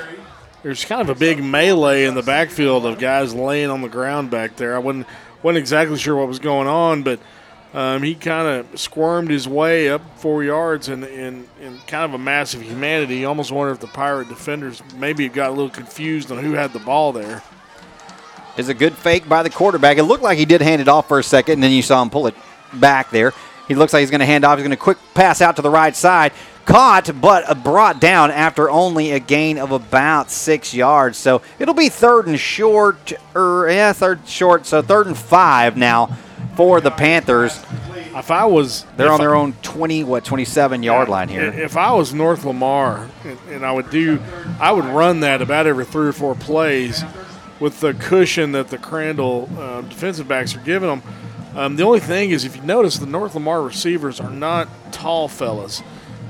There's 0.66 0.84
kind 0.84 1.00
of 1.00 1.08
a 1.08 1.14
big 1.14 1.40
melee 1.44 2.06
in 2.06 2.16
the 2.16 2.24
backfield 2.24 2.86
of 2.86 2.98
guys 2.98 3.32
laying 3.32 3.70
on 3.70 3.82
the 3.82 3.88
ground 3.88 4.32
back 4.32 4.56
there. 4.56 4.74
I 4.74 4.80
wasn't 4.80 5.06
wasn't 5.40 5.58
exactly 5.58 5.96
sure 5.96 6.16
what 6.16 6.26
was 6.26 6.40
going 6.40 6.66
on, 6.66 7.04
but 7.04 7.20
um, 7.72 8.02
he 8.02 8.16
kind 8.16 8.48
of 8.48 8.80
squirmed 8.80 9.30
his 9.30 9.46
way 9.46 9.88
up 9.88 10.02
four 10.18 10.42
yards 10.42 10.88
in, 10.88 11.04
in, 11.04 11.46
in 11.60 11.78
kind 11.86 12.04
of 12.04 12.14
a 12.14 12.18
massive 12.18 12.62
humanity. 12.62 13.18
You 13.18 13.28
almost 13.28 13.52
wonder 13.52 13.72
if 13.72 13.78
the 13.78 13.86
Pirate 13.86 14.28
defenders 14.28 14.82
maybe 14.96 15.28
got 15.28 15.50
a 15.50 15.52
little 15.52 15.70
confused 15.70 16.32
on 16.32 16.42
who 16.42 16.54
had 16.54 16.72
the 16.72 16.80
ball 16.80 17.12
there. 17.12 17.44
is 18.56 18.68
a 18.68 18.74
good 18.74 18.94
fake 18.94 19.28
by 19.28 19.44
the 19.44 19.50
quarterback. 19.50 19.98
It 19.98 20.02
looked 20.02 20.24
like 20.24 20.36
he 20.36 20.46
did 20.46 20.62
hand 20.62 20.82
it 20.82 20.88
off 20.88 21.06
for 21.06 21.20
a 21.20 21.22
second, 21.22 21.52
and 21.52 21.62
then 21.62 21.70
you 21.70 21.82
saw 21.82 22.02
him 22.02 22.10
pull 22.10 22.26
it 22.26 22.34
back 22.72 23.10
there. 23.10 23.32
He 23.68 23.76
looks 23.76 23.92
like 23.92 24.00
he's 24.00 24.10
going 24.10 24.18
to 24.18 24.26
hand 24.26 24.44
off. 24.44 24.58
He's 24.58 24.66
going 24.66 24.76
to 24.76 24.82
quick 24.82 24.98
pass 25.14 25.40
out 25.40 25.54
to 25.56 25.62
the 25.62 25.70
right 25.70 25.94
side. 25.94 26.32
Caught, 26.66 27.20
but 27.20 27.62
brought 27.62 28.00
down 28.00 28.30
after 28.30 28.68
only 28.68 29.12
a 29.12 29.20
gain 29.20 29.56
of 29.56 29.70
about 29.72 30.30
six 30.30 30.74
yards. 30.74 31.16
So 31.16 31.40
it'll 31.58 31.74
be 31.74 31.88
third 31.88 32.26
and 32.26 32.38
short, 32.38 33.12
or 33.34 33.68
yeah, 33.70 33.92
third 33.92 34.26
short. 34.28 34.66
So 34.66 34.82
third 34.82 35.06
and 35.06 35.16
five 35.16 35.76
now 35.76 36.06
for 36.56 36.80
the 36.80 36.90
Panthers. 36.90 37.58
If 38.16 38.30
I 38.30 38.46
was, 38.46 38.84
They're 38.96 39.12
on 39.12 39.20
I- 39.20 39.24
their 39.24 39.34
own 39.36 39.52
20, 39.62 40.02
what, 40.04 40.24
27 40.24 40.82
yard 40.82 41.08
line 41.08 41.28
here. 41.28 41.44
If 41.52 41.76
I 41.76 41.92
was 41.92 42.12
North 42.12 42.44
Lamar, 42.44 43.08
and, 43.24 43.38
and 43.50 43.64
I 43.64 43.70
would 43.72 43.90
do, 43.90 44.18
I 44.58 44.72
would 44.72 44.86
run 44.86 45.20
that 45.20 45.42
about 45.42 45.66
every 45.66 45.84
three 45.84 46.08
or 46.08 46.12
four 46.12 46.34
plays 46.34 47.04
with 47.60 47.78
the 47.80 47.94
cushion 47.94 48.52
that 48.52 48.68
the 48.68 48.78
Crandall 48.78 49.48
uh, 49.58 49.82
defensive 49.82 50.26
backs 50.26 50.56
are 50.56 50.60
giving 50.60 50.88
them. 50.88 51.02
Um, 51.54 51.76
the 51.76 51.84
only 51.84 52.00
thing 52.00 52.30
is, 52.30 52.44
if 52.44 52.56
you 52.56 52.62
notice, 52.62 52.96
the 52.96 53.06
North 53.06 53.34
Lamar 53.34 53.62
receivers 53.62 54.18
are 54.18 54.30
not 54.30 54.68
tall 54.92 55.28
fellas, 55.28 55.82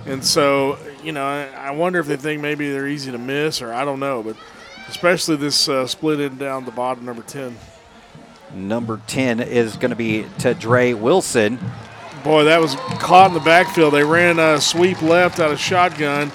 and 0.07 0.25
so 0.25 0.79
you 1.03 1.13
know, 1.13 1.25
I, 1.25 1.71
wonder 1.71 2.01
if 2.01 2.07
they 2.07 2.17
think 2.17 2.43
maybe 2.43 2.71
they're 2.71 2.89
easy 2.89 3.13
to 3.13 3.19
miss, 3.19 3.63
or 3.63 3.73
I 3.73 3.85
don't 3.85 4.01
know, 4.01 4.23
but 4.23 4.37
especially 4.89 5.37
this 5.37 5.69
uh, 5.69 5.87
split 5.87 6.21
in 6.21 6.37
down 6.37 6.65
the 6.65 6.73
bottom, 6.73 7.05
number 7.05 7.23
ten. 7.23 7.57
Number 8.55 9.01
10 9.09 9.41
is 9.41 9.77
going 9.77 9.91
to 9.91 9.97
be 9.97 10.25
to 10.39 10.55
Dre 10.55 10.93
Wilson. 10.93 11.59
Boy, 12.27 12.43
that 12.43 12.61
was 12.61 12.75
caught 12.99 13.29
in 13.29 13.35
the 13.35 13.41
backfield. 13.41 13.95
They 13.95 14.03
ran 14.03 14.41
a 14.41 14.61
sweep 14.61 15.01
left 15.01 15.39
out 15.39 15.53
of 15.53 15.61
shotgun, 15.61 16.33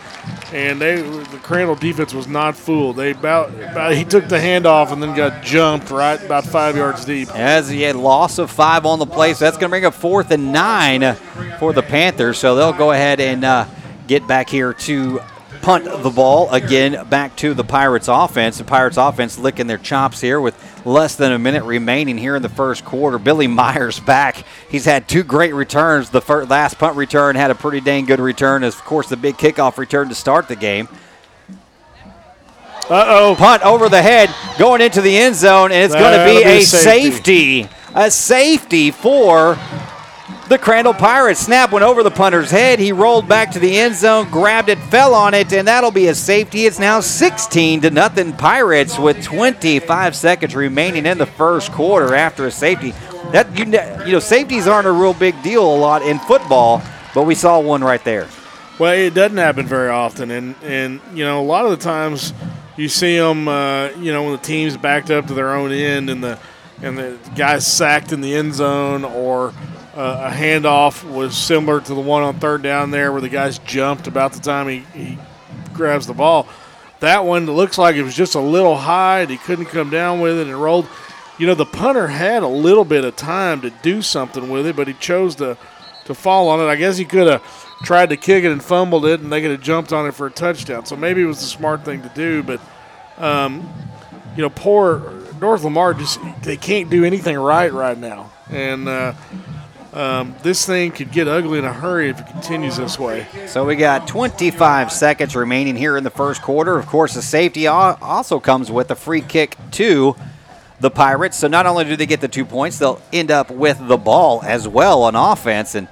and 0.54 0.80
they 0.80 1.02
the 1.02 1.40
Crandall 1.44 1.76
defense 1.76 2.14
was 2.14 2.28
not 2.28 2.56
fooled. 2.56 2.96
They 2.96 3.12
about, 3.12 3.50
about 3.50 3.94
he 3.94 4.06
took 4.06 4.30
the 4.30 4.38
handoff 4.38 4.94
and 4.94 5.04
then 5.04 5.14
got 5.18 5.44
jumped 5.44 5.90
right 5.90 6.24
about 6.24 6.46
five 6.46 6.78
yards 6.78 7.04
deep. 7.04 7.28
As 7.36 7.68
he 7.68 7.82
had 7.82 7.98
loss 7.98 8.38
of 8.38 8.50
five 8.50 8.86
on 8.86 9.00
the 9.00 9.06
play, 9.06 9.34
so 9.34 9.44
that's 9.44 9.58
going 9.58 9.68
to 9.68 9.74
bring 9.74 9.84
up 9.84 9.94
fourth 9.94 10.32
and 10.32 10.54
nine 10.54 11.16
for 11.60 11.74
the 11.74 11.84
Panthers. 11.84 12.38
So 12.38 12.56
they'll 12.56 12.72
go 12.72 12.92
ahead 12.94 13.20
and 13.20 13.44
uh, 13.44 13.66
get 14.08 14.26
back 14.26 14.50
here 14.50 14.74
to 14.74 15.20
punt 15.62 15.84
the 15.84 16.10
ball 16.10 16.50
again 16.52 17.06
back 17.10 17.36
to 17.36 17.54
the 17.54 17.66
Pirates 17.66 18.08
offense. 18.08 18.58
The 18.58 18.64
Pirates 18.64 18.96
offense 18.96 19.38
licking 19.38 19.68
their 19.68 19.78
chops 19.78 20.22
here 20.22 20.40
with 20.40 20.56
less 20.86 21.16
than 21.16 21.32
a 21.32 21.40
minute 21.40 21.64
remaining 21.64 22.18
here 22.18 22.36
in 22.36 22.42
the 22.42 22.50
first 22.50 22.86
quarter. 22.86 23.18
Billy 23.20 23.48
Myers 23.48 24.00
back. 24.00 24.44
He's 24.70 24.86
had 24.86 25.08
two 25.08 25.24
great 25.24 25.54
returns. 25.54 26.10
The 26.10 26.22
first, 26.22 26.50
last 26.50 26.78
punt 26.78 26.96
return 26.96 27.36
had 27.36 27.52
a 27.52 27.56
pretty 27.56 27.82
dang 27.82 28.06
good 28.06 28.20
return. 28.20 28.64
As 28.64 28.76
of 28.76 28.84
course 28.84 29.10
the 29.10 29.18
big 29.18 29.36
kickoff 29.36 29.78
return 29.78 30.10
to 30.10 30.16
start 30.16 30.48
the 30.48 30.56
game. 30.56 30.88
Uh 32.90 33.06
oh. 33.08 33.36
Punt 33.38 33.64
over 33.64 33.88
the 33.88 34.02
head, 34.02 34.34
going 34.60 34.82
into 34.82 35.02
the 35.02 35.16
end 35.16 35.36
zone, 35.36 35.72
and 35.72 35.84
it's 35.84 35.94
going 35.94 36.18
to 36.18 36.26
be 36.26 36.44
be 36.44 36.62
a 36.62 36.62
safety. 36.62 37.64
safety. 37.64 37.76
A 37.94 38.12
safety 38.12 38.92
for 38.92 39.58
the 40.50 40.58
Crandall 40.58 40.94
Pirates. 40.94 41.40
Snap 41.40 41.72
went 41.72 41.84
over 41.84 42.04
the 42.04 42.12
punter's 42.12 42.52
head. 42.52 42.80
He 42.80 42.92
rolled 42.92 43.28
back 43.28 43.52
to 43.52 43.60
the 43.60 43.78
end 43.80 43.96
zone, 43.96 44.30
grabbed 44.30 44.70
it, 44.70 44.78
fell 44.78 45.14
on 45.14 45.34
it, 45.34 45.52
and 45.54 45.68
that'll 45.68 45.92
be 45.92 46.08
a 46.08 46.16
safety. 46.16 46.66
It's 46.66 46.80
now 46.80 47.00
16 47.00 47.82
to 47.82 47.90
nothing 47.90 48.34
Pirates 48.34 49.00
with 49.00 49.24
25 49.24 50.16
seconds 50.16 50.56
remaining 50.56 51.06
in 51.06 51.18
the 51.18 51.26
first 51.26 51.72
quarter 51.72 52.16
after 52.16 52.46
a 52.46 52.52
safety. 52.52 52.92
That 53.32 53.58
you 53.58 53.66
you 54.06 54.14
know 54.14 54.20
safeties 54.20 54.68
aren't 54.68 54.88
a 54.88 54.92
real 54.92 55.14
big 55.14 55.42
deal 55.42 55.64
a 55.64 55.78
lot 55.78 56.02
in 56.02 56.20
football, 56.20 56.82
but 57.14 57.24
we 57.24 57.36
saw 57.36 57.60
one 57.60 57.84
right 57.84 58.04
there. 58.04 58.28
Well, 58.78 58.94
it 58.94 59.14
doesn't 59.14 59.38
happen 59.38 59.68
very 59.68 59.90
often, 59.90 60.32
and 60.32 60.56
and 60.64 61.00
you 61.14 61.24
know 61.24 61.42
a 61.42 61.46
lot 61.46 61.66
of 61.66 61.72
the 61.72 61.78
times 61.78 62.34
you 62.78 62.90
see 62.90 63.18
them, 63.18 63.48
uh, 63.48 63.90
you 64.00 64.12
know, 64.12 64.24
when 64.24 64.32
the 64.34 64.38
team's 64.40 64.76
backed 64.76 65.12
up 65.12 65.28
to 65.28 65.34
their 65.34 65.54
own 65.54 65.72
end 65.72 66.10
and 66.10 66.24
the 66.24 66.40
and 66.82 66.98
the 66.98 67.18
guy's 67.36 67.66
sacked 67.68 68.12
in 68.12 68.22
the 68.22 68.34
end 68.34 68.56
zone, 68.56 69.06
or 69.06 69.54
uh, 69.96 70.30
a 70.32 70.34
handoff 70.34 71.04
was 71.04 71.38
similar 71.38 71.82
to 71.82 71.94
the 71.94 72.00
one 72.00 72.24
on 72.24 72.40
third 72.40 72.62
down 72.62 72.92
there 72.92 73.12
where 73.12 73.22
the 73.22 73.30
guy's 73.30 73.60
jumped 73.60 74.08
about 74.08 74.34
the 74.34 74.40
time 74.40 74.68
he, 74.68 74.80
he 74.98 75.18
grabs 75.74 76.08
the 76.08 76.14
ball. 76.14 76.48
That 77.02 77.26
one 77.26 77.46
looks 77.46 77.78
like 77.78 77.96
it 77.96 78.04
was 78.04 78.16
just 78.16 78.36
a 78.36 78.40
little 78.40 78.78
high, 78.78 79.22
and 79.22 79.30
he 79.30 79.38
couldn't 79.38 79.66
come 79.66 79.90
down 79.90 80.22
with 80.22 80.38
it 80.38 80.48
and 80.48 80.62
rolled. 80.62 80.88
You 81.38 81.48
know, 81.48 81.56
the 81.56 81.66
punter 81.66 82.08
had 82.08 82.44
a 82.44 82.48
little 82.48 82.86
bit 82.86 83.04
of 83.04 83.16
time 83.16 83.62
to 83.62 83.70
do 83.82 84.02
something 84.02 84.50
with 84.50 84.68
it, 84.68 84.76
but 84.76 84.88
he 84.88 84.94
chose 84.94 85.36
to 85.36 85.58
to 86.06 86.14
fall 86.16 86.50
on 86.50 86.60
it. 86.60 86.66
I 86.66 86.76
guess 86.76 86.98
he 86.98 87.06
could 87.06 87.28
have 87.28 87.44
tried 87.84 88.10
to 88.10 88.18
kick 88.18 88.44
it 88.44 88.52
and 88.52 88.64
fumbled 88.64 89.06
it, 89.06 89.20
and 89.20 89.32
they 89.32 89.42
could 89.42 89.52
have 89.52 89.62
jumped 89.62 89.92
on 89.92 90.08
it 90.08 90.14
for 90.14 90.28
a 90.28 90.32
touchdown. 90.32 90.86
So 90.86 90.96
maybe 90.96 91.22
it 91.22 91.26
was 91.26 91.40
the 91.40 91.48
smart 91.48 91.84
thing 91.84 92.02
to 92.02 92.10
do. 92.10 92.44
But 92.44 92.62
um, 93.18 93.68
you 94.36 94.42
know, 94.42 94.50
poor 94.50 95.12
North 95.42 95.64
Lamar 95.64 95.94
just 95.94 96.20
they 96.44 96.58
can't 96.58 96.90
do 96.90 97.04
anything 97.04 97.38
right 97.38 97.74
right 97.74 97.98
now, 97.98 98.32
and 98.50 98.88
uh, 98.88 99.14
um, 99.94 100.36
this 100.42 100.66
thing 100.66 100.92
could 100.92 101.12
get 101.12 101.28
ugly 101.28 101.60
in 101.60 101.66
a 101.66 101.74
hurry 101.74 102.10
if 102.10 102.20
it 102.20 102.28
continues 102.28 102.78
this 102.78 102.98
way. 102.98 103.28
So 103.48 103.66
we 103.66 103.76
got 103.76 104.08
25 104.08 104.92
seconds 104.92 105.36
remaining 105.36 105.76
here 105.76 105.98
in 105.98 106.04
the 106.04 106.10
first 106.10 106.42
quarter. 106.42 106.78
Of 106.78 106.88
course, 106.88 107.14
the 107.14 107.22
safety 107.22 107.68
also 107.68 108.40
comes 108.40 108.72
with 108.72 108.90
a 108.92 108.96
free 108.96 109.22
kick 109.22 109.58
to 109.72 110.16
the 110.80 110.90
Pirates. 110.90 111.38
So 111.38 111.48
not 111.48 111.66
only 111.66 111.84
do 111.86 111.96
they 111.96 112.06
get 112.06 112.22
the 112.22 112.28
two 112.28 112.46
points, 112.46 112.80
they'll 112.80 113.02
end 113.12 113.32
up 113.32 113.52
with 113.52 113.86
the 113.88 113.98
ball 113.98 114.42
as 114.44 114.68
well 114.68 115.04
on 115.04 115.16
offense. 115.16 115.76
And 115.76 115.88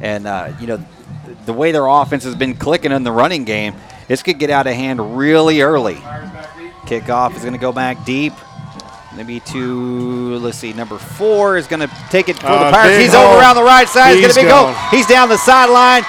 and 0.00 0.26
uh, 0.26 0.52
you 0.60 0.66
know 0.66 0.84
the 1.46 1.52
way 1.52 1.72
their 1.72 1.86
offense 1.86 2.24
has 2.24 2.34
been 2.34 2.54
clicking 2.54 2.92
in 2.92 3.04
the 3.04 3.12
running 3.12 3.44
game, 3.44 3.74
this 4.08 4.22
could 4.22 4.38
get 4.38 4.50
out 4.50 4.66
of 4.66 4.74
hand 4.74 5.16
really 5.16 5.62
early. 5.62 5.94
Kickoff 6.86 7.36
is 7.36 7.42
going 7.42 7.52
to 7.52 7.58
go 7.58 7.72
back 7.72 8.04
deep. 8.04 8.32
Maybe 9.16 9.40
to 9.40 10.38
let's 10.38 10.58
see, 10.58 10.72
number 10.72 10.96
four 10.96 11.56
is 11.56 11.66
going 11.66 11.80
to 11.80 11.90
take 12.10 12.28
it 12.28 12.36
for 12.36 12.46
the 12.46 12.52
Uh, 12.52 12.70
Pirates. 12.70 12.96
big 12.96 13.00
He's 13.06 13.14
over 13.14 13.26
hole. 13.26 13.40
around 13.40 13.56
the 13.56 13.62
right 13.64 13.88
side. 13.88 14.12
He's 14.14 14.20
going 14.22 14.34
to 14.34 14.40
be 14.40 14.44
go. 14.46 14.70
gone. 14.72 14.76
He's 14.90 15.06
down 15.06 15.28
the 15.28 15.36
sideline. 15.38 16.04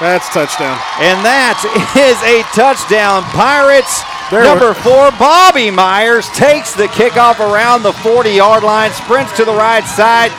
That's 0.00 0.24
touchdown. 0.32 0.80
And 1.04 1.20
that 1.28 1.60
is 1.92 2.16
a 2.24 2.40
touchdown. 2.56 3.20
Pirates, 3.36 4.00
There 4.32 4.40
number 4.42 4.72
four, 4.72 5.12
Bobby 5.20 5.70
Myers 5.70 6.24
takes 6.32 6.72
the 6.72 6.88
kickoff 6.88 7.36
around 7.38 7.82
the 7.82 7.92
40 7.92 8.30
yard 8.30 8.62
line, 8.64 8.92
sprints 8.92 9.36
to 9.36 9.44
the 9.44 9.52
right 9.52 9.84
side. 9.84 10.32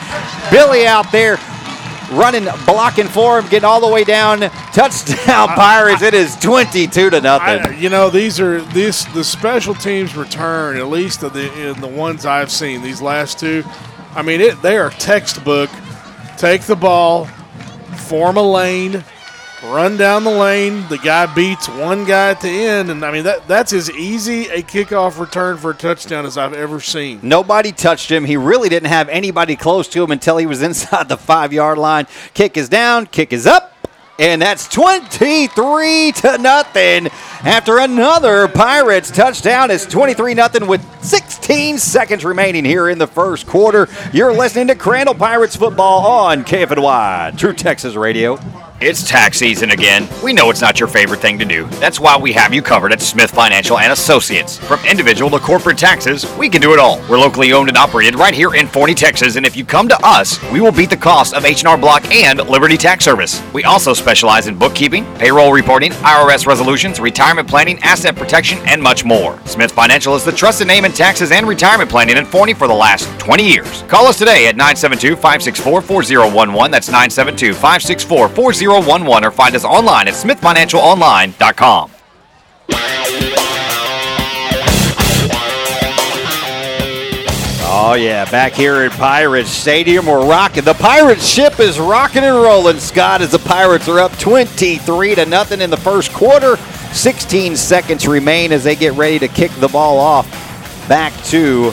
Billy 0.50 0.84
out 0.86 1.12
there 1.12 1.38
running, 2.12 2.44
blocking 2.66 3.08
for 3.08 3.38
him, 3.38 3.48
getting 3.48 3.64
all 3.64 3.80
the 3.80 3.88
way 3.88 4.04
down. 4.04 4.40
Touchdown, 4.72 5.48
Pirates. 5.48 6.02
It 6.02 6.14
is 6.14 6.36
22 6.36 7.10
to 7.10 7.16
I, 7.16 7.20
nothing. 7.20 7.78
you 7.80 7.88
know, 7.88 8.10
these 8.10 8.40
are 8.40 8.60
this 8.60 9.04
the 9.06 9.24
special 9.24 9.74
teams 9.74 10.16
return 10.16 10.76
at 10.76 10.88
least 10.88 11.22
of 11.22 11.32
the 11.32 11.70
in 11.70 11.80
the 11.80 11.88
ones 11.88 12.26
I've 12.26 12.50
seen. 12.50 12.82
These 12.82 13.02
last 13.02 13.38
two, 13.38 13.64
I 14.14 14.22
mean, 14.22 14.40
it 14.40 14.60
they 14.62 14.76
are 14.76 14.90
textbook. 14.90 15.70
Take 16.36 16.62
the 16.62 16.76
ball, 16.76 17.26
form 17.96 18.36
a 18.36 18.42
lane, 18.42 19.04
run 19.62 19.96
down 19.96 20.24
the 20.24 20.30
lane. 20.30 20.86
The 20.88 20.98
guy 20.98 21.32
beats 21.32 21.68
one 21.68 22.04
guy 22.04 22.30
at 22.30 22.40
the 22.40 22.48
end, 22.48 22.90
and 22.90 23.04
I 23.04 23.12
mean 23.12 23.24
that 23.24 23.46
that's 23.46 23.72
as 23.72 23.90
easy 23.90 24.48
a 24.48 24.62
kickoff 24.62 25.18
return 25.18 25.56
for 25.56 25.70
a 25.70 25.74
touchdown 25.74 26.26
as 26.26 26.36
I've 26.36 26.54
ever 26.54 26.80
seen. 26.80 27.20
Nobody 27.22 27.72
touched 27.72 28.10
him. 28.10 28.24
He 28.24 28.36
really 28.36 28.68
didn't 28.68 28.88
have 28.88 29.08
anybody 29.08 29.56
close 29.56 29.88
to 29.88 30.02
him 30.02 30.10
until 30.10 30.36
he 30.36 30.46
was 30.46 30.62
inside 30.62 31.08
the 31.08 31.16
five 31.16 31.52
yard 31.52 31.78
line. 31.78 32.06
Kick 32.34 32.56
is 32.56 32.68
down, 32.68 33.06
kick 33.06 33.32
is 33.32 33.46
up, 33.46 33.72
and 34.18 34.42
that's 34.42 34.68
23 34.68 36.12
to 36.12 36.38
nothing. 36.38 37.08
After 37.44 37.78
another 37.78 38.48
Pirates 38.48 39.10
touchdown, 39.10 39.70
it's 39.70 39.86
23 39.86 40.34
nothing 40.34 40.66
with 40.66 40.84
16 41.04 41.78
seconds 41.78 42.24
remaining 42.24 42.64
here 42.64 42.88
in 42.88 42.98
the 42.98 43.06
first 43.06 43.46
quarter. 43.46 43.88
You're 44.12 44.32
listening 44.32 44.68
to 44.68 44.74
Crandall 44.74 45.14
Pirates 45.14 45.56
football 45.56 46.06
on 46.06 46.44
KFNY, 46.44 47.38
True 47.38 47.52
Texas 47.52 47.94
Radio. 47.94 48.38
It's 48.84 49.08
tax 49.08 49.38
season 49.38 49.70
again. 49.70 50.08
We 50.24 50.32
know 50.32 50.50
it's 50.50 50.60
not 50.60 50.80
your 50.80 50.88
favorite 50.88 51.20
thing 51.20 51.38
to 51.38 51.44
do. 51.44 51.66
That's 51.78 52.00
why 52.00 52.18
we 52.18 52.32
have 52.32 52.52
you 52.52 52.62
covered 52.62 52.92
at 52.92 53.00
Smith 53.00 53.30
Financial 53.30 53.78
and 53.78 53.92
Associates. 53.92 54.58
From 54.58 54.84
individual 54.84 55.30
to 55.30 55.38
corporate 55.38 55.78
taxes, 55.78 56.26
we 56.36 56.48
can 56.48 56.60
do 56.60 56.72
it 56.72 56.80
all. 56.80 57.00
We're 57.08 57.20
locally 57.20 57.52
owned 57.52 57.68
and 57.68 57.78
operated 57.78 58.16
right 58.16 58.34
here 58.34 58.56
in 58.56 58.66
Forney, 58.66 58.94
Texas, 58.94 59.36
and 59.36 59.46
if 59.46 59.56
you 59.56 59.64
come 59.64 59.86
to 59.86 59.96
us, 60.04 60.42
we 60.50 60.60
will 60.60 60.72
beat 60.72 60.90
the 60.90 60.96
cost 60.96 61.32
of 61.32 61.44
H&R 61.44 61.78
Block 61.78 62.04
and 62.10 62.40
Liberty 62.48 62.76
Tax 62.76 63.04
Service. 63.04 63.40
We 63.52 63.62
also 63.62 63.94
specialize 63.94 64.48
in 64.48 64.58
bookkeeping, 64.58 65.04
payroll 65.14 65.52
reporting, 65.52 65.92
IRS 65.92 66.48
resolutions, 66.48 66.98
retirement 66.98 67.48
planning, 67.48 67.78
asset 67.84 68.16
protection, 68.16 68.58
and 68.66 68.82
much 68.82 69.04
more. 69.04 69.38
Smith 69.44 69.70
Financial 69.70 70.16
is 70.16 70.24
the 70.24 70.32
trusted 70.32 70.66
name 70.66 70.84
in 70.84 70.90
taxes 70.90 71.30
and 71.30 71.46
retirement 71.46 71.88
planning 71.88 72.16
in 72.16 72.26
Forney 72.26 72.52
for 72.52 72.66
the 72.66 72.74
last 72.74 73.08
20 73.20 73.48
years. 73.48 73.82
Call 73.82 74.08
us 74.08 74.18
today 74.18 74.48
at 74.48 74.56
972-564-4011. 74.56 76.72
That's 76.72 76.90
972-564-4011 76.90 78.71
or 78.72 79.30
find 79.30 79.54
us 79.54 79.64
online 79.64 80.08
at 80.08 80.14
smithfinancialonline.com. 80.14 81.90
Oh 87.74 87.94
yeah, 87.94 88.30
back 88.30 88.52
here 88.52 88.82
at 88.82 88.92
Pirates 88.92 89.48
Stadium, 89.48 90.06
we're 90.06 90.28
rocking. 90.28 90.62
The 90.62 90.74
Pirates 90.74 91.26
ship 91.26 91.58
is 91.58 91.80
rocking 91.80 92.22
and 92.22 92.36
rolling, 92.36 92.78
Scott, 92.78 93.22
as 93.22 93.32
the 93.32 93.38
Pirates 93.38 93.88
are 93.88 93.98
up 93.98 94.16
23 94.18 95.14
to 95.14 95.26
nothing 95.26 95.60
in 95.60 95.70
the 95.70 95.76
first 95.76 96.12
quarter. 96.12 96.56
16 96.92 97.56
seconds 97.56 98.06
remain 98.06 98.52
as 98.52 98.62
they 98.62 98.76
get 98.76 98.92
ready 98.92 99.18
to 99.18 99.26
kick 99.26 99.50
the 99.52 99.68
ball 99.68 99.98
off 99.98 100.30
back 100.86 101.12
to 101.24 101.72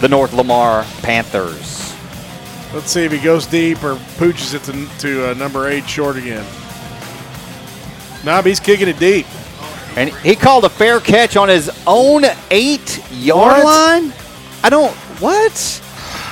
the 0.00 0.08
North 0.08 0.32
Lamar 0.32 0.84
Panthers. 1.02 1.87
Let's 2.74 2.90
see 2.90 3.04
if 3.04 3.12
he 3.12 3.18
goes 3.18 3.46
deep 3.46 3.82
or 3.82 3.94
pooches 4.18 4.54
it 4.54 4.62
to, 4.64 4.98
to 5.00 5.30
uh, 5.30 5.34
number 5.34 5.68
eight 5.68 5.88
short 5.88 6.16
again. 6.16 6.44
Nah, 8.24 8.42
he's 8.42 8.60
kicking 8.60 8.88
it 8.88 8.98
deep. 8.98 9.26
And 9.96 10.10
he 10.18 10.36
called 10.36 10.64
a 10.64 10.68
fair 10.68 11.00
catch 11.00 11.36
on 11.36 11.48
his 11.48 11.70
own 11.86 12.24
eight 12.50 13.02
yard 13.12 13.64
What? 13.64 13.64
line. 13.64 14.12
I 14.62 14.68
don't. 14.70 14.92
What? 15.20 15.82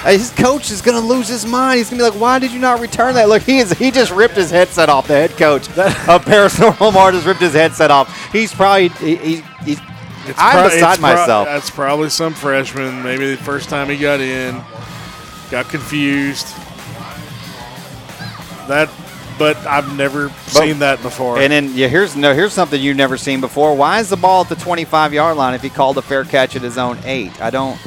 Uh, 0.04 0.10
His 0.10 0.30
coach 0.32 0.70
is 0.70 0.82
going 0.82 1.00
to 1.00 1.06
lose 1.06 1.26
his 1.26 1.46
mind. 1.46 1.78
He's 1.78 1.88
going 1.90 1.98
to 1.98 2.04
be 2.04 2.10
like, 2.10 2.20
"Why 2.20 2.38
did 2.38 2.52
you 2.52 2.58
not 2.60 2.80
return 2.80 3.14
that?" 3.14 3.28
Look, 3.28 3.42
he 3.42 3.58
is. 3.58 3.72
He 3.72 3.90
just 3.90 4.12
ripped 4.12 4.36
his 4.36 4.50
headset 4.50 4.88
off. 4.88 5.08
The 5.08 5.14
head 5.14 5.30
coach 5.36 5.68
of 6.08 6.24
Paris 6.24 6.58
Lamar 6.80 7.12
just 7.12 7.26
ripped 7.26 7.40
his 7.40 7.54
headset 7.54 7.90
off. 7.90 8.14
He's 8.32 8.52
probably. 8.52 8.88
He, 8.90 9.16
he, 9.16 9.34
he's, 9.64 9.80
It's 10.26 10.38
I'm 10.38 10.52
pro- 10.52 10.64
beside 10.68 10.92
it's 10.92 11.00
pro- 11.00 11.14
myself. 11.16 11.46
that's 11.46 11.70
probably 11.70 12.10
some 12.10 12.34
freshman. 12.34 13.02
Maybe 13.02 13.30
the 13.30 13.36
first 13.42 13.68
time 13.68 13.88
he 13.88 13.96
got 13.96 14.20
in, 14.20 14.56
got 15.50 15.68
confused. 15.68 16.46
That, 18.68 18.90
but 19.38 19.56
I've 19.58 19.96
never 19.96 20.30
seen 20.46 20.80
that 20.80 21.00
before. 21.02 21.38
and 21.38 21.52
then 21.52 21.72
yeah, 21.74 21.86
here's 21.86 22.16
no. 22.16 22.34
Here's 22.34 22.52
something 22.52 22.80
you've 22.80 22.96
never 22.96 23.16
seen 23.16 23.40
before. 23.40 23.76
Why 23.76 24.00
is 24.00 24.08
the 24.08 24.16
ball 24.16 24.42
at 24.42 24.48
the 24.48 24.56
25 24.56 25.12
yard 25.14 25.36
line 25.36 25.54
if 25.54 25.62
he 25.62 25.68
called 25.70 25.98
a 25.98 26.02
fair 26.02 26.24
catch 26.24 26.56
at 26.56 26.62
his 26.62 26.76
own 26.78 26.98
eight? 27.04 27.40
I 27.40 27.50
don't. 27.50 27.78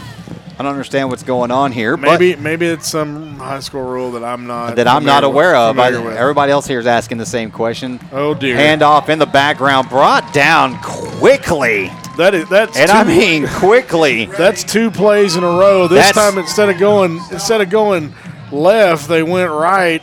I 0.58 0.64
don't 0.64 0.72
understand 0.74 1.10
what's 1.10 1.24
going 1.24 1.52
on 1.52 1.72
here. 1.72 1.96
but- 1.96 2.20
maybe 2.20 2.36
maybe 2.42 2.66
it's 2.68 2.88
some 2.90 3.38
high 3.40 3.62
school 3.62 3.82
rule 3.84 4.12
that 4.12 4.24
I'm 4.26 4.46
not 4.48 4.76
that 4.76 4.88
I'm 4.88 5.04
not 5.06 5.24
aware 5.24 5.56
of. 5.56 5.80
I, 5.80 5.88
everybody 5.92 6.52
else 6.52 6.66
here 6.68 6.80
is 6.80 6.88
asking 6.88 7.18
the 7.18 7.26
same 7.26 7.50
question. 7.52 8.00
Oh 8.12 8.34
dear. 8.34 8.56
Handoff 8.58 9.08
in 9.10 9.20
the 9.20 9.26
background, 9.26 9.88
brought 9.90 10.32
down 10.34 10.78
quickly, 10.82 11.90
that 12.20 12.36
is 12.36 12.48
that's 12.50 12.78
and 12.78 12.90
two, 12.92 12.96
I 12.98 13.04
mean 13.04 13.48
quickly. 13.48 14.26
that's 14.26 14.64
two 14.64 14.92
plays 14.92 15.36
in 15.36 15.44
a 15.44 15.48
row. 15.48 15.88
This 15.88 16.06
That's- 16.06 16.16
time 16.32 16.38
instead 16.38 16.70
of 16.70 16.78
going 16.78 17.20
instead 17.32 17.62
of 17.62 17.70
going 17.70 18.14
left, 18.52 19.08
they 19.08 19.24
went 19.24 19.52
right. 19.52 20.02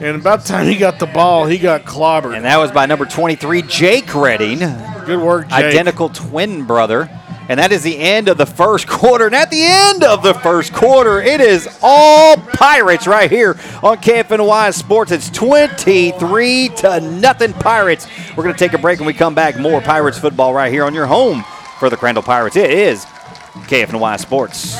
And 0.00 0.16
about 0.16 0.42
the 0.42 0.48
time 0.48 0.66
he 0.66 0.76
got 0.76 0.98
the 0.98 1.06
ball, 1.06 1.46
he 1.46 1.58
got 1.58 1.84
clobbered. 1.84 2.36
And 2.36 2.44
that 2.44 2.56
was 2.58 2.70
by 2.70 2.86
number 2.86 3.04
23, 3.04 3.62
Jake 3.62 4.14
Redding, 4.14 4.60
Good 5.04 5.20
work, 5.20 5.48
Jake. 5.48 5.58
identical 5.64 6.08
twin 6.08 6.64
brother. 6.64 7.10
And 7.48 7.58
that 7.58 7.72
is 7.72 7.82
the 7.82 7.98
end 7.98 8.28
of 8.28 8.36
the 8.38 8.46
first 8.46 8.86
quarter. 8.86 9.26
And 9.26 9.34
at 9.34 9.50
the 9.50 9.62
end 9.64 10.04
of 10.04 10.22
the 10.22 10.34
first 10.34 10.72
quarter, 10.72 11.20
it 11.20 11.40
is 11.40 11.66
all 11.82 12.36
Pirates 12.36 13.06
right 13.06 13.30
here 13.30 13.56
on 13.82 13.96
KFNY 13.96 14.72
Sports. 14.74 15.10
It's 15.12 15.30
23 15.30 16.68
to 16.76 17.00
nothing 17.00 17.52
Pirates. 17.54 18.06
We're 18.36 18.44
going 18.44 18.54
to 18.54 18.58
take 18.58 18.74
a 18.74 18.78
break 18.78 18.98
and 18.98 19.06
we 19.06 19.14
come 19.14 19.34
back. 19.34 19.58
More 19.58 19.80
Pirates 19.80 20.18
football 20.18 20.52
right 20.54 20.70
here 20.70 20.84
on 20.84 20.94
your 20.94 21.06
home 21.06 21.42
for 21.78 21.90
the 21.90 21.96
Crandall 21.96 22.22
Pirates. 22.22 22.56
It 22.56 22.70
is 22.70 23.04
KFNY 23.04 24.18
Sports. 24.18 24.76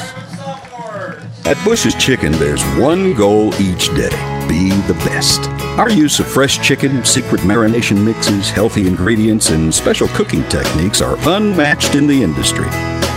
At 1.46 1.62
Bush's 1.64 1.94
Chicken, 1.94 2.32
there's 2.32 2.62
one 2.76 3.14
goal 3.14 3.54
each 3.60 3.88
day 3.94 4.38
be 4.48 4.70
the 4.70 4.94
best. 5.04 5.40
Our 5.78 5.90
use 5.90 6.18
of 6.18 6.26
fresh 6.26 6.58
chicken, 6.66 7.04
secret 7.04 7.42
marination 7.42 8.02
mixes, 8.02 8.50
healthy 8.50 8.86
ingredients, 8.86 9.50
and 9.50 9.72
special 9.72 10.08
cooking 10.08 10.42
techniques 10.48 11.00
are 11.00 11.16
unmatched 11.28 11.94
in 11.94 12.06
the 12.06 12.22
industry. 12.22 12.66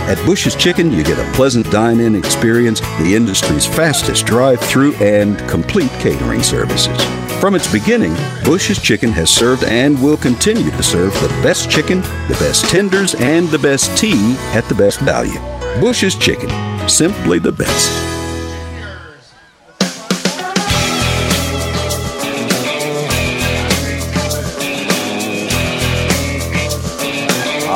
At 0.08 0.18
Bush's 0.26 0.56
Chicken, 0.56 0.92
you 0.92 1.04
get 1.04 1.18
a 1.18 1.32
pleasant 1.32 1.70
dine 1.70 2.00
in 2.00 2.16
experience, 2.16 2.80
the 2.98 3.14
industry's 3.14 3.66
fastest 3.66 4.26
drive 4.26 4.60
through, 4.60 4.94
and 4.96 5.38
complete 5.48 5.90
catering 6.00 6.42
services. 6.42 6.96
From 7.40 7.54
its 7.54 7.70
beginning, 7.70 8.14
Bush's 8.44 8.80
Chicken 8.80 9.10
has 9.12 9.30
served 9.30 9.64
and 9.64 10.00
will 10.02 10.16
continue 10.16 10.70
to 10.70 10.82
serve 10.82 11.14
the 11.14 11.28
best 11.42 11.70
chicken, 11.70 12.00
the 12.00 12.36
best 12.40 12.64
tenders, 12.66 13.14
and 13.14 13.48
the 13.48 13.58
best 13.58 13.96
tea 13.96 14.34
at 14.52 14.64
the 14.68 14.74
best 14.74 15.00
value. 15.00 15.38
Bush's 15.80 16.16
Chicken, 16.16 16.50
simply 16.88 17.38
the 17.38 17.52
best. 17.52 18.11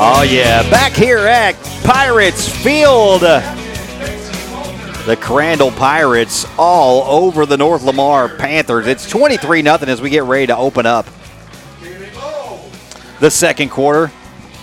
Oh, 0.08 0.22
yeah. 0.22 0.62
Back 0.70 0.92
here 0.92 1.18
at 1.18 1.56
Pirates 1.82 2.48
Field. 2.48 3.22
The 3.22 5.18
Crandall 5.20 5.72
Pirates 5.72 6.46
all 6.56 7.02
over 7.24 7.44
the 7.44 7.56
North 7.56 7.82
Lamar 7.82 8.28
Panthers. 8.28 8.86
It's 8.86 9.10
23 9.10 9.62
0 9.62 9.78
as 9.80 10.00
we 10.00 10.10
get 10.10 10.22
ready 10.22 10.46
to 10.46 10.56
open 10.56 10.86
up 10.86 11.06
the 13.18 13.32
second 13.32 13.70
quarter. 13.70 14.12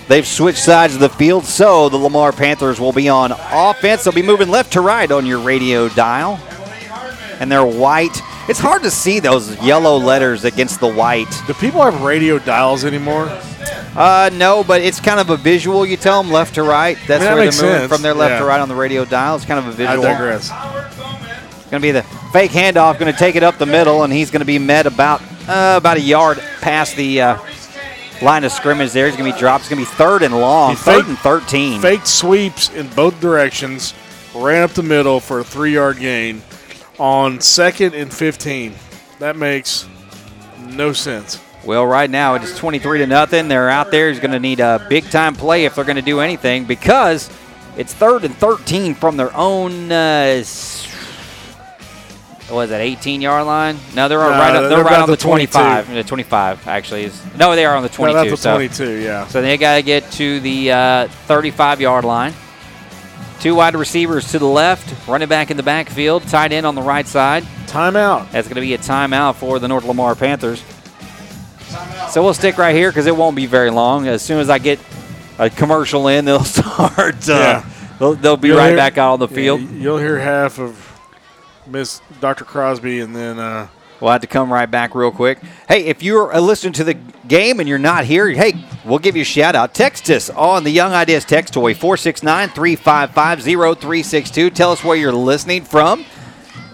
They've 0.07 0.25
switched 0.25 0.63
sides 0.63 0.93
of 0.93 1.01
the 1.01 1.09
field, 1.09 1.43
so 1.43 1.89
the 1.89 1.97
Lamar 1.97 2.31
Panthers 2.31 2.79
will 2.79 2.93
be 2.93 3.09
on 3.09 3.33
offense. 3.33 4.05
They'll 4.05 4.13
be 4.13 4.21
moving 4.21 4.47
left 4.47 4.71
to 4.73 4.81
right 4.81 5.11
on 5.11 5.25
your 5.25 5.39
radio 5.39 5.89
dial. 5.89 6.39
And 7.41 7.51
they're 7.51 7.65
white. 7.65 8.17
It's 8.47 8.59
hard 8.59 8.81
to 8.83 8.91
see 8.91 9.19
those 9.19 9.61
yellow 9.61 9.97
letters 9.97 10.45
against 10.45 10.79
the 10.79 10.91
white. 10.91 11.27
Do 11.47 11.53
people 11.53 11.81
have 11.81 12.01
radio 12.01 12.39
dials 12.39 12.85
anymore? 12.85 13.27
Uh, 13.95 14.29
no, 14.33 14.63
but 14.63 14.81
it's 14.81 14.99
kind 14.99 15.19
of 15.19 15.29
a 15.29 15.37
visual. 15.37 15.85
You 15.85 15.97
tell 15.97 16.21
them 16.23 16.31
left 16.31 16.55
to 16.55 16.63
right. 16.63 16.97
That's 17.07 17.23
I 17.23 17.27
mean, 17.27 17.35
where 17.35 17.45
makes 17.45 17.59
they're 17.59 17.69
moving 17.69 17.81
sense. 17.81 17.93
from 17.93 18.01
their 18.01 18.13
left 18.13 18.31
Yeah. 18.33 18.39
to 18.39 18.45
right 18.45 18.59
on 18.59 18.67
the 18.69 18.75
radio 18.75 19.05
dial. 19.05 19.35
It's 19.35 19.45
kind 19.45 19.59
of 19.59 19.67
a 19.67 19.71
visual. 19.71 20.03
I 20.05 20.11
digress. 20.13 20.49
It's 20.51 21.69
going 21.69 21.79
to 21.81 21.87
be 21.87 21.91
the 21.91 22.03
fake 22.31 22.51
handoff. 22.51 22.97
Going 22.99 23.11
to 23.11 23.17
take 23.17 23.35
it 23.35 23.43
up 23.43 23.57
the 23.57 23.65
middle, 23.67 24.03
and 24.03 24.11
he's 24.11 24.31
going 24.31 24.39
to 24.41 24.45
be 24.45 24.57
met 24.59 24.85
about 24.87 25.21
uh, 25.47 25.75
about 25.77 25.97
a 25.97 26.01
yard 26.01 26.39
past 26.61 26.95
the 26.95 27.21
uh, 27.21 27.37
line 28.21 28.43
of 28.43 28.51
scrimmage. 28.51 28.91
There, 28.93 29.05
he's 29.07 29.15
going 29.15 29.29
to 29.29 29.35
be 29.35 29.39
dropped. 29.39 29.63
It's 29.63 29.69
going 29.69 29.83
to 29.83 29.89
be 29.91 29.95
third 29.95 30.23
and 30.23 30.33
long. 30.39 30.71
He 30.71 30.75
third 30.77 30.95
faked- 30.97 31.09
and 31.09 31.17
thirteen. 31.19 31.81
Faked 31.81 32.07
sweeps 32.07 32.69
in 32.73 32.87
both 32.89 33.19
directions, 33.21 33.93
ran 34.33 34.63
up 34.63 34.71
the 34.71 34.83
middle 34.83 35.19
for 35.19 35.39
a 35.39 35.43
three 35.43 35.73
yard 35.73 35.99
gain 35.99 36.41
on 36.99 37.41
second 37.41 37.93
and 37.95 38.13
15. 38.13 38.73
That 39.19 39.35
makes 39.35 39.87
no 40.59 40.93
sense. 40.93 41.39
Well, 41.65 41.85
right 41.85 42.09
now 42.09 42.35
it 42.35 42.43
is 42.43 42.57
23 42.57 42.99
to 42.99 43.07
nothing. 43.07 43.47
They're 43.47 43.69
out 43.69 43.89
there. 43.91 44.09
He's 44.09 44.19
going 44.19 44.31
to 44.31 44.39
need 44.39 44.59
a 44.59 44.85
big 44.89 45.09
time 45.09 45.35
play 45.35 45.65
if 45.65 45.75
they're 45.75 45.85
going 45.85 45.95
to 45.95 46.01
do 46.01 46.19
anything 46.19 46.65
because 46.65 47.29
it's 47.77 47.93
third 47.93 48.25
and 48.25 48.35
13 48.35 48.95
from 48.95 49.15
their 49.17 49.35
own. 49.35 49.91
Uh, 49.91 50.43
was 52.51 52.69
that 52.69 52.81
18 52.81 53.21
yard 53.21 53.45
line? 53.45 53.77
No, 53.95 54.07
they're 54.07 54.19
No, 54.19 54.29
right. 54.29 54.55
Up, 54.55 54.61
they're 54.61 54.69
they're, 54.69 54.83
right 54.83 54.99
on 54.99 55.09
the 55.09 55.15
the 55.15 55.21
22. 55.21 55.51
25. 55.53 55.93
The 55.93 56.03
25 56.03 56.67
actually 56.67 57.03
is. 57.05 57.21
No, 57.37 57.55
they 57.55 57.65
are 57.65 57.75
on 57.75 57.83
the 57.83 57.89
22. 57.89 58.15
Right 58.15 58.27
at 58.27 58.29
the 58.29 58.37
so- 58.37 58.53
22, 58.53 58.91
yeah. 59.01 59.27
So 59.27 59.41
they 59.41 59.57
got 59.57 59.75
to 59.77 59.81
get 59.81 60.11
to 60.13 60.39
the 60.41 60.71
uh, 60.71 61.07
35 61.07 61.79
yard 61.81 62.03
line. 62.03 62.33
Two 63.39 63.55
wide 63.55 63.75
receivers 63.75 64.31
to 64.31 64.39
the 64.39 64.45
left, 64.47 65.07
running 65.07 65.27
back 65.27 65.51
in 65.51 65.57
the 65.57 65.63
backfield, 65.63 66.23
tight 66.27 66.51
end 66.53 66.65
on 66.65 66.75
the 66.75 66.81
right 66.81 67.05
side. 67.07 67.43
Timeout. 67.67 68.31
That's 68.31 68.47
going 68.47 68.55
to 68.55 68.61
be 68.61 68.73
a 68.73 68.77
timeout 68.77 69.35
for 69.35 69.59
the 69.59 69.67
North 69.67 69.83
Lamar 69.83 70.15
Panthers. 70.15 70.63
So 72.13 72.23
we'll 72.23 72.35
stick 72.35 72.59
right 72.59 72.75
here 72.75 72.91
because 72.91 73.07
it 73.07 73.17
won't 73.17 73.35
be 73.35 73.47
very 73.47 73.71
long. 73.71 74.07
As 74.07 74.21
soon 74.21 74.39
as 74.39 74.47
I 74.47 74.59
get 74.59 74.79
a 75.39 75.49
commercial 75.49 76.07
in, 76.09 76.25
they'll 76.25 76.43
start. 76.43 77.27
Uh, 77.27 77.33
Yeah. 77.33 77.65
they'll, 77.97 78.13
they'll 78.13 78.37
be 78.37 78.49
You'll 78.49 78.57
right 78.57 78.67
hear- 78.67 78.77
back 78.77 78.99
out 78.99 79.13
on 79.13 79.19
the 79.19 79.27
yeah, 79.29 79.35
field. 79.35 79.61
you'll 79.71 79.97
hear 79.97 80.19
half 80.19 80.59
of 80.59 80.77
Miss 81.65 82.01
Dr. 82.21 82.45
Crosby, 82.45 82.99
and 82.99 83.15
then 83.15 83.39
uh, 83.39 83.67
We'll 83.99 84.11
have 84.11 84.21
to 84.21 84.27
come 84.27 84.51
right 84.51 84.69
back 84.69 84.95
real 84.95 85.11
quick. 85.11 85.39
Hey, 85.67 85.85
if 85.85 86.03
you're 86.03 86.35
uh, 86.35 86.39
listening 86.41 86.73
to 86.73 86.83
the 86.83 86.93
game 86.93 87.59
and 87.61 87.69
you're 87.69 87.77
not 87.79 88.03
here, 88.03 88.29
hey, 88.29 88.53
we'll 88.83 88.99
give 88.99 89.15
you 89.15 89.21
a 89.21 89.25
shout 89.25 89.55
out. 89.55 89.73
Text 89.73 90.09
us 90.09 90.29
on 90.29 90.65
the 90.65 90.71
Young 90.71 90.91
Ideas 90.91 91.23
text 91.23 91.53
toy 91.53 91.73
469 91.73 92.49
355 92.49 93.41
0362. 93.43 94.49
Tell 94.49 94.71
us 94.73 94.83
where 94.83 94.97
you're 94.97 95.13
listening 95.13 95.63
from 95.63 96.05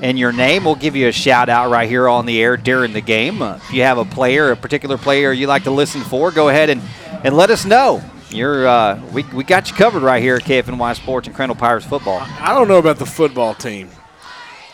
and 0.01 0.17
your 0.17 0.31
name. 0.31 0.63
We'll 0.63 0.75
give 0.75 0.95
you 0.95 1.07
a 1.07 1.11
shout 1.11 1.49
out 1.49 1.71
right 1.71 1.89
here 1.89 2.07
on 2.07 2.25
the 2.25 2.41
air 2.41 2.57
during 2.57 2.93
the 2.93 3.01
game. 3.01 3.41
Uh, 3.41 3.55
if 3.55 3.73
you 3.73 3.83
have 3.83 3.97
a 3.97 4.05
player, 4.05 4.51
a 4.51 4.55
particular 4.55 4.97
player 4.97 5.31
you 5.31 5.47
like 5.47 5.63
to 5.63 5.71
listen 5.71 6.01
for, 6.01 6.31
go 6.31 6.49
ahead 6.49 6.69
and, 6.69 6.81
and 7.23 7.35
let 7.35 7.49
us 7.49 7.65
know. 7.65 8.03
You're 8.29 8.67
uh, 8.67 9.01
we, 9.11 9.23
we 9.33 9.43
got 9.43 9.69
you 9.69 9.75
covered 9.75 10.03
right 10.03 10.21
here 10.21 10.35
at 10.35 10.43
KFNY 10.43 10.95
Sports 10.95 11.27
and 11.27 11.35
Crandall 11.35 11.55
Pirates 11.55 11.85
football. 11.85 12.19
I 12.21 12.53
don't 12.53 12.67
know 12.67 12.77
about 12.77 12.97
the 12.97 13.05
football 13.05 13.55
team, 13.55 13.89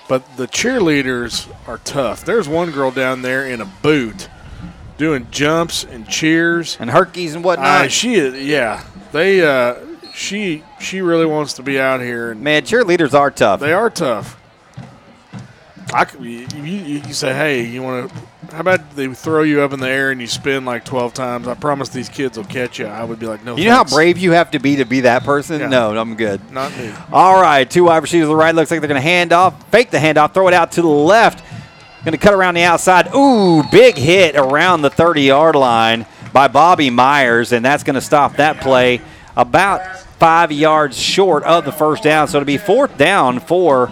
but 0.09 0.35
the 0.35 0.47
cheerleaders 0.47 1.49
are 1.67 1.77
tough. 1.79 2.25
There's 2.25 2.49
one 2.49 2.71
girl 2.71 2.91
down 2.91 3.21
there 3.21 3.47
in 3.47 3.61
a 3.61 3.65
boot 3.65 4.29
doing 4.97 5.27
jumps 5.31 5.85
and 5.85 6.07
cheers 6.07 6.77
and 6.79 6.89
herkies 6.89 7.33
and 7.35 7.43
whatnot. 7.43 7.85
Uh, 7.85 7.87
she 7.87 8.15
is, 8.15 8.45
yeah. 8.45 8.83
They 9.13 9.45
uh, 9.45 9.75
she 10.13 10.63
she 10.81 11.01
really 11.01 11.25
wants 11.25 11.53
to 11.53 11.63
be 11.63 11.79
out 11.79 12.01
here. 12.01 12.31
And 12.31 12.41
Man, 12.41 12.63
cheerleaders 12.63 13.13
are 13.13 13.31
tough. 13.31 13.61
They 13.61 13.73
are 13.73 13.89
tough. 13.89 14.37
I 15.93 16.05
could, 16.05 16.23
you, 16.23 16.47
you, 16.55 16.99
you 16.99 17.13
say, 17.13 17.33
hey, 17.33 17.63
you 17.63 17.81
want 17.83 18.09
to? 18.09 18.15
How 18.51 18.61
about 18.61 18.95
they 18.95 19.07
throw 19.13 19.43
you 19.43 19.61
up 19.61 19.73
in 19.73 19.79
the 19.79 19.89
air 19.89 20.11
and 20.11 20.21
you 20.21 20.27
spin 20.27 20.65
like 20.65 20.83
twelve 20.85 21.13
times? 21.13 21.47
I 21.47 21.53
promise 21.53 21.89
these 21.89 22.09
kids 22.09 22.37
will 22.37 22.45
catch 22.45 22.79
you. 22.79 22.87
I 22.87 23.03
would 23.03 23.19
be 23.19 23.27
like, 23.27 23.43
no. 23.43 23.55
You 23.55 23.65
know 23.65 23.75
how 23.75 23.83
brave 23.83 24.17
you 24.17 24.31
have 24.31 24.51
to 24.51 24.59
be 24.59 24.77
to 24.77 24.85
be 24.85 25.01
that 25.01 25.23
person? 25.23 25.59
Yeah. 25.61 25.67
No, 25.69 25.97
I'm 25.97 26.15
good. 26.15 26.51
Not 26.51 26.75
me. 26.77 26.91
All 27.11 27.39
right, 27.41 27.69
two 27.69 27.85
wide 27.85 28.01
receivers 28.03 28.25
to 28.25 28.29
the 28.29 28.35
right. 28.35 28.53
Looks 28.53 28.71
like 28.71 28.81
they're 28.81 28.87
going 28.87 29.01
to 29.01 29.07
hand 29.07 29.33
off, 29.33 29.69
fake 29.71 29.91
the 29.91 29.97
handoff, 29.97 30.33
throw 30.33 30.47
it 30.47 30.53
out 30.53 30.71
to 30.73 30.81
the 30.81 30.87
left. 30.87 31.43
Going 32.03 32.11
to 32.11 32.17
cut 32.19 32.35
around 32.35 32.53
the 32.53 32.61
outside. 32.61 33.13
Ooh, 33.15 33.63
big 33.71 33.95
hit 33.97 34.35
around 34.35 34.83
the 34.83 34.91
30 34.91 35.23
yard 35.23 35.55
line 35.55 36.05
by 36.31 36.47
Bobby 36.47 36.91
Myers, 36.91 37.51
and 37.51 37.65
that's 37.65 37.83
going 37.83 37.95
to 37.95 38.01
stop 38.01 38.35
that 38.35 38.61
play 38.61 39.01
about 39.35 39.97
five 40.19 40.51
yards 40.51 40.99
short 40.99 41.43
of 41.43 41.65
the 41.65 41.71
first 41.71 42.03
down. 42.03 42.27
So 42.27 42.37
it'll 42.37 42.45
be 42.45 42.57
fourth 42.57 42.95
down 42.97 43.39
for 43.39 43.91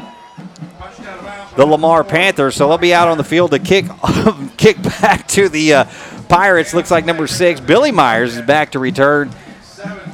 the 1.55 1.65
Lamar 1.65 2.03
Panthers. 2.03 2.55
So 2.55 2.67
they'll 2.67 2.77
be 2.77 2.93
out 2.93 3.07
on 3.07 3.17
the 3.17 3.23
field 3.23 3.51
to 3.51 3.59
kick 3.59 3.85
kick 4.57 4.81
back 4.81 5.27
to 5.29 5.49
the 5.49 5.73
uh, 5.73 5.85
Pirates. 6.29 6.73
Looks 6.73 6.91
like 6.91 7.05
number 7.05 7.27
six, 7.27 7.59
Billy 7.59 7.91
Myers, 7.91 8.37
is 8.37 8.45
back 8.45 8.71
to 8.71 8.79
return. 8.79 9.31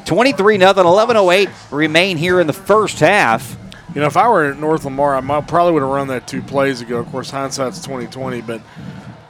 23 0.05 0.57
nothing, 0.57 0.85
11:08 0.85 1.49
remain 1.71 2.17
here 2.17 2.39
in 2.39 2.47
the 2.47 2.53
first 2.53 2.99
half. 2.99 3.57
You 3.93 4.01
know, 4.01 4.07
if 4.07 4.17
I 4.17 4.27
were 4.29 4.51
at 4.51 4.59
North 4.59 4.85
Lamar, 4.85 5.15
I 5.15 5.19
might, 5.19 5.47
probably 5.47 5.73
would 5.73 5.81
have 5.81 5.91
run 5.91 6.07
that 6.09 6.27
two 6.27 6.41
plays 6.41 6.81
ago. 6.81 6.97
Of 6.97 7.07
course, 7.07 7.29
hindsight's 7.31 7.79
2020, 7.81 8.41
but 8.41 8.61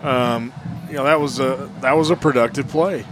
um, 0.02 0.53
you 0.88 0.95
know 0.95 1.06
that 1.06 1.19
was 1.19 1.40
a 1.40 1.69
that 1.81 1.94
was 1.94 2.10
a 2.10 2.15
productive 2.15 2.68
play. 2.68 3.06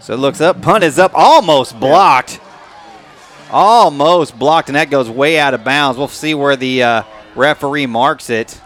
So 0.00 0.14
it 0.14 0.18
looks 0.18 0.40
up, 0.40 0.62
punt 0.62 0.84
is 0.84 0.98
up, 0.98 1.12
almost 1.14 1.78
blocked. 1.80 2.40
Almost 3.50 4.38
blocked, 4.38 4.68
and 4.68 4.76
that 4.76 4.90
goes 4.90 5.08
way 5.08 5.38
out 5.38 5.54
of 5.54 5.62
bounds. 5.62 5.98
We'll 5.98 6.08
see 6.08 6.34
where 6.34 6.56
the 6.56 6.82
uh, 6.82 7.02
referee 7.36 7.86
marks 7.86 8.30
it. 8.30 8.60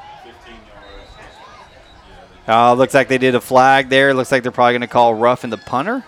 Uh, 2.48 2.74
looks 2.74 2.94
like 2.94 3.08
they 3.08 3.18
did 3.18 3.34
a 3.34 3.40
flag 3.40 3.88
there. 3.88 4.14
Looks 4.14 4.32
like 4.32 4.42
they're 4.42 4.50
probably 4.50 4.72
going 4.72 4.80
to 4.80 4.88
call 4.88 5.14
roughing 5.14 5.50
the 5.50 5.58
punter, 5.58 6.04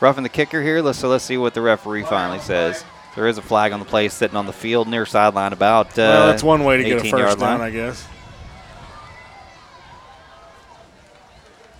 roughing 0.00 0.22
the 0.22 0.28
kicker 0.28 0.62
here. 0.62 0.82
Let's 0.82 0.98
so 0.98 1.08
let's 1.08 1.24
see 1.24 1.38
what 1.38 1.54
the 1.54 1.62
referee 1.62 2.02
finally 2.02 2.40
says. 2.40 2.84
There 3.14 3.26
is 3.26 3.38
a 3.38 3.42
flag 3.42 3.72
on 3.72 3.80
the 3.80 3.86
play 3.86 4.08
sitting 4.08 4.36
on 4.36 4.46
the 4.46 4.52
field 4.52 4.86
near 4.86 5.06
sideline 5.06 5.52
about. 5.52 5.90
Uh, 5.98 6.02
well, 6.02 6.26
that's 6.26 6.42
one 6.42 6.64
way 6.64 6.76
to 6.76 6.84
get 6.84 7.06
a 7.06 7.10
first 7.10 7.38
down, 7.38 7.58
line. 7.58 7.60
I 7.60 7.70
guess. 7.70 8.06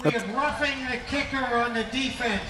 We 0.04 0.10
have 0.12 0.34
roughing 0.34 0.78
the 0.90 0.98
kicker 1.08 1.44
on 1.56 1.74
the 1.74 1.84
defense. 1.84 2.42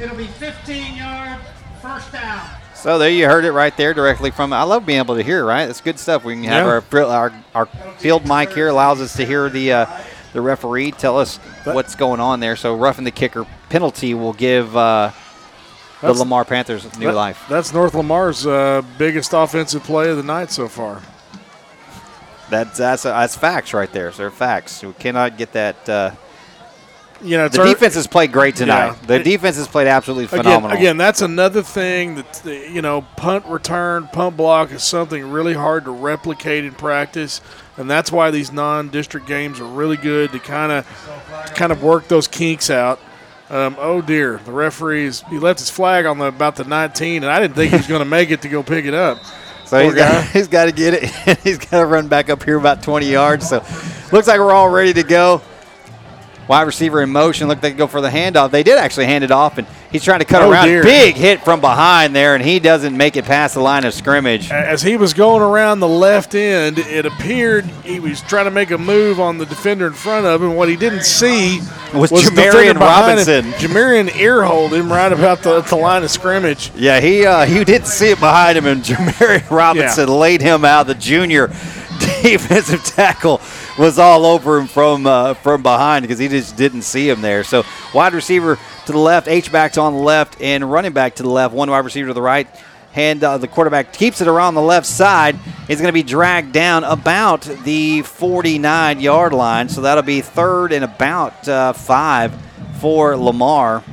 It'll 0.00 0.16
be 0.16 0.26
15 0.26 0.96
yard 0.96 1.40
first 1.80 2.12
down. 2.12 2.57
So 2.78 2.96
there 2.98 3.10
you 3.10 3.26
heard 3.26 3.44
it 3.44 3.50
right 3.52 3.76
there 3.76 3.92
directly 3.92 4.30
from. 4.30 4.52
I 4.52 4.62
love 4.62 4.86
being 4.86 5.00
able 5.00 5.16
to 5.16 5.22
hear. 5.22 5.44
Right, 5.44 5.68
it's 5.68 5.80
good 5.80 5.98
stuff. 5.98 6.24
We 6.24 6.34
can 6.34 6.44
have 6.44 6.66
Yeah. 6.66 6.98
our, 6.98 7.04
our 7.10 7.32
our 7.54 7.66
field 7.98 8.26
mic 8.26 8.52
here 8.52 8.68
allows 8.68 9.00
us 9.00 9.16
to 9.16 9.26
hear 9.26 9.48
the 9.50 9.72
uh, 9.72 9.86
the 10.32 10.40
referee 10.40 10.92
tell 10.92 11.18
us 11.18 11.38
what's 11.64 11.96
going 11.96 12.20
on 12.20 12.38
there. 12.40 12.54
So 12.54 12.76
roughing 12.76 13.04
the 13.04 13.10
kicker 13.10 13.46
penalty 13.68 14.14
will 14.14 14.32
give 14.32 14.76
uh, 14.76 15.10
the 16.02 16.12
Lamar 16.12 16.44
Panthers 16.44 16.84
new 16.98 17.06
That- 17.06 17.14
life. 17.16 17.44
That's 17.48 17.72
North 17.72 17.94
Lamar's 17.94 18.46
uh, 18.46 18.82
biggest 18.96 19.32
offensive 19.34 19.82
play 19.82 20.10
of 20.10 20.16
the 20.16 20.22
night 20.22 20.52
so 20.52 20.68
far. 20.68 21.02
That's 22.48 22.78
that's 22.78 23.02
that's 23.02 23.36
facts 23.36 23.74
right 23.74 23.92
there. 23.92 24.12
So 24.12 24.18
they're 24.22 24.30
facts. 24.30 24.84
We 24.84 24.92
cannot 24.92 25.36
get 25.36 25.52
that. 25.52 25.88
You 27.20 27.36
know, 27.36 27.48
the 27.48 27.60
our- 27.60 27.66
defense 27.66 27.94
has 27.94 28.06
played 28.06 28.32
great 28.32 28.56
tonight. 28.56 28.96
Yeah. 29.02 29.06
The 29.06 29.18
defense 29.20 29.56
has 29.56 29.66
played 29.66 29.86
absolutely 29.88 30.26
phenomenal. 30.26 30.76
again, 30.76 30.96
that's 30.96 31.20
another 31.20 31.62
thing 31.62 32.16
that 32.16 32.44
you 32.44 32.80
know, 32.82 33.02
punt 33.16 33.44
return, 33.46 34.08
punt 34.12 34.36
block 34.36 34.70
is 34.70 34.82
something 34.84 35.30
really 35.30 35.54
hard 35.54 35.84
to 35.84 35.90
replicate 35.90 36.64
in 36.64 36.72
practice, 36.72 37.40
and 37.76 37.90
that's 37.90 38.12
why 38.12 38.30
these 38.30 38.52
non-district 38.52 39.26
games 39.26 39.58
are 39.60 39.66
really 39.66 39.96
good 39.96 40.30
to 40.32 40.38
kind 40.38 40.70
of 40.72 40.86
kind 41.54 41.72
of 41.72 41.82
work 41.82 42.08
those 42.08 42.28
kinks 42.28 42.70
out. 42.70 43.00
Um, 43.50 43.76
oh 43.78 44.02
dear, 44.02 44.38
the 44.44 44.52
referees 44.52 45.24
he 45.30 45.38
left 45.38 45.58
his 45.58 45.70
flag 45.70 46.04
on 46.06 46.18
the 46.18 46.26
about 46.26 46.56
the 46.56 46.64
19, 46.64 47.24
and 47.24 47.32
I 47.32 47.40
didn't 47.40 47.54
think 47.54 47.70
he 47.70 47.78
was 47.78 47.86
going 47.86 48.00
to 48.04 48.04
make 48.04 48.30
it 48.30 48.42
to 48.42 48.48
go 48.48 48.62
pick 48.62 48.84
it 48.84 48.94
up. 48.94 49.18
So 49.64 49.82
he's 49.82 49.94
got, 49.94 50.24
he's 50.32 50.48
got 50.48 50.64
to 50.66 50.72
get 50.72 50.94
it. 50.94 51.38
he's 51.44 51.58
got 51.58 51.80
to 51.80 51.86
run 51.86 52.08
back 52.08 52.30
up 52.30 52.42
here 52.42 52.56
about 52.58 52.82
20 52.82 53.10
yards. 53.10 53.48
So 53.48 53.56
looks 54.12 54.28
like 54.28 54.38
we're 54.38 54.52
all 54.52 54.68
ready 54.70 54.92
to 54.94 55.02
go. 55.02 55.42
Wide 56.48 56.62
receiver 56.62 57.02
in 57.02 57.10
motion. 57.10 57.46
Looked 57.46 57.58
like 57.58 57.62
they 57.62 57.70
could 57.72 57.78
go 57.78 57.86
for 57.86 58.00
the 58.00 58.08
handoff. 58.08 58.50
They 58.50 58.62
did 58.62 58.78
actually 58.78 59.04
hand 59.06 59.22
it 59.22 59.30
off, 59.30 59.58
and 59.58 59.66
he's 59.92 60.02
trying 60.02 60.20
to 60.20 60.24
cut 60.24 60.40
Oh, 60.42 60.50
around. 60.50 60.66
dear. 60.66 60.82
Big 60.82 61.14
hit 61.14 61.42
from 61.42 61.60
behind 61.60 62.16
there, 62.16 62.34
and 62.34 62.42
he 62.42 62.58
doesn't 62.58 62.96
make 62.96 63.16
it 63.16 63.26
past 63.26 63.52
the 63.54 63.60
line 63.60 63.84
of 63.84 63.92
scrimmage. 63.92 64.50
As 64.50 64.80
he 64.80 64.96
was 64.96 65.12
going 65.12 65.42
around 65.42 65.80
the 65.80 65.88
left 65.88 66.34
end, 66.34 66.78
it 66.78 67.04
appeared 67.04 67.66
he 67.84 68.00
was 68.00 68.22
trying 68.22 68.46
to 68.46 68.50
make 68.50 68.70
a 68.70 68.78
move 68.78 69.20
on 69.20 69.36
the 69.36 69.44
defender 69.44 69.86
in 69.86 69.92
front 69.92 70.24
of 70.24 70.42
him. 70.42 70.54
What 70.54 70.70
he 70.70 70.76
didn't 70.76 71.02
see 71.04 71.60
Was 71.92 72.08
the 72.10 72.16
Jamarian 72.16 72.34
defender 72.34 72.74
behind 72.74 73.18
him. 73.20 73.44
Robinson. 73.44 73.52
Jamarian 73.52 74.16
earholed 74.18 74.72
him 74.72 74.90
right 74.90 75.12
about 75.12 75.42
the, 75.42 75.60
the 75.60 75.76
line 75.76 76.02
of 76.02 76.10
scrimmage. 76.10 76.72
Yeah, 76.74 76.98
he 77.00 77.26
uh, 77.26 77.44
he 77.44 77.62
didn't 77.62 77.88
see 77.88 78.08
it 78.10 78.20
behind 78.20 78.56
him, 78.56 78.64
and 78.66 78.82
Jamarian 78.84 79.50
Robinson 79.50 80.08
laid 80.08 80.40
him 80.40 80.64
out. 80.64 80.86
The 80.86 80.94
junior 80.94 81.48
defensive 82.22 82.84
tackle 82.84 83.40
was 83.78 83.98
all 83.98 84.26
over 84.26 84.58
him 84.58 84.66
from 84.66 85.06
uh, 85.06 85.34
from 85.34 85.62
behind 85.62 86.02
because 86.02 86.18
he 86.18 86.28
just 86.28 86.56
didn't 86.56 86.82
see 86.82 87.08
him 87.08 87.20
there. 87.20 87.44
So 87.44 87.64
wide 87.94 88.14
receiver 88.14 88.58
to 88.86 88.92
the 88.92 88.98
left, 88.98 89.28
H 89.28 89.52
backs 89.52 89.78
on 89.78 89.94
the 89.94 90.00
left, 90.00 90.40
and 90.40 90.70
running 90.70 90.92
back 90.92 91.16
to 91.16 91.22
the 91.22 91.28
left. 91.28 91.54
One 91.54 91.70
wide 91.70 91.84
receiver 91.84 92.08
to 92.08 92.14
the 92.14 92.22
right. 92.22 92.48
And 92.94 93.22
uh, 93.22 93.38
the 93.38 93.46
quarterback 93.46 93.92
keeps 93.92 94.20
it 94.20 94.28
around 94.28 94.54
the 94.54 94.62
left 94.62 94.86
side. 94.86 95.36
He's 95.68 95.78
going 95.78 95.88
to 95.88 95.92
be 95.92 96.02
dragged 96.02 96.52
down 96.52 96.84
about 96.84 97.42
the 97.42 98.02
49 98.02 99.00
yard 99.00 99.32
line. 99.32 99.68
So 99.68 99.82
that'll 99.82 100.02
be 100.02 100.20
third 100.20 100.72
and 100.72 100.84
about 100.84 101.46
uh, 101.48 101.74
five 101.74 102.34
for 102.80 103.16
Lamar. 103.16 103.84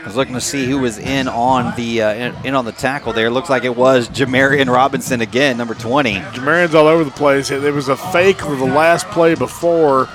I 0.00 0.06
was 0.06 0.16
looking 0.16 0.34
to 0.34 0.40
see 0.40 0.64
who 0.66 0.78
was 0.78 0.96
in 0.98 1.28
on 1.28 1.76
the 1.76 2.02
uh, 2.02 2.14
in, 2.14 2.34
in 2.46 2.54
on 2.54 2.64
the 2.64 2.72
tackle 2.72 3.12
there. 3.12 3.30
Looks 3.30 3.50
like 3.50 3.64
it 3.64 3.76
was 3.76 4.08
Jamarian 4.08 4.72
Robinson 4.72 5.20
again, 5.20 5.58
number 5.58 5.74
20. 5.74 6.14
Jamarian's 6.14 6.74
all 6.74 6.86
over 6.86 7.04
the 7.04 7.10
place. 7.10 7.50
It 7.50 7.72
was 7.74 7.88
a 7.88 7.96
fake 7.96 8.42
of 8.42 8.58
the 8.58 8.64
last 8.64 9.06
play 9.08 9.34
before 9.34 10.08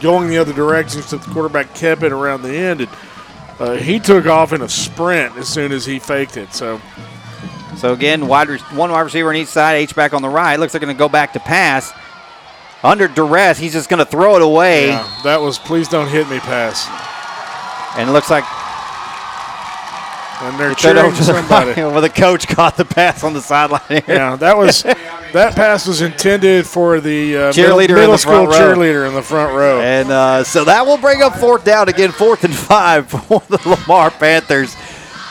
going 0.00 0.28
the 0.30 0.38
other 0.38 0.52
direction, 0.54 1.02
so 1.02 1.18
the 1.18 1.30
quarterback 1.30 1.74
kept 1.74 2.02
it 2.02 2.10
around 2.10 2.42
the 2.42 2.54
end. 2.56 2.80
And 2.80 2.90
uh, 3.60 3.72
he 3.74 4.00
took 4.00 4.26
off 4.26 4.52
in 4.52 4.62
a 4.62 4.68
sprint 4.68 5.36
as 5.36 5.46
soon 5.48 5.72
as 5.72 5.84
he 5.84 5.98
faked 5.98 6.36
it. 6.38 6.52
So 6.54 6.80
So 7.76 7.92
again, 7.92 8.26
wide 8.26 8.48
re- 8.48 8.58
one 8.72 8.90
wide 8.90 9.02
receiver 9.02 9.28
on 9.28 9.36
each 9.36 9.48
side, 9.48 9.74
H 9.74 9.94
back 9.94 10.14
on 10.14 10.22
the 10.22 10.28
right. 10.30 10.58
Looks 10.58 10.72
like 10.74 10.80
going 10.80 10.94
to 10.94 10.98
go 10.98 11.08
back 11.10 11.34
to 11.34 11.40
pass. 11.40 11.92
Under 12.82 13.06
duress, 13.08 13.58
he's 13.58 13.74
just 13.74 13.88
going 13.88 13.98
to 13.98 14.04
throw 14.10 14.36
it 14.36 14.42
away. 14.42 14.88
yeah, 14.88 15.20
that 15.22 15.40
was 15.40 15.58
please 15.58 15.86
don't 15.86 16.08
hit 16.08 16.28
me 16.30 16.40
pass. 16.40 16.88
And 17.96 18.08
it 18.08 18.12
looks 18.12 18.30
like 18.30 18.44
And 20.42 20.58
they're 20.58 20.70
he 20.70 20.74
cheering 20.74 21.12
to 21.12 21.18
the 21.18 21.24
somebody. 21.24 21.72
well, 21.80 22.00
the 22.00 22.10
coach 22.10 22.48
caught 22.48 22.76
the 22.76 22.84
pass 22.84 23.22
on 23.22 23.32
the 23.32 23.40
sideline 23.40 23.80
here. 23.88 24.02
Yeah, 24.08 24.36
that 24.36 24.56
was 24.56 24.82
that 25.32 25.54
pass 25.54 25.86
was 25.86 26.00
intended 26.00 26.66
for 26.66 27.00
the 27.00 27.36
uh, 27.36 27.52
Cheerleader 27.52 27.78
middle, 27.78 27.94
middle 27.94 28.12
the 28.12 28.18
school 28.18 28.46
cheerleader 28.48 29.06
in 29.06 29.14
the 29.14 29.22
front 29.22 29.54
row. 29.54 29.80
And 29.80 30.10
uh, 30.10 30.42
so 30.42 30.64
that 30.64 30.84
will 30.84 30.98
bring 30.98 31.22
up 31.22 31.36
fourth 31.36 31.64
down 31.64 31.88
again, 31.88 32.10
fourth 32.10 32.42
and 32.42 32.54
five 32.54 33.08
for 33.10 33.40
the 33.48 33.60
Lamar 33.64 34.10
Panthers. 34.10 34.76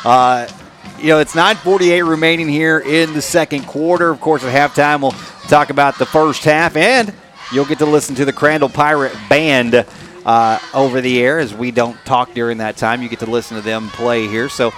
Uh, 0.06 0.48
you 0.98 1.08
know, 1.08 1.20
it's 1.20 1.36
9:48 1.36 2.08
remaining 2.08 2.48
here 2.48 2.80
in 2.80 3.14
the 3.14 3.22
second 3.22 3.66
quarter. 3.66 4.10
Of 4.10 4.22
course, 4.22 4.44
at 4.44 4.54
halftime, 4.54 5.02
we'll 5.02 5.12
talk 5.50 5.70
about 5.72 5.98
the 5.98 6.06
first 6.06 6.46
half, 6.46 6.78
and 6.78 7.14
you'll 7.52 7.66
get 7.66 7.80
to 7.80 7.86
listen 7.86 8.16
to 8.16 8.26
the 8.26 8.34
Crandall 8.34 8.70
Pirate 8.70 9.16
Band 9.28 9.86
uh, 10.26 10.60
over 10.74 11.02
the 11.02 11.22
air 11.22 11.40
as 11.40 11.54
we 11.54 11.72
don't 11.72 11.98
talk 12.06 12.34
during 12.34 12.60
that 12.60 12.78
time. 12.78 13.02
You 13.02 13.10
get 13.10 13.20
to 13.20 13.30
listen 13.30 13.58
to 13.58 13.64
them 13.64 13.90
play 13.90 14.28
here. 14.28 14.50
So, 14.50 14.72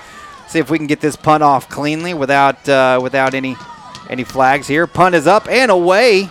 see 0.54 0.60
if 0.60 0.70
we 0.70 0.78
can 0.78 0.88
get 0.88 1.02
this 1.02 1.16
punt 1.16 1.42
off 1.42 1.68
cleanly 1.68 2.14
without 2.14 2.70
uh, 2.70 3.00
without 3.02 3.34
any 3.34 3.58
any 4.10 4.24
flags 4.24 4.68
here. 4.68 4.86
Punt 4.86 5.16
is 5.16 5.28
up 5.28 5.50
and 5.50 5.72
away. 5.72 6.30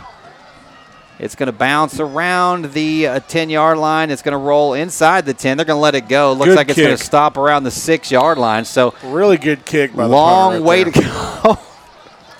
It's 1.19 1.35
going 1.35 1.47
to 1.47 1.53
bounce 1.53 2.01
around 2.01 2.73
the 2.73 3.23
10 3.28 3.51
yard 3.51 3.78
line. 3.78 4.11
It's 4.11 4.23
going 4.23 4.32
to 4.32 4.39
roll 4.39 4.74
inside 4.74 5.24
the 5.24 5.35
10. 5.35 5.57
They're 5.57 5.66
going 5.66 5.77
to 5.77 5.81
let 5.81 5.94
it 5.94 6.09
go. 6.09 6.32
Looks 6.32 6.47
Good 6.47 6.57
like 6.57 6.69
it's 6.69 6.78
going 6.78 6.97
to 6.97 7.03
stop 7.03 7.36
around 7.36 7.62
the 7.62 7.70
six 7.70 8.11
yard 8.11 8.39
line. 8.39 8.65
So 8.65 8.94
Really 9.05 9.36
good 9.36 9.65
kick 9.65 9.94
by 9.94 10.05
long 10.05 10.65
way 10.65 10.85
to 10.85 10.90
go. 11.44 11.59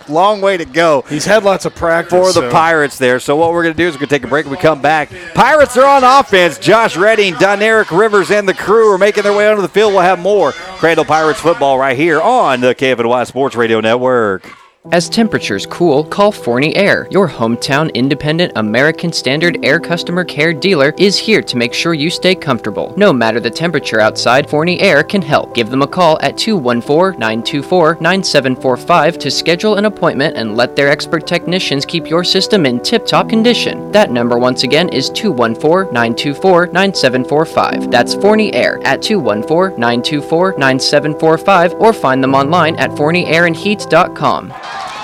Long 0.09 0.41
way 0.41 0.57
to 0.57 0.65
go 0.65 1.05
He's 1.09 1.25
had 1.25 1.45
lots 1.45 1.65
of 1.65 1.75
practice 1.75 2.13
for 2.13 2.27
the 2.27 2.49
so- 2.49 2.51
Pirates 2.51 2.99
there. 2.99 3.21
So 3.21 3.37
what 3.37 3.53
we're 3.53 3.63
going 3.63 3.75
to 3.75 3.79
do 3.83 3.87
is 3.89 3.95
we're 3.95 4.01
going 4.01 4.09
to 4.09 4.15
take 4.17 4.25
a 4.25 4.29
break. 4.29 4.47
When 4.47 4.53
we 4.57 4.61
come 4.61 4.81
back. 4.83 5.11
Pirates 5.35 5.77
are 5.77 5.87
on 5.87 6.03
offense. 6.21 6.59
Josh 6.59 6.97
Redding, 6.97 7.35
Doneric 7.35 7.97
Rivers, 7.97 8.31
and 8.31 8.49
the 8.49 8.55
crew 8.55 8.93
are 8.93 8.99
making 8.99 9.23
their 9.23 9.37
way 9.37 9.49
onto 9.49 9.63
the 9.63 9.69
field. 9.69 9.93
We'll 9.93 10.03
have 10.03 10.19
more 10.19 10.53
Crandall 10.53 11.05
Pirates 11.05 11.41
football 11.41 11.79
right 11.79 11.97
here 11.97 12.21
on 12.21 12.61
the 12.61 12.75
KFNY 12.75 13.27
Sports 13.27 13.55
Radio 13.57 13.81
Network. 13.81 14.45
As 14.91 15.09
temperatures 15.09 15.65
cool, 15.65 16.03
call 16.03 16.33
Forney 16.33 16.75
Air. 16.75 17.07
Your 17.13 17.29
hometown 17.29 17.95
independent 17.95 18.53
American 18.57 19.13
Standard 19.13 19.65
Air 19.65 19.79
customer 19.79 20.25
care 20.25 20.53
dealer 20.53 20.93
is 20.99 21.17
here 21.17 21.41
to 21.41 21.57
make 21.57 21.73
sure 21.73 21.95
you 21.95 22.11
stay 22.11 22.35
comfortable. 22.35 22.93
No 22.97 23.13
matter 23.13 23.39
the 23.39 23.49
temperature 23.49 24.01
outside, 24.01 24.51
Forney 24.51 24.81
Air 24.81 25.05
can 25.05 25.23
help. 25.23 25.55
Give 25.55 25.71
them 25.71 25.83
a 25.83 25.87
call 25.87 26.19
at 26.21 26.37
214 26.37 27.17
924 27.17 27.99
9745 28.01 29.19
to 29.19 29.31
schedule 29.31 29.77
an 29.77 29.85
appointment 29.85 30.37
and 30.37 30.57
let 30.57 30.75
their 30.75 30.89
expert 30.89 31.29
technicians 31.29 31.87
keep 31.87 32.11
your 32.11 32.25
system 32.25 32.67
in 32.67 32.81
tip 32.81 33.07
top 33.07 33.29
condition. 33.29 33.93
That 33.93 34.11
number, 34.11 34.37
once 34.37 34.65
again, 34.65 34.89
is 34.89 35.11
214 35.11 35.93
924 35.95 36.67
9745. 36.67 37.89
That's 37.89 38.15
Forney 38.15 38.53
Air 38.53 38.81
at 38.85 39.01
214 39.01 39.79
924 39.79 40.59
9745 40.59 41.75
or 41.75 41.93
find 41.93 42.21
them 42.21 42.35
online 42.35 42.75
at 42.81 42.91
forneyairandheat.com. 42.91 44.53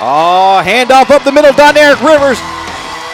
Oh, 0.01 0.63
handoff 0.63 1.11
up 1.11 1.25
the 1.25 1.33
middle. 1.33 1.53
Doneric 1.53 1.99
Rivers 2.01 2.39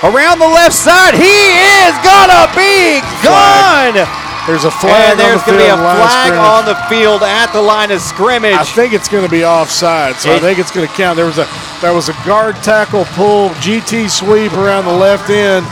around 0.05 0.39
the 0.39 0.48
left 0.48 0.77
side. 0.77 1.15
He 1.16 1.56
is 1.81 1.94
gonna 2.05 2.48
be 2.52 3.01
gone. 3.24 4.05
There's 4.47 4.65
a 4.65 4.70
flag. 4.70 5.12
And 5.12 5.19
there's 5.19 5.40
on 5.40 5.47
going 5.47 5.59
the 5.59 5.65
to 5.65 5.65
be 5.65 5.73
a 5.73 5.77
field, 5.77 5.81
line 5.81 6.02
of 6.05 6.11
flag 6.12 6.32
on 6.36 6.65
the 6.66 6.77
field 6.93 7.23
at 7.23 7.51
the 7.52 7.62
line 7.62 7.90
of 7.90 8.01
scrimmage. 8.02 8.52
I 8.52 8.65
think 8.65 8.93
it's 8.93 9.09
going 9.09 9.24
to 9.24 9.31
be 9.31 9.43
offside, 9.43 10.16
so 10.16 10.35
I 10.35 10.39
think 10.39 10.59
it's 10.59 10.70
going 10.70 10.86
to 10.86 10.93
count. 10.93 11.16
There 11.16 11.24
was 11.24 11.39
a 11.39 11.48
there 11.81 11.94
was 11.94 12.11
a 12.11 12.16
guard 12.27 12.56
tackle 12.56 13.06
pull, 13.16 13.48
GT 13.65 14.11
sweep 14.11 14.52
around 14.52 14.85
the 14.85 14.93
left 14.93 15.31
end, 15.31 15.65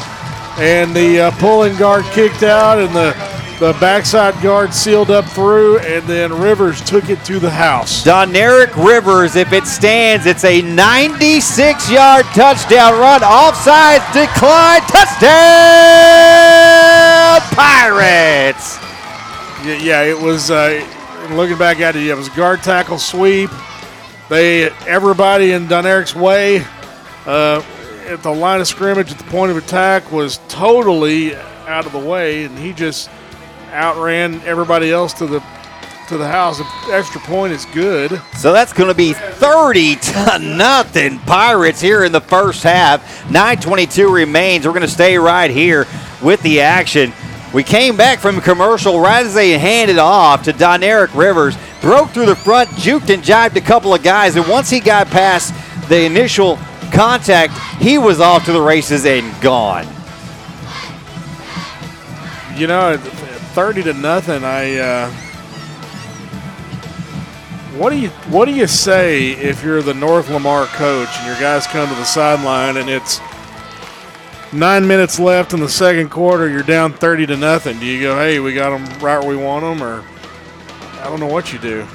and 0.56 0.97
the 0.97 1.20
uh, 1.20 1.30
pulling 1.32 1.76
guard 1.76 2.06
kicked 2.16 2.43
out, 2.43 2.78
and 2.78 2.97
the 2.97 3.12
the 3.58 3.76
backside 3.80 4.40
guard 4.42 4.74
sealed 4.74 5.10
up 5.10 5.24
through, 5.26 5.78
and 5.80 6.06
then 6.06 6.32
Rivers 6.32 6.80
took 6.80 7.08
it 7.10 7.24
to 7.24 7.38
the 7.38 7.50
house. 7.50 8.04
Doneric 8.04 8.74
Rivers, 8.76 9.36
if 9.36 9.52
it 9.52 9.66
stands, 9.66 10.26
it's 10.26 10.44
a 10.44 10.62
96 10.62 11.90
yard 11.90 12.24
touchdown 12.26 12.98
run. 12.98 13.22
Offside 13.22 14.02
decline. 14.12 14.80
Touchdown 14.82 15.30
Pirates. 17.54 18.78
Yeah, 19.64 19.78
yeah 19.80 20.02
it 20.02 20.18
was. 20.18 20.50
Uh, 20.50 20.84
looking 21.30 21.58
back 21.58 21.80
at 21.80 21.96
it, 21.96 22.06
it 22.06 22.16
was 22.16 22.28
guard 22.30 22.62
tackle 22.62 22.98
sweep. 22.98 23.50
They 24.28 24.70
everybody 24.86 25.52
in 25.52 25.66
Doneric's 25.66 26.14
way 26.14 26.64
uh, 27.26 27.62
at 28.06 28.22
the 28.22 28.32
line 28.32 28.60
of 28.60 28.66
scrimmage 28.66 29.10
at 29.10 29.18
the 29.18 29.24
point 29.24 29.50
of 29.50 29.56
attack 29.56 30.10
was 30.10 30.40
totally 30.48 31.34
out 31.66 31.86
of 31.86 31.92
the 31.92 31.98
way, 31.98 32.44
and 32.44 32.58
he 32.58 32.72
just 32.72 33.10
outran 33.72 34.40
everybody 34.44 34.90
else 34.90 35.12
to 35.14 35.26
the 35.26 35.42
to 36.08 36.18
the 36.18 36.28
house. 36.28 36.58
The 36.58 36.92
extra 36.92 37.20
point 37.22 37.52
is 37.52 37.64
good. 37.66 38.20
So 38.36 38.52
that's 38.52 38.72
going 38.72 38.88
to 38.88 38.94
be 38.94 39.14
30 39.14 39.96
to 39.96 40.38
nothing 40.40 41.18
Pirates 41.20 41.80
here 41.80 42.04
in 42.04 42.12
the 42.12 42.20
first 42.20 42.62
half. 42.62 43.02
9:22 43.28 44.12
remains. 44.12 44.66
We're 44.66 44.72
going 44.72 44.82
to 44.82 44.88
stay 44.88 45.16
right 45.16 45.50
here 45.50 45.86
with 46.22 46.42
the 46.42 46.60
action. 46.60 47.12
We 47.52 47.62
came 47.62 47.96
back 47.96 48.18
from 48.18 48.40
commercial 48.40 49.00
right 49.00 49.26
as 49.26 49.34
they 49.34 49.58
handed 49.58 49.98
off 49.98 50.44
to 50.44 50.52
Doneric 50.52 51.14
Rivers. 51.14 51.56
Broke 51.80 52.10
through 52.10 52.26
the 52.26 52.36
front, 52.36 52.70
juked 52.70 53.12
and 53.12 53.22
jibed 53.22 53.56
a 53.56 53.60
couple 53.60 53.92
of 53.92 54.02
guys, 54.02 54.36
and 54.36 54.46
once 54.46 54.70
he 54.70 54.80
got 54.80 55.08
past 55.08 55.52
the 55.88 56.04
initial 56.04 56.58
contact, 56.92 57.52
he 57.78 57.98
was 57.98 58.20
off 58.20 58.44
to 58.44 58.52
the 58.52 58.60
races 58.60 59.04
and 59.04 59.38
gone. 59.42 59.86
You 62.56 62.68
know, 62.68 62.96
30 63.52 63.82
to 63.84 63.92
nothing. 63.92 64.44
I. 64.44 64.78
Uh, 64.78 65.10
what 67.76 67.90
do 67.90 67.98
you 67.98 68.08
What 68.28 68.46
do 68.46 68.52
you 68.52 68.66
say 68.66 69.32
if 69.32 69.64
you're 69.64 69.82
the 69.82 69.94
North 69.94 70.30
Lamar 70.30 70.66
coach 70.66 71.08
and 71.18 71.26
your 71.26 71.38
guys 71.40 71.66
come 71.66 71.88
to 71.88 71.94
the 71.94 72.04
sideline 72.04 72.76
and 72.76 72.88
it's 72.88 73.20
nine 74.52 74.86
minutes 74.86 75.18
left 75.18 75.52
in 75.52 75.60
the 75.60 75.68
second 75.68 76.10
quarter? 76.10 76.48
You're 76.48 76.62
down 76.62 76.92
30 76.92 77.26
to 77.26 77.36
nothing. 77.36 77.78
Do 77.78 77.86
you 77.86 78.00
go, 78.00 78.16
"Hey, 78.16 78.40
we 78.40 78.52
got 78.54 78.70
them 78.70 78.84
right 79.00 79.18
where 79.18 79.36
we 79.36 79.42
want 79.42 79.64
them," 79.64 79.82
or 79.82 80.04
I 81.00 81.04
don't 81.04 81.20
know 81.20 81.26
what 81.26 81.52
you 81.52 81.58
do. 81.58 81.86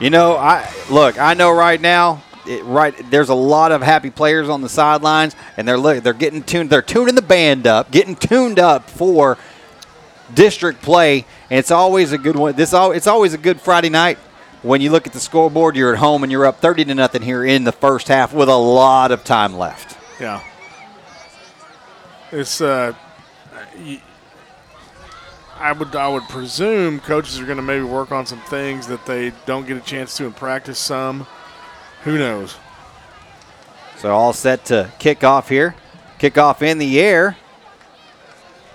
You 0.00 0.10
know, 0.10 0.36
I 0.36 0.68
look. 0.90 1.18
I 1.18 1.34
know 1.34 1.50
right 1.50 1.80
now, 1.80 2.22
it, 2.46 2.64
right 2.64 2.94
there's 3.10 3.28
a 3.28 3.34
lot 3.34 3.72
of 3.72 3.82
happy 3.82 4.10
players 4.10 4.48
on 4.48 4.60
the 4.62 4.68
sidelines, 4.68 5.34
and 5.56 5.66
they're 5.66 6.00
they're 6.00 6.12
getting 6.12 6.42
tuned. 6.42 6.70
They're 6.70 6.82
tuning 6.82 7.14
the 7.14 7.22
band 7.22 7.66
up, 7.66 7.90
getting 7.90 8.14
tuned 8.14 8.58
up 8.58 8.88
for 8.88 9.36
district 10.34 10.82
play, 10.82 11.24
and 11.50 11.58
it's 11.58 11.70
always 11.70 12.12
a 12.12 12.18
good 12.18 12.36
one. 12.36 12.54
This 12.54 12.72
it's 12.74 13.06
always 13.06 13.34
a 13.34 13.38
good 13.38 13.60
Friday 13.60 13.90
night 13.90 14.18
when 14.62 14.80
you 14.80 14.90
look 14.90 15.06
at 15.06 15.12
the 15.12 15.20
scoreboard. 15.20 15.76
You're 15.76 15.92
at 15.92 15.98
home 15.98 16.22
and 16.22 16.32
you're 16.32 16.46
up 16.46 16.60
30 16.60 16.86
to 16.86 16.94
nothing 16.94 17.22
here 17.22 17.44
in 17.44 17.64
the 17.64 17.72
first 17.72 18.08
half 18.08 18.32
with 18.32 18.48
a 18.48 18.56
lot 18.56 19.12
of 19.12 19.24
time 19.24 19.56
left. 19.56 19.96
Yeah. 20.20 20.42
It's 22.32 22.60
uh, 22.60 22.92
I 25.58 25.72
would 25.72 25.94
I 25.94 26.08
would 26.08 26.24
presume 26.24 27.00
coaches 27.00 27.40
are 27.40 27.46
going 27.46 27.56
to 27.56 27.62
maybe 27.62 27.84
work 27.84 28.12
on 28.12 28.26
some 28.26 28.40
things 28.42 28.86
that 28.88 29.06
they 29.06 29.32
don't 29.46 29.66
get 29.66 29.76
a 29.76 29.80
chance 29.80 30.16
to 30.18 30.26
in 30.26 30.32
practice. 30.32 30.78
Some, 30.78 31.26
who 32.02 32.18
knows? 32.18 32.56
So 33.96 34.10
all 34.10 34.32
set 34.32 34.66
to 34.66 34.92
kick 34.98 35.24
off 35.24 35.48
here. 35.48 35.74
Kick 36.18 36.36
off 36.36 36.62
in 36.62 36.78
the 36.78 37.00
air. 37.00 37.36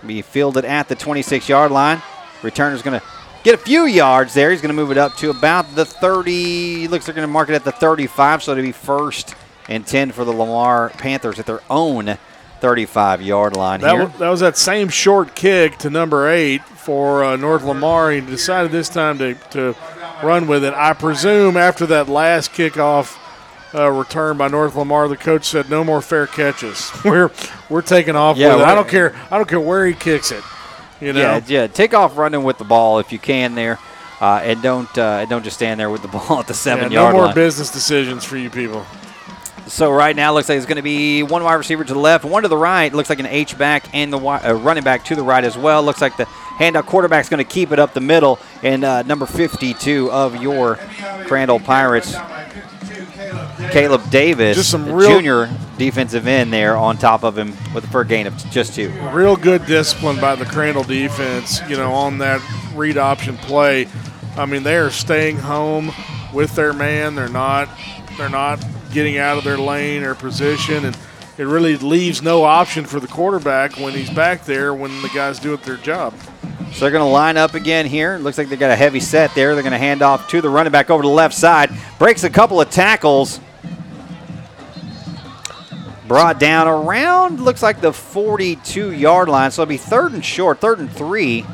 Be 0.06 0.22
fielded 0.22 0.66
at 0.66 0.88
the 0.90 0.96
26 0.96 1.48
yard 1.50 1.72
line. 1.72 2.02
Returner's 2.42 2.82
going 2.82 3.00
to 3.00 3.06
get 3.44 3.54
a 3.54 3.58
few 3.58 3.86
yards 3.86 4.34
there. 4.34 4.50
He's 4.52 4.62
going 4.62 4.76
to 4.76 4.80
move 4.82 4.92
it 4.92 4.98
up 4.98 5.16
to 5.18 5.30
about 5.30 5.76
the 5.76 5.86
30. 5.86 6.88
Looks 6.88 7.08
like 7.08 7.16
they're 7.16 7.16
going 7.16 7.28
to 7.28 7.32
mark 7.32 7.50
it 7.50 7.54
at 7.56 7.64
the 7.64 7.72
35, 7.72 8.44
so 8.44 8.52
it'll 8.54 8.64
be 8.64 8.72
first 8.72 9.36
and 9.70 9.86
10 9.86 10.12
for 10.12 10.26
the 10.26 10.32
Lamar 10.34 10.90
Panthers 10.90 11.38
at 11.40 11.46
their 11.46 11.62
own 11.70 12.18
35 12.62 13.22
yard 13.22 13.56
line 13.56 13.82
That 13.82 13.94
here. 13.94 14.06
was, 14.06 14.18
that 14.20 14.30
was 14.30 14.40
that 14.42 14.58
same 14.58 14.90
short 14.90 15.36
kick 15.36 15.78
to 15.80 15.90
number 15.90 16.28
eight 16.30 16.64
for 16.64 17.24
uh, 17.24 17.36
North 17.36 17.64
Lamar. 17.64 18.12
He 18.12 18.22
decided 18.22 18.72
this 18.72 18.90
time 18.90 19.18
to, 19.20 19.36
to 19.52 19.76
run 20.24 20.48
with 20.48 20.64
it. 20.64 20.74
I 20.74 20.94
presume 20.94 21.58
after 21.58 21.86
that 21.88 22.10
last 22.10 22.52
kickoff 22.54 23.18
uh, 23.74 23.90
return 23.90 24.38
by 24.38 24.48
North 24.48 24.76
Lamar, 24.76 25.08
the 25.08 25.18
coach 25.18 25.46
said 25.46 25.70
no 25.70 25.84
more 25.84 26.02
fair 26.02 26.28
catches. 26.28 26.92
we're 27.06 27.30
we're 27.70 27.82
taking 27.82 28.16
off 28.16 28.38
Yeah, 28.38 28.56
with 28.56 28.62
it. 28.64 28.68
I 28.68 28.76
don't 28.76 28.88
care. 28.88 29.16
I 29.30 29.38
don't 29.38 29.48
care 29.48 29.60
where 29.60 29.86
he 29.86 29.94
kicks 29.94 30.32
it. 30.32 30.44
You 31.00 31.14
know. 31.14 31.20
Yeah, 31.20 31.42
yeah. 31.48 31.68
Take 31.68 31.94
off 31.94 32.18
running 32.18 32.44
with 32.44 32.58
the 32.58 32.64
ball 32.66 33.00
if 33.00 33.12
you 33.12 33.18
can 33.20 33.56
there, 33.56 33.80
uh, 34.20 34.42
and 34.44 34.62
don't 34.62 34.96
uh, 34.98 35.26
don't 35.26 35.44
just 35.44 35.56
stand 35.58 35.80
there 35.80 35.90
with 35.90 36.02
the 36.02 36.08
ball 36.18 36.40
at 36.40 36.48
the 36.48 36.54
seven 36.54 36.92
Yeah, 36.92 37.00
seven 37.00 37.12
no 37.12 37.18
more 37.18 37.26
line. 37.28 37.36
business 37.36 37.72
decisions 37.72 38.24
for 38.24 38.38
you 38.38 38.50
people. 38.50 38.86
So 39.68 39.90
right 39.92 40.16
now, 40.16 40.32
it 40.32 40.34
looks 40.34 40.50
like 40.50 40.58
it's 40.58 40.66
going 40.66 40.78
to 40.78 40.82
be 40.82 41.24
one 41.24 41.44
wide 41.44 41.54
receiver 41.54 41.86
to 41.86 41.94
the 41.94 42.00
left, 42.00 42.26
one 42.26 42.44
to 42.44 42.50
the 42.50 42.58
right. 42.58 42.92
Looks 42.94 43.10
like 43.10 43.20
an 43.20 43.26
H 43.28 43.58
back 43.58 43.86
and 43.94 44.12
the 44.12 44.18
uh, 44.20 44.54
running 44.54 44.84
back 44.84 45.06
to 45.06 45.16
the 45.16 45.24
right 45.24 45.44
as 45.44 45.58
well. 45.58 45.82
Looks 45.82 46.02
like 46.02 46.18
the 46.18 46.26
handout 46.26 46.88
quarterback's 46.88 47.30
going 47.30 47.38
to 47.46 47.50
keep 47.50 47.72
it 47.72 47.80
up 47.80 47.94
the 47.94 48.02
middle. 48.02 48.38
And 48.64 48.84
uh, 48.84 49.04
number 49.04 49.26
52 49.26 50.12
of 50.12 50.42
your 50.42 50.76
Crandall 51.26 51.60
Pirates, 51.60 52.14
Caleb 53.72 54.10
Davis, 54.10 54.58
Just 54.58 54.70
some 54.70 54.92
real- 54.92 55.10
junior 55.10 55.50
defensive 55.78 56.28
end 56.28 56.52
there 56.54 56.78
on 56.78 56.98
top 56.98 57.24
of 57.24 57.38
him 57.38 57.54
with 57.74 57.86
for 57.86 57.92
per 57.92 58.04
gain 58.04 58.28
of 58.28 58.36
just 58.52 58.76
two. 58.76 58.90
Real 59.12 59.36
good 59.36 59.66
discipline 59.66 60.20
by 60.20 60.36
the 60.36 60.46
Crandall 60.46 60.84
defense, 60.84 61.62
you 61.68 61.78
know, 61.78 61.92
on 61.94 62.18
that 62.20 62.42
read 62.76 62.98
option 62.98 63.38
play. 63.38 63.88
I 64.38 64.46
mean, 64.46 64.64
they 64.64 64.78
are 64.78 64.90
staying 64.90 65.38
home 65.38 65.92
with 66.34 66.56
their 66.56 66.74
man. 66.74 67.16
They're 67.16 67.30
not 67.30 67.70
they're 68.18 68.30
not 68.30 68.64
getting 68.94 69.18
out 69.18 69.38
of 69.38 69.44
their 69.44 69.58
lane 69.58 70.04
or 70.04 70.16
position 70.16 70.86
and 70.86 70.98
it 71.38 71.46
really 71.48 71.78
leaves 71.78 72.22
no 72.22 72.44
option 72.44 72.86
for 72.86 73.00
the 73.00 73.08
quarterback 73.08 73.78
when 73.78 73.94
he's 73.94 74.10
back 74.10 74.46
there 74.46 74.74
when 74.74 75.02
the 75.02 75.10
guys 75.10 75.40
do 75.40 75.54
it 75.54 75.64
their 75.64 75.78
job. 75.78 76.14
So 76.74 76.82
they're 76.82 76.92
going 76.92 77.04
to 77.04 77.10
line 77.12 77.36
up 77.38 77.54
again 77.54 77.86
here. 77.86 78.18
Looks 78.18 78.38
like 78.38 78.50
they 78.50 78.58
got 78.58 78.70
a 78.70 78.76
heavy 78.76 79.00
set 79.00 79.34
there. 79.34 79.56
They're 79.56 79.64
going 79.64 79.72
to 79.72 79.78
hand 79.80 80.02
off 80.02 80.28
to 80.30 80.42
the 80.42 80.50
running 80.50 80.72
back 80.72 80.90
over 80.90 81.02
to 81.02 81.08
the 81.08 81.14
left 81.14 81.34
side. 81.34 81.72
Breaks 81.98 82.24
a 82.24 82.30
couple 82.30 82.62
of 82.62 82.70
tackles. 82.70 83.40
Brought 86.12 86.42
down 86.42 86.68
around, 86.68 87.40
looks 87.40 87.64
like 87.64 87.80
the 87.80 87.94
42 87.94 88.92
yard 88.92 89.30
line. 89.30 89.50
So 89.50 89.62
it'll 89.62 89.70
be 89.70 89.78
third 89.78 90.12
and 90.12 90.26
short, 90.26 90.60
third 90.60 90.80
and 90.80 90.92
three 90.92 91.46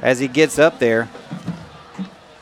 as 0.00 0.20
he 0.20 0.28
gets 0.28 0.56
up 0.56 0.78
there. 0.78 1.08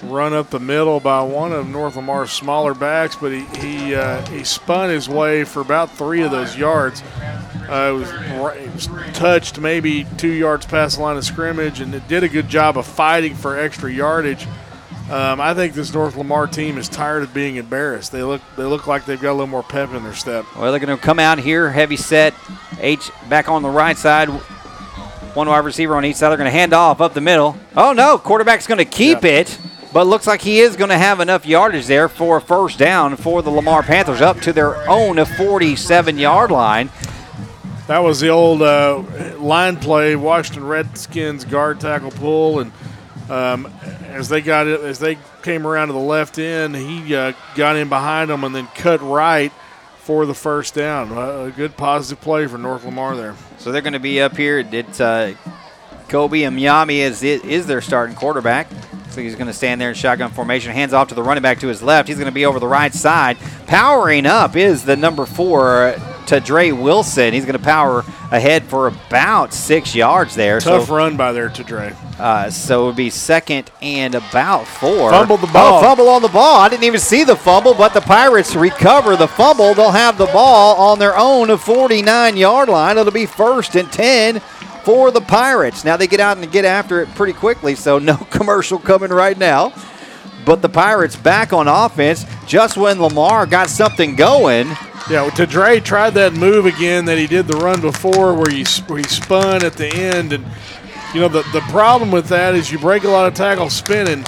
run 0.03 0.35
up 0.35 0.51
the 0.51 0.61
middle 0.61 1.01
by 1.01 1.23
one 1.23 1.53
of 1.53 1.66
North 1.66 1.97
Lamar's 1.97 2.31
smaller 2.31 2.74
backs, 2.74 3.16
but 3.16 3.32
he 3.32 3.47
he 3.59 3.94
uh, 3.94 4.20
he 4.27 4.44
spun 4.44 4.90
his 4.90 5.09
way 5.09 5.44
for 5.44 5.62
about 5.62 5.97
three 5.97 6.20
of 6.20 6.31
those 6.31 6.59
yards. 6.59 7.03
Uh, 7.70 7.94
it, 7.94 7.98
was, 7.98 8.11
it 8.59 8.74
was 8.74 9.16
touched 9.16 9.59
maybe 9.59 10.07
two 10.19 10.32
yards 10.32 10.66
past 10.66 10.98
the 10.98 11.03
line 11.03 11.16
of 11.16 11.24
scrimmage, 11.24 11.81
and 11.81 11.94
it 11.94 12.07
did 12.07 12.23
a 12.23 12.28
good 12.28 12.51
job 12.51 12.77
of 12.77 12.85
fighting 12.85 13.35
for 13.35 13.59
extra 13.59 13.90
yardage. 13.90 14.47
Um, 15.11 15.41
I 15.41 15.55
think 15.55 15.74
this 15.74 15.95
North 15.95 16.16
Lamar 16.16 16.49
team 16.49 16.78
is 16.78 16.89
tired 16.89 17.23
of 17.23 17.33
being 17.33 17.57
embarrassed. 17.57 18.11
They 18.11 18.24
look 18.24 18.43
they 18.57 18.65
look 18.65 18.89
like 18.89 19.05
they've 19.05 19.20
got 19.20 19.31
a 19.31 19.35
little 19.35 19.47
more 19.47 19.62
pep 19.62 19.93
in 19.93 20.03
their 20.03 20.15
step. 20.15 20.45
Well, 20.57 20.73
they're 20.73 20.81
going 20.85 20.97
to 20.97 21.03
come 21.03 21.20
out 21.20 21.39
here, 21.39 21.70
heavy 21.70 21.97
set. 21.97 22.35
H 22.81 23.12
back 23.28 23.49
on 23.49 23.62
the 23.62 23.70
right 23.70 23.97
side. 23.97 24.28
One 25.37 25.49
wide 25.49 25.65
receiver 25.65 25.95
on 25.95 26.05
each 26.05 26.16
side. 26.16 26.31
They're 26.31 26.39
going 26.39 26.51
to 26.51 26.59
hand 26.59 26.73
off 26.73 27.01
up 27.01 27.15
the 27.15 27.20
middle. 27.20 27.57
Oh, 27.77 27.93
no. 27.93 28.19
Quarterback's 28.19 28.66
going 28.66 28.78
to 28.78 28.85
keep 28.85 29.23
yeah. 29.23 29.41
it, 29.41 29.59
but 29.93 30.07
looks 30.07 30.27
like 30.27 30.41
he 30.41 30.61
is 30.61 30.77
going 30.77 30.89
to 30.89 30.99
have 30.99 31.20
enough 31.20 31.47
yardage 31.47 31.87
there 31.87 32.09
for 32.09 32.39
a 32.39 32.41
first 32.41 32.78
down 32.78 33.16
for 33.16 33.43
the 33.43 33.51
Lamar 33.51 33.83
Panthers 33.83 34.20
up 34.20 34.41
to 34.41 34.53
their 34.53 34.89
own 34.89 35.23
47 35.23 36.19
yard 36.19 36.51
line. 36.51 36.91
That 37.87 37.99
was 37.99 38.19
the 38.19 38.31
old 38.31 38.62
uh, 38.62 39.05
line 39.39 39.77
play, 39.77 40.16
Washington 40.16 40.65
Redskins 40.65 41.45
guard 41.45 41.78
tackle 41.78 42.11
pull, 42.11 42.59
and 42.59 42.73
um, 43.31 43.73
as 44.17 44.29
they 44.29 44.41
got 44.41 44.67
it, 44.67 44.81
as 44.81 44.99
they 44.99 45.19
came 45.43 45.67
around 45.67 45.89
to 45.89 45.93
the 45.93 45.99
left 45.99 46.39
end, 46.39 46.75
he 46.75 47.15
uh, 47.15 47.33
got 47.55 47.77
in 47.77 47.89
behind 47.89 48.31
them 48.31 48.45
and 48.45 48.55
then 48.55 48.67
cut 48.69 49.01
right 49.03 49.53
for 49.99 50.27
the 50.27 50.35
first 50.35 50.75
down. 50.75 51.13
Uh, 51.13 51.45
a 51.45 51.51
good 51.51 51.77
positive 51.77 52.23
play 52.23 52.47
for 52.47 52.59
North 52.59 52.85
Lamar 52.85 53.17
there. 53.17 53.35
So 53.59 53.73
they're 53.73 53.83
going 53.83 53.93
to 53.93 53.99
be 53.99 54.21
up 54.21 54.37
here. 54.37 54.59
It's 54.59 55.01
uh, 55.01 55.35
Kobe 56.09 56.49
Miami 56.49 57.01
is 57.01 57.23
is 57.23 57.67
their 57.67 57.81
starting 57.81 58.17
quarterback. 58.17 58.69
So 59.11 59.23
he's 59.23 59.35
going 59.35 59.47
to 59.47 59.53
stand 59.53 59.81
there 59.81 59.89
in 59.89 59.95
shotgun 59.95 60.31
formation. 60.31 60.73
Hands 60.73 60.93
off 60.93 61.09
to 61.09 61.15
the 61.15 61.23
running 61.23 61.43
back 61.43 61.61
to 61.61 61.69
his 61.69 61.83
left. 61.83 62.07
He's 62.07 62.19
going 62.19 62.27
to 62.27 62.35
be 62.35 62.45
over 62.45 62.61
the 62.61 62.69
right 62.69 62.93
side. 62.93 63.39
Powering 63.67 64.27
up 64.27 64.57
is 64.57 64.85
the 64.85 64.97
number 64.97 65.25
four 65.25 65.95
to 66.27 66.40
Dre 66.40 66.73
Wilson. 66.73 67.32
He's 67.32 67.44
going 67.44 67.59
to 67.59 67.65
power 67.65 68.01
ahead 68.31 68.65
for 68.65 68.89
about 68.89 69.53
six 69.53 69.94
yards 69.94 70.35
there. 70.35 70.61
Tough 70.61 70.86
so, 70.86 70.97
run 70.97 71.16
by 71.16 71.32
there 71.32 71.48
to 71.48 71.65
Dre. 71.65 71.94
Uh, 72.19 72.51
so 72.51 72.85
it 72.85 72.86
would 72.86 72.97
be 72.97 73.11
second 73.11 73.70
and 73.82 74.15
about 74.15 74.66
four. 74.66 75.11
Fumbled 75.11 75.40
the 75.40 75.47
ball. 75.48 75.78
Oh, 75.78 75.82
fumble 75.82 76.09
on 76.09 76.23
the 76.23 76.28
ball. 76.28 76.61
I 76.61 76.69
didn't 76.69 76.85
even 76.85 77.01
see 77.01 77.24
the 77.24 77.36
fumble, 77.36 77.74
but 77.74 77.94
the 77.94 78.01
Pirates 78.01 78.55
recover 78.55 79.16
the 79.16 79.28
fumble. 79.28 79.74
They'll 79.74 79.90
have 79.90 80.19
the 80.19 80.27
ball 80.27 80.77
on 80.77 80.98
their 80.98 81.16
own 81.16 81.57
49 81.57 82.36
yard 82.36 82.69
line. 82.69 82.98
It'll 82.98 83.12
be 83.12 83.27
first 83.27 83.74
and 83.77 83.90
10 83.93 84.40
for 84.85 85.11
the 85.11 85.20
Pirates. 85.20 85.85
Now 85.85 85.97
they 85.97 86.07
get 86.07 86.20
out 86.20 86.39
and 86.39 86.51
get 86.51 86.65
after 86.65 87.01
it 87.03 87.09
pretty 87.15 87.32
quickly, 87.32 87.74
so 87.74 87.98
no 87.98 88.16
commercial 88.31 88.78
coming 88.78 89.11
right 89.11 89.36
now. 89.36 89.73
But 90.47 90.62
the 90.62 90.68
Pirates 90.68 91.16
back 91.16 91.52
on 91.52 91.68
offense 91.68 92.24
just 92.47 92.77
when 92.78 93.02
Lamar 93.02 93.44
got 93.47 93.68
something 93.68 94.14
going. 94.14 94.68
Yeah, 95.10 95.23
well, 95.23 95.47
Dre 95.47 95.81
tried 95.81 96.14
that 96.14 96.32
move 96.32 96.66
again 96.66 97.05
that 97.05 97.18
he 97.18 97.27
did 97.27 97.47
the 97.47 97.56
run 97.56 97.81
before 97.81 98.32
where 98.35 98.51
he, 98.51 98.64
where 98.86 98.98
he 98.98 99.05
spun 99.05 99.64
at 99.64 99.74
the 99.74 99.89
end. 99.93 100.32
And, 100.32 100.47
you 101.12 101.20
know, 101.20 101.28
the, 101.28 101.43
the 101.52 101.60
problem 101.68 102.10
with 102.10 102.28
that 102.28 102.55
is 102.55 102.70
you 102.70 102.78
break 102.78 103.05
a 103.05 103.09
lot 103.09 103.27
of 103.27 103.35
tackles 103.35 103.74
spinning, 103.74 104.24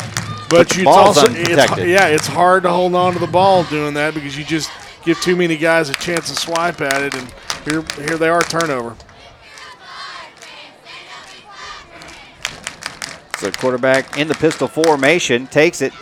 but, 0.50 0.76
you 0.76 0.88
also, 0.88 1.26
it's, 1.30 1.78
yeah, 1.78 2.08
it's 2.08 2.26
hard 2.26 2.64
to 2.64 2.70
hold 2.70 2.94
on 2.94 3.12
to 3.12 3.18
the 3.18 3.26
ball 3.26 3.64
doing 3.64 3.94
that 3.94 4.14
because 4.14 4.36
you 4.36 4.44
just 4.44 4.70
give 5.04 5.20
too 5.20 5.36
many 5.36 5.56
guys 5.56 5.88
a 5.88 5.94
chance 5.94 6.28
to 6.30 6.36
swipe 6.36 6.80
at 6.80 7.02
it. 7.02 7.14
And 7.14 7.32
here, 7.64 7.84
here 8.06 8.18
they 8.18 8.28
are, 8.28 8.42
turnover. 8.42 8.96
So 13.38 13.50
quarterback 13.52 14.18
in 14.18 14.28
the 14.28 14.34
pistol 14.34 14.68
formation 14.68 15.46
takes 15.46 15.80
it, 15.80 15.92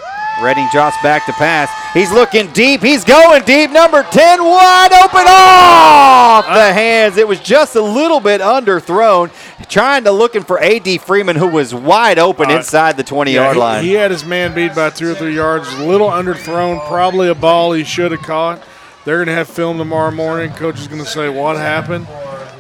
Redding 0.41 0.69
drops 0.71 0.97
back 1.03 1.25
to 1.27 1.33
pass. 1.33 1.71
He's 1.95 2.13
looking 2.13 2.53
deep. 2.53 2.83
He's 2.83 3.05
going 3.05 3.43
deep. 3.45 3.71
Number 3.71 4.03
10 4.03 4.45
wide 4.45 4.93
open 4.93 5.25
off 5.27 6.45
the 6.47 6.73
hands. 6.75 7.17
It 7.17 7.27
was 7.27 7.41
just 7.41 7.75
a 7.75 7.81
little 7.81 8.21
bit 8.21 8.43
underthrown. 8.43 9.31
Trying 9.69 10.05
to 10.05 10.13
looking 10.13 10.45
for 10.45 10.59
A.D. 10.59 10.99
Freeman, 10.99 11.37
who 11.37 11.49
was 11.49 11.75
wide 11.75 12.19
open 12.19 12.51
uh, 12.51 12.57
inside 12.57 12.99
the 12.99 13.05
20 13.05 13.33
yeah, 13.33 13.45
yard 13.45 13.57
line. 13.57 13.83
He, 13.83 13.91
he 13.91 13.95
had 13.95 14.11
his 14.11 14.27
man 14.27 14.55
beat 14.55 14.75
by 14.75 14.91
two 14.91 15.11
or 15.11 15.15
three 15.15 15.35
yards. 15.35 15.73
A 15.73 15.85
little 15.85 16.09
underthrown. 16.09 16.87
Probably 16.87 17.29
a 17.29 17.35
ball 17.35 17.73
he 17.73 17.85
should 17.85 18.13
have 18.13 18.21
caught. 18.21 18.63
They're 19.07 19.17
going 19.17 19.29
to 19.29 19.35
have 19.35 19.49
film 19.49 19.79
tomorrow 19.79 20.11
morning. 20.11 20.51
Coach 20.51 20.79
is 20.79 20.87
going 20.87 21.03
to 21.03 21.09
say 21.09 21.31
what 21.31 21.57
happened. 21.57 22.07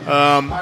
Um, 0.08 0.54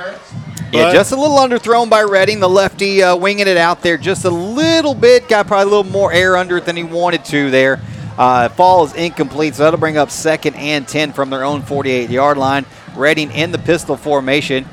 yeah, 0.72 0.92
just 0.92 1.12
a 1.12 1.16
little 1.16 1.36
underthrown 1.36 1.88
by 1.88 2.02
Redding. 2.02 2.40
The 2.40 2.48
lefty 2.48 3.02
uh, 3.02 3.16
winging 3.16 3.48
it 3.48 3.56
out 3.56 3.82
there 3.82 3.96
just 3.96 4.24
a 4.24 4.30
little 4.30 4.94
bit. 4.94 5.28
Got 5.28 5.46
probably 5.46 5.72
a 5.72 5.76
little 5.76 5.92
more 5.92 6.12
air 6.12 6.36
under 6.36 6.56
it 6.56 6.64
than 6.64 6.76
he 6.76 6.82
wanted 6.82 7.24
to 7.26 7.50
there. 7.50 7.80
Uh, 8.16 8.48
is 8.84 8.94
incomplete, 8.94 9.56
so 9.56 9.64
that'll 9.64 9.80
bring 9.80 9.96
up 9.96 10.10
second 10.10 10.54
and 10.54 10.86
10 10.86 11.12
from 11.12 11.30
their 11.30 11.44
own 11.44 11.62
48 11.62 12.10
yard 12.10 12.38
line. 12.38 12.64
Redding 12.94 13.32
in 13.32 13.50
the 13.50 13.58
pistol 13.58 13.96
formation. 13.96 14.66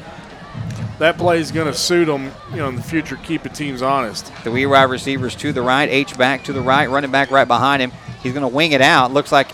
That 1.00 1.18
play 1.18 1.40
is 1.40 1.52
going 1.52 1.66
to 1.66 1.74
suit 1.74 2.06
them, 2.06 2.32
you 2.52 2.58
know, 2.58 2.70
in 2.70 2.76
the 2.76 2.84
future. 2.84 3.16
Keep 3.24 3.42
the 3.42 3.50
teams 3.50 3.82
honest. 3.82 4.32
The 4.44 4.52
wee 4.52 4.68
wide 4.68 4.84
receivers 4.84 5.36
to 5.38 5.52
the 5.52 5.62
right, 5.64 5.90
H 5.90 6.16
back 6.16 6.44
to 6.44 6.54
the 6.54 6.62
right, 6.62 6.88
running 6.88 7.10
back 7.10 7.32
right 7.32 7.48
behind 7.48 7.82
him. 7.82 7.92
He's 8.22 8.34
going 8.34 8.44
to 8.44 8.56
wing 8.56 8.74
it 8.74 8.82
out. 8.82 9.12
Looks 9.12 9.32
like 9.32 9.50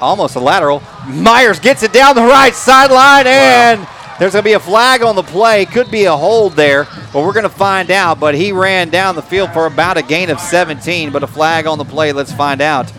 almost 0.00 0.36
a 0.36 0.40
lateral. 0.40 0.82
Myers 1.06 1.60
gets 1.60 1.82
it 1.82 1.92
down 1.92 2.14
the 2.14 2.22
right 2.22 2.54
sideline 2.54 3.26
and. 3.26 3.80
Wow 3.80 3.95
there's 4.18 4.32
going 4.32 4.42
to 4.42 4.48
be 4.48 4.54
a 4.54 4.60
flag 4.60 5.02
on 5.02 5.14
the 5.14 5.22
play. 5.22 5.66
Could 5.66 5.90
be 5.90 6.04
a 6.04 6.16
hold 6.16 6.54
there, 6.54 6.84
but 7.12 7.24
we're 7.24 7.32
going 7.32 7.42
to 7.42 7.48
find 7.48 7.90
out. 7.90 8.18
But 8.18 8.34
he 8.34 8.52
ran 8.52 8.88
down 8.88 9.14
the 9.14 9.22
field 9.22 9.52
for 9.52 9.66
about 9.66 9.96
a 9.98 10.02
gain 10.02 10.30
of 10.30 10.40
17, 10.40 11.12
but 11.12 11.22
a 11.22 11.26
flag 11.26 11.66
on 11.66 11.78
the 11.78 11.84
play. 11.84 12.12
Let's 12.12 12.32
find 12.32 12.60
out. 12.60 12.90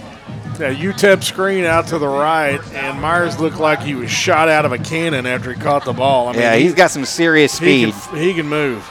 Yeah, 0.59 0.73
UTEP 0.73 1.23
screen 1.23 1.65
out 1.65 1.87
to 1.87 1.99
the 1.99 2.07
right, 2.07 2.59
and 2.73 2.99
Myers 2.99 3.39
looked 3.39 3.59
like 3.59 3.79
he 3.79 3.93
was 3.93 4.09
shot 4.09 4.49
out 4.49 4.65
of 4.65 4.71
a 4.71 4.79
cannon 4.79 5.27
after 5.27 5.53
he 5.53 5.59
caught 5.59 5.85
the 5.85 5.93
ball. 5.93 6.29
I 6.29 6.31
mean, 6.31 6.41
yeah, 6.41 6.55
he's 6.55 6.73
got 6.73 6.89
some 6.89 7.05
serious 7.05 7.53
speed. 7.53 7.89
He 7.89 7.91
can, 7.91 8.17
he 8.17 8.33
can 8.33 8.47
move. 8.47 8.89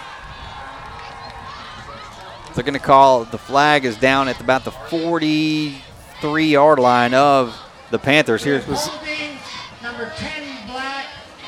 They're 2.54 2.64
going 2.64 2.74
to 2.74 2.80
call 2.80 3.24
the 3.24 3.38
flag 3.38 3.84
is 3.84 3.96
down 3.96 4.28
at 4.28 4.40
about 4.40 4.64
the 4.64 4.70
43 4.70 6.46
yard 6.46 6.78
line 6.78 7.14
of 7.14 7.60
the 7.90 7.98
Panthers. 7.98 8.42
Here's 8.44 8.66
number 9.82 10.10
10 10.16 10.45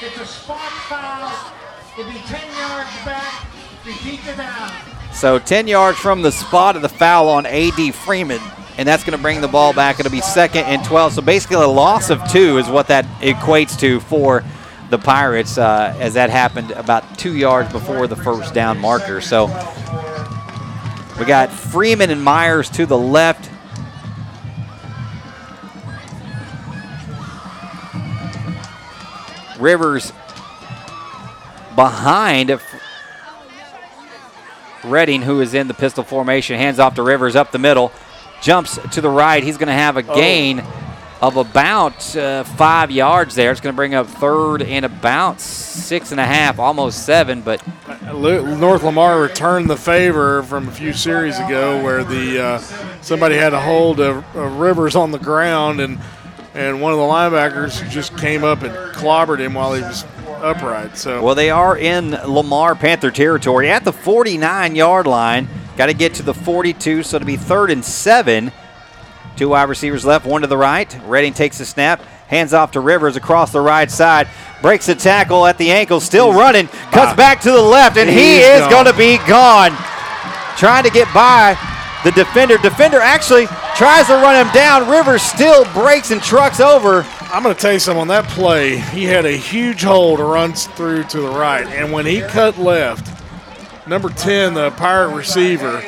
it's 0.02 0.18
a 0.18 0.26
spot 0.26 0.70
foul. 0.88 1.52
It'll 1.98 2.10
be 2.10 2.18
10 2.18 2.40
yards 2.56 2.90
back. 3.04 3.46
Repeat 3.84 4.24
the 4.24 4.34
down. 4.34 4.72
So 5.12 5.38
10 5.38 5.66
yards 5.66 5.98
from 5.98 6.22
the 6.22 6.30
spot 6.30 6.76
of 6.76 6.82
the 6.82 6.88
foul 6.88 7.28
on 7.28 7.46
A.D. 7.46 7.90
Freeman. 7.92 8.40
And 8.76 8.86
that's 8.86 9.02
going 9.02 9.16
to 9.16 9.22
bring 9.22 9.40
the 9.40 9.48
ball 9.48 9.72
back. 9.72 9.98
It'll 9.98 10.12
be 10.12 10.20
second 10.20 10.64
and 10.64 10.84
12. 10.84 11.14
So 11.14 11.22
basically, 11.22 11.56
a 11.56 11.66
loss 11.66 12.10
of 12.10 12.22
two 12.30 12.58
is 12.58 12.68
what 12.68 12.86
that 12.88 13.04
equates 13.20 13.76
to 13.80 13.98
for 13.98 14.44
the 14.90 14.98
Pirates, 14.98 15.58
uh, 15.58 15.94
as 15.98 16.14
that 16.14 16.30
happened 16.30 16.70
about 16.70 17.18
two 17.18 17.34
yards 17.34 17.72
before 17.72 18.06
the 18.06 18.16
first 18.16 18.54
down 18.54 18.78
marker. 18.78 19.20
So 19.20 19.46
we 21.18 21.24
got 21.24 21.50
Freeman 21.50 22.10
and 22.10 22.22
Myers 22.22 22.70
to 22.70 22.86
the 22.86 22.96
left. 22.96 23.50
Rivers 29.58 30.12
behind 31.74 32.58
Redding, 34.84 35.22
who 35.22 35.40
is 35.40 35.54
in 35.54 35.68
the 35.68 35.74
pistol 35.74 36.04
formation. 36.04 36.56
Hands 36.56 36.78
off 36.78 36.94
to 36.94 37.02
Rivers 37.02 37.36
up 37.36 37.52
the 37.52 37.58
middle. 37.58 37.92
Jumps 38.40 38.78
to 38.92 39.00
the 39.00 39.10
right. 39.10 39.42
He's 39.42 39.56
going 39.56 39.68
to 39.68 39.72
have 39.72 39.96
a 39.96 40.04
oh. 40.08 40.14
gain 40.14 40.60
oh. 40.60 41.18
of 41.22 41.36
about 41.36 42.16
uh, 42.16 42.44
five 42.44 42.90
yards 42.90 43.34
there. 43.34 43.50
It's 43.50 43.60
going 43.60 43.72
to 43.72 43.76
bring 43.76 43.94
up 43.94 44.06
third 44.06 44.62
and 44.62 44.84
about 44.84 45.40
six 45.40 46.12
and 46.12 46.20
a 46.20 46.24
half, 46.24 46.58
almost 46.58 47.04
seven. 47.04 47.42
But 47.42 47.62
uh, 47.86 48.12
North 48.12 48.84
Lamar 48.84 49.20
returned 49.20 49.68
the 49.68 49.76
favor 49.76 50.42
from 50.44 50.68
a 50.68 50.72
few 50.72 50.92
series 50.92 51.38
ago 51.38 51.82
where 51.82 52.04
the 52.04 52.42
uh, 52.42 52.58
somebody 53.02 53.36
had 53.36 53.52
a 53.52 53.60
hold 53.60 54.00
of, 54.00 54.24
of 54.36 54.58
Rivers 54.58 54.94
on 54.94 55.10
the 55.10 55.18
ground 55.18 55.80
and– 55.80 55.98
and 56.58 56.80
one 56.80 56.90
of 56.92 56.98
the 56.98 57.04
linebackers 57.04 57.88
just 57.88 58.18
came 58.18 58.42
up 58.42 58.62
and 58.62 58.74
clobbered 58.92 59.38
him 59.38 59.54
while 59.54 59.74
he 59.74 59.80
was 59.80 60.04
upright. 60.42 60.96
So 60.96 61.22
well, 61.22 61.36
they 61.36 61.50
are 61.50 61.78
in 61.78 62.10
Lamar 62.10 62.74
Panther 62.74 63.12
territory 63.12 63.70
at 63.70 63.84
the 63.84 63.92
49 63.92 64.74
yard 64.74 65.06
line. 65.06 65.48
Got 65.76 65.86
to 65.86 65.94
get 65.94 66.14
to 66.14 66.24
the 66.24 66.34
42, 66.34 67.04
so 67.04 67.20
to 67.20 67.24
be 67.24 67.36
third 67.36 67.70
and 67.70 67.84
seven. 67.84 68.50
Two 69.36 69.50
wide 69.50 69.68
receivers 69.68 70.04
left, 70.04 70.26
one 70.26 70.40
to 70.40 70.48
the 70.48 70.56
right. 70.56 70.98
Redding 71.06 71.32
takes 71.32 71.58
the 71.58 71.64
snap, 71.64 72.02
hands 72.26 72.52
off 72.52 72.72
to 72.72 72.80
Rivers 72.80 73.14
across 73.14 73.52
the 73.52 73.60
right 73.60 73.88
side, 73.88 74.26
breaks 74.60 74.86
the 74.86 74.96
tackle 74.96 75.46
at 75.46 75.58
the 75.58 75.70
ankle, 75.70 76.00
still 76.00 76.32
He's 76.32 76.40
running, 76.40 76.66
cuts 76.66 77.16
back 77.16 77.40
to 77.42 77.52
the 77.52 77.62
left, 77.62 77.96
and 77.96 78.10
He's 78.10 78.18
he 78.18 78.38
is 78.40 78.66
going 78.66 78.86
to 78.86 78.92
be 78.94 79.18
gone. 79.28 79.70
Trying 80.56 80.82
to 80.82 80.90
get 80.90 81.06
by 81.14 81.56
the 82.04 82.12
defender. 82.12 82.58
Defender 82.58 83.00
actually 83.00 83.46
tries 83.76 84.06
to 84.06 84.14
run 84.14 84.46
him 84.46 84.52
down. 84.54 84.88
Rivers 84.88 85.22
still 85.22 85.64
breaks 85.72 86.10
and 86.10 86.22
trucks 86.22 86.60
over. 86.60 87.02
I'm 87.32 87.42
going 87.42 87.54
to 87.54 87.60
tell 87.60 87.72
you 87.72 87.78
something 87.78 88.02
on 88.02 88.08
that 88.08 88.24
play. 88.28 88.78
He 88.78 89.04
had 89.04 89.26
a 89.26 89.36
huge 89.36 89.82
hole 89.82 90.16
to 90.16 90.24
run 90.24 90.52
through 90.54 91.04
to 91.04 91.20
the 91.20 91.28
right, 91.28 91.66
and 91.66 91.92
when 91.92 92.06
he 92.06 92.20
cut 92.22 92.56
left, 92.58 93.06
number 93.86 94.08
10, 94.08 94.54
the 94.54 94.70
Pirate 94.72 95.14
receiver, 95.14 95.78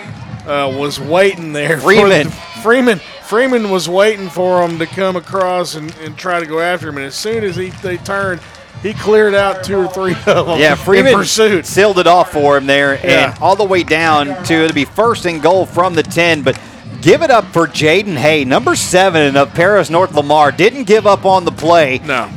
uh, 0.47 0.71
was 0.77 0.99
waiting 1.01 1.53
there. 1.53 1.79
Freeman. 1.79 2.27
the- 2.27 2.31
Freeman. 2.63 2.99
Freeman 3.23 3.71
was 3.71 3.89
waiting 3.89 4.29
for 4.29 4.63
him 4.63 4.79
to 4.81 4.87
come 4.87 5.15
across 5.17 5.77
and, 5.77 5.95
and 5.99 6.19
try 6.19 6.41
to 6.41 6.47
go 6.47 6.59
after 6.61 6.89
him. 6.89 6.97
And 6.97 7.07
as 7.07 7.15
soon 7.15 7.45
as 7.45 7.55
he 7.57 7.71
they 7.71 7.97
turned, 7.99 8.41
he 8.83 8.95
cleared 8.95 9.35
out 9.35 9.63
two 9.65 9.77
or 9.77 9.89
three 9.89 10.15
of 10.27 10.47
them. 10.47 10.59
Yeah, 10.59 10.75
Freeman 10.85 11.13
in 11.13 11.19
pursuit. 11.19 11.67
sealed 11.67 11.99
it 11.99 12.07
off 12.07 12.33
for 12.33 12.57
him 12.57 12.67
there, 12.67 12.95
Yeah. 12.95 13.33
and 13.35 13.43
all 13.43 13.57
the 13.57 13.65
way 13.65 13.83
down 13.83 14.27
to 14.45 14.55
it'll 14.55 14.75
be 14.75 14.85
first 14.85 15.27
and 15.27 15.43
goal 15.43 15.67
from 15.67 15.95
the 15.95 16.03
ten. 16.03 16.43
But 16.43 16.59
give 17.03 17.23
it 17.23 17.31
up 17.31 17.45
for 17.47 17.67
Jaden 17.67 18.17
Hay, 18.17 18.45
number 18.45 18.75
seven 18.77 19.37
of 19.37 19.53
Paris 19.55 19.91
North 19.91 20.15
Lamar. 20.15 20.51
Didn't 20.53 20.85
give 20.85 21.07
up 21.07 21.25
on 21.27 21.45
the 21.45 21.53
play. 21.53 21.99
No. 22.05 22.31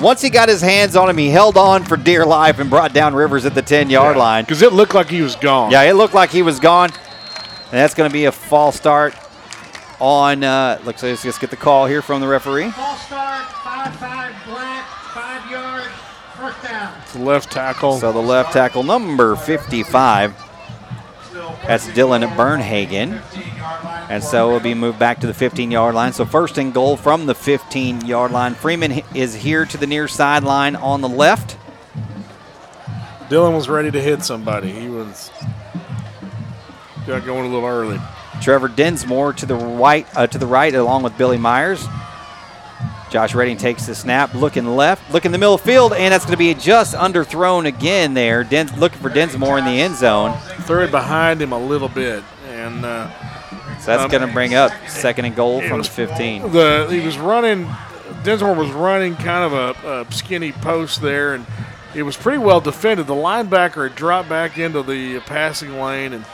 Once 0.00 0.20
he 0.22 0.28
got 0.30 0.48
his 0.48 0.60
hands 0.60 0.96
on 0.96 1.08
him, 1.08 1.16
he 1.18 1.28
held 1.30 1.56
on 1.56 1.84
for 1.84 1.96
dear 1.96 2.24
life 2.26 2.58
and 2.58 2.68
brought 2.70 2.92
down 2.92 3.14
Rivers 3.14 3.44
at 3.46 3.54
the 3.54 3.62
ten 3.62 3.88
yard 3.90 4.16
line. 4.16 4.44
because 4.44 4.62
it 4.62 4.72
looked 4.72 4.94
like 4.94 5.08
he 5.08 5.22
was 5.22 5.36
gone. 5.36 5.70
Yeah, 5.70 5.82
it 5.82 5.94
looked 5.94 6.14
like 6.14 6.30
he 6.30 6.42
was 6.42 6.60
gone, 6.60 6.90
and 6.90 7.72
that's 7.72 7.94
going 7.94 8.08
to 8.10 8.12
be 8.12 8.26
a 8.26 8.32
false 8.32 8.76
start 8.76 9.14
on. 9.98 10.44
Uh, 10.44 10.78
looks 10.84 11.02
like 11.02 11.10
let's 11.10 11.22
just 11.22 11.40
get 11.40 11.48
the 11.50 11.56
call 11.56 11.86
here 11.86 12.02
from 12.02 12.20
the 12.20 12.28
referee. 12.28 12.70
False 12.70 13.00
start, 13.06 13.46
five, 13.64 13.94
five, 13.96 14.34
black, 14.46 14.84
five 15.14 15.50
yards, 15.50 15.88
first 16.36 16.62
down. 16.62 16.92
The 17.16 17.22
left 17.22 17.50
tackle. 17.50 17.98
So 17.98 18.12
the 18.12 18.18
left 18.18 18.52
tackle, 18.52 18.82
number 18.82 19.36
55, 19.36 20.34
that's 21.66 21.88
Dylan 21.88 22.28
Bernhagen. 22.36 23.22
And 24.10 24.22
so 24.22 24.48
it'll 24.48 24.60
be 24.60 24.74
moved 24.74 24.98
back 24.98 25.20
to 25.20 25.26
the 25.26 25.32
15 25.32 25.70
yard 25.70 25.94
line. 25.94 26.12
So 26.12 26.26
first 26.26 26.58
and 26.58 26.74
goal 26.74 26.98
from 26.98 27.24
the 27.24 27.34
15 27.34 28.04
yard 28.04 28.32
line. 28.32 28.54
Freeman 28.54 29.02
is 29.14 29.34
here 29.34 29.64
to 29.64 29.78
the 29.78 29.86
near 29.86 30.08
sideline 30.08 30.76
on 30.76 31.00
the 31.00 31.08
left. 31.08 31.56
Dylan 33.30 33.54
was 33.54 33.68
ready 33.68 33.90
to 33.90 34.00
hit 34.00 34.22
somebody. 34.22 34.70
He 34.70 34.88
was 34.88 35.30
got 37.06 37.24
going 37.24 37.46
a 37.46 37.54
little 37.54 37.66
early. 37.66 37.98
Trevor 38.42 38.68
Densmore 38.68 39.32
to 39.32 39.46
the 39.46 39.56
right, 39.56 40.06
uh, 40.14 40.26
to 40.26 40.36
the 40.36 40.46
right, 40.46 40.74
along 40.74 41.02
with 41.02 41.16
Billy 41.16 41.38
Myers. 41.38 41.86
Josh 43.10 43.34
Redding 43.34 43.56
takes 43.56 43.86
the 43.86 43.94
snap, 43.94 44.34
looking 44.34 44.66
left, 44.76 45.12
looking 45.12 45.30
the 45.32 45.38
middle 45.38 45.54
of 45.54 45.62
the 45.62 45.66
field, 45.70 45.92
and 45.92 46.12
that's 46.12 46.24
going 46.24 46.32
to 46.32 46.38
be 46.38 46.52
just 46.54 46.94
underthrown 46.94 47.66
again 47.66 48.14
there. 48.14 48.42
Den- 48.44 48.68
looking 48.78 48.98
for 48.98 49.08
Densmore 49.10 49.58
in 49.58 49.64
the 49.64 49.80
end 49.80 49.96
zone. 49.96 50.36
Third 50.62 50.90
behind 50.90 51.40
him 51.40 51.52
a 51.52 51.58
little 51.58 51.88
bit, 51.88 52.24
and 52.48 52.84
uh, 52.84 53.08
So 53.80 53.86
that's 53.92 54.02
Um, 54.04 54.10
going 54.10 54.26
to 54.26 54.32
bring 54.32 54.54
up 54.54 54.72
second 54.88 55.24
and 55.26 55.36
goal 55.36 55.60
from 55.62 55.78
was- 55.78 55.88
the 55.88 55.94
15. 55.94 56.50
the 56.52 56.88
he 56.90 57.00
was 57.00 57.16
running. 57.18 57.68
Densmore 58.24 58.56
was 58.56 58.70
running 58.70 59.14
kind 59.16 59.44
of 59.44 59.52
a, 59.84 60.00
a 60.08 60.12
skinny 60.12 60.50
post 60.50 61.00
there, 61.00 61.34
and 61.34 61.46
it 61.94 62.02
was 62.02 62.16
pretty 62.16 62.38
well 62.38 62.60
defended. 62.60 63.06
The 63.06 63.14
linebacker 63.14 63.88
had 63.88 63.94
dropped 63.94 64.28
back 64.28 64.58
into 64.58 64.82
the 64.82 65.20
passing 65.20 65.80
lane, 65.80 66.12
and 66.12 66.24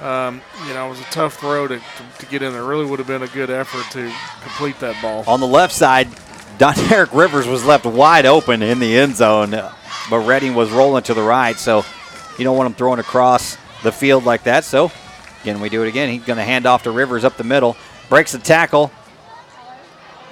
um, 0.00 0.40
you 0.66 0.74
know 0.74 0.86
it 0.86 0.90
was 0.90 1.00
a 1.00 1.04
tough 1.04 1.38
throw 1.38 1.66
to, 1.66 1.78
to, 1.78 1.82
to 2.18 2.26
get 2.26 2.42
in 2.42 2.52
there. 2.52 2.64
Really 2.64 2.84
would 2.84 2.98
have 2.98 3.08
been 3.08 3.22
a 3.22 3.28
good 3.28 3.50
effort 3.50 3.90
to 3.92 4.12
complete 4.42 4.78
that 4.80 5.00
ball. 5.00 5.24
On 5.26 5.40
the 5.40 5.46
left 5.46 5.72
side, 5.72 6.08
Don 6.58 6.74
Eric 6.92 7.12
Rivers 7.12 7.46
was 7.46 7.64
left 7.64 7.86
wide 7.86 8.26
open 8.26 8.62
in 8.62 8.78
the 8.78 8.96
end 8.96 9.16
zone, 9.16 9.50
but 9.50 10.18
Redding 10.18 10.54
was 10.54 10.70
rolling 10.70 11.02
to 11.04 11.14
the 11.14 11.22
right, 11.22 11.58
so 11.58 11.84
you 12.38 12.44
don't 12.44 12.56
want 12.56 12.66
him 12.66 12.74
throwing 12.74 13.00
across 13.00 13.56
the 13.82 13.92
field 13.92 14.24
like 14.24 14.44
that. 14.44 14.64
So, 14.64 14.90
again, 15.42 15.60
we 15.60 15.68
do 15.68 15.82
it 15.82 15.88
again. 15.88 16.08
He's 16.10 16.24
going 16.24 16.38
to 16.38 16.44
hand 16.44 16.66
off 16.66 16.82
to 16.84 16.90
Rivers 16.90 17.24
up 17.24 17.36
the 17.36 17.44
middle, 17.44 17.76
breaks 18.08 18.32
the 18.32 18.38
tackle, 18.38 18.90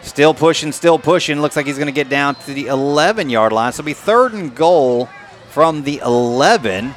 still 0.03 0.35
pushing, 0.35 0.73
still 0.73 0.99
pushing. 0.99 1.41
Looks 1.41 1.57
like 1.57 1.67
he's 1.67 1.79
going 1.79 1.87
to 1.87 1.93
get 1.93 2.09
down 2.09 2.35
to 2.35 2.55
the 2.55 2.67
11 2.67 3.31
yard 3.31 3.53
line. 3.53 3.73
So 3.73 3.81
it'll 3.81 3.87
be 3.87 3.95
third 3.95 4.33
and 4.33 4.55
goal 4.55 5.09
from 5.51 5.83
the 5.83 5.99
11. 6.05 6.95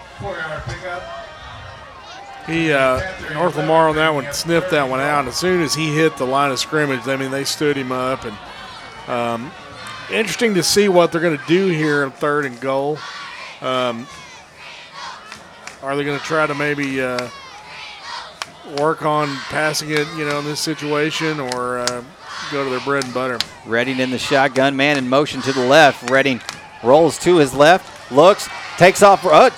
He 2.47 2.71
uh, 2.71 3.01
North 3.33 3.57
Lamar 3.57 3.89
on 3.89 3.95
that 3.97 4.13
one 4.13 4.31
sniffed 4.31 4.71
that 4.71 4.89
one 4.89 5.01
out. 5.01 5.27
As 5.27 5.35
soon 5.35 5.61
as 5.61 5.75
he 5.75 5.93
hit 5.93 6.15
the 6.15 6.25
line 6.25 6.49
of 6.49 6.59
scrimmage, 6.59 7.05
I 7.05 7.17
mean 7.17 7.29
they 7.29 7.43
stood 7.43 7.75
him 7.75 7.91
up, 7.91 8.25
and 8.25 8.37
um, 9.09 9.51
interesting 10.09 10.53
to 10.53 10.63
see 10.63 10.87
what 10.87 11.11
they're 11.11 11.21
going 11.21 11.37
to 11.37 11.45
do 11.45 11.67
here 11.67 12.05
in 12.05 12.11
third 12.11 12.45
and 12.45 12.59
goal. 12.61 12.97
Um, 13.61 14.07
are 15.83 15.95
they 15.95 16.03
going 16.03 16.17
to 16.17 16.25
try 16.25 16.47
to 16.47 16.55
maybe 16.55 17.01
uh, 17.01 17.29
work 18.79 19.05
on 19.05 19.27
passing 19.49 19.91
it, 19.91 20.07
you 20.17 20.25
know, 20.25 20.39
in 20.39 20.45
this 20.45 20.59
situation, 20.59 21.39
or 21.39 21.79
uh, 21.79 22.03
go 22.51 22.63
to 22.63 22.69
their 22.69 22.79
bread 22.79 23.03
and 23.03 23.13
butter? 23.13 23.37
Redding 23.65 23.99
in 23.99 24.09
the 24.09 24.17
shotgun, 24.17 24.75
man 24.75 24.97
in 24.97 25.09
motion 25.09 25.41
to 25.41 25.51
the 25.51 25.65
left. 25.65 26.09
Redding 26.09 26.41
rolls 26.83 27.17
to 27.19 27.37
his 27.37 27.53
left, 27.53 28.11
looks, 28.11 28.47
takes 28.77 29.03
off. 29.03 29.25
Uh, 29.25 29.49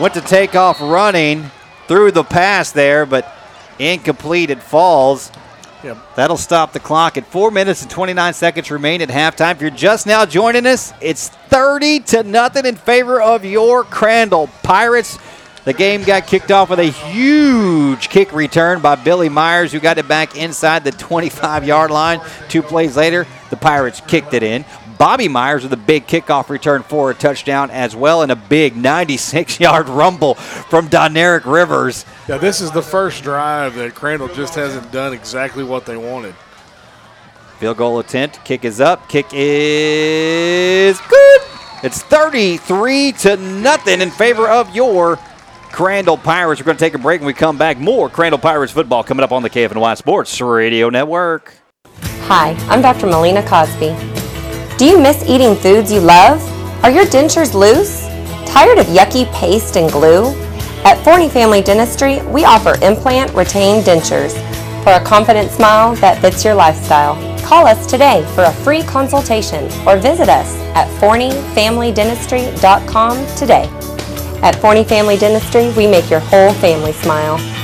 went 0.00 0.14
to 0.14 0.20
take 0.20 0.54
off 0.54 0.80
running, 0.80 1.50
threw 1.88 2.10
the 2.10 2.22
pass 2.22 2.70
there, 2.70 3.06
but 3.06 3.26
incomplete. 3.78 4.50
It 4.50 4.62
falls. 4.62 5.32
Yep. 5.82 5.96
That'll 6.16 6.36
stop 6.36 6.72
the 6.72 6.80
clock 6.80 7.16
at 7.16 7.26
four 7.26 7.50
minutes 7.50 7.82
and 7.82 7.90
29 7.90 8.34
seconds 8.34 8.70
remain 8.70 9.00
at 9.00 9.08
halftime. 9.08 9.52
If 9.52 9.62
you're 9.62 9.70
just 9.70 10.06
now 10.06 10.26
joining 10.26 10.66
us, 10.66 10.92
it's 11.00 11.28
30 11.28 12.00
to 12.00 12.22
nothing 12.24 12.66
in 12.66 12.74
favor 12.74 13.20
of 13.20 13.44
your 13.44 13.84
Crandall 13.84 14.48
Pirates. 14.62 15.18
The 15.64 15.72
game 15.72 16.02
got 16.02 16.26
kicked 16.26 16.50
off 16.50 16.70
with 16.70 16.78
a 16.78 16.84
huge 16.84 18.08
kick 18.08 18.32
return 18.32 18.80
by 18.80 18.94
Billy 18.96 19.28
Myers, 19.28 19.70
who 19.70 19.78
got 19.80 19.98
it 19.98 20.08
back 20.08 20.36
inside 20.36 20.82
the 20.82 20.92
25 20.92 21.64
yard 21.64 21.90
line. 21.90 22.20
Two 22.48 22.62
plays 22.62 22.96
later, 22.96 23.26
the 23.50 23.56
Pirates 23.56 24.00
kicked 24.00 24.34
it 24.34 24.42
in. 24.42 24.64
Bobby 24.98 25.28
Myers 25.28 25.62
with 25.62 25.72
a 25.72 25.76
big 25.76 26.06
kickoff 26.06 26.48
return 26.48 26.82
for 26.82 27.10
a 27.10 27.14
touchdown 27.14 27.70
as 27.70 27.94
well, 27.94 28.22
and 28.22 28.32
a 28.32 28.36
big 28.36 28.76
96 28.76 29.60
yard 29.60 29.88
rumble 29.88 30.34
from 30.34 30.88
Doneric 30.88 31.44
Rivers. 31.44 32.04
Yeah, 32.28 32.38
this 32.38 32.60
is 32.60 32.72
the 32.72 32.82
first 32.82 33.22
drive 33.22 33.76
that 33.76 33.94
Crandall 33.94 34.28
just 34.28 34.56
hasn't 34.56 34.90
done 34.90 35.12
exactly 35.12 35.62
what 35.62 35.86
they 35.86 35.96
wanted. 35.96 36.34
Field 37.58 37.76
goal 37.76 37.98
attempt. 38.00 38.44
Kick 38.44 38.64
is 38.64 38.80
up. 38.80 39.08
Kick 39.08 39.26
is 39.32 41.00
good. 41.08 41.40
It's 41.82 42.02
33 42.02 43.12
to 43.12 43.36
nothing 43.36 44.00
in 44.00 44.10
favor 44.10 44.48
of 44.48 44.74
your 44.74 45.16
Crandall 45.70 46.16
Pirates. 46.16 46.60
We're 46.60 46.66
going 46.66 46.76
to 46.76 46.84
take 46.84 46.94
a 46.94 46.98
break 46.98 47.20
when 47.20 47.26
we 47.26 47.34
come 47.34 47.56
back. 47.56 47.78
More 47.78 48.08
Crandall 48.08 48.38
Pirates 48.38 48.72
football 48.72 49.04
coming 49.04 49.22
up 49.22 49.32
on 49.32 49.42
the 49.42 49.50
KFNY 49.50 49.96
Sports 49.96 50.40
Radio 50.40 50.88
Network. 50.88 51.54
Hi, 52.22 52.50
I'm 52.68 52.82
Dr. 52.82 53.06
Melina 53.06 53.46
Cosby. 53.46 54.17
Do 54.78 54.86
you 54.86 54.96
miss 54.96 55.28
eating 55.28 55.56
foods 55.56 55.90
you 55.90 55.98
love? 55.98 56.40
Are 56.84 56.90
your 56.92 57.06
dentures 57.06 57.52
loose? 57.52 58.06
Tired 58.46 58.78
of 58.78 58.86
yucky 58.86 59.26
paste 59.32 59.76
and 59.76 59.90
glue? 59.90 60.32
At 60.84 61.02
Forney 61.02 61.28
Family 61.28 61.62
Dentistry, 61.62 62.22
we 62.26 62.44
offer 62.44 62.76
implant 62.80 63.34
retained 63.34 63.84
dentures 63.84 64.34
for 64.84 64.92
a 64.92 65.00
confident 65.04 65.50
smile 65.50 65.96
that 65.96 66.20
fits 66.20 66.44
your 66.44 66.54
lifestyle. 66.54 67.16
Call 67.44 67.66
us 67.66 67.88
today 67.88 68.24
for 68.36 68.44
a 68.44 68.52
free 68.52 68.84
consultation 68.84 69.64
or 69.84 69.96
visit 69.96 70.28
us 70.28 70.54
at 70.76 70.86
forneyfamilydentistry.com 71.00 73.26
today. 73.36 73.68
At 74.44 74.54
Forney 74.60 74.84
Family 74.84 75.16
Dentistry, 75.16 75.72
we 75.76 75.88
make 75.88 76.08
your 76.08 76.20
whole 76.20 76.52
family 76.52 76.92
smile. 76.92 77.57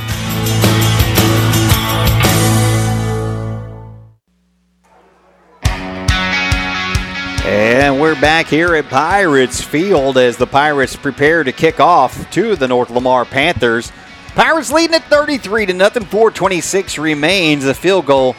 And 7.55 8.01
we're 8.01 8.21
back 8.21 8.49
here 8.49 8.75
at 8.75 8.89
Pirates 8.89 9.63
Field 9.63 10.19
as 10.19 10.37
the 10.37 10.45
Pirates 10.47 10.97
prepare 10.97 11.45
to 11.45 11.53
kick 11.53 11.79
off 11.79 12.29
to 12.33 12.57
the 12.57 12.67
North 12.67 12.91
Lamar 12.91 13.25
Panthers. 13.25 13.93
Pirates 14.35 14.73
leading 14.73 14.97
at 14.97 15.05
33 15.05 15.67
to 15.67 15.73
nothing. 15.73 16.05
426 16.05 16.99
remains. 16.99 17.65
A 17.65 17.73
field 17.73 18.07
goal 18.07 18.35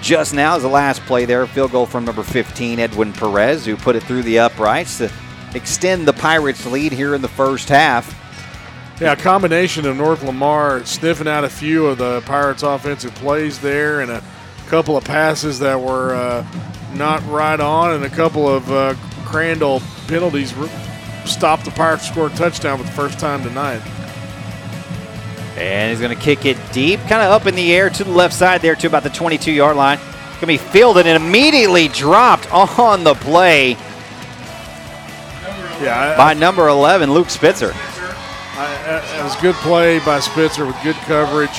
just 0.00 0.32
now 0.32 0.54
is 0.54 0.62
the 0.62 0.68
last 0.68 1.02
play 1.06 1.24
there. 1.24 1.44
Field 1.48 1.72
goal 1.72 1.86
from 1.86 2.04
number 2.04 2.22
15, 2.22 2.78
Edwin 2.78 3.12
Perez, 3.12 3.66
who 3.66 3.76
put 3.76 3.96
it 3.96 4.04
through 4.04 4.22
the 4.22 4.38
uprights 4.38 4.98
to 4.98 5.10
extend 5.56 6.06
the 6.06 6.12
Pirates' 6.12 6.64
lead 6.66 6.92
here 6.92 7.16
in 7.16 7.20
the 7.20 7.26
first 7.26 7.68
half. 7.68 8.14
Yeah, 9.00 9.14
a 9.14 9.16
combination 9.16 9.86
of 9.86 9.96
North 9.96 10.22
Lamar 10.22 10.84
sniffing 10.84 11.26
out 11.26 11.42
a 11.42 11.50
few 11.50 11.86
of 11.86 11.98
the 11.98 12.20
Pirates' 12.20 12.62
offensive 12.62 13.12
plays 13.16 13.58
there, 13.58 14.02
and 14.02 14.12
a 14.12 14.22
couple 14.68 14.96
of 14.96 15.02
passes 15.02 15.58
that 15.58 15.80
were 15.80 16.14
uh, 16.14 16.46
not 16.98 17.24
right 17.28 17.58
on, 17.60 17.92
and 17.94 18.04
a 18.04 18.10
couple 18.10 18.48
of 18.48 18.70
uh, 18.70 18.94
Crandall 19.24 19.80
penalties 20.08 20.52
stopped 21.24 21.64
the 21.64 21.70
Pirates 21.70 22.06
to 22.06 22.12
score 22.12 22.26
a 22.26 22.30
touchdown 22.30 22.78
for 22.78 22.84
the 22.84 22.90
first 22.92 23.18
time 23.18 23.42
tonight. 23.42 23.80
And 25.56 25.90
he's 25.90 26.00
going 26.00 26.16
to 26.16 26.22
kick 26.22 26.44
it 26.46 26.56
deep, 26.72 27.00
kind 27.00 27.14
of 27.22 27.30
up 27.32 27.46
in 27.46 27.54
the 27.54 27.74
air 27.74 27.90
to 27.90 28.04
the 28.04 28.10
left 28.10 28.32
side 28.34 28.62
there 28.62 28.76
to 28.76 28.86
about 28.86 29.02
the 29.02 29.10
22 29.10 29.50
yard 29.52 29.76
line. 29.76 29.98
Going 29.98 30.40
to 30.40 30.46
be 30.46 30.56
fielded 30.58 31.06
and 31.06 31.22
immediately 31.22 31.88
dropped 31.88 32.52
on 32.78 33.02
the 33.04 33.14
play 33.14 33.72
Yeah, 35.82 36.14
I- 36.14 36.16
by 36.16 36.34
number 36.34 36.68
11, 36.68 37.12
Luke 37.12 37.28
Spitzer. 37.30 37.72
I, 37.74 39.02
I- 39.04 39.18
it 39.20 39.24
was 39.24 39.36
a 39.36 39.40
good 39.40 39.54
play 39.56 39.98
by 40.00 40.20
Spitzer 40.20 40.64
with 40.66 40.76
good 40.82 40.96
coverage. 40.96 41.58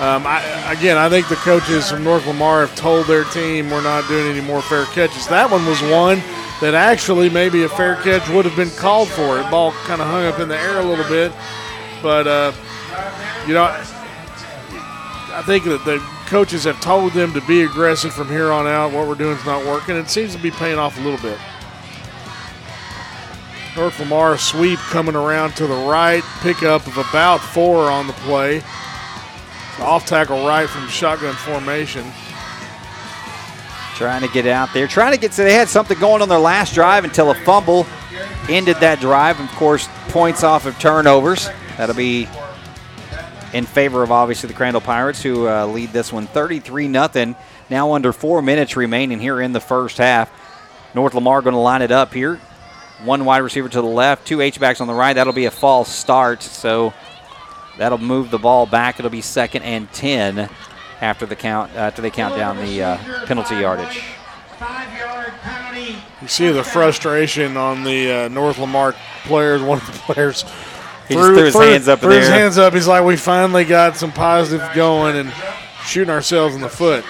Um, 0.00 0.26
I, 0.26 0.72
again, 0.72 0.96
I 0.96 1.10
think 1.10 1.28
the 1.28 1.36
coaches 1.36 1.90
from 1.90 2.02
North 2.02 2.26
Lamar 2.26 2.66
have 2.66 2.74
told 2.74 3.06
their 3.06 3.24
team 3.24 3.68
we're 3.68 3.82
not 3.82 4.08
doing 4.08 4.34
any 4.34 4.40
more 4.40 4.62
fair 4.62 4.86
catches. 4.86 5.26
That 5.28 5.50
one 5.50 5.66
was 5.66 5.82
one 5.82 6.22
that 6.62 6.72
actually 6.72 7.28
maybe 7.28 7.64
a 7.64 7.68
fair 7.68 7.96
catch 7.96 8.26
would 8.30 8.46
have 8.46 8.56
been 8.56 8.70
called 8.78 9.08
for. 9.08 9.36
The 9.36 9.50
ball 9.50 9.72
kind 9.84 10.00
of 10.00 10.06
hung 10.06 10.24
up 10.24 10.40
in 10.40 10.48
the 10.48 10.58
air 10.58 10.78
a 10.78 10.82
little 10.82 11.04
bit, 11.04 11.32
but 12.02 12.26
uh, 12.26 12.52
you 13.46 13.52
know, 13.52 13.64
I 13.64 15.42
think 15.44 15.64
that 15.64 15.84
the 15.84 15.98
coaches 16.28 16.64
have 16.64 16.80
told 16.80 17.12
them 17.12 17.34
to 17.34 17.42
be 17.42 17.62
aggressive 17.62 18.14
from 18.14 18.28
here 18.28 18.50
on 18.52 18.66
out. 18.66 18.92
What 18.92 19.06
we're 19.06 19.16
doing 19.16 19.36
is 19.36 19.44
not 19.44 19.66
working. 19.66 19.96
It 19.96 20.08
seems 20.08 20.34
to 20.34 20.40
be 20.40 20.50
paying 20.50 20.78
off 20.78 20.98
a 20.98 21.02
little 21.02 21.20
bit. 21.20 21.38
North 23.76 24.00
Lamar 24.00 24.38
sweep 24.38 24.78
coming 24.78 25.14
around 25.14 25.56
to 25.56 25.66
the 25.66 25.74
right, 25.74 26.24
pickup 26.40 26.86
of 26.86 26.96
about 26.96 27.40
four 27.40 27.90
on 27.90 28.06
the 28.06 28.14
play. 28.14 28.62
Off 29.80 30.06
tackle 30.06 30.46
right 30.46 30.68
from 30.68 30.86
shotgun 30.88 31.34
formation. 31.34 32.04
Trying 33.96 34.22
to 34.22 34.28
get 34.28 34.46
out 34.46 34.72
there, 34.72 34.86
trying 34.86 35.12
to 35.12 35.18
get 35.18 35.34
so 35.34 35.44
they 35.44 35.54
had 35.54 35.68
something 35.68 35.98
going 35.98 36.22
on 36.22 36.28
their 36.28 36.38
last 36.38 36.74
drive 36.74 37.04
until 37.04 37.30
a 37.30 37.34
fumble 37.34 37.86
ended 38.48 38.76
that 38.76 39.00
drive. 39.00 39.40
Of 39.40 39.50
course, 39.52 39.88
points 40.08 40.42
off 40.42 40.66
of 40.66 40.78
turnovers. 40.78 41.48
That'll 41.76 41.94
be 41.94 42.28
in 43.52 43.66
favor 43.66 44.02
of 44.02 44.12
obviously 44.12 44.48
the 44.48 44.54
Crandall 44.54 44.80
Pirates, 44.80 45.22
who 45.22 45.48
uh, 45.48 45.66
lead 45.66 45.90
this 45.90 46.12
one 46.12 46.26
33 46.26 46.92
0. 46.92 47.34
Now 47.68 47.92
under 47.92 48.12
four 48.12 48.42
minutes 48.42 48.76
remaining 48.76 49.20
here 49.20 49.40
in 49.40 49.52
the 49.52 49.60
first 49.60 49.98
half. 49.98 50.30
North 50.94 51.14
Lamar 51.14 51.40
going 51.42 51.54
to 51.54 51.60
line 51.60 51.82
it 51.82 51.92
up 51.92 52.12
here. 52.12 52.36
One 53.04 53.24
wide 53.24 53.38
receiver 53.38 53.68
to 53.68 53.80
the 53.80 53.86
left, 53.86 54.26
two 54.26 54.40
H 54.40 54.60
backs 54.60 54.80
on 54.80 54.86
the 54.86 54.94
right. 54.94 55.14
That'll 55.14 55.32
be 55.32 55.46
a 55.46 55.50
false 55.50 55.88
start, 55.88 56.42
so 56.42 56.92
that'll 57.80 57.98
move 57.98 58.30
the 58.30 58.38
ball 58.38 58.66
back. 58.66 58.98
It'll 58.98 59.10
be 59.10 59.22
second 59.22 59.62
and 59.62 59.90
10 59.90 60.50
after 61.00 61.24
the 61.24 61.34
count 61.34 61.74
after 61.74 62.02
they 62.02 62.10
count 62.10 62.36
down 62.36 62.58
the 62.58 62.82
uh, 62.82 63.24
penalty 63.24 63.56
yardage. 63.56 64.02
You 66.20 66.28
see 66.28 66.50
the 66.50 66.62
frustration 66.62 67.56
on 67.56 67.82
the 67.82 68.12
uh, 68.12 68.28
North 68.28 68.58
Lamar 68.58 68.94
players. 69.24 69.62
One 69.62 69.78
of 69.78 69.86
the 69.86 69.92
players 69.92 70.42
He 71.08 71.14
just 71.14 71.26
threw 71.26 71.44
his 71.44 71.54
hands 71.54 71.88
up 71.88 72.00
in 72.00 72.02
threw 72.02 72.14
the 72.14 72.20
his 72.20 72.28
hands 72.28 72.58
up. 72.58 72.74
He's 72.74 72.86
like, 72.86 73.02
we 73.02 73.16
finally 73.16 73.64
got 73.64 73.96
some 73.96 74.12
positive 74.12 74.68
going 74.74 75.16
and 75.16 75.32
shooting 75.86 76.10
ourselves 76.10 76.54
in 76.54 76.60
the 76.60 76.68
foot. 76.68 77.02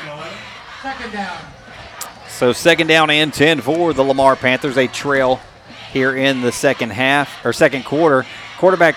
Second 0.82 1.12
down. 1.12 1.38
So 2.28 2.52
second 2.52 2.86
down 2.86 3.10
and 3.10 3.34
10 3.34 3.60
for 3.60 3.92
the 3.92 4.04
Lamar 4.04 4.36
Panthers. 4.36 4.76
They 4.76 4.86
trail 4.86 5.40
here 5.92 6.14
in 6.14 6.42
the 6.42 6.52
second 6.52 6.90
half 6.90 7.44
or 7.44 7.52
second 7.52 7.84
quarter. 7.84 8.24
Quarterback 8.58 8.96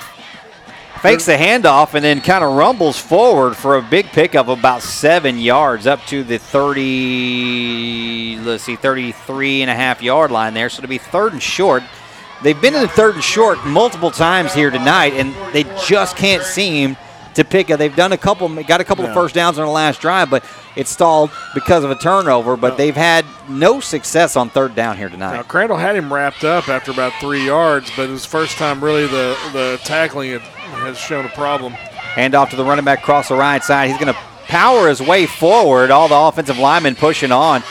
fakes 1.03 1.25
the 1.25 1.33
handoff 1.33 1.95
and 1.95 2.05
then 2.05 2.21
kind 2.21 2.45
of 2.45 2.53
rumbles 2.53 2.97
forward 2.97 3.57
for 3.57 3.75
a 3.75 3.81
big 3.81 4.05
pickup 4.05 4.47
of 4.47 4.57
about 4.57 4.81
seven 4.81 5.37
yards 5.37 5.85
up 5.85 5.99
to 6.05 6.23
the 6.23 6.37
30, 6.37 8.39
let's 8.39 8.63
see, 8.63 8.77
33 8.77 9.63
and 9.63 9.69
a 9.69 9.75
half 9.75 10.01
yard 10.01 10.31
line 10.31 10.53
there. 10.53 10.69
So 10.69 10.81
to 10.81 10.87
be 10.87 10.97
third 10.97 11.33
and 11.33 11.43
short. 11.43 11.83
They've 12.41 12.59
been 12.59 12.73
in 12.73 12.81
the 12.81 12.87
third 12.87 13.15
and 13.15 13.23
short 13.23 13.65
multiple 13.65 14.11
times 14.11 14.53
here 14.53 14.69
tonight, 14.69 15.13
and 15.13 15.33
they 15.53 15.63
just 15.85 16.15
can't 16.15 16.43
seem 16.43 16.95
to 17.35 17.43
pick. 17.43 17.67
They've 17.67 17.95
done 17.95 18.11
a 18.11 18.17
couple, 18.17 18.47
got 18.63 18.81
a 18.81 18.83
couple 18.83 19.05
of 19.05 19.13
first 19.13 19.35
downs 19.35 19.59
on 19.59 19.65
the 19.65 19.71
last 19.71 20.01
drive, 20.01 20.29
but 20.29 20.43
it 20.75 20.87
stalled 20.87 21.31
because 21.53 21.83
of 21.83 21.91
a 21.91 21.95
turnover. 21.95 22.55
But 22.57 22.77
they've 22.77 22.95
had 22.95 23.25
no 23.49 23.79
success 23.79 24.35
on 24.35 24.49
third 24.49 24.75
down 24.75 24.97
here 24.97 25.09
tonight. 25.09 25.35
Now 25.35 25.43
Crandall 25.43 25.77
had 25.77 25.95
him 25.95 26.13
wrapped 26.13 26.43
up 26.43 26.69
after 26.69 26.91
about 26.91 27.13
three 27.19 27.45
yards, 27.45 27.91
but 27.95 28.09
it 28.09 28.11
was 28.11 28.23
the 28.23 28.29
first 28.29 28.57
time 28.57 28.83
really 28.83 29.07
the 29.07 29.37
the 29.53 29.79
tackling 29.83 30.31
had, 30.31 30.41
has 30.41 30.97
shown 30.97 31.25
a 31.25 31.29
problem. 31.29 31.73
Hand 31.73 32.35
off 32.35 32.51
to 32.51 32.55
the 32.55 32.63
running 32.63 32.85
back 32.85 32.99
across 32.99 33.29
the 33.29 33.35
right 33.35 33.63
side. 33.63 33.89
He's 33.89 33.97
going 33.97 34.13
to 34.13 34.19
power 34.45 34.87
his 34.87 35.01
way 35.01 35.25
forward. 35.25 35.89
All 35.89 36.07
the 36.07 36.15
offensive 36.15 36.59
linemen 36.59 36.95
pushing 36.95 37.31
on. 37.31 37.63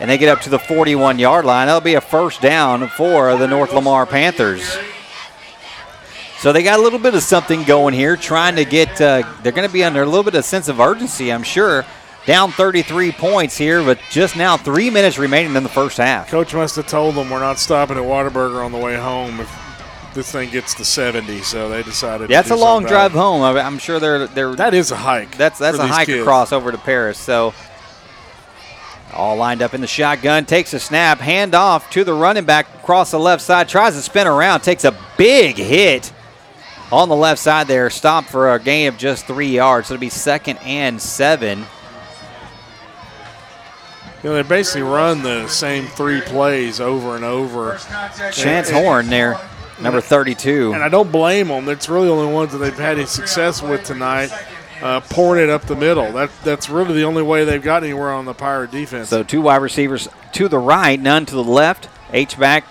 And 0.00 0.10
they 0.10 0.18
get 0.18 0.28
up 0.28 0.40
to 0.42 0.50
the 0.50 0.58
41 0.58 1.18
yard 1.18 1.44
line. 1.44 1.66
That'll 1.66 1.80
be 1.80 1.94
a 1.94 2.00
first 2.00 2.40
down 2.40 2.88
for 2.88 3.36
the 3.36 3.46
North 3.46 3.72
Lamar 3.72 4.06
Panthers. 4.06 4.76
So 6.40 6.54
they 6.54 6.62
got 6.62 6.78
a 6.78 6.82
little 6.82 6.98
bit 6.98 7.14
of 7.14 7.22
something 7.22 7.64
going 7.64 7.92
here, 7.92 8.16
trying 8.16 8.56
to 8.56 8.64
get, 8.64 8.98
uh, 8.98 9.30
they're 9.42 9.52
going 9.52 9.68
to 9.68 9.72
be 9.72 9.84
under 9.84 10.02
a 10.02 10.06
little 10.06 10.22
bit 10.22 10.34
of 10.34 10.42
sense 10.42 10.68
of 10.68 10.80
urgency, 10.80 11.30
I'm 11.30 11.42
sure. 11.42 11.84
Down 12.24 12.50
33 12.50 13.12
points 13.12 13.58
here, 13.58 13.84
but 13.84 13.98
just 14.10 14.36
now 14.36 14.56
three 14.56 14.88
minutes 14.88 15.18
remaining 15.18 15.54
in 15.54 15.62
the 15.62 15.68
first 15.68 15.98
half. 15.98 16.28
Coach 16.28 16.54
must 16.54 16.76
have 16.76 16.86
told 16.86 17.14
them 17.14 17.28
we're 17.28 17.40
not 17.40 17.58
stopping 17.58 17.98
at 17.98 18.02
Whataburger 18.04 18.64
on 18.64 18.72
the 18.72 18.78
way 18.78 18.96
home 18.96 19.38
if 19.38 19.54
this 20.14 20.32
thing 20.32 20.48
gets 20.48 20.72
to 20.76 20.84
70. 20.84 21.42
So 21.42 21.68
they 21.68 21.82
decided. 21.82 22.28
to 22.28 22.32
That's 22.32 22.48
a 22.48 22.56
long 22.56 22.84
drive 22.84 23.12
home. 23.12 23.42
I'm 23.42 23.78
sure 23.78 24.00
they're 24.00 24.26
they're. 24.26 24.54
That 24.54 24.72
is 24.72 24.92
a 24.92 24.96
hike. 24.96 25.36
That's 25.36 25.58
that's 25.58 25.78
a 25.78 25.86
hike 25.86 26.06
kids. 26.06 26.20
across 26.20 26.52
over 26.52 26.72
to 26.72 26.78
Paris. 26.78 27.18
So 27.18 27.52
all 29.12 29.36
lined 29.36 29.60
up 29.60 29.74
in 29.74 29.80
the 29.80 29.86
shotgun, 29.86 30.46
takes 30.46 30.72
a 30.72 30.80
snap, 30.80 31.18
hand 31.18 31.54
off 31.54 31.90
to 31.90 32.04
the 32.04 32.14
running 32.14 32.44
back 32.44 32.66
across 32.76 33.10
the 33.10 33.18
left 33.18 33.42
side, 33.42 33.68
tries 33.68 33.94
to 33.94 34.02
spin 34.02 34.26
around, 34.26 34.60
takes 34.60 34.84
a 34.84 34.96
big 35.16 35.56
hit 35.56 36.12
on 36.92 37.08
the 37.08 37.16
left 37.16 37.40
side 37.40 37.66
there, 37.66 37.88
stopped 37.90 38.28
for 38.28 38.52
a 38.52 38.58
gain 38.58 38.88
of 38.88 38.98
just 38.98 39.26
three 39.26 39.48
yards. 39.48 39.88
So 39.88 39.94
it'll 39.94 40.00
be 40.00 40.08
second 40.08 40.58
and 40.58 41.00
seven. 41.00 41.64
You 44.22 44.28
know, 44.30 44.34
they 44.34 44.42
basically 44.42 44.82
run 44.82 45.22
the 45.22 45.48
same 45.48 45.86
three 45.86 46.20
plays 46.20 46.78
over 46.78 47.16
and 47.16 47.24
over. 47.24 47.78
Chance 48.32 48.68
Horn 48.70 49.08
there, 49.08 49.40
number 49.80 50.02
32. 50.02 50.74
And 50.74 50.82
I 50.82 50.90
don't 50.90 51.10
blame 51.10 51.48
them. 51.48 51.68
It's 51.70 51.88
really 51.88 52.06
the 52.06 52.12
only 52.12 52.32
ones 52.32 52.52
that 52.52 52.58
they've 52.58 52.74
had 52.76 52.98
any 52.98 53.06
success 53.06 53.62
with 53.62 53.82
tonight, 53.82 54.30
uh, 54.82 55.00
pouring 55.00 55.42
it 55.44 55.48
up 55.48 55.62
the 55.62 55.76
middle. 55.76 56.12
That 56.12 56.30
That's 56.44 56.68
really 56.68 56.92
the 56.92 57.04
only 57.04 57.22
way 57.22 57.44
they've 57.44 57.62
got 57.62 57.82
anywhere 57.82 58.12
on 58.12 58.26
the 58.26 58.34
Pirate 58.34 58.70
defense. 58.70 59.08
So 59.08 59.22
two 59.22 59.40
wide 59.40 59.62
receivers 59.62 60.06
to 60.32 60.48
the 60.48 60.58
right, 60.58 61.00
none 61.00 61.24
to 61.24 61.34
the 61.34 61.44
left. 61.44 61.88
H 62.12 62.38
back. 62.38 62.64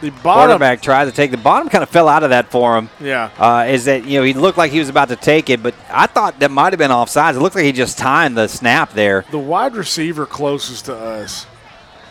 The 0.00 0.10
bottom, 0.10 0.48
Quarterback 0.48 0.82
tried 0.82 1.06
to 1.06 1.12
take 1.12 1.30
the 1.30 1.36
bottom, 1.36 1.68
kind 1.68 1.82
of 1.82 1.88
fell 1.88 2.08
out 2.08 2.22
of 2.22 2.30
that 2.30 2.50
for 2.50 2.76
him. 2.76 2.90
yeah. 3.00 3.30
uh, 3.38 3.64
is 3.68 3.86
that 3.86 4.04
you 4.04 4.18
know 4.18 4.24
he 4.24 4.34
looked 4.34 4.58
like 4.58 4.70
he 4.72 4.78
was 4.78 4.88
about 4.88 5.08
to 5.08 5.16
take 5.16 5.48
it, 5.50 5.62
but 5.62 5.74
I 5.90 6.06
thought 6.06 6.38
that 6.40 6.50
might 6.50 6.72
have 6.72 6.78
been 6.78 6.90
offsides. 6.90 7.36
It 7.36 7.40
looked 7.40 7.56
like 7.56 7.64
he 7.64 7.72
just 7.72 7.98
timed 7.98 8.36
the 8.36 8.48
snap 8.48 8.92
there. 8.92 9.24
The 9.30 9.38
wide 9.38 9.74
receiver 9.74 10.26
closest 10.26 10.86
to 10.86 10.96
us 10.96 11.46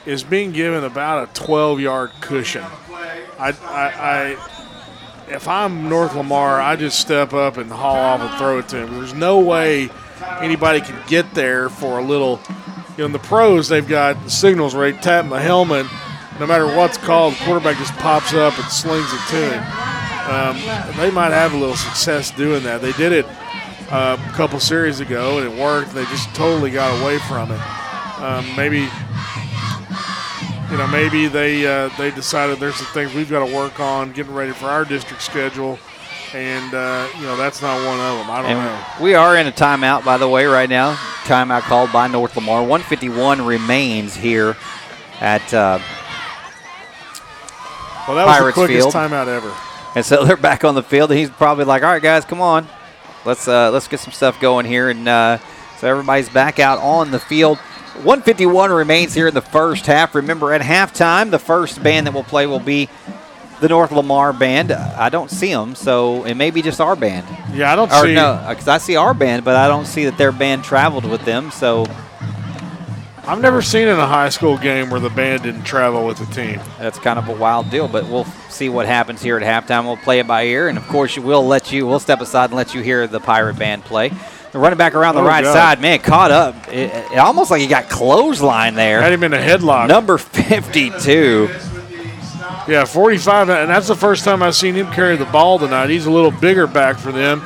is 0.05 0.23
being 0.23 0.51
given 0.51 0.83
about 0.83 1.29
a 1.29 1.33
12 1.33 1.79
yard 1.79 2.11
cushion. 2.21 2.63
I, 3.37 3.49
I, 3.63 4.35
I, 4.37 4.49
if 5.27 5.47
I'm 5.47 5.89
North 5.89 6.15
Lamar, 6.15 6.61
I 6.61 6.75
just 6.75 6.99
step 6.99 7.33
up 7.33 7.57
and 7.57 7.71
haul 7.71 7.95
off 7.95 8.21
and 8.21 8.37
throw 8.37 8.59
it 8.59 8.67
to 8.69 8.77
him. 8.85 8.93
There's 8.93 9.13
no 9.13 9.39
way 9.39 9.89
anybody 10.39 10.81
can 10.81 11.01
get 11.07 11.33
there 11.33 11.69
for 11.69 11.99
a 11.99 12.03
little. 12.03 12.39
You 12.91 12.99
know, 12.99 13.05
in 13.07 13.11
the 13.11 13.19
pros, 13.19 13.67
they've 13.67 13.87
got 13.87 14.31
signals 14.31 14.73
where 14.73 14.91
they 14.91 14.97
tap 14.97 15.27
the 15.29 15.39
helmet. 15.39 15.85
No 16.39 16.45
matter 16.45 16.67
what's 16.67 16.97
called, 16.97 17.33
the 17.33 17.45
quarterback 17.45 17.77
just 17.77 17.93
pops 17.93 18.33
up 18.33 18.57
and 18.59 18.67
slings 18.69 19.07
it 19.13 19.21
to 19.29 19.49
him. 19.51 19.63
Um, 20.29 20.97
they 20.97 21.11
might 21.11 21.31
have 21.31 21.53
a 21.53 21.57
little 21.57 21.75
success 21.75 22.31
doing 22.31 22.63
that. 22.63 22.81
They 22.81 22.91
did 22.93 23.13
it 23.13 23.25
uh, 23.91 24.17
a 24.19 24.31
couple 24.33 24.59
series 24.59 24.99
ago, 24.99 25.37
and 25.39 25.51
it 25.51 25.61
worked. 25.61 25.91
They 25.91 26.03
just 26.05 26.33
totally 26.35 26.71
got 26.71 27.01
away 27.01 27.19
from 27.19 27.51
it. 27.51 27.61
Um, 28.19 28.45
maybe, 28.55 28.89
you 30.71 30.77
know, 30.77 30.87
maybe 30.87 31.27
they 31.27 31.65
uh, 31.65 31.89
they 31.97 32.11
decided 32.11 32.59
there's 32.59 32.75
some 32.75 32.87
things 32.87 33.13
we've 33.13 33.29
got 33.29 33.45
to 33.45 33.55
work 33.55 33.79
on 33.79 34.11
getting 34.11 34.33
ready 34.33 34.51
for 34.51 34.65
our 34.65 34.83
district 34.83 35.21
schedule, 35.21 35.79
and 36.33 36.73
uh, 36.73 37.07
you 37.17 37.23
know 37.23 37.37
that's 37.37 37.61
not 37.61 37.77
one 37.85 37.99
of 37.99 38.17
them. 38.17 38.31
I 38.31 38.41
don't 38.41 38.51
know. 38.51 38.83
We 39.01 39.13
are 39.13 39.37
in 39.37 39.47
a 39.47 39.51
timeout, 39.51 40.03
by 40.03 40.17
the 40.17 40.27
way, 40.27 40.45
right 40.45 40.69
now. 40.69 40.95
Timeout 41.25 41.61
called 41.61 41.91
by 41.91 42.07
North 42.07 42.35
Lamar. 42.35 42.61
151 42.61 43.45
remains 43.45 44.15
here 44.15 44.55
at, 45.19 45.53
uh, 45.53 45.79
Well, 48.07 48.15
that 48.17 48.25
was 48.27 48.37
Pirates 48.37 48.55
the 48.55 48.65
quickest 48.65 48.91
Field. 48.91 48.93
timeout 49.11 49.27
ever. 49.27 49.53
and 49.95 50.05
so 50.05 50.23
they're 50.25 50.37
back 50.37 50.63
on 50.63 50.75
the 50.75 50.83
field. 50.83 51.11
And 51.11 51.19
he's 51.19 51.29
probably 51.29 51.65
like, 51.65 51.83
"All 51.83 51.89
right, 51.89 52.01
guys, 52.01 52.23
come 52.25 52.41
on, 52.41 52.67
let's 53.25 53.47
uh, 53.47 53.71
let's 53.71 53.87
get 53.87 53.99
some 53.99 54.13
stuff 54.13 54.39
going 54.39 54.65
here." 54.65 54.89
And 54.89 55.07
uh, 55.07 55.37
so 55.79 55.87
everybody's 55.87 56.29
back 56.29 56.59
out 56.59 56.79
on 56.79 57.11
the 57.11 57.19
field. 57.19 57.57
151 58.03 58.71
remains 58.71 59.13
here 59.13 59.27
in 59.27 59.33
the 59.33 59.41
first 59.41 59.85
half. 59.85 60.15
Remember, 60.15 60.51
at 60.53 60.61
halftime, 60.61 61.31
the 61.31 61.39
first 61.39 61.81
band 61.81 62.05
that 62.07 62.13
will 62.13 62.23
play 62.25 62.45
will 62.45 62.59
be 62.59 62.89
the 63.61 63.69
North 63.69 63.91
Lamar 63.93 64.33
band. 64.33 64.71
I 64.73 65.07
don't 65.07 65.31
see 65.31 65.53
them, 65.53 65.75
so 65.75 66.25
it 66.25 66.33
may 66.35 66.51
be 66.51 66.61
just 66.61 66.81
our 66.81 66.97
band. 66.97 67.25
Yeah, 67.53 67.71
I 67.71 67.75
don't 67.77 67.89
Or 67.93 68.03
see. 68.03 68.13
no, 68.13 68.45
because 68.49 68.67
I 68.67 68.79
see 68.79 68.97
our 68.97 69.13
band, 69.13 69.45
but 69.45 69.55
I 69.55 69.69
don't 69.69 69.85
see 69.85 70.03
that 70.05 70.17
their 70.17 70.33
band 70.33 70.65
traveled 70.65 71.05
with 71.05 71.23
them. 71.23 71.51
So 71.51 71.85
I've 73.27 73.41
never 73.41 73.61
seen 73.61 73.87
in 73.87 73.97
a 73.97 74.05
high 74.05 74.29
school 74.29 74.57
game 74.57 74.89
where 74.89 74.99
the 74.99 75.09
band 75.09 75.43
didn't 75.43 75.63
travel 75.63 76.05
with 76.05 76.17
the 76.17 76.25
team. 76.27 76.59
that's 76.79 76.99
kind 76.99 77.17
of 77.17 77.27
a 77.27 77.33
wild 77.33 77.69
deal. 77.71 77.87
But 77.87 78.07
we'll 78.07 78.25
see 78.49 78.69
what 78.69 78.85
happens 78.85 79.21
here 79.21 79.37
at 79.37 79.43
halftime. 79.67 79.85
We'll 79.85 79.97
play 79.97 80.19
it 80.19 80.27
by 80.27 80.43
ear, 80.43 80.67
and 80.67 80.77
of 80.77 80.87
course, 80.87 81.17
we'll 81.17 81.45
let 81.45 81.71
you. 81.71 81.87
We'll 81.87 81.99
step 81.99 82.21
aside 82.21 82.45
and 82.45 82.53
let 82.55 82.73
you 82.75 82.81
hear 82.81 83.07
the 83.07 83.19
Pirate 83.19 83.57
band 83.57 83.83
play. 83.83 84.11
The 84.51 84.59
running 84.59 84.77
back 84.77 84.95
around 84.95 85.15
the 85.15 85.21
Oh, 85.21 85.25
right 85.25 85.43
God. 85.43 85.53
side, 85.53 85.81
man, 85.81 85.99
caught 85.99 86.31
up. 86.31 86.55
It, 86.69 86.93
it 87.11 87.17
almost 87.17 87.51
like 87.51 87.61
he 87.61 87.67
got 87.67 87.89
clothesline 87.89 88.75
there. 88.75 89.01
Had 89.01 89.11
him 89.11 89.23
in 89.23 89.33
a 89.33 89.37
headlock. 89.37 89.87
Number 89.87 90.17
52. 90.17 91.49
Yeah, 92.67 92.85
45, 92.85 93.49
and 93.49 93.69
that's 93.69 93.87
the 93.87 93.95
first 93.95 94.23
time 94.23 94.41
I've 94.41 94.55
seen 94.55 94.75
him 94.75 94.91
carry 94.91 95.17
the 95.17 95.25
ball 95.25 95.59
tonight. 95.59 95.89
He's 95.89 96.05
a 96.05 96.11
little 96.11 96.31
bigger 96.31 96.65
back 96.67 96.97
for 96.97 97.11
them. 97.11 97.41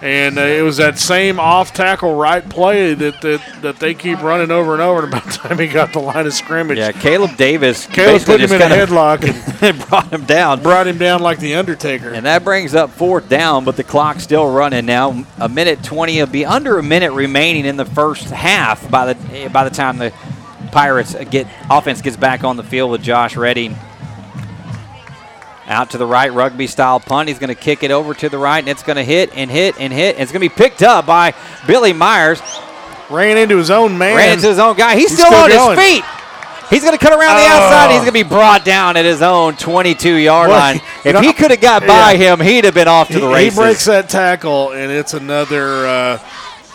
And 0.00 0.38
uh, 0.38 0.42
it 0.42 0.62
was 0.62 0.76
that 0.76 0.96
same 0.96 1.40
off 1.40 1.72
tackle 1.74 2.14
right 2.14 2.48
play 2.48 2.94
that, 2.94 3.20
that 3.20 3.42
that 3.62 3.76
they 3.80 3.94
keep 3.94 4.22
running 4.22 4.52
over 4.52 4.72
and 4.72 4.80
over. 4.80 5.02
And 5.02 5.12
about 5.12 5.24
the 5.24 5.32
time 5.32 5.58
he 5.58 5.66
got 5.66 5.92
the 5.92 5.98
line 5.98 6.24
of 6.24 6.32
scrimmage, 6.32 6.78
Yeah, 6.78 6.92
Caleb 6.92 7.36
Davis. 7.36 7.86
Caleb 7.86 8.22
put 8.22 8.40
him 8.40 8.52
in 8.52 8.62
a 8.62 8.66
headlock 8.66 9.24
and 9.62 9.78
brought 9.88 10.12
him 10.12 10.24
down. 10.24 10.62
brought 10.62 10.86
him 10.86 10.98
down 10.98 11.20
like 11.20 11.40
the 11.40 11.56
Undertaker. 11.56 12.10
And 12.10 12.26
that 12.26 12.44
brings 12.44 12.76
up 12.76 12.90
fourth 12.90 13.28
down, 13.28 13.64
but 13.64 13.76
the 13.76 13.82
clock's 13.82 14.22
still 14.22 14.48
running 14.48 14.86
now. 14.86 15.24
A 15.38 15.48
minute 15.48 15.82
20 15.82 16.18
it'll 16.18 16.32
be 16.32 16.46
under 16.46 16.78
a 16.78 16.82
minute 16.82 17.10
remaining 17.12 17.64
in 17.64 17.76
the 17.76 17.84
first 17.84 18.30
half 18.30 18.88
by 18.90 19.12
the 19.12 19.48
by 19.52 19.64
the 19.64 19.74
time 19.74 19.98
the 19.98 20.12
Pirates 20.70 21.16
get 21.30 21.48
offense 21.68 22.02
gets 22.02 22.16
back 22.16 22.44
on 22.44 22.56
the 22.56 22.62
field 22.62 22.92
with 22.92 23.02
Josh 23.02 23.36
Redding. 23.36 23.74
Out 25.68 25.90
to 25.90 25.98
the 25.98 26.06
right, 26.06 26.32
rugby 26.32 26.66
style 26.66 26.98
punt. 26.98 27.28
He's 27.28 27.38
going 27.38 27.54
to 27.54 27.60
kick 27.60 27.82
it 27.82 27.90
over 27.90 28.14
to 28.14 28.28
the 28.30 28.38
right, 28.38 28.58
and 28.58 28.68
it's 28.68 28.82
going 28.82 28.96
to 28.96 29.04
hit 29.04 29.30
and 29.34 29.50
hit 29.50 29.78
and 29.78 29.92
hit. 29.92 30.14
And 30.14 30.22
it's 30.22 30.32
going 30.32 30.40
to 30.40 30.48
be 30.48 30.54
picked 30.54 30.82
up 30.82 31.04
by 31.04 31.34
Billy 31.66 31.92
Myers. 31.92 32.40
Ran 33.10 33.36
into 33.36 33.58
his 33.58 33.70
own 33.70 33.98
man. 33.98 34.16
Ran 34.16 34.32
into 34.32 34.48
his 34.48 34.58
own 34.58 34.76
guy. 34.76 34.94
He's, 34.96 35.10
He's 35.10 35.18
still, 35.18 35.26
still 35.30 35.42
on 35.44 35.50
going. 35.50 35.78
his 35.78 35.86
feet. 36.00 36.04
He's 36.70 36.82
going 36.82 36.96
to 36.96 36.98
cut 36.98 37.12
around 37.12 37.36
the 37.36 37.42
Oh. 37.42 37.48
outside. 37.48 37.88
He's 37.90 37.98
going 38.00 38.06
to 38.08 38.12
be 38.12 38.22
brought 38.22 38.64
down 38.64 38.96
at 38.96 39.04
his 39.04 39.20
own 39.22 39.56
22 39.56 40.14
yard 40.14 40.48
Well, 40.50 40.58
line. 40.58 40.80
If 41.04 41.14
know, 41.14 41.20
he 41.20 41.32
could 41.34 41.50
have 41.50 41.60
got 41.60 41.86
by 41.86 42.12
yeah. 42.12 42.34
him, 42.34 42.40
he'd 42.40 42.64
have 42.64 42.74
been 42.74 42.88
off 42.88 43.08
to 43.08 43.20
the 43.20 43.28
he 43.28 43.34
races. 43.34 43.54
He 43.58 43.62
breaks 43.62 43.84
that 43.86 44.08
tackle, 44.08 44.72
and 44.72 44.90
it's 44.92 45.12
another, 45.14 45.86
uh, 45.86 46.18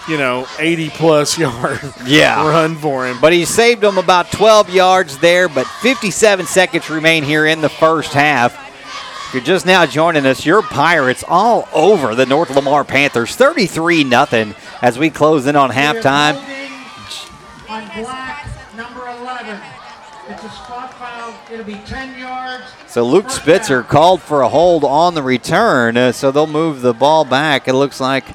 you 0.08 0.18
know, 0.18 0.48
80 0.60 0.90
plus 0.92 1.38
yard 1.40 1.80
Yeah. 2.06 2.48
run 2.48 2.76
for 2.76 3.08
him. 3.08 3.18
But 3.22 3.34
he 3.34 3.46
saved 3.46 3.84
him 3.84 3.98
about 3.98 4.32
12 4.32 4.70
yards 4.72 5.18
there, 5.20 5.48
but 5.50 5.66
57 5.82 6.46
seconds 6.48 6.90
remain 6.92 7.24
here 7.24 7.46
in 7.48 7.62
the 7.62 7.70
first 7.70 8.14
half. 8.14 8.60
You're 9.34 9.42
just 9.42 9.66
now 9.66 9.88
joining 9.88 10.28
us, 10.28 10.46
your 10.46 10.62
Pirates 10.62 11.24
all 11.28 11.68
over 11.74 12.14
the 12.14 12.28
North 12.28 12.52
Lamar 12.52 12.84
Panthers, 12.84 13.36
33 13.36 14.04
nothing 14.04 14.54
as 14.80 15.00
we 15.00 15.10
close 15.10 15.48
in 15.48 15.56
on 15.56 15.72
halftime. 15.72 16.36
On 17.68 18.04
black, 18.04 18.48
number 18.76 19.08
11. 19.08 19.60
It's 20.30 20.44
a 20.44 20.50
spot 20.50 20.94
foul. 20.94 21.34
It'll 21.52 21.66
be 21.66 21.82
10 21.84 22.20
yards. 22.20 22.64
So 22.86 23.04
Luke 23.04 23.32
Spitzer 23.32 23.82
called 23.82 24.22
for 24.22 24.44
a 24.44 24.50
hold 24.50 24.84
on 24.84 25.16
the 25.16 25.24
return, 25.24 25.98
uh, 25.98 26.12
so 26.12 26.30
they'll 26.30 26.46
move 26.46 26.82
the 26.82 26.94
ball 26.94 27.26
back. 27.26 27.68
It 27.68 27.74
looks 27.74 28.00
like 28.00 28.26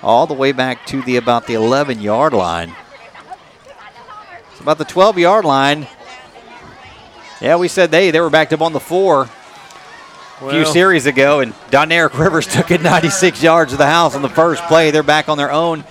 all 0.00 0.28
the 0.28 0.34
way 0.34 0.52
back 0.52 0.86
to 0.86 1.02
the 1.02 1.16
about 1.16 1.48
the 1.48 1.54
11 1.54 2.00
yard 2.00 2.32
line. 2.32 2.72
It's 4.52 4.60
about 4.60 4.78
the 4.78 4.84
12 4.84 5.18
yard 5.18 5.44
line. 5.44 5.88
Yeah, 7.40 7.56
we 7.56 7.66
said 7.66 7.90
they 7.90 8.12
they 8.12 8.20
were 8.20 8.30
backed 8.30 8.52
up 8.52 8.62
on 8.62 8.72
the 8.72 8.78
four 8.78 9.28
a 10.40 10.50
few 10.50 10.64
series 10.66 11.06
ago, 11.06 11.40
and 11.40 11.52
Doneric 11.70 12.18
Rivers 12.18 12.46
took 12.52 12.70
it 12.70 12.82
96 12.82 13.42
yards 13.42 13.72
to 13.72 13.76
the 13.78 13.86
house 13.86 14.14
on 14.14 14.22
the 14.22 14.28
first 14.28 14.62
play. 14.64 14.90
They're 14.90 15.02
back 15.02 15.28
on 15.28 15.38
their 15.38 15.50
own 15.52 15.84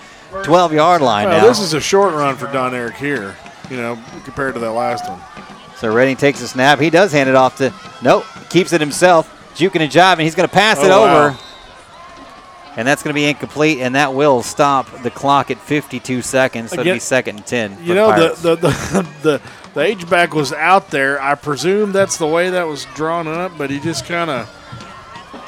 12 0.44 0.72
yard 0.72 1.02
line 1.02 1.28
Well, 1.28 1.40
now. 1.42 1.46
this 1.48 1.60
is 1.60 1.72
a 1.74 1.80
short 1.80 2.14
run 2.14 2.36
for 2.36 2.46
Doneric 2.46 2.94
here, 2.94 3.36
you 3.70 3.76
know, 3.76 3.98
compared 4.24 4.54
to 4.54 4.60
that 4.60 4.72
last 4.72 5.08
one. 5.08 5.20
So 5.76 5.92
Redding 5.92 6.16
takes 6.16 6.40
a 6.40 6.48
snap. 6.48 6.80
He 6.80 6.90
does 6.90 7.12
hand 7.12 7.28
it 7.28 7.34
off 7.34 7.56
to 7.58 7.72
nope, 8.02 8.24
keeps 8.50 8.72
it 8.72 8.80
himself. 8.80 9.32
Juking 9.54 9.80
and 9.80 9.90
jiving. 9.90 10.20
He's 10.20 10.34
going 10.34 10.48
to 10.48 10.54
pass 10.54 10.78
it 10.82 10.90
Oh, 10.90 11.04
over. 11.04 11.30
wow. 11.30 11.38
And 12.76 12.86
that's 12.86 13.02
going 13.02 13.14
to 13.14 13.18
be 13.18 13.24
incomplete, 13.24 13.78
and 13.78 13.94
that 13.94 14.12
will 14.12 14.42
stop 14.42 14.86
the 15.02 15.10
clock 15.10 15.50
at 15.50 15.58
52 15.58 16.20
seconds. 16.20 16.72
So 16.72 16.80
it'll 16.82 16.92
be 16.92 16.98
second 16.98 17.36
and 17.36 17.46
10. 17.46 17.78
You 17.82 17.94
know, 17.94 18.34
the, 18.34 18.34
the, 18.34 18.56
the, 18.56 19.06
the, 19.22 19.42
the 19.76 19.82
H 19.82 20.08
back 20.08 20.32
was 20.34 20.54
out 20.54 20.90
there. 20.90 21.20
I 21.20 21.34
presume 21.34 21.92
that's 21.92 22.16
the 22.16 22.26
way 22.26 22.48
that 22.48 22.66
was 22.66 22.86
drawn 22.94 23.28
up, 23.28 23.52
but 23.58 23.68
he 23.68 23.78
just 23.78 24.06
kind 24.06 24.30
of 24.30 24.50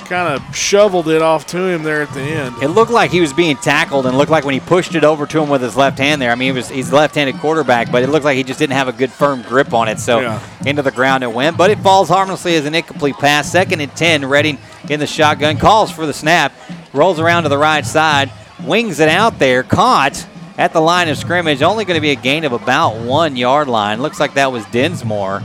kind 0.05 0.35
of 0.35 0.57
shoveled 0.57 1.09
it 1.09 1.23
off 1.23 1.47
to 1.47 1.59
him 1.67 1.83
there 1.83 2.03
at 2.03 2.13
the 2.13 2.21
end. 2.21 2.63
It 2.63 2.69
looked 2.69 2.91
like 2.91 3.11
he 3.11 3.23
was 3.23 3.33
being 3.33 3.57
tackled, 3.57 4.05
and 4.05 4.19
looked 4.19 4.31
like 4.31 4.45
when 4.45 4.53
he 4.53 4.61
pushed 4.61 4.95
it 4.95 5.03
over 5.03 5.27
to 5.27 5.43
him 5.43 5.49
with 5.49 5.63
his 5.63 5.77
left 5.77 5.99
hand 5.99 6.21
there. 6.21 6.31
I 6.31 6.35
mean, 6.35 6.53
he 6.53 6.57
was 6.57 6.69
he's 6.69 6.91
a 6.91 6.95
left-handed 6.95 7.39
quarterback, 7.39 7.91
but 7.91 8.03
it 8.03 8.11
looked 8.11 8.27
like 8.27 8.37
he 8.37 8.45
just 8.45 8.59
didn't 8.59 8.75
have 8.75 8.89
a 8.89 8.93
good 8.93 9.11
firm 9.11 9.41
grip 9.41 9.73
on 9.73 9.89
it. 9.89 9.99
So 9.99 10.21
Yeah. 10.21 10.41
into 10.67 10.83
the 10.83 10.91
ground 10.91 11.25
it 11.25 11.33
went, 11.33 11.57
but 11.57 11.71
it 11.71 11.79
falls 11.79 12.11
harmlessly 12.11 12.55
as 12.57 12.67
an 12.67 12.75
incomplete 12.75 13.17
pass. 13.17 13.51
Second 13.51 13.81
and 13.81 13.97
10. 13.97 14.27
Redding 14.27 14.59
in 14.91 15.01
the 15.01 15.07
shotgun 15.07 15.57
calls 15.57 15.91
for 15.91 16.05
the 16.05 16.13
snap, 16.13 16.53
rolls 16.93 17.19
around 17.19 17.45
to 17.45 17.49
the 17.49 17.59
right 17.59 17.87
side, 17.87 18.31
wings 18.63 19.01
it 19.01 19.09
out 19.09 19.39
there, 19.39 19.63
caught 19.63 20.27
at 20.59 20.73
the 20.75 20.81
line 20.81 21.09
of 21.09 21.17
scrimmage. 21.17 21.63
Only 21.63 21.85
going 21.87 21.97
to 21.97 22.01
be 22.03 22.11
a 22.11 22.15
gain 22.17 22.45
of 22.45 22.53
about 22.53 22.97
one 22.99 23.37
yard 23.37 23.69
line. 23.69 24.03
Looks 24.03 24.21
like 24.21 24.35
that 24.35 24.53
was 24.53 24.65
Densmore 24.67 25.43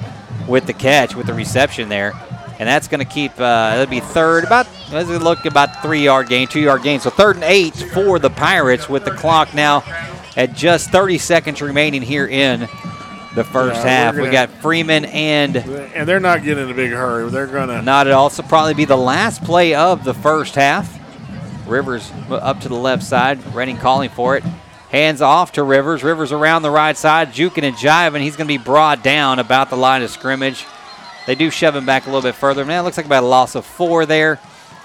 with 0.48 0.66
the 0.66 0.74
catch, 0.74 1.16
with 1.16 1.28
the 1.28 1.34
reception 1.34 1.88
there. 1.88 2.12
And 2.60 2.68
that's 2.70 2.88
going 2.88 3.00
to 3.00 3.06
keep, 3.06 3.32
uh, 3.34 3.38
that'll 3.76 3.86
be 3.88 4.00
third, 4.00 4.44
about, 4.44 4.68
let's 4.92 5.10
look 5.10 5.46
about 5.46 5.82
three 5.82 6.04
yard 6.04 6.28
gain, 6.30 6.48
two 6.48 6.60
yard 6.60 6.84
gain. 6.84 7.00
So 7.00 7.10
third 7.10 7.36
and 7.36 7.44
eight 7.46 7.76
for 7.76 8.20
the 8.20 8.30
Pirates 8.30 8.90
with 8.90 9.06
the 9.06 9.12
clock 9.12 9.54
now 9.54 9.84
at 10.36 10.54
just 10.54 10.90
30 10.92 11.18
seconds 11.18 11.62
remaining 11.62 12.02
here 12.02 12.28
in 12.28 12.62
the 13.36 13.44
first 13.44 13.78
Yeah, 13.78 13.88
half. 13.88 14.14
We 14.16 14.22
gonna- 14.22 14.32
got 14.32 14.50
Freeman 14.62 15.06
and 15.06 15.56
And 15.58 16.08
they're 16.08 16.20
not 16.20 16.44
getting 16.44 16.66
in 16.66 16.70
a 16.72 16.74
big 16.76 16.92
hurry. 16.92 17.30
They're 17.30 17.48
going 17.48 17.70
to. 17.70 17.82
not 17.82 18.06
at 18.08 18.14
all. 18.14 18.30
So 18.30 18.44
probably 18.44 18.76
be 18.76 18.86
the 18.86 18.96
last 18.98 19.44
play 19.44 19.74
of 19.74 20.04
the 20.04 20.14
first 20.14 20.54
half. 20.56 21.00
Rivers 21.68 22.12
up 22.30 22.62
to 22.62 22.70
the 22.70 22.76
left 22.76 23.04
side. 23.04 23.40
Redding 23.56 23.78
calling 23.78 24.10
for 24.12 24.38
it. 24.38 24.44
Hands 24.94 25.22
off 25.22 25.54
to 25.54 25.64
Rivers. 25.64 26.04
Rivers 26.04 26.32
around 26.32 26.62
the 26.62 26.70
right 26.70 26.96
side, 26.96 27.30
juking 27.34 27.64
and 27.64 27.76
jiving. 27.76 28.22
He's 28.22 28.36
going 28.36 28.48
to 28.48 28.58
be 28.58 28.64
brought 28.64 29.04
down 29.04 29.40
about 29.40 29.72
the 29.72 29.76
line 29.76 30.04
of 30.04 30.12
scrimmage. 30.12 30.66
They 31.26 31.34
do 31.34 31.50
shove 31.50 31.76
him 31.76 31.84
back 31.86 32.04
a 32.04 32.10
little 32.12 32.22
bit 32.22 32.36
further. 32.36 32.64
Man, 32.64 32.82
it 32.82 32.84
looks 32.84 32.98
like 32.98 33.08
about 33.08 33.24
a 33.24 33.26
loss 33.26 33.56
of 33.56 33.66
four 33.66 34.06
there. 34.06 34.40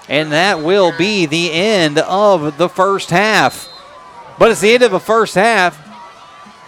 And 0.07 0.31
that 0.31 0.61
will 0.61 0.91
be 0.97 1.27
the 1.27 1.51
end 1.51 1.99
of 1.99 2.57
the 2.57 2.67
first 2.67 3.11
half. 3.11 3.69
But 4.39 4.49
it's 4.49 4.61
the 4.61 4.73
end 4.73 4.81
of 4.81 4.89
the 4.89 4.99
first 4.99 5.35
half. 5.35 5.77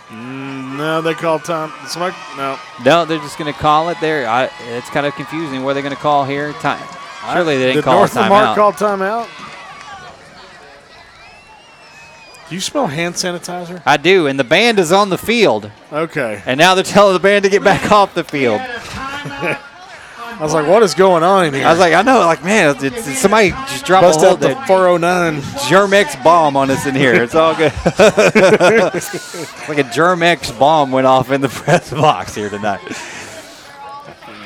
Mm, 0.09 0.77
no, 0.77 1.01
they 1.01 1.15
call 1.15 1.39
time. 1.39 1.71
Somebody, 1.87 2.15
no. 2.37 2.59
No, 2.85 3.05
they're 3.05 3.17
just 3.17 3.39
going 3.39 3.51
to 3.51 3.59
call 3.59 3.89
it 3.89 3.97
there. 4.01 4.29
I, 4.29 4.51
it's 4.67 4.89
kind 4.91 5.07
of 5.07 5.15
confusing. 5.15 5.63
What 5.63 5.71
are 5.71 5.73
they 5.75 5.81
going 5.81 5.95
to 5.95 5.99
call 5.99 6.25
here? 6.25 6.53
Time. 6.53 6.85
Surely 7.33 7.57
they 7.57 7.63
didn't 7.63 7.75
Did 7.77 7.85
call 7.85 7.97
North 7.99 8.15
a 8.15 8.21
Lamar 8.21 8.43
timeout. 8.43 8.55
call 8.55 8.73
timeout? 8.73 9.50
Do 12.51 12.55
you 12.55 12.59
smell 12.61 12.87
hand 12.87 13.15
sanitizer? 13.15 13.81
I 13.85 13.95
do, 13.95 14.27
and 14.27 14.37
the 14.37 14.43
band 14.43 14.77
is 14.77 14.91
on 14.91 15.09
the 15.09 15.17
field. 15.17 15.71
Okay. 15.89 16.43
And 16.45 16.57
now 16.57 16.75
they're 16.75 16.83
telling 16.83 17.13
the 17.13 17.19
band 17.21 17.45
to 17.45 17.49
get 17.49 17.63
back 17.63 17.89
off 17.93 18.13
the 18.13 18.25
field. 18.25 18.59
I 18.61 19.57
was 20.37 20.53
like, 20.53 20.67
what 20.67 20.83
is 20.83 20.93
going 20.93 21.23
on 21.23 21.45
in 21.45 21.53
here? 21.53 21.65
I 21.65 21.71
was 21.71 21.79
like, 21.79 21.93
I 21.93 22.01
know, 22.01 22.19
like, 22.19 22.43
man, 22.43 22.71
it's, 22.75 22.83
it's- 22.83 23.21
somebody 23.21 23.51
just 23.51 23.85
dropped 23.85 24.03
Bust 24.03 24.17
a 24.17 24.23
whole 24.23 24.31
out 24.31 24.41
the 24.41 24.49
the 24.49 24.55
409. 24.67 25.41
Germ-X 25.69 26.17
bomb 26.25 26.57
on 26.57 26.69
us 26.69 26.85
in 26.85 26.93
here. 26.93 27.23
It's 27.23 27.35
all 27.35 27.55
good. 27.55 27.71
like 29.69 29.77
a 29.77 29.89
Germ-X 29.89 30.51
bomb 30.51 30.91
went 30.91 31.07
off 31.07 31.31
in 31.31 31.39
the 31.39 31.47
press 31.63 31.89
box 31.91 32.35
here 32.35 32.49
tonight. 32.49 32.81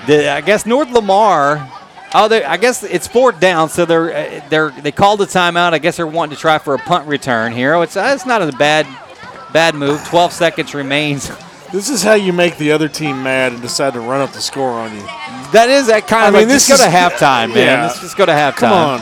The, 0.06 0.30
I 0.30 0.42
guess 0.42 0.68
North 0.68 0.92
Lamar. 0.92 1.68
Oh, 2.18 2.28
they- 2.28 2.44
I 2.44 2.58
guess 2.58 2.84
it's 2.84 3.08
fourth 3.08 3.40
down, 3.40 3.70
so 3.70 3.86
they're 3.86 4.14
uh, 4.16 4.42
they're 4.50 4.70
they 4.72 4.92
called 4.92 5.20
the 5.20 5.26
timeout. 5.26 5.74
I 5.74 5.80
guess 5.80 5.98
they're 5.98 6.08
wanting 6.08 6.36
to 6.36 6.42
try 6.42 6.58
for 6.60 6.74
a 6.76 6.80
punt 6.80 7.08
return 7.08 7.52
here. 7.52 7.74
Oh, 7.74 7.82
It's 7.82 7.96
it's 7.98 8.26
not 8.26 8.42
a 8.42 8.52
bad 8.54 8.88
bad 9.54 9.76
move. 9.76 10.04
Twelve 10.08 10.32
seconds 10.34 10.74
remains. 10.74 11.32
This 11.74 11.90
is 11.90 12.04
how 12.04 12.14
you 12.14 12.32
make 12.32 12.58
the 12.58 12.72
other 12.72 12.88
team 12.88 13.22
mad 13.24 13.52
and 13.52 13.62
decide 13.62 13.94
to 13.94 14.00
run 14.00 14.22
up 14.22 14.32
the 14.32 14.40
score 14.40 14.70
on 14.70 14.94
you. 14.96 15.02
That 15.52 15.68
is 15.68 15.88
that 15.88 16.08
kind 16.08 16.24
I 16.24 16.28
of. 16.28 16.34
mean, 16.36 16.42
like, 16.44 16.48
this 16.50 16.68
just 16.68 16.80
go 16.82 16.86
is- 16.88 16.94
to 16.94 16.98
halftime, 16.98 17.50
man. 17.50 17.58
yeah. 17.58 17.82
Let's 17.88 18.00
just 18.00 18.16
go 18.16 18.26
to 18.26 18.32
halftime. 18.32 18.56
Come 18.56 18.72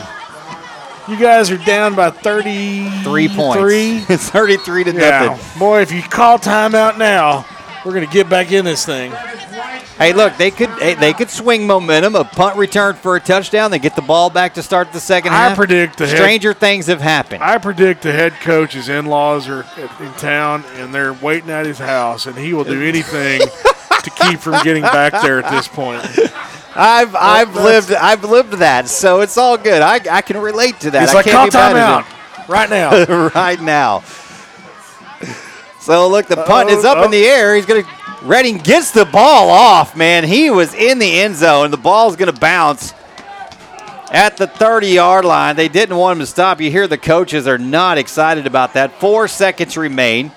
You 1.08 1.16
guys 1.22 1.50
are 1.52 1.58
down 1.58 1.94
by 1.94 2.10
33 2.10 3.28
points. 3.28 3.56
Three. 3.60 3.98
it's 4.08 4.28
33 4.30 4.84
to 4.84 4.92
Yeah. 4.92 5.26
nothing. 5.26 5.58
Boy, 5.60 5.82
if 5.82 5.92
you 5.92 6.02
call 6.02 6.38
timeout 6.38 6.96
now, 6.98 7.44
we're 7.84 7.92
going 7.92 8.06
to 8.06 8.12
get 8.12 8.28
back 8.28 8.50
in 8.50 8.64
this 8.64 8.84
thing. 8.84 9.12
Hey, 9.96 10.12
look, 10.12 10.36
they 10.36 10.50
could 10.50 10.70
hey, 10.70 10.94
they 10.94 11.12
could 11.12 11.30
swing 11.30 11.66
momentum. 11.68 12.16
A 12.16 12.24
punt 12.24 12.56
return 12.56 12.96
for 12.96 13.14
a 13.14 13.20
touchdown. 13.20 13.70
They 13.70 13.78
get 13.78 13.94
the 13.94 14.02
ball 14.02 14.28
back 14.28 14.54
to 14.54 14.62
start 14.62 14.92
the 14.92 14.98
second 14.98 15.32
I 15.32 15.48
half. 15.48 15.56
predict 15.56 15.98
the 15.98 16.08
head- 16.08 16.16
stranger 16.16 16.52
things 16.52 16.86
have 16.88 17.00
happened. 17.00 17.44
I 17.44 17.58
predict 17.58 18.02
the 18.02 18.10
head 18.12 18.32
coach's 18.40 18.88
in-laws 18.88 19.48
are 19.48 19.64
in 20.00 20.12
town 20.14 20.64
and 20.78 20.92
they're 20.92 21.12
waiting 21.12 21.50
at 21.50 21.64
his 21.64 21.78
house, 21.78 22.26
and 22.26 22.36
he 22.36 22.52
will 22.54 22.64
do 22.64 22.82
anything 22.82 23.40
to 23.40 24.10
keep 24.16 24.40
from 24.40 24.60
getting 24.64 24.82
back 24.82 25.12
there 25.22 25.40
at 25.40 25.48
this 25.52 25.68
point. 25.68 26.02
I've 26.74 27.14
I've 27.14 27.54
lived 27.54 27.92
I've 27.92 28.24
lived 28.24 28.54
that, 28.54 28.88
so 28.88 29.20
it's 29.20 29.38
all 29.38 29.56
good. 29.56 29.80
I, 29.80 30.00
I 30.10 30.22
can 30.22 30.38
relate 30.38 30.80
to 30.80 30.90
that. 30.90 31.02
He's 31.02 31.10
I 31.10 31.14
like, 31.14 31.24
can't 31.26 31.52
call 31.52 31.70
timeout 31.72 32.48
right 32.48 32.68
now. 32.68 33.28
right 33.34 33.60
now. 33.60 34.00
So 35.80 36.08
look, 36.08 36.26
the 36.26 36.36
punt 36.36 36.70
is 36.70 36.84
up 36.84 36.96
Uh-oh, 36.98 37.04
in 37.04 37.10
the 37.10 37.24
air. 37.26 37.54
He's 37.54 37.66
gonna 37.66 37.84
Redding 38.24 38.56
gets 38.58 38.90
the 38.90 39.04
ball 39.04 39.50
off. 39.50 39.96
Man, 39.96 40.24
he 40.24 40.50
was 40.50 40.72
in 40.74 40.98
the 40.98 41.20
end 41.20 41.36
zone. 41.36 41.70
The 41.70 41.76
ball's 41.76 42.16
gonna 42.16 42.32
bounce 42.32 42.94
at 44.10 44.36
the 44.38 44.46
30 44.46 44.88
yard 44.88 45.24
line. 45.26 45.56
They 45.56 45.68
didn't 45.68 45.96
want 45.96 46.16
him 46.16 46.20
to 46.20 46.26
stop. 46.26 46.60
You 46.60 46.70
hear 46.70 46.86
the 46.88 46.96
coaches 46.98 47.46
are 47.46 47.58
not 47.58 47.98
excited 47.98 48.46
about 48.46 48.74
that. 48.74 48.98
Four 48.98 49.28
seconds 49.28 49.76
remain. 49.76 50.32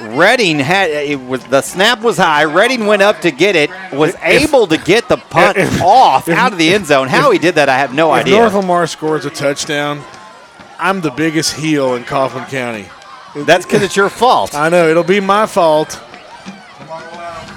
Redding 0.00 0.58
had 0.60 0.90
it 0.90 1.20
was 1.20 1.44
the 1.44 1.60
snap 1.62 2.00
was 2.00 2.16
high. 2.16 2.44
Redding 2.44 2.86
went 2.86 3.02
up 3.02 3.20
to 3.22 3.30
get 3.30 3.54
it, 3.56 3.68
was 3.92 4.14
able 4.22 4.66
to 4.68 4.78
get 4.78 5.08
the 5.08 5.18
punt 5.18 5.58
if- 5.58 5.82
off 5.82 6.28
if- 6.28 6.38
out 6.38 6.52
of 6.52 6.58
the 6.58 6.72
end 6.72 6.86
zone. 6.86 7.08
How 7.08 7.32
he 7.32 7.38
did 7.38 7.56
that, 7.56 7.68
I 7.68 7.76
have 7.78 7.92
no 7.92 8.14
if 8.14 8.20
idea. 8.20 8.36
North 8.38 8.54
Lamar 8.54 8.86
scores 8.86 9.26
a 9.26 9.30
touchdown, 9.30 10.02
I'm 10.78 11.02
the 11.02 11.10
biggest 11.10 11.54
heel 11.54 11.96
in 11.96 12.04
Kaufman 12.04 12.46
County. 12.46 12.88
That's 13.36 13.66
because 13.66 13.82
it's 13.82 13.94
your 13.96 14.08
fault. 14.08 14.54
I 14.54 14.70
know 14.70 14.88
it'll 14.88 15.04
be 15.04 15.20
my 15.20 15.44
fault. 15.46 16.00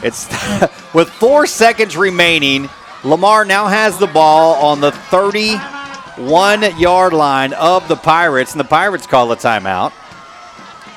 It's 0.04 0.28
with 0.94 1.10
four 1.10 1.46
seconds 1.48 1.96
remaining. 1.98 2.70
Lamar 3.04 3.46
now 3.46 3.68
has 3.68 3.98
the 3.98 4.08
ball 4.08 4.56
on 4.64 4.80
the 4.80 4.92
31 4.92 6.80
yard 6.80 7.14
line 7.14 7.54
of 7.54 7.88
the 7.88 7.96
Pirates, 7.96 8.52
and 8.52 8.60
the 8.60 8.66
Pirates 8.66 9.06
call 9.08 9.32
a 9.32 9.36
timeout. 9.36 9.92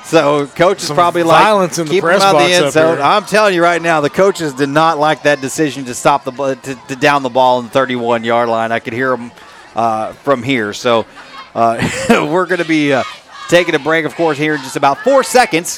So 0.07 0.47
coach 0.47 0.77
is 0.77 0.87
Some 0.87 0.95
probably 0.95 1.23
violence 1.23 1.77
like 1.77 1.85
in 1.85 1.87
the 1.87 1.91
keep 1.95 2.03
press 2.03 2.21
him 2.21 2.29
out 2.29 2.33
box 2.33 2.47
the 2.47 2.63
end 2.63 2.71
zone. 2.71 3.01
I'm 3.01 3.25
telling 3.25 3.53
you 3.53 3.61
right 3.61 3.81
now, 3.81 3.99
the 3.99 4.09
coaches 4.09 4.53
did 4.53 4.69
not 4.69 4.97
like 4.97 5.23
that 5.23 5.41
decision 5.41 5.83
to 5.85 5.93
stop 5.93 6.23
the 6.23 6.31
to, 6.31 6.75
to 6.87 6.95
down 6.95 7.23
the 7.23 7.29
ball 7.29 7.59
in 7.59 7.65
the 7.65 7.71
31 7.71 8.23
yard 8.23 8.47
line. 8.47 8.71
I 8.71 8.79
could 8.79 8.93
hear 8.93 9.09
them 9.09 9.33
uh, 9.75 10.13
from 10.13 10.43
here. 10.43 10.71
So 10.71 11.05
uh, 11.53 11.85
we're 12.09 12.45
going 12.45 12.61
to 12.61 12.67
be 12.67 12.93
uh, 12.93 13.03
taking 13.49 13.75
a 13.75 13.79
break, 13.79 14.05
of 14.05 14.15
course, 14.15 14.37
here 14.37 14.55
in 14.55 14.61
just 14.61 14.77
about 14.77 14.99
four 14.99 15.23
seconds. 15.23 15.77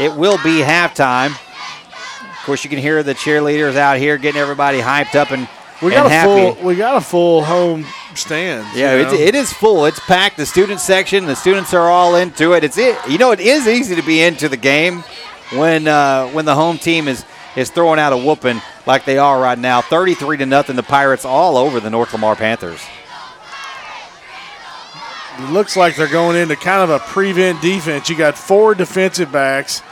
It 0.00 0.14
will 0.14 0.38
be 0.38 0.60
halftime. 0.60 1.38
Of 2.46 2.48
course, 2.48 2.62
you 2.62 2.70
can 2.70 2.78
hear 2.78 3.02
the 3.02 3.12
cheerleaders 3.12 3.74
out 3.74 3.98
here 3.98 4.16
getting 4.18 4.40
everybody 4.40 4.78
hyped 4.78 5.16
up 5.16 5.32
and, 5.32 5.48
We 5.82 5.90
got 5.90 6.06
a 6.06 6.08
happy. 6.08 6.54
full. 6.54 6.64
We 6.64 6.76
got 6.76 6.94
a 6.94 7.00
full 7.00 7.42
home 7.42 7.84
stand. 8.14 8.64
Yeah, 8.72 8.94
you 8.94 9.00
it, 9.16 9.20
it 9.20 9.34
is 9.34 9.52
full. 9.52 9.84
It's 9.86 9.98
packed. 9.98 10.36
The 10.36 10.46
student 10.46 10.78
section, 10.78 11.26
the 11.26 11.34
students 11.34 11.74
are 11.74 11.90
all 11.90 12.14
into 12.14 12.52
it. 12.52 12.62
It's 12.62 12.78
it. 12.78 12.96
You 13.08 13.18
know, 13.18 13.32
it 13.32 13.40
is 13.40 13.66
easy 13.66 13.96
to 13.96 14.02
be 14.02 14.22
into 14.22 14.48
the 14.48 14.56
game 14.56 15.02
when 15.54 15.88
uh, 15.88 16.28
when 16.28 16.44
the 16.44 16.54
home 16.54 16.78
team 16.78 17.08
is 17.08 17.24
is 17.56 17.68
throwing 17.68 17.98
out 17.98 18.12
a 18.12 18.16
whooping 18.16 18.62
like 18.86 19.04
they 19.04 19.18
are 19.18 19.40
right 19.40 19.58
now. 19.58 19.80
Thirty-three 19.82 20.36
to 20.36 20.46
nothing. 20.46 20.76
The 20.76 20.84
Pirates 20.84 21.24
all 21.24 21.56
over 21.56 21.80
the 21.80 21.90
North 21.90 22.12
Lamar 22.12 22.36
Panthers. 22.36 22.80
It 25.40 25.50
looks 25.50 25.76
like 25.76 25.96
they're 25.96 26.06
going 26.06 26.36
into 26.36 26.54
kind 26.54 26.88
of 26.88 26.90
a 26.90 27.00
prevent 27.00 27.60
defense. 27.60 28.08
You 28.08 28.16
got 28.16 28.38
four 28.38 28.76
defensive 28.76 29.32
backs 29.32 29.82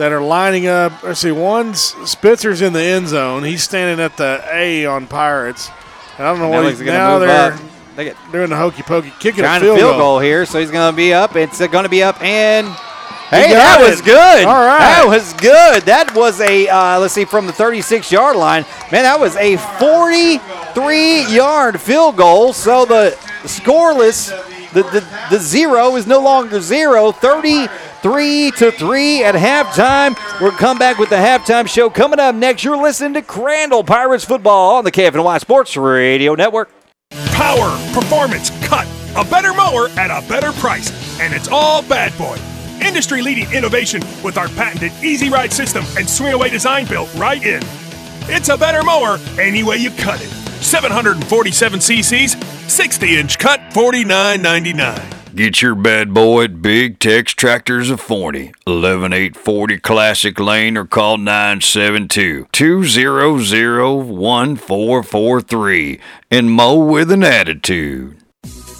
that 0.00 0.12
are 0.12 0.22
lining 0.22 0.66
up. 0.66 1.02
Let's 1.02 1.20
see, 1.20 1.30
one 1.30 1.74
Spitzer's 1.74 2.62
in 2.62 2.72
the 2.72 2.80
end 2.80 3.08
zone. 3.08 3.44
He's 3.44 3.62
standing 3.62 4.02
at 4.02 4.16
the 4.16 4.42
A 4.50 4.86
on 4.86 5.06
Pirates. 5.06 5.68
And 6.16 6.26
I 6.26 6.30
don't 6.32 6.40
know 6.40 6.50
Now 6.50 6.62
what 6.62 6.70
he's 6.70 6.80
now 6.80 7.18
they're 7.18 7.52
up. 7.52 7.60
They 7.96 8.04
get 8.04 8.16
doing 8.32 8.48
the 8.48 8.56
hokey 8.56 8.82
pokey, 8.82 9.12
kicking 9.20 9.44
a 9.44 9.60
field, 9.60 9.78
field 9.78 9.90
goal. 9.92 9.98
goal 9.98 10.18
here, 10.20 10.46
so 10.46 10.58
he's 10.58 10.70
going 10.70 10.90
to 10.90 10.96
be 10.96 11.12
up. 11.12 11.36
It's 11.36 11.58
going 11.58 11.84
to 11.84 11.90
be 11.90 12.02
up 12.02 12.20
and. 12.22 12.66
Hey, 13.28 13.52
that 13.52 13.80
it. 13.80 13.90
was 13.90 14.00
good. 14.00 14.44
All 14.44 14.54
right. 14.54 14.78
That 14.78 15.04
was 15.06 15.34
good. 15.34 15.82
That 15.82 16.16
was 16.16 16.40
a, 16.40 16.66
uh, 16.66 16.98
let's 16.98 17.14
see, 17.14 17.26
from 17.26 17.46
the 17.46 17.52
36 17.52 18.10
yard 18.10 18.36
line. 18.36 18.64
Man, 18.90 19.04
that 19.04 19.20
was 19.20 19.36
a 19.36 19.56
43 19.78 21.32
yard 21.32 21.80
field 21.80 22.16
goal. 22.16 22.52
So 22.52 22.86
the 22.86 23.16
scoreless, 23.42 24.30
the, 24.72 24.82
the, 24.84 25.18
the 25.30 25.38
zero 25.38 25.96
is 25.96 26.06
no 26.06 26.20
longer 26.20 26.60
zero. 26.60 27.12
33 27.12 28.50
to 28.52 28.70
3 28.70 29.24
at 29.24 29.34
halftime. 29.34 30.40
We'll 30.40 30.52
come 30.52 30.78
back 30.78 30.98
with 30.98 31.10
the 31.10 31.16
halftime 31.16 31.68
show 31.68 31.90
coming 31.90 32.20
up 32.20 32.34
next. 32.34 32.64
You're 32.64 32.80
listening 32.80 33.14
to 33.14 33.22
Crandall 33.22 33.84
Pirates 33.84 34.24
football 34.24 34.76
on 34.76 34.84
the 34.84 34.92
KFNY 34.92 35.40
Sports 35.40 35.76
Radio 35.76 36.34
Network. 36.34 36.70
Power, 37.32 37.70
performance, 37.92 38.50
cut. 38.66 38.86
A 39.16 39.24
better 39.24 39.52
mower 39.52 39.88
at 39.96 40.10
a 40.10 40.26
better 40.28 40.52
price. 40.52 40.90
And 41.20 41.34
it's 41.34 41.48
all 41.48 41.82
Bad 41.82 42.16
Boy. 42.16 42.38
Industry 42.80 43.22
leading 43.22 43.52
innovation 43.52 44.02
with 44.22 44.38
our 44.38 44.48
patented 44.48 44.92
Easy 45.02 45.28
Ride 45.28 45.52
system 45.52 45.84
and 45.98 46.08
swing 46.08 46.32
away 46.32 46.48
design 46.48 46.86
built 46.86 47.12
right 47.16 47.44
in. 47.44 47.62
It's 48.32 48.48
a 48.48 48.56
better 48.56 48.82
mower 48.84 49.18
any 49.38 49.64
way 49.64 49.78
you 49.78 49.90
cut 49.90 50.20
it. 50.22 50.39
747 50.62 51.80
cc's, 51.80 52.72
60 52.72 53.18
inch 53.18 53.38
cut, 53.38 53.60
$49.99. 53.70 55.20
Get 55.34 55.62
your 55.62 55.76
bad 55.76 56.12
boy 56.12 56.44
at 56.44 56.60
Big 56.60 56.98
Tex 56.98 57.32
Tractors 57.32 57.88
of 57.88 58.00
Forney, 58.00 58.52
11840 58.66 59.78
Classic 59.78 60.40
Lane, 60.40 60.76
or 60.76 60.84
call 60.84 61.18
972 61.18 62.48
200 62.50 64.04
1443 64.04 66.00
and 66.32 66.50
mow 66.50 66.74
with 66.74 67.12
an 67.12 67.22
attitude. 67.22 68.19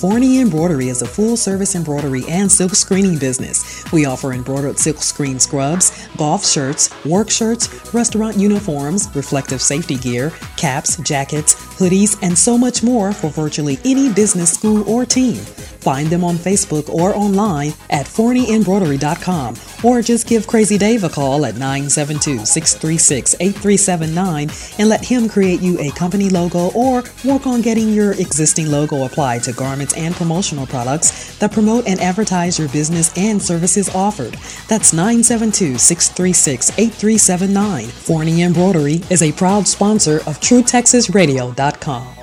Forney 0.00 0.40
Embroidery 0.40 0.88
is 0.88 1.02
a 1.02 1.06
full 1.06 1.36
service 1.36 1.74
embroidery 1.74 2.24
and 2.26 2.50
silk 2.50 2.74
screening 2.74 3.18
business. 3.18 3.84
We 3.92 4.06
offer 4.06 4.32
embroidered 4.32 4.78
silk 4.78 5.02
screen 5.02 5.38
scrubs, 5.38 6.08
golf 6.16 6.42
shirts, 6.46 6.88
work 7.04 7.28
shirts, 7.28 7.92
restaurant 7.92 8.38
uniforms, 8.38 9.14
reflective 9.14 9.60
safety 9.60 9.96
gear, 9.96 10.30
caps, 10.56 10.96
jackets, 11.02 11.54
hoodies, 11.76 12.18
and 12.22 12.38
so 12.38 12.56
much 12.56 12.82
more 12.82 13.12
for 13.12 13.28
virtually 13.28 13.78
any 13.84 14.10
business, 14.10 14.52
school, 14.52 14.88
or 14.88 15.04
team. 15.04 15.38
Find 15.80 16.08
them 16.08 16.24
on 16.24 16.36
Facebook 16.36 16.88
or 16.88 17.14
online 17.16 17.72
at 17.88 18.06
forneyembroidery.com 18.06 19.56
or 19.82 20.02
just 20.02 20.26
give 20.26 20.46
Crazy 20.46 20.78
Dave 20.78 21.04
a 21.04 21.08
call 21.08 21.46
at 21.46 21.54
972 21.54 22.44
636 22.44 23.34
8379 23.40 24.50
and 24.78 24.88
let 24.88 25.04
him 25.04 25.28
create 25.28 25.60
you 25.60 25.78
a 25.80 25.90
company 25.92 26.28
logo 26.28 26.70
or 26.72 27.02
work 27.24 27.46
on 27.46 27.62
getting 27.62 27.92
your 27.92 28.12
existing 28.12 28.70
logo 28.70 29.04
applied 29.04 29.42
to 29.44 29.52
garments 29.52 29.96
and 29.96 30.14
promotional 30.14 30.66
products 30.66 31.38
that 31.38 31.52
promote 31.52 31.86
and 31.86 32.00
advertise 32.00 32.58
your 32.58 32.68
business 32.68 33.16
and 33.16 33.40
services 33.40 33.88
offered. 33.94 34.34
That's 34.68 34.92
972 34.92 35.78
636 35.78 36.70
8379. 36.78 37.86
Forney 37.88 38.42
Embroidery 38.42 39.02
is 39.10 39.22
a 39.22 39.32
proud 39.32 39.66
sponsor 39.66 40.16
of 40.26 40.40
TrueTexasRadio.com. 40.40 42.19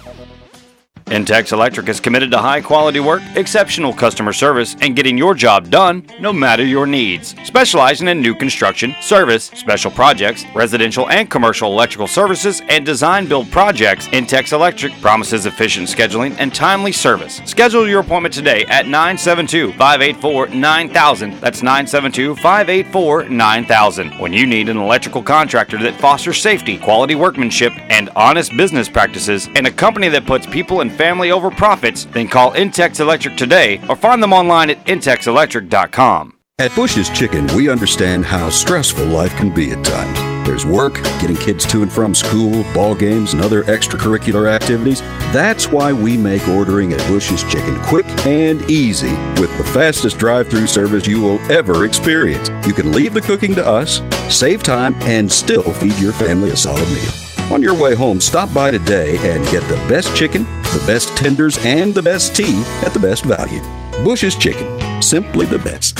Intex 1.08 1.54
Electric 1.54 1.88
is 1.88 2.02
committed 2.02 2.32
to 2.32 2.38
high 2.38 2.60
quality 2.60 3.00
work, 3.00 3.22
exceptional 3.36 3.94
customer 3.94 4.34
service, 4.34 4.76
and 4.82 4.94
getting 4.94 5.18
your 5.18 5.34
job 5.34 5.70
done 5.70 6.06
no 6.20 6.34
matter 6.34 6.66
your 6.66 6.86
needs. 6.86 7.34
Specializing 7.46 8.10
in 8.10 8.20
new 8.20 8.36
construction, 8.36 8.94
service, 9.00 9.46
special 9.46 9.90
projects, 9.90 10.44
residential 10.54 11.10
and 11.10 11.30
commercial 11.30 11.72
electrical 11.72 12.08
services, 12.08 12.62
and 12.68 12.86
design 12.86 13.26
build 13.26 13.50
projects, 13.52 14.08
Intex 14.08 14.52
Electric 14.52 14.92
promises 15.00 15.46
efficient 15.46 15.88
scheduling 15.88 16.36
and 16.40 16.54
timely 16.54 16.92
service. 16.92 17.42
Schedule 17.46 17.88
your 17.88 18.02
appointment 18.02 18.34
today 18.34 18.66
at 18.66 18.86
972 18.86 19.72
584 19.74 20.48
9000. 20.50 21.40
That's 21.40 21.64
972 21.64 22.36
584 22.36 23.30
9000. 23.30 24.12
When 24.20 24.34
you 24.34 24.46
need 24.46 24.68
an 24.68 24.76
electrical 24.76 25.24
contractor 25.24 25.78
that 25.78 26.00
fosters 26.02 26.42
safety, 26.42 26.78
quality 26.78 27.16
workmanship, 27.16 27.72
and 27.90 28.10
honest 28.18 28.58
business 28.58 28.90
practices, 28.90 29.48
and 29.56 29.68
a 29.68 29.72
company 29.72 30.10
that 30.10 30.26
puts 30.26 30.46
people 30.46 30.82
and 30.82 30.97
family 30.98 31.32
over 31.32 31.52
profits, 31.52 32.06
then 32.06 32.28
call 32.28 32.52
Intex 32.52 33.00
Electric 33.00 33.38
today 33.38 33.80
or 33.88 33.96
find 33.96 34.22
them 34.22 34.34
online 34.34 34.70
at 34.70 34.86
intexelectric.com. 34.86 36.34
At 36.60 36.74
Bush's 36.74 37.10
Chicken, 37.12 37.46
we 37.56 37.70
understand 37.70 38.26
how 38.26 38.50
stressful 38.50 39.06
life 39.06 39.36
can 39.36 39.54
be 39.54 39.72
at 39.72 39.86
times. 39.86 40.48
There's 40.48 40.66
work, 40.66 40.96
getting 41.22 41.36
kids 41.36 41.66
to 41.68 41.84
and 41.84 41.92
from 41.92 42.16
school, 42.16 42.64
ball 42.74 42.96
games, 42.96 43.34
and 43.34 43.44
other 43.44 43.64
extracurricular 43.66 44.50
activities. 44.50 45.02
That's 45.32 45.68
why 45.68 45.94
we 45.94 46.18
make 46.18 46.48
ordering 46.48 46.94
at 46.94 47.08
Bush's 47.08 47.44
Chicken 47.44 47.80
quick 47.84 48.08
and 48.26 48.62
easy 48.72 49.12
with 49.40 49.56
the 49.58 49.64
fastest 49.66 50.18
drive 50.18 50.48
through 50.48 50.66
service 50.66 51.06
you 51.06 51.22
will 51.22 51.40
ever 51.52 51.86
experience. 51.86 52.50
You 52.66 52.74
can 52.74 52.92
leave 52.92 53.14
the 53.14 53.22
cooking 53.22 53.54
to 53.56 53.64
us, 53.64 54.02
save 54.34 54.64
time, 54.64 54.96
and 55.02 55.32
still 55.32 55.74
feed 55.74 56.00
your 56.00 56.14
family 56.14 56.50
a 56.50 56.56
solid 56.56 56.88
meal. 56.90 57.27
On 57.50 57.62
your 57.62 57.82
way 57.82 57.96
home, 57.96 58.20
stop 58.20 58.54
by 58.54 58.72
today 58.72 59.18
and 59.20 59.46
get 59.46 59.62
the 59.70 59.78
best 59.88 60.14
chicken, 60.14 60.44
the 60.44 60.84
best 60.86 61.16
tenders, 61.16 61.58
and 61.60 61.96
the 61.96 62.04
best 62.04 62.36
tea 62.36 62.62
at 62.86 62.94
the 62.94 63.00
best 63.00 63.24
value. 63.24 63.62
Bush's 64.04 64.36
Chicken, 64.36 65.02
simply 65.02 65.46
the 65.46 65.60
best. 65.60 65.98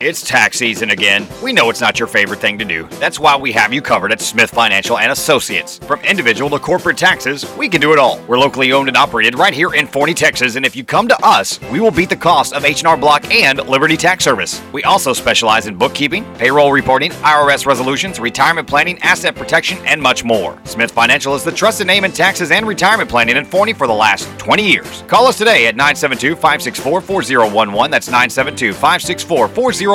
It's 0.00 0.24
tax 0.24 0.58
season 0.58 0.90
again. 0.90 1.26
We 1.42 1.52
know 1.52 1.70
it's 1.70 1.80
not 1.80 1.98
your 1.98 2.06
favorite 2.06 2.38
thing 2.38 2.56
to 2.60 2.64
do. 2.64 2.86
That's 3.00 3.18
why 3.18 3.36
we 3.36 3.50
have 3.50 3.74
you 3.74 3.82
covered 3.82 4.12
at 4.12 4.20
Smith 4.20 4.48
Financial 4.48 4.96
and 4.96 5.10
Associates. 5.10 5.78
From 5.78 5.98
individual 6.02 6.48
to 6.50 6.60
corporate 6.60 6.96
taxes, 6.96 7.44
we 7.56 7.68
can 7.68 7.80
do 7.80 7.92
it 7.92 7.98
all. 7.98 8.20
We're 8.28 8.38
locally 8.38 8.72
owned 8.72 8.86
and 8.86 8.96
operated 8.96 9.36
right 9.36 9.52
here 9.52 9.74
in 9.74 9.88
Forney, 9.88 10.14
Texas, 10.14 10.54
and 10.54 10.64
if 10.64 10.76
you 10.76 10.84
come 10.84 11.08
to 11.08 11.26
us, 11.26 11.58
we 11.72 11.80
will 11.80 11.90
beat 11.90 12.10
the 12.10 12.16
cost 12.16 12.54
of 12.54 12.64
H&R 12.64 12.96
Block 12.96 13.28
and 13.28 13.58
Liberty 13.66 13.96
Tax 13.96 14.22
Service. 14.22 14.62
We 14.72 14.84
also 14.84 15.12
specialize 15.12 15.66
in 15.66 15.76
bookkeeping, 15.76 16.24
payroll 16.36 16.70
reporting, 16.70 17.10
IRS 17.10 17.66
resolutions, 17.66 18.20
retirement 18.20 18.68
planning, 18.68 19.00
asset 19.00 19.34
protection, 19.34 19.78
and 19.84 20.00
much 20.00 20.22
more. 20.22 20.56
Smith 20.62 20.92
Financial 20.92 21.34
is 21.34 21.42
the 21.42 21.50
trusted 21.50 21.88
name 21.88 22.04
in 22.04 22.12
taxes 22.12 22.52
and 22.52 22.68
retirement 22.68 23.10
planning 23.10 23.36
in 23.36 23.44
Forney 23.44 23.72
for 23.72 23.88
the 23.88 23.92
last 23.92 24.28
20 24.38 24.64
years. 24.64 25.02
Call 25.08 25.26
us 25.26 25.38
today 25.38 25.66
at 25.66 25.74
972-564-4011. 25.74 27.90
That's 27.90 28.08
972-564-4011 28.08 29.87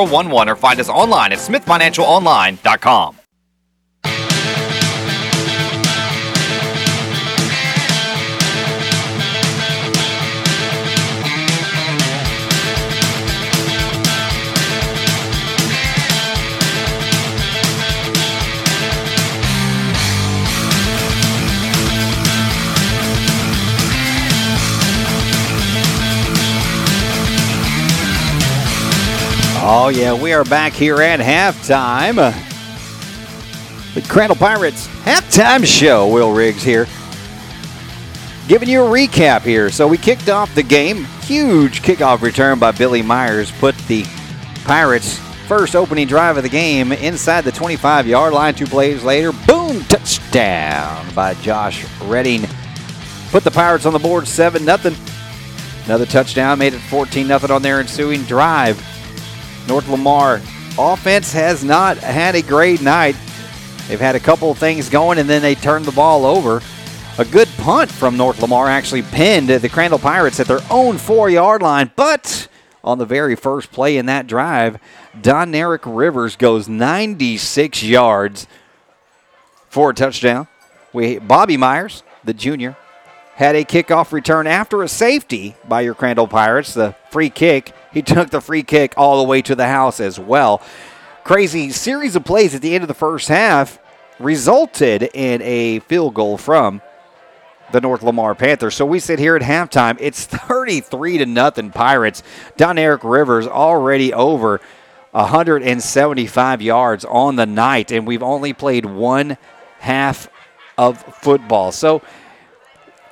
or 0.50 0.56
find 0.56 0.80
us 0.80 0.90
online 0.90 1.32
at 1.32 1.40
smithfinancialonline.com. 1.40 3.23
Oh, 29.66 29.88
yeah, 29.88 30.14
we 30.14 30.34
are 30.34 30.44
back 30.44 30.74
here 30.74 31.02
at 31.02 31.22
halftime. 31.22 32.16
The 33.94 34.02
Crandall 34.02 34.36
Pirates 34.36 34.90
halftime 35.06 35.66
show. 35.66 36.06
Will 36.10 36.34
Riggs 36.34 36.62
here. 36.62 36.86
Giving 38.50 38.68
you 38.68 38.84
a 38.84 38.90
recap 38.90 39.44
here. 39.44 39.70
So 39.70 39.88
we 39.88 39.98
kicked 39.98 40.28
off 40.28 40.54
the 40.54 40.64
game. 40.64 41.06
Huge 41.22 41.82
kickoff 41.82 42.22
return 42.22 42.60
by 42.60 42.74
Billy 42.74 43.02
Myers 43.02 43.52
put 43.52 43.78
the 43.88 44.04
Pirates' 44.66 45.18
first 45.48 45.78
opening 45.78 46.08
drive 46.08 46.36
of 46.36 46.44
the 46.44 46.50
game 46.50 46.92
inside 46.92 47.46
the 47.46 47.52
25 47.54 48.06
yard 48.06 48.34
line. 48.34 48.56
Two 48.56 48.66
plays 48.66 49.02
later, 49.06 49.32
boom, 49.48 49.82
touchdown 49.86 51.08
by 51.14 51.36
Josh 51.36 51.86
Redding. 52.02 52.44
Put 53.32 53.46
the 53.46 53.52
Pirates 53.52 53.86
on 53.86 53.94
the 53.94 54.00
board 54.00 54.28
7 54.28 54.66
0. 54.66 54.94
Another 55.86 56.06
touchdown 56.06 56.60
made 56.60 56.74
it 56.74 56.80
14 56.80 57.28
0 57.28 57.40
on 57.50 57.62
their 57.62 57.80
ensuing 57.80 58.24
drive. 58.24 58.78
North 59.68 59.88
Lamar 59.88 60.42
offense 60.78 61.32
has 61.34 61.64
not 61.64 61.98
had 61.98 62.36
a 62.36 62.42
great 62.42 62.82
night. 62.82 63.16
They've 63.88 64.00
had 64.00 64.16
a 64.16 64.20
couple 64.20 64.52
of 64.52 64.58
things 64.58 64.90
going 64.90 65.20
and 65.20 65.30
then 65.30 65.42
they 65.42 65.56
turned 65.56 65.86
the 65.86 65.92
ball 65.92 66.26
over. 66.26 66.62
A 67.20 67.26
good 67.26 67.48
punt 67.58 67.92
from 67.92 68.18
North 68.18 68.42
Lamar 68.42 68.68
actually 68.68 69.04
pinned 69.04 69.50
the 69.50 69.70
Crandall 69.70 70.00
Pirates 70.00 70.40
at 70.40 70.48
their 70.48 70.62
own 70.72 70.98
four 70.98 71.30
yard 71.30 71.62
line, 71.62 71.92
but 71.96 72.48
on 72.84 72.98
the 72.98 73.06
very 73.06 73.36
first 73.36 73.72
play 73.72 73.98
in 73.98 74.08
that 74.08 74.28
drive, 74.28 74.80
Doneric 75.22 75.82
Rivers 75.86 76.36
goes 76.36 76.68
96 76.68 77.84
yards 77.84 78.48
for 79.70 79.92
a 79.92 79.94
touchdown. 79.94 80.48
We 80.92 81.20
Bobby 81.20 81.56
Myers, 81.56 82.04
the 82.24 82.34
junior, 82.34 82.76
had 83.36 83.56
a 83.56 83.64
kickoff 83.64 84.12
return 84.12 84.46
after 84.48 84.84
a 84.84 84.88
safety 84.88 85.56
by 85.68 85.82
your 85.82 85.96
Crandall 85.96 86.28
Pirates. 86.28 86.74
The 86.74 86.96
free 87.10 87.30
kick, 87.30 87.74
he 87.92 88.02
took 88.02 88.30
the 88.30 88.42
free 88.42 88.64
kick 88.64 88.94
all 88.96 89.18
the 89.18 89.28
way 89.28 89.42
to 89.42 89.56
the 89.56 89.68
house 89.68 90.00
as 90.00 90.20
well. 90.20 90.62
Crazy 91.24 91.72
series 91.72 92.16
of 92.16 92.26
plays 92.26 92.54
at 92.54 92.62
the 92.62 92.76
end 92.76 92.84
of 92.84 92.88
the 92.88 92.94
first 92.94 93.30
half 93.30 93.80
resulted 94.20 95.04
in 95.14 95.42
a 95.42 95.80
field 95.80 96.14
goal 96.14 96.38
from 96.38 96.82
the 97.72 97.82
North 97.82 98.04
Lamar 98.04 98.36
Panthers. 98.36 98.76
So 98.76 98.86
we 98.86 99.00
sit 99.00 99.18
here 99.18 99.36
at 99.36 99.42
halftime. 99.42 99.98
It's 100.00 100.26
33 100.28 101.20
to 101.20 101.26
nothing 101.26 101.72
Pirates. 101.72 102.22
Doneric 102.58 103.04
Rivers 103.04 103.48
already 103.48 104.14
over 104.14 104.62
175 105.12 106.62
yards 106.62 107.06
on 107.06 107.36
the 107.36 107.46
night, 107.46 107.92
and 107.92 108.06
we've 108.06 108.24
only 108.24 108.54
played 108.54 108.86
one 108.86 109.38
half 109.80 110.30
of 110.78 111.02
football. 111.02 111.72
So 111.72 112.02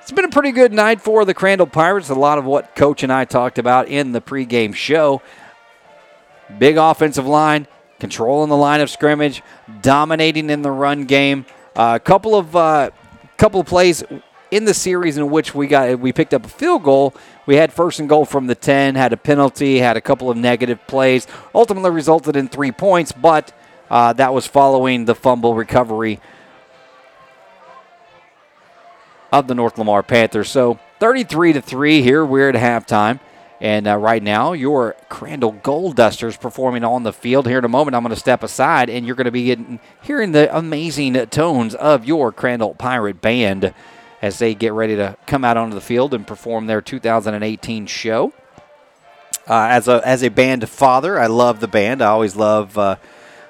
it's 0.01 0.11
been 0.11 0.25
a 0.25 0.29
pretty 0.29 0.51
good 0.51 0.73
night 0.73 0.99
for 0.99 1.25
the 1.25 1.33
Crandall 1.33 1.67
Pirates. 1.67 2.09
A 2.09 2.15
lot 2.15 2.39
of 2.39 2.45
what 2.45 2.75
Coach 2.75 3.03
and 3.03 3.13
I 3.13 3.23
talked 3.23 3.59
about 3.59 3.87
in 3.87 4.13
the 4.13 4.21
pregame 4.21 4.73
show. 4.73 5.21
Big 6.57 6.77
offensive 6.77 7.27
line, 7.27 7.67
controlling 7.99 8.49
the 8.49 8.57
line 8.57 8.81
of 8.81 8.89
scrimmage, 8.89 9.43
dominating 9.81 10.49
in 10.49 10.63
the 10.63 10.71
run 10.71 11.05
game. 11.05 11.45
A 11.75 11.79
uh, 11.79 11.99
couple 11.99 12.35
of 12.35 12.55
uh, 12.55 12.89
couple 13.37 13.59
of 13.59 13.67
plays 13.67 14.03
in 14.49 14.65
the 14.65 14.73
series 14.73 15.17
in 15.17 15.29
which 15.29 15.53
we 15.53 15.67
got 15.67 15.99
we 15.99 16.11
picked 16.11 16.33
up 16.33 16.45
a 16.45 16.49
field 16.49 16.83
goal, 16.83 17.13
we 17.45 17.55
had 17.55 17.71
first 17.71 17.99
and 17.99 18.09
goal 18.09 18.25
from 18.25 18.47
the 18.47 18.55
10, 18.55 18.95
had 18.95 19.13
a 19.13 19.17
penalty, 19.17 19.77
had 19.77 19.97
a 19.97 20.01
couple 20.01 20.31
of 20.31 20.35
negative 20.35 20.79
plays, 20.87 21.27
ultimately 21.53 21.91
resulted 21.91 22.35
in 22.35 22.47
three 22.47 22.71
points, 22.71 23.11
but 23.11 23.53
uh, 23.91 24.11
that 24.13 24.33
was 24.33 24.47
following 24.47 25.05
the 25.05 25.15
fumble 25.15 25.53
recovery 25.53 26.19
of 29.31 29.47
the 29.47 29.55
North 29.55 29.77
Lamar 29.77 30.03
Panthers. 30.03 30.49
So 30.49 30.79
33 30.99 31.53
to 31.53 31.61
3 31.61 32.01
here, 32.01 32.25
we're 32.25 32.49
at 32.49 32.55
halftime. 32.55 33.19
And 33.61 33.87
uh, 33.87 33.95
right 33.97 34.23
now, 34.23 34.53
your 34.53 34.95
Crandall 35.07 35.51
Gold 35.51 35.95
Dusters 35.95 36.35
performing 36.35 36.83
on 36.83 37.03
the 37.03 37.13
field. 37.13 37.47
Here 37.47 37.59
in 37.59 37.65
a 37.65 37.69
moment, 37.69 37.93
I'm 37.93 38.01
going 38.01 38.13
to 38.13 38.19
step 38.19 38.41
aside, 38.41 38.89
and 38.89 39.05
you're 39.05 39.15
going 39.15 39.25
to 39.25 39.31
be 39.31 39.45
getting, 39.45 39.79
hearing 40.01 40.31
the 40.31 40.55
amazing 40.57 41.13
tones 41.27 41.75
of 41.75 42.03
your 42.03 42.31
Crandall 42.31 42.73
Pirate 42.73 43.21
Band 43.21 43.71
as 44.19 44.39
they 44.39 44.55
get 44.55 44.73
ready 44.73 44.95
to 44.95 45.15
come 45.27 45.45
out 45.45 45.57
onto 45.57 45.75
the 45.75 45.81
field 45.81 46.15
and 46.15 46.25
perform 46.25 46.65
their 46.65 46.81
2018 46.81 47.85
show. 47.85 48.33
Uh, 49.47 49.67
as 49.69 49.87
a 49.87 50.01
as 50.05 50.23
a 50.23 50.29
band 50.29 50.67
father, 50.69 51.19
I 51.19 51.27
love 51.27 51.59
the 51.59 51.67
band. 51.67 52.01
I 52.01 52.07
always 52.07 52.35
love 52.35 52.77
uh, 52.77 52.97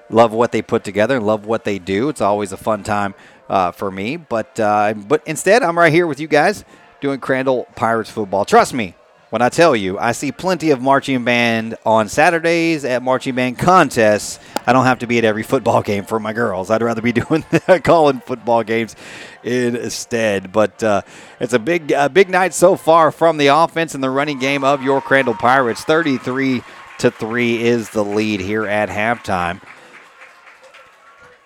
love 0.10 0.32
what 0.32 0.52
they 0.52 0.62
put 0.62 0.84
together 0.84 1.18
and 1.18 1.26
love 1.26 1.46
what 1.46 1.64
they 1.64 1.80
do. 1.80 2.10
It's 2.10 2.22
always 2.22 2.52
a 2.52 2.58
fun 2.58 2.84
time 2.84 3.14
uh, 3.52 3.72
for 3.72 3.92
me. 3.92 4.16
But 4.16 4.60
uh, 4.60 4.96
but 4.96 5.22
instead, 5.28 5.62
I'm 5.62 5.78
right 5.78 5.94
here 5.94 6.08
with 6.08 6.20
you 6.20 6.28
guys 6.28 6.66
doing 7.02 7.20
Crandall 7.20 7.68
Pirates 7.76 8.10
football. 8.10 8.46
Trust 8.46 8.74
me, 8.74 8.96
when 9.30 9.42
I 9.42 9.50
tell 9.50 9.76
you, 9.76 10.00
I 10.00 10.14
see 10.14 10.32
plenty 10.32 10.72
of 10.72 10.82
marching 10.82 11.26
band 11.26 11.78
on 11.86 12.08
Saturdays 12.08 12.86
at 12.86 13.04
marching 13.04 13.36
band 13.36 13.60
contests. 13.60 14.40
I 14.66 14.72
don't 14.72 14.86
have 14.86 15.00
to 15.00 15.08
be 15.08 15.18
at 15.18 15.26
every 15.26 15.44
football 15.44 15.82
game 15.82 16.06
for 16.06 16.20
my 16.20 16.32
girls. 16.32 16.72
I'd 16.72 16.82
rather 16.82 17.02
be 17.02 17.12
doing 17.12 17.44
calling 17.84 18.22
football 18.22 18.64
games 18.64 18.96
instead. 19.44 20.54
But 20.54 20.82
uh, 20.82 21.02
it's 21.42 21.54
a 21.54 21.60
big, 21.60 21.92
a 21.92 22.08
big 22.10 22.30
night 22.30 22.54
so 22.54 22.78
far 22.78 23.12
from 23.12 23.38
the 23.38 23.48
offense 23.48 23.94
and 23.94 24.04
the 24.04 24.10
running 24.10 24.40
game 24.40 24.64
of 24.64 24.82
your 24.82 25.02
Crandall 25.02 25.36
Pirates. 25.36 25.84
Thirty-three 25.84 26.64
to 27.00 27.12
three 27.12 27.62
is 27.62 27.90
the 27.90 28.06
lead 28.06 28.40
here 28.40 28.66
at 28.66 28.88
halftime. 28.88 29.62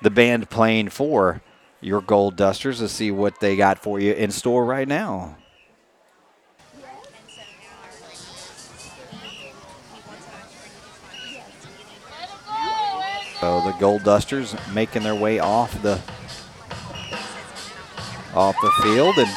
The 0.01 0.11
band 0.11 0.49
playing 0.49 0.89
for 0.89 1.41
your 1.85 2.01
Gold 2.01 2.35
Dusters 2.35 2.79
to 2.79 2.89
see 2.89 3.11
what 3.11 3.39
they 3.39 3.55
got 3.55 3.77
for 3.77 3.99
you 3.99 4.11
in 4.11 4.31
store 4.31 4.65
right 4.65 4.87
now. 4.87 5.37
So 13.39 13.61
the 13.61 13.75
Gold 13.79 14.03
Dusters 14.03 14.55
making 14.73 15.03
their 15.03 15.13
way 15.13 15.37
off 15.37 15.79
the 15.83 16.01
off 18.33 18.55
the 18.61 18.71
field 18.81 19.15
and 19.19 19.29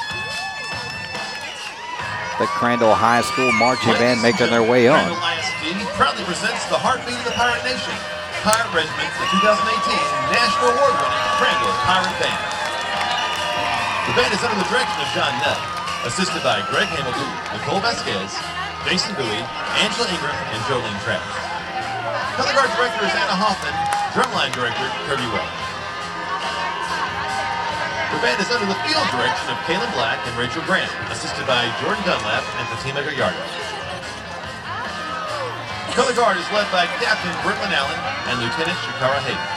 the 2.41 2.47
Crandall 2.47 2.95
High 2.95 3.21
School 3.21 3.53
marching 3.53 3.93
band 3.93 4.23
making 4.23 4.49
their 4.49 4.63
way 4.63 4.89
on. 4.89 5.13
Crandall 5.13 5.77
ISD 5.77 5.89
proudly 5.97 6.25
presents 6.25 6.65
the 6.71 6.79
heartbeat 6.79 7.19
of 7.19 7.25
the 7.25 7.31
Pirate 7.33 7.63
Nation, 7.65 7.93
Pirate 8.47 8.71
Regiment, 8.71 9.11
the 9.19 9.27
2018 9.35 9.51
National 10.31 10.71
Award-winning 10.71 11.25
Crandall 11.43 11.75
Pirate 11.83 12.17
Band. 12.23 12.43
The 14.07 14.15
band 14.15 14.31
is 14.31 14.43
under 14.47 14.55
the 14.55 14.69
direction 14.71 14.99
of 15.03 15.09
John 15.11 15.35
Nutt, 15.43 15.59
assisted 16.07 16.39
by 16.47 16.63
Greg 16.71 16.87
Hamilton, 16.87 17.27
Nicole 17.51 17.83
Vasquez, 17.83 18.31
Jason 18.87 19.19
Bowie, 19.19 19.43
Angela 19.83 20.07
Ingram, 20.07 20.39
and 20.55 20.61
Jolene 20.71 20.99
Travis. 21.03 21.35
Color 22.39 22.55
guard 22.55 22.71
director 22.79 23.03
is 23.11 23.15
Anna 23.19 23.35
Hoffman, 23.35 23.75
drumline 24.15 24.55
director 24.55 24.87
Kirby 25.11 25.27
Wells. 25.35 25.59
The 28.15 28.23
band 28.23 28.39
is 28.39 28.49
under 28.55 28.71
the 28.71 28.79
field 28.87 29.07
direction 29.11 29.51
of 29.51 29.59
Caleb 29.67 29.91
Black 29.99 30.23
and 30.31 30.35
Rachel 30.39 30.63
Grant, 30.63 30.91
assisted 31.11 31.43
by 31.51 31.67
Jordan 31.83 32.07
Dunlap 32.07 32.47
and 32.63 32.65
Fatima 32.71 33.03
Gallardo. 33.03 33.78
Color 35.99 36.15
guard 36.15 36.37
is 36.39 36.47
led 36.55 36.71
by 36.71 36.87
Captain 37.03 37.35
Brittlin 37.43 37.75
Allen 37.75 37.99
and 38.31 38.39
Lieutenant 38.39 38.79
Shakara 38.87 39.19
Hayden. 39.19 39.51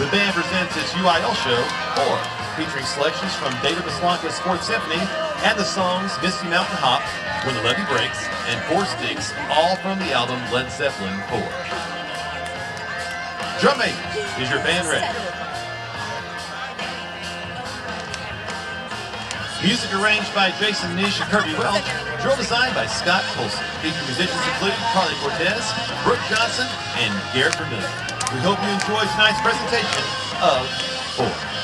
The 0.00 0.08
band 0.08 0.32
presents 0.32 0.72
its 0.80 0.96
UIL 0.96 1.36
show, 1.44 1.60
or 2.08 2.16
featuring 2.56 2.86
selections 2.88 3.36
from 3.36 3.52
David 3.60 3.84
Maslanka's 3.84 4.40
Fourth 4.40 4.64
Symphony 4.64 5.04
and 5.44 5.60
the 5.60 5.64
songs 5.68 6.16
Misty 6.22 6.48
Mountain 6.48 6.80
Hop, 6.80 7.04
When 7.44 7.52
the 7.54 7.60
Levee 7.60 7.84
Breaks, 7.84 8.24
and 8.48 8.56
Four 8.64 8.88
Sticks, 8.96 9.36
all 9.52 9.76
from 9.84 9.98
the 9.98 10.16
album 10.16 10.40
Led 10.48 10.72
Zeppelin 10.72 11.20
4. 11.28 11.44
Drum 13.60 13.76
majors, 13.76 14.40
is 14.40 14.48
your 14.48 14.64
band 14.64 14.88
ready? 14.88 15.47
Music 19.62 19.92
arranged 19.98 20.32
by 20.34 20.52
Jason 20.62 20.94
Nish 20.94 21.20
and 21.20 21.28
Kirby 21.30 21.52
Welch. 21.58 21.82
Drill 22.22 22.36
designed 22.36 22.74
by 22.76 22.86
Scott 22.86 23.24
Colson. 23.34 23.64
Featured 23.82 24.06
musicians 24.06 24.38
include 24.54 24.78
Carly 24.94 25.14
Cortez, 25.18 25.74
Brooke 26.04 26.22
Johnson, 26.30 26.66
and 27.02 27.10
Garrett 27.34 27.56
Vermillion. 27.56 27.90
We 28.30 28.38
hope 28.38 28.62
you 28.62 28.70
enjoy 28.70 29.02
tonight's 29.18 29.42
presentation 29.42 30.04
of 30.42 30.62
Four. 31.18 31.57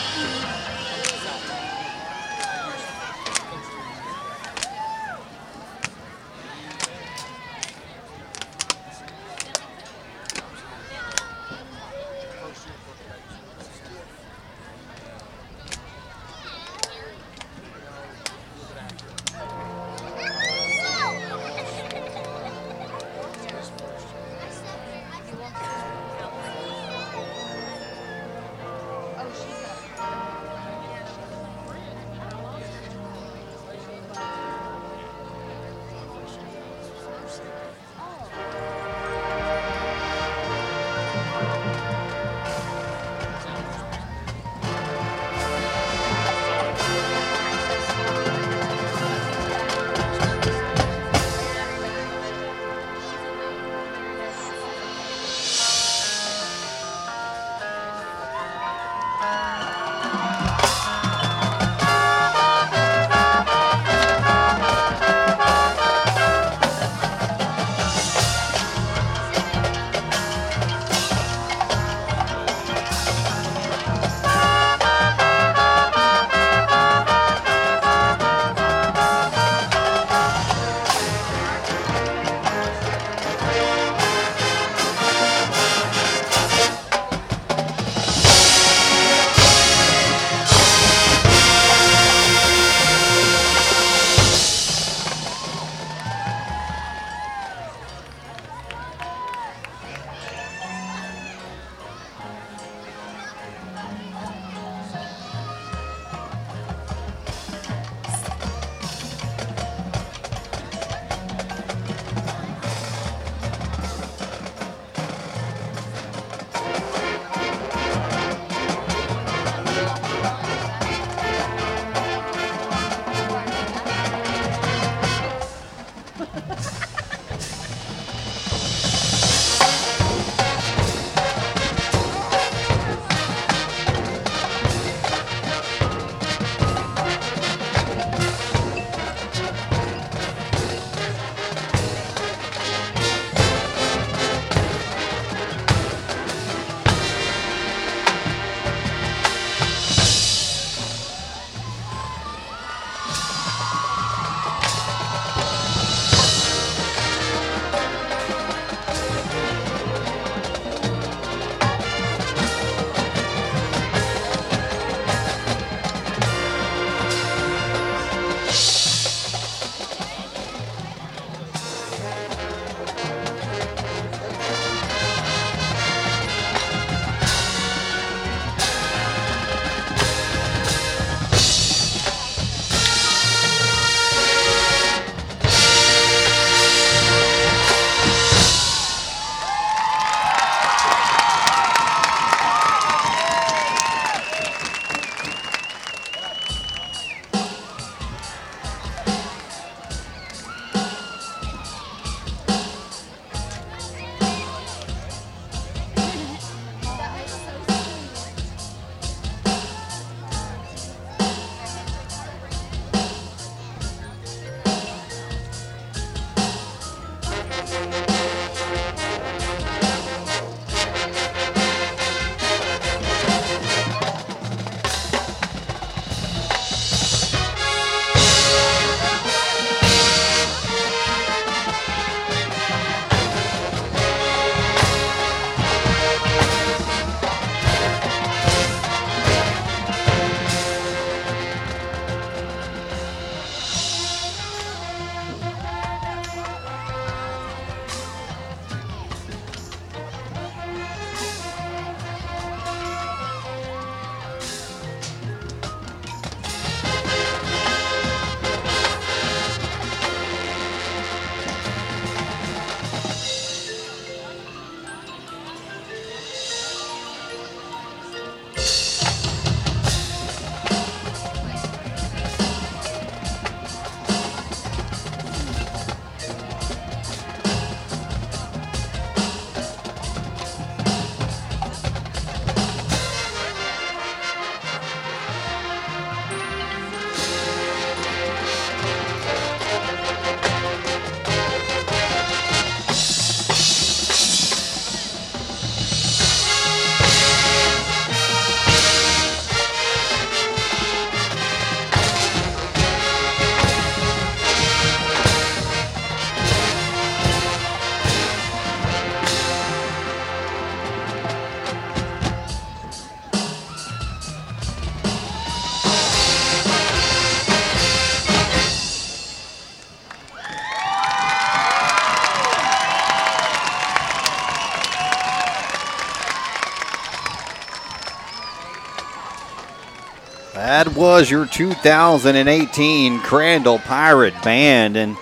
That 330.85 330.97
was 330.97 331.31
your 331.31 331.47
2018 331.47 333.21
Crandall 333.21 333.79
Pirate 333.79 334.35
Band. 334.43 334.99
And 334.99 335.17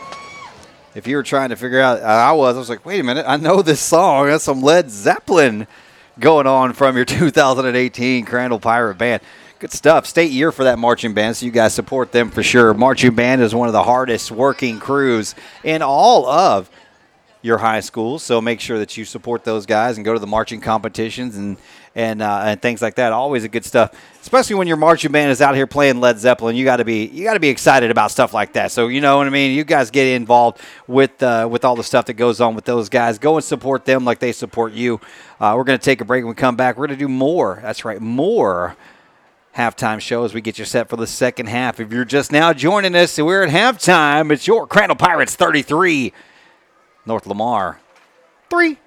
if 0.96 1.06
you 1.06 1.14
were 1.14 1.22
trying 1.22 1.50
to 1.50 1.56
figure 1.56 1.80
out, 1.80 2.02
I 2.02 2.32
was, 2.32 2.56
I 2.56 2.58
was 2.58 2.68
like, 2.68 2.84
wait 2.84 2.98
a 2.98 3.04
minute, 3.04 3.26
I 3.28 3.36
know 3.36 3.62
this 3.62 3.80
song. 3.80 4.26
That's 4.26 4.42
some 4.42 4.60
Led 4.60 4.90
Zeppelin 4.90 5.68
going 6.18 6.48
on 6.48 6.72
from 6.72 6.96
your 6.96 7.04
2018 7.04 8.24
Crandall 8.24 8.58
Pirate 8.58 8.98
Band. 8.98 9.22
Good 9.60 9.70
stuff. 9.70 10.04
State 10.06 10.32
year 10.32 10.50
for 10.50 10.64
that 10.64 10.80
marching 10.80 11.14
band, 11.14 11.36
so 11.36 11.46
you 11.46 11.52
guys 11.52 11.72
support 11.72 12.10
them 12.10 12.32
for 12.32 12.42
sure. 12.42 12.74
Marching 12.74 13.14
band 13.14 13.40
is 13.40 13.54
one 13.54 13.68
of 13.68 13.72
the 13.72 13.84
hardest 13.84 14.32
working 14.32 14.80
crews 14.80 15.36
in 15.62 15.80
all 15.80 16.26
of 16.26 16.68
your 17.40 17.58
high 17.58 17.80
schools, 17.80 18.24
so 18.24 18.40
make 18.40 18.58
sure 18.58 18.80
that 18.80 18.96
you 18.96 19.04
support 19.04 19.44
those 19.44 19.64
guys 19.66 19.96
and 19.96 20.04
go 20.04 20.12
to 20.12 20.18
the 20.18 20.26
marching 20.26 20.60
competitions 20.60 21.36
and 21.36 21.56
and 21.94 22.22
uh, 22.22 22.42
and 22.44 22.62
things 22.62 22.80
like 22.80 22.94
that. 22.96 23.12
Always 23.12 23.44
a 23.44 23.48
good 23.48 23.64
stuff, 23.64 23.92
especially 24.20 24.56
when 24.56 24.66
your 24.66 24.76
marching 24.76 25.12
band 25.12 25.30
is 25.30 25.42
out 25.42 25.54
here 25.54 25.66
playing 25.66 26.00
Led 26.00 26.18
Zeppelin. 26.18 26.56
You 26.56 26.64
got 26.64 26.76
to 26.76 26.84
be 26.84 27.06
you 27.06 27.24
got 27.24 27.34
to 27.34 27.40
be 27.40 27.48
excited 27.48 27.90
about 27.90 28.10
stuff 28.10 28.32
like 28.32 28.54
that. 28.54 28.70
So 28.70 28.88
you 28.88 29.00
know 29.00 29.18
what 29.18 29.26
I 29.26 29.30
mean. 29.30 29.56
You 29.56 29.64
guys 29.64 29.90
get 29.90 30.06
involved 30.06 30.60
with 30.86 31.22
uh, 31.22 31.48
with 31.50 31.64
all 31.64 31.76
the 31.76 31.84
stuff 31.84 32.06
that 32.06 32.14
goes 32.14 32.40
on 32.40 32.54
with 32.54 32.64
those 32.64 32.88
guys. 32.88 33.18
Go 33.18 33.36
and 33.36 33.44
support 33.44 33.84
them 33.84 34.04
like 34.04 34.18
they 34.18 34.32
support 34.32 34.72
you. 34.72 35.00
Uh, 35.40 35.54
we're 35.56 35.64
to 35.64 35.78
take 35.78 36.00
a 36.00 36.04
break. 36.04 36.24
When 36.24 36.30
we 36.30 36.34
come 36.34 36.56
back, 36.56 36.76
we're 36.76 36.86
to 36.86 36.96
do 36.96 37.08
more. 37.08 37.58
That's 37.62 37.84
right, 37.84 38.00
more 38.00 38.76
halftime 39.56 40.00
show 40.00 40.24
as 40.24 40.32
we 40.32 40.40
get 40.40 40.58
you 40.58 40.64
set 40.64 40.88
for 40.88 40.96
the 40.96 41.06
second 41.06 41.46
half. 41.46 41.78
If 41.78 41.92
you're 41.92 42.04
just 42.04 42.32
now 42.32 42.52
joining 42.52 42.94
us, 42.94 43.18
we're 43.18 43.42
at 43.42 43.50
halftime. 43.50 44.32
It's 44.32 44.46
your 44.46 44.66
Crandall 44.66 44.96
Pirates 44.96 45.36
33, 45.36 46.12
North 47.06 47.26
Lamar 47.26 47.80
3. 48.50 48.78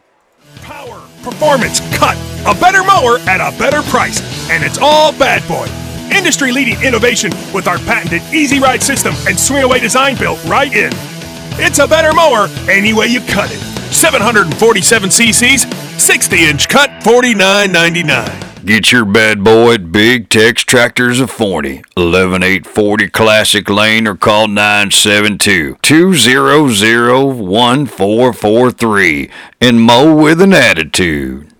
Power, 0.62 1.02
performance, 1.24 1.80
cut. 1.98 2.18
A 2.46 2.54
better 2.54 2.84
mower 2.84 3.18
at 3.28 3.42
a 3.42 3.58
better 3.58 3.82
price. 3.90 4.22
And 4.52 4.64
it's 4.64 4.78
all 4.78 5.12
Bad 5.12 5.48
Boy. 5.48 5.68
Industry 6.16 6.52
leading 6.52 6.80
innovation 6.84 7.32
with 7.52 7.68
our 7.68 7.80
patented 7.80 8.22
Easy 8.32 8.60
Ride 8.60 8.84
system 8.84 9.16
and 9.28 9.40
swing 9.40 9.64
away 9.64 9.80
design 9.80 10.16
built 10.16 10.44
right 10.46 10.72
in. 10.72 10.92
It's 11.58 11.80
a 11.80 11.88
better 11.88 12.14
mower 12.14 12.48
any 12.70 12.94
way 12.94 13.08
you 13.08 13.22
cut 13.22 13.50
it. 13.52 13.58
747 13.92 15.10
cc's, 15.10 15.66
60 16.00 16.46
inch 16.46 16.70
cut, 16.70 16.92
$49.99. 17.02 18.64
Get 18.64 18.92
your 18.92 19.06
bad 19.06 19.44
boy 19.44 19.74
at 19.76 19.92
Big 19.92 20.30
Tex 20.30 20.64
Tractors 20.64 21.20
of 21.20 21.32
Forney, 21.32 21.84
11840 21.98 23.10
Classic 23.10 23.68
Lane, 23.70 24.08
or 24.08 24.16
call 24.16 24.48
972 24.48 25.78
200 25.82 27.34
1443 27.34 29.32
and 29.62 29.82
mow 29.82 30.16
with 30.16 30.42
an 30.42 30.54
attitude. 30.54 31.55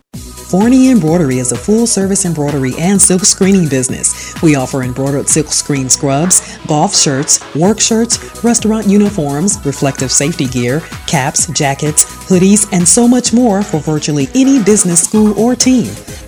Forney 0.50 0.92
Embroidery 0.92 1.40
is 1.40 1.52
a 1.52 1.58
full 1.58 1.88
service 1.88 2.24
embroidery 2.24 2.74
and 2.78 3.02
silk 3.02 3.26
screening 3.26 3.68
business. 3.68 4.40
We 4.44 4.56
offer 4.56 4.84
embroidered 4.84 5.28
silk 5.28 5.48
screen 5.48 5.90
scrubs, 5.90 6.60
golf 6.68 6.96
shirts, 6.96 7.40
work 7.56 7.80
shirts, 7.80 8.44
restaurant 8.44 8.86
uniforms, 8.86 9.58
reflective 9.66 10.12
safety 10.12 10.46
gear, 10.46 10.82
caps, 11.08 11.48
jackets, 11.48 12.06
hoodies, 12.30 12.72
and 12.72 12.88
so 12.88 13.08
much 13.08 13.34
more 13.34 13.64
for 13.64 13.80
virtually 13.80 14.28
any 14.36 14.64
business, 14.64 15.02
school, 15.02 15.38
or 15.40 15.56
team. 15.56 15.86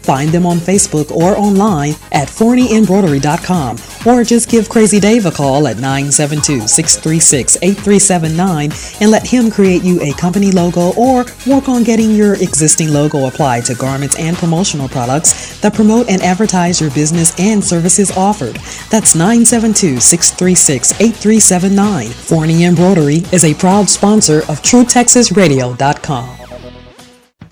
Find 0.08 0.30
them 0.30 0.46
on 0.46 0.58
Facebook 0.58 1.12
or 1.12 1.38
online 1.38 1.92
at 2.14 2.30
forneyembroidery.com 2.30 3.78
or 4.08 4.24
just 4.24 4.50
give 4.50 4.70
Crazy 4.70 5.02
Dave 5.02 5.26
a 5.26 5.32
call 5.32 5.68
at 5.68 5.76
972 5.76 6.66
636 6.66 7.58
8379 7.62 8.72
and 9.02 9.12
let 9.12 9.28
him 9.28 9.52
create 9.52 9.84
you 9.84 10.02
a 10.02 10.14
company 10.14 10.50
logo 10.52 10.94
or 10.96 11.26
work 11.46 11.68
on 11.68 11.84
getting 11.84 12.12
your 12.12 12.36
existing 12.36 12.94
logo 12.94 13.28
applied 13.28 13.66
to 13.66 13.76
garments 13.76 14.07
and 14.16 14.38
promotional 14.38 14.88
products 14.88 15.60
that 15.60 15.74
promote 15.74 16.10
and 16.10 16.22
advertise 16.22 16.80
your 16.80 16.92
business 16.92 17.38
and 17.40 17.64
services 17.64 18.16
offered. 18.16 18.56
That's 18.90 19.16
972 19.16 20.00
636 20.00 20.92
8379. 21.02 22.08
Forney 22.10 22.64
Embroidery 22.64 23.24
is 23.32 23.44
a 23.44 23.54
proud 23.54 23.90
sponsor 23.90 24.40
of 24.44 24.62
TrueTexasRadio.com. 24.62 26.47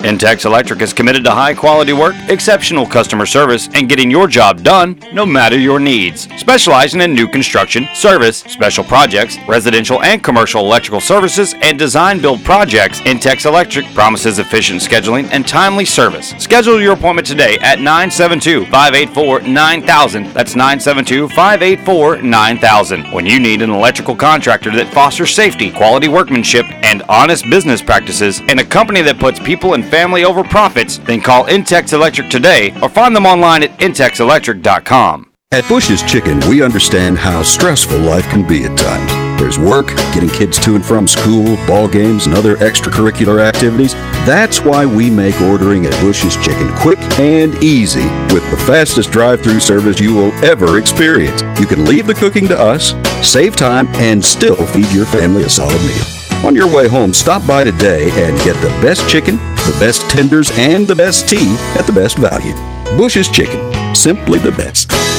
Intex 0.05 0.45
Electric 0.45 0.83
is 0.83 0.93
committed 0.93 1.23
to 1.23 1.31
high 1.31 1.55
quality 1.55 1.91
work, 1.91 2.13
exceptional 2.29 2.85
customer 2.85 3.25
service, 3.25 3.69
and 3.73 3.89
getting 3.89 4.11
your 4.11 4.27
job 4.27 4.61
done 4.61 5.01
no 5.11 5.25
matter 5.25 5.57
your 5.57 5.79
needs. 5.79 6.27
Specializing 6.37 7.01
in 7.01 7.15
new 7.15 7.27
construction, 7.27 7.87
service, 7.95 8.41
special 8.41 8.83
projects, 8.83 9.39
residential 9.47 10.03
and 10.03 10.23
commercial 10.23 10.61
electrical 10.61 11.01
services, 11.01 11.55
and 11.63 11.79
design 11.79 12.21
build 12.21 12.43
projects, 12.43 13.01
Intex 13.01 13.47
Electric 13.47 13.83
promises 13.95 14.37
efficient 14.37 14.79
scheduling 14.79 15.27
and 15.31 15.47
timely 15.47 15.85
service. 15.85 16.35
Schedule 16.37 16.79
your 16.79 16.93
appointment 16.93 17.25
today 17.25 17.57
at 17.61 17.79
972 17.79 18.65
584 18.65 19.41
9000. 19.41 20.25
That's 20.35 20.55
972 20.55 21.29
584 21.29 22.21
9000. 22.21 23.11
When 23.11 23.25
you 23.25 23.39
need 23.39 23.63
an 23.63 23.71
electrical 23.71 24.15
contractor 24.15 24.69
that 24.75 24.93
fosters 24.93 25.33
safety, 25.33 25.71
quality 25.71 26.09
workmanship, 26.09 26.67
and 26.83 27.01
honest 27.09 27.49
business 27.49 27.81
practices, 27.81 28.39
and 28.41 28.59
a 28.59 28.65
company 28.65 29.01
that 29.01 29.17
puts 29.17 29.39
people 29.39 29.73
and 29.73 29.83
family 29.95 30.25
over 30.25 30.43
profits, 30.43 30.97
then 30.97 31.21
call 31.21 31.45
Intex 31.45 31.93
Electric 31.93 32.29
today 32.29 32.77
or 32.81 32.89
find 32.89 33.15
them 33.15 33.25
online 33.25 33.63
at 33.63 33.79
intexelectric.com. 33.79 35.31
At 35.53 35.65
Bush's 35.69 36.03
Chicken, 36.03 36.41
we 36.49 36.61
understand 36.61 37.17
how 37.17 37.41
stressful 37.43 37.99
life 37.99 38.27
can 38.29 38.45
be 38.45 38.65
at 38.65 38.77
times. 38.77 39.39
There's 39.39 39.57
work, 39.57 39.87
getting 40.13 40.27
kids 40.27 40.59
to 40.65 40.75
and 40.75 40.83
from 40.83 41.07
school, 41.07 41.55
ball 41.65 41.87
games, 41.87 42.25
and 42.25 42.35
other 42.35 42.57
extracurricular 42.57 43.39
activities. 43.39 43.93
That's 44.25 44.59
why 44.65 44.85
we 44.85 45.09
make 45.09 45.39
ordering 45.39 45.85
at 45.85 45.97
Bush's 46.01 46.35
Chicken 46.35 46.75
quick 46.75 46.99
and 47.17 47.55
easy 47.63 48.03
with 48.33 48.43
the 48.51 48.61
fastest 48.67 49.11
drive-through 49.11 49.61
service 49.61 50.01
you 50.01 50.13
will 50.13 50.33
ever 50.43 50.77
experience. 50.77 51.41
You 51.57 51.67
can 51.67 51.85
leave 51.85 52.05
the 52.05 52.15
cooking 52.15 52.49
to 52.49 52.59
us, 52.59 52.95
save 53.25 53.55
time, 53.55 53.87
and 53.95 54.21
still 54.21 54.57
feed 54.57 54.91
your 54.91 55.05
family 55.05 55.43
a 55.43 55.49
solid 55.49 55.81
meal. 55.83 56.45
On 56.45 56.53
your 56.53 56.67
way 56.67 56.89
home, 56.89 57.13
stop 57.13 57.47
by 57.47 57.63
today 57.63 58.09
and 58.11 58.37
get 58.43 58.59
the 58.61 58.69
best 58.81 59.07
chicken, 59.09 59.39
the 59.65 59.77
best 59.79 60.01
tenders, 60.09 60.51
and 60.57 60.87
the 60.87 60.95
best 60.95 61.27
tea 61.27 61.55
at 61.77 61.85
the 61.85 61.93
best 61.93 62.17
value. 62.17 62.53
Bush's 62.97 63.29
Chicken, 63.29 63.95
simply 63.95 64.39
the 64.39 64.51
best. 64.51 65.14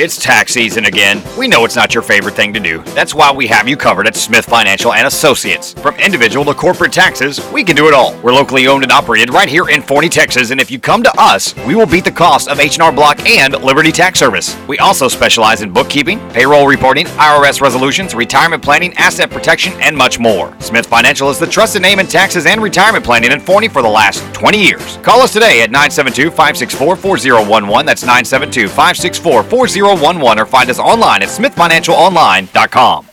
It's 0.00 0.16
tax 0.16 0.52
season 0.52 0.84
again. 0.84 1.20
We 1.36 1.48
know 1.48 1.64
it's 1.64 1.74
not 1.74 1.92
your 1.92 2.04
favorite 2.04 2.36
thing 2.36 2.52
to 2.52 2.60
do. 2.60 2.84
That's 2.94 3.16
why 3.16 3.32
we 3.32 3.48
have 3.48 3.66
you 3.66 3.76
covered 3.76 4.06
at 4.06 4.14
Smith 4.14 4.44
Financial 4.44 4.92
and 4.92 5.08
Associates. 5.08 5.72
From 5.72 5.96
individual 5.96 6.44
to 6.44 6.54
corporate 6.54 6.92
taxes, 6.92 7.40
we 7.50 7.64
can 7.64 7.74
do 7.74 7.88
it 7.88 7.94
all. 7.94 8.16
We're 8.20 8.32
locally 8.32 8.68
owned 8.68 8.84
and 8.84 8.92
operated 8.92 9.34
right 9.34 9.48
here 9.48 9.70
in 9.70 9.82
Forney, 9.82 10.08
Texas, 10.08 10.52
and 10.52 10.60
if 10.60 10.70
you 10.70 10.78
come 10.78 11.02
to 11.02 11.10
us, 11.20 11.52
we 11.66 11.74
will 11.74 11.84
beat 11.84 12.04
the 12.04 12.12
cost 12.12 12.46
of 12.46 12.60
H&R 12.60 12.92
Block 12.92 13.18
and 13.26 13.60
Liberty 13.60 13.90
Tax 13.90 14.20
Service. 14.20 14.56
We 14.68 14.78
also 14.78 15.08
specialize 15.08 15.62
in 15.62 15.72
bookkeeping, 15.72 16.20
payroll 16.30 16.68
reporting, 16.68 17.06
IRS 17.06 17.60
resolutions, 17.60 18.14
retirement 18.14 18.62
planning, 18.62 18.94
asset 18.98 19.30
protection, 19.30 19.72
and 19.80 19.96
much 19.96 20.20
more. 20.20 20.54
Smith 20.60 20.86
Financial 20.86 21.28
is 21.28 21.40
the 21.40 21.46
trusted 21.48 21.82
name 21.82 21.98
in 21.98 22.06
taxes 22.06 22.46
and 22.46 22.62
retirement 22.62 23.04
planning 23.04 23.32
in 23.32 23.40
Forney 23.40 23.66
for 23.66 23.82
the 23.82 23.88
last 23.88 24.22
20 24.32 24.64
years. 24.64 24.98
Call 24.98 25.22
us 25.22 25.32
today 25.32 25.62
at 25.62 25.70
972-564-4011. 25.70 27.84
That's 27.84 28.04
972-564-4011 28.04 29.87
or 30.38 30.46
find 30.46 30.70
us 30.70 30.78
online 30.78 31.22
at 31.22 31.28
smithfinancialonline.com. 31.28 33.06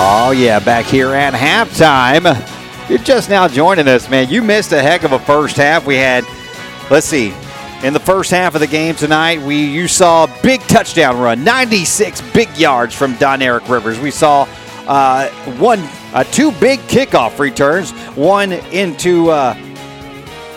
Oh, 0.00 0.32
yeah, 0.32 0.58
back 0.58 0.84
here 0.84 1.14
at 1.14 1.32
halftime. 1.32 2.57
You're 2.88 2.98
just 2.98 3.28
now 3.28 3.46
joining 3.48 3.86
us, 3.86 4.08
man. 4.08 4.30
You 4.30 4.40
missed 4.40 4.72
a 4.72 4.80
heck 4.80 5.02
of 5.02 5.12
a 5.12 5.18
first 5.18 5.58
half. 5.58 5.84
We 5.84 5.96
had, 5.96 6.24
let's 6.90 7.06
see, 7.06 7.34
in 7.82 7.92
the 7.92 8.00
first 8.00 8.30
half 8.30 8.54
of 8.54 8.62
the 8.62 8.66
game 8.66 8.94
tonight, 8.94 9.42
we 9.42 9.62
you 9.62 9.86
saw 9.86 10.24
a 10.24 10.42
big 10.42 10.62
touchdown 10.62 11.18
run, 11.18 11.44
96 11.44 12.22
big 12.32 12.48
yards 12.56 12.94
from 12.94 13.12
Doneric 13.16 13.68
Rivers. 13.68 14.00
We 14.00 14.10
saw 14.10 14.48
uh, 14.86 15.28
one, 15.58 15.80
uh, 16.14 16.24
two 16.24 16.50
big 16.52 16.80
kickoff 16.80 17.38
returns, 17.38 17.90
one 18.16 18.52
into 18.52 19.28
uh, 19.28 19.54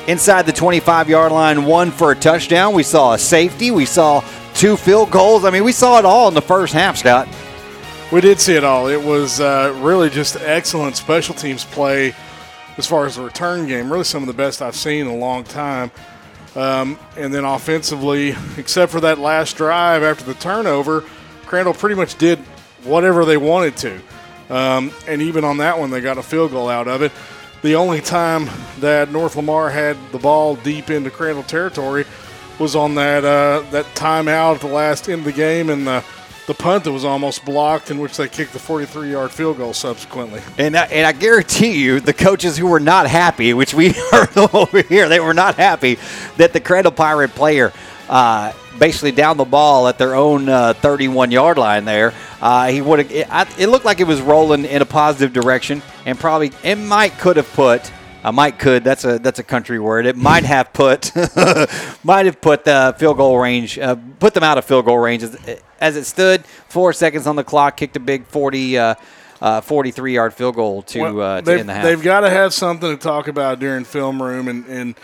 inside 0.07 0.45
the 0.45 0.53
25 0.53 1.09
yard 1.09 1.33
line, 1.33 1.65
one 1.65 1.91
for 1.91 2.13
a 2.13 2.15
touchdown. 2.15 2.73
We 2.73 2.83
saw 2.83 3.11
a 3.11 3.19
safety. 3.19 3.71
We 3.71 3.83
saw 3.83 4.23
two 4.53 4.77
field 4.77 5.11
goals. 5.11 5.43
I 5.43 5.49
mean, 5.49 5.65
we 5.65 5.73
saw 5.73 5.99
it 5.99 6.05
all 6.05 6.29
in 6.29 6.33
the 6.33 6.41
first 6.41 6.73
half, 6.73 6.95
Scott. 6.95 7.27
We 8.11 8.19
did 8.19 8.41
see 8.41 8.55
it 8.55 8.65
all. 8.65 8.87
It 8.87 9.01
was 9.01 9.39
uh, 9.39 9.73
really 9.79 10.09
just 10.09 10.35
excellent 10.35 10.97
special 10.97 11.33
teams 11.33 11.63
play 11.63 12.13
as 12.75 12.85
far 12.85 13.05
as 13.05 13.15
the 13.15 13.21
return 13.21 13.67
game. 13.67 13.89
Really, 13.89 14.03
some 14.03 14.21
of 14.21 14.27
the 14.27 14.33
best 14.33 14.61
I've 14.61 14.75
seen 14.75 15.07
in 15.07 15.07
a 15.07 15.15
long 15.15 15.45
time. 15.45 15.91
Um, 16.53 16.99
and 17.15 17.33
then 17.33 17.45
offensively, 17.45 18.35
except 18.57 18.91
for 18.91 18.99
that 18.99 19.17
last 19.17 19.55
drive 19.55 20.03
after 20.03 20.25
the 20.25 20.33
turnover, 20.33 21.05
Crandall 21.45 21.73
pretty 21.73 21.95
much 21.95 22.17
did 22.17 22.39
whatever 22.83 23.23
they 23.23 23.37
wanted 23.37 23.77
to. 23.77 24.01
Um, 24.49 24.91
and 25.07 25.21
even 25.21 25.45
on 25.45 25.57
that 25.57 25.79
one, 25.79 25.89
they 25.89 26.01
got 26.01 26.17
a 26.17 26.23
field 26.23 26.51
goal 26.51 26.67
out 26.67 26.89
of 26.89 27.01
it. 27.01 27.13
The 27.61 27.75
only 27.75 28.01
time 28.01 28.49
that 28.81 29.09
North 29.09 29.37
Lamar 29.37 29.69
had 29.69 29.95
the 30.11 30.19
ball 30.19 30.57
deep 30.57 30.89
into 30.89 31.11
Crandall 31.11 31.43
territory 31.43 32.03
was 32.59 32.75
on 32.75 32.95
that 32.95 33.23
uh, 33.23 33.61
that 33.71 33.85
timeout 33.95 34.55
at 34.55 34.61
the 34.61 34.67
last 34.67 35.07
end 35.07 35.19
of 35.19 35.25
the 35.25 35.31
game 35.31 35.69
and 35.69 35.87
the 35.87 36.03
the 36.51 36.63
punt 36.63 36.83
that 36.83 36.91
was 36.91 37.05
almost 37.05 37.45
blocked, 37.45 37.91
in 37.91 37.97
which 37.97 38.17
they 38.17 38.27
kicked 38.27 38.51
the 38.51 38.59
43 38.59 39.11
yard 39.11 39.31
field 39.31 39.57
goal 39.57 39.73
subsequently. 39.73 40.41
And 40.57 40.75
I, 40.75 40.85
and 40.85 41.07
I 41.07 41.13
guarantee 41.13 41.81
you, 41.81 42.01
the 42.01 42.13
coaches 42.13 42.57
who 42.57 42.67
were 42.67 42.79
not 42.79 43.07
happy, 43.07 43.53
which 43.53 43.73
we 43.73 43.89
heard 44.11 44.37
over 44.37 44.81
here, 44.81 45.07
they 45.07 45.21
were 45.21 45.33
not 45.33 45.55
happy 45.55 45.97
that 46.37 46.51
the 46.51 46.59
Crandall 46.59 46.91
Pirate 46.91 47.31
player 47.31 47.71
uh, 48.09 48.51
basically 48.77 49.13
down 49.13 49.37
the 49.37 49.45
ball 49.45 49.87
at 49.87 49.97
their 49.97 50.13
own 50.15 50.47
31 50.75 51.29
uh, 51.29 51.31
yard 51.31 51.57
line 51.57 51.85
there. 51.85 52.13
Uh, 52.41 52.67
he 52.67 52.81
would 52.81 53.11
it, 53.11 53.27
it 53.57 53.69
looked 53.69 53.85
like 53.85 54.01
it 54.01 54.07
was 54.07 54.19
rolling 54.19 54.65
in 54.65 54.81
a 54.81 54.85
positive 54.85 55.31
direction, 55.31 55.81
and 56.05 56.19
probably 56.19 56.51
it 56.63 56.75
might 56.75 57.17
could 57.17 57.37
have 57.37 57.51
put. 57.53 57.89
I 58.23 58.31
might 58.31 58.59
could. 58.59 58.83
That's 58.83 59.03
a 59.03 59.19
that's 59.19 59.39
a 59.39 59.43
country 59.43 59.79
word. 59.79 60.05
It 60.05 60.15
might 60.15 60.43
have 60.43 60.71
put 60.73 61.15
might 62.03 62.25
have 62.25 62.39
put 62.39 62.65
the 62.65 62.95
field 62.97 63.17
goal 63.17 63.39
range, 63.39 63.79
uh, 63.79 63.95
put 64.19 64.33
them 64.33 64.43
out 64.43 64.57
of 64.57 64.65
field 64.65 64.85
goal 64.85 64.99
range 64.99 65.23
as, 65.23 65.59
as, 65.79 65.95
it 65.95 66.05
stood. 66.05 66.45
Four 66.67 66.93
seconds 66.93 67.25
on 67.25 67.35
the 67.35 67.43
clock, 67.43 67.77
kicked 67.77 67.95
a 67.95 67.99
big 67.99 68.27
40, 68.27 68.77
uh, 68.77 68.95
uh, 69.41 69.61
43 69.61 70.13
yard 70.13 70.33
field 70.33 70.55
goal 70.55 70.83
to, 70.83 71.01
well, 71.01 71.21
uh, 71.21 71.41
to 71.41 71.59
end 71.59 71.69
the 71.69 71.73
half. 71.73 71.83
They've 71.83 72.01
got 72.01 72.21
to 72.21 72.29
have 72.29 72.53
something 72.53 72.89
to 72.89 72.97
talk 72.97 73.27
about 73.27 73.59
during 73.59 73.83
film 73.85 74.21
room, 74.21 74.47
and, 74.47 74.65
and 74.67 74.95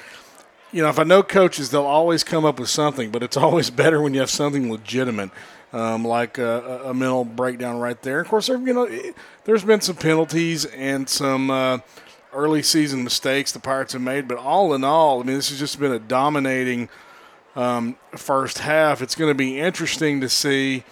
you 0.72 0.84
know 0.84 0.89
if 0.89 0.99
I 0.99 1.03
know 1.03 1.23
coaches, 1.23 1.72
they'll 1.72 1.84
always 1.84 2.23
come 2.23 2.45
up 2.45 2.60
with 2.60 2.69
something, 2.69 3.10
but 3.10 3.23
it's 3.23 3.38
always 3.38 3.69
better 3.69 4.02
when 4.02 4.14
you 4.14 4.19
have 4.19 4.30
something 4.30 4.72
legitimate. 4.72 5.31
Um, 5.73 6.06
like 6.06 6.38
a, 6.38 6.84
a, 6.85 6.94
mental 6.94 7.26
breakdown 7.26 7.77
right 7.77 8.02
there. 8.02 8.22
Of 8.22 8.30
course, 8.30 8.48
you 8.48 8.57
know, 8.57 8.89
there's 9.44 9.65
been 9.65 9.81
some 9.81 9.98
penalties 9.98 10.64
and 10.64 11.10
some 11.10 11.52
uh, 11.52 11.80
early 12.34 12.62
season 12.62 13.04
mistakes 13.04 13.52
the 13.52 13.60
Pirates 13.60 13.94
have 13.94 14.02
made, 14.02 14.28
but 14.28 14.38
all 14.38 14.74
in 14.74 14.84
all, 14.84 15.22
I 15.22 15.24
mean, 15.24 15.36
this 15.36 15.49
has 15.49 15.60
just 15.60 15.80
been 15.80 15.91
a 15.91 15.99
dominating 15.99 16.90
um, 17.56 17.95
first 18.16 18.60
half. 18.60 19.02
It's 19.02 19.16
going 19.16 19.30
to 19.32 19.36
be 19.36 19.60
interesting 19.60 20.22
to 20.22 20.30
see 20.30 20.84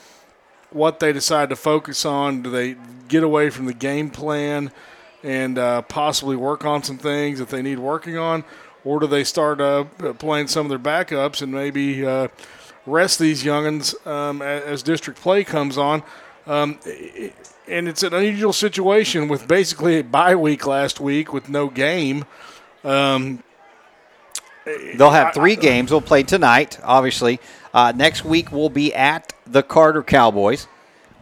what 0.72 1.00
they 1.00 1.14
decide 1.14 1.50
to 1.50 1.56
focus 1.56 2.06
on. 2.06 2.42
Do 2.42 2.50
they 2.50 2.76
get 3.08 3.24
away 3.24 3.50
from 3.50 3.66
the 3.66 3.74
game 3.74 4.10
plan 4.10 4.72
and 5.24 5.58
uh, 5.58 5.82
possibly 5.84 6.36
work 6.36 6.66
on 6.66 6.84
some 6.84 6.98
things 6.98 7.40
that 7.40 7.50
they 7.50 7.62
need 7.62 7.80
working 7.80 8.18
on, 8.18 8.44
or 8.84 9.00
do 9.00 9.08
they 9.08 9.24
start 9.24 9.60
uh, 9.60 9.84
playing 10.20 10.48
some 10.48 10.66
of 10.66 10.70
their 10.70 10.80
backups 10.80 11.42
and 11.42 11.52
maybe 11.52 12.06
uh, 12.06 12.28
rest 12.86 13.20
these 13.20 13.44
youngins 13.44 13.96
um, 14.06 14.42
as, 14.42 14.84
district 14.84 15.20
play 15.22 15.44
comes 15.44 15.78
on? 15.78 16.04
Um, 16.46 16.80
i- 16.86 17.34
and 17.68 17.88
it's 17.88 18.04
an 18.04 18.14
unusual 18.14 18.54
situation 18.54 19.28
with 19.28 19.48
basically 19.48 20.00
a 20.00 20.04
bye 20.04 20.36
week 20.36 20.66
last 20.66 21.00
week 21.00 21.34
with 21.34 21.50
no 21.50 21.70
game. 21.70 22.26
Um, 22.84 23.44
They'll 24.96 25.12
have 25.12 25.34
three 25.34 25.56
games. 25.56 25.92
We'll 25.92 26.02
play 26.02 26.24
tonight, 26.24 26.80
obviously. 26.84 27.40
Uh, 27.74 27.94
next 27.96 28.26
week, 28.26 28.52
we'll 28.52 28.70
be 28.70 28.94
at 28.96 29.32
the 29.46 29.62
Carter 29.62 30.02
Cowboys. 30.02 30.68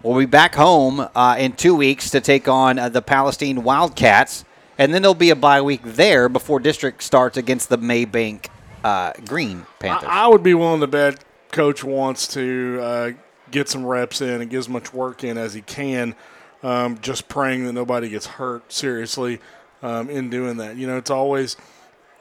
We'll 0.01 0.17
be 0.17 0.25
back 0.25 0.55
home 0.55 1.05
uh, 1.13 1.35
in 1.37 1.53
two 1.53 1.75
weeks 1.75 2.09
to 2.11 2.21
take 2.21 2.47
on 2.47 2.79
uh, 2.79 2.89
the 2.89 3.01
Palestine 3.01 3.63
Wildcats. 3.63 4.45
And 4.77 4.93
then 4.93 5.01
there'll 5.01 5.13
be 5.13 5.29
a 5.29 5.35
bye 5.35 5.61
week 5.61 5.81
there 5.83 6.29
before 6.29 6.59
district 6.59 7.03
starts 7.03 7.37
against 7.37 7.69
the 7.69 7.77
Mabank 7.77 8.47
uh, 8.83 9.13
Green 9.25 9.65
Panthers. 9.79 10.09
I, 10.09 10.25
I 10.25 10.27
would 10.27 10.43
be 10.43 10.53
willing 10.53 10.81
to 10.81 10.87
bet 10.87 11.23
coach 11.51 11.83
wants 11.83 12.27
to 12.29 12.79
uh, 12.81 13.11
get 13.51 13.69
some 13.69 13.85
reps 13.85 14.21
in 14.21 14.41
and 14.41 14.49
get 14.49 14.57
as 14.57 14.69
much 14.69 14.93
work 14.93 15.23
in 15.23 15.37
as 15.37 15.53
he 15.53 15.61
can, 15.61 16.15
um, 16.63 16.97
just 16.99 17.27
praying 17.27 17.65
that 17.65 17.73
nobody 17.73 18.09
gets 18.09 18.25
hurt 18.25 18.71
seriously 18.71 19.39
um, 19.81 20.09
in 20.09 20.29
doing 20.29 20.57
that. 20.57 20.77
You 20.77 20.87
know, 20.87 20.97
it's 20.97 21.11
always 21.11 21.55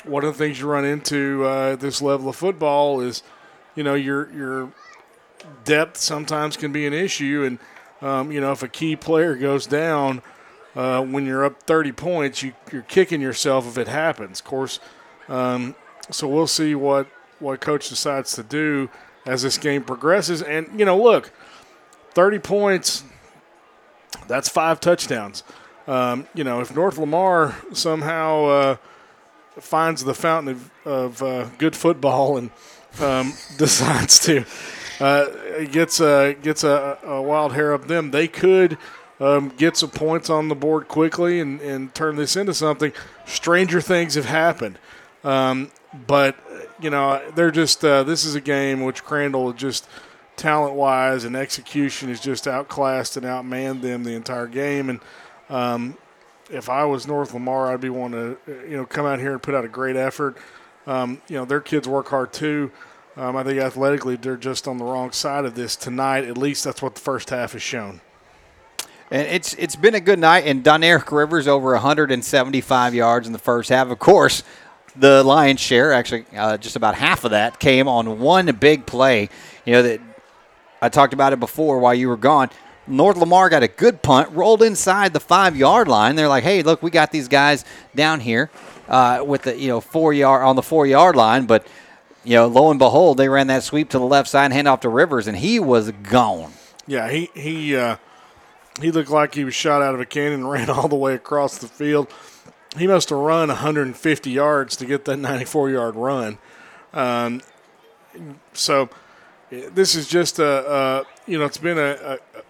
one 0.04 0.24
of 0.24 0.36
the 0.36 0.44
things 0.44 0.60
you 0.60 0.66
run 0.66 0.84
into 0.84 1.44
uh, 1.46 1.72
at 1.72 1.80
this 1.80 2.02
level 2.02 2.28
of 2.28 2.36
football 2.36 3.00
is, 3.00 3.22
you 3.74 3.84
know, 3.84 3.94
your 3.94 4.30
your 4.32 4.72
depth 5.64 5.96
sometimes 5.96 6.56
can 6.56 6.72
be 6.72 6.86
an 6.86 6.92
issue, 6.92 7.44
and 7.44 8.06
um, 8.06 8.32
you 8.32 8.40
know 8.40 8.52
if 8.52 8.62
a 8.62 8.68
key 8.68 8.96
player 8.96 9.36
goes 9.36 9.66
down 9.66 10.22
uh, 10.74 11.02
when 11.02 11.26
you're 11.26 11.44
up 11.44 11.62
30 11.62 11.92
points, 11.92 12.42
you, 12.42 12.52
you're 12.72 12.82
kicking 12.82 13.20
yourself 13.20 13.66
if 13.66 13.78
it 13.78 13.88
happens. 13.88 14.40
Of 14.40 14.46
course, 14.46 14.80
um, 15.28 15.74
so 16.10 16.26
we'll 16.28 16.46
see 16.46 16.74
what 16.74 17.06
what 17.38 17.60
coach 17.60 17.88
decides 17.88 18.32
to 18.34 18.42
do 18.42 18.88
as 19.26 19.42
this 19.42 19.58
game 19.58 19.84
progresses. 19.84 20.42
And 20.42 20.68
you 20.78 20.84
know, 20.84 21.00
look, 21.00 21.30
30 22.14 22.38
points, 22.40 23.04
that's 24.28 24.48
five 24.48 24.80
touchdowns. 24.80 25.44
Um, 25.86 26.26
you 26.34 26.44
know, 26.44 26.60
if 26.60 26.74
North 26.74 26.98
Lamar 26.98 27.56
somehow 27.72 28.44
uh, 28.44 28.76
finds 29.58 30.04
the 30.04 30.14
fountain 30.14 30.54
of, 30.54 30.70
of 30.86 31.22
uh, 31.22 31.48
good 31.58 31.74
football 31.74 32.36
and 32.36 32.50
um, 33.00 33.32
decides 33.58 34.18
to 34.20 34.44
uh, 35.00 35.64
gets 35.70 36.00
a 36.00 36.36
gets 36.42 36.64
a, 36.64 36.98
a 37.02 37.20
wild 37.20 37.52
hair 37.52 37.74
up 37.74 37.86
them, 37.86 38.10
they 38.10 38.28
could 38.28 38.78
um, 39.20 39.48
get 39.56 39.76
some 39.76 39.90
points 39.90 40.30
on 40.30 40.48
the 40.48 40.54
board 40.54 40.88
quickly 40.88 41.40
and, 41.40 41.60
and 41.60 41.94
turn 41.94 42.16
this 42.16 42.36
into 42.36 42.54
something. 42.54 42.92
Stranger 43.24 43.80
things 43.80 44.14
have 44.14 44.26
happened, 44.26 44.78
um, 45.24 45.70
but 46.06 46.36
you 46.80 46.90
know 46.90 47.22
they're 47.34 47.50
just 47.50 47.84
uh, 47.84 48.02
this 48.02 48.24
is 48.24 48.34
a 48.34 48.40
game 48.40 48.82
which 48.82 49.02
Crandall 49.02 49.52
just 49.52 49.88
talent 50.42 50.74
wise 50.74 51.24
and 51.24 51.36
execution 51.36 52.10
is 52.10 52.20
just 52.20 52.46
outclassed 52.46 53.16
and 53.16 53.24
outmanned 53.24 53.80
them 53.80 54.04
the 54.04 54.14
entire 54.14 54.46
game 54.46 54.90
and. 54.90 55.00
Um, 55.48 55.96
if 56.50 56.68
I 56.68 56.84
was 56.84 57.06
North 57.06 57.32
Lamar, 57.32 57.72
I'd 57.72 57.80
be 57.80 57.88
wanting 57.88 58.36
to, 58.46 58.52
you 58.68 58.76
know, 58.76 58.84
come 58.84 59.06
out 59.06 59.18
here 59.18 59.32
and 59.32 59.42
put 59.42 59.54
out 59.54 59.64
a 59.64 59.68
great 59.68 59.96
effort. 59.96 60.36
Um, 60.86 61.22
you 61.28 61.36
know, 61.36 61.44
their 61.44 61.60
kids 61.60 61.88
work 61.88 62.08
hard 62.08 62.32
too. 62.32 62.70
Um, 63.16 63.36
I 63.36 63.42
think 63.42 63.58
athletically, 63.58 64.16
they're 64.16 64.36
just 64.36 64.68
on 64.68 64.78
the 64.78 64.84
wrong 64.84 65.12
side 65.12 65.44
of 65.44 65.54
this 65.54 65.76
tonight. 65.76 66.24
At 66.24 66.36
least 66.36 66.64
that's 66.64 66.82
what 66.82 66.94
the 66.94 67.00
first 67.00 67.30
half 67.30 67.52
has 67.52 67.62
shown. 67.62 68.00
And 69.10 69.26
it's 69.28 69.54
it's 69.54 69.76
been 69.76 69.94
a 69.94 70.00
good 70.00 70.18
night. 70.18 70.46
And 70.46 70.64
Doneric 70.64 71.10
Rivers 71.12 71.46
over 71.46 71.72
175 71.72 72.94
yards 72.94 73.26
in 73.26 73.32
the 73.32 73.38
first 73.38 73.68
half. 73.68 73.90
Of 73.90 73.98
course, 73.98 74.42
the 74.96 75.22
lion's 75.22 75.60
share, 75.60 75.92
actually, 75.92 76.24
uh, 76.36 76.56
just 76.56 76.76
about 76.76 76.94
half 76.94 77.24
of 77.24 77.32
that 77.32 77.58
came 77.58 77.88
on 77.88 78.18
one 78.18 78.46
big 78.56 78.86
play. 78.86 79.28
You 79.66 79.72
know 79.74 79.82
that 79.82 80.00
I 80.82 80.88
talked 80.88 81.14
about 81.14 81.32
it 81.32 81.40
before 81.40 81.78
while 81.78 81.94
you 81.94 82.08
were 82.08 82.16
gone. 82.16 82.50
North 82.88 83.16
Lamar 83.16 83.48
got 83.48 83.62
a 83.62 83.68
good 83.68 84.02
punt, 84.02 84.30
rolled 84.32 84.62
inside 84.62 85.12
the 85.12 85.20
five 85.20 85.56
yard 85.56 85.86
line. 85.86 86.16
They're 86.16 86.28
like, 86.28 86.42
"Hey, 86.42 86.62
look, 86.62 86.82
we 86.82 86.90
got 86.90 87.12
these 87.12 87.28
guys 87.28 87.64
down 87.94 88.18
here 88.18 88.50
uh, 88.88 89.22
with 89.24 89.42
the 89.42 89.56
you 89.56 89.68
know 89.68 89.80
four 89.80 90.12
yard 90.12 90.42
on 90.42 90.56
the 90.56 90.62
four 90.62 90.84
yard 90.84 91.14
line." 91.14 91.46
But 91.46 91.66
you 92.24 92.34
know, 92.34 92.48
lo 92.48 92.70
and 92.70 92.80
behold, 92.80 93.16
they 93.16 93.28
ran 93.28 93.46
that 93.46 93.62
sweep 93.62 93.88
to 93.90 93.98
the 94.00 94.04
left 94.04 94.28
side, 94.28 94.52
hand 94.52 94.66
off 94.66 94.80
to 94.80 94.88
Rivers, 94.88 95.28
and 95.28 95.36
he 95.36 95.60
was 95.60 95.92
gone. 95.92 96.52
Yeah, 96.88 97.08
he 97.08 97.30
he 97.34 97.76
uh, 97.76 97.96
he 98.80 98.90
looked 98.90 99.10
like 99.10 99.36
he 99.36 99.44
was 99.44 99.54
shot 99.54 99.80
out 99.80 99.94
of 99.94 100.00
a 100.00 100.06
cannon 100.06 100.40
and 100.40 100.50
ran 100.50 100.68
all 100.68 100.88
the 100.88 100.96
way 100.96 101.14
across 101.14 101.58
the 101.58 101.68
field. 101.68 102.12
He 102.76 102.88
must 102.88 103.10
have 103.10 103.18
run 103.18 103.48
150 103.48 104.30
yards 104.30 104.76
to 104.76 104.86
get 104.86 105.04
that 105.04 105.18
94 105.18 105.70
yard 105.70 105.94
run. 105.94 106.38
Um, 106.92 107.42
so 108.54 108.88
this 109.52 109.94
is 109.94 110.08
just 110.08 110.38
a, 110.38 110.72
a 110.72 111.04
you 111.26 111.38
know 111.38 111.44
it's 111.44 111.58
been 111.58 111.78
a, 111.78 112.18
a 112.36 112.42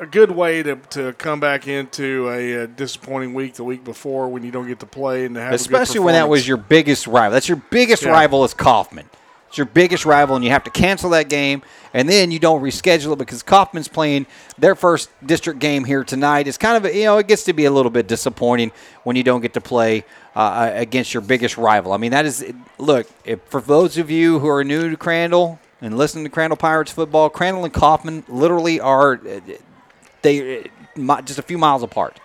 a 0.00 0.06
good 0.06 0.30
way 0.30 0.62
to, 0.62 0.76
to 0.90 1.12
come 1.14 1.38
back 1.38 1.68
into 1.68 2.28
a, 2.28 2.64
uh 2.64 2.66
disappointing 2.66 3.32
week 3.32 3.54
the 3.54 3.64
week 3.64 3.84
before 3.84 4.28
when 4.28 4.42
you 4.42 4.50
don't 4.50 4.66
get 4.66 4.80
to 4.80 4.86
play 4.86 5.24
and 5.24 5.34
to 5.34 5.40
have 5.40 5.50
a 5.50 5.56
good 5.56 5.60
especially 5.60 6.00
when 6.00 6.14
that 6.14 6.28
was 6.28 6.46
your 6.46 6.56
biggest 6.56 7.06
rival. 7.06 7.32
That's 7.32 7.48
your 7.48 7.62
biggest 7.70 8.02
Yeah. 8.02 8.10
rival 8.10 8.44
is 8.44 8.54
Kaufman. 8.54 9.08
It's 9.48 9.58
your 9.58 9.66
biggest 9.66 10.04
rival, 10.04 10.34
and 10.34 10.44
you 10.44 10.50
have 10.50 10.64
to 10.64 10.70
cancel 10.70 11.10
that 11.10 11.28
game, 11.28 11.62
and 11.92 12.08
then 12.08 12.32
you 12.32 12.40
don't 12.40 12.60
reschedule 12.60 13.12
it 13.12 13.20
because 13.20 13.44
Kaufman's 13.44 13.86
playing 13.86 14.26
their 14.58 14.74
first 14.74 15.10
district 15.24 15.60
game 15.60 15.84
here 15.84 16.02
tonight. 16.02 16.48
It's 16.48 16.58
kind 16.58 16.76
of 16.76 16.92
a, 16.92 16.96
you 16.96 17.04
know 17.04 17.18
it 17.18 17.28
gets 17.28 17.44
to 17.44 17.52
be 17.52 17.64
a 17.64 17.70
little 17.70 17.90
bit 17.90 18.08
disappointing 18.08 18.72
when 19.04 19.14
you 19.14 19.22
don't 19.22 19.42
get 19.42 19.54
to 19.54 19.60
play 19.60 20.04
uh, 20.34 20.72
against 20.74 21.14
your 21.14 21.20
biggest 21.20 21.56
rival. 21.56 21.92
I 21.92 21.98
mean 21.98 22.10
that 22.10 22.26
is 22.26 22.44
look 22.78 23.06
if, 23.24 23.40
for 23.42 23.60
those 23.60 23.96
of 23.96 24.10
you 24.10 24.40
who 24.40 24.48
are 24.48 24.64
new 24.64 24.90
to 24.90 24.96
Crandall 24.96 25.60
and 25.84 25.98
listening 25.98 26.24
to 26.24 26.30
Crandall 26.30 26.56
Pirates 26.56 26.90
football, 26.90 27.28
Crandall 27.28 27.66
and 27.66 27.74
Kaufman 27.74 28.24
literally 28.26 28.80
are 28.80 29.14
uh, 29.14 29.40
they 30.22 30.70
uh, 30.96 31.22
just 31.22 31.38
a 31.38 31.42
few 31.42 31.58
miles 31.58 31.82
apart. 31.82 32.18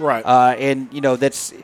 Right. 0.00 0.24
Uh, 0.26 0.56
and 0.58 0.92
you 0.92 1.00
know 1.00 1.14
that's 1.14 1.54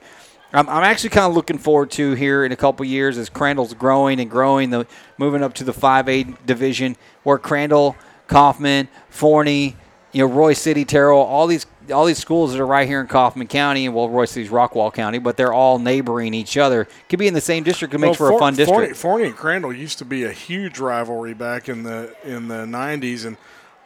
I'm, 0.53 0.69
I'm 0.69 0.85
actually 0.85 1.11
kind 1.11 1.27
of 1.27 1.35
looking 1.35 1.59
forward 1.59 1.91
to 1.93 2.13
here 2.13 2.45
in 2.45 2.53
a 2.53 2.57
couple 2.57 2.87
years 2.87 3.19
as 3.19 3.29
Crandall's 3.29 3.75
growing 3.75 4.21
and 4.21 4.31
growing, 4.31 4.71
the 4.71 4.87
moving 5.19 5.43
up 5.43 5.55
to 5.55 5.65
the 5.65 5.73
5A 5.73 6.47
division 6.47 6.97
where 7.25 7.39
Crandall, 7.39 7.97
Kaufman, 8.29 8.89
Forney, 9.11 9.77
you 10.13 10.27
know 10.27 10.33
Royse 10.33 10.59
City, 10.59 10.85
Terrell, 10.85 11.19
all 11.19 11.49
these 11.49 11.67
all 11.93 12.05
these 12.05 12.19
schools 12.19 12.53
that 12.53 12.61
are 12.61 12.67
right 12.67 12.87
here 12.89 13.01
in 13.01 13.07
Kaufman 13.07 13.47
County 13.47 13.87
and 13.87 13.95
well 13.95 14.09
Royse 14.09 14.31
City's 14.31 14.51
Rockwall 14.51 14.93
County, 14.93 15.19
but 15.19 15.37
they're 15.37 15.53
all 15.53 15.79
neighboring 15.79 16.35
each 16.35 16.57
other. 16.57 16.87
Could 17.09 17.19
be 17.19 17.27
in 17.27 17.35
the 17.35 17.41
same 17.41 17.63
district. 17.65 17.95
It 17.95 17.99
makes 17.99 18.17
for 18.17 18.33
a 18.33 18.39
fun 18.39 18.55
For- 18.55 18.59
district. 18.59 18.79
Forney, 18.79 18.95
Forney 18.95 19.25
and 19.27 19.37
Crandall 19.37 19.73
used 19.73 19.99
to 19.99 20.05
be 20.05 20.25
a 20.25 20.33
huge 20.33 20.79
rivalry 20.79 21.35
back 21.35 21.69
in 21.69 21.83
the 21.83 22.15
in 22.25 22.49
the 22.49 22.65
'90s, 22.65 23.27
and 23.27 23.37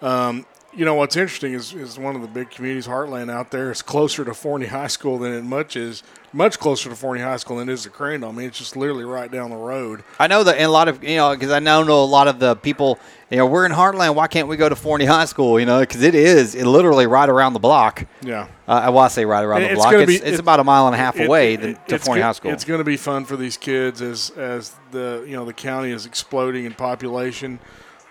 um, 0.02 0.47
you 0.75 0.85
know 0.85 0.95
what's 0.95 1.17
interesting 1.17 1.55
is, 1.55 1.73
is 1.73 1.99
one 1.99 2.15
of 2.15 2.23
the 2.23 2.29
big 2.29 2.51
communities, 2.51 2.87
Heartland, 2.87 3.31
out 3.31 3.51
there 3.51 3.71
is 3.71 3.81
closer 3.83 4.25
to 4.25 4.35
Forney 4.35 4.67
High 4.67 4.87
School 4.87 5.19
than 5.19 5.33
it 5.33 5.43
much 5.43 5.77
is 5.77 6.03
much 6.33 6.59
closer 6.59 6.91
to 6.91 6.95
Forney 6.95 7.23
High 7.23 7.39
School 7.39 7.57
than 7.57 7.69
it 7.71 7.73
is 7.73 7.85
to 7.85 7.91
Crandall. 7.91 8.29
I 8.29 8.33
mean, 8.33 8.47
it's 8.49 8.59
just 8.59 8.77
literally 8.77 9.05
right 9.05 9.33
down 9.33 9.49
the 9.51 9.57
road. 9.57 10.05
I 10.19 10.27
know 10.27 10.45
that, 10.45 10.57
and 10.57 10.67
a 10.67 10.71
lot 10.71 10.89
of 10.89 11.03
you 11.03 11.17
know, 11.17 11.33
because 11.35 11.51
I 11.51 11.59
know 11.59 11.83
know 11.83 12.03
a 12.03 12.05
lot 12.05 12.29
of 12.29 12.39
the 12.39 12.55
people. 12.57 12.99
You 13.31 13.37
know, 13.39 13.47
we're 13.47 13.67
in 13.67 13.73
Heartland. 13.73 14.15
Why 14.15 14.27
can't 14.27 14.49
we 14.49 14.57
go 14.57 14.69
to 14.69 14.77
Forney 14.77 15.05
High 15.07 15.25
School? 15.27 15.59
You 15.59 15.67
know, 15.67 15.81
because 15.81 16.03
it 16.03 16.15
is 16.15 16.55
it 16.55 16.67
literally 16.67 17.07
right 17.07 17.29
around 17.29 17.53
the 17.55 17.59
block. 17.59 18.07
Yeah. 18.23 18.49
Uh, 18.67 18.91
well, 18.93 18.99
I 19.01 19.09
say 19.09 19.25
right 19.25 19.43
around 19.45 19.63
the 19.63 19.69
It's 19.73 19.75
block. 19.81 19.95
It's, 19.95 20.07
be- 20.07 20.15
it's 20.17 20.25
it- 20.39 20.41
about 20.41 20.61
a 20.61 20.65
mile 20.65 20.87
and 20.87 20.95
a 20.95 20.99
half 20.99 21.19
it- 21.19 21.27
away 21.27 21.55
it- 21.55 21.87
to 21.89 21.95
it's 21.95 22.05
Forney 22.07 22.21
go- 22.21 22.27
High 22.27 22.33
School. 22.33 22.53
It's 22.53 22.65
going 22.65 22.79
to 22.79 22.85
be 22.85 22.97
fun 22.99 23.25
for 23.25 23.37
these 23.37 23.57
kids 23.57 24.01
as 24.03 24.31
as 24.37 24.75
the 24.93 25.25
you 25.27 25.33
know 25.35 25.45
the 25.47 25.53
county 25.55 25.91
is 25.93 26.05
exploding 26.07 26.67
in 26.67 26.75
population. 26.75 27.59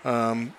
Um, 0.04 0.54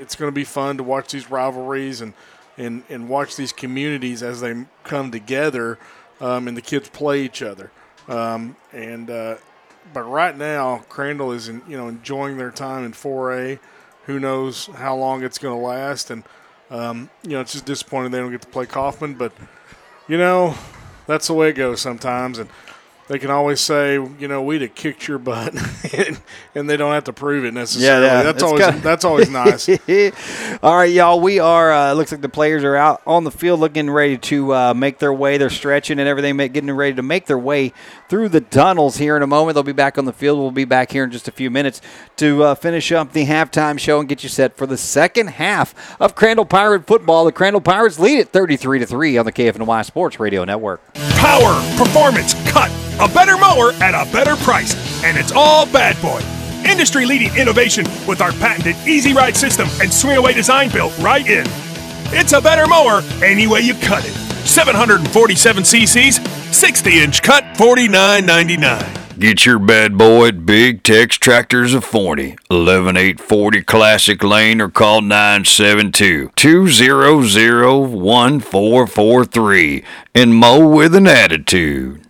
it's 0.00 0.16
going 0.16 0.28
to 0.28 0.34
be 0.34 0.44
fun 0.44 0.78
to 0.78 0.82
watch 0.82 1.12
these 1.12 1.30
rivalries 1.30 2.00
and 2.00 2.14
and 2.56 2.82
and 2.88 3.08
watch 3.08 3.36
these 3.36 3.52
communities 3.52 4.22
as 4.22 4.40
they 4.40 4.66
come 4.82 5.10
together 5.10 5.78
um, 6.20 6.48
and 6.48 6.56
the 6.56 6.62
kids 6.62 6.88
play 6.88 7.22
each 7.22 7.42
other. 7.42 7.70
Um, 8.08 8.56
and 8.72 9.10
uh, 9.10 9.36
but 9.92 10.02
right 10.02 10.36
now, 10.36 10.78
Crandall 10.88 11.32
is 11.32 11.48
in, 11.48 11.62
you 11.68 11.76
know 11.76 11.88
enjoying 11.88 12.38
their 12.38 12.50
time 12.50 12.84
in 12.84 12.92
4A. 12.92 13.58
Who 14.06 14.18
knows 14.18 14.66
how 14.66 14.96
long 14.96 15.22
it's 15.22 15.38
going 15.38 15.56
to 15.56 15.64
last? 15.64 16.10
And 16.10 16.24
um, 16.70 17.10
you 17.22 17.30
know, 17.30 17.40
it's 17.40 17.52
just 17.52 17.66
disappointing 17.66 18.10
they 18.12 18.18
don't 18.18 18.30
get 18.30 18.42
to 18.42 18.48
play 18.48 18.66
Kaufman, 18.66 19.14
but 19.14 19.32
you 20.08 20.18
know, 20.18 20.54
that's 21.06 21.26
the 21.26 21.34
way 21.34 21.50
it 21.50 21.54
goes 21.54 21.80
sometimes. 21.80 22.38
And 22.38 22.48
they 23.10 23.18
can 23.18 23.28
always 23.32 23.60
say, 23.60 23.94
you 23.94 24.28
know, 24.28 24.40
we'd 24.40 24.62
have 24.62 24.76
kicked 24.76 25.08
your 25.08 25.18
butt, 25.18 25.52
and, 25.92 26.20
and 26.54 26.70
they 26.70 26.76
don't 26.76 26.92
have 26.92 27.02
to 27.04 27.12
prove 27.12 27.44
it 27.44 27.52
necessarily. 27.52 28.06
Yeah, 28.06 28.18
yeah. 28.18 28.22
that's 28.22 28.36
it's 28.36 28.42
always 28.44 28.64
kinda- 28.64 28.80
that's 28.84 29.04
always 29.04 29.28
nice. 29.28 29.68
All 30.62 30.76
right, 30.76 30.92
y'all. 30.92 31.18
We 31.18 31.40
are. 31.40 31.72
Uh, 31.72 31.92
looks 31.94 32.12
like 32.12 32.20
the 32.20 32.28
players 32.28 32.62
are 32.62 32.76
out 32.76 33.02
on 33.08 33.24
the 33.24 33.32
field, 33.32 33.58
looking 33.58 33.90
ready 33.90 34.16
to 34.16 34.54
uh, 34.54 34.74
make 34.74 35.00
their 35.00 35.12
way. 35.12 35.38
They're 35.38 35.50
stretching 35.50 35.98
and 35.98 36.08
everything, 36.08 36.36
getting 36.36 36.70
ready 36.70 36.94
to 36.94 37.02
make 37.02 37.26
their 37.26 37.36
way 37.38 37.72
through 38.08 38.28
the 38.28 38.42
tunnels 38.42 38.98
here 38.98 39.16
in 39.16 39.24
a 39.24 39.26
moment. 39.26 39.54
They'll 39.54 39.64
be 39.64 39.72
back 39.72 39.98
on 39.98 40.04
the 40.04 40.12
field. 40.12 40.38
We'll 40.38 40.52
be 40.52 40.64
back 40.64 40.92
here 40.92 41.02
in 41.02 41.10
just 41.10 41.26
a 41.26 41.32
few 41.32 41.50
minutes 41.50 41.80
to 42.18 42.44
uh, 42.44 42.54
finish 42.54 42.92
up 42.92 43.12
the 43.12 43.26
halftime 43.26 43.76
show 43.76 43.98
and 43.98 44.08
get 44.08 44.22
you 44.22 44.28
set 44.28 44.56
for 44.56 44.66
the 44.66 44.78
second 44.78 45.30
half 45.30 45.74
of 46.00 46.14
Crandall 46.14 46.44
Pirate 46.44 46.86
football. 46.86 47.24
The 47.24 47.32
Crandall 47.32 47.60
Pirates 47.60 47.98
lead 47.98 48.20
at 48.20 48.28
33 48.32 48.78
to 48.78 48.86
three 48.86 49.18
on 49.18 49.24
the 49.24 49.32
KFNY 49.32 49.84
Sports 49.84 50.20
Radio 50.20 50.44
Network. 50.44 50.80
Power, 50.94 51.60
performance, 51.76 52.34
cut. 52.52 52.70
A 53.00 53.08
better 53.08 53.38
mower 53.38 53.72
at 53.80 53.94
a 53.94 54.04
better 54.12 54.36
price. 54.36 54.74
And 55.02 55.16
it's 55.16 55.32
all 55.32 55.64
Bad 55.64 56.00
Boy. 56.02 56.20
Industry 56.70 57.06
leading 57.06 57.34
innovation 57.34 57.86
with 58.06 58.20
our 58.20 58.32
patented 58.32 58.76
Easy 58.86 59.14
Ride 59.14 59.34
system 59.34 59.70
and 59.80 59.90
swing 59.90 60.18
away 60.18 60.34
design 60.34 60.68
built 60.70 60.92
right 60.98 61.26
in. 61.26 61.46
It's 62.12 62.34
a 62.34 62.42
better 62.42 62.66
mower 62.66 63.02
any 63.24 63.46
way 63.46 63.60
you 63.60 63.72
cut 63.72 64.04
it. 64.04 64.12
747 64.46 65.62
cc's, 65.62 66.20
60 66.54 67.00
inch 67.00 67.22
cut, 67.22 67.44
$49.99. 67.54 69.18
Get 69.18 69.46
your 69.46 69.58
bad 69.58 69.96
boy 69.96 70.28
at 70.28 70.44
Big 70.44 70.82
Tex 70.82 71.16
Tractors 71.16 71.72
of 71.72 71.84
Forney, 71.84 72.36
11840 72.50 73.62
Classic 73.62 74.22
Lane, 74.22 74.60
or 74.60 74.68
call 74.68 75.00
972 75.00 76.32
200 76.36 77.88
1443 77.94 79.84
and 80.14 80.34
mow 80.34 80.68
with 80.68 80.94
an 80.94 81.06
attitude. 81.06 82.09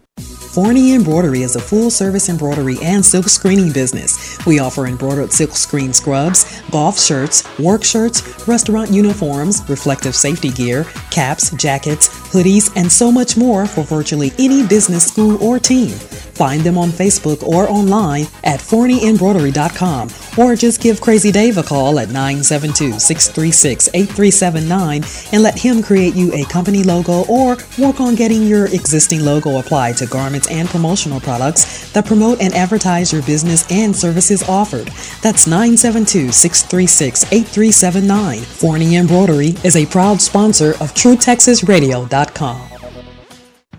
Forney 0.53 0.95
Embroidery 0.95 1.43
is 1.43 1.55
a 1.55 1.61
full 1.61 1.91
service 1.91 2.29
embroidery 2.29 2.77
and 2.83 3.07
silk 3.07 3.29
screening 3.29 3.71
business. 3.71 4.37
We 4.45 4.59
offer 4.59 4.89
embroidered 4.89 5.33
silk 5.33 5.53
screen 5.53 5.93
scrubs, 5.93 6.61
golf 6.73 6.99
shirts, 6.99 7.45
work 7.61 7.85
shirts, 7.85 8.49
restaurant 8.49 8.91
uniforms, 8.91 9.63
reflective 9.69 10.17
safety 10.17 10.51
gear, 10.51 10.87
caps, 11.13 11.51
jackets, 11.53 12.09
hoodies, 12.33 12.73
and 12.75 12.91
so 12.91 13.13
much 13.13 13.37
more 13.37 13.65
for 13.65 13.85
virtually 13.85 14.33
any 14.41 14.67
business, 14.67 15.07
school, 15.07 15.41
or 15.41 15.61
team. 15.61 15.95
Find 16.41 16.63
them 16.63 16.79
on 16.79 16.89
Facebook 16.89 17.43
or 17.43 17.69
online 17.69 18.25
at 18.45 18.61
forneyembroidery.com 18.61 20.09
or 20.39 20.57
just 20.57 20.81
give 20.81 20.99
Crazy 20.99 21.31
Dave 21.31 21.59
a 21.59 21.63
call 21.63 21.99
at 21.99 22.09
972 22.09 22.99
636 22.99 23.91
8379 23.93 25.03
and 25.35 25.43
let 25.43 25.59
him 25.59 25.83
create 25.83 26.17
you 26.17 26.33
a 26.33 26.45
company 26.45 26.83
logo 26.83 27.27
or 27.29 27.59
work 27.79 28.01
on 28.01 28.15
getting 28.15 28.45
your 28.45 28.65
existing 28.69 29.23
logo 29.23 29.59
applied 29.59 29.99
to 29.99 30.07
garments 30.07 30.51
and 30.51 30.67
promotional 30.71 31.21
products 31.21 31.93
that 31.93 32.07
promote 32.07 32.41
and 32.41 32.55
advertise 32.55 33.13
your 33.13 33.21
business 33.25 33.71
and 33.71 33.95
services 33.95 34.43
offered. 34.49 34.87
That's 35.21 35.47
972 35.47 36.33
636 36.33 37.25
8379. 37.25 38.41
Forney 38.41 38.97
Embroidery 38.97 39.57
is 39.63 39.77
a 39.77 39.85
proud 39.85 40.23
sponsor 40.23 40.71
of 40.81 40.95
TrueTexasRadio.com. 40.95 42.70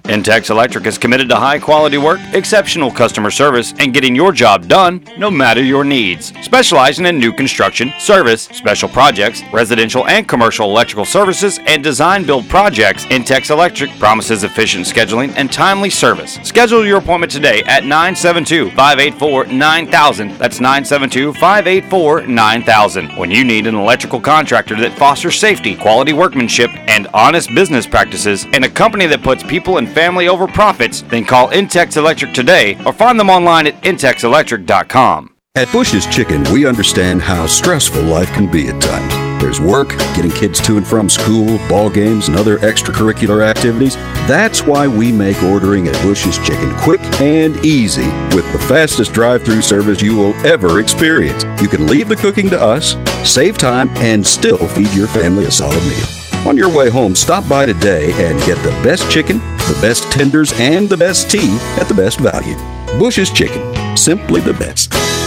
Intex 0.03 0.49
Electric 0.49 0.87
is 0.87 0.97
committed 0.97 1.29
to 1.29 1.35
high 1.35 1.59
quality 1.59 1.97
work, 1.97 2.19
exceptional 2.33 2.91
customer 2.91 3.29
service, 3.29 3.73
and 3.77 3.93
getting 3.93 4.15
your 4.15 4.31
job 4.31 4.67
done 4.67 5.05
no 5.17 5.29
matter 5.29 5.63
your 5.63 5.83
needs. 5.83 6.33
Specializing 6.41 7.05
in 7.05 7.19
new 7.19 7.31
construction, 7.31 7.93
service, 7.99 8.43
special 8.43 8.89
projects, 8.89 9.43
residential 9.53 10.07
and 10.07 10.27
commercial 10.27 10.69
electrical 10.69 11.05
services, 11.05 11.59
and 11.67 11.83
design 11.83 12.25
build 12.25 12.49
projects, 12.49 13.05
Intex 13.05 13.51
Electric 13.51 13.91
promises 13.99 14.43
efficient 14.43 14.85
scheduling 14.85 15.33
and 15.35 15.51
timely 15.51 15.89
service. 15.89 16.39
Schedule 16.43 16.85
your 16.85 16.97
appointment 16.97 17.31
today 17.31 17.61
at 17.67 17.83
972 17.83 18.71
584 18.71 19.45
9000. 19.45 20.37
That's 20.37 20.59
972 20.59 21.33
584 21.33 22.27
9000. 22.27 23.17
When 23.17 23.29
you 23.29 23.43
need 23.43 23.67
an 23.67 23.75
electrical 23.75 24.19
contractor 24.19 24.75
that 24.77 24.97
fosters 24.97 25.39
safety, 25.39 25.75
quality 25.75 26.13
workmanship, 26.13 26.71
and 26.89 27.07
honest 27.13 27.53
business 27.53 27.85
practices, 27.85 28.45
and 28.51 28.65
a 28.65 28.69
company 28.69 29.05
that 29.05 29.21
puts 29.21 29.43
people 29.43 29.77
and 29.77 29.90
family 29.91 30.27
over 30.27 30.47
profits, 30.47 31.01
then 31.03 31.25
call 31.25 31.49
Intex 31.49 31.97
Electric 31.97 32.33
today 32.33 32.77
or 32.85 32.93
find 32.93 33.19
them 33.19 33.29
online 33.29 33.67
at 33.67 33.81
intexelectric.com. 33.83 35.35
At 35.53 35.69
Bush's 35.73 36.05
Chicken, 36.07 36.43
we 36.53 36.65
understand 36.65 37.21
how 37.21 37.45
stressful 37.45 38.01
life 38.03 38.31
can 38.31 38.49
be 38.49 38.69
at 38.69 38.81
times. 38.81 39.41
There's 39.41 39.59
work, 39.59 39.89
getting 40.15 40.31
kids 40.31 40.61
to 40.61 40.77
and 40.77 40.87
from 40.87 41.09
school, 41.09 41.57
ball 41.67 41.89
games, 41.89 42.29
and 42.29 42.37
other 42.37 42.59
extracurricular 42.59 43.43
activities. 43.43 43.95
That's 44.27 44.63
why 44.63 44.87
we 44.87 45.11
make 45.11 45.43
ordering 45.43 45.89
at 45.89 46.01
Bush's 46.03 46.37
Chicken 46.37 46.73
quick 46.77 47.01
and 47.19 47.57
easy 47.65 48.07
with 48.33 48.49
the 48.53 48.59
fastest 48.59 49.11
drive 49.11 49.43
through 49.43 49.61
service 49.61 50.01
you 50.01 50.15
will 50.15 50.33
ever 50.45 50.79
experience. 50.79 51.43
You 51.61 51.67
can 51.67 51.87
leave 51.87 52.07
the 52.07 52.15
cooking 52.15 52.49
to 52.51 52.61
us, 52.61 52.95
save 53.29 53.57
time, 53.57 53.89
and 53.97 54.25
still 54.25 54.67
feed 54.69 54.93
your 54.93 55.07
family 55.07 55.45
a 55.45 55.51
solid 55.51 55.83
meal. 55.83 56.47
On 56.47 56.55
your 56.55 56.69
way 56.69 56.89
home, 56.89 57.13
stop 57.13 57.47
by 57.49 57.65
today 57.65 58.13
and 58.13 58.39
get 58.45 58.57
the 58.63 58.71
best 58.83 59.11
chicken, 59.11 59.39
the 59.71 59.81
best 59.81 60.03
tenders, 60.11 60.51
and 60.59 60.89
the 60.89 60.97
best 60.97 61.31
tea 61.31 61.57
at 61.79 61.87
the 61.87 61.93
best 61.93 62.19
value. 62.19 62.57
Bush's 62.99 63.31
Chicken, 63.31 63.95
simply 63.95 64.41
the 64.41 64.53
best. 64.53 65.20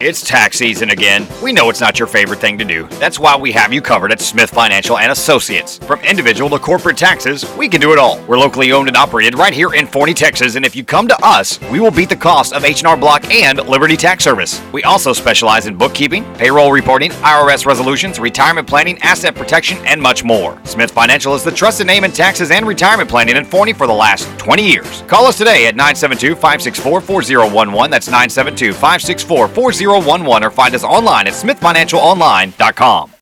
It's 0.00 0.24
tax 0.24 0.58
season 0.58 0.90
again. 0.90 1.26
We 1.42 1.52
know 1.52 1.70
it's 1.70 1.80
not 1.80 1.98
your 1.98 2.06
favorite 2.06 2.38
thing 2.38 2.56
to 2.58 2.64
do. 2.64 2.86
That's 3.00 3.18
why 3.18 3.36
we 3.36 3.50
have 3.50 3.72
you 3.72 3.82
covered 3.82 4.12
at 4.12 4.20
Smith 4.20 4.48
Financial 4.48 4.96
and 4.96 5.10
Associates. 5.10 5.78
From 5.78 5.98
individual 6.02 6.48
to 6.50 6.60
corporate 6.60 6.96
taxes, 6.96 7.44
we 7.56 7.68
can 7.68 7.80
do 7.80 7.92
it 7.92 7.98
all. 7.98 8.22
We're 8.28 8.38
locally 8.38 8.70
owned 8.70 8.86
and 8.86 8.96
operated 8.96 9.36
right 9.36 9.52
here 9.52 9.74
in 9.74 9.88
Forney, 9.88 10.14
Texas, 10.14 10.54
and 10.54 10.64
if 10.64 10.76
you 10.76 10.84
come 10.84 11.08
to 11.08 11.20
us, 11.20 11.60
we 11.62 11.80
will 11.80 11.90
beat 11.90 12.10
the 12.10 12.14
cost 12.14 12.52
of 12.52 12.64
H&R 12.64 12.96
Block 12.96 13.28
and 13.28 13.58
Liberty 13.66 13.96
Tax 13.96 14.22
Service. 14.22 14.62
We 14.70 14.84
also 14.84 15.12
specialize 15.12 15.66
in 15.66 15.76
bookkeeping, 15.76 16.22
payroll 16.34 16.70
reporting, 16.70 17.10
IRS 17.10 17.66
resolutions, 17.66 18.20
retirement 18.20 18.68
planning, 18.68 19.02
asset 19.02 19.34
protection, 19.34 19.78
and 19.84 20.00
much 20.00 20.22
more. 20.22 20.60
Smith 20.62 20.92
Financial 20.92 21.34
is 21.34 21.42
the 21.42 21.50
trusted 21.50 21.88
name 21.88 22.04
in 22.04 22.12
taxes 22.12 22.52
and 22.52 22.68
retirement 22.68 23.10
planning 23.10 23.36
in 23.36 23.44
Forney 23.44 23.72
for 23.72 23.88
the 23.88 23.92
last 23.92 24.28
20 24.38 24.64
years. 24.64 25.02
Call 25.08 25.26
us 25.26 25.36
today 25.36 25.66
at 25.66 25.74
972-564-4011. 25.74 27.90
That's 27.90 28.08
972-564-4011 28.08 29.87
or 29.90 30.50
find 30.50 30.74
us 30.74 30.84
online 30.84 31.26
at 31.26 31.32
smithfinancialonline.com. 31.34 33.12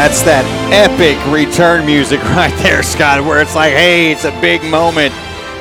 That's 0.00 0.22
that 0.22 0.44
epic 0.72 1.18
return 1.30 1.84
music 1.84 2.22
right 2.24 2.54
there, 2.62 2.82
Scott, 2.82 3.22
where 3.24 3.42
it's 3.42 3.54
like, 3.54 3.72
hey, 3.74 4.10
it's 4.10 4.24
a 4.24 4.30
big 4.40 4.62
moment. 4.64 5.12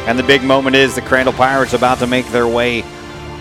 And 0.07 0.17
the 0.17 0.23
big 0.23 0.43
moment 0.43 0.75
is 0.75 0.95
the 0.95 1.01
Crandall 1.01 1.33
Pirates 1.33 1.73
about 1.73 1.99
to 1.99 2.07
make 2.07 2.25
their 2.27 2.47
way 2.47 2.83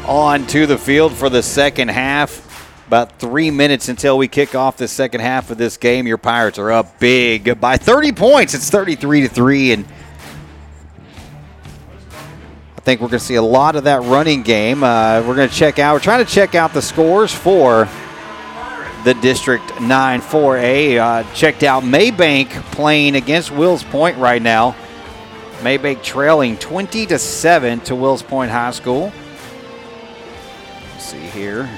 onto 0.07 0.67
the 0.67 0.77
field 0.77 1.12
for 1.12 1.28
the 1.28 1.43
second 1.43 1.89
half. 1.89 2.48
About 2.89 3.18
three 3.18 3.50
minutes 3.50 3.91
until 3.91 4.17
we 4.17 4.28
kick 4.28 4.55
off 4.55 4.78
the 4.78 4.89
second 4.89 5.20
half 5.20 5.50
of 5.50 5.58
this 5.58 5.76
game. 5.76 6.07
Your 6.07 6.17
Pirates 6.17 6.58
are 6.58 6.73
up 6.73 6.99
big 6.99 7.60
by 7.60 7.76
30 7.76 8.12
points. 8.12 8.55
It's 8.55 8.70
33 8.70 9.20
to 9.20 9.28
3. 9.28 9.73
And 9.73 9.84
I 12.78 12.81
think 12.81 13.02
we're 13.02 13.08
going 13.08 13.18
to 13.18 13.26
see 13.26 13.34
a 13.34 13.42
lot 13.42 13.76
of 13.76 13.84
that 13.84 14.00
running 14.05 14.42
game. 14.42 14.83
Uh, 14.83 15.23
we're 15.26 15.34
going 15.34 15.50
to 15.50 15.55
check 15.55 15.78
out, 15.78 15.92
we're 15.92 16.00
trying 16.00 16.25
to 16.25 16.33
check 16.33 16.55
out 16.55 16.73
the 16.73 16.81
scores 16.81 17.31
for 17.31 17.86
the 19.05 19.12
District 19.20 19.83
9 19.83 20.23
4A. 20.23 20.97
Uh, 20.99 21.34
checked 21.34 21.65
out 21.65 21.83
Mabank 21.83 22.49
playing 22.73 23.17
against 23.17 23.50
Wills 23.50 23.84
Point 23.84 24.17
right 24.17 24.41
now. 24.41 24.75
Mabank 25.58 26.02
trailing 26.02 26.57
20 26.57 27.05
to 27.05 27.18
7 27.18 27.81
to 27.81 27.94
Wills 27.94 28.23
Point 28.23 28.50
High 28.50 28.70
School. 28.70 29.12
Let's 30.94 31.05
see 31.05 31.18
here. 31.18 31.68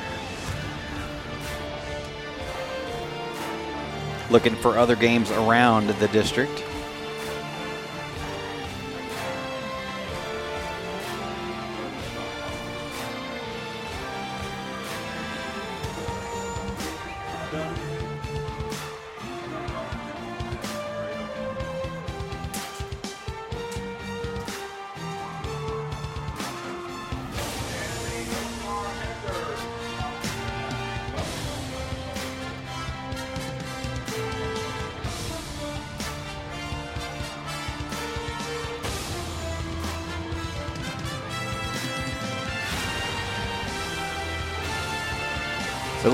Looking 4.31 4.55
for 4.55 4.79
other 4.79 4.95
games 4.95 5.31
around 5.33 5.89
the 5.89 6.07
district. 6.09 6.63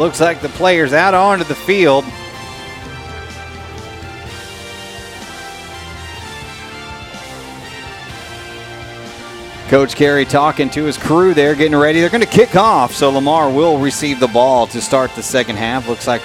Looks 0.06 0.20
like 0.20 0.40
the 0.40 0.48
players 0.50 0.92
out 0.92 1.14
onto 1.14 1.42
the 1.42 1.52
field. 1.52 2.04
Coach 9.66 9.96
Carey 9.96 10.24
talking 10.24 10.70
to 10.70 10.84
his 10.84 10.96
crew 10.96 11.34
there, 11.34 11.56
getting 11.56 11.76
ready. 11.76 11.98
They're 11.98 12.08
going 12.08 12.20
to 12.20 12.28
kick 12.28 12.54
off, 12.54 12.94
so 12.94 13.10
Lamar 13.10 13.50
will 13.50 13.78
receive 13.78 14.20
the 14.20 14.28
ball 14.28 14.68
to 14.68 14.80
start 14.80 15.10
the 15.16 15.24
second 15.24 15.56
half. 15.56 15.88
Looks 15.88 16.06
like 16.06 16.22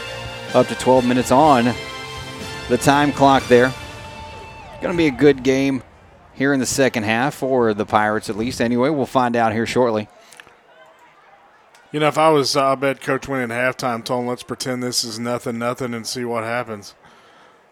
up 0.53 0.67
to 0.67 0.75
12 0.75 1.03
minutes 1.03 1.31
on 1.31 1.73
the 2.69 2.77
time 2.77 3.11
clock 3.11 3.47
there. 3.47 3.73
Going 4.79 4.93
to 4.93 4.97
be 4.97 5.07
a 5.07 5.11
good 5.11 5.41
game 5.41 5.81
here 6.35 6.53
in 6.53 6.59
the 6.59 6.67
second 6.67 7.01
half 7.01 7.33
for 7.33 7.73
the 7.73 7.87
Pirates, 7.87 8.29
at 8.29 8.37
least. 8.37 8.61
Anyway, 8.61 8.89
we'll 8.89 9.07
find 9.07 9.35
out 9.35 9.53
here 9.53 9.65
shortly. 9.65 10.07
You 11.91 11.99
know, 11.99 12.07
if 12.07 12.17
I 12.17 12.29
was, 12.29 12.55
uh, 12.55 12.67
I 12.67 12.75
bet 12.75 13.01
Coach 13.01 13.27
went 13.27 13.43
in 13.43 13.49
halftime, 13.55 14.03
told 14.03 14.21
him, 14.23 14.27
let's 14.27 14.43
pretend 14.43 14.81
this 14.81 15.03
is 15.03 15.19
nothing, 15.19 15.57
nothing, 15.59 15.93
and 15.93 16.07
see 16.07 16.23
what 16.23 16.43
happens. 16.43 16.95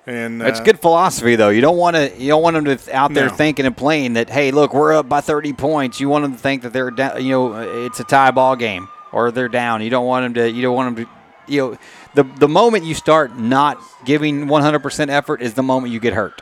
And 0.05 0.41
It's 0.41 0.59
uh, 0.59 0.63
good 0.63 0.79
philosophy 0.79 1.35
though. 1.35 1.49
You 1.49 1.61
don't 1.61 1.77
want 1.77 1.95
to 1.95 2.11
you 2.17 2.29
don't 2.29 2.41
want 2.41 2.55
them 2.55 2.77
to 2.77 2.95
out 2.95 3.13
there 3.13 3.27
No. 3.27 3.33
thinking 3.35 3.65
and 3.65 3.77
playing 3.77 4.13
that 4.13 4.29
hey, 4.29 4.49
look, 4.51 4.73
we're 4.73 4.93
up 4.93 5.07
by 5.07 5.21
30 5.21 5.53
points. 5.53 5.99
You 5.99 6.09
want 6.09 6.23
them 6.23 6.33
to 6.33 6.37
think 6.39 6.63
that 6.63 6.73
they're 6.73 6.89
down, 6.89 7.23
you 7.23 7.31
know, 7.31 7.85
it's 7.85 7.99
a 7.99 8.03
tie 8.03 8.31
ball 8.31 8.55
game 8.55 8.87
or 9.11 9.29
they're 9.29 9.49
down. 9.49 9.83
You 9.83 9.89
don't 9.91 10.07
want 10.07 10.23
them 10.23 10.33
to 10.35 10.49
you 10.51 10.61
don't 10.63 10.75
want 10.75 10.95
them 10.95 11.05
to 11.05 11.11
you 11.53 11.61
know, 11.61 11.77
the 12.15 12.23
the 12.23 12.47
moment 12.47 12.85
you 12.85 12.95
start 12.95 13.37
not 13.37 13.77
giving 14.05 14.45
100% 14.47 15.09
effort 15.09 15.41
is 15.41 15.53
the 15.53 15.63
moment 15.63 15.93
you 15.93 15.99
get 15.99 16.13
hurt. 16.13 16.41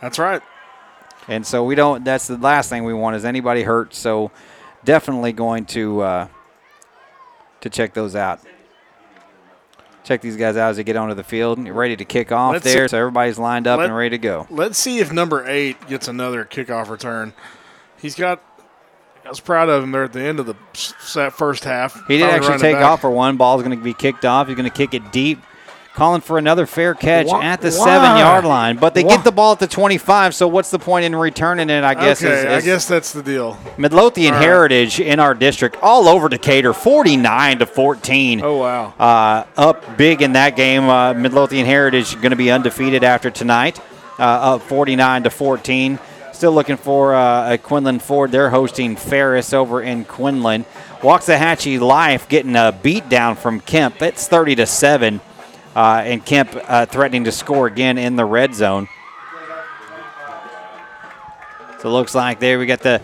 That's 0.00 0.18
right. 0.18 0.40
And 1.26 1.46
so 1.46 1.64
we 1.64 1.74
don't 1.74 2.04
that's 2.04 2.26
the 2.26 2.38
last 2.38 2.70
thing 2.70 2.84
we 2.84 2.94
want 2.94 3.16
is 3.16 3.24
anybody 3.26 3.64
hurt. 3.64 3.92
So 3.92 4.30
definitely 4.84 5.32
going 5.32 5.66
to 5.66 6.00
uh, 6.00 6.28
to 7.60 7.70
check 7.70 7.94
those 7.94 8.14
out. 8.16 8.40
Check 10.04 10.20
these 10.22 10.36
guys 10.36 10.56
out 10.56 10.70
as 10.70 10.76
they 10.78 10.84
get 10.84 10.96
onto 10.96 11.14
the 11.14 11.24
field. 11.24 11.62
You're 11.64 11.74
ready 11.74 11.96
to 11.96 12.04
kick 12.04 12.32
off 12.32 12.52
Let's 12.54 12.64
there, 12.64 12.88
see- 12.88 12.92
so 12.92 12.98
everybody's 12.98 13.38
lined 13.38 13.66
up 13.66 13.78
Let- 13.78 13.86
and 13.88 13.96
ready 13.96 14.10
to 14.10 14.18
go. 14.18 14.46
Let's 14.48 14.78
see 14.78 15.00
if 15.00 15.12
number 15.12 15.46
eight 15.46 15.86
gets 15.86 16.08
another 16.08 16.44
kickoff 16.44 16.88
return. 16.88 17.34
He's 18.00 18.14
got. 18.14 18.42
I 19.24 19.28
was 19.28 19.40
proud 19.40 19.68
of 19.68 19.82
him 19.84 19.90
there 19.90 20.04
at 20.04 20.14
the 20.14 20.22
end 20.22 20.40
of 20.40 20.46
the 20.46 20.54
first 21.30 21.64
half. 21.64 22.00
He 22.08 22.16
did 22.16 22.30
actually 22.30 22.56
take 22.58 22.76
off 22.76 23.02
for 23.02 23.10
one. 23.10 23.36
Ball's 23.36 23.62
going 23.62 23.76
to 23.76 23.84
be 23.84 23.92
kicked 23.92 24.24
off. 24.24 24.46
He's 24.46 24.56
going 24.56 24.70
to 24.70 24.74
kick 24.74 24.94
it 24.94 25.12
deep. 25.12 25.38
Calling 25.98 26.20
for 26.20 26.38
another 26.38 26.64
fair 26.64 26.94
catch 26.94 27.26
at 27.26 27.60
the 27.60 27.70
why? 27.70 27.84
seven 27.84 28.18
yard 28.18 28.44
line. 28.44 28.76
But 28.76 28.94
they 28.94 29.02
get 29.02 29.24
the 29.24 29.32
ball 29.32 29.50
at 29.50 29.58
the 29.58 29.66
25, 29.66 30.32
so 30.32 30.46
what's 30.46 30.70
the 30.70 30.78
point 30.78 31.04
in 31.04 31.16
returning 31.16 31.70
it, 31.70 31.82
I 31.82 31.94
guess? 31.94 32.22
okay, 32.22 32.38
is, 32.38 32.62
I 32.62 32.64
guess 32.64 32.86
that's 32.86 33.12
the 33.12 33.20
deal. 33.20 33.58
Midlothian 33.76 34.34
right. 34.34 34.40
Heritage 34.40 35.00
in 35.00 35.18
our 35.18 35.34
district, 35.34 35.76
all 35.82 36.06
over 36.06 36.28
Decatur, 36.28 36.72
49 36.72 37.58
to 37.58 37.66
14. 37.66 38.42
Oh 38.44 38.58
wow! 38.58 38.94
Uh, 38.96 39.44
up 39.56 39.96
big 39.96 40.22
in 40.22 40.34
that 40.34 40.54
game. 40.54 40.84
Uh, 40.84 41.14
Midlothian 41.14 41.66
Heritage 41.66 42.14
going 42.14 42.30
to 42.30 42.36
be 42.36 42.52
undefeated 42.52 43.02
after 43.02 43.28
tonight, 43.28 43.80
uh, 44.20 44.54
up 44.54 44.62
49 44.62 45.24
to 45.24 45.30
14. 45.30 45.98
Still 46.32 46.52
looking 46.52 46.76
for 46.76 47.16
uh, 47.16 47.54
a 47.54 47.58
Quinlan 47.58 47.98
Ford. 47.98 48.30
They're 48.30 48.50
hosting 48.50 48.94
Ferris 48.94 49.52
over 49.52 49.82
in 49.82 50.04
Quinlan. 50.04 50.64
Waxahachie 51.00 51.80
Life 51.80 52.28
getting 52.28 52.54
a 52.54 52.70
beat 52.70 53.08
down 53.08 53.34
from 53.34 53.58
Kemp. 53.58 54.00
It's 54.00 54.28
30 54.28 54.54
to 54.54 54.66
seven, 54.66 55.20
uh, 55.78 56.02
and 56.04 56.26
Kemp 56.26 56.50
uh, 56.66 56.86
threatening 56.86 57.22
to 57.22 57.30
score 57.30 57.68
again 57.68 57.98
in 57.98 58.16
the 58.16 58.24
red 58.24 58.52
zone. 58.52 58.88
So 61.80 61.88
it 61.88 61.92
looks 61.92 62.16
like 62.16 62.40
there 62.40 62.58
we 62.58 62.66
got 62.66 62.80
the 62.80 63.00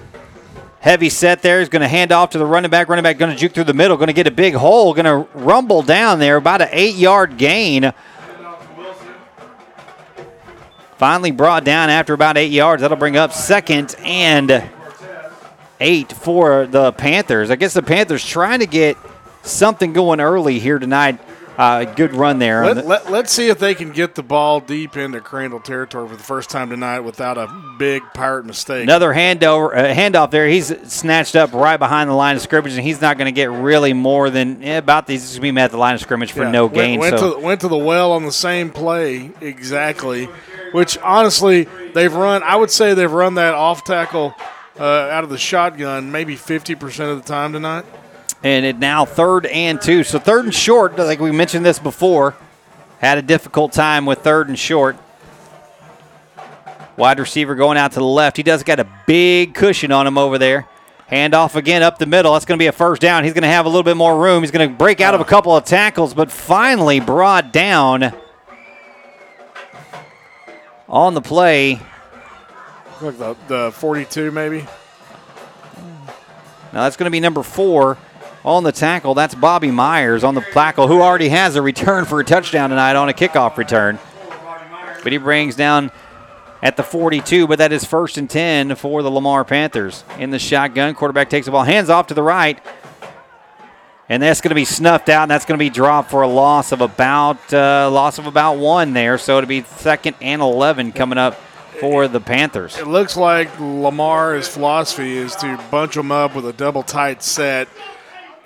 Heavy 0.80 1.08
set 1.08 1.40
there. 1.40 1.60
He's 1.60 1.68
going 1.68 1.82
to 1.82 1.88
hand 1.88 2.10
off 2.10 2.30
to 2.30 2.38
the 2.38 2.44
running 2.44 2.70
back. 2.70 2.88
Running 2.88 3.04
back 3.04 3.16
going 3.16 3.30
to 3.30 3.38
juke 3.38 3.52
through 3.52 3.64
the 3.64 3.72
middle. 3.72 3.96
Going 3.96 4.08
to 4.08 4.12
get 4.12 4.26
a 4.26 4.32
big 4.32 4.54
hole. 4.54 4.92
Going 4.92 5.04
to 5.06 5.26
rumble 5.38 5.82
down 5.82 6.18
there. 6.18 6.36
About 6.36 6.60
an 6.60 6.68
eight 6.72 6.96
yard 6.96 7.38
gain. 7.38 7.92
Finally 10.98 11.30
brought 11.30 11.64
down 11.64 11.90
after 11.90 12.12
about 12.12 12.36
eight 12.36 12.50
yards. 12.50 12.82
That'll 12.82 12.98
bring 12.98 13.16
up 13.16 13.32
second 13.32 13.94
and 14.00 14.68
eight 15.80 16.12
for 16.12 16.66
the 16.66 16.92
Panthers. 16.92 17.50
I 17.50 17.56
guess 17.56 17.72
the 17.72 17.82
Panthers 17.82 18.22
trying 18.22 18.58
to 18.58 18.66
get 18.66 18.98
something 19.42 19.92
going 19.92 20.20
early 20.20 20.58
here 20.58 20.80
tonight. 20.80 21.20
Uh, 21.56 21.84
good 21.84 22.12
run 22.14 22.38
there. 22.40 22.64
Let, 22.64 22.74
the- 22.76 22.82
let, 22.82 23.10
let's 23.10 23.32
see 23.32 23.48
if 23.48 23.58
they 23.60 23.74
can 23.76 23.92
get 23.92 24.16
the 24.16 24.22
ball 24.24 24.58
deep 24.60 24.96
into 24.96 25.20
Crandall 25.20 25.60
territory 25.60 26.08
for 26.08 26.16
the 26.16 26.22
first 26.22 26.50
time 26.50 26.68
tonight 26.68 27.00
without 27.00 27.38
a 27.38 27.46
big 27.78 28.02
pirate 28.12 28.44
mistake. 28.44 28.82
Another 28.82 29.14
handover, 29.14 29.72
uh, 29.76 29.94
handoff 29.94 30.30
there. 30.32 30.48
He's 30.48 30.66
snatched 30.92 31.36
up 31.36 31.52
right 31.52 31.76
behind 31.76 32.10
the 32.10 32.14
line 32.14 32.34
of 32.34 32.42
scrimmage, 32.42 32.72
and 32.74 32.82
he's 32.82 33.00
not 33.00 33.18
going 33.18 33.26
to 33.26 33.32
get 33.32 33.50
really 33.50 33.92
more 33.92 34.30
than 34.30 34.62
eh, 34.64 34.78
about 34.78 35.06
these. 35.06 35.22
He's 35.22 35.30
going 35.32 35.42
to 35.42 35.42
be 35.42 35.52
met 35.52 35.64
at 35.66 35.70
the 35.70 35.76
line 35.78 35.94
of 35.94 36.00
scrimmage 36.00 36.32
for 36.32 36.42
Yeah, 36.42 36.50
no 36.50 36.64
went- 36.64 36.74
gain. 36.74 36.98
Went, 37.00 37.18
so 37.18 37.34
to, 37.34 37.40
went 37.40 37.60
to 37.60 37.68
the 37.68 37.76
well 37.78 38.10
on 38.12 38.24
the 38.24 38.32
same 38.32 38.70
play 38.70 39.30
exactly, 39.40 40.24
which 40.72 40.98
honestly 40.98 41.68
they've 41.94 42.12
run. 42.12 42.42
I 42.42 42.56
would 42.56 42.70
say 42.72 42.94
they've 42.94 43.10
run 43.10 43.34
that 43.34 43.54
off 43.54 43.84
tackle 43.84 44.34
uh, 44.78 44.82
out 44.84 45.22
of 45.22 45.30
the 45.30 45.38
shotgun 45.38 46.10
maybe 46.10 46.34
fifty 46.34 46.74
percent 46.74 47.10
of 47.10 47.22
the 47.22 47.28
time 47.28 47.52
tonight. 47.52 47.84
And 48.44 48.64
it 48.64 48.78
now 48.78 49.04
third 49.04 49.46
and 49.46 49.80
two. 49.80 50.04
So 50.04 50.20
third 50.20 50.44
and 50.44 50.54
short, 50.54 50.96
like 50.96 51.18
we 51.18 51.32
mentioned 51.32 51.64
this 51.64 51.80
before, 51.80 52.36
had 53.00 53.18
a 53.18 53.22
difficult 53.22 53.72
time 53.72 54.06
with 54.06 54.20
third 54.20 54.48
and 54.48 54.58
short. 54.58 54.96
Wide 56.96 57.18
receiver 57.18 57.56
going 57.56 57.76
out 57.76 57.92
to 57.92 57.98
the 57.98 58.04
left. 58.04 58.36
He 58.36 58.44
does 58.44 58.62
got 58.62 58.78
a 58.78 58.86
big 59.06 59.54
cushion 59.54 59.90
on 59.90 60.06
him 60.06 60.16
over 60.16 60.38
there. 60.38 60.68
Handoff 61.10 61.56
again 61.56 61.82
up 61.82 61.98
the 61.98 62.06
middle. 62.06 62.32
That's 62.34 62.44
going 62.44 62.56
to 62.58 62.62
be 62.62 62.68
a 62.68 62.72
first 62.72 63.02
down. 63.02 63.24
He's 63.24 63.32
going 63.32 63.42
to 63.42 63.48
have 63.48 63.66
a 63.66 63.68
little 63.68 63.82
bit 63.82 63.96
more 63.96 64.16
room. 64.22 64.42
He's 64.42 64.52
going 64.52 64.68
to 64.68 64.74
break 64.74 65.00
out 65.00 65.14
of 65.14 65.20
a 65.20 65.24
couple 65.24 65.56
of 65.56 65.64
tackles, 65.64 66.14
but 66.14 66.30
finally 66.30 67.00
brought 67.00 67.52
down 67.52 68.12
on 70.88 71.14
the 71.14 71.20
play. 71.20 71.80
Look 73.00 73.18
the 73.18 73.36
the 73.48 73.72
forty-two 73.72 74.30
maybe. 74.30 74.60
Now 76.72 76.84
that's 76.84 76.96
going 76.96 77.06
to 77.06 77.10
be 77.10 77.20
number 77.20 77.42
four 77.42 77.98
on 78.44 78.62
the 78.62 78.72
tackle. 78.72 79.14
That's 79.14 79.34
Bobby 79.34 79.70
Myers 79.70 80.22
on 80.24 80.34
the 80.34 80.42
tackle, 80.42 80.88
who 80.88 81.00
already 81.00 81.28
has 81.30 81.56
a 81.56 81.62
return 81.62 82.04
for 82.04 82.20
a 82.20 82.24
touchdown 82.24 82.70
tonight 82.70 82.96
on 82.96 83.08
a 83.08 83.12
kickoff 83.12 83.56
return. 83.56 83.98
But 85.02 85.12
he 85.12 85.18
brings 85.18 85.56
down 85.56 85.90
at 86.62 86.76
the 86.76 86.82
42, 86.82 87.46
but 87.46 87.58
that 87.58 87.72
is 87.72 87.84
first 87.84 88.16
and 88.16 88.28
10 88.28 88.74
for 88.76 89.02
the 89.02 89.10
Lamar 89.10 89.44
Panthers. 89.44 90.04
In 90.18 90.30
the 90.30 90.38
shotgun, 90.38 90.94
quarterback 90.94 91.28
takes 91.28 91.46
the 91.46 91.52
ball, 91.52 91.62
hands 91.62 91.90
off 91.90 92.06
to 92.08 92.14
the 92.14 92.22
right. 92.22 92.58
And 94.08 94.22
that's 94.22 94.42
going 94.42 94.50
to 94.50 94.54
be 94.54 94.66
snuffed 94.66 95.08
out, 95.08 95.22
and 95.22 95.30
that's 95.30 95.46
going 95.46 95.58
to 95.58 95.64
be 95.64 95.70
dropped 95.70 96.10
for 96.10 96.22
a 96.22 96.28
loss 96.28 96.72
of 96.72 96.82
about 96.82 97.52
uh, 97.54 97.90
loss 97.90 98.18
of 98.18 98.26
about 98.26 98.58
one 98.58 98.92
there. 98.92 99.16
So 99.16 99.38
it'll 99.38 99.48
be 99.48 99.62
second 99.62 100.16
and 100.20 100.42
11 100.42 100.92
coming 100.92 101.16
up 101.16 101.34
for 101.80 102.06
the 102.06 102.20
Panthers. 102.20 102.76
It 102.76 102.86
looks 102.86 103.16
like 103.16 103.48
Lamar's 103.58 104.46
philosophy 104.46 105.16
is 105.16 105.34
to 105.36 105.58
bunch 105.70 105.94
them 105.94 106.12
up 106.12 106.34
with 106.34 106.46
a 106.46 106.52
double 106.52 106.82
tight 106.82 107.22
set, 107.22 107.68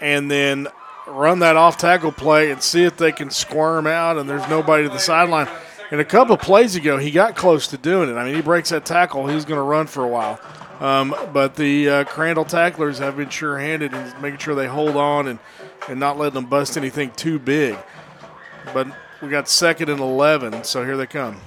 and 0.01 0.31
then 0.31 0.69
run 1.07 1.39
that 1.41 1.57
off 1.57 1.79
tackle 1.79 2.13
play 2.13 2.51
and 2.51 2.63
see 2.63 2.85
if 2.85 2.97
they 2.97 3.13
can 3.13 3.31
squirm 3.31 3.87
out. 3.87 4.19
And 4.19 4.29
there's 4.29 4.49
nobody 4.49 4.85
to 4.85 4.89
the 4.89 4.99
sideline. 4.99 5.49
And 5.91 6.01
a 6.01 6.05
couple 6.05 6.37
plays 6.37 6.77
ago, 6.77 6.99
he 6.99 7.11
got 7.11 7.35
close 7.35 7.67
to 7.69 7.79
doing 7.79 8.11
it. 8.11 8.15
I 8.15 8.25
mean, 8.25 8.35
he 8.35 8.43
breaks 8.43 8.71
that 8.71 8.85
tackle, 8.85 9.27
he's 9.27 9.45
going 9.45 9.59
to 9.59 9.63
run 9.63 9.87
for 9.87 10.05
a 10.05 10.09
while. 10.09 10.39
Um, 10.81 11.15
but 11.33 11.57
the 11.57 11.89
uh, 11.89 12.05
Crandall 12.05 12.45
tacklers 12.45 12.99
have 12.99 13.17
been 13.17 13.31
sure-handed 13.31 13.93
and 13.93 14.23
making 14.23 14.39
sure 14.39 14.55
they 14.55 14.69
hold 14.69 14.97
on 14.97 15.27
and, 15.27 15.39
and 15.89 15.99
not 15.99 16.19
letting 16.19 16.35
them 16.35 16.47
bust 16.47 16.77
anything 16.77 17.11
too 17.13 17.39
big. 17.39 17.77
But 18.73 18.87
we 19.21 19.29
got 19.29 19.49
second 19.49 19.89
and 19.89 19.99
11, 19.99 20.65
so 20.65 20.85
here 20.85 20.97
they 20.97 21.07
come. 21.07 21.41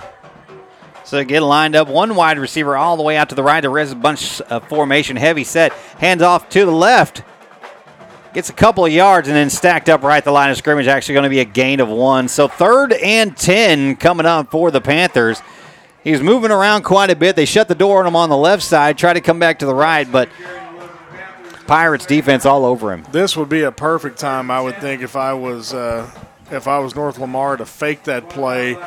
So 1.06 1.24
get 1.24 1.42
lined 1.42 1.76
up. 1.76 1.88
One 1.88 2.16
wide 2.16 2.38
receiver 2.40 2.76
all 2.76 2.98
the 2.98 3.04
way 3.04 3.16
out 3.18 3.30
to 3.30 3.36
the 3.36 3.44
right. 3.44 3.64
Is 3.64 3.92
a 3.92 3.96
bunch 3.96 4.42
of 4.42 4.68
formation, 4.68 5.18
heavy 5.18 5.44
set. 5.44 5.72
Hands 5.74 6.22
off 6.22 6.50
to 6.50 6.66
the 6.66 6.72
left. 6.72 7.24
Gets 8.34 8.50
a 8.50 8.54
couple 8.54 8.86
of 8.86 8.94
yards 8.94 9.28
and 9.28 9.36
then 9.36 9.50
stacked 9.50 9.90
up 9.90 10.04
right 10.04 10.24
the 10.24 10.32
line 10.32 10.52
of 10.52 10.58
scrimmage. 10.58 10.88
Actually, 10.88 11.16
going 11.16 11.24
to 11.24 11.30
be 11.30 11.42
a 11.42 11.46
gain 11.46 11.82
of 11.82 11.90
one. 11.90 12.30
So 12.30 12.48
third 12.48 12.94
and 12.94 13.36
10 13.36 13.98
coming 13.98 14.26
up 14.26 14.52
for 14.52 14.72
the 14.72 14.80
Panthers. 14.80 15.42
He's 16.04 16.22
moving 16.22 16.50
around 16.50 16.84
quite 16.84 17.10
a 17.10 17.16
bit. 17.16 17.36
They 17.36 17.46
shut 17.46 17.68
the 17.68 17.76
door 17.76 18.00
on 18.00 18.08
him 18.08 18.16
on 18.16 18.30
the 18.30 18.38
left 18.38 18.64
side, 18.64 18.98
try 18.98 19.14
to 19.14 19.22
come 19.22 19.38
back 19.38 19.60
to 19.60 19.66
the 19.66 19.76
right, 19.76 20.10
but 20.10 20.30
Pirates 21.68 22.06
defense 22.06 22.46
all 22.46 22.66
over 22.66 22.92
him. 22.92 23.06
This 23.12 23.38
would 23.38 23.50
be 23.50 23.64
a 23.64 23.72
perfect 23.72 24.18
time, 24.18 24.50
I 24.50 24.62
would 24.62 24.78
think, 24.78 25.02
if 25.02 25.16
I 25.16 25.34
was 25.34 25.74
uh, 25.74 26.10
if 26.52 26.68
I 26.68 26.80
was 26.80 26.96
North 26.96 27.20
Lamar 27.20 27.58
to 27.58 27.66
fake 27.66 28.04
that 28.04 28.30
play 28.30 28.78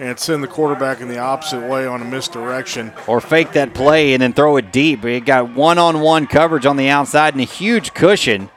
and 0.00 0.18
send 0.18 0.42
the 0.42 0.48
quarterback 0.48 1.00
in 1.00 1.08
the 1.08 1.18
opposite 1.18 1.68
way 1.68 1.86
on 1.86 2.02
a 2.02 2.04
misdirection. 2.04 2.92
Or 3.06 3.20
fake 3.20 3.52
that 3.52 3.74
play 3.74 4.14
and 4.14 4.22
then 4.22 4.32
throw 4.32 4.56
it 4.56 4.72
deep. 4.72 5.04
He 5.04 5.20
got 5.20 5.54
one 5.54 5.78
on 5.78 6.00
one 6.00 6.26
coverage 6.26 6.66
on 6.66 6.76
the 6.76 6.88
outside 6.88 7.34
and 7.34 7.40
a 7.40 7.44
huge 7.44 7.94
cushion. 7.94 8.50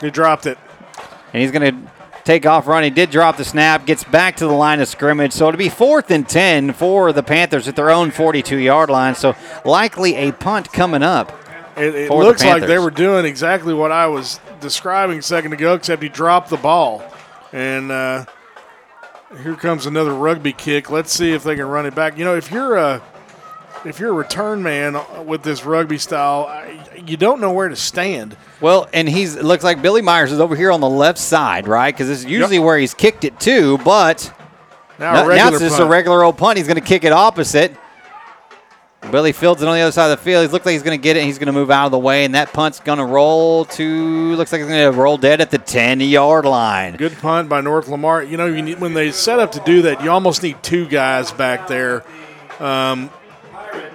He 0.00 0.10
dropped 0.10 0.46
it. 0.46 0.58
And 1.32 1.42
he's 1.42 1.50
going 1.50 1.74
to 1.74 1.90
take 2.24 2.46
off 2.46 2.66
running. 2.66 2.94
Did 2.94 3.10
drop 3.10 3.36
the 3.36 3.44
snap, 3.44 3.86
gets 3.86 4.04
back 4.04 4.36
to 4.36 4.46
the 4.46 4.52
line 4.52 4.80
of 4.80 4.88
scrimmage. 4.88 5.32
So 5.32 5.48
it'll 5.48 5.58
be 5.58 5.68
fourth 5.68 6.10
and 6.10 6.28
10 6.28 6.72
for 6.72 7.12
the 7.12 7.22
Panthers 7.22 7.68
at 7.68 7.76
their 7.76 7.90
own 7.90 8.10
42 8.10 8.56
yard 8.58 8.90
line. 8.90 9.14
So 9.14 9.36
likely 9.64 10.16
a 10.16 10.32
punt 10.32 10.72
coming 10.72 11.02
up. 11.02 11.32
It, 11.76 11.94
it 11.94 12.08
for 12.08 12.22
the 12.22 12.28
looks 12.28 12.44
like 12.44 12.66
they 12.66 12.78
were 12.78 12.90
doing 12.90 13.24
exactly 13.24 13.74
what 13.74 13.90
I 13.90 14.06
was 14.06 14.38
describing 14.60 15.18
a 15.18 15.22
second 15.22 15.52
ago, 15.52 15.74
except 15.74 16.02
he 16.02 16.08
dropped 16.08 16.50
the 16.50 16.56
ball. 16.56 17.02
And 17.52 17.90
uh, 17.90 18.26
here 19.42 19.56
comes 19.56 19.86
another 19.86 20.14
rugby 20.14 20.52
kick. 20.52 20.90
Let's 20.90 21.12
see 21.12 21.32
if 21.32 21.42
they 21.42 21.56
can 21.56 21.66
run 21.66 21.86
it 21.86 21.94
back. 21.94 22.16
You 22.16 22.24
know, 22.24 22.36
if 22.36 22.50
you're 22.50 22.76
a 22.76 23.02
if 23.84 24.00
you're 24.00 24.10
a 24.10 24.14
return 24.14 24.62
man 24.62 24.98
with 25.26 25.42
this 25.42 25.64
rugby 25.64 25.98
style, 25.98 26.64
you 27.06 27.16
don't 27.16 27.40
know 27.40 27.52
where 27.52 27.68
to 27.68 27.76
stand. 27.76 28.36
Well, 28.60 28.88
and 28.92 29.08
he's 29.08 29.36
it 29.36 29.44
looks 29.44 29.64
like 29.64 29.82
Billy 29.82 30.02
Myers 30.02 30.32
is 30.32 30.40
over 30.40 30.56
here 30.56 30.70
on 30.72 30.80
the 30.80 30.88
left 30.88 31.18
side, 31.18 31.68
right? 31.68 31.94
Because 31.94 32.08
this 32.08 32.18
is 32.20 32.24
usually 32.24 32.58
where 32.58 32.78
he's 32.78 32.94
kicked 32.94 33.24
it 33.24 33.38
to, 33.40 33.78
but 33.78 34.32
Now, 34.98 35.26
now, 35.26 35.48
it's 35.48 35.58
just 35.60 35.80
a 35.80 35.86
regular 35.86 36.22
old 36.22 36.38
punt. 36.38 36.56
He's 36.58 36.66
going 36.66 36.80
to 36.80 36.86
kick 36.86 37.04
it 37.04 37.12
opposite. 37.12 37.76
Billy 39.10 39.32
fields 39.32 39.60
it 39.60 39.68
on 39.68 39.74
the 39.74 39.82
other 39.82 39.92
side 39.92 40.10
of 40.10 40.18
the 40.18 40.24
field. 40.24 40.46
He 40.46 40.48
looks 40.50 40.64
like 40.64 40.72
he's 40.72 40.82
going 40.82 40.98
to 40.98 41.02
get 41.02 41.18
it. 41.18 41.24
He's 41.24 41.36
going 41.38 41.48
to 41.48 41.52
move 41.52 41.70
out 41.70 41.84
of 41.84 41.92
the 41.92 41.98
way, 41.98 42.24
and 42.24 42.34
that 42.34 42.54
punt's 42.54 42.80
going 42.80 42.98
to 42.98 43.04
roll 43.04 43.66
to. 43.66 44.34
Looks 44.34 44.50
like 44.50 44.62
it's 44.62 44.70
going 44.70 44.90
to 44.90 44.98
roll 44.98 45.18
dead 45.18 45.42
at 45.42 45.50
the 45.50 45.58
10 45.58 46.00
yard 46.00 46.46
line. 46.46 46.96
Good 46.96 47.18
punt 47.18 47.50
by 47.50 47.60
North 47.60 47.86
Lamar. 47.88 48.22
You 48.22 48.38
know, 48.38 48.46
you 48.46 48.62
need, 48.62 48.80
when 48.80 48.94
they 48.94 49.12
set 49.12 49.38
up 49.40 49.52
to 49.52 49.60
do 49.66 49.82
that, 49.82 50.02
you 50.02 50.10
almost 50.10 50.42
need 50.42 50.62
two 50.62 50.86
guys 50.88 51.32
back 51.32 51.68
there 51.68 52.02
um, 52.60 53.10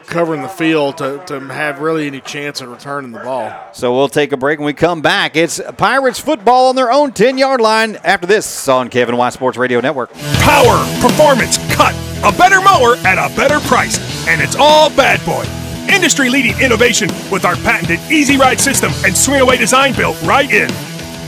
covering 0.10 0.42
the 0.42 0.50
field 0.50 0.98
to, 0.98 1.24
to 1.28 1.40
have 1.40 1.80
really 1.80 2.08
any 2.08 2.20
chance 2.20 2.60
of 2.62 2.70
returning 2.70 3.12
the 3.12 3.20
ball. 3.20 3.54
So 3.74 3.96
we'll 3.96 4.10
take 4.10 4.32
a 4.32 4.38
break 4.38 4.60
when 4.60 4.66
we 4.66 4.74
come 4.74 5.02
back. 5.02 5.36
It's 5.36 5.62
Pirates 5.78 6.20
football 6.20 6.68
on 6.68 6.76
their 6.76 6.92
own 6.92 7.14
10 7.14 7.38
yard 7.38 7.62
line 7.62 7.98
after 8.04 8.28
this 8.28 8.68
on 8.68 8.90
KFNY 8.90 9.32
Sports 9.32 9.58
Radio 9.58 9.80
Network. 9.80 10.12
Power, 10.14 10.78
performance, 11.02 11.58
cut. 11.74 11.96
A 12.24 12.36
better 12.38 12.60
mower 12.60 12.96
at 13.06 13.18
a 13.18 13.34
better 13.36 13.60
price. 13.62 13.98
And 14.28 14.42
it's 14.42 14.56
all 14.56 14.90
Bad 14.90 15.24
Boy. 15.26 15.46
Industry 15.94 16.30
leading 16.30 16.60
innovation 16.60 17.10
with 17.32 17.46
our 17.46 17.56
patented 17.58 18.00
Easy 18.12 18.38
Ride 18.38 18.60
system 18.60 18.92
and 19.06 19.16
swing 19.16 19.42
away 19.42 19.58
design 19.58 19.96
built 19.96 20.22
right 20.24 20.50
in. 20.52 20.70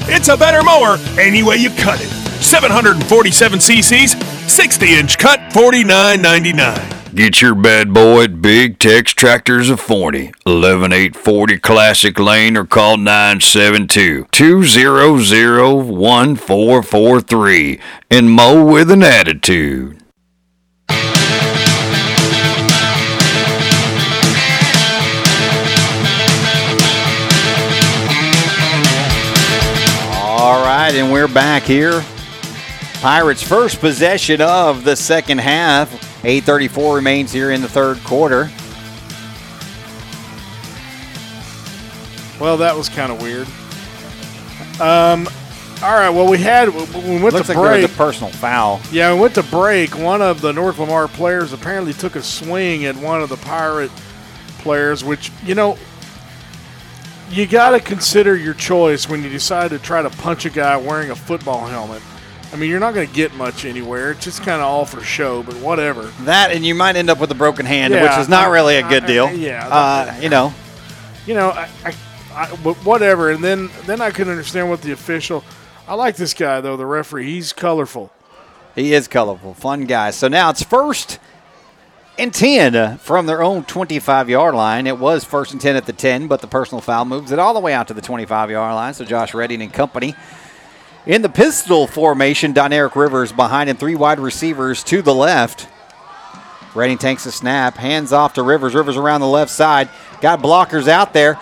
It's 0.10 0.28
a 0.28 0.38
better 0.38 0.64
mower 0.64 0.98
any 1.20 1.44
way 1.44 1.58
you 1.58 1.70
cut 1.70 2.02
it. 2.02 2.10
747 2.42 3.60
cc's, 3.60 4.52
60 4.52 4.94
inch 4.94 5.18
cut, 5.18 5.40
$49.99. 5.52 7.01
Get 7.14 7.42
your 7.42 7.56
bad 7.56 7.94
boy 7.94 8.24
at 8.24 8.42
Big 8.42 8.80
Tex 8.80 9.12
Tractors 9.12 9.70
of 9.70 9.82
Forney, 9.82 10.32
11840 10.46 11.60
Classic 11.60 12.18
Lane, 12.18 12.56
or 12.56 12.64
call 12.66 12.96
972 12.96 14.28
200 14.32 15.84
1443 15.84 17.82
and 18.10 18.32
mow 18.32 18.64
with 18.64 18.90
an 18.90 19.04
attitude. 19.04 20.02
All 30.14 30.64
right, 30.64 30.94
and 30.94 31.12
we're 31.12 31.28
back 31.28 31.64
here. 31.64 32.06
Pirates' 33.02 33.44
first 33.44 33.82
possession 33.82 34.40
of 34.40 34.86
the 34.86 34.96
second 34.96 35.40
half. 35.40 36.11
8:34 36.24 36.96
remains 36.96 37.32
here 37.32 37.52
in 37.52 37.62
the 37.62 37.70
third 37.70 37.98
quarter. 38.04 38.50
Well, 42.40 42.58
that 42.58 42.76
was 42.76 42.90
kind 42.90 43.12
of 43.12 43.22
weird. 43.22 43.48
Um, 44.82 45.28
all 45.84 45.94
right. 45.94 46.10
Well, 46.10 46.28
we 46.30 46.40
had 46.40 46.70
we 46.70 46.80
went 47.22 47.34
Looks 47.34 47.48
to 47.48 47.54
like 47.54 47.82
break. 47.82 47.86
a 47.86 47.94
personal 47.96 48.32
foul. 48.32 48.82
Yeah, 48.92 49.14
we 49.14 49.20
went 49.20 49.36
to 49.36 49.44
break. 49.44 49.98
One 49.98 50.22
of 50.22 50.42
the 50.42 50.52
North 50.52 50.80
Lamar 50.80 51.08
players 51.08 51.54
apparently 51.54 51.94
took 51.94 52.16
a 52.16 52.24
swing 52.24 52.86
at 52.86 52.96
one 52.96 53.22
of 53.22 53.30
the 53.30 53.38
Pirate 53.38 53.92
players, 54.60 55.04
which, 55.04 55.32
you 55.44 55.54
know, 55.56 55.78
you 57.30 57.46
got 57.48 57.72
to 57.72 57.80
consider 57.80 58.36
your 58.36 58.54
choice 58.56 59.08
when 59.08 59.24
you 59.24 59.30
decide 59.30 59.70
to 59.72 59.80
try 59.80 60.02
to 60.02 60.10
punch 60.10 60.46
a 60.46 60.50
guy 60.50 60.78
wearing 60.78 61.12
a 61.12 61.16
football 61.16 61.66
helmet. 61.68 62.02
I 62.54 62.58
mean, 62.58 62.70
you're 62.70 62.80
not 62.82 62.94
going 62.94 63.08
to 63.08 63.14
get 63.14 63.34
much 63.36 63.64
anywhere. 63.66 64.12
It's 64.12 64.26
just 64.26 64.40
kind 64.40 64.62
of 64.62 64.68
all 64.68 64.86
for 64.86 65.02
show, 65.02 65.42
but 65.44 65.56
whatever. 65.56 66.04
That, 66.22 66.52
and 66.52 66.66
you 66.66 66.76
might 66.76 66.96
end 66.98 67.10
up 67.10 67.20
with 67.20 67.32
a 67.32 67.36
broken 67.36 67.66
hand, 67.66 67.94
Yeah, 67.94 68.04
which 68.04 68.20
is 68.20 68.28
not 68.30 68.48
I- 68.48 68.52
really 68.52 68.76
a 68.78 68.88
good 68.88 69.04
I- 69.04 69.08
deal. 69.08 69.32
yeah, 69.32 69.68
Uh, 69.68 70.16
you 70.22 70.30
know, 70.30 70.54
You 71.26 71.36
know, 71.36 71.50
I, 71.52 71.70
I, 71.86 71.94
I, 72.36 72.56
but 72.64 72.76
whatever. 72.78 73.30
And 73.30 73.44
then, 73.44 73.70
then 73.86 74.02
I 74.02 74.12
couldn't 74.12 74.32
understand 74.32 74.70
what 74.70 74.82
the 74.82 74.92
official. 74.92 75.44
I 75.88 75.94
like 75.96 76.16
this 76.18 76.34
guy 76.34 76.60
though, 76.62 76.76
the 76.78 76.86
referee. 76.86 77.26
He's 77.32 77.54
colorful. 77.54 78.12
he 78.76 78.94
is 78.94 79.08
colorful, 79.08 79.54
fun 79.54 79.86
guy. 79.86 80.12
So 80.12 80.28
now 80.28 80.50
it's 80.50 80.64
first 80.64 81.20
and 82.18 82.34
10 82.34 82.76
uh, 82.76 82.98
from 82.98 83.26
their 83.28 83.42
own 83.44 83.64
25 83.66 84.30
yard 84.30 84.56
line. 84.56 84.88
It 84.88 84.98
was 84.98 85.24
first 85.24 85.52
and 85.54 85.62
10 85.62 85.76
at 85.76 85.86
the 85.86 85.94
10, 85.94 86.28
but 86.28 86.42
the 86.42 86.48
personal 86.48 86.82
foul 86.82 87.06
moves 87.06 87.32
it 87.32 87.40
all 87.40 87.54
the 87.54 87.60
way 87.60 87.74
out 87.74 87.88
to 87.90 87.94
the 87.94 88.02
25 88.02 88.50
yard 88.52 88.74
line. 88.76 88.94
So 88.94 89.06
Josh 89.06 89.34
Redding 89.34 89.62
and 89.62 89.72
company. 89.72 90.16
In 91.06 91.22
the 91.24 91.30
pistol 91.30 91.88
formation, 91.88 92.54
Doneric 92.54 92.96
Rivers 92.96 93.32
behind 93.32 93.70
him, 93.70 93.78
three 93.78 93.96
wide 93.96 94.20
receivers 94.20 94.84
to 94.86 95.02
the 95.02 95.14
left. 95.14 95.68
Redding 96.76 97.00
takes 97.00 97.26
a 97.26 97.32
snap, 97.32 97.76
hands 97.76 98.14
off 98.14 98.36
to 98.36 98.44
Rivers. 98.44 98.76
Rivers 98.76 98.96
around 98.98 99.22
the 99.22 99.28
left 99.28 99.52
side. 99.52 99.90
Got 100.22 100.40
blockers 100.42 100.88
out 100.88 101.12
there. 101.12 101.40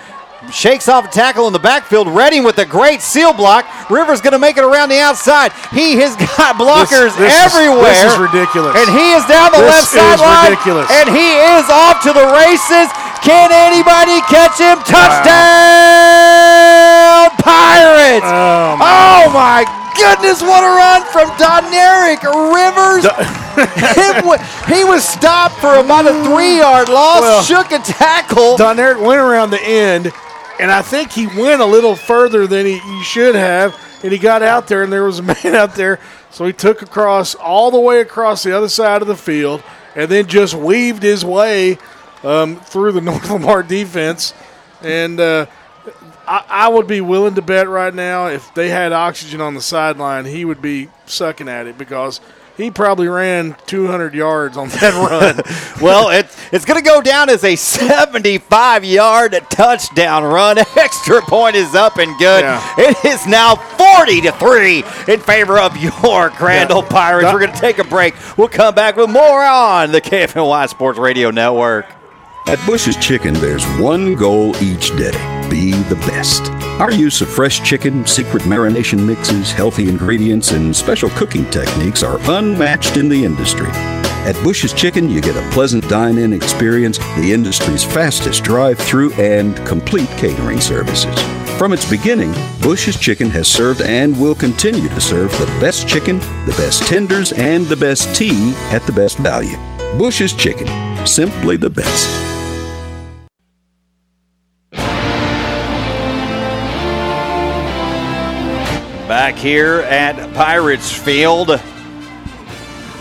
Shakes 0.53 0.87
off 0.87 1.03
a 1.03 1.11
tackle 1.11 1.45
in 1.47 1.53
the 1.53 1.59
backfield. 1.59 2.07
Redding 2.07 2.45
with 2.47 2.57
a 2.57 2.65
great 2.65 3.01
seal 3.03 3.33
block. 3.35 3.67
Rivers 3.91 4.21
going 4.21 4.31
to 4.31 4.39
make 4.39 4.55
it 4.55 4.63
around 4.63 4.87
the 4.87 4.97
outside. 5.03 5.51
He 5.75 5.99
has 5.99 6.15
got 6.39 6.55
blockers 6.55 7.11
this 7.19 7.27
is- 7.35 7.51
everywhere. 7.51 7.91
this 7.91 8.13
is 8.15 8.17
ridiculous. 8.17 8.73
And 8.79 8.87
he 8.95 9.11
is 9.19 9.27
down 9.27 9.51
the 9.51 9.59
This 9.59 9.91
left 9.91 9.91
is 9.91 9.99
sideline. 9.99 10.49
ridiculous. 10.55 10.87
And 10.89 11.11
he 11.11 11.35
is 11.59 11.67
off 11.67 11.99
to 12.07 12.15
the 12.15 12.23
races. 12.31 12.87
Can 13.23 13.51
anybody 13.51 14.21
catch 14.31 14.59
him? 14.59 14.79
Touchdown, 14.87 15.29
Pirates! 17.43 18.23
Oh, 18.23 18.77
my 18.79 19.65
oh, 19.67 19.93
goodness, 19.95 20.41
what 20.41 20.63
a 20.63 20.71
run 20.71 21.03
from 21.11 21.27
Doneric 21.37 22.23
Rivers! 22.53 23.05
He 24.69 24.85
was 24.85 25.03
stopped 25.05 25.55
for 25.55 25.75
about 25.75 26.05
a 26.05 26.13
three-yard 26.23 26.87
loss, 26.87 27.21
Well, 27.21 27.43
shook 27.43 27.73
a 27.73 27.79
tackle. 27.79 28.55
Doneric 28.55 29.01
went 29.05 29.19
around 29.19 29.49
the 29.49 29.61
end, 29.61 30.13
and 30.61 30.71
I 30.71 30.81
think 30.81 31.11
he 31.11 31.27
went 31.27 31.61
a 31.61 31.65
little 31.65 31.97
further 31.97 32.47
than 32.47 32.65
he, 32.65 32.77
he 32.77 33.03
should 33.03 33.35
have, 33.35 33.75
and 34.01 34.13
he 34.13 34.17
got 34.17 34.41
out 34.43 34.67
there, 34.67 34.83
and 34.83 34.93
there 34.93 35.03
was 35.03 35.19
a 35.19 35.23
man 35.43 35.55
out 35.55 35.75
there, 35.75 35.99
so 36.31 36.45
he 36.45 36.53
took 36.53 36.81
across 36.81 37.35
all 37.35 37.69
the 37.69 37.79
way 37.79 37.99
across 37.99 38.43
the 38.43 38.55
other 38.55 38.69
side 38.69 39.01
of 39.01 39.09
the 39.09 39.17
field, 39.17 39.61
and 39.93 40.09
then 40.09 40.25
just 40.25 40.55
weaved 40.55 41.03
his 41.03 41.25
way 41.25 41.77
um, 42.23 42.57
through 42.57 42.91
the 42.93 43.01
North 43.09 43.29
Lamar 43.29 43.63
defense, 43.63 44.33
and 44.81 45.19
uh, 45.19 45.45
I, 46.27 46.45
I 46.47 46.67
would 46.67 46.87
be 46.87 47.01
willing 47.01 47.35
to 47.35 47.41
bet 47.41 47.67
right 47.67 47.93
now 47.93 48.27
if 48.27 48.53
they 48.53 48.69
had 48.69 48.91
oxygen 48.93 49.41
on 49.41 49.53
the 49.53 49.61
sideline, 49.61 50.25
he 50.25 50.45
would 50.45 50.61
be 50.61 50.89
sucking 51.05 51.47
at 51.49 51.67
it 51.67 51.77
because. 51.77 52.19
He 52.57 52.71
probably 52.71 53.07
ran 53.07 53.55
200 53.67 54.13
yards 54.13 54.57
on 54.57 54.67
that 54.67 54.93
run. 55.09 55.81
well, 55.81 56.09
it, 56.09 56.25
it's 56.51 56.65
going 56.65 56.77
to 56.77 56.85
go 56.85 57.01
down 57.01 57.29
as 57.29 57.45
a 57.45 57.55
75 57.55 58.83
yard 58.83 59.31
touchdown 59.49 60.25
run. 60.25 60.57
Extra 60.75 61.21
point 61.21 61.55
is 61.55 61.73
up 61.73 61.95
and 61.99 62.19
good. 62.19 62.41
Yeah. 62.41 62.75
It 62.77 63.05
is 63.05 63.25
now 63.25 63.55
40 63.55 64.19
to 64.23 64.33
3 64.33 64.83
in 65.07 65.21
favor 65.21 65.57
of 65.57 65.77
your 65.77 66.31
Crandall 66.31 66.81
Yeah. 66.83 66.89
Pirates. 66.89 67.31
We're 67.31 67.39
going 67.39 67.53
to 67.53 67.61
take 67.61 67.79
a 67.79 67.85
break. 67.85 68.13
We'll 68.37 68.49
come 68.49 68.75
back 68.75 68.97
with 68.97 69.09
more 69.09 69.41
on 69.41 69.93
the 69.93 70.01
KFNY 70.01 70.67
Sports 70.67 70.99
Radio 70.99 71.31
Network. 71.31 71.85
At 72.49 72.65
Bush's 72.65 72.97
Chicken, 72.97 73.35
there's 73.35 73.63
one 73.77 74.15
goal 74.15 74.57
each 74.57 74.89
day 74.97 75.11
be 75.51 75.71
the 75.83 75.95
best. 76.07 76.49
Our 76.81 76.91
use 76.91 77.21
of 77.21 77.29
fresh 77.29 77.61
chicken, 77.61 78.07
secret 78.07 78.41
marination 78.41 79.05
mixes, 79.05 79.51
healthy 79.51 79.87
ingredients, 79.87 80.51
and 80.51 80.75
special 80.75 81.11
cooking 81.11 81.47
techniques 81.51 82.01
are 82.01 82.19
unmatched 82.31 82.97
in 82.97 83.07
the 83.07 83.23
industry. 83.23 83.69
At 84.25 84.33
Bush's 84.43 84.73
Chicken, 84.73 85.11
you 85.11 85.21
get 85.21 85.35
a 85.35 85.49
pleasant 85.51 85.87
dine 85.89 86.17
in 86.17 86.33
experience, 86.33 86.97
the 87.17 87.31
industry's 87.31 87.83
fastest 87.83 88.43
drive 88.43 88.79
through, 88.79 89.13
and 89.13 89.55
complete 89.67 90.09
catering 90.17 90.59
services. 90.59 91.13
From 91.59 91.71
its 91.71 91.87
beginning, 91.87 92.33
Bush's 92.61 92.99
Chicken 92.99 93.29
has 93.29 93.47
served 93.47 93.81
and 93.81 94.19
will 94.19 94.35
continue 94.35 94.89
to 94.89 95.01
serve 95.01 95.31
the 95.33 95.45
best 95.61 95.87
chicken, 95.87 96.17
the 96.17 96.55
best 96.57 96.81
tenders, 96.87 97.31
and 97.31 97.67
the 97.67 97.77
best 97.77 98.15
tea 98.15 98.53
at 98.71 98.81
the 98.87 98.91
best 98.91 99.19
value. 99.19 99.57
Bush's 99.99 100.33
Chicken, 100.33 100.67
simply 101.05 101.55
the 101.55 101.69
best. 101.69 102.28
Back 109.09 109.37
here 109.37 109.79
at 109.79 110.35
Pirates 110.35 110.91
Field. 110.93 111.59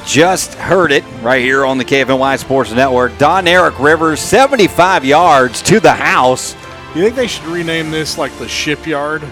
Just 0.07 0.55
heard 0.55 0.91
it 0.91 1.05
right 1.21 1.43
here 1.43 1.67
on 1.67 1.77
the 1.77 1.85
KFNY 1.85 2.39
Sports 2.39 2.73
Network. 2.73 3.13
Doneric 3.19 3.79
Rivers, 3.79 4.19
75 4.19 5.05
yards 5.05 5.61
to 5.61 5.81
the 5.81 5.93
house. 5.93 6.55
You 6.95 7.03
think 7.03 7.15
they 7.15 7.27
should 7.27 7.45
rename 7.45 7.91
this 7.91 8.17
like 8.17 8.33
the 8.39 8.49
shipyard? 8.49 9.23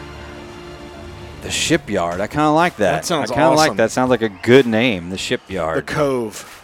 The 1.41 1.51
shipyard. 1.51 2.21
I 2.21 2.27
kind 2.27 2.47
of 2.47 2.55
like 2.55 2.77
that. 2.77 2.93
That 2.93 3.05
sounds 3.07 3.31
awesome. 3.31 3.41
I 3.41 3.43
kind 3.43 3.53
of 3.55 3.57
like 3.57 3.77
that. 3.79 3.91
Sounds 3.91 4.11
like 4.11 4.21
a 4.21 4.29
good 4.29 4.67
name. 4.67 5.09
The 5.09 5.17
shipyard. 5.17 5.79
The 5.79 5.83
Cove. 5.95 6.56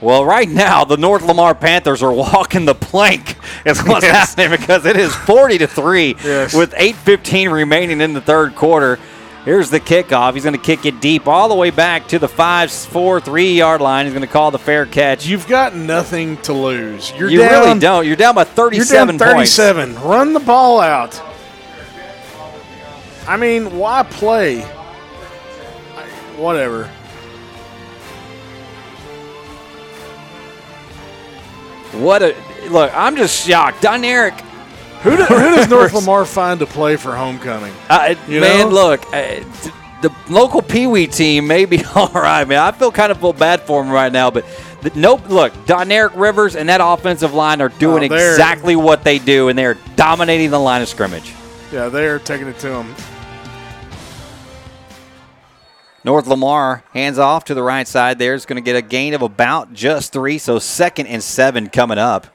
Well, 0.00 0.24
right 0.24 0.48
now 0.48 0.84
the 0.84 0.96
North 0.96 1.22
Lamar 1.24 1.54
Panthers 1.54 2.02
are 2.02 2.12
walking 2.12 2.64
the 2.64 2.74
plank. 2.74 3.36
Is 3.66 3.80
what's 3.84 4.04
Yes. 4.04 4.34
happening 4.34 4.58
because 4.58 4.86
it 4.86 4.96
is 4.96 5.14
forty 5.14 5.58
to 5.58 5.66
three 5.66 6.16
Yes. 6.24 6.54
with 6.54 6.72
eight 6.76 6.96
fifteen 6.96 7.50
remaining 7.50 8.00
in 8.00 8.14
the 8.14 8.20
third 8.20 8.54
quarter. 8.56 8.98
Here's 9.44 9.70
the 9.70 9.80
kickoff. 9.80 10.34
He's 10.34 10.42
going 10.44 10.54
to 10.54 10.60
kick 10.60 10.84
it 10.84 11.00
deep 11.00 11.26
all 11.26 11.48
the 11.48 11.54
way 11.54 11.70
back 11.70 12.08
to 12.08 12.18
the 12.18 12.28
five, 12.28 12.70
four, 12.70 13.20
three 13.22 13.54
yard 13.54 13.80
line. 13.80 14.04
He's 14.04 14.12
going 14.12 14.26
to 14.26 14.30
call 14.32 14.50
the 14.50 14.58
fair 14.58 14.84
catch. 14.84 15.26
You've 15.26 15.48
got 15.48 15.74
nothing 15.74 16.36
to 16.42 16.52
lose. 16.52 17.10
You're 17.16 17.30
you 17.30 17.38
down, 17.38 17.50
really 17.68 17.80
don't. 17.80 18.06
You're 18.06 18.16
down 18.16 18.34
by 18.34 18.42
You're 18.42 18.52
37 18.84 19.18
points. 19.18 19.56
37. 19.56 20.02
Run 20.02 20.34
the 20.34 20.40
ball 20.40 20.78
out. 20.80 21.18
I 23.26 23.38
mean, 23.38 23.78
why 23.78 24.02
play? 24.02 24.60
Whatever. 26.36 26.90
What 31.92 32.22
a 32.22 32.34
look! 32.70 32.90
I'm 32.94 33.16
just 33.16 33.46
shocked. 33.46 33.82
Doneric, 33.82 34.38
Who, 35.02 35.16
do, 35.16 35.24
who 35.24 35.34
does 35.56 35.68
North 35.70 35.92
Lamar 35.92 36.24
find 36.24 36.60
to 36.60 36.66
play 36.66 36.96
for 36.96 37.14
homecoming? 37.16 37.72
uh, 37.88 38.14
man, 38.28 38.40
know? 38.40 38.68
look, 38.68 39.06
uh, 39.12 39.22
th- 39.22 39.74
the 40.02 40.14
local 40.28 40.62
Pee 40.62 40.86
Wee 40.86 41.06
team 41.06 41.46
may 41.46 41.64
be 41.64 41.84
all 41.94 42.08
right, 42.08 42.46
man. 42.46 42.58
I 42.58 42.72
feel 42.72 42.90
kind 42.92 43.10
of 43.12 43.18
feel 43.20 43.32
bad 43.32 43.62
for 43.62 43.82
him 43.82 43.90
right 43.90 44.10
now, 44.12 44.30
but 44.30 44.44
the, 44.82 44.90
nope. 44.94 45.28
Look, 45.28 45.52
Doneric 45.66 46.12
Rivers 46.14 46.56
and 46.56 46.68
that 46.68 46.80
offensive 46.82 47.34
line 47.34 47.60
are 47.60 47.68
doing 47.68 48.02
Oh, 48.10 48.14
exactly 48.16 48.76
what 48.76 49.04
they 49.04 49.18
do, 49.18 49.48
and 49.48 49.58
they're 49.58 49.76
dominating 49.96 50.50
the 50.50 50.58
line 50.60 50.80
of 50.82 50.88
scrimmage. 50.88 51.34
Yeah, 51.72 51.88
they're 51.88 52.18
taking 52.18 52.46
it 52.48 52.58
to 52.60 52.72
him. 52.82 52.94
North 56.02 56.26
Lamar 56.26 56.82
hands 56.92 57.18
off 57.18 57.44
to 57.46 57.54
the 57.54 57.62
right 57.62 57.86
side 57.86 58.18
there. 58.18 58.34
It's 58.34 58.46
going 58.46 58.62
to 58.62 58.64
get 58.64 58.76
a 58.76 58.82
gain 58.82 59.14
of 59.14 59.22
about 59.22 59.72
just 59.72 60.12
three, 60.12 60.38
so 60.38 60.58
second 60.58 61.06
and 61.08 61.22
seven 61.22 61.68
coming 61.68 61.98
up. 61.98 62.26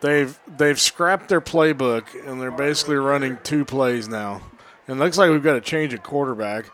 They've 0.00 0.38
they've 0.56 0.80
scrapped 0.80 1.28
their 1.28 1.42
playbook 1.42 2.04
and 2.26 2.40
they're 2.40 2.50
basically 2.50 2.96
running 2.96 3.38
two 3.42 3.64
plays 3.64 4.08
now. 4.08 4.42
And 4.88 4.98
it 4.98 5.04
looks 5.04 5.18
like 5.18 5.30
we've 5.30 5.42
got 5.42 5.56
a 5.56 5.60
change 5.60 5.92
of 5.92 6.02
quarterback. 6.02 6.70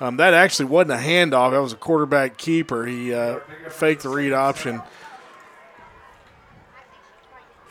Um, 0.00 0.16
that 0.16 0.34
actually 0.34 0.64
wasn't 0.64 0.92
a 0.92 1.04
handoff. 1.04 1.52
That 1.52 1.60
was 1.60 1.74
a 1.74 1.76
quarterback 1.76 2.36
keeper. 2.36 2.86
He 2.86 3.14
uh, 3.14 3.38
faked 3.68 4.02
the 4.02 4.08
read 4.08 4.32
option. 4.32 4.82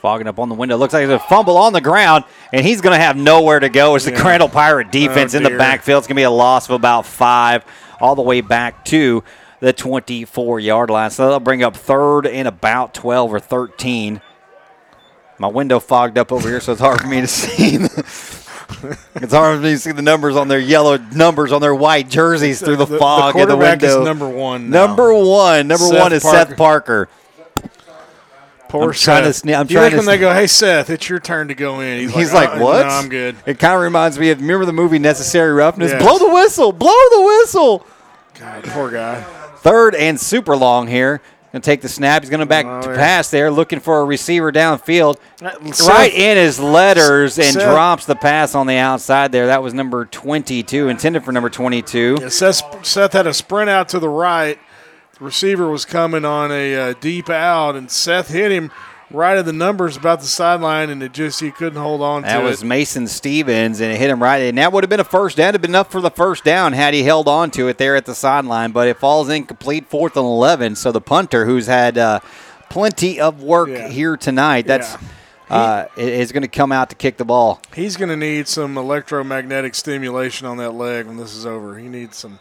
Fogging 0.02 0.28
up 0.28 0.40
on 0.40 0.50
the 0.50 0.56
window. 0.56 0.78
Looks 0.78 0.94
like 0.94 1.06
there's 1.08 1.22
a 1.22 1.26
fumble 1.28 1.58
on 1.58 1.74
the 1.74 1.82
ground, 1.82 2.24
and 2.52 2.66
he's 2.66 2.82
going 2.82 2.98
to 2.98 3.04
have 3.04 3.16
nowhere 3.16 3.60
to 3.60 3.70
go. 3.70 3.96
It's 3.96 4.06
the 4.06 4.12
Yeah. 4.12 4.20
Crandall 4.22 4.50
Pirate 4.50 4.88
oh, 4.88 4.92
defense 4.92 5.36
Oh, 5.36 5.38
in 5.38 5.44
the 5.44 5.52
backfield. 5.52 6.00
It's 6.00 6.08
going 6.08 6.16
to 6.16 6.20
be 6.20 6.24
a 6.24 6.32
loss 6.32 6.68
of 6.68 6.72
about 6.76 7.06
five, 7.06 7.64
all 8.00 8.16
the 8.16 8.24
way 8.24 8.42
back 8.42 8.84
to 8.86 9.24
the 9.60 9.72
24 9.74 10.60
yard 10.60 10.90
line. 10.90 11.12
So 11.12 11.30
they'll 11.30 11.40
bring 11.40 11.62
up 11.62 11.76
third 11.76 12.26
and 12.26 12.48
about 12.48 12.96
12 12.96 13.32
or 13.34 13.40
13. 13.40 14.22
My 15.38 15.48
window 15.48 15.80
fogged 15.80 16.18
up 16.18 16.32
over 16.32 16.50
here, 16.50 16.60
so 16.60 16.72
it's 16.72 16.82
hard 16.82 17.00
for 17.02 17.08
me 17.08 17.22
to 17.22 17.28
see. 17.28 17.78
the- 17.78 18.38
it's 19.16 19.34
hard 19.34 19.58
for 19.58 19.64
me 19.64 19.72
to 19.72 19.78
see 19.78 19.92
the 19.92 20.02
numbers 20.02 20.36
on 20.36 20.48
their 20.48 20.58
yellow 20.60 20.98
numbers 20.98 21.52
on 21.52 21.62
their 21.62 21.76
white 21.76 22.10
jerseys 22.10 22.60
through 22.60 22.78
the, 22.78 22.86
The- 22.86 22.94
the 22.94 23.00
fog 23.00 23.36
in 23.36 23.42
the 23.42 23.56
quarterback 23.56 23.84
is 23.84 23.90
window. 23.94 24.06
number 24.06 24.30
one 24.30 24.70
now. 24.72 24.88
Number 24.88 25.14
one. 25.14 25.68
Number 25.68 25.86
Seth 25.86 26.00
one 26.00 26.14
is 26.14 26.24
Parker. 26.24 26.48
Seth 26.50 26.58
Parker. 26.58 27.10
Poor 28.72 28.84
I'm 28.90 28.94
trying 28.94 29.24
to 29.24 29.30
sne- 29.30 29.58
I'm 29.60 29.68
you 29.68 29.76
trying 29.76 29.92
think 29.92 29.92
to 29.92 29.98
when 29.98 30.06
they 30.06 30.18
go, 30.18 30.34
"Hey 30.34 30.48
Seth, 30.48 30.90
it's 30.90 31.10
your 31.10 31.20
turn 31.20 31.50
to 31.50 31.54
go 31.56 31.82
in"? 31.82 32.00
He's, 32.02 32.14
He's 32.14 32.34
like, 32.34 32.52
like, 32.52 32.60
"Uh, 32.62 32.64
what? 32.64 32.82
No, 32.86 32.88
I'm 32.94 33.10
good." 33.10 33.36
It 33.46 33.60
kind 33.60 33.76
of 33.76 33.82
reminds 33.82 34.18
me 34.18 34.30
of 34.32 34.40
remember 34.40 34.66
the 34.66 34.72
movie 34.74 34.98
Necessary 35.00 35.52
Roughness? 35.52 35.92
Yes. 35.92 36.02
Blow 36.02 36.18
the 36.18 36.30
whistle, 36.34 36.72
blow 36.72 36.90
the 37.12 37.22
whistle. 37.22 37.86
God, 38.40 38.64
poor 38.66 38.90
guy. 38.90 39.22
Third 39.58 39.94
and 39.96 40.20
super 40.20 40.56
long 40.56 40.88
here. 40.88 41.22
Gonna 41.52 41.62
take 41.62 41.82
the 41.82 41.90
snap. 41.90 42.22
He's 42.24 42.30
gonna 42.30 42.46
back 42.46 42.66
Oh, 42.66 42.82
to 42.82 42.96
pass 42.96 43.30
there, 43.30 43.52
looking 43.52 43.82
for 43.82 44.00
a 44.00 44.06
receiver 44.06 44.54
downfield. 44.54 45.18
Seth- 45.74 45.88
right 45.90 46.14
in 46.14 46.38
his 46.38 46.58
letters 46.62 47.38
and 47.38 47.54
Seth- 47.54 47.64
drops 47.64 48.06
the 48.06 48.16
pass 48.16 48.56
on 48.56 48.68
the 48.68 48.78
outside 48.78 49.34
there. 49.34 49.48
That 49.48 49.62
was 49.62 49.74
number 49.74 50.06
22, 50.06 50.88
intended 50.88 51.26
for 51.26 51.34
number 51.34 51.50
22. 51.50 52.20
Yeah, 52.22 52.30
Seth, 52.30 52.86
Seth 52.86 53.12
had 53.12 53.28
a 53.28 53.34
sprint 53.34 53.70
out 53.70 53.90
to 53.90 54.00
the 54.00 54.08
right. 54.08 54.58
The 55.22 55.26
receiver 55.26 55.70
was 55.70 55.86
coming 55.86 56.26
on 56.26 56.52
a 56.52 56.74
uh, 56.74 56.94
deep 57.00 57.30
out, 57.30 57.76
and 57.76 57.92
Seth 57.92 58.30
hit 58.30 58.52
him 58.52 58.72
right 59.12 59.38
at 59.38 59.46
the 59.46 59.54
numbers 59.54 59.96
about 59.96 60.20
the 60.20 60.26
sideline, 60.26 60.90
and 60.90 61.04
it 61.04 61.12
just 61.12 61.40
he 61.40 61.52
couldn't 61.52 61.80
hold 61.80 62.02
on 62.02 62.24
to 62.24 62.28
it. 62.28 62.32
That 62.32 62.42
was 62.44 62.64
it. 62.64 62.66
Mason 62.66 63.08
Stevens, 63.08 63.82
and 63.82 63.92
it 63.92 64.00
hit 64.00 64.10
him 64.10 64.20
right. 64.20 64.40
And 64.40 64.58
that 64.58 64.74
would 64.74 64.84
have 64.84 64.90
been 64.90 65.00
a 65.00 65.04
first 65.04 65.38
down. 65.38 65.50
It'd 65.50 65.54
have 65.54 65.62
been 65.62 65.70
enough 65.70 65.92
for 65.92 66.02
the 66.02 66.10
first 66.10 66.44
down 66.44 66.74
had 66.74 66.96
he 66.96 67.04
held 67.04 67.28
on 67.28 67.52
to 67.52 67.68
it 67.68 67.78
there 67.78 67.96
at 67.96 68.08
the 68.08 68.16
sideline. 68.16 68.72
But 68.72 68.88
it 68.88 68.98
falls 68.98 69.30
incomplete, 69.30 69.86
fourth 69.86 70.18
and 70.18 70.26
11. 70.26 70.76
So 70.76 70.92
the 70.92 71.02
punter, 71.02 71.46
who's 71.46 71.68
had 71.68 72.00
uh, 72.00 72.22
plenty 72.72 73.20
of 73.20 73.44
work 73.44 73.70
Yeah. 73.70 73.90
here 73.90 74.18
tonight, 74.18 74.66
that's 74.66 74.98
uh, 75.52 75.86
is 75.98 76.32
going 76.32 76.42
to 76.42 76.48
come 76.48 76.72
out 76.72 76.90
to 76.90 76.96
kick 76.96 77.18
the 77.18 77.26
ball. 77.26 77.62
He's 77.76 77.96
going 77.96 78.10
to 78.10 78.18
need 78.18 78.48
some 78.48 78.76
electromagnetic 78.76 79.76
stimulation 79.76 80.48
on 80.48 80.58
that 80.58 80.72
leg 80.72 81.06
when 81.06 81.18
this 81.18 81.36
is 81.36 81.46
over. 81.46 81.78
He 81.78 81.90
needs 81.90 82.18
some. 82.18 82.40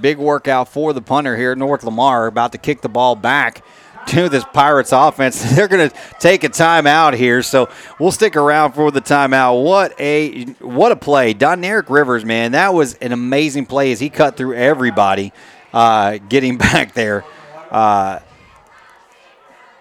Big 0.00 0.18
workout 0.18 0.68
for 0.68 0.92
the 0.92 1.00
punter 1.00 1.36
here, 1.36 1.54
North 1.54 1.82
Lamar, 1.82 2.26
about 2.26 2.52
to 2.52 2.58
kick 2.58 2.82
the 2.82 2.88
ball 2.88 3.16
back 3.16 3.64
to 4.08 4.28
this 4.28 4.44
Pirates 4.52 4.92
offense. 4.92 5.42
They're 5.54 5.68
going 5.68 5.88
to 5.88 5.96
take 6.18 6.44
a 6.44 6.48
timeout 6.48 7.14
here, 7.14 7.42
so 7.42 7.68
we'll 7.98 8.12
stick 8.12 8.36
around 8.36 8.72
for 8.72 8.90
the 8.90 9.00
timeout. 9.00 9.64
What 9.64 9.98
a 10.00 10.44
what 10.60 10.92
a 10.92 10.96
play, 10.96 11.34
Doneric 11.34 11.88
Rivers, 11.90 12.24
man, 12.24 12.52
that 12.52 12.74
was 12.74 12.94
an 12.94 13.12
amazing 13.12 13.66
play 13.66 13.92
as 13.92 14.00
he 14.00 14.10
cut 14.10 14.36
through 14.36 14.54
everybody, 14.54 15.32
uh, 15.72 16.18
getting 16.28 16.58
back 16.58 16.94
there. 16.94 17.24
Uh, 17.70 18.20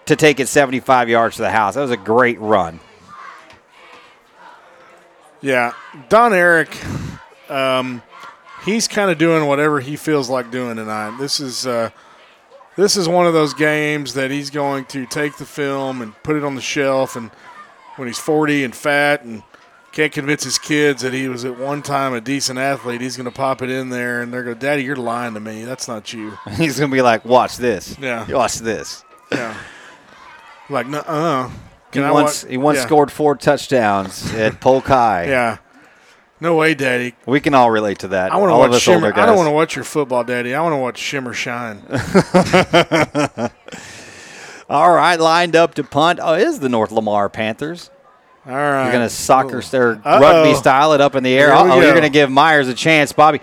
to 0.08 0.16
take 0.16 0.40
it 0.40 0.48
75 0.48 1.10
yards 1.10 1.36
to 1.36 1.42
the 1.42 1.52
house. 1.52 1.76
That 1.76 1.82
was 1.82 1.92
a 1.92 1.98
great 1.98 2.40
run. 2.40 2.80
Yeah, 5.42 5.74
Don 6.10 6.34
Eric, 6.34 6.76
um, 7.50 8.02
he's 8.66 8.88
kind 8.88 9.10
of 9.12 9.18
doing 9.18 9.46
whatever 9.46 9.80
he 9.80 9.96
feels 9.96 10.30
like 10.30 10.52
doing 10.52 10.76
tonight. 10.78 11.18
This 11.20 11.40
is 11.40 11.66
uh, 11.68 11.90
this 12.76 12.96
is 12.98 13.08
one 13.10 13.26
of 13.28 13.34
those 13.34 13.54
games 13.54 14.14
that 14.14 14.32
he's 14.32 14.50
going 14.50 14.86
to 14.86 15.06
take 15.06 15.38
the 15.38 15.46
film 15.46 16.02
and 16.02 16.14
put 16.24 16.36
it 16.36 16.44
on 16.44 16.56
the 16.56 16.62
shelf, 16.62 17.16
and 17.16 17.32
when 17.96 18.08
he's 18.08 18.20
40 18.20 18.64
and 18.64 18.76
fat 18.76 19.24
and 19.24 19.42
can't 19.92 20.14
convince 20.14 20.44
his 20.44 20.60
kids 20.60 21.02
that 21.02 21.12
he 21.14 21.28
was 21.28 21.44
at 21.44 21.58
one 21.58 21.82
time 21.82 22.14
a 22.14 22.22
decent 22.22 22.60
athlete, 22.60 23.02
he's 23.02 23.18
going 23.18 23.26
to 23.26 23.32
pop 23.32 23.64
it 23.64 23.70
in 23.72 23.90
there, 23.90 24.22
and 24.22 24.32
they're 24.32 24.44
going, 24.44 24.60
"Daddy, 24.60 24.84
you're 24.84 24.96
lying 24.96 25.34
to 25.34 25.40
me. 25.40 25.64
That's 25.64 25.88
not 25.88 26.14
you." 26.14 26.38
He's 26.56 26.78
going 26.78 26.92
to 26.92 26.96
be 26.96 27.02
like, 27.02 27.26
watch 27.26 27.58
this. 27.58 27.98
Yeah. 28.00 28.30
Watch 28.32 28.60
this. 28.60 29.04
Yeah, 29.32 29.58
like, 30.70 30.86
uh, 30.92 31.50
He 31.92 32.00
once, 32.14 32.44
he 32.44 32.58
once 32.58 32.78
scored 32.84 33.12
four 33.12 33.36
touchdowns 33.36 34.34
at 34.36 34.62
Polk 34.62 34.86
High. 34.86 35.26
Yeah. 35.26 35.58
No 36.40 36.56
way, 36.56 36.76
Daddy. 36.76 37.16
We 37.26 37.40
can 37.40 37.54
all 37.56 37.72
relate 37.72 38.00
to 38.00 38.10
that. 38.10 38.32
I 38.32 38.38
want 38.38 38.52
to 38.52 38.58
watch 38.58 38.82
Shimmer. 38.82 39.12
I 39.16 39.26
don't 39.26 39.36
want 39.38 39.48
to 39.48 39.52
watch 39.52 39.76
your 39.76 39.84
football, 39.86 40.24
Daddy. 40.24 40.54
I 40.54 40.62
want 40.62 40.74
to 40.74 40.78
watch 40.78 41.00
Shimmer 41.00 41.34
shine. 41.34 41.82
All 44.70 44.92
right, 44.92 45.18
lined 45.18 45.56
up 45.56 45.76
to 45.76 45.84
punt. 45.84 46.20
Oh, 46.22 46.34
is 46.34 46.60
the 46.60 46.68
North 46.68 46.92
Lamar 46.92 47.30
Panthers. 47.30 47.90
All 48.46 48.54
right. 48.54 48.84
You're 48.84 48.92
going 48.92 49.06
to 49.06 49.14
soccer 49.14 49.60
Uh-oh. 49.60 50.20
rugby 50.20 50.54
style 50.56 50.94
it 50.94 51.02
up 51.02 51.16
in 51.16 51.24
the 51.24 51.38
air. 51.38 51.54
Oh, 51.54 51.80
you're 51.82 51.92
going 51.92 52.04
to 52.04 52.10
give 52.10 52.30
Myers 52.30 52.68
a 52.68 52.74
chance. 52.74 53.12
Bobby 53.14 53.40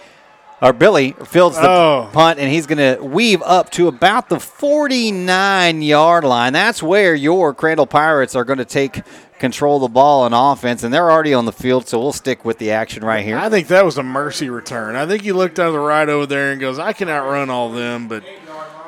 or 0.65 0.73
Billy 0.73 1.15
fields 1.27 1.57
the 1.61 1.69
Oh. 1.69 2.09
punt, 2.13 2.39
and 2.41 2.51
he's 2.51 2.67
going 2.67 2.79
to 2.79 3.03
weave 3.05 3.43
up 3.43 3.71
to 3.73 3.87
about 3.87 4.29
the 4.31 4.41
49 4.41 5.83
yard 5.83 6.25
line. 6.25 6.55
That's 6.55 6.83
where 6.83 7.15
your 7.15 7.53
Crandall 7.53 7.87
Pirates 7.87 8.35
are 8.35 8.45
going 8.45 8.59
to 8.59 8.65
take 8.65 9.03
control 9.39 9.77
of 9.77 9.83
the 9.83 9.89
ball 9.93 10.23
on 10.23 10.33
offense, 10.33 10.83
and 10.83 10.93
they're 10.95 11.11
already 11.11 11.35
on 11.35 11.45
the 11.45 11.53
field, 11.53 11.87
so 11.87 11.99
we'll 12.01 12.13
stick 12.15 12.45
with 12.47 12.57
the 12.59 12.71
action 12.71 13.05
right 13.05 13.23
here. 13.25 13.37
I 13.37 13.51
think 13.51 13.69
that 13.69 13.85
was 13.85 13.99
a 13.99 14.03
mercy 14.03 14.49
return. 14.49 14.97
I 14.97 15.05
think 15.07 15.23
he 15.23 15.33
looked 15.33 15.59
out 15.59 15.67
of 15.67 15.73
the 15.75 15.81
right 15.81 16.09
over 16.09 16.25
there 16.25 16.51
and 16.53 16.61
goes, 16.61 16.79
"I 16.79 16.95
can 16.95 17.11
outrun 17.11 17.51
all 17.51 17.71
them," 17.71 18.09
but 18.09 18.25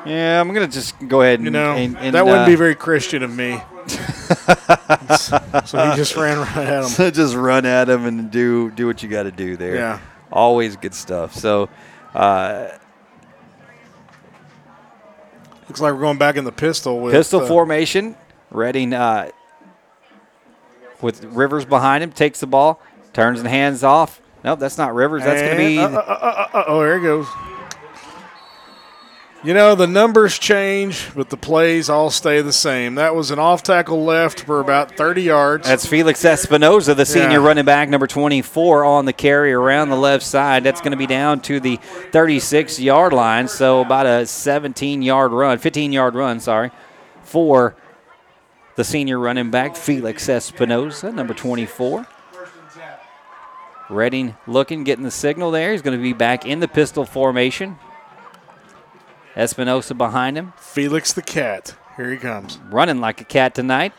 Yeah, 0.05 0.39
I'm 0.41 0.53
going 0.53 0.65
to 0.67 0.73
just 0.73 0.95
go 1.07 1.21
ahead 1.21 1.39
and 1.39 1.45
you 1.45 1.51
know 1.51 1.73
and- 1.73 1.97
and, 1.97 2.15
that 2.15 2.25
wouldn't 2.25 2.43
uh, 2.43 2.47
be 2.47 2.55
very 2.55 2.75
Christian 2.75 3.21
of 3.23 3.35
me. 3.35 3.59
so 5.17 5.89
he 5.89 5.95
just 5.95 6.15
ran 6.15 6.37
right 6.39 6.57
at 6.57 6.83
him. 6.83 6.89
So 6.89 7.11
just 7.11 7.35
run 7.35 7.65
at 7.65 7.89
him 7.89 8.05
and 8.05 8.31
do 8.31 8.71
do 8.71 8.87
what 8.87 9.03
you 9.03 9.09
got 9.09 9.23
to 9.23 9.31
do 9.31 9.57
there. 9.57 9.75
Yeah. 9.75 9.99
Always 10.31 10.75
good 10.75 10.93
stuff. 10.93 11.33
So, 11.33 11.69
uh, 12.13 12.69
Looks 15.67 15.81
like 15.81 15.93
we're 15.93 15.99
going 15.99 16.17
back 16.17 16.37
in 16.37 16.45
the 16.45 16.51
pistol 16.51 17.01
with 17.01 17.13
pistol 17.13 17.41
uh, 17.41 17.47
formation. 17.47 18.15
Redding 18.51 18.93
uh, 18.93 19.31
with 21.01 21.25
Rivers 21.25 21.65
behind 21.65 22.03
him, 22.03 22.11
takes 22.11 22.39
the 22.39 22.47
ball, 22.47 22.81
turns 23.11 23.39
and 23.39 23.49
hands 23.49 23.83
off. 23.83 24.21
Nope, 24.45 24.59
that's 24.59 24.77
not 24.77 24.95
Rivers. 24.95 25.23
That's 25.23 25.41
going 25.41 25.57
to 25.57 25.57
be. 25.57 25.77
uh, 25.79 25.89
uh, 25.89 26.47
uh, 26.53 26.63
oh, 26.67 26.79
there 26.79 26.97
he 26.97 27.03
goes. 27.03 27.27
You 29.43 29.53
know, 29.53 29.75
the 29.75 29.87
numbers 29.87 30.39
change, 30.39 31.09
but 31.15 31.29
the 31.29 31.37
plays 31.37 31.89
all 31.89 32.09
stay 32.09 32.41
the 32.41 32.51
same. 32.51 32.95
That 32.95 33.13
was 33.15 33.29
an 33.29 33.37
off 33.39 33.61
tackle 33.63 34.03
left 34.03 34.41
for 34.41 34.59
about 34.59 34.97
30 34.97 35.21
yards. 35.21 35.67
That's 35.67 35.85
Felix 35.85 36.23
Espinoza, 36.23 36.95
the 36.95 37.05
senior 37.05 37.39
Yeah. 37.39 37.45
running 37.47 37.63
back, 37.63 37.87
number 37.87 38.07
24 38.07 38.83
on 38.83 39.05
the 39.05 39.13
carry 39.13 39.53
around 39.53 39.89
the 39.89 39.95
left 39.95 40.25
side. 40.25 40.63
That's 40.63 40.81
going 40.81 40.91
to 40.91 40.97
be 40.97 41.05
down 41.05 41.39
to 41.41 41.59
the 41.59 41.79
36 42.11 42.79
yard 42.79 43.13
line, 43.13 43.47
so 43.47 43.81
about 43.81 44.07
a 44.07 44.25
17 44.25 45.01
yard 45.03 45.31
run, 45.31 45.59
15 45.59 45.93
yard 45.93 46.15
run, 46.15 46.39
sorry, 46.39 46.71
for 47.21 47.75
the 48.75 48.83
senior 48.83 49.19
running 49.19 49.51
back, 49.51 49.75
Felix 49.75 50.27
Espinoza, 50.27 51.13
number 51.13 51.33
24. 51.35 52.07
Redding 53.89 54.35
looking, 54.47 54.83
getting 54.83 55.05
the 55.05 55.11
signal 55.11 55.51
there. 55.51 55.71
He's 55.71 55.81
going 55.81 55.97
to 55.97 56.03
be 56.03 56.11
back 56.11 56.45
in 56.45 56.59
the 56.59 56.67
pistol 56.67 57.05
formation. 57.05 57.77
Espinosa 59.37 59.93
behind 59.93 60.37
him. 60.37 60.53
Felix 60.57 61.13
the 61.13 61.21
Cat. 61.21 61.75
Here 61.95 62.11
he 62.11 62.17
comes. 62.17 62.59
running 62.69 62.99
like 62.99 63.21
a 63.21 63.23
cat 63.23 63.55
tonight. 63.55 63.93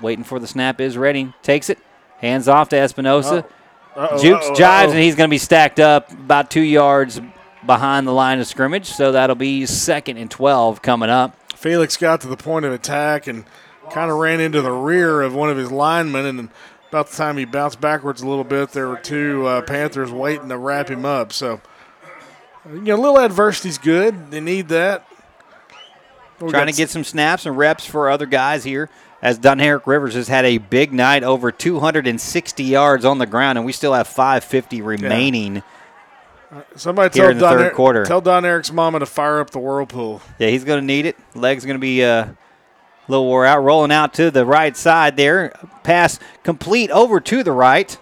Waiting 0.00 0.24
for 0.24 0.38
the 0.38 0.46
snap 0.46 0.80
is 0.80 0.96
ready. 0.96 1.32
Takes 1.42 1.70
it. 1.70 1.78
Hands 2.18 2.48
off 2.48 2.68
to 2.70 2.76
Espinosa. 2.76 3.46
Uh-oh, 3.94 4.22
Jukes, 4.22 4.46
uh-oh, 4.46 4.54
jives, 4.54 4.84
uh-oh. 4.84 4.90
and 4.90 4.98
he's 4.98 5.14
going 5.14 5.28
to 5.28 5.32
be 5.32 5.38
stacked 5.38 5.80
up 5.80 6.10
about 6.12 6.50
two 6.50 6.60
yards 6.60 7.20
behind 7.64 8.06
the 8.06 8.12
line 8.12 8.38
of 8.38 8.46
scrimmage, 8.46 8.86
so 8.86 9.12
that'll 9.12 9.36
be 9.36 9.66
second 9.66 10.18
and 10.18 10.30
12 10.30 10.82
coming 10.82 11.08
up. 11.08 11.34
Felix 11.52 11.96
got 11.96 12.20
to 12.20 12.28
the 12.28 12.36
point 12.36 12.64
of 12.64 12.72
attack 12.72 13.26
and 13.26 13.44
kind 13.90 14.10
of 14.10 14.18
ran 14.18 14.40
into 14.40 14.60
the 14.60 14.70
rear 14.70 15.22
of 15.22 15.34
one 15.34 15.50
of 15.50 15.56
his 15.56 15.72
linemen, 15.72 16.26
and 16.26 16.50
about 16.90 17.08
the 17.08 17.16
time 17.16 17.36
he 17.36 17.44
bounced 17.44 17.80
backwards 17.80 18.22
a 18.22 18.28
little 18.28 18.44
bit, 18.44 18.70
there 18.70 18.88
were 18.88 18.98
two 18.98 19.46
uh, 19.46 19.62
Panthers 19.62 20.12
waiting 20.12 20.48
to 20.50 20.58
wrap 20.58 20.90
him 20.90 21.04
up. 21.04 21.32
So, 21.32 21.60
you 22.72 22.80
know, 22.80 22.96
a 22.96 23.00
little 23.00 23.18
adversity's 23.18 23.78
good. 23.78 24.30
They 24.30 24.40
need 24.40 24.68
that. 24.68 25.06
We 26.40 26.50
Trying 26.50 26.66
to 26.66 26.72
get 26.72 26.90
some 26.90 27.04
snaps 27.04 27.46
and 27.46 27.56
reps 27.56 27.86
for 27.86 28.10
other 28.10 28.26
guys 28.26 28.64
here. 28.64 28.90
As 29.22 29.38
Doneric 29.38 29.86
Rivers 29.86 30.14
has 30.14 30.28
had 30.28 30.44
a 30.44 30.58
big 30.58 30.92
night, 30.92 31.24
over 31.24 31.50
260 31.50 32.62
yards 32.62 33.04
on 33.04 33.18
the 33.18 33.26
ground, 33.26 33.56
and 33.56 33.64
we 33.64 33.72
still 33.72 33.94
have 33.94 34.06
550 34.06 34.82
remaining. 34.82 35.62
Somebody 36.76 37.18
here 37.18 37.24
tell 37.24 37.30
in 37.30 37.38
the 37.38 37.44
Don, 37.44 37.58
third 37.58 37.72
quarter. 37.72 38.04
tell 38.04 38.20
Doneric's 38.20 38.70
mama 38.70 38.98
to 38.98 39.06
fire 39.06 39.40
up 39.40 39.50
the 39.50 39.58
whirlpool. 39.58 40.20
Yeah, 40.38 40.48
he's 40.48 40.64
going 40.64 40.80
to 40.80 40.86
need 40.86 41.06
it. 41.06 41.16
Leg's 41.34 41.64
going 41.64 41.76
to 41.76 41.80
be 41.80 42.04
uh, 42.04 42.26
a 42.26 42.36
little 43.08 43.24
wore 43.24 43.46
out. 43.46 43.64
Rolling 43.64 43.90
out 43.90 44.14
to 44.14 44.30
the 44.30 44.44
right 44.44 44.76
side 44.76 45.16
there. 45.16 45.58
Pass 45.82 46.20
complete 46.42 46.90
over 46.90 47.18
to 47.20 47.42
the 47.42 47.52
right. 47.52 47.98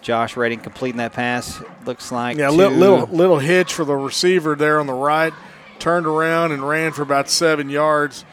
Josh 0.00 0.36
Redding 0.36 0.60
completing 0.60 0.98
that 0.98 1.12
pass. 1.12 1.60
Looks 1.84 2.12
like 2.12 2.36
Yeah, 2.36 2.50
little, 2.50 2.76
little 2.76 3.06
little 3.08 3.38
hitch 3.38 3.72
for 3.74 3.84
the 3.84 3.96
receiver 3.96 4.54
there 4.54 4.78
on 4.80 4.86
the 4.86 4.92
right. 4.92 5.32
Turned 5.78 6.06
around 6.06 6.52
and 6.52 6.66
ran 6.66 6.92
for 6.92 7.02
about 7.02 7.28
seven 7.28 7.68
yards. 7.70 8.24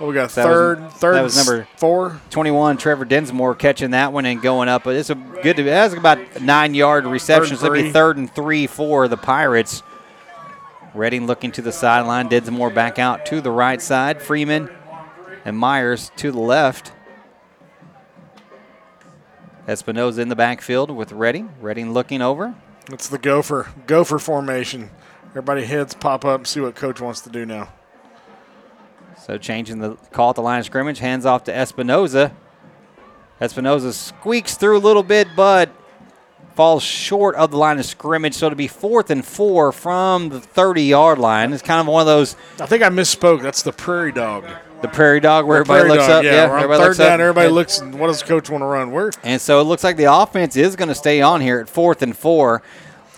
Oh, 0.00 0.08
we 0.08 0.14
got 0.14 0.30
That 0.30 0.46
was- 0.46 0.54
third, 0.56 0.90
third, 0.92 1.14
that 1.16 1.22
was 1.22 1.36
number 1.36 1.68
four. 1.76 2.20
21. 2.30 2.76
Trevor 2.78 3.04
Densmore 3.04 3.54
catching 3.56 3.90
that 3.92 4.12
one 4.12 4.26
and 4.26 4.42
going 4.42 4.68
up. 4.68 4.82
But 4.84 4.96
it's 4.96 5.10
a 5.10 5.14
good. 5.14 5.56
That's 5.56 5.94
about 5.94 6.18
nine 6.40 6.74
yard 6.74 7.06
reception. 7.06 7.56
So 7.56 7.66
it'll 7.66 7.82
be 7.82 7.92
third 7.92 8.16
and 8.16 8.32
three 8.32 8.66
for 8.66 9.06
the 9.06 9.16
Pirates. 9.16 9.82
Redding 10.94 11.26
looking 11.26 11.50
to 11.52 11.62
the 11.62 11.72
sideline. 11.72 12.28
Densmore 12.28 12.70
back 12.70 12.98
out 12.98 13.26
to 13.26 13.40
the 13.40 13.50
right 13.50 13.80
side. 13.82 14.20
Freeman 14.22 14.68
and 15.44 15.56
Myers 15.56 16.10
to 16.16 16.30
the 16.32 16.38
left. 16.40 16.92
Espinoza 19.66 20.18
in 20.18 20.28
the 20.28 20.36
backfield 20.36 20.90
with 20.90 21.12
Redding. 21.12 21.54
Redding 21.60 21.92
looking 21.92 22.20
over. 22.20 22.54
It's 22.90 23.08
the 23.08 23.18
gopher 23.18 23.68
gopher 23.86 24.18
formation. 24.18 24.90
Everybody 25.30 25.64
heads 25.64 25.94
pop 25.94 26.24
up 26.24 26.40
and 26.40 26.46
see 26.46 26.60
what 26.60 26.74
coach 26.74 27.00
wants 27.00 27.22
to 27.22 27.30
do 27.30 27.46
now. 27.46 27.72
So 29.24 29.38
changing 29.38 29.78
the 29.78 29.96
call 30.12 30.30
at 30.30 30.36
the 30.36 30.42
line 30.42 30.60
of 30.60 30.66
scrimmage, 30.66 30.98
hands 30.98 31.24
off 31.24 31.44
to 31.44 31.52
Espinoza. 31.52 32.32
Espinoza 33.40 33.92
squeaks 33.92 34.56
through 34.56 34.76
a 34.76 34.80
little 34.80 35.02
bit, 35.02 35.28
but 35.34 35.70
falls 36.54 36.82
short 36.82 37.34
of 37.36 37.50
the 37.50 37.56
line 37.56 37.78
of 37.78 37.84
scrimmage. 37.84 38.34
So 38.34 38.48
to 38.48 38.56
be 38.56 38.68
fourth 38.68 39.10
and 39.10 39.24
four 39.24 39.72
from 39.72 40.28
the 40.28 40.40
30 40.40 40.82
yard 40.82 41.18
line. 41.18 41.52
It's 41.52 41.62
kind 41.62 41.80
of 41.80 41.86
one 41.86 42.00
of 42.02 42.06
those. 42.06 42.36
I 42.60 42.66
think 42.66 42.82
I 42.82 42.90
misspoke. 42.90 43.42
That's 43.42 43.62
the 43.62 43.72
prairie 43.72 44.12
dog. 44.12 44.44
The 44.82 44.88
prairie 44.88 45.20
dog 45.20 45.46
where 45.46 45.58
everybody 45.58 45.80
prairie 45.84 45.96
looks 45.96 46.06
dog, 46.06 46.18
up. 46.18 46.24
Yeah, 46.24 46.32
Yeah, 46.32 46.48
we're 46.66 46.74
on 46.74 46.78
third 46.78 46.96
down. 46.98 47.12
up. 47.14 47.20
Everybody 47.20 47.46
And- 47.46 47.54
looks. 47.54 47.80
What 47.80 48.08
does 48.08 48.20
the 48.20 48.26
coach 48.26 48.50
want 48.50 48.62
to 48.62 48.66
run? 48.66 48.90
Where? 48.90 49.10
And 49.22 49.40
so 49.40 49.60
it 49.60 49.64
looks 49.64 49.82
like 49.82 49.96
the 49.96 50.12
offense 50.12 50.56
is 50.56 50.76
going 50.76 50.88
to 50.90 50.94
stay 50.94 51.22
on 51.22 51.40
here 51.40 51.58
at 51.60 51.68
fourth 51.70 52.02
and 52.02 52.16
four. 52.16 52.62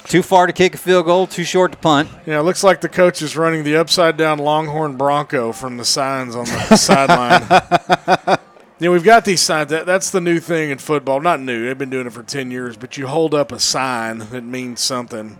Too 0.04 0.22
far 0.22 0.46
to 0.46 0.52
kick 0.52 0.76
a 0.76 0.78
field 0.78 1.06
goal, 1.06 1.26
too 1.26 1.42
short 1.42 1.72
to 1.72 1.78
punt. 1.78 2.08
Yeah, 2.26 2.38
it 2.38 2.42
looks 2.44 2.62
like 2.62 2.80
the 2.80 2.88
coach 2.88 3.20
is 3.22 3.36
running 3.36 3.64
the 3.64 3.76
upside 3.76 4.16
down 4.16 4.38
Longhorn 4.38 4.96
Bronco 4.96 5.50
from 5.50 5.78
the 5.78 5.84
signs 5.84 6.36
on 6.36 6.44
the 6.44 6.76
sideline. 6.76 8.38
Yeah, 8.78 8.90
we've 8.90 9.02
got 9.02 9.24
these 9.24 9.40
signs. 9.40 9.70
That, 9.70 9.84
that's 9.86 10.10
the 10.10 10.20
new 10.20 10.38
thing 10.38 10.70
in 10.70 10.78
football. 10.78 11.20
Not 11.20 11.40
new. 11.40 11.66
They've 11.66 11.76
been 11.76 11.90
doing 11.90 12.06
it 12.06 12.12
for 12.12 12.22
10 12.22 12.52
years, 12.52 12.76
but 12.76 12.96
you 12.96 13.08
hold 13.08 13.34
up 13.34 13.50
a 13.50 13.58
sign 13.58 14.18
that 14.18 14.44
means 14.44 14.80
something. 14.80 15.36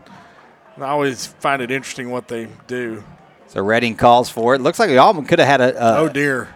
And 0.75 0.85
I 0.85 0.89
always 0.89 1.27
find 1.27 1.63
it 1.63 1.71
interesting 1.71 2.11
what 2.11 2.27
they 2.27 2.49
do. 2.67 3.05
So 3.49 3.63
Redding 3.63 3.97
calls 3.97 4.29
for 4.29 4.55
it. 4.55 4.61
Looks 4.61 4.79
like 4.79 4.91
Auburn 4.91 5.25
could 5.25 5.39
have 5.39 5.49
had 5.49 5.61
a. 5.61 5.77
a 5.77 5.99
oh, 5.99 6.09
dear. 6.09 6.55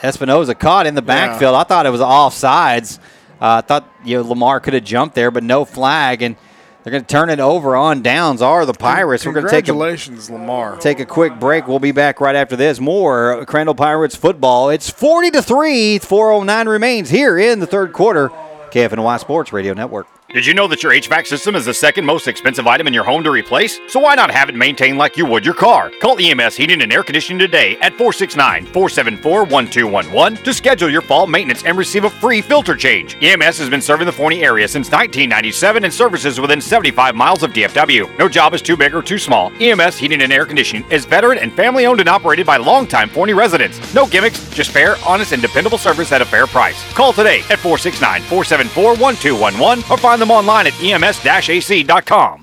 Espinoza 0.00 0.58
caught 0.58 0.86
in 0.86 0.94
the 0.94 1.02
backfield. 1.02 1.54
I 1.54 1.64
thought 1.64 1.84
it 1.84 1.90
was 1.90 2.00
offsides. 2.00 2.98
Uh, 3.40 3.58
I 3.58 3.60
thought 3.60 3.86
you 4.04 4.16
know 4.16 4.28
Lamar 4.28 4.60
could 4.60 4.74
have 4.74 4.84
jumped 4.84 5.14
there, 5.14 5.30
but 5.30 5.42
no 5.42 5.64
flag, 5.64 6.22
and 6.22 6.36
they're 6.82 6.90
going 6.90 7.04
to 7.04 7.08
turn 7.08 7.28
it 7.28 7.40
over 7.40 7.76
on 7.76 8.00
downs. 8.00 8.40
Are 8.40 8.64
the 8.64 8.72
Pirates? 8.72 9.26
We're 9.26 9.32
going 9.32 9.44
to 9.44 9.50
take 9.50 9.66
Congratulations, 9.66 10.30
Lamar. 10.30 10.78
take 10.78 11.00
a 11.00 11.04
quick 11.04 11.38
break. 11.38 11.68
We'll 11.68 11.78
be 11.78 11.92
back 11.92 12.20
right 12.20 12.34
after 12.34 12.56
this. 12.56 12.80
More 12.80 13.44
Crandall 13.44 13.74
Pirates 13.74 14.16
football. 14.16 14.70
It's 14.70 14.88
forty 14.88 15.30
to 15.32 15.42
three. 15.42 15.98
Four 15.98 16.32
oh 16.32 16.42
nine 16.42 16.68
remains 16.68 17.10
here 17.10 17.38
in 17.38 17.60
the 17.60 17.66
third 17.66 17.92
quarter. 17.92 18.30
KFNY 18.70 19.20
Sports 19.20 19.52
Radio 19.52 19.74
Network. 19.74 20.06
Did 20.32 20.46
you 20.46 20.54
know 20.54 20.68
that 20.68 20.84
your 20.84 20.92
HVAC 20.92 21.26
system 21.26 21.56
is 21.56 21.64
the 21.64 21.74
second 21.74 22.06
most 22.06 22.28
expensive 22.28 22.68
item 22.68 22.86
in 22.86 22.94
your 22.94 23.02
home 23.02 23.24
to 23.24 23.32
replace? 23.32 23.80
So 23.88 23.98
why 23.98 24.14
not 24.14 24.30
have 24.30 24.48
it 24.48 24.54
maintained 24.54 24.96
like 24.96 25.16
you 25.16 25.26
would 25.26 25.44
your 25.44 25.54
car? 25.54 25.90
Call 26.00 26.20
EMS 26.20 26.54
Heating 26.54 26.82
and 26.82 26.92
Air 26.92 27.02
Conditioning 27.02 27.40
today 27.40 27.76
at 27.78 27.94
469-474-1211 27.94 30.44
to 30.44 30.54
schedule 30.54 30.88
your 30.88 31.02
fall 31.02 31.26
maintenance 31.26 31.64
and 31.64 31.76
receive 31.76 32.04
a 32.04 32.10
free 32.10 32.40
filter 32.42 32.76
change. 32.76 33.16
EMS 33.20 33.58
has 33.58 33.68
been 33.68 33.82
serving 33.82 34.06
the 34.06 34.12
Forney 34.12 34.44
area 34.44 34.68
since 34.68 34.86
1997 34.86 35.82
and 35.82 35.92
services 35.92 36.40
within 36.40 36.60
75 36.60 37.16
miles 37.16 37.42
of 37.42 37.52
DFW. 37.52 38.16
No 38.16 38.28
job 38.28 38.54
is 38.54 38.62
too 38.62 38.76
big 38.76 38.94
or 38.94 39.02
too 39.02 39.18
small. 39.18 39.50
EMS 39.60 39.98
Heating 39.98 40.22
and 40.22 40.32
Air 40.32 40.46
Conditioning 40.46 40.88
is 40.92 41.04
veteran 41.06 41.38
and 41.38 41.52
family 41.52 41.86
owned 41.86 41.98
and 41.98 42.08
operated 42.08 42.46
by 42.46 42.56
longtime 42.56 43.08
Forney 43.08 43.32
residents. 43.32 43.80
No 43.94 44.06
gimmicks, 44.06 44.48
just 44.50 44.70
fair, 44.70 44.94
honest, 45.04 45.32
and 45.32 45.42
dependable 45.42 45.76
service 45.76 46.12
at 46.12 46.22
a 46.22 46.24
fair 46.24 46.46
price. 46.46 46.80
Call 46.92 47.12
today 47.12 47.40
at 47.50 47.58
469-474-1211 47.58 49.90
or 49.90 49.98
find 49.98 50.19
them 50.20 50.30
online 50.30 50.66
at 50.68 50.80
ems-ac.com. 50.80 52.42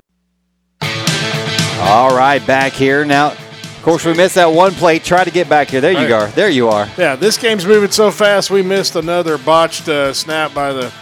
All 1.80 2.14
right, 2.16 2.44
back 2.46 2.72
here 2.72 3.04
now. 3.04 3.28
Of 3.32 3.82
course, 3.82 4.04
we 4.04 4.12
missed 4.12 4.34
that 4.34 4.46
one 4.46 4.72
play. 4.72 4.98
Try 4.98 5.24
to 5.24 5.30
get 5.30 5.48
back 5.48 5.68
here. 5.68 5.80
There 5.80 5.92
you 5.92 5.98
Right. 5.98 6.12
are. 6.12 6.26
There 6.28 6.50
you 6.50 6.68
are. 6.68 6.88
Yeah, 6.98 7.14
this 7.16 7.38
game's 7.38 7.64
moving 7.64 7.90
so 7.92 8.10
fast. 8.10 8.50
We 8.50 8.62
missed 8.62 8.96
another 8.96 9.38
botched 9.38 9.88
uh, 9.88 10.12
snap 10.12 10.52
by 10.52 10.72
the 10.72 10.92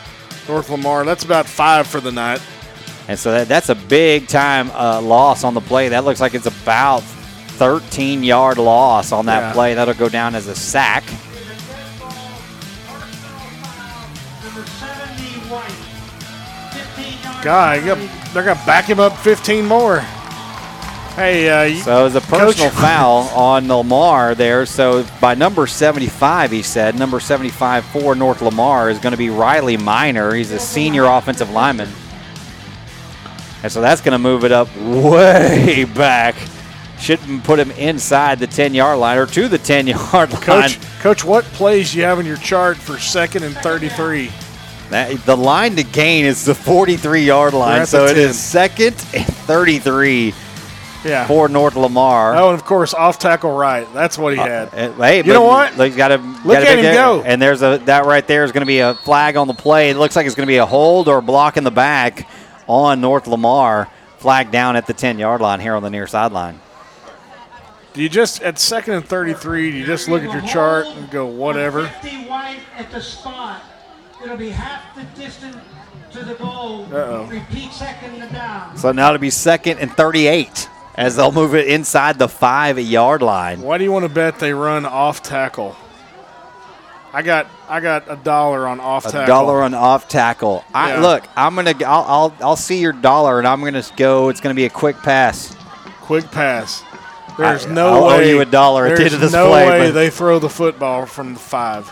North 0.46 0.68
Lamar. 0.70 1.04
That's 1.04 1.24
about 1.24 1.46
five 1.46 1.86
for 1.86 2.00
the 2.00 2.12
night. 2.12 2.40
And 3.08 3.18
so 3.18 3.32
that, 3.32 3.48
that's 3.48 3.70
a 3.70 3.74
big 3.74 4.28
time 4.28 4.70
uh, 4.72 5.00
loss 5.00 5.42
on 5.44 5.54
the 5.54 5.60
play. 5.60 5.88
That 5.88 6.04
looks 6.04 6.20
like 6.20 6.34
it's 6.34 6.46
about 6.46 7.02
13 7.02 8.22
yard 8.22 8.58
loss 8.58 9.10
on 9.12 9.26
that 9.26 9.40
Yeah. 9.40 9.52
play. 9.54 9.74
That'll 9.74 9.94
go 9.94 10.08
down 10.10 10.34
as 10.34 10.46
a 10.46 10.54
sack. 10.54 11.04
God, 17.46 17.84
got- 17.84 17.98
they're 18.34 18.42
going 18.42 18.58
to 18.58 18.66
back 18.66 18.86
him 18.86 18.98
up 18.98 19.16
15 19.18 19.66
more. 19.66 20.00
Hey, 21.14 21.48
uh, 21.48 21.62
you- 21.62 21.80
So 21.80 22.00
it 22.00 22.02
was 22.02 22.16
a 22.16 22.20
personal 22.20 22.70
Coach- 22.70 22.78
foul 22.80 23.28
on 23.28 23.68
Lamar 23.68 24.34
there. 24.34 24.66
So 24.66 25.06
by 25.20 25.34
number 25.34 25.68
75, 25.68 26.50
he 26.50 26.62
said, 26.62 26.98
number 26.98 27.20
75 27.20 27.84
for 27.84 28.16
North 28.16 28.42
Lamar 28.42 28.90
is 28.90 28.98
going 28.98 29.12
to 29.12 29.16
be 29.16 29.30
Riley 29.30 29.76
Miner. 29.76 30.34
He's 30.34 30.50
a 30.50 30.58
senior 30.58 31.04
offensive 31.04 31.48
lineman. 31.50 31.88
And 33.62 33.70
so 33.70 33.80
that's 33.80 34.00
going 34.00 34.12
to 34.12 34.18
move 34.18 34.44
it 34.44 34.50
up 34.50 34.66
way 34.76 35.84
back. 35.94 36.34
Shouldn't 36.98 37.44
put 37.44 37.60
him 37.60 37.70
inside 37.72 38.40
the 38.40 38.48
10 38.48 38.74
yard 38.74 38.98
line 38.98 39.18
or 39.18 39.26
to 39.26 39.46
the 39.46 39.58
10 39.58 39.86
yard 39.86 40.12
line. 40.32 40.40
Coach, 40.42 40.78
Coach, 40.98 41.24
what 41.24 41.44
plays 41.44 41.92
do 41.92 41.98
you 41.98 42.04
have 42.04 42.18
in 42.18 42.26
your 42.26 42.38
chart 42.38 42.76
for 42.76 42.98
second 42.98 43.44
and 43.44 43.54
33? 43.58 44.32
That, 44.90 45.16
the 45.26 45.36
line 45.36 45.76
to 45.76 45.82
gain 45.82 46.24
is 46.24 46.44
the 46.44 46.54
43 46.54 47.22
yard 47.22 47.54
line. 47.54 47.86
So 47.86 48.04
the 48.06 48.12
it 48.12 48.14
10. 48.14 48.28
is 48.30 48.38
second 48.38 48.94
and 49.14 49.26
33 49.26 50.32
Yeah. 51.04 51.26
for 51.26 51.48
North 51.48 51.74
Lamar. 51.76 52.36
Oh, 52.36 52.50
and 52.50 52.54
of 52.58 52.64
course, 52.64 52.94
off 52.94 53.18
tackle 53.18 53.50
right. 53.56 53.86
That's 53.92 54.16
what 54.18 54.32
he 54.34 54.38
had. 54.38 54.68
Uh, 54.72 54.92
hey, 54.92 55.18
you 55.18 55.32
know 55.32 55.42
what? 55.42 55.76
Look, 55.76 55.96
got 55.96 56.08
to 56.08 56.18
Look 56.44 56.58
at 56.58 56.78
him 56.78 56.94
go. 56.94 57.22
And 57.22 57.40
there's 57.42 57.62
a 57.62 57.78
that 57.86 58.04
right 58.06 58.26
there 58.26 58.44
is 58.44 58.52
going 58.52 58.62
to 58.62 58.66
be 58.66 58.78
a 58.78 58.94
flag 58.94 59.36
on 59.36 59.46
the 59.48 59.54
play. 59.54 59.90
It 59.90 59.96
looks 59.96 60.14
like 60.16 60.26
it's 60.26 60.34
going 60.34 60.46
to 60.46 60.50
be 60.50 60.56
a 60.58 60.66
hold 60.66 61.08
or 61.08 61.18
a 61.18 61.22
block 61.22 61.56
in 61.56 61.64
the 61.64 61.70
back 61.70 62.28
on 62.68 63.00
North 63.00 63.26
Lamar. 63.26 63.88
Flag 64.18 64.50
down 64.50 64.76
at 64.76 64.86
the 64.86 64.94
10 64.94 65.18
yard 65.18 65.40
line 65.40 65.60
here 65.60 65.74
on 65.74 65.82
the 65.82 65.90
near 65.90 66.06
sideline. 66.06 66.60
Do 67.92 68.02
you 68.02 68.08
just 68.08 68.42
at 68.42 68.58
second 68.58 68.94
and 68.94 69.04
33? 69.06 69.70
Do 69.70 69.76
you 69.78 69.86
just 69.86 70.08
look 70.08 70.22
at 70.22 70.32
your 70.32 70.42
chart 70.52 70.86
and 70.86 71.10
go 71.10 71.26
whatever? 71.26 71.88
50 71.88 72.26
White 72.28 72.60
at 72.76 72.90
the 72.90 73.00
spot. 73.00 73.62
It'll 74.26 74.36
be 74.36 74.50
half 74.50 74.92
the 74.96 75.04
distance 75.20 75.56
to 76.10 76.24
the 76.24 76.34
goal. 76.34 76.84
Uh-oh. 76.92 77.26
Repeat 77.30 77.72
second 77.72 78.20
and 78.20 78.32
down. 78.32 78.76
So 78.76 78.90
now 78.90 79.12
to 79.12 79.20
be 79.20 79.30
second 79.30 79.78
and 79.78 79.92
38 79.92 80.68
as 80.96 81.14
they'll 81.14 81.30
move 81.30 81.54
it 81.54 81.68
inside 81.68 82.18
the 82.18 82.26
five 82.28 82.76
yard 82.80 83.22
line. 83.22 83.62
Why 83.62 83.78
do 83.78 83.84
you 83.84 83.92
want 83.92 84.04
to 84.04 84.08
bet 84.08 84.40
they 84.40 84.52
run 84.52 84.84
off 84.84 85.22
tackle? 85.22 85.76
I 87.12 87.22
got 87.22 87.46
I 87.68 87.78
got 87.78 88.10
a 88.10 88.16
dollar 88.16 88.66
on 88.66 88.80
off 88.80 89.06
A 89.06 89.10
tackle. 89.12 89.22
A 89.22 89.26
dollar 89.28 89.62
on 89.62 89.74
off 89.74 90.08
tackle. 90.08 90.64
I 90.74 90.98
look. 90.98 91.24
I'm 91.36 91.54
gonna. 91.54 91.74
I'll, 91.86 92.04
I'll. 92.04 92.34
I'll 92.40 92.56
see 92.56 92.80
your 92.80 92.92
dollar, 92.92 93.38
and 93.38 93.46
I'm 93.46 93.62
gonna 93.62 93.84
go. 93.96 94.28
It's 94.28 94.40
gonna 94.40 94.56
be 94.56 94.64
a 94.64 94.70
quick 94.70 94.96
pass. 94.98 95.54
Quick 96.00 96.28
pass. 96.32 96.82
There's 97.38 97.64
I- 97.64 97.72
no 97.72 97.88
I'll 97.88 98.04
owe 98.04 98.18
way 98.18 98.28
you 98.30 98.40
a 98.40 98.44
dollar 98.44 98.86
at 98.86 98.90
the 98.90 98.96
there's 98.96 99.14
end 99.14 99.14
of 99.14 99.20
this 99.20 99.32
no 99.32 99.48
play, 99.48 99.68
way 99.70 99.78
but- 99.88 99.92
they 99.92 100.10
throw 100.10 100.38
the 100.40 100.48
football 100.50 101.06
from 101.06 101.34
the 101.34 101.40
five. 101.40 101.90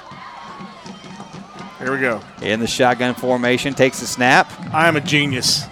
Here 1.84 1.92
we 1.92 2.00
go. 2.00 2.22
In 2.40 2.60
the 2.60 2.66
shotgun 2.66 3.14
formation, 3.14 3.74
takes 3.74 4.00
the 4.00 4.06
snap. 4.06 4.50
I 4.72 4.88
am 4.88 4.96
a 4.96 5.02
genius. 5.02 5.66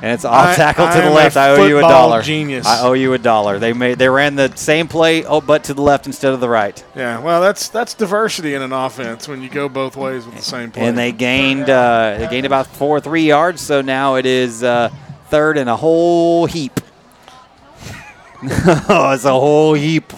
And 0.00 0.12
it's 0.12 0.24
off 0.24 0.50
I- 0.50 0.54
tackle 0.54 0.86
to 0.86 1.00
the 1.00 1.10
left. 1.10 1.36
I 1.36 1.50
owe 1.50 1.66
you 1.66 1.78
a 1.78 1.80
dollar. 1.80 2.22
genius. 2.22 2.64
I 2.64 2.82
owe 2.82 2.92
you 2.92 3.14
a 3.14 3.18
dollar. 3.18 3.58
They 3.58 3.72
made 3.72 3.98
they 3.98 4.08
ran 4.08 4.36
the 4.36 4.54
same 4.54 4.86
play, 4.86 5.24
oh, 5.24 5.40
but 5.40 5.64
to 5.64 5.74
the 5.74 5.82
left 5.82 6.06
instead 6.06 6.32
of 6.32 6.38
the 6.38 6.48
right. 6.48 6.84
Yeah, 6.94 7.18
well, 7.18 7.40
that's 7.40 7.68
that's 7.68 7.94
diversity 7.94 8.54
in 8.54 8.62
an 8.62 8.72
offense 8.72 9.26
when 9.26 9.42
you 9.42 9.48
go 9.48 9.68
both 9.68 9.96
ways 9.96 10.24
with 10.24 10.36
the 10.36 10.42
same 10.42 10.70
play. 10.70 10.84
And 10.86 10.96
they 10.96 11.10
gained 11.10 11.68
uh, 11.68 12.14
they 12.16 12.28
gained 12.28 12.46
about 12.46 12.68
four 12.68 12.98
or 12.98 13.00
three 13.00 13.26
yards. 13.26 13.60
So 13.60 13.80
now 13.82 14.14
it 14.14 14.26
is 14.26 14.62
uh, 14.62 14.90
third 15.30 15.58
and 15.58 15.68
a 15.68 15.76
whole 15.76 16.46
heap. 16.46 16.80
oh, 18.88 19.10
it's 19.14 19.24
a 19.24 19.32
whole 19.32 19.74
heap. 19.74 20.12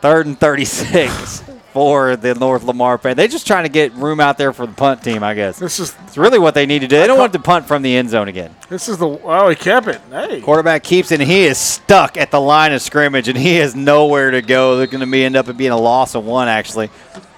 Third 0.00 0.26
and 0.26 0.40
thirty 0.40 0.64
six 0.64 1.44
for 1.74 2.14
the 2.14 2.36
North 2.36 2.62
Lamar 2.62 2.98
fan. 2.98 3.16
They're 3.16 3.26
just 3.26 3.48
trying 3.48 3.64
to 3.64 3.68
get 3.68 3.92
room 3.94 4.20
out 4.20 4.38
there 4.38 4.52
for 4.52 4.64
the 4.64 4.72
punt 4.72 5.02
team, 5.02 5.24
I 5.24 5.34
guess. 5.34 5.58
This 5.58 5.80
is 5.80 5.92
it's 6.06 6.16
really 6.16 6.38
what 6.38 6.54
they 6.54 6.66
need 6.66 6.78
to 6.78 6.86
do. 6.86 6.96
They 6.96 7.06
don't 7.08 7.18
want 7.18 7.32
to 7.32 7.40
punt 7.40 7.66
from 7.66 7.82
the 7.82 7.94
end 7.96 8.10
zone 8.10 8.28
again. 8.28 8.54
This 8.68 8.88
is 8.88 8.96
the 8.96 9.08
oh 9.08 9.48
he 9.48 9.56
kept 9.56 9.88
it. 9.88 10.00
Hey, 10.08 10.40
Quarterback 10.40 10.84
keeps 10.84 11.10
it, 11.10 11.20
and 11.20 11.28
he 11.28 11.44
is 11.44 11.58
stuck 11.58 12.16
at 12.16 12.30
the 12.30 12.40
line 12.40 12.72
of 12.72 12.80
scrimmage, 12.80 13.26
and 13.28 13.36
he 13.36 13.56
has 13.56 13.74
nowhere 13.74 14.30
to 14.30 14.40
go. 14.40 14.76
They're 14.76 14.86
going 14.86 15.04
to 15.04 15.10
be 15.10 15.24
end 15.24 15.34
up 15.34 15.54
being 15.56 15.72
a 15.72 15.76
loss 15.76 16.14
of 16.14 16.24
one, 16.24 16.46
actually. 16.46 16.90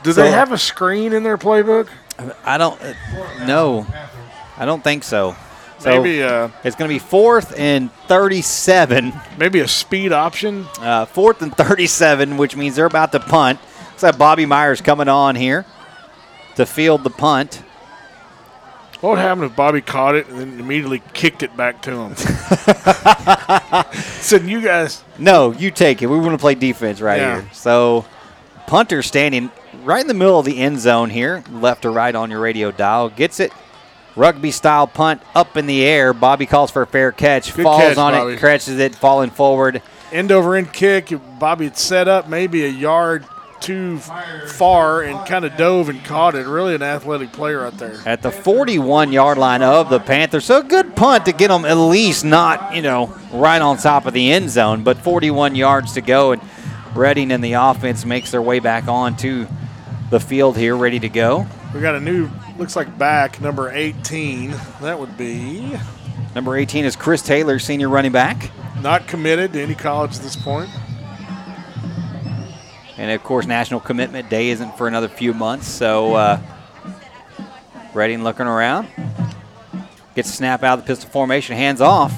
do 0.02 0.12
So- 0.12 0.23
they 0.23 0.31
have 0.31 0.52
a 0.52 0.58
screen 0.58 1.15
in 1.15 1.23
their 1.23 1.39
playbook? 1.39 1.89
I 2.44 2.58
don't 2.58 2.78
uh, 2.82 2.92
no, 3.47 3.86
I 4.58 4.66
don't 4.66 4.84
think 4.84 5.02
so. 5.02 5.34
So 5.78 6.02
Maybe 6.02 6.23
uh, 6.23 6.48
it's 6.65 6.76
going 6.76 6.89
to 6.89 6.94
be 6.94 6.98
fourth 6.98 7.58
and 7.58 7.90
37. 8.08 9.12
maybe 9.39 9.60
a 9.60 9.68
speed 9.68 10.12
option. 10.12 10.66
Uh, 10.81 11.05
fourth 11.06 11.42
and 11.42 11.55
37, 11.55 12.36
which 12.39 12.56
means 12.56 12.76
they're 12.76 12.86
about 12.86 13.12
to 13.12 13.20
punt. 13.20 13.60
Looks 13.97 14.02
like 14.02 14.18
Bobby 14.18 14.44
Myers 14.44 14.83
coming 14.83 15.08
on 15.08 15.36
here 15.36 15.65
to 16.57 16.66
field 16.66 17.02
the 17.02 17.08
punt. 17.08 17.62
What 19.00 19.08
would 19.12 19.18
happen 19.20 19.44
if 19.44 19.57
Bobby 19.57 19.81
caught 19.81 20.15
it 20.16 20.26
and 20.28 20.39
then 20.39 20.60
immediately 20.60 21.00
kicked 21.15 21.42
it 21.42 21.57
back 21.57 21.81
to 21.83 21.92
him? 21.92 22.15
Said 24.20 24.42
you 24.44 24.60
guys. 24.60 25.02
No, 25.18 25.52
you 25.52 25.70
take 25.70 26.02
it. 26.02 26.08
We 26.08 26.18
want 26.18 26.33
to 26.33 26.39
play 26.39 26.55
defense 26.55 27.00
right 27.00 27.18
Yeah. 27.23 27.41
here. 27.41 27.49
So, 27.55 28.05
punter 28.66 29.00
standing 29.00 29.50
right 29.83 30.02
in 30.02 30.08
the 30.08 30.12
middle 30.15 30.39
of 30.39 30.44
the 30.44 30.58
end 30.58 30.78
zone 30.78 31.08
here, 31.08 31.42
left 31.50 31.86
or 31.86 31.91
right 31.91 32.15
on 32.15 32.31
your 32.31 32.41
radio 32.41 32.70
dial, 32.70 33.08
gets 33.08 33.41
it. 33.41 33.50
Rugby 34.15 34.50
style 34.50 34.86
punt 34.86 35.23
up 35.34 35.57
in 35.57 35.65
the 35.66 35.83
air. 35.86 36.12
Bobby 36.12 36.44
calls 36.44 36.70
for 36.70 36.83
a 36.83 36.86
fair 36.86 37.12
catch, 37.12 37.55
Good 37.57 37.62
falls 37.62 37.81
catch, 37.81 37.97
on 37.97 38.12
Bobby. 38.12 38.34
it, 38.34 38.41
catches 38.41 38.78
it, 38.78 38.94
falling 38.94 39.31
forward. 39.31 39.81
end 40.12 40.31
over 40.33 40.55
end 40.55 40.75
kick. 40.75 41.15
Bobby 41.39 41.65
had 41.65 41.78
set 41.78 42.08
up 42.08 42.28
maybe 42.28 42.62
a 42.66 42.68
yard 42.68 43.25
too 43.60 43.99
far 43.99 45.02
and 45.02 45.26
kind 45.26 45.44
of 45.44 45.57
dove 45.57 45.89
and 45.89 46.05
caught 46.05 46.35
it. 46.35 46.47
Really 46.47 46.75
an 46.75 46.83
athletic 46.83 47.33
player 47.33 47.65
out 47.65 47.78
there. 47.78 48.01
at 48.07 48.23
the 48.23 48.31
41 48.31 49.12
yard 49.12 49.39
line 49.39 49.62
of 49.62 49.91
the 49.91 49.99
Panthers. 50.01 50.44
So 50.44 50.60
a 50.60 50.62
good 50.62 50.94
punt 50.97 51.25
to 51.26 51.33
get 51.33 51.49
them 51.49 51.65
at 51.65 51.75
least 51.76 52.25
not, 52.25 52.75
you 52.75 52.83
know, 52.83 53.15
right 53.33 53.60
on 53.60 53.76
top 53.78 54.07
of 54.07 54.12
the 54.15 54.33
end 54.33 54.51
zone, 54.51 54.83
but 54.85 54.99
41 54.99 55.55
yards 55.55 55.93
to 55.94 56.01
go. 56.01 56.33
And 56.33 56.43
Redding 56.94 57.31
and 57.31 57.44
the 57.44 57.52
offense 57.55 58.07
makes 58.07 58.31
their 58.31 58.41
way 58.41 58.59
back 58.59 58.89
onto 58.89 59.47
the 60.09 60.18
field 60.20 60.57
here, 60.57 60.75
ready 60.76 60.99
to 61.01 61.09
go. 61.10 61.47
We 61.75 61.81
got 61.81 61.94
a 61.94 62.01
new, 62.01 62.31
looks 62.59 62.75
like 62.75 62.97
back, 62.97 63.39
number 63.41 63.70
18. 63.70 64.55
That 64.81 64.99
would 64.99 65.17
be 65.18 65.76
Number 66.35 66.57
18 66.57 66.85
is 66.85 66.97
Chris 66.97 67.23
Taylor, 67.23 67.59
senior 67.59 67.89
running 67.89 68.12
back. 68.12 68.51
not 68.83 69.07
committed 69.09 69.52
to 69.55 69.62
any 69.62 69.75
college 69.75 70.17
at 70.17 70.23
this 70.23 70.36
point. 70.36 70.70
And 72.99 73.10
of 73.10 73.23
course, 73.23 73.47
National 73.47 73.81
Commitment 73.81 74.31
Day 74.31 74.49
isn't 74.50 74.76
for 74.78 74.89
another 74.89 75.08
few 75.08 75.34
months. 75.34 75.68
So, 75.68 76.15
uh, 76.15 76.41
Redding 77.94 78.23
looking 78.25 78.47
around. 78.47 78.89
Gets 80.15 80.28
a 80.31 80.33
snap 80.33 80.62
out 80.62 80.78
of 80.78 80.84
the 80.84 80.89
pistol 80.89 81.10
formation, 81.10 81.57
hands 81.57 81.81
off. 81.81 82.12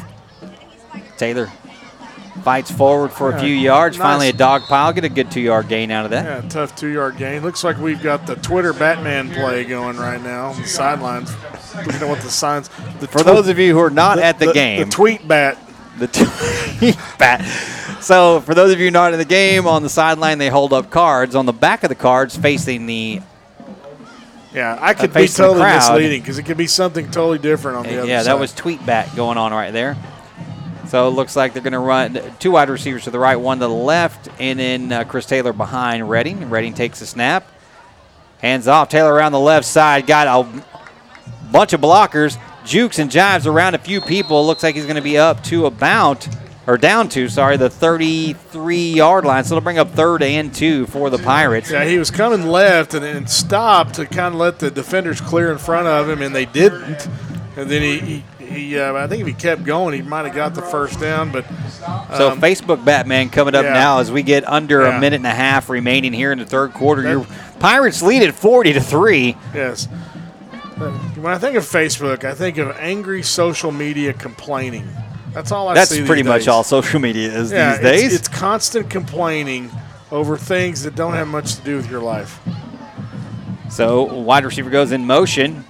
Taylor 1.16 1.50
fights 2.44 2.70
forward 2.70 3.10
for 3.12 3.30
a 3.30 3.32
Yeah, 3.34 3.40
few 3.40 3.54
yards. 3.54 3.98
nice. 3.98 4.04
Finally, 4.06 4.28
a 4.28 4.32
dog 4.32 4.62
pile. 4.62 4.92
Get 4.92 5.04
a 5.04 5.08
good 5.08 5.30
two 5.30 5.40
yard 5.40 5.68
gain 5.68 5.90
out 5.90 6.04
of 6.04 6.10
that. 6.12 6.24
Yeah, 6.24 6.48
tough 6.48 6.74
two 6.76 6.88
yard 6.88 7.16
gain. 7.16 7.42
Looks 7.42 7.62
like 7.64 7.78
we've 7.78 8.02
got 8.02 8.26
the 8.26 8.36
Twitter 8.36 8.72
Batman 8.72 9.30
play 9.32 9.64
going 9.64 9.96
right 9.98 10.22
now 10.22 10.46
on 10.50 10.60
the 10.62 10.66
sidelines. 10.68 11.32
Looking 11.76 11.94
at 11.94 12.08
what 12.08 12.20
the 12.22 12.30
signs. 12.30 12.68
The 13.00 13.08
For 13.08 13.22
those 13.22 13.48
of 13.48 13.58
you 13.58 13.72
who 13.72 13.80
are 13.80 13.90
not 13.90 14.18
at 14.18 14.38
the, 14.38 14.52
game, 14.52 14.80
The 14.80 14.86
tweet 14.90 15.26
bat. 15.28 15.58
The 15.98 16.08
tweet 16.78 16.96
bat. 17.18 17.44
So, 18.00 18.40
for 18.40 18.54
those 18.54 18.72
of 18.72 18.80
you 18.80 18.90
not 18.90 19.12
in 19.12 19.18
the 19.18 19.24
game, 19.24 19.66
on 19.66 19.82
the 19.82 19.88
sideline 19.88 20.38
they 20.38 20.48
hold 20.48 20.72
up 20.72 20.90
cards. 20.90 21.34
On 21.34 21.46
the 21.46 21.52
back 21.52 21.82
of 21.82 21.88
the 21.88 21.94
cards, 21.94 22.36
facing 22.36 22.86
the 22.86 23.20
Yeah, 24.54 24.78
I 24.80 24.94
could 24.94 25.12
be 25.12 25.26
totally 25.26 25.64
misleading 25.64 26.20
because 26.20 26.38
it 26.38 26.44
could 26.44 26.56
be 26.56 26.66
something 26.66 27.10
totally 27.10 27.38
different 27.38 27.78
on 27.78 27.84
the 27.84 27.98
other 27.98 28.08
yeah, 28.08 28.22
side. 28.22 28.26
that 28.26 28.38
was 28.38 28.54
tweet 28.54 28.84
bat 28.86 29.14
going 29.16 29.36
on 29.38 29.52
right 29.52 29.72
there. 29.72 29.96
So 30.88 31.06
it 31.06 31.10
looks 31.10 31.36
like 31.36 31.52
they're 31.52 31.62
going 31.62 31.74
to 31.74 31.78
run 31.78 32.18
two 32.38 32.52
wide 32.52 32.70
receivers 32.70 33.04
to 33.04 33.10
the 33.10 33.18
right, 33.18 33.36
one 33.36 33.58
to 33.58 33.66
the 33.66 33.74
left, 33.74 34.28
and 34.40 34.58
then 34.58 34.90
uh, 34.90 35.04
Chris 35.04 35.26
Taylor 35.26 35.52
behind 35.52 36.08
Redding. 36.08 36.48
Redding 36.48 36.72
takes 36.72 37.00
the 37.00 37.06
snap, 37.06 37.46
hands 38.38 38.66
off. 38.66 38.88
Taylor 38.88 39.12
around 39.12 39.32
the 39.32 39.40
left 39.40 39.66
side, 39.66 40.06
got 40.06 40.26
a 40.26 40.62
bunch 41.52 41.74
of 41.74 41.82
blockers, 41.82 42.38
jukes 42.68 42.98
and 42.98 43.10
jives 43.10 43.46
around 43.46 43.74
a 43.74 43.78
few 43.78 44.00
people. 44.00 44.46
Looks 44.46 44.62
like 44.62 44.74
he's 44.74 44.84
going 44.84 44.96
to 44.96 45.02
be 45.02 45.18
up 45.18 45.42
to 45.44 45.66
about, 45.66 46.28
or 46.66 46.76
down 46.76 47.08
to, 47.10 47.28
sorry, 47.28 47.56
the 47.56 47.70
33 47.70 48.92
yard 48.92 49.24
line. 49.24 49.44
So 49.44 49.56
it'll 49.56 49.64
bring 49.64 49.78
up 49.78 49.90
third 49.92 50.22
and 50.22 50.54
two 50.54 50.86
for 50.86 51.10
the 51.10 51.18
Pirates. 51.18 51.70
Yeah, 51.70 51.84
he 51.84 51.98
was 51.98 52.10
coming 52.10 52.46
left 52.46 52.94
and 52.94 53.02
then 53.02 53.26
stopped 53.26 53.94
to 53.94 54.06
kind 54.06 54.34
of 54.34 54.40
let 54.40 54.58
the 54.58 54.70
defenders 54.70 55.20
clear 55.20 55.50
in 55.50 55.58
front 55.58 55.88
of 55.88 56.08
him, 56.08 56.22
and 56.22 56.34
they 56.34 56.44
didn't. 56.46 57.08
And 57.56 57.68
then 57.68 57.82
he, 57.82 57.98
he, 58.38 58.46
he 58.46 58.78
uh, 58.78 58.94
I 58.94 59.08
think 59.08 59.22
if 59.22 59.26
he 59.26 59.32
kept 59.32 59.64
going, 59.64 59.94
he 59.94 60.02
might 60.02 60.26
have 60.26 60.34
got 60.34 60.54
the 60.54 60.62
first 60.62 61.00
down. 61.00 61.32
But 61.32 61.44
So 62.16 62.30
um, 62.32 62.40
Facebook 62.40 62.84
Batman 62.84 63.30
coming 63.30 63.54
up 63.56 63.64
yeah. 63.64 63.72
now 63.72 63.98
as 63.98 64.12
we 64.12 64.22
get 64.22 64.46
under 64.48 64.82
Yeah. 64.82 64.96
a 64.96 65.00
minute 65.00 65.16
and 65.16 65.26
a 65.26 65.30
half 65.34 65.68
remaining 65.68 66.12
here 66.12 66.30
in 66.32 66.38
the 66.38 66.46
third 66.46 66.72
quarter. 66.74 67.02
Your 67.02 67.26
Pirates 67.58 68.00
lead 68.02 68.22
at 68.22 68.34
40 68.34 68.74
to 68.74 68.80
3. 68.80 69.36
Yes. 69.54 69.88
When 70.78 71.32
I 71.32 71.38
think 71.38 71.56
of 71.56 71.64
Facebook, 71.64 72.24
I 72.24 72.34
think 72.34 72.56
of 72.58 72.76
angry 72.78 73.22
social 73.22 73.72
media 73.72 74.12
complaining. 74.12 74.88
That's 75.32 75.50
all 75.52 75.68
I 75.68 75.74
That's 75.74 75.90
see. 75.90 75.98
these 76.00 76.06
pretty 76.06 76.22
much 76.22 76.46
all 76.48 76.62
social 76.64 77.00
media 77.00 77.32
is 77.32 77.50
Yeah, 77.52 77.72
these 77.76 77.82
days. 77.82 78.04
It's, 78.14 78.14
it's 78.14 78.28
constant 78.28 78.88
complaining 78.88 79.70
over 80.10 80.36
things 80.36 80.82
that 80.84 80.94
don't 80.94 81.14
have 81.14 81.28
much 81.28 81.56
to 81.56 81.62
do 81.62 81.76
with 81.76 81.90
your 81.90 82.00
life. 82.00 82.40
so 83.70 84.02
wide 84.04 84.44
receiver 84.44 84.70
goes 84.70 84.92
in 84.92 85.06
motion. 85.06 85.62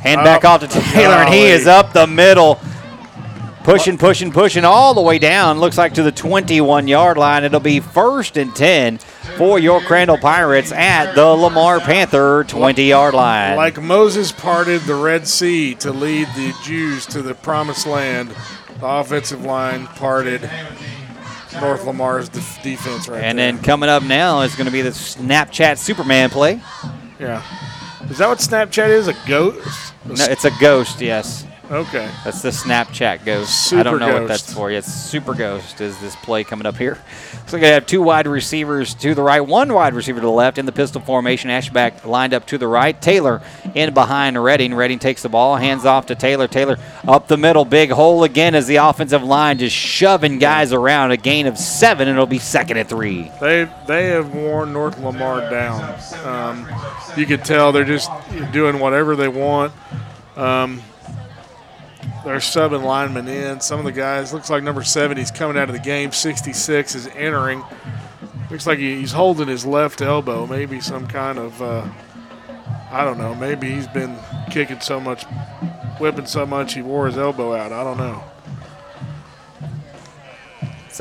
Hand 0.00 0.20
Oh, 0.20 0.24
back 0.24 0.44
off 0.44 0.60
to 0.60 0.68
Taylor, 0.68 1.14
and 1.14 1.32
he 1.32 1.46
is 1.46 1.66
up 1.66 1.92
the 1.92 2.06
middle. 2.06 2.60
Pushing, 3.64 3.96
pushing, 3.96 4.32
pushing 4.32 4.64
all 4.64 4.92
the 4.94 5.00
way 5.00 5.18
down. 5.20 5.60
Looks 5.60 5.78
like 5.78 5.94
to 5.94 6.02
the 6.02 6.10
21 6.12 6.88
yard 6.88 7.16
line. 7.16 7.44
It'll 7.44 7.60
be 7.60 7.78
first 7.80 8.36
and 8.36 8.54
10 8.54 8.98
for 9.36 9.58
your 9.58 9.80
Crandall 9.80 10.18
Pirates 10.18 10.72
at 10.72 11.14
the 11.14 11.24
Lamar 11.26 11.80
Panther 11.80 12.44
20 12.44 12.84
yard 12.84 13.14
line. 13.14 13.56
Like 13.56 13.80
Moses 13.80 14.32
parted 14.32 14.82
the 14.82 14.94
Red 14.94 15.26
Sea 15.28 15.74
to 15.76 15.92
lead 15.92 16.26
the 16.36 16.54
Jews 16.64 17.06
to 17.06 17.22
the 17.22 17.34
promised 17.34 17.86
land, 17.86 18.34
the 18.80 18.86
offensive 18.86 19.44
line 19.44 19.86
parted 19.86 20.48
North 21.60 21.84
Lamar's 21.84 22.28
def- 22.28 22.62
defense 22.62 23.08
right 23.08 23.22
and 23.22 23.38
there. 23.38 23.52
then 23.52 23.62
coming 23.62 23.88
up 23.88 24.02
now 24.02 24.40
is 24.40 24.54
going 24.54 24.66
to 24.66 24.72
be 24.72 24.82
the 24.82 24.90
Snapchat 24.90 25.78
Superman 25.78 26.30
play. 26.30 26.60
yeah. 27.18 27.42
Is 28.10 28.18
that 28.18 28.28
what 28.28 28.38
Snapchat 28.38 28.88
is? 28.88 29.06
A 29.08 29.14
ghost? 29.28 29.94
No, 30.04 30.14
it's 30.24 30.44
a 30.44 30.50
ghost, 30.60 31.00
yes. 31.00 31.46
Okay. 31.72 32.10
That's 32.22 32.42
the 32.42 32.50
Snapchat 32.50 33.24
ghost. 33.24 33.72
I 33.72 33.82
don't 33.82 33.98
know 33.98 34.20
what 34.20 34.28
that's 34.28 34.52
for. 34.52 34.70
It's 34.70 34.92
Super 34.92 35.32
Ghost 35.32 35.80
is 35.80 35.98
this 36.02 36.14
play 36.16 36.44
coming 36.44 36.66
up 36.66 36.76
here. 36.76 36.98
So 37.46 37.58
to 37.58 37.66
have 37.66 37.84
two 37.84 38.00
wide 38.00 38.26
receivers 38.26 38.94
to 38.94 39.14
the 39.14 39.22
right, 39.22 39.40
one 39.40 39.74
wide 39.74 39.92
receiver 39.92 40.20
to 40.20 40.26
the 40.26 40.32
left 40.32 40.56
in 40.56 40.64
the 40.64 40.72
pistol 40.72 41.02
formation. 41.02 41.50
H 41.50 41.70
back 41.70 42.06
lined 42.06 42.32
up 42.32 42.46
to 42.46 42.56
the 42.56 42.66
right. 42.66 42.98
Taylor 42.98 43.42
in 43.74 43.92
behind 43.92 44.42
Redding. 44.42 44.72
Redding 44.72 44.98
takes 44.98 45.20
the 45.20 45.28
ball, 45.28 45.56
hands 45.56 45.84
off 45.84 46.06
to 46.06 46.14
Taylor. 46.14 46.48
Taylor 46.48 46.78
up 47.06 47.28
the 47.28 47.36
middle, 47.36 47.66
big 47.66 47.90
hole 47.90 48.24
again 48.24 48.54
as 48.54 48.66
the 48.66 48.76
offensive 48.76 49.22
line 49.22 49.58
just 49.58 49.76
shoving 49.76 50.38
guys 50.38 50.72
around. 50.72 51.10
A 51.10 51.18
gain 51.18 51.46
of 51.46 51.58
seven, 51.58 52.08
and 52.08 52.16
it'll 52.16 52.26
be 52.26 52.38
second 52.38 52.78
at 52.78 52.88
three. 52.88 53.30
They 53.38 53.70
they 53.86 54.06
have 54.06 54.34
worn 54.34 54.72
North 54.72 54.98
Lamar 54.98 55.50
down. 55.50 55.98
Um, 56.24 56.66
you 57.18 57.26
could 57.26 57.44
tell 57.44 57.70
they're 57.70 57.84
just 57.84 58.10
doing 58.52 58.78
whatever 58.78 59.14
they 59.14 59.28
want. 59.28 59.74
Um, 60.36 60.80
they're 62.24 62.36
subbing 62.36 62.84
linemen 62.84 63.28
in. 63.28 63.60
Some 63.60 63.78
of 63.78 63.84
the 63.84 63.92
guys 63.92 64.32
looks 64.32 64.50
like 64.50 64.62
number 64.62 64.82
seven. 64.82 65.16
He's 65.16 65.30
coming 65.30 65.56
out 65.56 65.68
of 65.68 65.74
the 65.74 65.80
game. 65.80 66.12
Sixty-six 66.12 66.94
is 66.94 67.06
entering. 67.08 67.62
Looks 68.50 68.66
like 68.66 68.78
he's 68.78 69.12
holding 69.12 69.48
his 69.48 69.64
left 69.64 70.02
elbow. 70.02 70.46
Maybe 70.46 70.80
some 70.80 71.06
kind 71.06 71.38
of 71.38 71.60
uh, 71.62 71.88
I 72.90 73.04
don't 73.04 73.18
know. 73.18 73.34
Maybe 73.34 73.70
he's 73.70 73.86
been 73.86 74.16
kicking 74.50 74.80
so 74.80 75.00
much, 75.00 75.24
whipping 75.98 76.26
so 76.26 76.44
much 76.44 76.74
he 76.74 76.82
wore 76.82 77.06
his 77.06 77.16
elbow 77.16 77.54
out. 77.54 77.72
I 77.72 77.82
don't 77.82 77.98
know. 77.98 78.22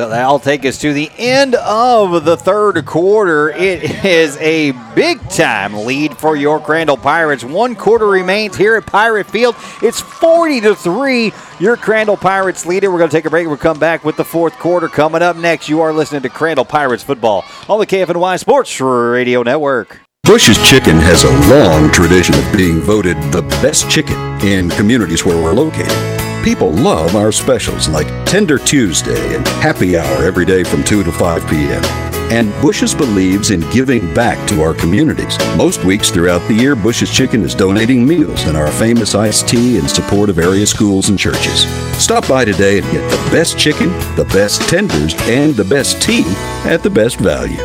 So 0.01 0.09
that'll 0.09 0.39
take 0.39 0.65
us 0.65 0.79
to 0.79 0.93
the 0.93 1.11
end 1.19 1.53
of 1.53 2.25
the 2.25 2.35
third 2.35 2.83
quarter. 2.87 3.51
It 3.51 4.03
is 4.03 4.35
a 4.37 4.71
big 4.95 5.19
time 5.29 5.85
lead 5.85 6.17
for 6.17 6.35
your 6.35 6.59
Crandall 6.59 6.97
Pirates. 6.97 7.43
One 7.43 7.75
quarter 7.75 8.07
remains 8.07 8.57
here 8.57 8.77
at 8.77 8.87
Pirate 8.87 9.27
Field. 9.27 9.55
It's 9.83 10.01
40 10.01 10.61
to 10.61 10.75
3. 10.75 11.31
Your 11.59 11.77
Crandall 11.77 12.17
Pirates 12.17 12.65
lead. 12.65 12.81
We're 12.81 12.97
going 12.97 13.11
to 13.11 13.15
take 13.15 13.25
a 13.25 13.29
break. 13.29 13.45
We'll 13.45 13.57
come 13.57 13.77
back 13.77 14.03
with 14.03 14.17
the 14.17 14.25
fourth 14.25 14.57
quarter 14.57 14.87
coming 14.87 15.21
up 15.21 15.35
next. 15.35 15.69
You 15.69 15.81
are 15.81 15.93
listening 15.93 16.23
to 16.23 16.29
Crandall 16.29 16.65
Pirates 16.65 17.03
football 17.03 17.45
on 17.69 17.79
the 17.79 17.85
KFNY 17.85 18.39
Sports 18.39 18.81
Radio 18.81 19.43
Network. 19.43 19.99
Bush's 20.23 20.57
Chicken 20.67 20.95
has 20.97 21.25
a 21.25 21.53
long 21.53 21.91
tradition 21.91 22.33
of 22.33 22.57
being 22.57 22.79
voted 22.79 23.17
the 23.31 23.43
best 23.61 23.87
chicken 23.87 24.17
in 24.41 24.71
communities 24.71 25.23
where 25.23 25.37
we're 25.37 25.53
located. 25.53 26.20
People 26.43 26.71
love 26.71 27.15
our 27.15 27.31
specials 27.31 27.87
like 27.87 28.07
Tender 28.25 28.57
Tuesday 28.57 29.35
and 29.35 29.47
Happy 29.47 29.95
Hour 29.95 30.25
every 30.25 30.43
day 30.43 30.63
from 30.63 30.83
2 30.83 31.03
to 31.03 31.11
5 31.11 31.47
p.m. 31.47 31.83
And 32.31 32.51
Bush's 32.63 32.95
believes 32.95 33.51
in 33.51 33.59
giving 33.69 34.11
back 34.15 34.47
to 34.49 34.63
our 34.63 34.73
communities. 34.73 35.37
Most 35.55 35.83
weeks 35.83 36.09
throughout 36.09 36.39
the 36.47 36.55
year, 36.55 36.75
Bush's 36.75 37.13
Chicken 37.13 37.43
is 37.43 37.53
donating 37.53 38.07
meals 38.07 38.45
and 38.45 38.57
our 38.57 38.71
famous 38.71 39.13
iced 39.13 39.49
tea 39.49 39.77
in 39.77 39.87
support 39.87 40.31
of 40.31 40.39
area 40.39 40.65
schools 40.65 41.09
and 41.09 41.19
churches. 41.19 41.67
Stop 42.03 42.27
by 42.27 42.43
today 42.43 42.79
and 42.79 42.91
get 42.91 43.07
the 43.11 43.29
best 43.29 43.59
chicken, 43.59 43.89
the 44.15 44.27
best 44.33 44.61
tenders, 44.67 45.13
and 45.27 45.53
the 45.53 45.65
best 45.65 46.01
tea 46.01 46.23
at 46.65 46.81
the 46.81 46.89
best 46.89 47.19
value. 47.19 47.57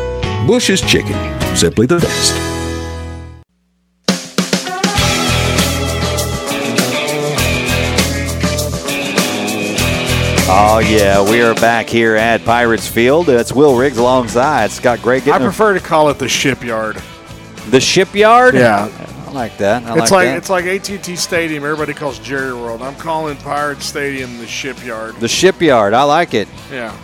Bush's 0.45 0.81
Chicken, 0.81 1.17
simply 1.55 1.87
the 1.87 1.97
best. 1.97 2.46
Oh, 10.59 10.79
yeah, 10.79 11.23
we 11.29 11.39
are 11.43 11.53
back 11.53 11.87
here 11.87 12.15
at 12.15 12.43
Pirates 12.43 12.87
Field. 12.87 13.27
That's 13.27 13.53
Will 13.53 13.77
Riggs 13.77 13.99
alongside 13.99 14.71
Scott 14.71 15.03
Gray. 15.03 15.17
I 15.17 15.37
prefer 15.37 15.75
to 15.75 15.79
call 15.79 16.09
it 16.09 16.17
the 16.17 16.27
shipyard. 16.27 16.99
the 17.69 17.79
shipyard. 17.79 18.55
Yeah. 18.55 18.89
I 19.27 19.31
like 19.31 19.55
that. 19.59 19.83
I 19.83 19.91
it's 19.91 20.09
like, 20.09 20.11
like 20.11 20.27
that. 20.29 20.37
it's 20.37 20.49
like 20.49 20.65
AT&T 20.65 21.15
Stadium. 21.15 21.63
Everybody 21.63 21.93
calls 21.93 22.17
Jerry 22.17 22.55
World. 22.55 22.81
I'm 22.81 22.95
calling 22.95 23.37
Pirate 23.37 23.83
Stadium 23.83 24.39
the 24.39 24.47
shipyard. 24.47 25.17
the 25.17 25.27
shipyard. 25.27 25.93
I 25.93 26.01
like 26.01 26.33
it. 26.33 26.47
Yeah. 26.71 26.97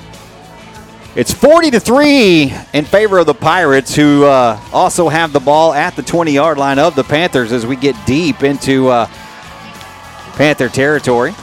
It's 1.15 1.31
40 1.31 1.69
to 1.71 1.79
3 1.79 2.51
in 2.73 2.85
favor 2.85 3.19
of 3.19 3.27
the 3.27 3.35
Pirates, 3.35 3.95
who 3.95 4.23
uh, 4.23 4.59
also 4.73 5.09
have 5.09 5.31
the 5.31 5.39
ball 5.39 5.73
at 5.73 5.95
the 5.95 6.01
20 6.01 6.31
yard 6.31 6.57
line 6.57 6.79
of 6.79 6.95
the 6.95 7.03
Panthers 7.03 7.51
as 7.51 7.67
we 7.67 7.75
get 7.75 7.95
deep 8.07 8.41
into 8.41 8.87
uh, 8.87 9.05
Panther 10.37 10.69
territory. 10.69 11.35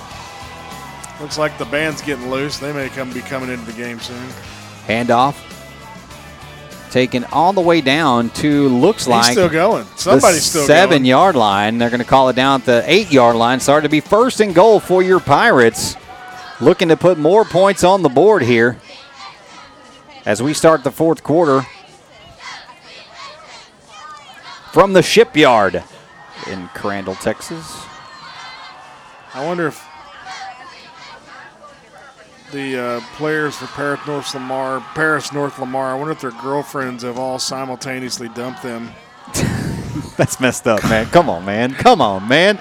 Looks 1.20 1.36
like 1.38 1.56
the 1.58 1.66
band's 1.66 2.00
getting 2.02 2.30
loose. 2.30 2.58
They 2.58 2.72
may 2.72 2.88
come 2.88 3.12
be 3.12 3.20
coming 3.20 3.50
into 3.50 3.66
the 3.66 3.72
game 3.72 4.00
soon. 4.00 4.26
Handoff. 4.86 5.36
Taken 6.90 7.24
all 7.26 7.52
the 7.52 7.60
way 7.60 7.80
down 7.82 8.30
to 8.30 8.68
looks 8.68 9.02
He's 9.04 9.08
like 9.10 9.32
still 9.32 9.48
going. 9.48 9.84
the 9.84 9.96
Somebody's 9.98 10.44
still 10.44 10.66
seven 10.66 10.98
going. 10.98 11.04
yard 11.04 11.36
line. 11.36 11.78
They're 11.78 11.90
going 11.90 12.00
to 12.00 12.06
call 12.06 12.30
it 12.30 12.36
down 12.36 12.60
at 12.62 12.66
the 12.66 12.82
eight 12.86 13.12
yard 13.12 13.36
line. 13.36 13.60
Started 13.60 13.84
to 13.86 13.90
be 13.90 14.00
first 14.00 14.40
and 14.40 14.54
goal 14.54 14.80
for 14.80 15.02
your 15.02 15.20
Pirates. 15.20 15.94
Looking 16.60 16.88
to 16.88 16.96
put 16.96 17.16
more 17.18 17.44
points 17.44 17.84
on 17.84 18.02
the 18.02 18.08
board 18.08 18.42
here 18.42 18.78
as 20.26 20.42
we 20.42 20.52
start 20.52 20.82
the 20.84 20.90
fourth 20.90 21.22
quarter 21.22 21.64
from 24.72 24.92
the 24.92 25.02
shipyard 25.02 25.82
in 26.48 26.68
Crandall, 26.68 27.14
Texas. 27.14 27.84
I 29.32 29.44
wonder 29.46 29.68
if 29.68 29.86
the 32.52 32.78
uh, 32.78 33.00
players 33.16 33.56
for 33.56 33.66
Paris 33.66 34.00
North 34.06 34.34
Lamar, 34.34 34.80
Paris 34.94 35.32
North 35.32 35.58
Lamar, 35.58 35.92
I 35.92 35.94
wonder 35.94 36.12
if 36.12 36.20
their 36.20 36.30
girlfriends 36.32 37.02
have 37.02 37.18
all 37.18 37.38
simultaneously 37.38 38.28
dumped 38.30 38.62
them. 38.62 38.90
That's 40.16 40.40
messed 40.40 40.66
up, 40.66 40.82
man. 40.84 41.06
Come 41.06 41.28
on, 41.30 41.44
man. 41.44 41.72
Come 41.74 42.00
on, 42.00 42.28
man. 42.28 42.58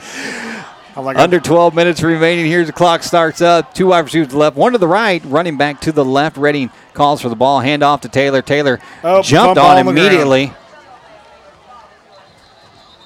Like 0.96 1.18
Under 1.18 1.40
12 1.40 1.74
minutes 1.76 2.04
remaining. 2.04 2.46
Here's 2.48 2.68
the 2.68 2.74
clock 2.74 3.04
starts 3.04 3.42
up. 3.42 3.74
Two 3.74 3.88
wide 3.88 4.00
receivers 4.00 4.28
to 4.28 4.34
the 4.34 4.38
left, 4.40 4.58
one 4.58 4.74
to 4.74 4.78
the 4.78 4.88
right. 4.88 5.24
Running 5.24 5.56
back 5.58 5.80
to 5.82 5.94
the 5.94 6.04
left. 6.04 6.36
Redding 6.36 6.72
calls 6.94 7.22
for 7.22 7.30
the 7.30 7.38
ball. 7.38 7.62
Hand 7.62 7.84
off 7.84 8.02
to 8.02 8.10
Taylor. 8.10 8.42
Taylor 8.42 8.80
Oh, 9.04 9.22
jumped 9.22 9.58
on 9.58 9.78
immediately. 9.88 10.48
ground. 10.48 10.59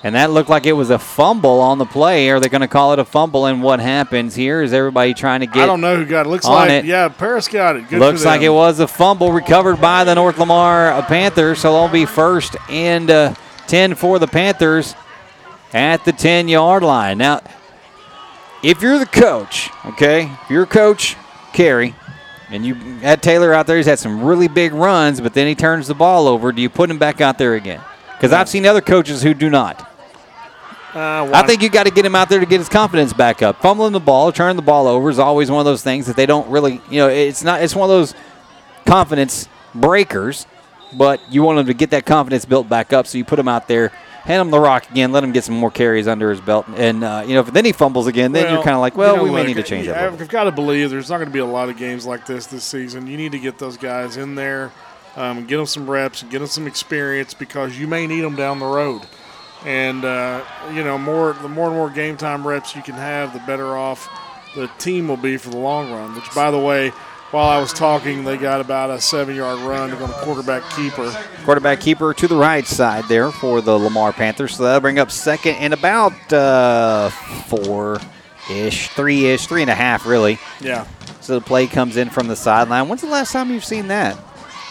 And 0.04 0.16
that 0.16 0.32
looked 0.32 0.50
like 0.50 0.66
it 0.66 0.74
was 0.74 0.90
a 0.90 1.00
fumble 1.00 1.62
on 1.62 1.78
the 1.78 1.86
play. 1.86 2.30
Are 2.30 2.40
they 2.42 2.50
going 2.50 2.62
to 2.62 2.68
call 2.68 2.92
it 2.92 3.00
a 3.00 3.06
fumble? 3.06 3.46
And 3.46 3.64
what 3.64 3.80
happens 3.80 4.36
here 4.36 4.62
is 4.62 4.74
everybody 4.74 5.14
trying 5.14 5.40
to 5.40 5.46
get 5.46 5.64
I 5.64 5.66
don't 5.66 5.80
know 5.80 5.96
who 5.96 6.06
got 6.06 6.26
it. 6.26 6.30
Looks 6.30 6.46
like 6.46 6.70
it. 6.72 6.86
yeah, 6.86 7.08
Paris 7.08 7.48
got 7.48 7.78
it. 7.78 7.88
Good 7.88 8.00
Looks 8.00 8.26
like 8.26 8.42
it 8.42 8.50
was 8.50 8.82
a 8.82 8.88
fumble 8.88 9.32
recovered 9.32 9.78
by 9.80 10.04
the 10.04 10.14
North 10.14 10.38
Lamar 10.38 10.92
uh, 10.92 11.02
Panthers. 11.04 11.60
So 11.60 11.72
they'll 11.72 11.88
be 11.88 12.06
first 12.06 12.58
and 12.70 13.10
uh, 13.10 13.34
10 13.68 13.96
for 13.96 14.20
the 14.20 14.28
Panthers 14.28 14.94
at 15.72 16.04
the 16.04 16.12
10 16.12 16.50
yard 16.50 16.84
line. 16.84 17.18
Now, 17.18 17.42
if 18.62 18.82
you're 18.82 19.00
the 19.00 19.06
coach, 19.06 19.70
okay, 19.86 20.30
if 20.44 20.50
you're 20.50 20.66
coach 20.66 21.16
Carey, 21.54 21.96
and 22.50 22.66
you 22.66 22.76
had 22.76 23.24
Taylor 23.24 23.54
out 23.54 23.68
there, 23.68 23.78
he's 23.78 23.86
had 23.86 24.00
some 24.00 24.22
really 24.22 24.48
big 24.50 24.74
runs, 24.74 25.22
but 25.22 25.34
then 25.34 25.48
he 25.48 25.56
turns 25.56 25.88
the 25.88 25.96
ball 25.96 26.28
over. 26.28 26.52
Do 26.52 26.62
you 26.62 26.70
put 26.70 26.90
him 26.90 27.00
back 27.00 27.22
out 27.22 27.38
there 27.38 27.56
again? 27.56 27.82
Because 28.18 28.32
I've 28.32 28.48
seen 28.48 28.66
other 28.66 28.82
coaches 28.82 29.24
who 29.24 29.34
do 29.34 29.50
not. 29.50 29.93
Uh, 30.96 31.28
I 31.34 31.46
think 31.48 31.64
you 31.64 31.70
got 31.70 31.86
to 31.86 31.92
get 31.92 32.06
him 32.06 32.14
out 32.14 32.30
there 32.30 32.40
to 32.40 32.46
get 32.46 32.60
his 32.60 32.70
confidence 32.70 33.14
back 33.14 33.42
up. 33.42 33.62
Fumbling 33.62 33.94
the 33.94 34.00
ball, 34.00 34.32
turning 34.32 34.56
the 34.56 34.62
ball 34.62 34.88
over 34.88 35.10
is 35.10 35.18
always 35.18 35.50
one 35.50 35.60
of 35.60 35.66
those 35.66 35.82
things 35.82 36.06
that 36.06 36.16
they 36.16 36.28
don't 36.28 36.48
really, 36.50 36.82
you 36.90 37.00
know, 37.00 37.08
it's 37.08 37.44
not. 37.44 37.64
It's 37.64 37.76
one 37.76 37.90
of 37.90 37.96
those 37.96 38.14
confidence 38.86 39.50
breakers, 39.74 40.46
but 40.96 41.20
you 41.32 41.42
want 41.42 41.58
him 41.60 41.66
to 41.66 41.74
get 41.74 41.90
that 41.92 42.06
confidence 42.06 42.46
built 42.46 42.70
back 42.70 42.94
up. 42.94 43.08
So 43.08 43.18
you 43.18 43.26
put 43.26 43.40
him 43.40 43.48
out 43.48 43.68
there, 43.68 43.90
hand 44.24 44.42
him 44.42 44.52
the 44.52 44.60
rock 44.60 44.90
again, 44.92 45.12
let 45.12 45.24
him 45.24 45.32
get 45.32 45.44
some 45.44 45.56
more 45.56 45.72
carries 45.72 46.08
under 46.08 46.30
his 46.30 46.40
belt, 46.42 46.68
and 46.76 47.04
uh, 47.04 47.24
you 47.26 47.34
know, 47.34 47.40
if 47.40 47.52
then 47.52 47.66
he 47.66 47.72
fumbles 47.72 48.06
again, 48.06 48.32
then 48.32 48.54
you're 48.54 48.64
kind 48.64 48.76
of 48.76 48.82
like, 48.82 48.96
well, 48.96 49.14
you 49.14 49.18
know, 49.18 49.24
we 49.24 49.32
may 49.32 49.38
look, 49.38 49.48
need 49.48 49.54
to 49.56 49.64
change 49.64 49.88
that. 49.88 50.12
little 50.12 50.22
I've 50.22 50.30
got 50.30 50.44
to 50.44 50.52
believe 50.52 50.92
there's 50.92 51.10
not 51.10 51.18
going 51.18 51.30
to 51.30 51.34
be 51.34 51.40
a 51.40 51.46
lot 51.46 51.70
of 51.70 51.78
games 51.78 52.06
like 52.06 52.28
this 52.28 52.46
this 52.46 52.64
season. 52.64 53.08
You 53.08 53.18
need 53.18 53.32
to 53.32 53.40
get 53.40 53.58
those 53.58 53.78
guys 53.78 54.18
in 54.18 54.36
there, 54.36 54.72
um, 55.16 55.48
get 55.48 55.58
them 55.58 55.66
some 55.66 55.90
reps, 55.90 56.22
get 56.22 56.38
them 56.38 56.48
some 56.48 56.68
experience 56.68 57.34
because 57.34 57.80
you 57.80 57.88
may 57.88 58.06
need 58.06 58.22
them 58.22 58.36
down 58.36 58.60
the 58.60 58.68
road. 58.68 59.02
And 59.66 60.04
uh, 60.04 60.44
you 60.74 60.84
know, 60.84 60.98
more 60.98 61.34
the 61.34 61.50
more 61.50 61.68
and 61.68 61.76
more 61.76 61.90
game 61.90 62.18
time 62.18 62.46
reps 62.46 62.76
you 62.76 62.82
can 62.82 62.96
have, 62.96 63.34
the 63.34 63.40
better 63.40 63.78
off 63.78 64.10
the 64.56 64.68
team 64.78 65.08
will 65.08 65.18
be 65.18 65.38
for 65.38 65.50
the 65.50 65.58
long 65.58 65.92
run. 65.92 66.16
Which, 66.16 66.34
by 66.36 66.52
the 66.52 66.60
way, 66.60 66.90
while 67.32 67.50
I 67.50 67.60
was 67.60 67.74
talking, 67.74 68.24
they 68.26 68.38
got 68.38 68.62
about 68.62 68.92
a 68.92 69.02
seven-yard 69.02 69.60
run 69.62 69.90
to 69.90 69.96
go 69.96 70.06
to 70.06 70.14
quarterback 70.14 70.70
keeper. 70.72 71.12
Quarterback 71.46 71.80
keeper 71.80 72.14
to 72.14 72.28
the 72.28 72.36
right 72.36 72.66
side 72.66 73.06
there 73.06 73.32
for 73.32 73.62
the 73.62 73.78
Lamar 73.78 74.14
Panthers. 74.14 74.56
So 74.56 74.64
that'll 74.64 74.82
bring 74.82 75.00
up 75.00 75.10
second 75.10 75.56
and 75.56 75.74
about 75.74 76.34
uh, 76.34 77.10
four 77.48 78.00
ish, 78.52 78.90
three 78.90 79.26
ish, 79.28 79.48
three 79.48 79.62
and 79.62 79.72
a 79.72 79.76
half, 79.76 80.06
really. 80.06 80.38
Yeah. 80.62 80.86
So 81.22 81.40
the 81.40 81.46
play 81.46 81.68
comes 81.68 81.98
in 81.98 82.10
from 82.10 82.28
the 82.28 82.36
sideline. 82.36 82.88
When's 82.90 83.02
the 83.02 83.08
last 83.08 83.32
time 83.32 83.50
you've 83.50 83.66
seen 83.66 83.88
that? 83.88 84.16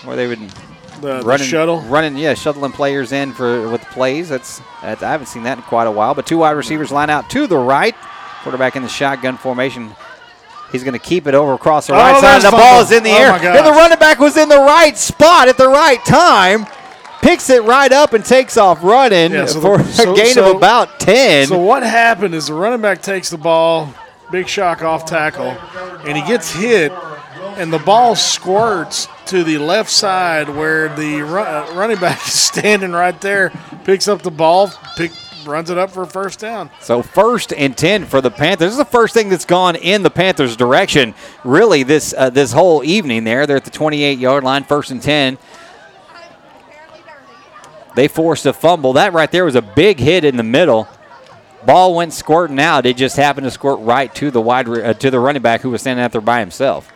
Where 0.04 0.16
they 0.16 0.26
would 0.26 0.40
The, 1.02 1.18
the 1.18 1.22
running 1.24 1.46
shuttle. 1.46 1.80
running, 1.82 2.16
yeah, 2.16 2.34
shuttling 2.34 2.72
players 2.72 3.12
in 3.12 3.32
for 3.32 3.68
with 3.68 3.82
plays. 3.86 4.28
That's, 4.28 4.60
that's 4.80 5.02
I 5.02 5.10
haven't 5.10 5.26
seen 5.26 5.42
that 5.42 5.58
in 5.58 5.64
quite 5.64 5.86
a 5.86 5.90
while. 5.90 6.14
But 6.14 6.26
two 6.26 6.38
wide 6.38 6.52
receivers 6.52 6.90
line 6.90 7.10
out 7.10 7.28
to 7.30 7.46
the 7.46 7.58
right. 7.58 7.94
Quarterback 8.42 8.76
in 8.76 8.82
the 8.82 8.88
shotgun 8.88 9.36
formation. 9.36 9.94
He's 10.72 10.82
going 10.84 10.94
to 10.94 10.98
keep 10.98 11.26
it 11.26 11.34
over 11.34 11.52
across 11.52 11.86
the 11.88 11.92
Oh, 11.92 11.96
right 11.98 12.14
side. 12.20 12.40
there's 12.40 12.44
The 12.44 12.50
ball 12.50 12.80
is 12.82 12.90
in 12.92 13.02
the 13.02 13.10
Oh, 13.10 13.16
air. 13.16 13.32
And 13.32 13.66
the 13.66 13.70
running 13.72 13.98
back 13.98 14.18
was 14.18 14.36
in 14.36 14.48
the 14.48 14.56
right 14.58 14.96
spot 14.96 15.48
at 15.48 15.58
the 15.58 15.68
right 15.68 16.02
time. 16.06 16.66
Picks 17.20 17.50
it 17.50 17.62
right 17.64 17.92
up 17.92 18.14
and 18.14 18.24
takes 18.24 18.56
off 18.56 18.82
running 18.82 19.30
Yeah, 19.32 19.46
so 19.46 19.60
for 19.60 19.78
the- 19.78 19.92
so- 19.92 20.12
a 20.12 20.16
gain 20.16 20.34
so- 20.34 20.50
of 20.50 20.56
about 20.56 20.98
10. 20.98 21.46
So 21.48 21.58
what 21.58 21.82
happened 21.82 22.34
is 22.34 22.46
the 22.46 22.54
running 22.54 22.80
back 22.80 23.00
takes 23.02 23.28
the 23.30 23.36
ball, 23.38 23.92
big 24.32 24.48
shock 24.48 24.82
off 24.82 25.04
tackle, 25.04 25.54
and 26.06 26.16
he 26.16 26.22
gets 26.26 26.50
hit, 26.52 26.90
and 27.56 27.72
the 27.72 27.78
ball 27.78 28.14
squirts 28.14 29.08
to 29.26 29.44
the 29.44 29.58
left 29.58 29.90
side 29.90 30.48
where 30.48 30.88
the 30.94 31.22
ru- 31.22 31.40
uh, 31.40 31.72
running 31.74 31.98
back 31.98 32.26
is 32.26 32.32
standing 32.34 32.92
right 32.92 33.18
there, 33.20 33.50
picks 33.84 34.08
up 34.08 34.22
the 34.22 34.30
ball, 34.30 34.70
pick, 34.96 35.12
runs 35.44 35.70
it 35.70 35.78
up 35.78 35.90
for 35.90 36.02
a 36.02 36.06
first 36.06 36.40
down. 36.40 36.70
So 36.80 37.02
first 37.02 37.52
and 37.52 37.76
ten 37.76 38.04
for 38.04 38.20
the 38.20 38.30
Panthers. 38.30 38.66
This 38.66 38.72
is 38.72 38.78
the 38.78 38.84
first 38.84 39.14
thing 39.14 39.28
that's 39.28 39.44
gone 39.44 39.76
in 39.76 40.02
the 40.02 40.10
Panthers' 40.10 40.56
direction, 40.56 41.14
really. 41.44 41.82
This 41.82 42.14
uh, 42.16 42.30
this 42.30 42.52
whole 42.52 42.84
evening. 42.84 43.24
There, 43.24 43.46
they're 43.46 43.56
at 43.56 43.64
the 43.64 43.70
28 43.70 44.18
yard 44.18 44.44
line, 44.44 44.64
first 44.64 44.90
and 44.90 45.02
ten. 45.02 45.38
They 47.94 48.08
forced 48.08 48.46
a 48.46 48.52
fumble. 48.52 48.94
That 48.94 49.12
right 49.12 49.30
there 49.30 49.44
was 49.44 49.54
a 49.54 49.62
big 49.62 49.98
hit 49.98 50.24
in 50.24 50.36
the 50.36 50.42
middle. 50.42 50.88
Ball 51.66 51.94
went 51.94 52.12
squirting 52.12 52.58
out. 52.58 52.86
It 52.86 52.96
just 52.96 53.16
happened 53.16 53.44
to 53.44 53.50
squirt 53.50 53.78
right 53.80 54.12
to 54.16 54.30
the 54.30 54.40
wide 54.40 54.68
uh, 54.68 54.94
to 54.94 55.10
the 55.10 55.20
running 55.20 55.42
back 55.42 55.60
who 55.60 55.70
was 55.70 55.82
standing 55.82 56.04
out 56.04 56.12
there 56.12 56.20
by 56.20 56.40
himself. 56.40 56.92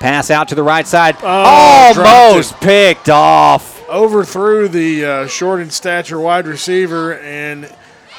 Pass 0.00 0.30
out 0.30 0.48
to 0.48 0.54
the 0.54 0.62
right 0.62 0.86
side. 0.86 1.16
Oh, 1.22 1.92
Almost 2.30 2.58
picked 2.60 3.08
off. 3.10 3.86
Overthrew 3.88 4.66
the 4.68 5.04
uh, 5.04 5.26
short 5.26 5.60
in 5.60 5.68
stature 5.70 6.18
wide 6.18 6.46
receiver 6.46 7.18
and 7.18 7.64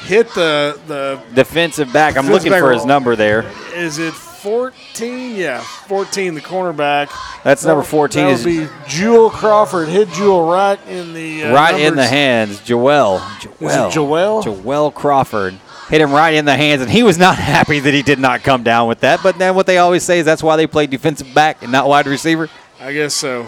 hit 0.01 0.29
the 0.35 0.79
the 0.87 1.19
Defensive 1.33 1.91
back. 1.91 2.17
I'm 2.17 2.25
Defensive 2.25 2.33
looking 2.33 2.51
back 2.51 2.61
for 2.61 2.71
his 2.71 2.85
number 2.85 3.15
there. 3.15 3.45
is 3.73 3.97
it 3.97 4.13
14, 4.13 5.35
yeah, 5.35 5.61
14, 5.61 6.35
the 6.35 6.41
cornerback. 6.41 7.09
That's 7.43 7.63
number 7.65 7.83
14 7.83 8.25
That 8.25 8.31
is- 8.31 8.45
would 8.45 8.51
be 8.51 8.67
Jewel 8.87 9.29
Crawford. 9.29 9.87
Hit 9.87 10.09
Jewel 10.09 10.45
right 10.51 10.79
in 10.87 11.13
the 11.13 11.45
uh, 11.45 11.53
right 11.53 11.73
in 11.75 11.81
the 11.95 12.01
numbers. 12.03 12.09
hands. 12.09 12.59
Joel. 12.61 13.21
Joel. 13.59 13.89
Joel? 13.91 14.41
Joel 14.43 14.91
Crawford 14.91 15.55
hit 15.91 15.99
him 16.01 16.11
right 16.11 16.33
in 16.33 16.45
the 16.45 16.55
hands, 16.55 16.81
and 16.81 16.89
he 16.89 17.03
was 17.03 17.17
not 17.17 17.37
happy 17.53 17.79
that 17.79 17.93
he 17.93 18.01
did 18.01 18.17
not 18.17 18.41
come 18.41 18.63
down 18.63 18.87
with 18.87 19.01
that. 19.01 19.21
But 19.21 19.37
then 19.37 19.53
what 19.53 19.67
they 19.67 19.77
always 19.77 20.03
say 20.03 20.19
is 20.19 20.25
that's 20.25 20.41
why 20.41 20.55
they 20.55 20.65
play 20.65 20.87
defensive 20.87 21.31
back 21.35 21.61
and 21.61 21.71
not 21.71 21.87
wide 21.87 22.07
receiver. 22.07 22.49
I 22.79 22.93
guess 22.93 23.13
so. 23.13 23.45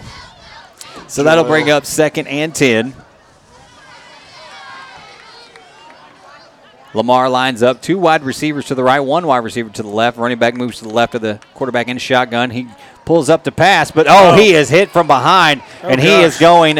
So 1.08 1.24
that'll 1.24 1.44
bring 1.44 1.70
up 1.70 1.86
second 1.86 2.28
and 2.28 2.54
10. 2.54 2.94
Lamar 6.94 7.28
lines 7.28 7.62
up 7.62 7.82
two 7.82 7.98
wide 7.98 8.22
receivers 8.22 8.66
to 8.66 8.74
the 8.74 8.84
right, 8.84 9.00
one 9.00 9.26
wide 9.26 9.38
receiver 9.44 9.68
to 9.70 9.82
the 9.82 9.88
left. 9.88 10.16
Running 10.16 10.38
back 10.38 10.54
moves 10.54 10.78
to 10.78 10.84
the 10.84 10.94
left 10.94 11.14
of 11.14 11.20
the 11.22 11.40
quarterback 11.54 11.88
in 11.88 11.98
shotgun. 11.98 12.50
He 12.50 12.68
pulls 13.04 13.28
up 13.28 13.44
to 13.44 13.52
pass, 13.52 13.90
but 13.90 14.06
oh, 14.08 14.30
Oh. 14.32 14.36
he 14.36 14.54
is 14.54 14.68
hit 14.70 14.90
from 14.90 15.06
behind, 15.06 15.60
Oh, 15.82 15.88
and 15.88 16.00
he 16.00 16.22
is 16.22 16.38
going 16.38 16.76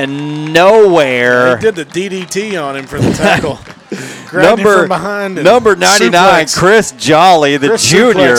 nowhere. 0.52 1.56
He 1.58 1.62
did 1.62 1.74
the 1.74 1.84
DDT 1.84 2.56
on 2.62 2.76
him 2.76 2.86
for 2.86 2.98
the 2.98 3.12
tackle. 3.12 3.58
Number 4.32 4.80
from 4.80 4.88
behind 4.88 5.38
and 5.38 5.44
number 5.44 5.76
99 5.76 6.10
suplexed. 6.46 6.58
chris 6.58 6.90
jolly 6.92 7.56
the 7.56 7.68
Chris 7.68 7.88
junior 7.88 8.34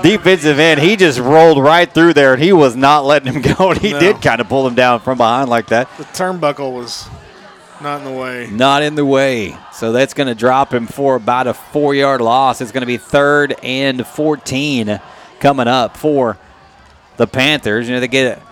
defensive 0.00 0.60
end 0.60 0.78
he 0.78 0.94
just 0.94 1.18
rolled 1.18 1.60
right 1.60 1.92
through 1.92 2.12
there 2.14 2.34
and 2.34 2.40
he 2.40 2.52
was 2.52 2.76
not 2.76 3.04
letting 3.04 3.32
him 3.32 3.42
go 3.56 3.72
and 3.72 3.80
he 3.80 3.90
No. 3.92 3.98
did 3.98 4.22
kind 4.22 4.40
of 4.40 4.48
pull 4.48 4.64
him 4.64 4.76
down 4.76 5.00
from 5.00 5.18
behind 5.18 5.50
like 5.50 5.66
that 5.68 5.88
The 5.98 6.04
turnbuckle 6.04 6.72
was 6.72 7.08
not 7.82 7.98
in 7.98 8.04
the 8.04 8.10
way. 8.12 8.48
not 8.50 8.82
in 8.82 8.94
the 8.94 9.04
way 9.04 9.56
so 9.72 9.92
that's 9.92 10.14
going 10.14 10.28
to 10.28 10.34
drop 10.34 10.72
him 10.72 10.86
for 10.86 11.16
about 11.16 11.46
a 11.46 11.54
four 11.54 11.94
yard 11.94 12.20
loss 12.20 12.60
it's 12.60 12.72
going 12.72 12.82
to 12.82 12.86
be 12.86 12.96
third 12.96 13.54
and 13.62 14.06
14 14.06 15.00
coming 15.40 15.68
up 15.68 15.96
for 15.96 16.38
the 17.16 17.26
panthers 17.26 17.88
you 17.88 17.94
know 17.94 18.00
they 18.00 18.08
get 18.08 18.38
it 18.38 18.42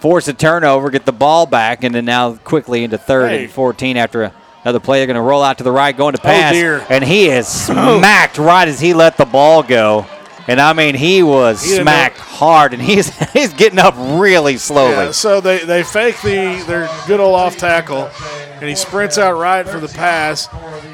force 0.00 0.28
a 0.28 0.32
turnover 0.32 0.90
get 0.90 1.04
the 1.04 1.12
ball 1.12 1.44
back 1.46 1.84
and 1.84 1.94
then 1.94 2.04
now 2.04 2.34
quickly 2.34 2.84
into 2.84 2.96
third 2.98 3.30
Hey. 3.30 3.44
and 3.44 3.52
14 3.52 3.96
after 3.96 4.22
a 4.24 4.34
Another 4.62 4.78
play, 4.78 4.98
they're 4.98 5.06
going 5.06 5.14
to 5.14 5.22
roll 5.22 5.42
out 5.42 5.56
to 5.56 5.64
the 5.64 5.72
right, 5.72 5.96
going 5.96 6.12
to 6.14 6.20
Oh, 6.20 6.22
pass, 6.22 6.52
dear. 6.52 6.84
and 6.90 7.02
he 7.02 7.30
is 7.30 7.46
oh. 7.70 7.98
smacked 7.98 8.36
right 8.36 8.68
as 8.68 8.78
he 8.78 8.92
let 8.92 9.16
the 9.16 9.24
ball 9.24 9.62
go. 9.62 10.04
And 10.48 10.60
I 10.60 10.72
mean, 10.72 10.94
he 10.94 11.22
was 11.22 11.62
He 11.62 11.76
smacked 11.76 12.18
hard, 12.18 12.72
and 12.72 12.82
he's 12.82 13.08
he's 13.32 13.52
getting 13.52 13.78
up 13.78 13.94
really 13.96 14.56
slowly. 14.56 14.92
Yeah, 14.92 15.10
so 15.12 15.40
they, 15.40 15.64
they 15.64 15.82
fake 15.82 16.20
the 16.22 16.62
their 16.66 16.88
good 17.06 17.20
old 17.20 17.34
off 17.36 17.56
tackle, 17.56 18.10
and 18.54 18.68
he 18.68 18.74
sprints 18.74 19.18
out 19.18 19.38
right 19.38 19.68
for 19.68 19.78
the 19.80 19.88
pass. 19.88 20.48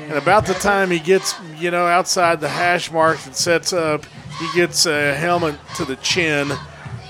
And 0.09 0.13
about 0.13 0.47
the 0.47 0.55
time 0.55 0.91
he 0.91 0.99
gets 0.99 1.35
you 1.59 1.71
know 1.71 1.87
outside 1.87 2.41
the 2.41 2.49
hash 2.49 2.91
mark 2.91 3.19
and 3.27 3.35
sets 3.35 3.73
up, 3.73 4.05
he 4.39 4.47
gets 4.55 4.87
a 4.87 5.15
helmet 5.15 5.57
to 5.77 5.85
the 5.85 5.97
chin, 5.97 6.53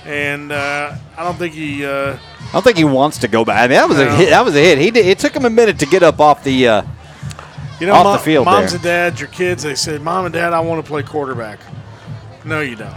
and 0.05 0.53
uh, 0.53 0.95
I 1.17 1.25
don't 1.25 1.37
think 1.37 1.55
he. 1.55 1.85
Uh, 1.85 2.17
I 2.19 2.53
don't 2.53 2.63
think 2.63 2.77
he 2.77 2.85
wants 2.85 3.19
to 3.19 3.29
go 3.29 3.45
back. 3.45 3.59
I 3.59 3.63
mean, 3.63 3.77
that 3.77 3.89
was 3.89 3.99
a 3.99 4.15
hit. 4.15 4.31
That 4.31 4.45
was 4.45 4.55
a 4.55 4.61
hit. 4.61 4.79
He 4.79 4.91
did, 4.91 5.05
it 5.07 5.19
took 5.19 5.35
him 5.35 5.45
a 5.45 5.51
minute 5.51 5.81
to 5.81 5.87
get 5.87 6.03
up 6.03 6.21
off 6.21 6.45
the 6.45 6.69
uh, 6.69 6.83
you 7.81 7.87
know, 7.87 7.95
off 7.95 8.05
mo- 8.05 8.13
the 8.13 8.19
field 8.21 8.45
moms 8.45 8.71
there. 8.71 8.77
and 8.77 8.85
dads, 8.85 9.21
your 9.21 9.29
kids, 9.31 9.63
they 9.65 9.75
said, 9.75 10.01
"Mom 10.03 10.27
and 10.27 10.33
Dad, 10.33 10.53
I 10.53 10.61
want 10.61 10.85
to 10.85 10.89
play 10.89 11.03
quarterback." 11.03 11.59
No, 12.47 12.61
you 12.61 12.77
don't, 12.77 12.95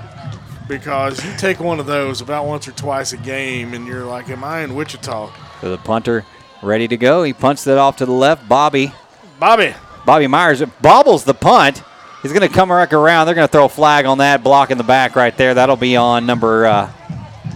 because 0.68 1.26
you 1.26 1.36
take 1.38 1.60
one 1.60 1.80
of 1.80 1.88
those 1.88 2.22
about 2.22 2.46
once 2.46 2.68
or 2.68 2.72
twice 2.72 3.14
a 3.14 3.18
game, 3.18 3.74
and 3.74 3.88
you're 3.88 4.06
like, 4.06 4.30
"Am 4.30 4.44
I 4.44 4.62
in 4.62 4.76
Wichita?" 4.76 5.32
So 5.60 5.72
the 5.72 5.78
punter 5.80 6.24
ready 6.62 6.88
to 6.88 6.98
go. 6.98 7.24
He 7.24 7.34
punts 7.34 7.66
it 7.66 7.78
off 7.78 7.98
to 7.98 8.06
the 8.06 8.12
left. 8.12 8.48
Bobby. 8.48 8.94
Bobby. 9.40 9.74
Bobby 10.06 10.28
Myers 10.28 10.62
bobbles 10.82 11.24
the 11.24 11.34
punt. 11.34 11.82
He's 12.22 12.32
going 12.34 12.48
to 12.48 12.54
come 12.54 12.70
back 12.70 12.94
around. 12.94 13.26
They're 13.26 13.36
going 13.36 13.48
to 13.48 13.52
throw 13.52 13.66
a 13.66 13.70
flag 13.70 14.06
on 14.06 14.18
that 14.20 14.44
block 14.44 14.72
in 14.72 14.78
the 14.78 14.84
back 14.84 15.16
right 15.16 15.36
there. 15.36 15.54
That'll 15.54 15.78
be 15.78 15.96
on 15.96 16.26
number. 16.26 16.66
Uh, 16.66 16.92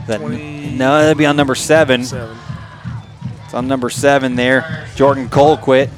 that, 0.07 0.21
no, 0.21 0.99
that'll 0.99 1.15
be 1.15 1.25
on 1.25 1.35
number 1.35 1.55
seven. 1.55 2.03
Seven. 2.03 2.37
It's 3.45 3.53
on 3.53 3.67
number 3.67 3.89
seven 3.89 4.35
there. 4.35 4.87
Jordan 4.95 5.29
Colquitt. 5.29 5.89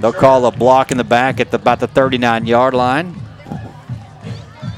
They'll 0.00 0.12
call 0.12 0.44
a 0.44 0.52
block 0.52 0.92
in 0.92 0.98
the 0.98 1.04
back 1.04 1.40
at 1.40 1.50
the, 1.50 1.56
about 1.56 1.80
the 1.80 1.86
39 1.86 2.46
yard 2.46 2.74
line. 2.74 3.16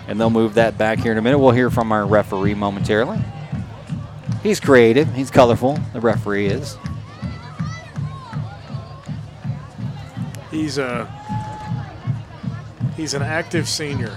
And 0.09 0.19
they'll 0.19 0.31
move 0.31 0.55
that 0.55 0.79
back 0.79 0.99
here 0.99 1.13
in 1.13 1.19
a 1.19 1.23
minute. 1.23 1.39
We'll 1.39 1.53
hear 1.53 1.71
from 1.71 1.93
our 1.93 2.07
referee 2.07 2.55
momentarily. 2.55 3.19
He's 4.43 4.59
creative. 4.59 5.13
He's 5.15 5.31
colorful. 5.31 5.79
The 5.93 6.01
referee 6.01 6.47
is. 6.47 6.79
He's 10.51 10.79
a 10.79 11.07
he's 12.97 13.13
an 13.13 13.23
active 13.23 13.69
senior. 13.69 14.17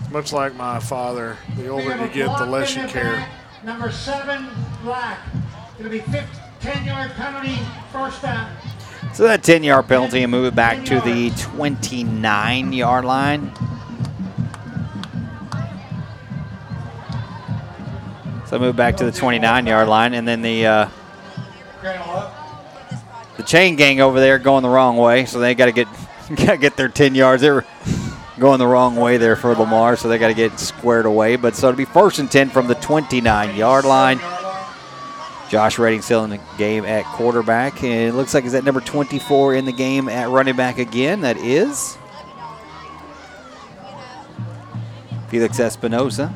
It's 0.00 0.10
much 0.10 0.32
like 0.32 0.54
my 0.54 0.80
father. 0.80 1.36
The 1.56 1.68
older 1.68 1.96
you 1.96 2.08
get, 2.08 2.38
the 2.38 2.46
less 2.46 2.74
you 2.74 2.86
care. 2.86 3.28
Number 3.62 3.92
seven, 3.92 4.48
black. 4.82 5.18
It'll 5.78 5.90
be 5.90 6.00
15, 6.00 6.24
10 6.60 6.86
yard 6.86 7.10
penalty, 7.12 7.58
first 7.92 8.22
down. 8.22 8.50
So 9.12 9.24
that 9.24 9.42
10 9.42 9.64
yard 9.64 9.88
penalty 9.88 10.22
and 10.22 10.30
move 10.30 10.46
it 10.46 10.54
back 10.54 10.84
to 10.86 11.00
the 11.00 11.30
29 11.30 12.72
yard 12.72 13.04
line. 13.04 13.52
So 18.46 18.58
move 18.58 18.74
back 18.74 18.96
to 18.96 19.04
the 19.04 19.12
29 19.12 19.66
yard 19.66 19.88
line, 19.88 20.12
and 20.12 20.26
then 20.26 20.42
the 20.42 20.66
uh, 20.66 20.88
the 23.36 23.42
chain 23.44 23.76
gang 23.76 24.00
over 24.00 24.18
there 24.18 24.40
going 24.40 24.62
the 24.62 24.68
wrong 24.68 24.96
way, 24.96 25.24
so 25.24 25.38
they 25.38 25.54
got 25.54 25.66
to 25.66 25.72
get 25.72 25.86
got 26.30 26.52
to 26.52 26.56
get 26.56 26.76
their 26.76 26.88
10 26.88 27.14
yards. 27.14 27.42
They 27.42 27.50
were 27.50 27.64
going 28.40 28.58
the 28.58 28.66
wrong 28.66 28.96
way 28.96 29.18
there 29.18 29.36
for 29.36 29.54
Lamar, 29.54 29.96
so 29.96 30.08
they 30.08 30.18
got 30.18 30.28
to 30.28 30.34
get 30.34 30.58
squared 30.58 31.06
away. 31.06 31.36
But 31.36 31.54
so 31.54 31.68
it'll 31.68 31.78
be 31.78 31.84
first 31.84 32.18
and 32.18 32.28
10 32.28 32.50
from 32.50 32.66
the 32.66 32.74
29 32.74 33.54
yard 33.54 33.84
line. 33.84 34.18
Josh 35.50 35.80
Redding 35.80 36.00
still 36.00 36.22
in 36.22 36.30
the 36.30 36.40
game 36.58 36.84
at 36.84 37.04
quarterback. 37.06 37.82
And 37.82 38.08
it 38.08 38.14
looks 38.14 38.32
like 38.32 38.44
he's 38.44 38.54
at 38.54 38.62
number 38.62 38.80
24 38.80 39.54
in 39.54 39.64
the 39.64 39.72
game 39.72 40.08
at 40.08 40.28
running 40.28 40.54
back 40.54 40.78
again. 40.78 41.22
That 41.22 41.36
is 41.36 41.98
Felix 45.28 45.58
Espinosa. 45.58 46.32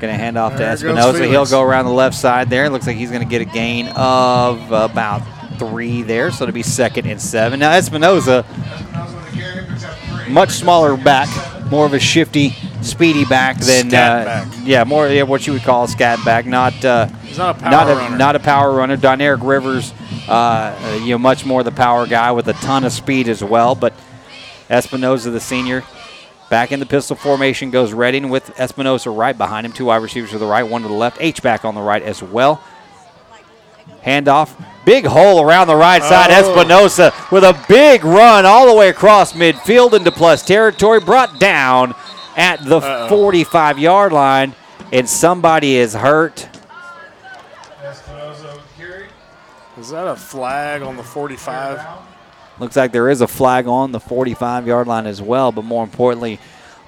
Going 0.00 0.14
to 0.14 0.18
hand 0.18 0.38
off 0.38 0.52
to 0.52 0.58
There 0.58 0.68
goes 0.68 0.82
Espinosa. 0.84 1.26
He'll 1.26 1.46
go 1.46 1.62
around 1.62 1.86
the 1.86 1.90
left 1.90 2.16
side 2.16 2.48
there. 2.48 2.64
It 2.64 2.70
looks 2.70 2.86
like 2.86 2.96
he's 2.96 3.10
going 3.10 3.22
to 3.22 3.28
get 3.28 3.42
a 3.42 3.44
gain 3.44 3.88
of 3.88 4.70
about 4.70 5.22
three 5.58 6.02
there. 6.02 6.30
So 6.30 6.44
it'll 6.44 6.54
be 6.54 6.62
second 6.62 7.06
and 7.06 7.20
seven. 7.20 7.58
Now 7.58 7.72
Espinosa, 7.72 8.46
much 10.28 10.50
smaller 10.50 10.96
back, 10.96 11.28
more 11.70 11.86
of 11.86 11.92
a 11.92 11.98
shifty, 11.98 12.54
speedy 12.82 13.24
back 13.24 13.58
than 13.58 13.90
Scat 13.90 14.22
uh, 14.22 14.24
back. 14.24 14.48
yeah, 14.64 14.84
more 14.84 15.08
yeah, 15.08 15.22
what 15.22 15.46
you 15.46 15.52
would 15.52 15.62
call 15.62 15.84
a 15.84 15.88
scat 15.88 16.24
back. 16.24 16.46
Not 16.46 16.84
uh, 16.84 17.06
He's 17.24 17.38
not 17.38 17.56
a 17.56 17.60
power 17.60 17.70
not 17.70 17.90
a, 17.90 17.94
runner. 17.94 18.18
not 18.18 18.36
a 18.36 18.40
power 18.40 18.72
runner. 18.72 18.96
Doneric 18.96 19.46
Rivers, 19.46 19.92
uh, 20.28 20.32
uh, 20.32 21.00
you 21.02 21.10
know, 21.10 21.18
much 21.18 21.44
more 21.44 21.62
the 21.62 21.72
power 21.72 22.06
guy 22.06 22.32
with 22.32 22.48
a 22.48 22.54
ton 22.54 22.84
of 22.84 22.92
speed 22.92 23.28
as 23.28 23.42
well. 23.42 23.74
But 23.74 23.92
Espinosa, 24.68 25.30
the 25.30 25.40
senior, 25.40 25.84
back 26.48 26.72
in 26.72 26.80
the 26.80 26.86
pistol 26.86 27.16
formation, 27.16 27.70
goes 27.70 27.92
Redding 27.92 28.28
with 28.30 28.58
Espinosa 28.58 29.10
right 29.10 29.36
behind 29.36 29.66
him. 29.66 29.72
Two 29.72 29.86
wide 29.86 30.02
receivers 30.02 30.30
to 30.30 30.38
the 30.38 30.46
right, 30.46 30.62
one 30.62 30.82
to 30.82 30.88
the 30.88 30.94
left. 30.94 31.18
H 31.20 31.42
back 31.42 31.64
on 31.64 31.74
the 31.74 31.82
right 31.82 32.02
as 32.02 32.22
well. 32.22 32.62
Handoff. 34.04 34.50
Big 34.86 35.04
hole 35.04 35.42
around 35.44 35.66
the 35.66 35.76
right 35.76 36.02
side. 36.02 36.30
Oh. 36.30 36.50
Espinosa 36.50 37.12
with 37.30 37.44
a 37.44 37.58
big 37.68 38.02
run 38.04 38.46
all 38.46 38.66
the 38.66 38.74
way 38.74 38.88
across 38.88 39.34
midfield 39.34 39.92
into 39.92 40.10
plus 40.10 40.42
territory. 40.44 41.00
Brought 41.00 41.38
down 41.38 41.94
at 42.36 42.64
the 42.64 42.80
45 43.08 43.78
yard 43.78 44.12
line. 44.12 44.54
And 44.92 45.08
somebody 45.08 45.76
is 45.76 45.94
hurt. 45.94 46.48
Is 49.78 49.90
that 49.90 50.06
a 50.06 50.16
flag 50.16 50.82
on 50.82 50.96
the 50.96 51.02
45? 51.02 51.80
Looks 52.58 52.76
like 52.76 52.92
there 52.92 53.08
is 53.08 53.22
a 53.22 53.28
flag 53.28 53.66
on 53.66 53.92
the 53.92 54.00
45 54.00 54.66
yard 54.66 54.86
line 54.86 55.06
as 55.06 55.22
well, 55.22 55.52
but 55.52 55.64
more 55.64 55.82
importantly, 55.82 56.38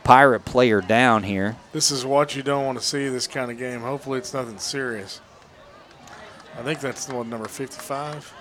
Pirate 0.05 0.45
player 0.45 0.81
down 0.81 1.23
here. 1.23 1.57
This 1.73 1.93
is 1.93 2.05
what 2.05 2.35
you 2.35 2.43
don't 2.43 2.67
want 2.67 2.79
to 2.79 2.85
see 2.85 3.09
this 3.09 3.29
kind 3.29 3.51
of 3.51 3.59
game. 3.59 3.81
Hopefully, 3.81 4.19
it's 4.19 4.35
nothing 4.35 4.59
serious. 4.59 5.21
I 6.59 6.63
think 6.63 6.81
that's 6.81 7.05
the 7.05 7.15
one 7.15 7.31
number 7.31 7.47
55. 7.47 8.35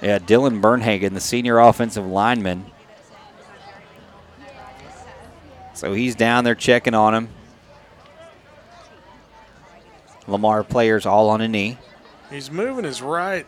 Yeah, 0.00 0.18
Dylan 0.20 0.60
Bernhagen, 0.60 1.12
the 1.12 1.20
senior 1.20 1.58
offensive 1.58 2.06
lineman. 2.06 2.66
So 5.82 5.92
he's 5.94 6.14
down 6.14 6.44
there 6.44 6.54
checking 6.54 6.94
on 6.94 7.12
him. 7.12 7.28
Lamar 10.28 10.62
players 10.62 11.06
all 11.06 11.28
on 11.28 11.40
a 11.40 11.48
knee. 11.48 11.76
He's 12.30 12.52
moving 12.52 12.84
his 12.84 13.02
right 13.02 13.44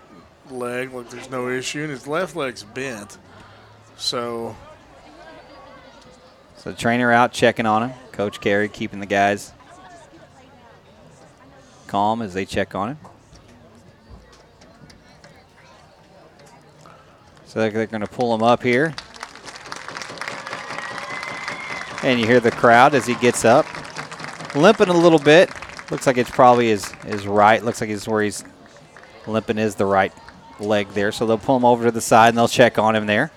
leg 0.51 0.93
like 0.93 1.11
there's 1.11 1.31
no 1.31 1.49
issue, 1.49 1.83
and 1.83 1.91
his 1.93 2.09
left 2.09 2.35
leg's 2.35 2.65
bent. 2.65 3.19
So 3.97 4.57
So 6.57 6.73
the 6.73 6.77
trainer 6.77 7.13
out 7.13 7.33
checking 7.33 7.67
on 7.67 7.89
him. 7.91 7.99
Coach 8.11 8.41
Carey 8.41 8.69
keeping 8.69 8.99
the 8.99 9.07
guys 9.07 9.53
calm 11.87 12.21
as 12.21 12.35
they 12.35 12.45
check 12.45 12.75
on 12.75 12.89
him. 12.89 12.99
So 17.47 17.61
they're, 17.61 17.71
they're 17.71 17.87
going 17.87 18.01
to 18.01 18.09
pull 18.09 18.35
him 18.35 18.43
up 18.43 18.65
here. 18.65 18.93
And 22.05 22.21
you 22.21 22.27
hear 22.27 22.39
the 22.39 22.51
crowd 22.51 22.95
as 22.95 23.07
he 23.07 23.15
gets 23.15 23.47
up, 23.47 23.67
limping 24.55 24.89
a 24.89 24.97
little 24.97 25.19
bit. 25.19 25.51
Looks 25.91 26.07
like 26.07 26.19
it's 26.19 26.31
probably 26.31 26.69
his, 26.69 26.91
his 27.07 27.27
right. 27.27 27.65
Looks 27.65 27.81
like 27.81 27.89
it's 27.89 28.07
where 28.07 28.23
he's 28.23 28.45
limping 29.27 29.57
is 29.57 29.75
the 29.75 29.87
right 29.87 30.13
leg 30.61 30.89
there. 30.91 31.13
So 31.13 31.25
they'll 31.25 31.39
pull 31.39 31.57
him 31.57 31.65
over 31.65 31.85
to 31.85 31.91
the 31.91 32.03
side 32.03 32.29
and 32.29 32.37
they'll 32.37 32.47
check 32.47 32.79
on 32.79 32.95
him 32.95 33.07
there. 33.07 33.33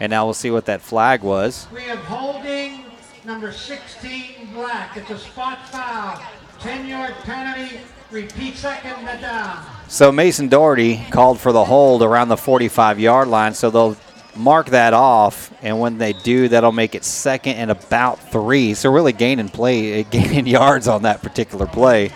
And 0.00 0.08
now 0.08 0.24
we'll 0.24 0.32
see 0.32 0.50
what 0.50 0.64
that 0.64 0.80
flag 0.80 1.22
was. 1.22 1.66
We 1.74 1.82
have 1.82 1.98
holding 1.98 2.84
number 3.26 3.52
16 3.52 4.54
black. 4.54 4.96
It's 4.96 5.10
a 5.10 5.18
spot 5.18 5.66
foul. 5.68 6.22
10 6.60 6.86
yard 6.86 7.14
penalty. 7.24 7.80
Repeat 8.10 8.56
second 8.56 8.92
and 9.06 9.20
down. 9.20 9.62
So 9.88 10.10
Mason 10.10 10.48
Doherty 10.48 11.04
called 11.10 11.38
for 11.38 11.52
the 11.52 11.66
hold 11.66 12.02
around 12.02 12.28
the 12.28 12.36
45 12.38 12.98
yard 12.98 13.28
line. 13.28 13.52
So 13.52 13.68
they'll 13.68 13.96
mark 14.38 14.70
that 14.70 14.94
off, 14.94 15.52
and 15.62 15.78
when 15.80 15.98
they 15.98 16.12
do, 16.12 16.48
that'll 16.48 16.72
make 16.72 16.94
it 16.94 17.04
second 17.04 17.54
and 17.56 17.70
about 17.70 18.18
three. 18.30 18.74
So 18.74 18.90
really 18.90 19.12
gaining 19.12 19.48
play, 19.48 20.02
gaining 20.10 20.46
yards 20.46 20.88
on 20.88 21.02
that 21.02 21.22
particular 21.22 21.66
play. 21.66 22.10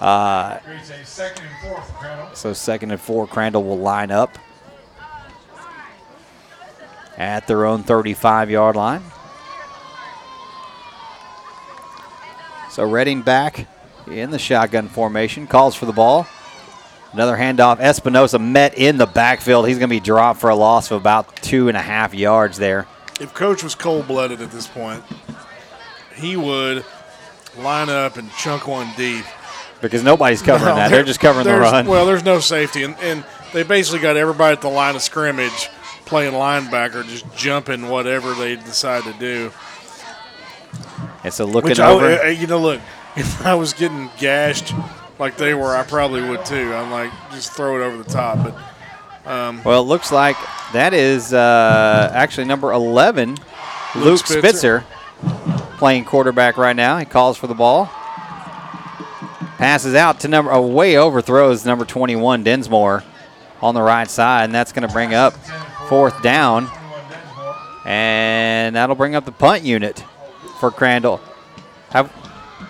Uh, 0.00 0.58
so 2.32 2.52
second 2.52 2.90
and 2.90 3.00
four, 3.00 3.26
Crandall 3.26 3.62
will 3.64 3.78
line 3.78 4.10
up 4.10 4.38
at 7.18 7.46
their 7.46 7.66
own 7.66 7.82
35 7.82 8.50
yard 8.50 8.76
line. 8.76 9.02
So 12.70 12.88
Redding 12.88 13.22
back 13.22 13.66
in 14.06 14.30
the 14.30 14.38
shotgun 14.38 14.88
formation, 14.88 15.46
calls 15.46 15.74
for 15.74 15.86
the 15.86 15.92
ball. 15.92 16.26
Another 17.12 17.36
handoff. 17.36 17.80
Espinosa 17.80 18.38
met 18.38 18.78
in 18.78 18.96
the 18.96 19.06
backfield. 19.06 19.66
He's 19.66 19.78
going 19.78 19.88
to 19.88 19.94
be 19.94 20.00
dropped 20.00 20.40
for 20.40 20.48
a 20.50 20.54
loss 20.54 20.90
of 20.90 21.00
about 21.00 21.34
two 21.36 21.68
and 21.68 21.76
a 21.76 21.82
half 21.82 22.14
yards 22.14 22.56
there. 22.58 22.86
If 23.20 23.34
Coach 23.34 23.62
was 23.64 23.74
cold 23.74 24.06
blooded 24.06 24.40
at 24.40 24.50
this 24.50 24.66
point, 24.66 25.02
he 26.14 26.36
would 26.36 26.84
line 27.58 27.88
up 27.90 28.16
and 28.16 28.30
chunk 28.34 28.66
one 28.68 28.88
deep. 28.96 29.24
Because 29.80 30.04
nobody's 30.04 30.42
covering 30.42 30.70
No, 30.70 30.76
that. 30.76 30.90
They're 30.90 31.02
just 31.02 31.20
covering 31.20 31.46
the 31.46 31.58
run. 31.58 31.86
Well, 31.86 32.06
there's 32.06 32.24
no 32.24 32.38
safety, 32.38 32.82
and, 32.84 32.94
and 33.00 33.24
they 33.52 33.62
basically 33.62 34.00
got 34.00 34.16
everybody 34.16 34.52
at 34.52 34.60
the 34.60 34.68
line 34.68 34.94
of 34.94 35.02
scrimmage 35.02 35.68
playing 36.04 36.32
linebacker, 36.34 37.04
just 37.06 37.24
jumping 37.36 37.88
whatever 37.88 38.34
they 38.34 38.56
decide 38.56 39.02
to 39.04 39.12
do. 39.14 39.50
and 41.24 41.32
so 41.32 41.44
looking 41.44 41.70
Which 41.70 41.80
I, 41.80 41.90
over. 41.90 42.06
uh, 42.06 42.26
you 42.28 42.46
know, 42.46 42.58
look, 42.60 42.80
if 43.16 43.44
I 43.46 43.54
was 43.54 43.72
getting 43.72 44.10
gashed 44.18 44.72
like 45.20 45.36
they 45.36 45.54
were, 45.54 45.76
I 45.76 45.84
probably 45.84 46.22
would 46.22 46.44
too. 46.44 46.74
I'm 46.74 46.90
like, 46.90 47.12
just 47.30 47.52
throw 47.52 47.80
it 47.80 47.84
over 47.84 48.02
the 48.02 48.10
top. 48.10 48.38
But 49.24 49.30
um, 49.30 49.62
Well, 49.62 49.82
it 49.82 49.84
looks 49.84 50.10
like 50.10 50.36
that 50.72 50.94
is 50.94 51.32
uh, 51.32 52.10
actually 52.12 52.46
number 52.46 52.72
11, 52.72 53.30
Luke, 53.30 53.44
Luke 53.96 54.26
Spitzer. 54.26 54.84
Spitzer. 55.20 55.76
playing 55.76 56.06
quarterback 56.06 56.56
right 56.56 56.74
now. 56.74 56.96
He 56.98 57.04
calls 57.04 57.36
for 57.36 57.46
the 57.46 57.54
ball. 57.54 57.86
Passes 59.58 59.94
out 59.94 60.20
to 60.20 60.28
number, 60.28 60.50
oh, 60.50 60.66
way 60.66 60.96
overthrows 60.96 61.66
number 61.66 61.84
21, 61.84 62.42
Densmore 62.42 63.04
on 63.60 63.74
the 63.74 63.82
right 63.82 64.08
side, 64.08 64.44
and 64.44 64.54
that's 64.54 64.72
going 64.72 64.88
to 64.88 64.92
bring 64.92 65.12
up 65.12 65.34
fourth 65.88 66.22
down. 66.22 66.66
And 67.84 68.74
that'll 68.74 68.96
bring 68.96 69.14
up 69.14 69.26
the 69.26 69.32
punt 69.32 69.64
unit 69.64 70.02
for 70.60 70.70
Crandall. 70.70 71.20
Have, 71.90 72.10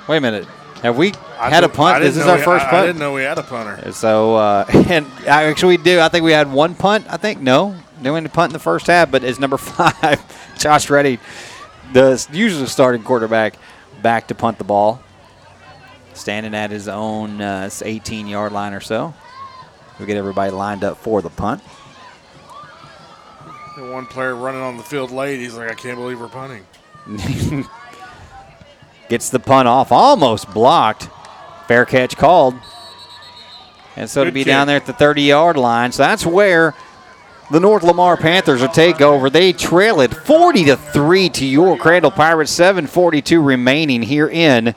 wait 0.09 0.17
a 0.17 0.21
minute. 0.21 0.47
Have 0.83 0.97
we 0.97 1.13
I 1.41 1.51
had 1.51 1.65
a 1.65 1.69
punt? 1.69 2.03
This 2.03 2.17
is 2.17 2.27
our 2.27 2.37
we- 2.37 2.43
first 2.43 2.67
I- 2.67 2.83
I 2.83 2.87
didn't 2.87 2.99
know 2.99 3.13
we 3.15 3.23
had 3.23 3.39
a 3.39 3.43
punter. 3.43 3.93
So, 3.93 4.37
uh, 4.37 4.65
and 4.89 5.07
I- 5.29 5.45
actually, 5.45 5.77
we 5.79 5.83
do. 5.83 6.01
I 6.01 6.09
think 6.09 6.25
we 6.25 6.33
had 6.33 6.53
one 6.53 6.75
punt. 6.75 7.07
I 7.09 7.17
think 7.17 7.41
no, 7.41 7.75
doing 8.03 8.23
the 8.23 8.29
punt 8.29 8.51
in 8.51 8.53
the 8.55 8.59
first 8.59 8.87
half, 8.87 9.11
but 9.11 9.25
it's 9.25 9.39
number 9.39 9.57
five, 9.59 10.21
Josh 10.59 10.89
Redding, 10.91 11.19
the 11.93 12.25
usually 12.33 12.67
starting 12.67 13.03
quarterback, 13.03 13.55
back 14.03 14.29
to 14.29 14.35
punt 14.35 14.59
the 14.59 14.65
ball, 14.65 15.01
standing 16.15 16.55
at 16.55 16.71
his 16.71 16.89
own 16.89 17.41
uh, 17.41 17.71
18 17.83 18.27
yard 18.27 18.53
line 18.53 18.75
or 18.75 18.81
so. 18.81 19.15
We 19.99 20.07
get 20.07 20.17
everybody 20.17 20.51
lined 20.51 20.83
up 20.85 20.97
for 20.99 21.21
the 21.23 21.31
punt. 21.31 21.63
And 23.77 23.93
one 23.93 24.07
player 24.07 24.35
running 24.35 24.61
on 24.63 24.77
the 24.77 24.83
field 24.83 25.11
late, 25.11 25.39
he's 25.41 25.55
like, 25.55 25.71
I 25.71 25.75
can't 25.75 25.97
believe 25.97 26.21
we're 26.21 26.29
punting. 26.29 26.65
Gets 29.09 29.31
the 29.31 29.41
punt 29.41 29.67
off, 29.69 29.91
almost 29.93 30.53
blocked. 30.53 31.09
Fair 31.71 31.87
catch 31.87 32.17
called. 32.17 32.57
And 33.95 34.11
so 34.11 34.25
to 34.25 34.33
be 34.33 34.41
kick. 34.41 34.49
down 34.49 34.67
there 34.67 34.75
at 34.75 34.87
the 34.87 34.93
30 34.93 35.23
yard 35.23 35.57
line. 35.57 35.93
So 35.93 36.03
that's 36.03 36.27
where 36.27 36.75
the 37.53 37.61
North 37.61 37.85
Lamar 37.85 38.17
Panthers 38.17 38.61
will 38.61 38.71
take 38.71 39.01
over. 39.01 39.31
They 39.31 39.53
trail 39.53 40.01
it 40.01 40.13
40 40.13 40.65
to 40.65 40.77
3 40.77 41.29
to 41.29 41.47
your 41.47 41.79
Crandall 41.79 42.11
Pirates. 42.11 42.51
742 42.51 43.41
remaining 43.41 44.03
here 44.03 44.29
in 44.29 44.75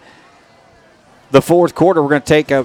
the 1.32 1.42
fourth 1.42 1.74
quarter. 1.74 2.04
We're 2.04 2.10
going 2.10 2.22
to 2.22 2.28
take 2.28 2.52
a. 2.52 2.64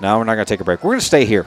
No, 0.00 0.16
we're 0.16 0.24
not 0.24 0.36
going 0.36 0.46
to 0.46 0.50
take 0.50 0.60
a 0.60 0.64
break. 0.64 0.82
We're 0.82 0.92
going 0.92 1.00
to 1.00 1.04
stay 1.04 1.26
here. 1.26 1.44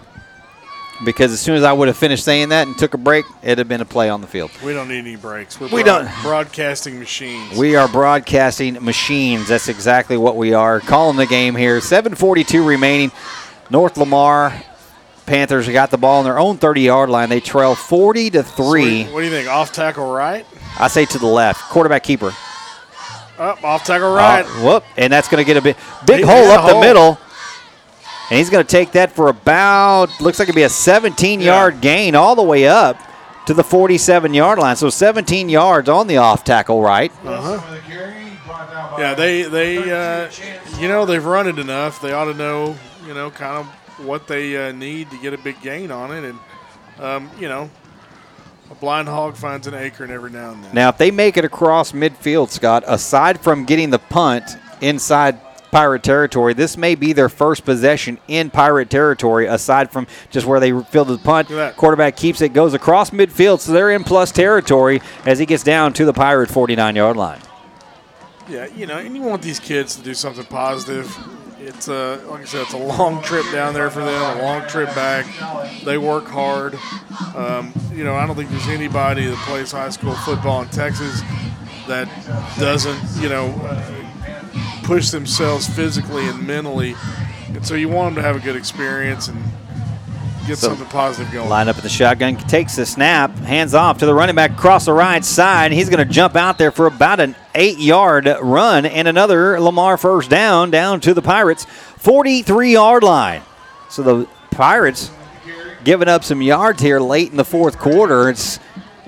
Because 1.06 1.32
as 1.32 1.40
soon 1.40 1.56
as 1.56 1.64
I 1.64 1.72
would 1.72 1.88
have 1.88 1.96
finished 1.98 2.26
saying 2.26 2.50
that 2.50 2.68
and 2.68 2.78
took 2.78 2.94
a 2.94 2.98
break, 2.98 3.26
it'd 3.42 3.58
have 3.58 3.68
been 3.70 3.80
a 3.80 3.86
play 3.86 4.10
on 4.10 4.20
the 4.20 4.28
field. 4.28 4.52
We 4.64 4.74
don't 4.74 4.90
need 4.90 5.00
any 5.00 5.16
breaks. 5.16 5.60
We're 5.60 5.68
We 5.68 5.84
broad- 5.84 6.04
don't. 6.04 6.22
broadcasting 6.22 7.00
machines. 7.00 7.58
We 7.58 7.76
are 7.78 7.88
broadcasting 7.88 8.84
machines. 8.84 9.48
That's 9.48 9.70
exactly 9.70 10.18
what 10.18 10.36
we 10.36 10.54
are. 10.54 10.82
Calling 10.82 11.16
the 11.16 11.26
game 11.26 11.56
here. 11.56 11.80
7:42 11.80 12.66
remaining. 12.66 13.12
North 13.70 13.98
Lamar 13.98 14.54
Panthers 15.26 15.70
got 15.70 15.92
the 15.92 15.98
ball 15.98 16.20
on 16.20 16.26
their 16.26 16.40
own 16.40 16.58
30-yard 16.58 17.08
line. 17.10 17.30
They 17.30 17.40
trail 17.40 17.76
40 17.76 18.32
to 18.32 18.44
three. 18.44 19.04
What 19.06 19.20
do 19.20 19.26
you 19.26 19.32
think? 19.32 19.48
Off 19.48 19.72
tackle 19.72 20.12
right? 20.12 20.46
I 20.80 20.88
say 20.88 21.06
to 21.06 21.18
the 21.20 21.28
left. 21.28 21.62
Quarterback 21.70 22.04
keeper. 22.04 22.34
Up, 23.38 23.64
off 23.64 23.86
tackle 23.86 24.14
right. 24.14 24.42
Uh, 24.44 24.50
whoop, 24.66 24.84
and 24.98 25.14
that's 25.14 25.30
going 25.30 25.42
to 25.42 25.46
get 25.46 25.56
a 25.56 25.62
big, 25.62 25.78
big 26.06 26.26
hole 26.26 26.48
up 26.52 26.68
the 26.74 26.80
middle. 26.82 27.18
And 28.30 28.38
he's 28.38 28.50
going 28.50 28.64
to 28.64 28.70
take 28.70 28.92
that 28.92 29.12
for 29.12 29.30
about 29.30 30.10
looks 30.22 30.38
like 30.40 30.48
it'd 30.48 30.56
be 30.56 30.64
a 30.64 30.68
17-yard 30.68 31.82
gain 31.82 32.16
all 32.16 32.36
the 32.36 32.44
way 32.44 32.68
up 32.68 32.98
to 33.48 33.54
the 33.54 33.64
47-yard 33.64 34.60
line. 34.60 34.76
So 34.76 34.90
17 34.90 35.50
yards 35.50 35.90
on 35.90 36.08
the 36.08 36.18
off 36.18 36.44
tackle 36.44 36.82
right. 36.82 37.12
Uh-huh. 37.26 37.78
Yeah, 39.00 39.14
they 39.14 39.44
they 39.44 39.78
uh, 39.78 40.30
you 40.78 40.88
know 40.90 41.06
they've 41.06 41.24
run 41.26 41.48
it 41.48 41.58
enough. 41.58 42.02
They 42.02 42.12
ought 42.12 42.26
to 42.26 42.34
know 42.34 42.76
you 43.08 43.14
know 43.14 43.32
kind 43.32 43.58
of 43.58 44.06
what 44.06 44.28
they 44.28 44.58
uh, 44.58 44.72
need 44.74 45.10
to 45.12 45.18
get 45.20 45.34
a 45.34 45.38
big 45.38 45.62
gain 45.62 45.90
on 45.90 46.12
it, 46.12 46.26
and 46.26 46.40
um, 47.00 47.30
you 47.40 47.48
know 47.48 47.70
a 48.70 48.76
blind 48.76 49.08
hog 49.08 49.36
finds 49.36 49.68
an 49.68 49.74
acorn 49.74 50.12
every 50.12 50.32
now 50.32 50.52
and 50.52 50.64
then. 50.64 50.76
Now, 50.76 50.90
if 50.90 50.98
they 50.98 51.12
make 51.12 51.38
it 51.38 51.46
across 51.46 51.92
midfield, 51.92 52.50
Scott, 52.50 52.84
aside 52.86 53.40
from 53.40 53.66
getting 53.66 53.90
the 53.90 54.00
punt 54.00 54.58
inside 54.82 55.40
Pirate 55.72 56.04
territory, 56.04 56.54
this 56.54 56.78
may 56.78 56.96
be 56.96 57.14
their 57.14 57.30
first 57.30 57.66
possession 57.66 58.18
in 58.28 58.50
Pirate 58.50 58.90
territory, 58.90 59.46
aside 59.46 59.92
from 59.92 60.08
just 60.30 60.46
where 60.46 60.60
they 60.60 60.72
fielded 60.84 61.20
the 61.20 61.24
punt. 61.24 61.48
Quarterback 61.76 62.16
keeps 62.16 62.42
it, 62.42 62.54
goes 62.54 62.74
across 62.74 63.12
midfield, 63.12 63.60
so 63.60 63.72
they're 63.72 63.92
in 63.92 64.04
plus 64.04 64.32
territory 64.32 65.02
as 65.26 65.40
he 65.40 65.46
gets 65.46 65.64
down 65.64 65.94
to 65.94 66.06
the 66.06 66.14
Pirate 66.14 66.50
49 66.50 66.96
yard 66.96 67.18
line. 67.18 67.40
Yeah, 68.50 68.66
you 68.66 68.88
know, 68.88 68.98
and 68.98 69.16
you 69.16 69.22
want 69.22 69.44
these 69.44 69.60
kids 69.60 69.96
to 69.96 70.02
do 70.02 70.16
something 70.16 70.46
positive. 70.46 71.16
It's 71.60 71.88
a 71.88 72.24
like 72.30 72.42
I 72.42 72.46
said, 72.46 72.62
it's 72.62 72.74
a 72.74 72.78
long 72.78 73.22
trip 73.22 73.46
down 73.52 73.74
there 73.74 73.92
for 73.92 74.00
them, 74.00 74.40
a 74.40 74.42
long 74.42 74.68
trip 74.68 74.96
back. 74.96 75.26
They 75.84 75.98
work 75.98 76.26
hard. 76.26 76.76
Um, 77.36 77.74
you 77.94 78.04
know, 78.04 78.16
I 78.16 78.26
don't 78.26 78.36
think 78.36 78.50
there's 78.50 78.68
anybody 78.70 79.26
that 79.26 79.38
plays 79.46 79.72
high 79.72 79.90
school 79.90 80.16
football 80.16 80.64
in 80.64 80.70
Texas 80.70 81.22
that 81.88 82.08
doesn't, 82.58 83.22
you 83.22 83.30
know, 83.30 83.48
uh, 83.64 84.09
push 84.90 85.12
themselves 85.12 85.70
physically 85.70 86.28
and 86.28 86.48
mentally. 86.48 86.96
And 87.50 87.64
so 87.66 87.76
you 87.76 87.90
want 87.90 88.16
them 88.16 88.24
to 88.24 88.28
have 88.28 88.36
a 88.36 88.40
good 88.40 88.56
experience 88.56 89.28
and 89.28 89.40
get 90.48 90.58
So, 90.58 90.70
something 90.70 90.88
positive 90.88 91.32
going. 91.32 91.48
Line 91.48 91.70
up 91.70 91.78
at 91.78 91.84
the 91.84 91.90
shotgun, 91.90 92.38
takes 92.38 92.76
the 92.76 92.88
snap, 92.88 93.30
hands 93.38 93.76
off 93.76 94.00
to 94.00 94.08
the 94.08 94.16
running 94.16 94.34
back 94.34 94.50
across 94.50 94.86
the 94.86 94.94
right 94.94 95.24
side. 95.24 95.72
He's 95.72 95.90
going 95.90 96.06
to 96.06 96.12
jump 96.12 96.36
out 96.36 96.58
there 96.58 96.72
for 96.72 96.88
about 96.88 97.20
an 97.20 97.36
eight 97.54 97.78
yard 97.78 98.28
run 98.42 98.88
and 98.88 99.08
another 99.08 99.60
Lamar 99.60 99.96
first 99.96 100.28
down, 100.28 100.72
down 100.72 101.02
to 101.02 101.14
the 101.14 101.22
Pirates' 101.22 101.66
43 101.66 102.74
yard 102.74 103.04
line. 103.04 103.44
So 103.92 104.02
the 104.02 104.28
Pirates 104.50 105.12
giving 105.84 106.08
up 106.08 106.24
some 106.24 106.42
yards 106.42 106.82
here 106.82 107.00
late 107.00 107.30
in 107.30 107.38
the 107.38 107.46
fourth 107.46 107.78
quarter. 107.78 108.28
It's 108.28 108.60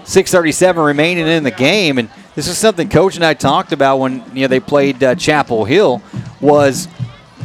6:37 0.03 0.85
remaining 0.85 1.25
in 1.25 1.43
the 1.43 1.49
game, 1.49 1.97
and 1.97 2.07
this 2.35 2.47
is 2.47 2.57
something 2.57 2.89
Coach 2.89 3.15
and 3.15 3.25
I 3.25 3.33
talked 3.33 3.71
about 3.71 3.97
when 3.97 4.23
you 4.35 4.43
know 4.43 4.47
they 4.47 4.59
played 4.59 5.03
uh, 5.03 5.15
Chapel 5.15 5.65
Hill. 5.65 6.01
Was 6.39 6.87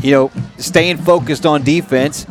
you 0.00 0.12
know 0.12 0.32
staying 0.58 0.98
focused 0.98 1.44
on 1.44 1.62
defense, 1.62 2.26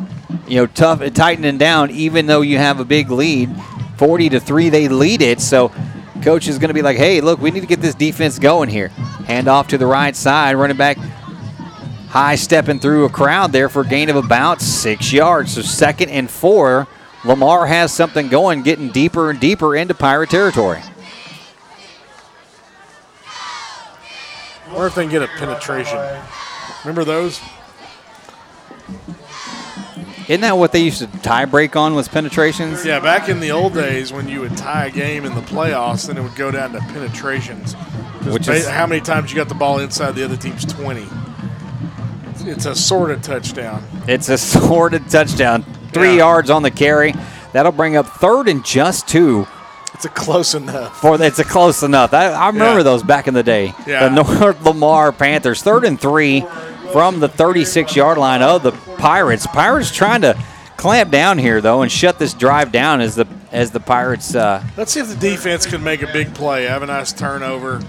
you 0.48 0.56
know 0.56 0.66
tough 0.66 1.02
tightening 1.14 1.58
down, 1.58 1.90
even 1.90 2.26
though 2.26 2.40
you 2.40 2.58
have 2.58 2.80
a 2.80 2.84
big 2.84 3.10
lead, 3.10 3.54
40 3.98 4.30
to 4.30 4.40
three 4.40 4.68
they 4.68 4.88
lead 4.88 5.22
it. 5.22 5.40
So 5.40 5.72
coach 6.22 6.48
is 6.48 6.58
going 6.58 6.68
to 6.68 6.74
be 6.74 6.82
like, 6.82 6.96
hey, 6.96 7.20
look, 7.20 7.40
we 7.40 7.50
need 7.50 7.60
to 7.60 7.66
get 7.66 7.80
this 7.80 7.94
defense 7.94 8.38
going 8.38 8.68
here. 8.68 8.88
Hand 8.88 9.48
off 9.48 9.68
to 9.68 9.78
the 9.78 9.86
right 9.86 10.16
side, 10.16 10.56
running 10.56 10.76
back 10.76 10.96
high 12.08 12.36
stepping 12.36 12.80
through 12.80 13.04
a 13.04 13.10
crowd 13.10 13.52
there 13.52 13.68
for 13.68 13.82
a 13.82 13.86
gain 13.86 14.08
of 14.08 14.16
about 14.16 14.60
six 14.62 15.12
yards. 15.12 15.54
So 15.54 15.62
second 15.62 16.10
and 16.10 16.30
four. 16.30 16.86
Lamar 17.24 17.66
has 17.66 17.92
something 17.92 18.28
going, 18.28 18.62
getting 18.62 18.90
deeper 18.90 19.30
and 19.30 19.40
deeper 19.40 19.74
into 19.74 19.94
Pirate 19.94 20.30
territory. 20.30 20.80
Wonder 24.72 24.86
if 24.86 24.94
they 24.94 25.02
can 25.02 25.10
get 25.10 25.22
a 25.22 25.28
penetration. 25.28 25.98
Remember 26.84 27.04
those? 27.04 27.40
Isn't 30.28 30.40
that 30.40 30.58
what 30.58 30.72
they 30.72 30.80
used 30.80 30.98
to 30.98 31.06
tie 31.22 31.44
break 31.44 31.76
on 31.76 31.94
was 31.94 32.08
penetrations? 32.08 32.84
Yeah, 32.84 32.98
back 32.98 33.28
in 33.28 33.38
the 33.38 33.52
old 33.52 33.74
days 33.74 34.12
when 34.12 34.28
you 34.28 34.40
would 34.40 34.56
tie 34.56 34.86
a 34.86 34.90
game 34.90 35.24
in 35.24 35.34
the 35.36 35.40
playoffs, 35.40 36.08
then 36.08 36.16
it 36.18 36.22
would 36.22 36.34
go 36.34 36.50
down 36.50 36.72
to 36.72 36.80
penetrations. 36.80 37.74
Which 38.24 38.48
is- 38.48 38.66
how 38.66 38.86
many 38.88 39.00
times 39.00 39.30
you 39.30 39.36
got 39.36 39.48
the 39.48 39.54
ball 39.54 39.78
inside 39.78 40.16
the 40.16 40.24
other 40.24 40.36
team's 40.36 40.64
20. 40.64 41.02
It's- 42.44 42.66
a 42.66 42.74
sort 42.74 43.12
of 43.12 43.22
touchdown. 43.22 43.84
It's 44.08 44.28
a 44.28 44.36
sorted 44.38 45.08
touchdown. 45.08 45.64
Three 45.92 46.12
Yeah. 46.12 46.16
yards 46.24 46.50
on 46.50 46.62
the 46.62 46.72
carry. 46.72 47.14
That'll 47.52 47.72
bring 47.72 47.96
up 47.96 48.06
third 48.18 48.48
and 48.48 48.64
just 48.64 49.06
two. 49.06 49.46
It's 49.96 50.04
a 50.04 50.10
close 50.10 50.54
enough. 50.54 51.00
For 51.00 51.20
it's 51.22 51.38
a 51.38 51.44
close 51.44 51.82
enough. 51.82 52.12
I, 52.12 52.26
I 52.26 52.48
remember 52.48 52.78
Yeah. 52.80 52.82
those 52.84 53.02
back 53.02 53.28
in 53.28 53.32
the 53.34 53.42
day. 53.42 53.72
Yeah. 53.86 54.08
The 54.08 54.22
North 54.22 54.62
Lamar 54.62 55.10
Panthers, 55.10 55.62
third 55.62 55.84
and 55.84 55.98
three 55.98 56.44
from 56.92 57.18
the 57.20 57.28
36 57.28 57.96
yard 57.96 58.18
line 58.18 58.42
of 58.42 58.62
the 58.62 58.72
Pirates. 58.98 59.46
Pirates 59.46 59.90
trying 59.90 60.20
to 60.20 60.38
clamp 60.76 61.10
down 61.10 61.38
here 61.38 61.62
though 61.62 61.80
and 61.80 61.90
shut 61.90 62.18
this 62.18 62.34
drive 62.34 62.70
down 62.72 63.00
as 63.00 63.14
the 63.14 63.26
as 63.52 63.70
the 63.70 63.80
Pirates. 63.80 64.34
Uh, 64.34 64.62
Let's 64.76 64.92
see 64.92 65.00
if 65.00 65.08
the 65.08 65.16
defense 65.16 65.64
can 65.64 65.82
make 65.82 66.02
a 66.02 66.12
big 66.12 66.34
play. 66.34 66.64
Have 66.64 66.82
a 66.82 66.86
nice 66.86 67.14
turnover. 67.14 67.80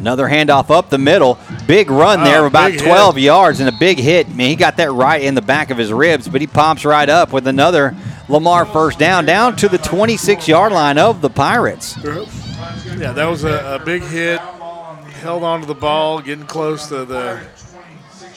Another 0.00 0.26
handoff 0.26 0.70
up 0.70 0.88
the 0.88 0.96
middle. 0.96 1.38
Big 1.66 1.90
run 1.90 2.24
there, 2.24 2.44
Oh, 2.44 2.46
about 2.46 2.72
big 2.72 2.80
12 2.80 3.18
yards, 3.18 3.60
and 3.60 3.68
a 3.68 3.72
big 3.78 3.98
hit. 3.98 4.26
I 4.26 4.32
mean, 4.32 4.48
he 4.48 4.56
got 4.56 4.78
that 4.78 4.90
right 4.92 5.20
in 5.22 5.34
the 5.34 5.42
back 5.42 5.70
of 5.70 5.76
his 5.76 5.92
ribs, 5.92 6.26
but 6.26 6.40
he 6.40 6.46
pops 6.46 6.86
right 6.86 7.08
up 7.08 7.34
with 7.34 7.46
another 7.46 7.94
Lamar 8.26 8.64
first 8.64 8.98
down, 8.98 9.26
down 9.26 9.56
to 9.56 9.68
the 9.68 9.76
26 9.76 10.48
yard 10.48 10.72
line 10.72 10.96
of 10.96 11.20
the 11.20 11.28
Pirates. 11.28 11.98
Yeah, 12.02 13.12
that 13.12 13.26
was 13.26 13.44
a, 13.44 13.78
a 13.80 13.84
big 13.84 14.02
hit. 14.02 14.40
Held 14.40 15.42
onto 15.42 15.66
the 15.66 15.74
ball, 15.74 16.22
getting 16.22 16.46
close 16.46 16.88
to 16.88 17.04
the 17.04 17.38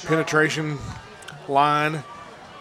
penetration 0.06 0.77
line. 1.48 2.03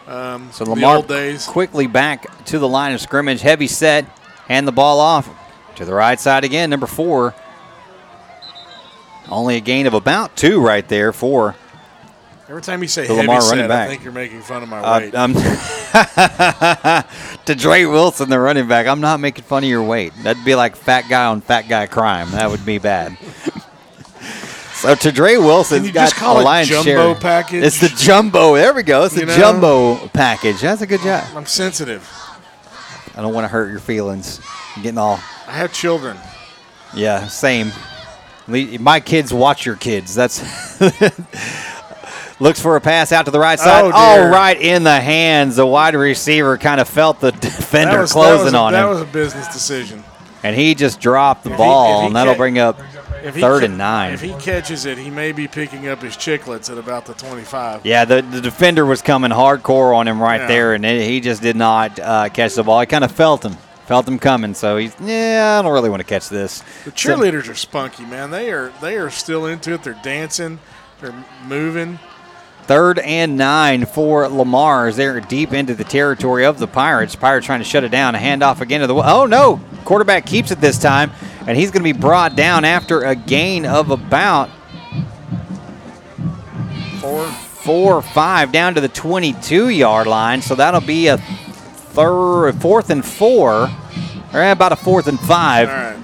Um, 0.06 0.48
So 0.52 0.64
Lamar 0.64 1.02
quickly 1.48 1.88
back 1.88 2.44
to 2.46 2.60
the 2.60 2.68
line 2.68 2.94
of 2.94 3.00
scrimmage, 3.00 3.40
heavy 3.40 3.66
set, 3.66 4.04
hand 4.46 4.68
the 4.68 4.72
ball 4.72 5.00
off 5.00 5.28
to 5.74 5.84
the 5.84 5.92
right 5.94 6.20
side 6.20 6.44
again. 6.44 6.70
Number 6.70 6.86
four. 6.86 7.34
Only 9.28 9.56
a 9.56 9.60
gain 9.60 9.86
of 9.86 9.94
about 9.94 10.36
two 10.36 10.60
right 10.60 10.86
there 10.88 11.12
for 11.12 11.54
Every 12.48 12.60
time 12.60 12.82
you 12.82 12.88
say 12.88 13.06
heavy 13.06 13.20
Lamar 13.20 13.40
set, 13.40 13.56
running 13.56 13.70
I 13.70 13.86
think 13.86 14.04
you're 14.04 14.12
making 14.12 14.42
fun 14.42 14.62
of 14.62 14.68
my 14.68 14.80
Uh, 14.80 14.98
weight. 14.98 15.14
um, 15.14 15.32
to 17.46 17.54
Dre 17.54 17.86
Wilson, 17.86 18.28
the 18.28 18.38
running 18.38 18.68
back. 18.68 18.86
I'm 18.86 19.00
not 19.00 19.20
making 19.20 19.44
fun 19.44 19.62
of 19.64 19.70
your 19.70 19.82
weight. 19.82 20.12
That'd 20.22 20.44
be 20.44 20.54
like 20.54 20.76
fat 20.76 21.08
guy 21.08 21.24
on 21.26 21.40
fat 21.40 21.66
guy 21.68 21.86
crime. 21.86 22.30
That 22.32 22.50
would 22.50 22.66
be 22.66 22.76
bad. 22.76 23.16
so 24.74 24.94
to 24.94 25.12
Dre 25.12 25.38
Wilson, 25.38 25.84
you 25.84 25.92
got 25.92 26.10
just 26.10 26.16
call 26.16 26.40
a 26.40 26.42
lion's 26.42 26.68
jumbo 26.68 26.84
share. 26.84 27.14
package? 27.14 27.64
It's 27.64 27.80
the 27.80 27.88
jumbo. 27.88 28.54
There 28.54 28.74
we 28.74 28.82
go. 28.82 29.04
It's 29.04 29.14
the 29.14 29.24
know? 29.24 29.36
jumbo 29.36 30.08
package. 30.08 30.60
That's 30.60 30.82
a 30.82 30.86
good 30.86 31.00
job. 31.00 31.24
I'm 31.34 31.46
sensitive. 31.46 32.06
I 33.16 33.22
don't 33.22 33.32
want 33.32 33.44
to 33.44 33.48
hurt 33.48 33.70
your 33.70 33.80
feelings. 33.80 34.40
I'm 34.76 34.82
getting 34.82 34.98
all 34.98 35.20
I 35.46 35.52
have 35.52 35.72
children. 35.72 36.18
yeah, 36.94 37.28
same. 37.28 37.72
My 38.46 39.00
kids 39.00 39.32
watch 39.32 39.64
your 39.66 39.76
kids. 39.76 40.14
That's 40.14 40.40
looks 42.40 42.60
for 42.60 42.76
a 42.76 42.80
pass 42.80 43.12
out 43.12 43.24
to 43.26 43.30
the 43.30 43.38
right 43.38 43.58
side. 43.58 43.84
Oh, 43.84 43.92
Oh, 43.94 44.28
right 44.30 44.60
in 44.60 44.82
the 44.82 45.00
hands. 45.00 45.56
The 45.56 45.66
wide 45.66 45.94
receiver 45.94 46.58
kind 46.58 46.80
of 46.80 46.88
felt 46.88 47.20
the 47.20 47.30
defender 47.40 48.00
was, 48.00 48.12
closing 48.12 48.54
a, 48.54 48.58
on 48.58 48.72
that 48.72 48.80
him, 48.80 48.84
That 48.86 48.90
was 48.90 49.00
a 49.02 49.12
business 49.12 49.48
decision. 49.48 50.02
and 50.42 50.56
he 50.56 50.74
just 50.74 51.00
dropped 51.00 51.44
the 51.44 51.52
If 51.52 51.56
ball, 51.58 51.98
if 51.98 52.00
he 52.02 52.06
and 52.08 52.16
that'll 52.16 52.34
bring 52.34 52.58
up 52.58 52.78
third 53.22 53.60
ca- 53.60 53.64
and 53.66 53.78
nine. 53.78 54.12
If 54.14 54.20
he 54.22 54.34
catches 54.34 54.84
it, 54.86 54.98
he 54.98 55.08
may 55.08 55.30
be 55.30 55.46
picking 55.46 55.86
up 55.86 56.02
his 56.02 56.16
chicklets 56.16 56.68
at 56.70 56.78
about 56.78 57.06
the 57.06 57.14
25. 57.14 57.86
Yeah, 57.86 58.04
the, 58.04 58.22
the 58.22 58.40
defender 58.40 58.84
was 58.84 59.00
coming 59.02 59.30
hardcore 59.30 59.94
on 59.96 60.08
him 60.08 60.20
right 60.20 60.40
Yeah. 60.40 60.46
there, 60.48 60.74
and 60.74 60.84
it, 60.84 61.06
he 61.08 61.20
just 61.20 61.40
did 61.42 61.54
not 61.54 62.00
uh, 62.00 62.28
catch 62.30 62.54
the 62.56 62.64
ball. 62.64 62.78
I 62.78 62.86
kind 62.86 63.04
of 63.04 63.12
felt 63.12 63.44
him, 63.44 63.56
felt 63.86 64.06
them 64.06 64.18
coming. 64.18 64.54
So 64.54 64.76
he's, 64.76 64.94
yeah, 65.00 65.56
I 65.58 65.62
don't 65.62 65.72
really 65.72 65.90
want 65.90 66.00
to 66.00 66.06
catch 66.06 66.28
this. 66.28 66.62
The 66.84 66.90
So- 66.90 67.16
cheerleaders 67.16 67.48
are 67.50 67.54
spunky, 67.54 68.04
man. 68.04 68.30
They 68.30 68.50
are 68.50 68.72
they 68.80 68.96
are 68.96 69.10
still 69.10 69.46
into 69.46 69.72
it. 69.74 69.82
They're 69.82 69.98
dancing. 70.02 70.58
They're 71.00 71.14
moving. 71.46 71.98
Third 72.64 73.00
and 73.00 73.36
nine 73.36 73.86
for 73.86 74.28
Lamar 74.28 74.86
as 74.86 74.96
they're 74.96 75.20
deep 75.20 75.52
into 75.52 75.74
the 75.74 75.82
territory 75.82 76.44
of 76.44 76.60
the 76.60 76.68
Pirates. 76.68 77.16
Pirates 77.16 77.44
trying 77.44 77.58
to 77.58 77.64
shut 77.64 77.82
it 77.82 77.90
down. 77.90 78.14
A 78.14 78.18
handoff 78.18 78.60
again 78.60 78.80
to 78.82 78.86
the. 78.86 78.94
Oh, 78.94 79.26
no. 79.26 79.60
Quarterback 79.84 80.26
keeps 80.26 80.52
it 80.52 80.60
this 80.60 80.78
time, 80.78 81.10
and 81.48 81.58
he's 81.58 81.72
going 81.72 81.84
to 81.84 81.92
be 81.92 81.98
brought 81.98 82.36
down 82.36 82.64
after 82.64 83.02
a 83.02 83.16
gain 83.16 83.66
of 83.66 83.90
about 83.90 84.48
four, 87.00 87.26
four 87.26 87.94
or 87.96 88.02
five 88.02 88.52
down 88.52 88.74
to 88.74 88.80
the 88.80 88.88
22 88.88 89.68
yard 89.70 90.06
line. 90.06 90.40
So 90.40 90.54
that'll 90.54 90.80
be 90.80 91.08
a 91.08 91.18
third, 91.94 92.52
fourth 92.60 92.90
and 92.90 93.04
four, 93.04 93.68
or 94.32 94.50
about 94.50 94.72
a 94.72 94.76
fourth 94.76 95.06
and 95.06 95.18
five. 95.20 95.68
Right. 95.68 95.96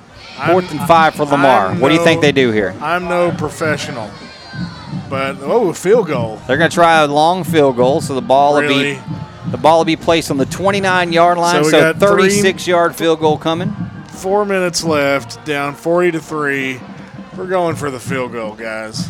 Fourth 0.47 0.71
I'm- 0.71 0.79
and 0.79 0.89
five 0.89 1.15
for 1.15 1.25
Lamar. 1.25 1.69
I'm 1.69 1.81
what 1.81 1.89
do 1.89 1.95
you 1.97 2.05
think 2.05 2.21
they 2.23 2.33
do 2.33 2.51
here? 2.53 2.75
I'm 2.81 3.05
no 3.09 3.33
professional, 3.33 4.09
but 5.11 5.37
oh, 5.41 5.71
a 5.71 5.75
field 5.75 6.07
goal. 6.07 6.41
They're 6.47 6.57
going 6.59 6.71
to 6.71 6.75
try 6.75 7.03
a 7.03 7.07
long 7.07 7.43
field 7.45 7.77
goal, 7.77 8.01
so 8.01 8.15
the 8.15 8.21
ball 8.23 8.55
will 8.55 8.69
be 8.69 8.99
the 9.51 9.57
ball 9.59 9.79
will 9.79 9.85
be 9.85 9.97
placed 9.97 10.31
on 10.31 10.37
the 10.37 10.47
29 10.47 11.13
yard 11.13 11.39
line. 11.39 11.65
So 11.65 11.71
So, 11.71 11.81
got 11.93 11.99
three- 11.99 12.29
36 12.29 12.67
yard 12.67 12.95
field 12.95 13.19
goal 13.21 13.39
coming. 13.39 13.75
Four 14.09 14.45
minutes 14.45 14.85
left, 14.85 15.45
down 15.45 15.75
40 15.75 16.13
to 16.13 16.21
three. 16.21 16.81
We're 17.37 17.47
going 17.47 17.77
for 17.77 17.91
the 17.91 18.01
field 18.01 18.33
goal, 18.33 18.55
guys. 18.55 19.09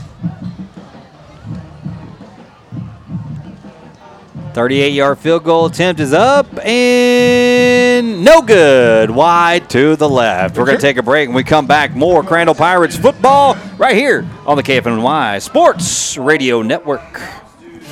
38 4.55 4.93
yard 4.93 5.19
field 5.19 5.45
goal 5.45 5.67
attempt 5.67 6.01
is 6.01 6.13
up 6.13 6.47
and 6.65 8.25
no 8.25 8.43
good. 8.43 9.11
Wide 9.11 9.69
to 9.71 9.97
the 9.97 10.09
left. 10.09 10.57
We're 10.57 10.65
going 10.65 10.79
to 10.79 10.83
take 10.83 10.97
a 10.97 11.03
break 11.03 11.27
and 11.27 11.35
we 11.35 11.45
come 11.45 11.67
back. 11.67 11.95
More 11.95 12.23
Crandall 12.23 12.55
Pirates 12.55 12.97
football 12.97 13.57
right 13.77 13.95
here 13.95 14.29
on 14.47 14.57
the 14.57 14.63
KFNY 14.63 15.41
Sports 15.43 16.17
Radio 16.17 16.63
Network. 16.63 17.21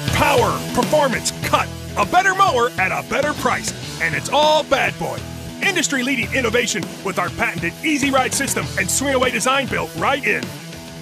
Power, 0.08 0.58
performance, 0.74 1.32
cut. 1.48 1.68
A 1.96 2.06
better 2.06 2.34
mower 2.34 2.70
at 2.78 2.92
a 2.92 3.08
better 3.08 3.32
price. 3.34 3.72
And 4.02 4.14
it's 4.14 4.28
all 4.28 4.64
Bad 4.64 4.98
Boy. 4.98 5.18
Industry 5.62 6.02
leading 6.02 6.32
innovation 6.34 6.82
with 7.04 7.18
our 7.18 7.30
patented 7.30 7.72
Easy 7.84 8.10
Ride 8.10 8.34
system 8.34 8.66
and 8.78 8.90
swing 8.90 9.14
away 9.14 9.30
design 9.30 9.66
built 9.66 9.94
right 9.96 10.24
in. 10.24 10.44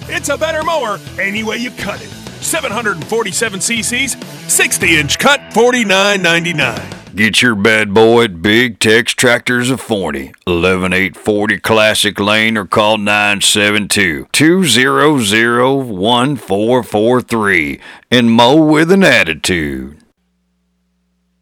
It's 0.07 0.29
a 0.29 0.37
better 0.37 0.63
mower 0.63 0.99
any 1.19 1.43
way 1.43 1.57
you 1.57 1.71
cut 1.71 2.01
it. 2.01 2.09
747 2.45 3.59
cc's, 3.59 4.51
60 4.51 4.97
inch 4.97 5.19
cut, 5.19 5.39
$49.99. 5.51 7.15
Get 7.15 7.41
your 7.41 7.55
bad 7.55 7.93
boy 7.93 8.25
at 8.25 8.41
Big 8.41 8.77
Tex 8.77 9.13
Tractors 9.13 9.69
of 9.69 9.79
Forney, 9.79 10.33
11840 10.45 11.59
Classic 11.59 12.19
Lane, 12.19 12.57
or 12.57 12.65
call 12.65 12.97
972 12.97 14.27
200 14.33 15.85
1443 15.85 17.79
and 18.11 18.29
mow 18.29 18.57
with 18.65 18.91
an 18.91 19.03
attitude. 19.03 19.97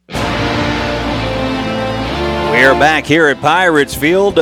We 0.10 0.16
are 2.60 2.80
back 2.80 3.08
here 3.08 3.28
at 3.30 3.42
Pirates 3.42 3.96
Field. 3.96 4.36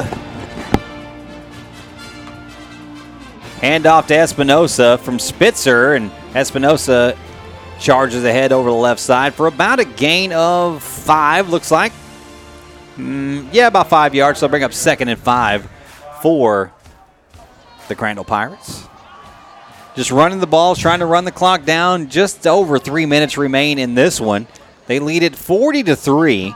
Handoff 3.62 4.08
to 4.08 4.18
Espinosa 4.18 4.98
from 4.98 5.18
Spitzer, 5.18 5.94
and 5.94 6.12
Espinosa 6.34 7.18
charges 7.80 8.24
ahead 8.24 8.52
over 8.52 8.70
the 8.70 8.76
left 8.76 9.00
side 9.00 9.34
for 9.34 9.48
about 9.48 9.80
a 9.80 9.86
gain 9.86 10.32
of 10.34 10.82
five, 10.84 11.50
looks 11.50 11.72
like. 11.72 11.92
Mm, 12.98 13.50
yeah, 13.52 13.68
about 13.68 13.90
five 13.90 14.14
yards, 14.14 14.40
so 14.40 14.48
bring 14.48 14.64
up 14.64 14.74
second 14.74 15.08
and 15.08 15.20
five 15.20 15.70
for 16.22 16.72
the 17.88 17.96
Crandall 17.96 18.26
Pirates. 18.26 18.88
Just 19.96 20.12
running 20.12 20.40
the 20.40 20.48
balls, 20.48 20.80
trying 20.80 21.00
to 21.00 21.06
run 21.06 21.26
the 21.26 21.32
clock 21.32 21.66
down. 21.66 22.10
Just 22.10 22.48
over 22.48 22.80
three 22.80 23.06
minutes 23.06 23.38
remain 23.38 23.78
in 23.78 23.96
this 23.96 24.22
one. 24.22 24.48
They 24.88 25.00
lead 25.00 25.24
it 25.24 25.36
40 25.36 25.84
to 25.84 25.96
3. 25.96 26.56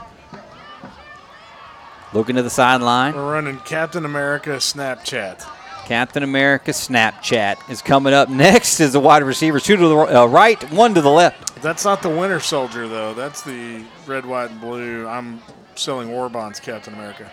Looking 2.12 2.36
to 2.36 2.42
the 2.42 2.50
sideline. 2.50 3.14
We're 3.14 3.32
running 3.32 3.58
Captain 3.58 4.04
America 4.06 4.50
Snapchat. 4.56 5.46
Captain 5.86 6.24
America 6.24 6.72
Snapchat 6.72 7.70
is 7.70 7.80
coming 7.80 8.12
up 8.12 8.28
next 8.28 8.80
as 8.80 8.92
the 8.92 8.98
wide 8.98 9.22
receivers. 9.22 9.62
Two 9.62 9.76
to 9.76 9.86
the 9.86 9.96
uh, 9.96 10.26
right, 10.26 10.60
one 10.72 10.92
to 10.94 11.00
the 11.00 11.08
left. 11.08 11.62
That's 11.62 11.84
not 11.84 12.02
the 12.02 12.08
Winter 12.08 12.40
Soldier, 12.40 12.88
though. 12.88 13.14
That's 13.14 13.42
the 13.42 13.84
red, 14.04 14.26
white, 14.26 14.50
and 14.50 14.60
blue. 14.60 15.06
I'm 15.06 15.40
selling 15.76 16.10
war 16.10 16.28
bonds, 16.28 16.58
Captain 16.58 16.92
America. 16.92 17.30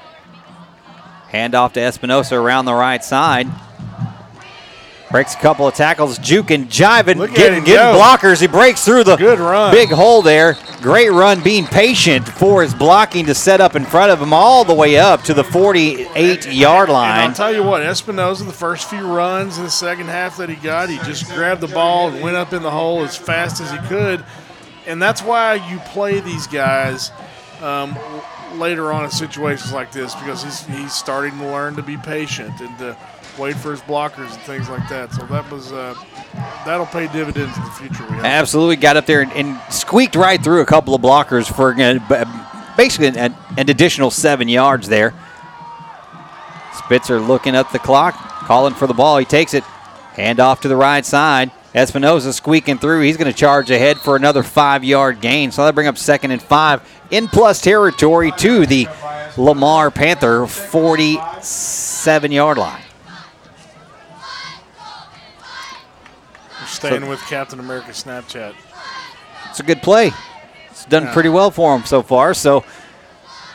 Handoff 1.32 1.74
to 1.74 1.82
Espinosa 1.82 2.36
around 2.36 2.66
the 2.66 2.76
right 2.76 3.04
side. 3.04 3.48
Breaks 5.14 5.36
a 5.36 5.38
couple 5.38 5.68
of 5.68 5.76
tackles, 5.76 6.18
juking, 6.18 6.66
jiving, 6.66 7.18
Look 7.18 7.36
getting, 7.36 7.64
getting 7.64 7.94
go. 7.94 8.02
blockers. 8.02 8.42
He 8.42 8.48
breaks 8.48 8.84
through 8.84 9.04
the 9.04 9.16
Good 9.16 9.38
run. 9.38 9.72
big 9.72 9.90
hole 9.90 10.24
there. 10.24 10.58
Great 10.82 11.12
run, 11.12 11.44
being 11.44 11.66
patient 11.68 12.28
for 12.28 12.64
his 12.64 12.74
blocking 12.74 13.28
to 13.28 13.36
set 13.36 13.62
up 13.62 13.76
in 13.76 13.86
front 13.86 14.12
of 14.12 14.20
him 14.20 14.34
all 14.34 14.66
the 14.66 14.74
way 14.74 14.98
up 14.98 15.22
to 15.26 15.36
the 15.36 15.44
48 15.44 16.52
yard 16.52 16.90
And 16.90 16.94
line. 16.94 17.30
I'll 17.30 17.36
tell 17.36 17.54
you 17.54 17.62
what, 17.62 17.84
Espinosa, 17.84 18.44
the 18.44 18.52
first 18.52 18.90
few 18.90 19.06
runs 19.06 19.60
in 19.60 19.66
the 19.66 19.70
second 19.70 20.08
half 20.08 20.38
that 20.38 20.50
he 20.50 20.56
got, 20.56 20.90
he 20.90 20.98
just 21.04 21.32
grabbed 21.32 21.62
the 21.62 21.68
ball 21.68 22.10
and 22.10 22.20
went 22.24 22.36
up 22.36 22.52
in 22.52 22.64
the 22.64 22.72
hole 22.72 23.04
as 23.04 23.16
fast 23.16 23.62
as 23.62 23.70
he 23.70 23.78
could. 23.88 24.26
And 24.88 25.00
that's 25.00 25.22
why 25.22 25.54
you 25.72 25.78
play 25.90 26.22
these 26.22 26.48
guys 26.48 27.12
um, 27.62 27.96
later 28.56 28.92
on 28.92 29.06
in 29.06 29.12
situations 29.12 29.72
like 29.74 29.92
this 29.92 30.16
because 30.16 30.44
he's, 30.44 30.66
he's 30.66 30.94
starting 30.94 31.38
to 31.38 31.46
learn 31.46 31.76
to 31.76 31.84
be 31.84 31.98
patient 31.98 32.60
and 32.62 32.76
to 32.80 32.98
wait 33.38 33.56
for 33.56 33.72
his 33.72 33.82
blockers 33.82 34.32
and 34.34 34.42
things 34.44 34.70
like 34.70 34.88
that. 34.90 35.12
So 35.14 35.26
that 35.28 35.50
was 35.52 35.72
uh, 35.72 35.96
that'll 36.66 36.86
pay 36.86 37.08
dividends 37.12 37.56
in 37.58 37.64
the 37.64 37.72
future. 37.72 38.04
Absolutely 38.24 38.76
got 38.76 38.98
up 38.98 39.06
there 39.06 39.22
and, 39.22 39.32
and 39.34 39.60
squeaked 39.74 40.16
right 40.16 40.44
through 40.44 40.62
a 40.62 40.66
couple 40.66 40.96
of 40.96 41.02
blockers 41.02 41.54
for 41.54 41.74
uh, 41.74 42.76
basically 42.78 43.08
an, 43.08 43.36
an 43.58 43.70
additional 43.70 44.12
seven 44.12 44.48
yards 44.48 44.88
there. 44.88 45.14
Spitzer 46.74 47.20
looking 47.20 47.56
at 47.56 47.72
the 47.72 47.80
clock, 47.80 48.16
calling 48.16 48.74
for 48.74 48.88
the 48.88 48.94
ball. 48.94 49.18
He 49.18 49.26
takes 49.26 49.54
it, 49.54 49.64
hand 49.64 50.40
off 50.40 50.62
to 50.62 50.68
the 50.68 50.76
right 50.76 51.06
side. 51.06 51.52
Espinosa 51.76 52.32
squeaking 52.34 52.78
through. 52.78 53.02
He's 53.02 53.18
going 53.18 53.32
to 53.32 53.38
charge 53.38 53.72
ahead 53.72 53.98
for 53.98 54.16
another 54.16 54.44
five 54.44 54.84
yard 54.84 55.22
gain. 55.22 55.52
So 55.52 55.64
that'll 55.64 55.74
bring 55.74 55.88
up 55.88 55.98
second 55.98 56.32
and 56.32 56.42
five 56.42 56.88
in 57.10 57.28
plus 57.28 57.62
territory 57.62 58.32
to 58.38 58.66
the 58.68 58.88
Lamar 59.38 59.90
Panther 59.90 60.46
47 60.46 62.32
yard 62.32 62.58
line. 62.60 62.82
Staying 66.90 67.08
with 67.08 67.22
Captain 67.22 67.60
America 67.60 67.92
Snapchat. 67.92 68.54
It's 69.50 69.60
a 69.60 69.64
good 69.64 69.82
play. 69.82 70.12
It's 70.72 70.86
done 70.86 71.04
Yeah. 71.04 71.14
pretty 71.14 71.30
well 71.30 71.52
for 71.52 71.76
him 71.76 71.86
so 71.86 72.02
far. 72.02 72.34
So 72.34 72.64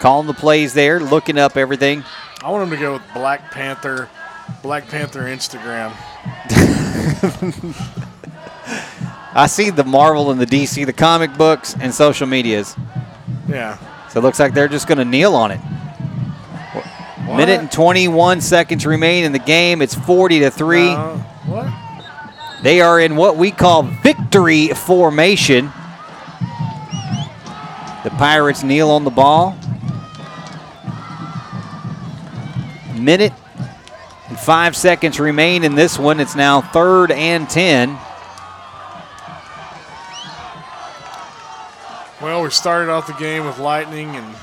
calling 0.00 0.26
the 0.26 0.34
plays 0.34 0.74
there, 0.74 1.00
looking 1.00 1.38
up 1.38 1.56
everything. 1.56 2.04
I 2.42 2.50
want 2.50 2.62
him 2.64 2.70
to 2.70 2.76
go 2.76 2.92
with 2.94 3.02
Black 3.14 3.50
Panther, 3.50 4.08
Black 4.62 4.88
Panther 4.88 5.22
Instagram. 5.24 5.92
I 9.34 9.46
see 9.46 9.70
the 9.70 9.84
Marvel 9.84 10.30
and 10.30 10.40
the 10.40 10.46
DC, 10.46 10.84
the 10.86 10.92
comic 10.92 11.36
books 11.36 11.74
and 11.80 11.94
social 11.94 12.26
medias. 12.26 12.74
Yeah. 13.48 13.78
So 14.10 14.20
it 14.20 14.22
looks 14.22 14.38
like 14.40 14.54
they're 14.54 14.68
just 14.68 14.86
going 14.86 14.98
to 14.98 15.04
kneel 15.04 15.34
on 15.34 15.50
it. 15.50 15.60
Minute 17.26 17.60
and 17.60 17.70
21 17.70 18.40
seconds 18.40 18.86
remain 18.86 19.24
in 19.24 19.32
the 19.32 19.38
game. 19.38 19.82
It's 19.82 19.94
40 19.94 20.40
to 20.40 20.50
3. 20.50 20.88
Uh, 20.88 21.16
what? 21.46 21.66
They 22.62 22.80
are 22.80 22.98
in 22.98 23.14
what 23.14 23.36
we 23.36 23.50
call 23.52 23.82
victory 23.82 24.68
formation. 24.68 25.66
The 28.04 28.10
Pirates 28.10 28.64
kneel 28.64 28.90
on 28.90 29.04
the 29.04 29.10
ball. 29.10 29.56
Minute 32.94 33.32
and 34.28 34.38
five 34.38 34.76
seconds 34.76 35.20
remain 35.20 35.62
in 35.62 35.76
this 35.76 35.98
one. 35.98 36.18
It's 36.18 36.34
now 36.34 36.60
third 36.60 37.12
and 37.12 37.48
10. 37.48 37.96
Well, 42.20 42.42
we 42.42 42.50
started 42.50 42.90
off 42.90 43.06
the 43.06 43.12
game 43.12 43.46
with 43.46 43.58
lightning, 43.58 44.16
and 44.16 44.34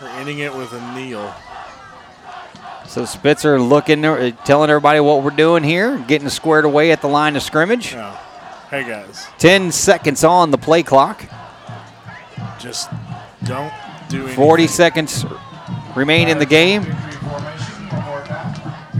we're 0.00 0.08
ending 0.08 0.38
it 0.38 0.54
with 0.54 0.72
a 0.72 0.94
kneel. 0.94 1.34
So 2.92 3.06
Spitzer 3.06 3.58
looking, 3.58 4.04
uh, 4.04 4.32
telling 4.44 4.68
everybody 4.68 5.00
what 5.00 5.22
we're 5.22 5.30
doing 5.30 5.62
here, 5.64 5.96
getting 5.96 6.28
squared 6.28 6.66
away 6.66 6.92
at 6.92 7.00
the 7.00 7.08
line 7.08 7.36
of 7.36 7.42
scrimmage. 7.42 7.94
Yeah. 7.94 8.14
Hey 8.68 8.86
guys, 8.86 9.28
10 9.38 9.72
seconds 9.72 10.22
on 10.24 10.50
the 10.50 10.58
play 10.58 10.82
clock. 10.82 11.24
just 12.58 12.90
don't 13.44 13.72
do 14.10 14.18
anything. 14.18 14.36
40 14.36 14.66
seconds 14.66 15.24
remain 15.96 16.28
in 16.28 16.38
the 16.38 16.44
game. 16.44 16.82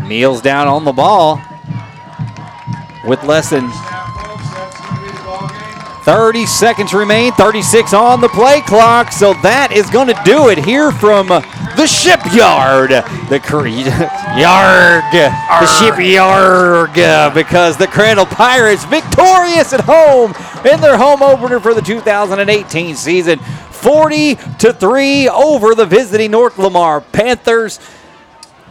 Kneels 0.08 0.40
down 0.40 0.68
on 0.68 0.86
the 0.86 0.92
ball 0.92 1.38
with 3.06 3.22
less 3.24 3.50
than 3.50 3.68
30 6.04 6.46
seconds 6.46 6.92
remain. 6.92 7.32
36 7.32 7.92
on 7.94 8.20
the 8.20 8.28
play 8.28 8.60
clock. 8.62 9.12
So 9.12 9.34
that 9.42 9.70
is 9.72 9.88
going 9.90 10.08
to 10.08 10.20
do 10.24 10.48
it 10.48 10.58
here 10.58 10.90
from 10.90 11.28
the 11.28 11.86
shipyard. 11.86 12.90
The 13.30 13.38
cre- 13.38 13.68
yard. 14.38 15.04
The 15.12 15.30
shipyard. 15.78 16.92
Because 17.34 17.76
the 17.76 17.86
Crandall 17.86 18.26
Pirates 18.26 18.84
victorious 18.84 19.72
at 19.72 19.80
home 19.80 20.34
in 20.64 20.80
their 20.80 20.96
home 20.96 21.22
opener 21.22 21.60
for 21.60 21.72
the 21.74 21.82
2018 21.82 22.96
season. 22.96 23.38
40 23.38 24.36
to 24.58 24.72
3 24.72 25.28
over 25.28 25.74
the 25.74 25.86
visiting 25.86 26.32
North 26.32 26.58
Lamar 26.58 27.00
Panthers. 27.00 27.78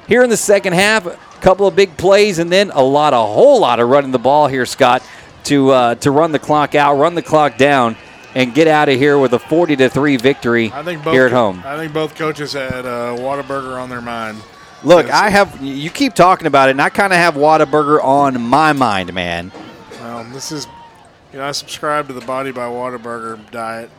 Here 0.07 0.23
in 0.23 0.29
the 0.29 0.37
second 0.37 0.73
half, 0.73 1.05
a 1.05 1.17
couple 1.41 1.67
of 1.67 1.75
big 1.75 1.95
plays 1.95 2.39
and 2.39 2.51
then 2.51 2.71
a 2.71 2.81
lot, 2.81 3.13
a 3.13 3.17
whole 3.17 3.59
lot 3.61 3.79
of 3.79 3.87
running 3.87 4.11
the 4.11 4.19
ball 4.19 4.47
here, 4.47 4.65
Scott, 4.65 5.01
to 5.45 5.69
uh, 5.71 5.95
to 5.95 6.11
run 6.11 6.31
the 6.31 6.39
clock 6.39 6.75
out, 6.75 6.95
run 6.95 7.15
the 7.15 7.21
clock 7.21 7.57
down, 7.57 7.95
and 8.35 8.53
get 8.53 8.67
out 8.67 8.89
of 8.89 8.97
here 8.97 9.17
with 9.17 9.33
a 9.33 9.39
40 9.39 9.75
to 9.77 9.89
three 9.89 10.17
victory 10.17 10.71
I 10.71 10.83
think 10.83 11.03
both 11.03 11.13
here 11.13 11.25
at 11.25 11.31
home. 11.31 11.61
I 11.65 11.77
think 11.77 11.93
both 11.93 12.15
coaches 12.15 12.53
had 12.53 12.85
uh, 12.85 13.15
Whataburger 13.17 13.81
on 13.81 13.89
their 13.89 14.01
mind. 14.01 14.37
Look, 14.83 15.09
I 15.11 15.29
have 15.29 15.61
you 15.61 15.89
keep 15.89 16.13
talking 16.15 16.47
about 16.47 16.69
it, 16.69 16.71
and 16.71 16.81
I 16.81 16.89
kind 16.89 17.13
of 17.13 17.17
have 17.17 17.35
Whataburger 17.35 18.03
on 18.03 18.41
my 18.41 18.73
mind, 18.73 19.13
man. 19.13 19.51
Well, 19.99 20.23
this 20.33 20.51
is, 20.51 20.65
you 21.31 21.37
know, 21.39 21.45
I 21.45 21.51
subscribe 21.51 22.07
to 22.07 22.13
the 22.13 22.21
Body 22.25 22.51
by 22.51 22.65
Whataburger 22.65 23.49
diet. 23.51 23.89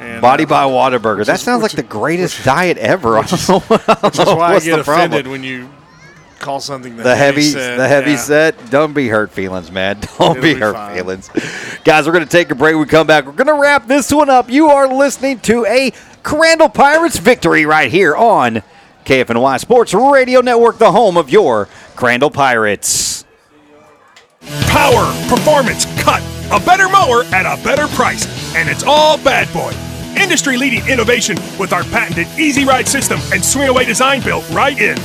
And, 0.00 0.20
Body 0.20 0.44
uh, 0.44 0.48
by 0.48 0.64
Whataburger. 0.64 1.18
which 1.18 1.26
That 1.28 1.36
is- 1.36 1.42
sounds 1.42 1.62
like 1.62 1.70
which 1.72 1.76
the 1.80 1.84
is- 1.84 1.88
greatest 1.88 2.44
diet 2.44 2.76
ever. 2.76 3.18
Which 3.20 3.32
is, 3.32 3.48
which 3.48 4.18
is 4.18 4.26
why 4.26 4.54
I 4.56 4.60
get 4.60 4.76
the 4.76 4.82
problem? 4.84 5.12
offended 5.12 5.28
when 5.28 5.42
you 5.42 5.70
call 6.42 6.60
something 6.60 6.96
the, 6.96 7.04
the 7.04 7.16
heavy, 7.16 7.42
set. 7.42 7.76
the 7.78 7.88
heavy 7.88 8.12
yeah. 8.12 8.16
set. 8.16 8.70
Don't 8.70 8.92
be 8.92 9.08
hurt 9.08 9.30
feelings, 9.30 9.70
man. 9.70 9.98
Don't 10.18 10.32
It'll 10.32 10.34
be 10.34 10.54
be 10.54 10.60
hurt 10.60 10.74
fine. 10.74 10.96
feelings, 10.96 11.30
guys. 11.84 12.06
We're 12.06 12.12
gonna 12.12 12.26
take 12.26 12.50
a 12.50 12.54
break. 12.54 12.76
We 12.76 12.84
come 12.84 13.06
back. 13.06 13.24
We're 13.24 13.32
gonna 13.32 13.58
wrap 13.58 13.86
this 13.86 14.12
one 14.12 14.28
up. 14.28 14.50
You 14.50 14.68
are 14.68 14.92
listening 14.92 15.40
to 15.40 15.64
a 15.66 15.92
Crandall 16.22 16.68
Pirates 16.68 17.18
victory 17.18 17.64
right 17.64 17.90
here 17.90 18.14
on 18.14 18.62
KFNY 19.04 19.58
Sports 19.60 19.94
Radio 19.94 20.40
Network, 20.40 20.78
the 20.78 20.92
home 20.92 21.16
of 21.16 21.30
your 21.30 21.68
Crandall 21.96 22.30
Pirates. 22.30 23.24
Power, 24.68 25.04
performance, 25.28 25.86
cut. 26.02 26.22
A 26.50 26.60
better 26.60 26.88
mower 26.88 27.24
at 27.32 27.46
a 27.46 27.62
better 27.64 27.86
price. 27.94 28.26
And 28.54 28.68
it's 28.68 28.82
all 28.82 29.16
Bad 29.18 29.52
Boy. 29.54 29.72
Industry 30.20 30.56
leading 30.58 30.86
innovation 30.88 31.36
with 31.58 31.72
our 31.72 31.84
patented 31.84 32.26
Easy 32.38 32.64
Ride 32.64 32.86
system 32.86 33.18
and 33.32 33.42
swing 33.42 33.68
away 33.68 33.84
design 33.86 34.20
built 34.22 34.48
right 34.50 34.78
in. 34.78 34.98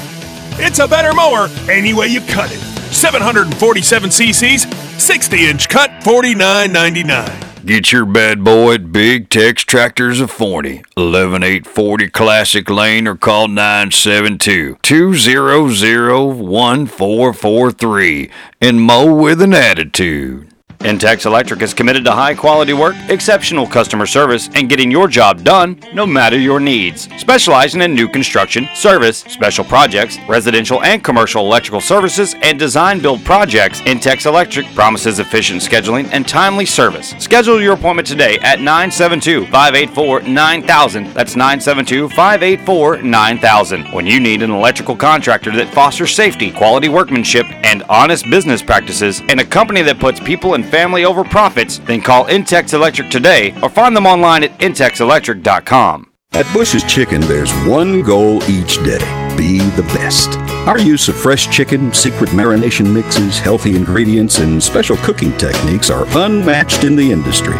It's 0.59 0.79
a 0.79 0.87
better 0.87 1.13
mower 1.13 1.49
any 1.69 1.93
way 1.93 2.07
you 2.07 2.21
cut 2.21 2.51
it. 2.51 2.59
747 2.93 4.09
cc's, 4.09 4.67
60 5.01 5.45
inch 5.45 5.69
cut, 5.69 5.91
$49.99. 6.01 7.47
Get 7.65 7.91
your 7.91 8.05
bad 8.05 8.43
boy 8.43 8.75
at 8.75 8.91
Big 8.93 9.29
Tex 9.29 9.63
Tractors 9.63 10.21
of 10.21 10.31
Forney, 10.31 10.83
11840 10.95 12.09
Classic 12.09 12.69
Lane, 12.69 13.07
or 13.07 13.15
call 13.15 13.49
972 13.49 14.77
200 14.81 16.39
1443 16.39 18.31
and 18.61 18.81
mow 18.81 19.13
with 19.13 19.41
an 19.41 19.53
attitude. 19.53 20.46
Intex 20.79 21.25
Electric 21.25 21.63
is 21.63 21.73
committed 21.73 22.05
to 22.05 22.11
high 22.11 22.35
quality 22.35 22.73
work, 22.73 22.95
exceptional 23.09 23.65
customer 23.65 24.05
service, 24.05 24.47
and 24.53 24.69
getting 24.69 24.91
your 24.91 25.07
job 25.07 25.43
done 25.43 25.79
no 25.93 26.05
matter 26.05 26.37
your 26.37 26.59
needs. 26.59 27.09
Specializing 27.17 27.81
in 27.81 27.95
new 27.95 28.07
construction, 28.07 28.69
service, 28.75 29.19
special 29.19 29.65
projects, 29.65 30.19
residential 30.29 30.83
and 30.83 31.03
commercial 31.03 31.43
electrical 31.43 31.81
services, 31.81 32.35
and 32.43 32.59
design 32.59 33.01
build 33.01 33.25
projects, 33.25 33.81
Intex 33.81 34.27
Electric 34.27 34.67
promises 34.75 35.17
efficient 35.17 35.61
scheduling 35.61 36.07
and 36.11 36.27
timely 36.27 36.65
service. 36.65 37.15
Schedule 37.17 37.59
your 37.59 37.73
appointment 37.73 38.07
today 38.07 38.37
at 38.43 38.59
972 38.59 39.45
584 39.45 40.21
9000. 40.21 41.13
That's 41.13 41.35
972 41.35 42.09
584 42.09 43.01
9000. 43.01 43.85
When 43.93 44.05
you 44.05 44.19
need 44.19 44.43
an 44.43 44.51
electrical 44.51 44.95
contractor 44.95 45.51
that 45.55 45.73
fosters 45.73 46.13
safety, 46.13 46.51
quality 46.51 46.87
workmanship, 46.87 47.47
and 47.65 47.81
honest 47.83 48.29
business 48.29 48.61
practices, 48.61 49.21
and 49.27 49.39
a 49.39 49.45
company 49.45 49.81
that 49.81 49.99
puts 49.99 50.19
people 50.19 50.53
and 50.53 50.66
family 50.67 51.05
over 51.05 51.23
profits, 51.23 51.79
then 51.79 52.01
call 52.01 52.25
Intex 52.25 52.73
Electric 52.73 53.09
today 53.09 53.53
or 53.61 53.69
find 53.69 53.95
them 53.95 54.05
online 54.05 54.43
at 54.43 54.57
intexelectric.com. 54.59 56.11
At 56.33 56.51
Bush's 56.53 56.83
Chicken, 56.83 57.21
there's 57.21 57.51
one 57.65 58.01
goal 58.01 58.43
each 58.49 58.77
day 58.83 59.27
be 59.37 59.59
the 59.59 59.83
best. 59.83 60.37
Our 60.67 60.79
use 60.79 61.07
of 61.07 61.15
fresh 61.15 61.49
chicken, 61.49 61.93
secret 61.93 62.31
marination 62.31 62.91
mixes, 62.91 63.37
healthy 63.37 63.75
ingredients, 63.75 64.39
and 64.39 64.61
special 64.61 64.97
cooking 64.97 65.37
techniques 65.37 65.89
are 65.89 66.05
unmatched 66.17 66.83
in 66.83 66.95
the 66.95 67.11
industry. 67.11 67.55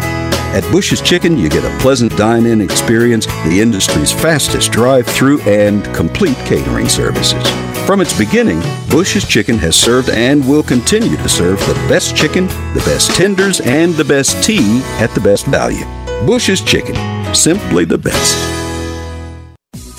At 0.58 0.68
Bush's 0.72 1.00
Chicken, 1.00 1.38
you 1.38 1.48
get 1.48 1.62
a 1.62 1.78
pleasant 1.78 2.16
dine 2.16 2.44
in 2.44 2.60
experience, 2.60 3.26
the 3.44 3.60
industry's 3.60 4.10
fastest 4.10 4.72
drive 4.72 5.06
through, 5.06 5.40
and 5.42 5.84
complete 5.94 6.36
catering 6.38 6.88
services. 6.88 7.40
From 7.86 8.00
its 8.00 8.18
beginning, 8.18 8.60
Bush's 8.90 9.24
Chicken 9.24 9.56
has 9.58 9.76
served 9.76 10.10
and 10.10 10.44
will 10.48 10.64
continue 10.64 11.16
to 11.16 11.28
serve 11.28 11.60
the 11.60 11.74
best 11.88 12.16
chicken, 12.16 12.48
the 12.74 12.82
best 12.84 13.12
tenders, 13.12 13.60
and 13.60 13.94
the 13.94 14.04
best 14.04 14.42
tea 14.42 14.80
at 14.98 15.14
the 15.14 15.20
best 15.20 15.46
value. 15.46 15.84
Bush's 16.26 16.60
Chicken, 16.60 16.96
simply 17.32 17.84
the 17.84 17.96
best. 17.96 18.57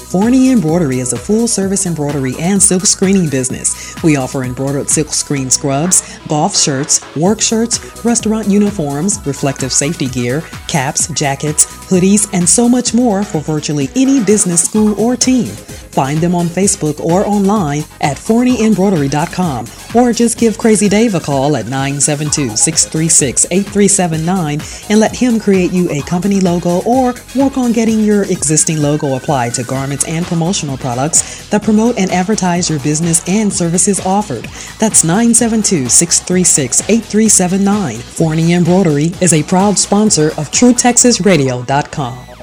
Forney 0.10 0.50
Embroidery 0.50 1.02
is 1.02 1.14
a 1.14 1.18
full 1.18 1.48
service 1.48 1.86
embroidery 1.86 2.34
and 2.40 2.60
silk 2.60 2.88
screening 2.88 3.30
business. 3.30 3.96
We 4.02 4.16
offer 4.16 4.44
embroidered 4.44 4.90
silk 4.90 5.10
screen 5.10 5.52
scrubs, 5.52 6.18
golf 6.28 6.58
shirts, 6.58 7.00
work 7.16 7.40
shirts, 7.40 8.04
restaurant 8.04 8.48
uniforms, 8.48 9.20
reflective 9.28 9.72
safety 9.72 10.08
gear, 10.08 10.42
caps, 10.68 11.10
jackets, 11.10 11.68
hoodies, 11.92 12.28
and 12.34 12.50
so 12.50 12.68
much 12.68 12.92
more 12.92 13.24
for 13.24 13.42
virtually 13.42 13.88
any 13.96 14.24
business, 14.24 14.64
school, 14.64 15.00
or 15.00 15.16
team. 15.16 15.52
Find 15.92 16.20
them 16.20 16.36
on 16.36 16.48
Facebook 16.48 17.00
or 17.00 17.26
online 17.26 17.84
at 18.02 18.18
forneyembroidery.com 18.18 19.66
or 19.96 20.14
just 20.14 20.38
give 20.38 20.58
Crazy 20.58 20.88
Dave 20.88 21.16
a 21.16 21.20
call 21.20 21.56
at 21.56 21.66
972 21.66 22.56
636 22.56 23.46
8379 23.52 24.62
and 24.90 25.00
let 25.00 25.16
him 25.16 25.40
create 25.40 25.72
you 25.72 25.90
a 25.90 26.02
company 26.02 26.40
logo 26.40 26.82
or 26.86 27.14
work 27.36 27.58
on 27.58 27.72
getting 27.72 28.00
your 28.04 28.24
existing 28.24 28.82
logo 28.82 29.16
applied 29.16 29.54
to 29.56 29.64
garments 29.64 30.08
and 30.08 30.26
promotional 30.26 30.78
products 30.78 31.48
that 31.50 31.64
promote 31.64 31.98
and 31.98 32.12
advertise 32.12 32.70
your 32.70 32.80
business 32.80 33.28
and 33.28 33.52
services 33.52 34.00
offered. 34.06 34.46
That's 34.80 35.04
972 35.04 35.90
636 35.90 36.82
8379. 36.90 37.98
Forney 37.98 38.54
Embroidery 38.54 39.12
is 39.22 39.34
a 39.34 39.44
proud 39.44 39.78
sponsor 39.78 40.28
of 40.30 40.52
TrueTexasRadio.com. 40.52 42.39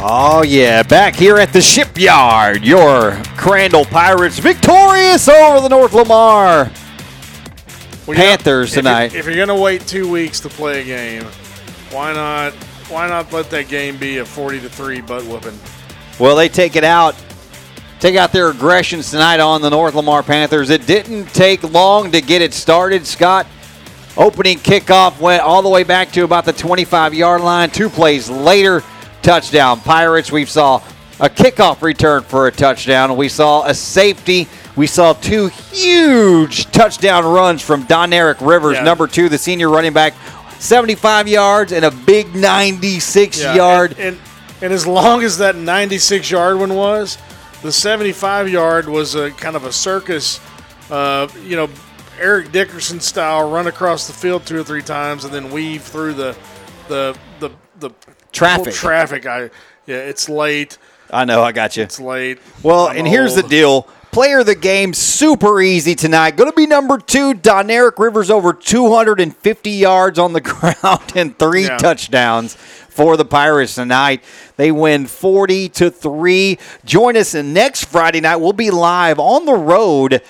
Oh, 0.00 0.44
yeah. 0.46 0.82
Back 0.84 1.16
here 1.16 1.38
at 1.38 1.52
the 1.52 1.60
shipyard, 1.60 2.64
your 2.64 3.20
Crandall 3.36 3.84
Pirates 3.84 4.38
victorious 4.38 5.28
over 5.28 5.60
the 5.60 5.68
North 5.68 5.92
Lamar 5.92 6.64
Well, 6.64 6.70
you 8.06 8.14
know, 8.14 8.20
Panthers 8.20 8.70
if 8.70 8.76
you- 8.76 8.82
tonight. 8.82 9.14
If 9.14 9.26
you're 9.26 9.34
going 9.34 9.48
to 9.48 9.56
wait 9.56 9.86
two 9.86 10.08
weeks 10.08 10.38
to 10.40 10.48
play 10.48 10.82
a 10.82 10.84
game, 10.84 11.24
why 11.90 12.12
not? 12.12 12.52
Why 12.88 13.08
not 13.08 13.32
let 13.32 13.50
that 13.50 13.68
game 13.68 13.96
be 13.98 14.18
a 14.18 14.24
40 14.24 14.60
to 14.60 14.68
three 14.68 15.00
butt 15.00 15.24
whooping? 15.24 15.58
Well, 16.18 16.36
they 16.36 16.48
take 16.48 16.74
it 16.76 16.84
out, 16.84 17.14
take 18.00 18.16
out 18.16 18.32
their 18.32 18.48
aggressions 18.48 19.10
tonight 19.10 19.40
on 19.40 19.60
the 19.62 19.68
North 19.68 19.94
Lamar 19.94 20.22
Panthers. 20.22 20.70
It 20.70 20.86
didn't 20.86 21.26
take 21.34 21.62
long 21.64 22.12
to 22.12 22.20
get 22.22 22.40
it 22.40 22.54
started. 22.54 23.06
Scott, 23.06 23.46
opening 24.16 24.58
kickoff 24.58 25.18
went 25.20 25.42
all 25.42 25.60
the 25.60 25.68
way 25.68 25.82
back 25.82 26.12
to 26.12 26.22
about 26.24 26.44
the 26.44 26.52
25 26.52 27.12
yard 27.14 27.42
line. 27.42 27.68
Two 27.70 27.90
plays 27.90 28.30
later, 28.30 28.82
touchdown. 29.32 29.78
Pirates, 29.80 30.32
we 30.32 30.46
saw 30.46 30.76
a 31.20 31.28
kickoff 31.28 31.82
return 31.82 32.22
for 32.22 32.46
a 32.46 32.50
touchdown. 32.50 33.14
We 33.14 33.28
saw 33.28 33.66
a 33.66 33.74
safety. 33.74 34.48
We 34.74 34.86
saw 34.86 35.12
two 35.12 35.48
huge 35.70 36.64
touchdown 36.72 37.26
runs 37.26 37.60
from 37.60 37.84
Doneric 37.84 38.40
Rivers, 38.40 38.76
Yeah. 38.78 38.84
number 38.84 39.06
two, 39.06 39.28
the 39.28 39.36
senior 39.36 39.68
running 39.68 39.92
back. 39.92 40.14
75 40.60 41.28
yards 41.28 41.72
and 41.72 41.84
a 41.84 41.90
big 41.90 42.34
96 42.34 43.38
Yeah, 43.38 43.54
yard. 43.54 43.90
And, 43.98 44.00
and, 44.00 44.18
and 44.62 44.72
as 44.72 44.86
long 44.86 45.22
as 45.22 45.36
that 45.38 45.56
96 45.56 46.30
yard 46.30 46.58
one 46.58 46.74
was, 46.74 47.18
the 47.62 47.70
75 47.70 48.48
yard 48.48 48.88
was 48.88 49.14
a 49.14 49.30
kind 49.32 49.56
of 49.56 49.64
a 49.64 49.72
circus, 49.72 50.40
uh, 50.90 51.28
you 51.44 51.54
know, 51.54 51.68
Eric 52.18 52.50
Dickerson 52.50 52.98
style 52.98 53.50
run 53.50 53.66
across 53.66 54.06
the 54.06 54.14
field 54.14 54.46
two 54.46 54.58
or 54.58 54.64
three 54.64 54.82
times 54.82 55.26
and 55.26 55.34
then 55.34 55.50
weave 55.50 55.82
through 55.82 56.14
the 56.14 56.34
the 56.88 57.14
the 57.40 57.50
the 57.78 57.90
Traffic. 58.38 58.74
Traffic. 58.74 59.26
I 59.26 59.50
yeah, 59.86 59.96
it's 59.96 60.28
late. 60.28 60.78
I 61.10 61.24
know, 61.24 61.42
I 61.42 61.52
got 61.52 61.76
you. 61.76 61.82
It's 61.82 61.98
late. 62.00 62.38
Well, 62.62 62.88
I'm 62.88 62.98
and 62.98 63.08
here's 63.08 63.34
the 63.34 63.42
deal. 63.42 63.88
Player 64.10 64.38
of 64.40 64.46
the 64.46 64.54
game, 64.54 64.94
super 64.94 65.60
easy 65.60 65.94
tonight. 65.94 66.36
Going 66.36 66.50
to 66.50 66.56
be 66.56 66.66
number 66.66 66.98
two, 66.98 67.34
Doneric 67.34 67.98
Rivers, 67.98 68.30
over 68.30 68.52
250 68.54 69.70
yards 69.70 70.18
on 70.18 70.32
the 70.32 70.40
ground 70.42 71.12
and 71.14 71.38
three 71.38 71.64
Yeah. 71.64 71.76
touchdowns 71.76 72.54
for 72.54 73.16
the 73.16 73.24
Pirates 73.24 73.74
tonight. 73.74 74.24
They 74.56 74.72
win 74.72 75.06
40 75.06 75.68
to 75.70 75.90
3. 75.90 76.58
Join 76.84 77.16
us 77.16 77.34
next 77.34 77.84
Friday 77.84 78.20
night. 78.20 78.36
We'll 78.36 78.52
be 78.54 78.70
live 78.70 79.18
on 79.18 79.44
the 79.44 79.54
road 79.54 80.22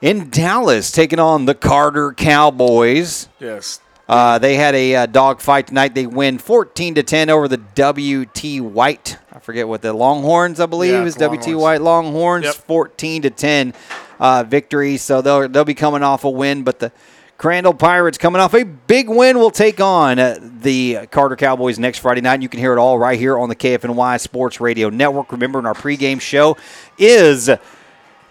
in 0.00 0.30
Dallas 0.30 0.90
taking 0.90 1.18
on 1.18 1.44
the 1.46 1.54
Carter 1.54 2.12
Cowboys. 2.12 3.28
Yes. 3.40 3.80
Uh, 4.08 4.38
they 4.38 4.56
had 4.56 4.74
a 4.74 4.94
uh, 4.96 5.06
dog 5.06 5.40
fight 5.40 5.66
tonight. 5.68 5.94
They 5.94 6.06
win 6.06 6.38
14 6.38 6.96
to 6.96 7.02
10 7.02 7.30
over 7.30 7.48
the 7.48 7.56
WT 7.56 8.62
White. 8.62 9.16
I 9.32 9.38
forget 9.38 9.66
what 9.66 9.80
the 9.80 9.92
Longhorns, 9.94 10.60
I 10.60 10.66
believe, 10.66 10.92
Yeah, 10.92 11.04
is 11.04 11.16
it's 11.16 11.22
WT 11.24 11.30
Longhorns. 11.48 11.62
White 11.62 11.80
Longhorns. 11.80 12.44
Yep. 12.44 12.54
14 12.54 13.22
to 13.22 13.30
10 13.30 13.74
uh, 14.18 14.44
victory. 14.46 14.96
So 14.98 15.22
they'll 15.22 15.48
they'll 15.48 15.64
be 15.64 15.74
coming 15.74 16.02
off 16.02 16.24
a 16.24 16.30
win, 16.30 16.64
but 16.64 16.80
the 16.80 16.92
Crandall 17.38 17.74
Pirates 17.74 18.16
coming 18.18 18.40
off 18.40 18.54
a 18.54 18.62
big 18.64 19.08
win 19.08 19.38
will 19.38 19.50
take 19.50 19.80
on 19.80 20.18
uh, 20.18 20.38
the 20.40 21.06
Carter 21.10 21.34
Cowboys 21.36 21.78
next 21.78 21.98
Friday 21.98 22.20
night. 22.20 22.34
And 22.34 22.42
you 22.42 22.48
can 22.48 22.60
hear 22.60 22.72
it 22.74 22.78
all 22.78 22.98
right 22.98 23.18
here 23.18 23.38
on 23.38 23.48
the 23.48 23.56
KFNY 23.56 24.20
Sports 24.20 24.60
Radio 24.60 24.90
Network. 24.90 25.32
Remember, 25.32 25.58
in 25.58 25.66
our 25.66 25.74
pregame 25.74 26.20
show 26.20 26.56
is 26.98 27.46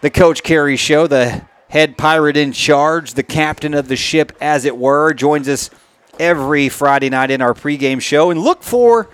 the 0.01 0.09
Coach 0.09 0.43
Carey 0.43 0.77
Show, 0.77 1.07
the 1.07 1.41
head 1.73 1.97
pirate 1.97 2.37
in 2.37 2.51
charge, 2.51 3.15
the 3.15 3.23
captain 3.23 3.73
of 3.73 3.87
the 3.87 3.95
ship, 3.95 4.31
as 4.39 4.63
it 4.63 4.77
were, 4.77 5.11
joins 5.11 5.49
us 5.49 5.71
every 6.19 6.69
Friday 6.69 7.09
night 7.09 7.31
in 7.31 7.41
our 7.41 7.55
pregame 7.55 7.99
show. 7.99 8.29
And 8.29 8.39
look 8.39 8.61
for 8.61 9.09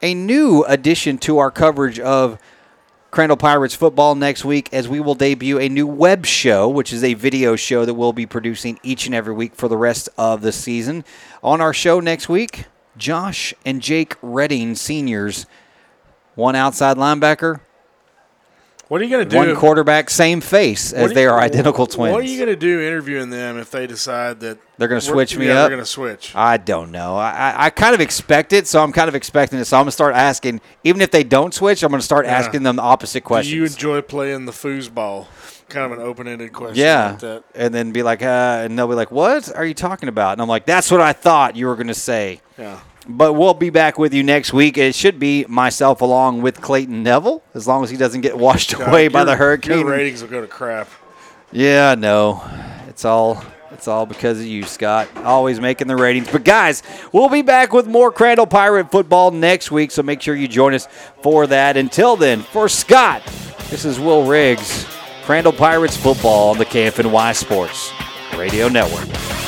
a 0.00 0.14
new 0.14 0.64
addition 0.68 1.18
to 1.18 1.38
our 1.38 1.50
coverage 1.50 1.98
of 1.98 2.38
Crandall 3.10 3.36
Pirates 3.36 3.74
football 3.74 4.14
next 4.14 4.44
week 4.44 4.68
as 4.72 4.86
we 4.86 5.00
will 5.00 5.16
debut 5.16 5.58
a 5.58 5.68
new 5.68 5.84
web 5.84 6.24
show, 6.26 6.68
which 6.68 6.92
is 6.92 7.02
a 7.02 7.14
video 7.14 7.56
show 7.56 7.84
that 7.84 7.94
we'll 7.94 8.12
be 8.12 8.24
producing 8.24 8.78
each 8.84 9.06
and 9.06 9.14
every 9.14 9.34
week 9.34 9.56
for 9.56 9.66
the 9.66 9.76
rest 9.76 10.08
of 10.16 10.42
the 10.42 10.52
season. 10.52 11.04
On 11.42 11.60
our 11.60 11.74
show 11.74 11.98
next 11.98 12.28
week, 12.28 12.66
Josh 12.96 13.52
and 13.64 13.82
Jake 13.82 14.14
Redding, 14.22 14.76
seniors, 14.76 15.46
one 16.36 16.54
outside 16.54 16.98
linebacker, 16.98 17.62
What 18.88 19.00
are 19.00 19.04
you 19.04 19.10
going 19.10 19.24
to 19.24 19.30
do? 19.30 19.36
one 19.36 19.48
if- 19.48 19.58
quarterback, 19.58 20.10
same 20.10 20.40
face 20.40 20.92
as 20.92 21.10
are 21.10 21.14
they 21.14 21.26
are 21.26 21.40
identical 21.40 21.86
twins. 21.86 22.12
What 22.12 22.22
are 22.22 22.26
you 22.26 22.36
going 22.38 22.50
to 22.50 22.56
do 22.56 22.80
interviewing 22.80 23.30
them 23.30 23.58
if 23.58 23.70
they 23.72 23.88
decide 23.88 24.38
that 24.40 24.58
They're 24.78 24.86
going 24.86 25.00
to 25.00 25.06
switch 25.06 25.36
me 25.36 25.46
yeah, 25.46 25.54
up. 25.54 25.56
They're 25.62 25.76
going 25.76 25.80
to 25.82 25.86
switch. 25.86 26.36
I 26.36 26.56
don't 26.56 26.92
know. 26.92 27.16
I, 27.16 27.54
I, 27.66 27.70
kind 27.70 27.94
of 27.96 28.00
expect 28.00 28.52
it, 28.52 28.68
so 28.68 28.80
I'm 28.82 28.92
kind 28.92 29.08
of 29.08 29.16
expecting 29.16 29.58
it. 29.58 29.64
So 29.64 29.76
I'm 29.76 29.80
going 29.82 29.88
to 29.88 29.92
start 29.92 30.14
asking. 30.14 30.60
Even 30.84 31.02
if 31.02 31.10
they 31.10 31.24
don't 31.24 31.52
switch, 31.52 31.82
I'm 31.82 31.90
going 31.90 31.98
to 32.00 32.04
start 32.04 32.26
Yeah. 32.26 32.38
asking 32.38 32.62
them 32.62 32.76
the 32.76 32.82
opposite 32.82 33.24
questions. 33.24 33.50
Do 33.52 33.56
you 33.56 33.64
enjoy 33.64 34.02
playing 34.02 34.44
the 34.44 34.52
foosball? 34.52 35.26
Kind 35.68 35.92
of 35.92 35.98
an 35.98 36.04
open-ended 36.04 36.52
question. 36.52 36.76
yeah, 36.76 37.18
Like 37.20 37.42
and 37.56 37.74
then 37.74 37.90
be 37.90 38.04
like, 38.04 38.22
uh, 38.22 38.62
and 38.62 38.78
they'll 38.78 38.86
be 38.86 38.94
like, 38.94 39.10
"What 39.10 39.52
are 39.56 39.64
you 39.64 39.74
talking 39.74 40.08
about?" 40.08 40.34
And 40.34 40.40
I'm 40.40 40.46
like, 40.46 40.64
"That's 40.64 40.92
what 40.92 41.00
I 41.00 41.12
thought 41.12 41.56
you 41.56 41.66
were 41.66 41.74
going 41.74 41.88
to 41.88 41.94
say." 41.94 42.40
Yeah. 42.56 42.78
But 43.08 43.34
we'll 43.34 43.54
be 43.54 43.70
back 43.70 43.98
with 43.98 44.12
you 44.12 44.22
next 44.22 44.52
week. 44.52 44.76
It 44.76 44.94
should 44.94 45.18
be 45.18 45.44
myself 45.48 46.00
along 46.00 46.42
with 46.42 46.60
Clayton 46.60 47.02
Neville, 47.02 47.42
as 47.54 47.66
long 47.66 47.84
as 47.84 47.90
he 47.90 47.96
doesn't 47.96 48.20
get 48.22 48.36
washed 48.36 48.76
God, 48.76 48.88
away 48.88 49.08
by 49.08 49.24
the 49.24 49.36
hurricane. 49.36 49.80
Your 49.80 49.90
ratings 49.90 50.22
will 50.22 50.28
go 50.28 50.40
to 50.40 50.46
crap. 50.46 50.88
Yeah, 51.52 51.94
no. 51.94 52.42
It's 52.88 53.04
all 53.04 53.44
it's 53.72 53.88
all 53.88 54.06
because 54.06 54.40
of 54.40 54.46
you, 54.46 54.62
Scott. 54.62 55.08
Always 55.18 55.60
making 55.60 55.86
the 55.86 55.96
ratings. 55.96 56.30
But 56.30 56.44
guys, 56.44 56.82
we'll 57.12 57.28
be 57.28 57.42
back 57.42 57.72
with 57.72 57.86
more 57.86 58.10
Crandall 58.10 58.46
Pirate 58.46 58.90
football 58.90 59.30
next 59.30 59.70
week, 59.70 59.90
so 59.90 60.02
make 60.02 60.22
sure 60.22 60.34
you 60.34 60.48
join 60.48 60.74
us 60.74 60.88
for 61.22 61.46
that. 61.46 61.76
Until 61.76 62.16
then, 62.16 62.40
for 62.40 62.68
Scott, 62.68 63.22
this 63.68 63.84
is 63.84 64.00
Will 64.00 64.24
Riggs. 64.24 64.86
Crandall 65.24 65.52
Pirates 65.52 65.96
football 65.96 66.50
on 66.50 66.58
the 66.58 66.64
KFNY 66.66 67.34
Sports 67.34 67.92
Radio 68.36 68.68
Network. 68.68 69.45